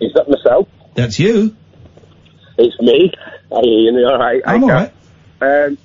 Is 0.00 0.12
that 0.14 0.28
myself? 0.28 0.68
That's 0.94 1.18
you. 1.18 1.56
It's 2.56 2.80
me. 2.80 3.12
Iain. 3.52 3.94
You 3.94 4.06
all 4.06 4.18
right? 4.18 4.42
I'm 4.46 4.64
all 4.64 4.70
right. 4.70 4.92
Um, 5.40 5.78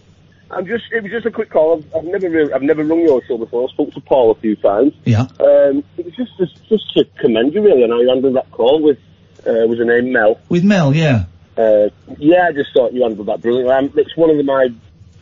I'm 0.51 0.65
just. 0.65 0.85
It 0.91 1.03
was 1.03 1.11
just 1.11 1.25
a 1.25 1.31
quick 1.31 1.49
call. 1.49 1.77
I've, 1.77 1.95
I've 1.95 2.03
never, 2.03 2.29
really, 2.29 2.53
I've 2.53 2.61
never 2.61 2.83
rung 2.83 3.01
your 3.01 3.23
show 3.25 3.37
before. 3.37 3.67
I 3.69 3.73
spoke 3.73 3.93
to 3.93 4.01
Paul 4.01 4.31
a 4.31 4.35
few 4.35 4.55
times. 4.55 4.93
Yeah. 5.05 5.21
Um, 5.39 5.83
it 5.97 6.05
was 6.05 6.15
just, 6.15 6.37
just, 6.37 6.69
just 6.69 6.93
to 6.93 7.05
commend 7.19 7.53
you 7.53 7.61
really, 7.61 7.83
and 7.83 7.93
I 7.93 7.97
you 7.97 8.09
handled 8.09 8.35
that 8.35 8.51
call 8.51 8.81
with. 8.81 8.97
Uh, 9.45 9.67
was 9.67 9.77
her 9.77 9.85
name 9.85 10.13
Mel? 10.13 10.39
With 10.47 10.63
Mel, 10.63 10.95
yeah. 10.95 11.25
Uh, 11.57 11.89
yeah, 12.17 12.47
I 12.47 12.53
just 12.53 12.71
thought 12.73 12.93
you 12.93 13.03
handled 13.03 13.27
that 13.27 13.41
brilliantly. 13.41 13.73
Um, 13.73 13.91
it's 13.97 14.15
one 14.15 14.29
of 14.29 14.37
the, 14.37 14.43
my 14.43 14.69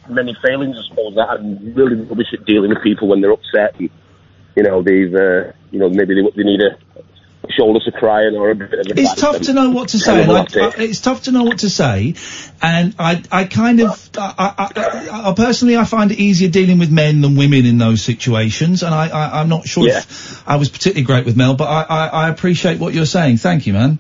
many 0.09 0.35
failings, 0.43 0.77
I 0.77 0.87
suppose, 0.87 1.15
that 1.15 1.29
I'm 1.29 1.73
really 1.73 1.95
rubbish 1.95 2.27
at 2.33 2.45
dealing 2.45 2.69
with 2.69 2.83
people 2.83 3.07
when 3.07 3.21
they're 3.21 3.31
upset. 3.31 3.79
And, 3.79 3.89
you 4.55 4.63
know, 4.63 4.83
they've, 4.83 5.13
uh, 5.13 5.51
you 5.71 5.79
know, 5.79 5.89
maybe 5.89 6.13
they, 6.15 6.21
they 6.35 6.43
need 6.43 6.61
a 6.61 6.77
shoulder 7.49 7.79
to 7.83 7.91
cry 7.91 8.25
on 8.25 8.35
or 8.35 8.51
a 8.51 8.55
bit 8.55 8.73
of 8.73 8.97
It's 8.97 9.15
tough 9.15 9.41
to 9.41 9.53
know 9.53 9.71
what 9.71 9.89
to 9.89 9.99
say. 9.99 10.21
and 10.21 10.31
I, 10.31 10.43
it. 10.43 10.55
I, 10.55 10.83
it's 10.83 11.01
tough 11.01 11.23
to 11.23 11.31
know 11.31 11.43
what 11.43 11.59
to 11.59 11.69
say, 11.69 12.15
and 12.61 12.95
I, 12.99 13.23
I 13.31 13.45
kind 13.45 13.81
of, 13.81 14.09
I, 14.17 14.69
I, 14.75 15.29
I, 15.29 15.33
personally, 15.33 15.75
I 15.75 15.85
find 15.85 16.11
it 16.11 16.19
easier 16.19 16.49
dealing 16.49 16.77
with 16.77 16.91
men 16.91 17.21
than 17.21 17.35
women 17.35 17.65
in 17.65 17.77
those 17.77 18.01
situations, 18.01 18.83
and 18.83 18.93
I, 18.93 19.07
I 19.09 19.41
I'm 19.41 19.49
not 19.49 19.67
sure 19.67 19.87
if 19.87 20.47
I 20.47 20.57
was 20.57 20.69
particularly 20.69 21.05
great 21.05 21.25
with 21.25 21.35
Mel, 21.35 21.55
but 21.55 21.67
I, 21.67 21.81
I, 21.81 22.07
I 22.07 22.29
appreciate 22.29 22.79
what 22.79 22.93
you're 22.93 23.05
saying. 23.05 23.37
Thank 23.37 23.65
you, 23.67 23.73
man. 23.73 23.99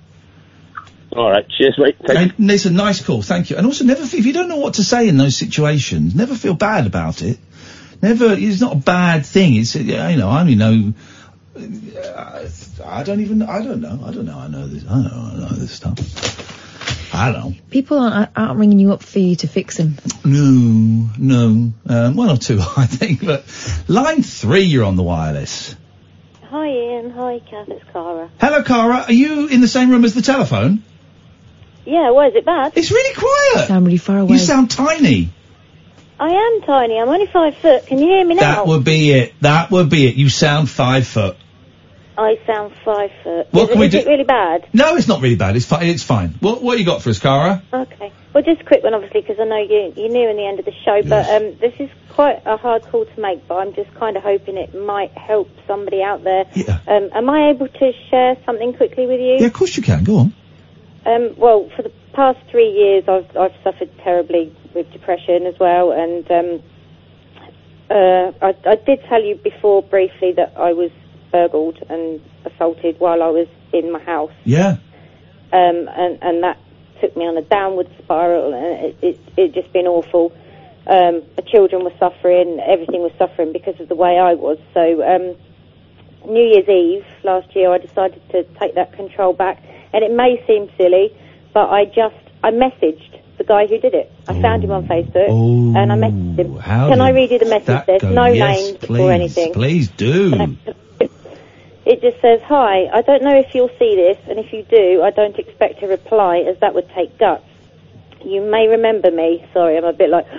All 1.13 1.29
right, 1.29 1.45
cheers, 1.49 1.75
mate. 1.77 1.97
And 2.07 2.51
it's 2.51 2.65
a 2.65 2.71
nice 2.71 3.03
call, 3.03 3.21
thank 3.21 3.49
you. 3.49 3.57
And 3.57 3.65
also, 3.65 3.83
never 3.83 4.03
if 4.03 4.25
you 4.25 4.33
don't 4.33 4.47
know 4.47 4.57
what 4.57 4.75
to 4.75 4.83
say 4.83 5.09
in 5.09 5.17
those 5.17 5.35
situations, 5.35 6.15
never 6.15 6.35
feel 6.35 6.53
bad 6.53 6.87
about 6.87 7.21
it. 7.21 7.37
Never, 8.01 8.33
it's 8.33 8.61
not 8.61 8.73
a 8.73 8.79
bad 8.79 9.25
thing. 9.25 9.55
It's 9.55 9.75
you 9.75 9.95
know, 9.95 10.29
I 10.29 10.41
only 10.41 10.55
know. 10.55 10.93
Uh, 11.55 12.47
I 12.85 13.03
don't 13.03 13.19
even. 13.21 13.41
I 13.41 13.61
don't 13.63 13.81
know. 13.81 13.99
I 14.05 14.11
don't 14.11 14.25
know. 14.25 14.37
I 14.37 14.47
know 14.47 14.67
this. 14.67 14.83
I 14.89 15.01
know. 15.01 15.31
I 15.33 15.35
know 15.37 15.49
this 15.49 15.71
stuff. 15.71 15.99
I 17.13 17.31
don't 17.31 17.41
know. 17.41 17.55
People 17.69 17.99
aren't, 17.99 18.29
aren't 18.37 18.57
ringing 18.57 18.79
you 18.79 18.93
up 18.93 19.03
for 19.03 19.19
you 19.19 19.35
to 19.37 19.47
fix 19.47 19.75
them. 19.77 19.97
No, 20.23 21.09
no. 21.17 21.73
Um, 21.87 22.15
one 22.15 22.29
or 22.29 22.37
two, 22.37 22.59
I 22.77 22.85
think. 22.85 23.25
But 23.25 23.43
line 23.87 24.23
three, 24.23 24.61
you're 24.61 24.85
on 24.85 24.95
the 24.95 25.03
wireless. 25.03 25.75
Hi 26.43 26.67
Iain, 26.67 27.11
hi 27.11 27.39
Kath, 27.49 27.69
it's 27.69 27.83
Kara. 27.91 28.29
Hello, 28.39 28.63
Kara. 28.63 29.05
Are 29.07 29.13
you 29.13 29.47
in 29.47 29.61
the 29.61 29.67
same 29.67 29.89
room 29.89 30.05
as 30.05 30.13
the 30.13 30.21
telephone? 30.21 30.83
Yeah, 31.85 32.11
why 32.11 32.27
is 32.27 32.35
it 32.35 32.45
bad? 32.45 32.73
It's 32.75 32.91
really 32.91 33.15
quiet. 33.15 33.63
You 33.63 33.67
Sound 33.67 33.85
really 33.85 33.97
far 33.97 34.17
away. 34.19 34.33
You 34.33 34.39
sound 34.39 34.69
tiny. 34.71 35.31
I 36.21 36.29
am 36.29 36.61
tiny, 36.61 36.99
I'm 36.99 37.09
only 37.09 37.25
five 37.25 37.57
foot. 37.57 37.87
Can 37.87 37.97
you 37.97 38.05
hear 38.05 38.23
me 38.23 38.35
now? 38.35 38.41
That 38.41 38.67
would 38.67 38.83
be 38.83 39.09
it. 39.11 39.33
That 39.41 39.71
would 39.71 39.89
be 39.89 40.05
it. 40.05 40.13
You 40.13 40.29
sound 40.29 40.69
five 40.69 41.07
foot. 41.07 41.35
I 42.15 42.39
sound 42.45 42.73
five 42.85 43.09
foot. 43.23 43.47
What 43.49 43.63
is 43.63 43.69
can 43.69 43.77
it, 43.77 43.79
we 43.79 43.85
is 43.87 43.91
do- 43.93 43.97
it 44.01 44.07
really 44.07 44.23
bad? 44.23 44.67
No, 44.71 44.95
it's 44.97 45.07
not 45.07 45.21
really 45.23 45.35
bad. 45.35 45.55
It's 45.55 45.65
fine. 45.65 45.87
It's 45.87 46.03
fine. 46.03 46.35
What 46.39 46.61
What 46.61 46.77
you 46.77 46.85
got 46.85 47.01
for 47.01 47.09
us, 47.09 47.17
Kara? 47.17 47.63
Okay. 47.73 48.13
Well, 48.33 48.43
just 48.43 48.61
a 48.61 48.63
quick 48.65 48.83
one, 48.83 48.93
obviously, 48.93 49.21
because 49.21 49.39
I 49.39 49.45
know 49.45 49.57
you, 49.57 49.93
you're 49.97 50.09
nearing 50.09 50.37
the 50.37 50.45
end 50.45 50.59
of 50.59 50.65
the 50.65 50.73
show, 50.85 51.01
but 51.01 51.27
um, 51.27 51.57
this 51.57 51.73
is 51.79 51.89
quite 52.09 52.43
a 52.45 52.55
hard 52.55 52.83
call 52.83 53.05
to 53.05 53.19
make, 53.19 53.47
but 53.47 53.55
I'm 53.55 53.73
just 53.73 53.91
kind 53.95 54.15
of 54.15 54.21
hoping 54.21 54.57
it 54.57 54.75
might 54.75 55.11
help 55.17 55.49
somebody 55.65 56.03
out 56.03 56.23
there. 56.23 56.45
Um, 56.87 57.09
am 57.13 57.29
I 57.31 57.49
able 57.49 57.67
to 57.67 57.93
share 58.11 58.37
something 58.45 58.73
quickly 58.75 59.07
with 59.07 59.19
you? 59.19 59.37
Yeah, 59.39 59.47
of 59.47 59.53
course 59.53 59.75
you 59.75 59.81
can. 59.81 60.03
Go 60.03 60.17
on. 60.17 60.33
Um, 61.03 61.33
well, 61.37 61.67
for 61.75 61.81
the 61.81 61.91
past 62.13 62.39
three 62.49 62.69
years, 62.69 63.03
I've 63.07 63.35
I've 63.37 63.55
suffered 63.63 63.89
terribly 64.03 64.55
with 64.73 64.91
depression 64.91 65.45
as 65.45 65.57
well, 65.59 65.91
and 65.91 66.29
um, 66.31 66.63
uh, 67.89 68.31
I, 68.41 68.55
I 68.65 68.75
did 68.75 69.03
tell 69.09 69.23
you 69.23 69.35
before 69.35 69.83
briefly 69.83 70.31
that 70.33 70.53
I 70.57 70.73
was 70.73 70.91
burgled 71.31 71.77
and 71.89 72.21
assaulted 72.45 72.99
while 72.99 73.21
I 73.23 73.29
was 73.29 73.47
in 73.73 73.91
my 73.91 73.99
house, 73.99 74.31
Yeah. 74.43 74.77
um, 75.53 75.89
and 75.95 76.17
and 76.21 76.43
that 76.43 76.57
took 76.99 77.15
me 77.17 77.25
on 77.25 77.37
a 77.37 77.41
downward 77.41 77.89
spiral, 78.03 78.53
and 78.53 78.85
it, 78.85 78.97
it, 79.01 79.19
it 79.37 79.53
just 79.53 79.71
been 79.73 79.87
awful. 79.87 80.31
Um, 80.87 81.23
the 81.35 81.43
children 81.43 81.83
were 81.83 81.93
suffering, 81.99 82.59
everything 82.59 83.01
was 83.01 83.11
suffering 83.17 83.53
because 83.53 83.79
of 83.79 83.87
the 83.87 83.95
way 83.95 84.17
I 84.19 84.33
was. 84.33 84.57
So, 84.73 85.01
um, 85.03 85.35
New 86.31 86.43
Year's 86.43 86.67
Eve 86.67 87.05
last 87.23 87.55
year, 87.55 87.71
I 87.71 87.77
decided 87.77 88.21
to 88.31 88.43
take 88.59 88.75
that 88.75 88.93
control 88.93 89.33
back, 89.33 89.63
and 89.93 90.03
it 90.03 90.11
may 90.11 90.43
seem 90.47 90.69
silly, 90.77 91.15
but 91.53 91.69
I 91.69 91.85
just 91.85 92.15
I 92.43 92.51
messaged 92.51 93.19
the 93.37 93.43
guy 93.43 93.67
who 93.67 93.77
did 93.79 93.93
it. 93.93 94.11
I 94.27 94.39
found 94.41 94.63
him 94.63 94.71
on 94.71 94.87
Facebook, 94.87 95.29
and 95.29 95.91
I 95.91 95.95
messaged 95.95 96.37
him. 96.37 96.55
Oh, 96.55 96.59
how 96.59 96.89
Can 96.89 97.01
I 97.01 97.11
read 97.11 97.31
you 97.31 97.39
the 97.39 97.45
message? 97.45 97.85
There's 97.85 98.01
go? 98.01 98.11
no 98.11 98.25
Yes, 98.25 98.57
names 98.57 98.77
please, 98.79 98.99
or 99.01 99.11
anything. 99.11 99.53
Please 99.53 99.87
do. 99.89 100.57
It 101.83 101.99
just 102.01 102.21
says, 102.21 102.41
Hi, 102.43 102.85
I 102.93 103.01
don't 103.01 103.23
know 103.23 103.35
if 103.39 103.55
you'll 103.55 103.75
see 103.79 103.95
this, 103.95 104.17
and 104.29 104.37
if 104.37 104.53
you 104.53 104.61
do, 104.63 105.01
I 105.01 105.09
don't 105.09 105.35
expect 105.37 105.81
a 105.81 105.87
reply, 105.87 106.37
as 106.47 106.59
that 106.59 106.75
would 106.75 106.87
take 106.91 107.17
guts. 107.17 107.43
You 108.23 108.41
may 108.41 108.67
remember 108.67 109.09
me. 109.09 109.43
Sorry, 109.51 109.77
I'm 109.77 109.83
a 109.85 109.93
bit 109.93 110.09
like. 110.09 110.27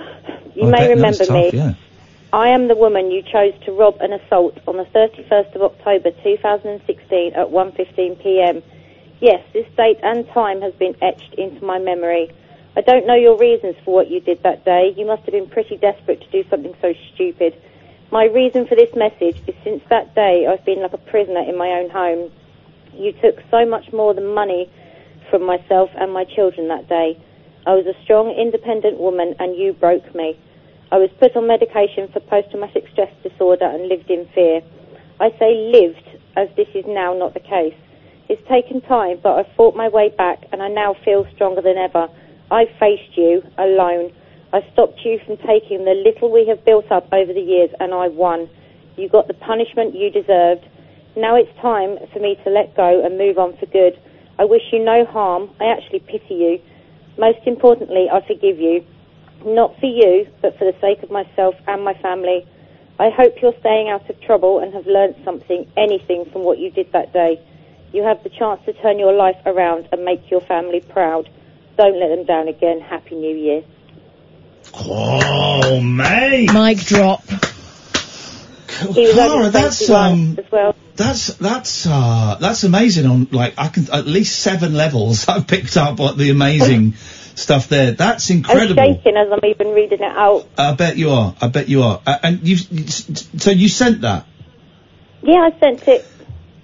You 0.55 0.67
I 0.67 0.69
may 0.69 0.89
remember 0.89 1.17
that's 1.25 1.31
me. 1.31 1.49
yeah. 1.51 1.73
I 2.31 2.49
am 2.49 2.67
the 2.67 2.75
woman 2.75 3.09
you 3.09 3.23
chose 3.23 3.53
to 3.65 3.71
rob 3.71 3.97
and 4.01 4.13
assault 4.13 4.55
on 4.67 4.77
the 4.77 4.83
31st 4.85 5.55
of 5.55 5.63
October 5.63 6.11
2016 6.23 7.33
at 7.33 7.47
1.15 7.47 8.21
p.m. 8.21 8.61
Yes, 9.23 9.41
this 9.53 9.65
date 9.77 9.99
and 10.03 10.27
time 10.33 10.59
has 10.59 10.73
been 10.73 10.97
etched 11.01 11.35
into 11.35 11.63
my 11.63 11.79
memory. 11.79 12.29
I 12.75 12.81
don't 12.81 13.07
know 13.07 13.15
your 13.15 13.37
reasons 13.37 13.77
for 13.85 13.93
what 13.93 14.11
you 14.11 14.19
did 14.19 14.43
that 14.43 14.65
day. 14.65 14.93
You 14.97 15.05
must 15.05 15.23
have 15.23 15.31
been 15.31 15.47
pretty 15.47 15.77
desperate 15.77 16.19
to 16.19 16.29
do 16.29 16.43
something 16.49 16.75
so 16.81 16.93
stupid. 17.15 17.55
My 18.11 18.25
reason 18.25 18.67
for 18.67 18.75
this 18.75 18.93
message 18.97 19.41
is 19.47 19.55
since 19.63 19.81
that 19.89 20.13
day 20.13 20.45
I've 20.45 20.65
been 20.65 20.81
like 20.81 20.91
a 20.91 20.97
prisoner 20.97 21.39
in 21.39 21.57
my 21.57 21.69
own 21.69 21.89
home. 21.89 22.33
You 22.95 23.13
took 23.13 23.39
so 23.49 23.65
much 23.65 23.93
more 23.93 24.13
than 24.13 24.27
money 24.27 24.69
from 25.29 25.43
myself 25.45 25.89
and 25.95 26.11
my 26.11 26.25
children 26.25 26.67
that 26.67 26.89
day. 26.89 27.17
I 27.65 27.75
was 27.75 27.85
a 27.87 27.95
strong, 28.03 28.29
independent 28.31 28.99
woman 28.99 29.35
and 29.39 29.55
you 29.55 29.71
broke 29.71 30.13
me. 30.13 30.37
I 30.91 30.97
was 30.97 31.09
put 31.21 31.37
on 31.37 31.47
medication 31.47 32.09
for 32.11 32.19
post-traumatic 32.19 32.89
stress 32.91 33.13
disorder 33.23 33.67
and 33.67 33.87
lived 33.87 34.11
in 34.11 34.27
fear. 34.35 34.59
I 35.21 35.29
say 35.39 35.71
lived 35.71 36.09
as 36.35 36.49
this 36.57 36.67
is 36.75 36.83
now 36.85 37.13
not 37.13 37.33
the 37.33 37.39
case. 37.39 37.73
It's 38.29 38.41
taken 38.47 38.81
time, 38.81 39.19
but 39.21 39.37
I've 39.37 39.55
fought 39.55 39.75
my 39.75 39.89
way 39.89 40.09
back 40.09 40.45
and 40.51 40.63
I 40.63 40.69
now 40.69 40.95
feel 41.03 41.27
stronger 41.35 41.61
than 41.61 41.77
ever. 41.77 42.07
I 42.49 42.65
faced 42.79 43.17
you 43.17 43.43
alone. 43.57 44.13
I 44.53 44.61
stopped 44.71 45.01
you 45.03 45.19
from 45.25 45.37
taking 45.37 45.83
the 45.83 45.97
little 46.05 46.31
we 46.31 46.47
have 46.47 46.63
built 46.63 46.91
up 46.91 47.11
over 47.11 47.33
the 47.33 47.41
years 47.41 47.69
and 47.79 47.93
I 47.93 48.07
won. 48.07 48.49
You 48.95 49.09
got 49.09 49.27
the 49.27 49.33
punishment 49.33 49.95
you 49.95 50.09
deserved. 50.09 50.63
Now 51.17 51.35
it's 51.35 51.51
time 51.59 51.97
for 52.13 52.19
me 52.19 52.37
to 52.43 52.49
let 52.49 52.75
go 52.75 53.03
and 53.03 53.17
move 53.17 53.37
on 53.37 53.57
for 53.57 53.65
good. 53.65 53.99
I 54.39 54.45
wish 54.45 54.61
you 54.71 54.79
no 54.79 55.05
harm. 55.05 55.49
I 55.59 55.65
actually 55.65 55.99
pity 55.99 56.35
you. 56.35 56.61
Most 57.17 57.39
importantly, 57.45 58.07
I 58.11 58.25
forgive 58.25 58.57
you. 58.57 58.85
Not 59.45 59.77
for 59.79 59.87
you, 59.87 60.27
but 60.41 60.57
for 60.57 60.65
the 60.65 60.77
sake 60.79 61.03
of 61.03 61.11
myself 61.11 61.55
and 61.67 61.83
my 61.83 61.93
family. 62.01 62.47
I 62.99 63.09
hope 63.09 63.33
you're 63.41 63.57
staying 63.59 63.89
out 63.89 64.09
of 64.09 64.21
trouble 64.21 64.59
and 64.59 64.73
have 64.73 64.85
learnt 64.85 65.17
something, 65.25 65.67
anything 65.75 66.25
from 66.31 66.43
what 66.43 66.59
you 66.59 66.71
did 66.71 66.91
that 66.93 67.11
day. 67.11 67.41
You 67.93 68.01
have 68.01 68.23
the 68.23 68.29
chance 68.29 68.59
to 68.65 68.73
turn 68.73 68.97
your 68.97 69.13
life 69.13 69.37
around 69.45 69.87
and 69.91 70.03
make 70.03 70.31
your 70.31 70.41
family 70.41 70.81
proud. 70.81 71.29
Don't 71.77 71.99
let 71.99 72.09
them 72.09 72.25
down 72.25 72.47
again. 72.47 72.81
Happy 72.81 73.13
New 73.13 73.35
Year. 73.35 73.63
Oh, 74.73 75.79
mate. 75.79 76.51
Mic 76.51 76.79
drop. 76.79 77.23
He 77.23 79.05
was 79.05 79.13
Clara, 79.13 79.49
that's 79.49 79.87
um, 79.91 80.37
well. 80.51 80.75
that's 80.95 81.27
that's 81.35 81.85
uh, 81.85 82.37
that's 82.41 82.63
amazing. 82.63 83.05
On 83.05 83.27
like, 83.31 83.53
I 83.59 83.67
can 83.67 83.89
at 83.91 84.07
least 84.07 84.39
seven 84.39 84.73
levels. 84.73 85.27
I've 85.27 85.45
picked 85.45 85.77
up 85.77 85.99
what 85.99 86.17
the 86.17 86.31
amazing 86.31 86.93
stuff 87.35 87.69
there. 87.69 87.91
That's 87.91 88.31
incredible. 88.31 88.81
I'm 88.81 88.95
shaking 88.95 89.15
as 89.15 89.31
I'm 89.31 89.45
even 89.45 89.67
reading 89.69 90.01
it 90.01 90.17
out. 90.17 90.47
I 90.57 90.73
bet 90.73 90.97
you 90.97 91.11
are. 91.11 91.35
I 91.39 91.47
bet 91.47 91.69
you 91.69 91.83
are. 91.83 92.01
Uh, 92.05 92.17
and 92.23 92.47
you, 92.47 92.57
so 92.57 93.51
you 93.51 93.69
sent 93.69 94.01
that. 94.01 94.25
Yeah, 95.21 95.49
I 95.53 95.59
sent 95.59 95.87
it. 95.87 96.05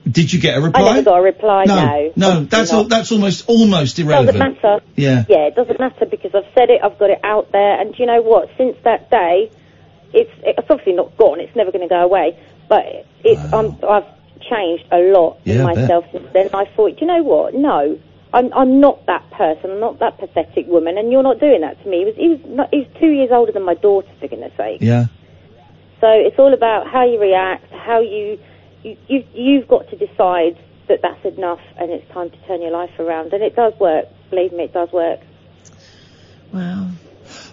Did 0.09 0.31
you 0.33 0.39
get 0.39 0.57
a 0.57 0.61
I 0.61 0.65
reply? 0.65 0.81
I 0.81 0.93
never 0.93 1.03
got 1.03 1.19
a 1.19 1.21
reply. 1.21 1.65
no, 1.65 2.11
No, 2.15 2.33
no, 2.39 2.43
that's 2.45 2.71
al- 2.71 2.85
that's 2.85 3.11
almost 3.11 3.47
almost 3.47 3.99
irrelevant. 3.99 4.37
Doesn't 4.37 4.61
matter. 4.63 4.83
Yeah. 4.95 5.25
Yeah, 5.27 5.47
it 5.47 5.55
doesn't 5.55 5.79
matter 5.79 6.05
because 6.05 6.33
I've 6.33 6.51
said 6.53 6.69
it, 6.69 6.81
I've 6.83 6.97
got 6.97 7.09
it 7.09 7.19
out 7.23 7.51
there, 7.51 7.79
and 7.79 7.93
do 7.93 7.97
you 8.01 8.07
know 8.07 8.21
what? 8.21 8.49
Since 8.57 8.77
that 8.83 9.09
day, 9.09 9.51
it's 10.13 10.31
it's 10.43 10.67
obviously 10.69 10.93
not 10.93 11.15
gone. 11.17 11.39
It's 11.39 11.55
never 11.55 11.71
going 11.71 11.87
to 11.87 11.89
go 11.93 12.01
away. 12.01 12.37
But 12.67 12.85
it's 13.23 13.53
um, 13.53 13.77
I've 13.87 14.05
changed 14.41 14.85
a 14.91 14.99
lot 15.11 15.39
Yeah, 15.43 15.55
in 15.55 15.61
I 15.61 15.73
myself 15.75 16.05
since 16.11 16.27
then. 16.33 16.49
I 16.53 16.65
thought, 16.75 16.95
do 16.97 17.01
you 17.01 17.07
know 17.07 17.23
what? 17.23 17.53
No, 17.53 17.99
I'm 18.33 18.53
I'm 18.53 18.79
not 18.79 19.05
that 19.07 19.29
person. 19.31 19.71
I'm 19.71 19.79
not 19.79 19.99
that 19.99 20.17
pathetic 20.17 20.67
woman, 20.67 20.97
and 20.97 21.11
you're 21.11 21.23
not 21.23 21.39
doing 21.39 21.61
that 21.61 21.81
to 21.83 21.89
me. 21.89 21.99
He 21.99 22.05
was 22.05 22.15
he 22.15 22.27
was 22.29 22.39
not, 22.45 22.69
he 22.71 22.79
was 22.79 22.87
two 22.99 23.09
years 23.09 23.29
older 23.31 23.51
than 23.51 23.63
my 23.63 23.75
daughter, 23.75 24.07
for 24.19 24.27
goodness 24.27 24.53
sake. 24.57 24.81
Yeah. 24.81 25.07
So 26.01 26.07
it's 26.09 26.39
all 26.39 26.53
about 26.53 26.87
how 26.87 27.05
you 27.05 27.19
react, 27.19 27.69
how 27.73 27.99
you, 27.99 28.39
you, 28.83 28.97
you 29.07 29.25
you've 29.33 29.67
got 29.67 29.89
to 29.89 29.95
decide 29.95 30.57
that 30.87 31.01
that's 31.01 31.23
enough 31.37 31.61
and 31.77 31.91
it's 31.91 32.11
time 32.11 32.29
to 32.29 32.37
turn 32.47 32.61
your 32.61 32.71
life 32.71 32.97
around. 32.99 33.33
And 33.33 33.43
it 33.43 33.55
does 33.55 33.73
work. 33.79 34.05
Believe 34.29 34.51
me, 34.51 34.63
it 34.63 34.73
does 34.73 34.91
work. 34.91 35.19
Wow. 36.51 36.89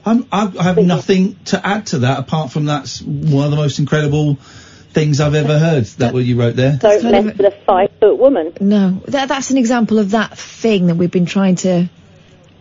I'm, 0.04 0.26
I, 0.32 0.52
I 0.58 0.62
have 0.62 0.78
nothing 0.78 1.36
to 1.46 1.64
add 1.64 1.86
to 1.88 1.98
that 2.00 2.18
apart 2.18 2.50
from 2.50 2.64
that's 2.64 3.02
one 3.02 3.44
of 3.44 3.50
the 3.50 3.56
most 3.56 3.78
incredible 3.78 4.36
things 4.36 5.20
I've 5.20 5.34
ever 5.34 5.58
heard. 5.58 5.84
That 5.84 6.14
what 6.14 6.24
you 6.24 6.40
wrote 6.40 6.56
there. 6.56 6.78
Don't 6.78 7.02
mess 7.04 7.36
with 7.36 7.52
a 7.52 7.56
five 7.66 7.90
foot 8.00 8.16
woman. 8.16 8.54
No, 8.60 9.02
that, 9.08 9.28
that's 9.28 9.50
an 9.50 9.58
example 9.58 9.98
of 9.98 10.12
that 10.12 10.38
thing 10.38 10.86
that 10.86 10.94
we've 10.94 11.10
been 11.10 11.26
trying 11.26 11.56
to 11.56 11.88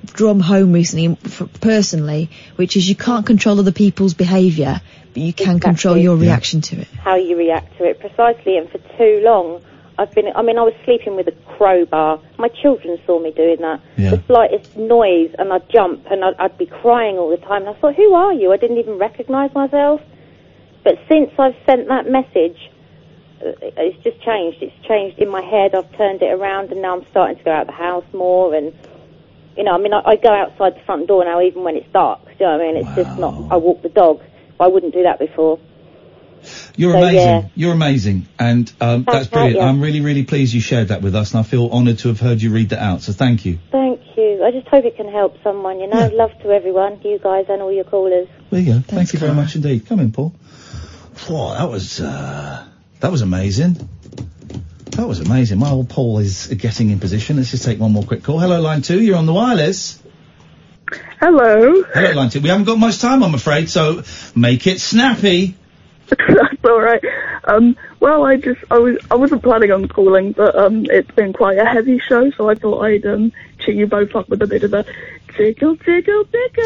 drum 0.06 0.40
home 0.40 0.72
recently, 0.72 1.18
f- 1.26 1.50
personally, 1.62 2.30
which 2.56 2.78
is 2.78 2.88
you 2.88 2.96
can't 2.96 3.26
control 3.26 3.60
other 3.60 3.72
people's 3.72 4.14
behaviour, 4.14 4.82
but 5.14 5.22
you 5.22 5.34
can 5.34 5.60
control 5.60 5.98
your 5.98 6.16
reaction 6.16 6.62
to 6.62 6.82
it. 6.82 6.88
How 6.88 7.16
you 7.16 7.38
react 7.38 7.78
to 7.78 7.86
it 7.86 8.00
precisely. 8.00 8.58
And 8.58 8.70
for 8.70 8.80
too 8.98 9.22
long, 9.24 9.64
I've 9.98 10.12
been. 10.12 10.26
I 10.36 10.42
mean, 10.42 10.58
I 10.58 10.64
was 10.64 10.74
sleeping 10.84 11.16
with 11.16 11.28
a 11.28 11.32
crowbar. 11.56 12.20
My 12.38 12.50
children 12.50 13.00
saw 13.06 13.20
me 13.20 13.32
doing 13.32 13.58
that. 13.62 13.82
Yeah. 13.98 14.12
The 14.12 14.24
slightest 14.28 14.76
noise, 14.76 15.34
and 15.40 15.54
I'd 15.54 15.70
jump, 15.70 16.06
and 16.12 16.24
I'd, 16.24 16.36
I'd 16.38 16.58
be 16.58 16.66
crying 16.66 17.18
all 17.18 17.30
the 17.30 17.38
time. 17.38 17.66
And 17.66 17.70
I 17.70 17.80
thought, 17.80 17.96
who 17.96 18.14
are 18.14 18.34
you? 18.34 18.52
I 18.52 18.58
didn't 18.58 18.78
even 18.78 18.98
recognise 18.98 19.54
myself. 19.54 20.02
But 20.84 21.00
since 21.10 21.32
I've 21.40 21.56
sent 21.66 21.88
that 21.88 22.10
message, 22.10 22.58
uh, 23.42 23.54
it's 23.78 24.04
just 24.04 24.22
changed. 24.22 24.62
It's 24.62 24.86
changed 24.86 25.20
in 25.20 25.30
my 25.30 25.42
head. 25.42 25.74
I've 25.74 25.92
turned 25.98 26.22
it 26.22 26.32
around, 26.32 26.72
and 26.72 26.82
now 26.82 26.98
I'm 26.98 27.06
starting 27.10 27.38
to 27.38 27.44
go 27.44 27.52
out 27.52 27.62
of 27.62 27.68
the 27.68 27.74
house 27.74 28.06
more. 28.14 28.54
And 28.54 28.74
you 29.58 29.64
know, 29.64 29.72
I 29.74 29.78
mean, 29.78 29.94
I, 29.94 30.02
I 30.06 30.16
go 30.16 30.30
outside 30.34 30.76
the 30.76 30.84
front 30.86 31.08
door 31.08 31.24
now, 31.26 31.42
even 31.42 31.64
when 31.64 31.76
it's 31.76 31.92
dark. 31.92 32.24
Do 32.26 32.32
you 32.32 32.46
know 32.46 32.58
what 32.58 32.62
I 32.62 32.72
mean? 32.74 32.78
It's 32.86 32.96
just 32.96 33.20
not. 33.20 33.52
I 33.52 33.58
walk 33.58 33.82
the 33.82 33.90
dog. 33.90 34.22
I 34.60 34.68
wouldn't 34.68 34.94
do 34.94 35.04
that 35.04 35.20
before. 35.20 35.60
You're 36.76 36.92
So, 36.94 37.00
amazing. 37.00 37.18
yeah. 37.18 37.48
You're 37.56 37.74
amazing, 37.74 38.28
and 38.38 38.72
um, 38.80 39.04
Thanks, 39.04 39.12
that's 39.12 39.28
brilliant. 39.28 39.56
Matt, 39.56 39.64
yeah. 39.64 39.70
I'm 39.70 39.82
really, 39.82 40.02
really 40.02 40.24
pleased 40.24 40.54
you 40.54 40.62
shared 40.62 40.90
that 40.90 41.02
with 41.02 41.16
us, 41.16 41.32
and 41.32 41.40
I 41.40 41.44
feel 41.44 41.70
honoured 41.72 41.98
to 42.00 42.10
have 42.10 42.20
heard 42.20 42.42
you 42.42 42.52
read 42.52 42.70
that 42.70 42.84
out. 42.84 43.02
So 43.02 43.14
thank 43.14 43.46
you. 43.46 43.58
Thank 43.72 44.02
you. 44.16 44.44
I 44.46 44.52
just 44.52 44.68
hope 44.68 44.86
it 44.86 44.96
can 44.96 45.12
help 45.12 45.42
someone. 45.44 45.80
You 45.80 45.88
know, 45.88 46.08
love 46.14 46.32
to 46.44 46.52
everyone, 46.52 47.02
you 47.04 47.18
guys, 47.18 47.46
and 47.50 47.62
all 47.64 47.72
your 47.72 47.84
callers. 47.84 48.28
There 48.52 48.60
you 48.62 48.74
go. 48.74 48.80
Thank 48.82 49.14
you 49.14 49.20
very 49.20 49.34
much 49.34 49.56
indeed. 49.56 49.88
Come 49.88 50.00
in, 50.00 50.12
Paul. 50.12 50.36
Whoa, 51.28 51.54
that 51.56 51.70
was 51.70 52.00
uh, 52.00 52.68
that 53.00 53.12
was 53.12 53.22
amazing. 53.22 53.90
That 54.96 55.10
was 55.10 55.20
amazing. 55.20 55.60
My 55.60 55.72
old 55.72 55.90
Paul 55.90 56.20
is 56.20 56.48
getting 56.48 56.90
in 56.90 57.02
position. 57.02 57.36
Let's 57.36 57.52
just 57.52 57.66
take 57.66 57.80
one 57.80 57.92
more 57.92 58.04
quick 58.04 58.24
call. 58.24 58.40
Hello, 58.40 58.62
line 58.62 58.82
two. 58.82 59.02
You're 59.02 59.18
on 59.18 59.26
the 59.26 59.34
wireless. 59.34 60.02
Hello. 61.20 61.84
Hello, 61.84 62.12
line 62.14 62.30
two. 62.30 62.40
We 62.40 62.48
haven't 62.48 62.64
got 62.64 62.80
much 62.80 63.00
time, 63.00 63.22
I'm 63.22 63.34
afraid, 63.34 63.70
so 63.70 64.04
make 64.36 64.68
it 64.68 64.80
snappy. 64.80 65.56
That's 66.08 66.64
all 66.64 66.80
right. 66.80 67.04
Um, 67.44 67.76
well, 68.00 68.24
I 68.24 68.38
just 68.38 68.64
I 68.72 68.78
was 68.78 68.98
I 69.12 69.16
wasn't 69.16 69.44
planning 69.44 69.72
on 69.72 69.90
calling, 69.90 70.32
but 70.32 70.56
um, 70.56 70.86
it's 70.86 71.12
been 71.12 71.34
quite 71.34 71.58
a 71.58 71.66
heavy 71.66 72.00
show, 72.00 72.32
so 72.32 72.50
I 72.50 72.56
thought 72.56 72.82
I'd 72.82 73.06
um 73.06 73.34
cheer 73.60 73.76
you 73.76 73.88
both 73.88 74.16
up 74.16 74.30
with 74.30 74.42
a 74.44 74.48
bit 74.48 74.64
of 74.64 74.74
a 74.74 74.86
tickle, 75.36 75.76
tickle, 75.76 76.24
tickle. 76.26 76.66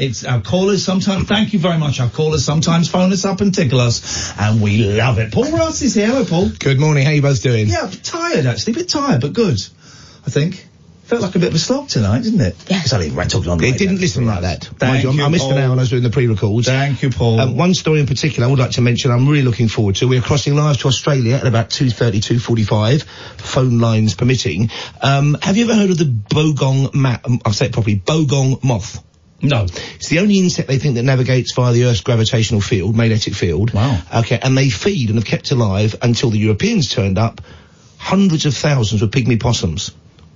It's 0.00 0.24
our 0.24 0.40
callers 0.40 0.82
sometimes. 0.82 1.28
Thank 1.28 1.52
you 1.52 1.58
very 1.58 1.76
much. 1.76 2.00
Our 2.00 2.08
callers 2.08 2.42
sometimes 2.44 2.88
phone 2.88 3.12
us 3.12 3.24
up 3.26 3.42
and 3.42 3.54
tickle 3.54 3.80
us, 3.80 4.32
and 4.38 4.62
we 4.62 4.78
love 4.78 5.18
it. 5.18 5.30
Paul 5.32 5.52
Ross 5.52 5.82
is 5.82 5.94
here. 5.94 6.06
Hello, 6.06 6.24
Paul. 6.24 6.48
Good 6.58 6.80
morning. 6.80 7.04
How 7.04 7.12
you 7.12 7.20
both 7.22 7.42
doing? 7.42 7.68
Yeah, 7.68 7.86
a 7.86 7.88
bit 7.90 8.02
tired 8.02 8.46
actually. 8.46 8.72
A 8.72 8.76
bit 8.76 8.88
tired, 8.88 9.20
but 9.20 9.34
good. 9.34 9.60
I 10.26 10.30
think. 10.30 10.66
Felt 11.04 11.22
like 11.22 11.34
a 11.34 11.38
bit 11.40 11.48
of 11.48 11.54
a 11.56 11.58
slog 11.58 11.88
tonight, 11.88 12.22
didn't 12.22 12.40
it? 12.40 12.56
Yeah. 12.68 12.80
It's 12.82 12.92
only 12.92 13.10
right 13.10 13.28
talking 13.28 13.50
on 13.50 13.58
the 13.58 13.66
It 13.66 13.76
didn't 13.78 14.00
listen 14.00 14.26
like 14.26 14.42
that. 14.42 14.64
Thank 14.64 14.80
Mind 14.80 15.02
you, 15.02 15.10
I- 15.10 15.12
you, 15.14 15.24
I 15.24 15.28
missed 15.28 15.44
an 15.46 15.50
Paul. 15.50 15.58
hour 15.58 15.68
when 15.70 15.78
I 15.80 15.82
was 15.82 15.90
doing 15.90 16.04
the 16.04 16.10
pre-records. 16.10 16.68
Thank 16.68 17.02
you, 17.02 17.10
Paul. 17.10 17.40
Um, 17.40 17.56
one 17.56 17.74
story 17.74 17.98
in 17.98 18.06
particular 18.06 18.46
I 18.46 18.50
would 18.50 18.60
like 18.60 18.70
to 18.72 18.80
mention 18.80 19.10
I'm 19.10 19.28
really 19.28 19.42
looking 19.42 19.66
forward 19.68 19.96
to. 19.96 20.06
We're 20.08 20.20
crossing 20.22 20.54
live 20.54 20.78
to 20.78 20.86
Australia 20.88 21.34
at 21.34 21.46
about 21.48 21.70
2.30, 21.70 22.22
2.45, 22.22 23.02
phone 23.38 23.80
lines 23.80 24.14
permitting. 24.14 24.70
Um, 25.02 25.36
have 25.42 25.56
you 25.56 25.64
ever 25.64 25.74
heard 25.74 25.90
of 25.90 25.98
the 25.98 26.04
bogong 26.04 26.94
ma- 26.94 27.18
um, 27.24 27.40
I'll 27.44 27.52
say 27.52 27.66
it 27.66 27.72
properly, 27.72 27.98
bogong 27.98 28.62
moth? 28.62 29.02
No. 29.42 29.64
It's 29.94 30.08
the 30.08 30.18
only 30.18 30.38
insect 30.38 30.68
they 30.68 30.78
think 30.78 30.96
that 30.96 31.02
navigates 31.02 31.52
via 31.52 31.72
the 31.72 31.84
Earth's 31.84 32.02
gravitational 32.02 32.60
field, 32.60 32.96
magnetic 32.96 33.34
field. 33.34 33.72
Wow. 33.72 34.00
Okay, 34.16 34.38
and 34.42 34.56
they 34.56 34.70
feed 34.70 35.08
and 35.08 35.18
have 35.18 35.26
kept 35.26 35.50
alive 35.50 35.96
until 36.02 36.30
the 36.30 36.38
Europeans 36.38 36.90
turned 36.90 37.18
up 37.18 37.40
hundreds 37.96 38.46
of 38.46 38.54
thousands 38.54 39.02
of 39.02 39.10
pygmy 39.10 39.40
possums. 39.40 39.92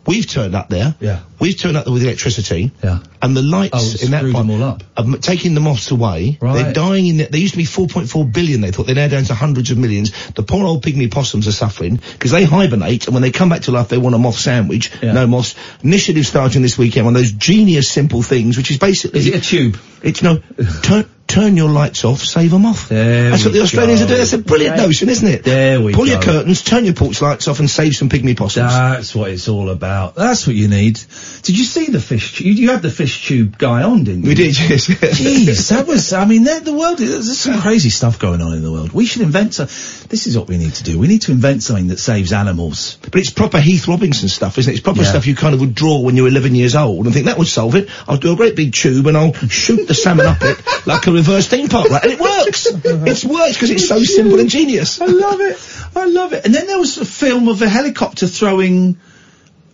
We've 0.07 0.27
turned 0.27 0.55
up 0.55 0.69
there. 0.69 0.95
Yeah. 1.01 1.21
We've 1.39 1.59
turned 1.59 1.77
up 1.77 1.85
there 1.85 1.93
with 1.93 2.03
electricity. 2.03 2.73
Yeah. 2.83 3.01
And 3.23 3.37
the 3.37 3.43
lights 3.43 4.03
Oh, 4.03 4.05
in 4.05 4.11
that 4.11 4.23
part 4.33 4.47
them 4.47 4.51
all 4.51 4.63
up. 4.63 4.83
are 4.97 5.17
taking 5.19 5.55
the 5.55 5.61
moths 5.61 5.91
away. 5.91 6.39
Right. 6.41 6.63
They're 6.63 6.73
dying 6.73 7.07
in 7.07 7.17
there. 7.17 7.27
They 7.29 7.39
used 7.39 7.55
to 7.55 7.59
be 7.59 7.65
4.4 7.65 8.33
billion, 8.33 8.61
they 8.61 8.71
thought. 8.71 8.87
They're 8.87 8.95
now 8.95 9.09
down 9.09 9.25
to 9.25 9.35
hundreds 9.35 9.71
of 9.71 9.79
millions. 9.79 10.13
The 10.33 10.43
poor 10.43 10.65
old 10.67 10.83
pygmy 10.85 11.11
possums 11.11 11.49
are 11.49 11.53
suffering 11.53 11.97
because 12.13 12.31
they 12.31 12.45
hibernate 12.45 13.07
and 13.07 13.15
when 13.15 13.23
they 13.23 13.31
come 13.31 13.49
back 13.49 13.63
to 13.63 13.71
life, 13.73 13.89
they 13.89 13.99
want 13.99 14.15
a 14.15 14.19
moth 14.19 14.37
sandwich. 14.37 14.91
No 15.03 15.27
moths. 15.27 15.55
Initiative 15.83 16.27
starting 16.27 16.63
this 16.63 16.77
weekend. 16.77 17.07
One 17.07 17.17
of 17.17 17.23
those 17.23 17.33
genius 17.33 17.91
simple 17.91 18.23
things, 18.23 18.57
which 18.57 18.71
is 18.71 18.79
basically. 18.79 19.21
Is 19.21 19.27
it 19.29 19.35
a 19.37 19.41
tube? 19.41 19.79
It's 20.05 20.23
no. 20.23 20.39
turn, 20.83 21.09
turn 21.27 21.57
your 21.57 21.71
lights 21.71 22.05
off, 22.05 22.21
save 22.21 22.51
them 22.51 22.67
off. 22.67 22.89
There 22.91 23.31
That's 23.31 23.45
what 23.45 23.55
the 23.55 23.63
Australians 23.63 24.01
go. 24.01 24.05
are 24.05 24.09
doing. 24.09 24.19
That's 24.21 24.33
a 24.35 24.39
brilliant 24.39 24.77
Great. 24.77 24.87
notion, 24.87 25.09
isn't 25.09 25.27
it? 25.29 25.43
There 25.45 25.81
we 25.81 25.95
Pull 25.95 26.07
your 26.07 26.21
curtains, 26.21 26.63
turn 26.63 26.85
your 26.85 26.95
porch 26.95 27.21
lights 27.23 27.49
off 27.49 27.59
and 27.59 27.69
save 27.69 27.95
some 27.95 28.09
pygmy 28.11 28.37
possums. 28.37 28.71
That's 28.71 29.15
what 29.15 29.31
it's 29.31 29.49
all 29.49 29.71
about. 29.71 30.15
That's 30.15 30.47
what 30.47 30.55
you 30.55 30.69
need. 30.69 31.01
Did 31.43 31.59
you 31.59 31.65
see 31.65 31.87
the 31.87 32.01
fish? 32.01 32.37
Tu- 32.37 32.45
you, 32.45 32.53
you 32.53 32.71
had 32.71 32.83
the 32.83 32.91
fish 32.91 33.27
tube 33.27 33.57
guy 33.59 33.83
on, 33.83 34.05
didn't 34.05 34.23
you? 34.25 34.29
We 34.29 34.35
did, 34.35 34.59
yes. 34.59 34.87
Jeez, 34.87 35.71
that 35.71 35.87
was. 35.87 36.13
I 36.13 36.25
mean, 36.27 36.45
the 36.45 36.75
world. 36.75 36.99
There's 36.99 37.39
some 37.39 37.61
crazy 37.63 37.91
stuff 37.91 38.19
going 38.19 38.41
on 38.43 38.53
in 38.55 38.63
the 38.63 38.71
world. 38.71 38.93
We 38.93 39.07
should 39.07 39.23
invent. 39.23 39.55
some 39.55 39.67
this 40.09 40.27
is 40.27 40.37
what 40.39 40.47
we 40.49 40.59
need 40.59 40.75
to 40.75 40.85
do. 40.85 40.99
We 40.99 41.09
need 41.09 41.23
to 41.23 41.33
invent 41.33 41.63
something 41.63 41.89
that 41.89 41.99
saves 41.99 42.33
animals. 42.33 42.99
But 43.03 43.17
it's 43.17 43.31
proper 43.31 43.59
Heath 43.59 43.89
Robinson 43.89 44.29
stuff, 44.29 44.59
isn't 44.59 44.71
it? 44.71 44.75
It's 44.77 44.83
proper 44.85 45.01
Yeah. 45.01 45.09
stuff 45.09 45.27
you 45.27 45.35
kind 45.35 45.55
of 45.55 45.61
would 45.61 45.75
draw 45.75 45.99
when 46.01 46.15
you're 46.17 46.29
11 46.29 46.55
years 46.55 46.77
old 46.77 47.07
and 47.07 47.15
think 47.15 47.27
that 47.27 47.39
would 47.39 47.49
solve 47.49 47.75
it. 47.75 47.89
I'll 48.07 48.19
do 48.19 48.33
a 48.33 48.37
great 48.37 48.55
big 48.55 48.75
tube 48.75 49.07
and 49.07 49.17
I'll 49.17 49.33
shoot 49.33 49.87
the 49.89 49.94
salmon 49.95 50.27
up 50.27 50.39
it 50.43 50.59
like 50.87 51.07
a 51.07 51.13
reverse 51.13 51.47
theme 51.49 51.69
park, 51.69 51.89
right? 51.91 52.03
And 52.03 52.13
it 52.13 52.21
works. 52.21 52.67
it 52.71 53.25
works 53.25 53.55
because 53.55 53.71
it's 53.71 53.89
so 53.89 54.03
simple 54.03 54.39
and 54.41 54.49
genius. 54.51 55.01
I 55.01 55.07
love 55.07 55.41
it. 55.41 55.57
I 55.97 56.05
love 56.07 56.33
it. 56.33 56.45
And 56.45 56.55
then 56.55 56.67
there 56.67 56.79
was 56.79 56.99
a 56.99 57.05
film 57.05 57.49
of 57.49 57.63
a 57.63 57.69
helicopter 57.69 58.27
throwing. 58.27 58.99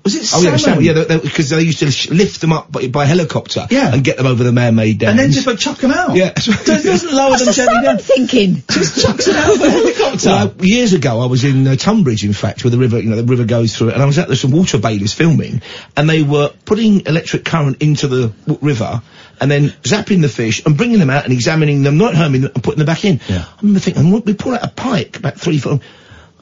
Was 0.03 0.15
it 0.15 0.21
Oh 0.23 0.41
salmon? 0.41 0.51
yeah, 0.51 0.57
salmon. 0.57 0.85
Yeah, 0.85 1.19
because 1.19 1.51
they, 1.51 1.61
used 1.61 1.81
to 1.81 1.91
sh- 1.91 2.09
lift 2.09 2.41
them 2.41 2.55
up 2.55 2.73
by, 2.73 2.89
by 2.89 3.05
helicopter. 3.05 3.67
Yeah. 3.71 3.93
and 3.93 4.03
get 4.03 4.17
them 4.17 4.25
over 4.25 4.43
the 4.43 4.51
man-made 4.51 4.99
dams. 4.99 5.11
And 5.11 5.19
then 5.19 5.31
just 5.31 5.47
like 5.47 5.59
chuck 5.59 5.77
them 5.77 5.91
out. 5.91 6.17
Yeah. 6.17 6.33
It 6.35 6.65
doesn't 6.67 7.13
lower 7.13 7.37
them 7.37 7.45
What's 7.45 7.45
the 7.45 7.53
gently 7.53 7.75
down. 7.83 7.99
salmon 7.99 7.99
thinking? 8.29 8.55
Just 8.71 9.03
chucks 9.05 9.29
it 9.29 9.37
out 9.37 9.53
of 9.53 9.59
the 9.61 9.71
helicopter. 9.99 10.29
Well, 10.31 10.55
I- 10.59 10.63
years 10.65 10.95
ago, 10.95 11.21
I 11.21 11.27
was 11.27 11.45
in 11.45 11.67
uh, 11.67 11.77
Tunbridge, 11.77 12.25
in 12.25 12.33
fact, 12.33 12.65
where 12.65 12.71
the 12.71 12.79
river, 12.79 12.99
you 12.99 13.11
know, 13.11 13.17
the 13.17 13.25
river 13.25 13.45
goes 13.45 13.77
through 13.77 13.89
it, 13.89 13.93
and 13.95 14.03
I 14.03 14.07
was 14.07 14.19
at 14.19 14.29
the 14.29 14.37
some 14.37 14.53
water 14.53 14.79
bailies 14.79 15.13
filming, 15.13 15.61
and 15.95 16.09
they 16.09 16.23
were 16.23 16.51
putting 16.65 17.05
electric 17.05 17.45
current 17.45 17.83
into 17.83 18.09
the 18.09 18.29
w- 18.47 18.59
river, 18.67 19.03
and 19.41 19.51
then 19.51 19.71
zapping 19.83 20.21
the 20.23 20.29
fish 20.29 20.65
and 20.67 20.77
bringing 20.77 20.99
them 20.99 21.11
out 21.11 21.25
and 21.25 21.33
examining 21.33 21.83
them, 21.83 21.97
not 21.99 22.15
harming 22.15 22.43
them, 22.43 22.53
and 22.55 22.63
putting 22.63 22.79
them 22.79 22.87
back 22.87 23.05
in. 23.05 23.21
Yeah. 23.29 23.45
I 23.47 23.61
remember 23.63 23.81
thinking, 23.81 24.11
"What, 24.11 24.27
we 24.27 24.35
pull 24.35 24.55
out 24.55 24.65
a 24.65 24.69
pike 24.69 25.17
about 25.19 25.39
three 25.41 25.59
foot. 25.59 25.81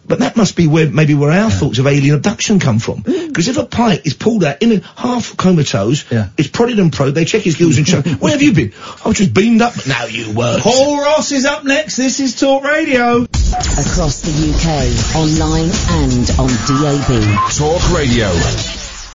But 0.06 0.20
that 0.20 0.38
must 0.38 0.56
be 0.56 0.66
where 0.66 0.88
maybe 0.88 1.12
where 1.14 1.30
our 1.30 1.50
thoughts 1.50 1.78
of 1.78 1.86
alien 1.86 2.14
abduction 2.14 2.60
come 2.60 2.78
from. 2.78 3.02
Mm. 3.02 3.28
Because 3.28 3.48
if 3.48 3.58
a 3.58 3.66
pike 3.66 4.06
is 4.06 4.14
pulled 4.14 4.42
out 4.42 4.62
in 4.62 4.72
a 4.72 4.80
half 4.96 5.36
comatose, 5.36 6.10
Yeah. 6.10 6.30
it's 6.38 6.48
prodded 6.48 6.78
and 6.78 6.90
probed, 6.90 7.14
they 7.14 7.26
check 7.26 7.42
his 7.42 7.56
gills 7.56 7.76
and 7.76 7.86
show, 7.86 8.00
where 8.18 8.32
have 8.32 8.40
you 8.40 8.54
been? 8.54 8.72
I 9.04 9.08
was 9.08 9.18
just 9.18 9.34
beamed 9.34 9.60
up. 9.60 9.74
Now 9.86 10.06
you 10.06 10.32
were. 10.32 10.60
Paul 10.60 11.02
Ross 11.02 11.30
is 11.30 11.44
up 11.44 11.64
next. 11.64 11.96
This 11.96 12.20
is 12.20 12.40
Talk 12.40 12.64
Radio. 12.64 13.24
Across 13.24 14.22
the 14.22 14.32
UK, 14.48 15.14
online 15.14 15.70
and 15.90 16.30
on 16.40 16.48
DAB. 16.66 17.50
Talk 17.52 17.92
Radio. 17.92 18.77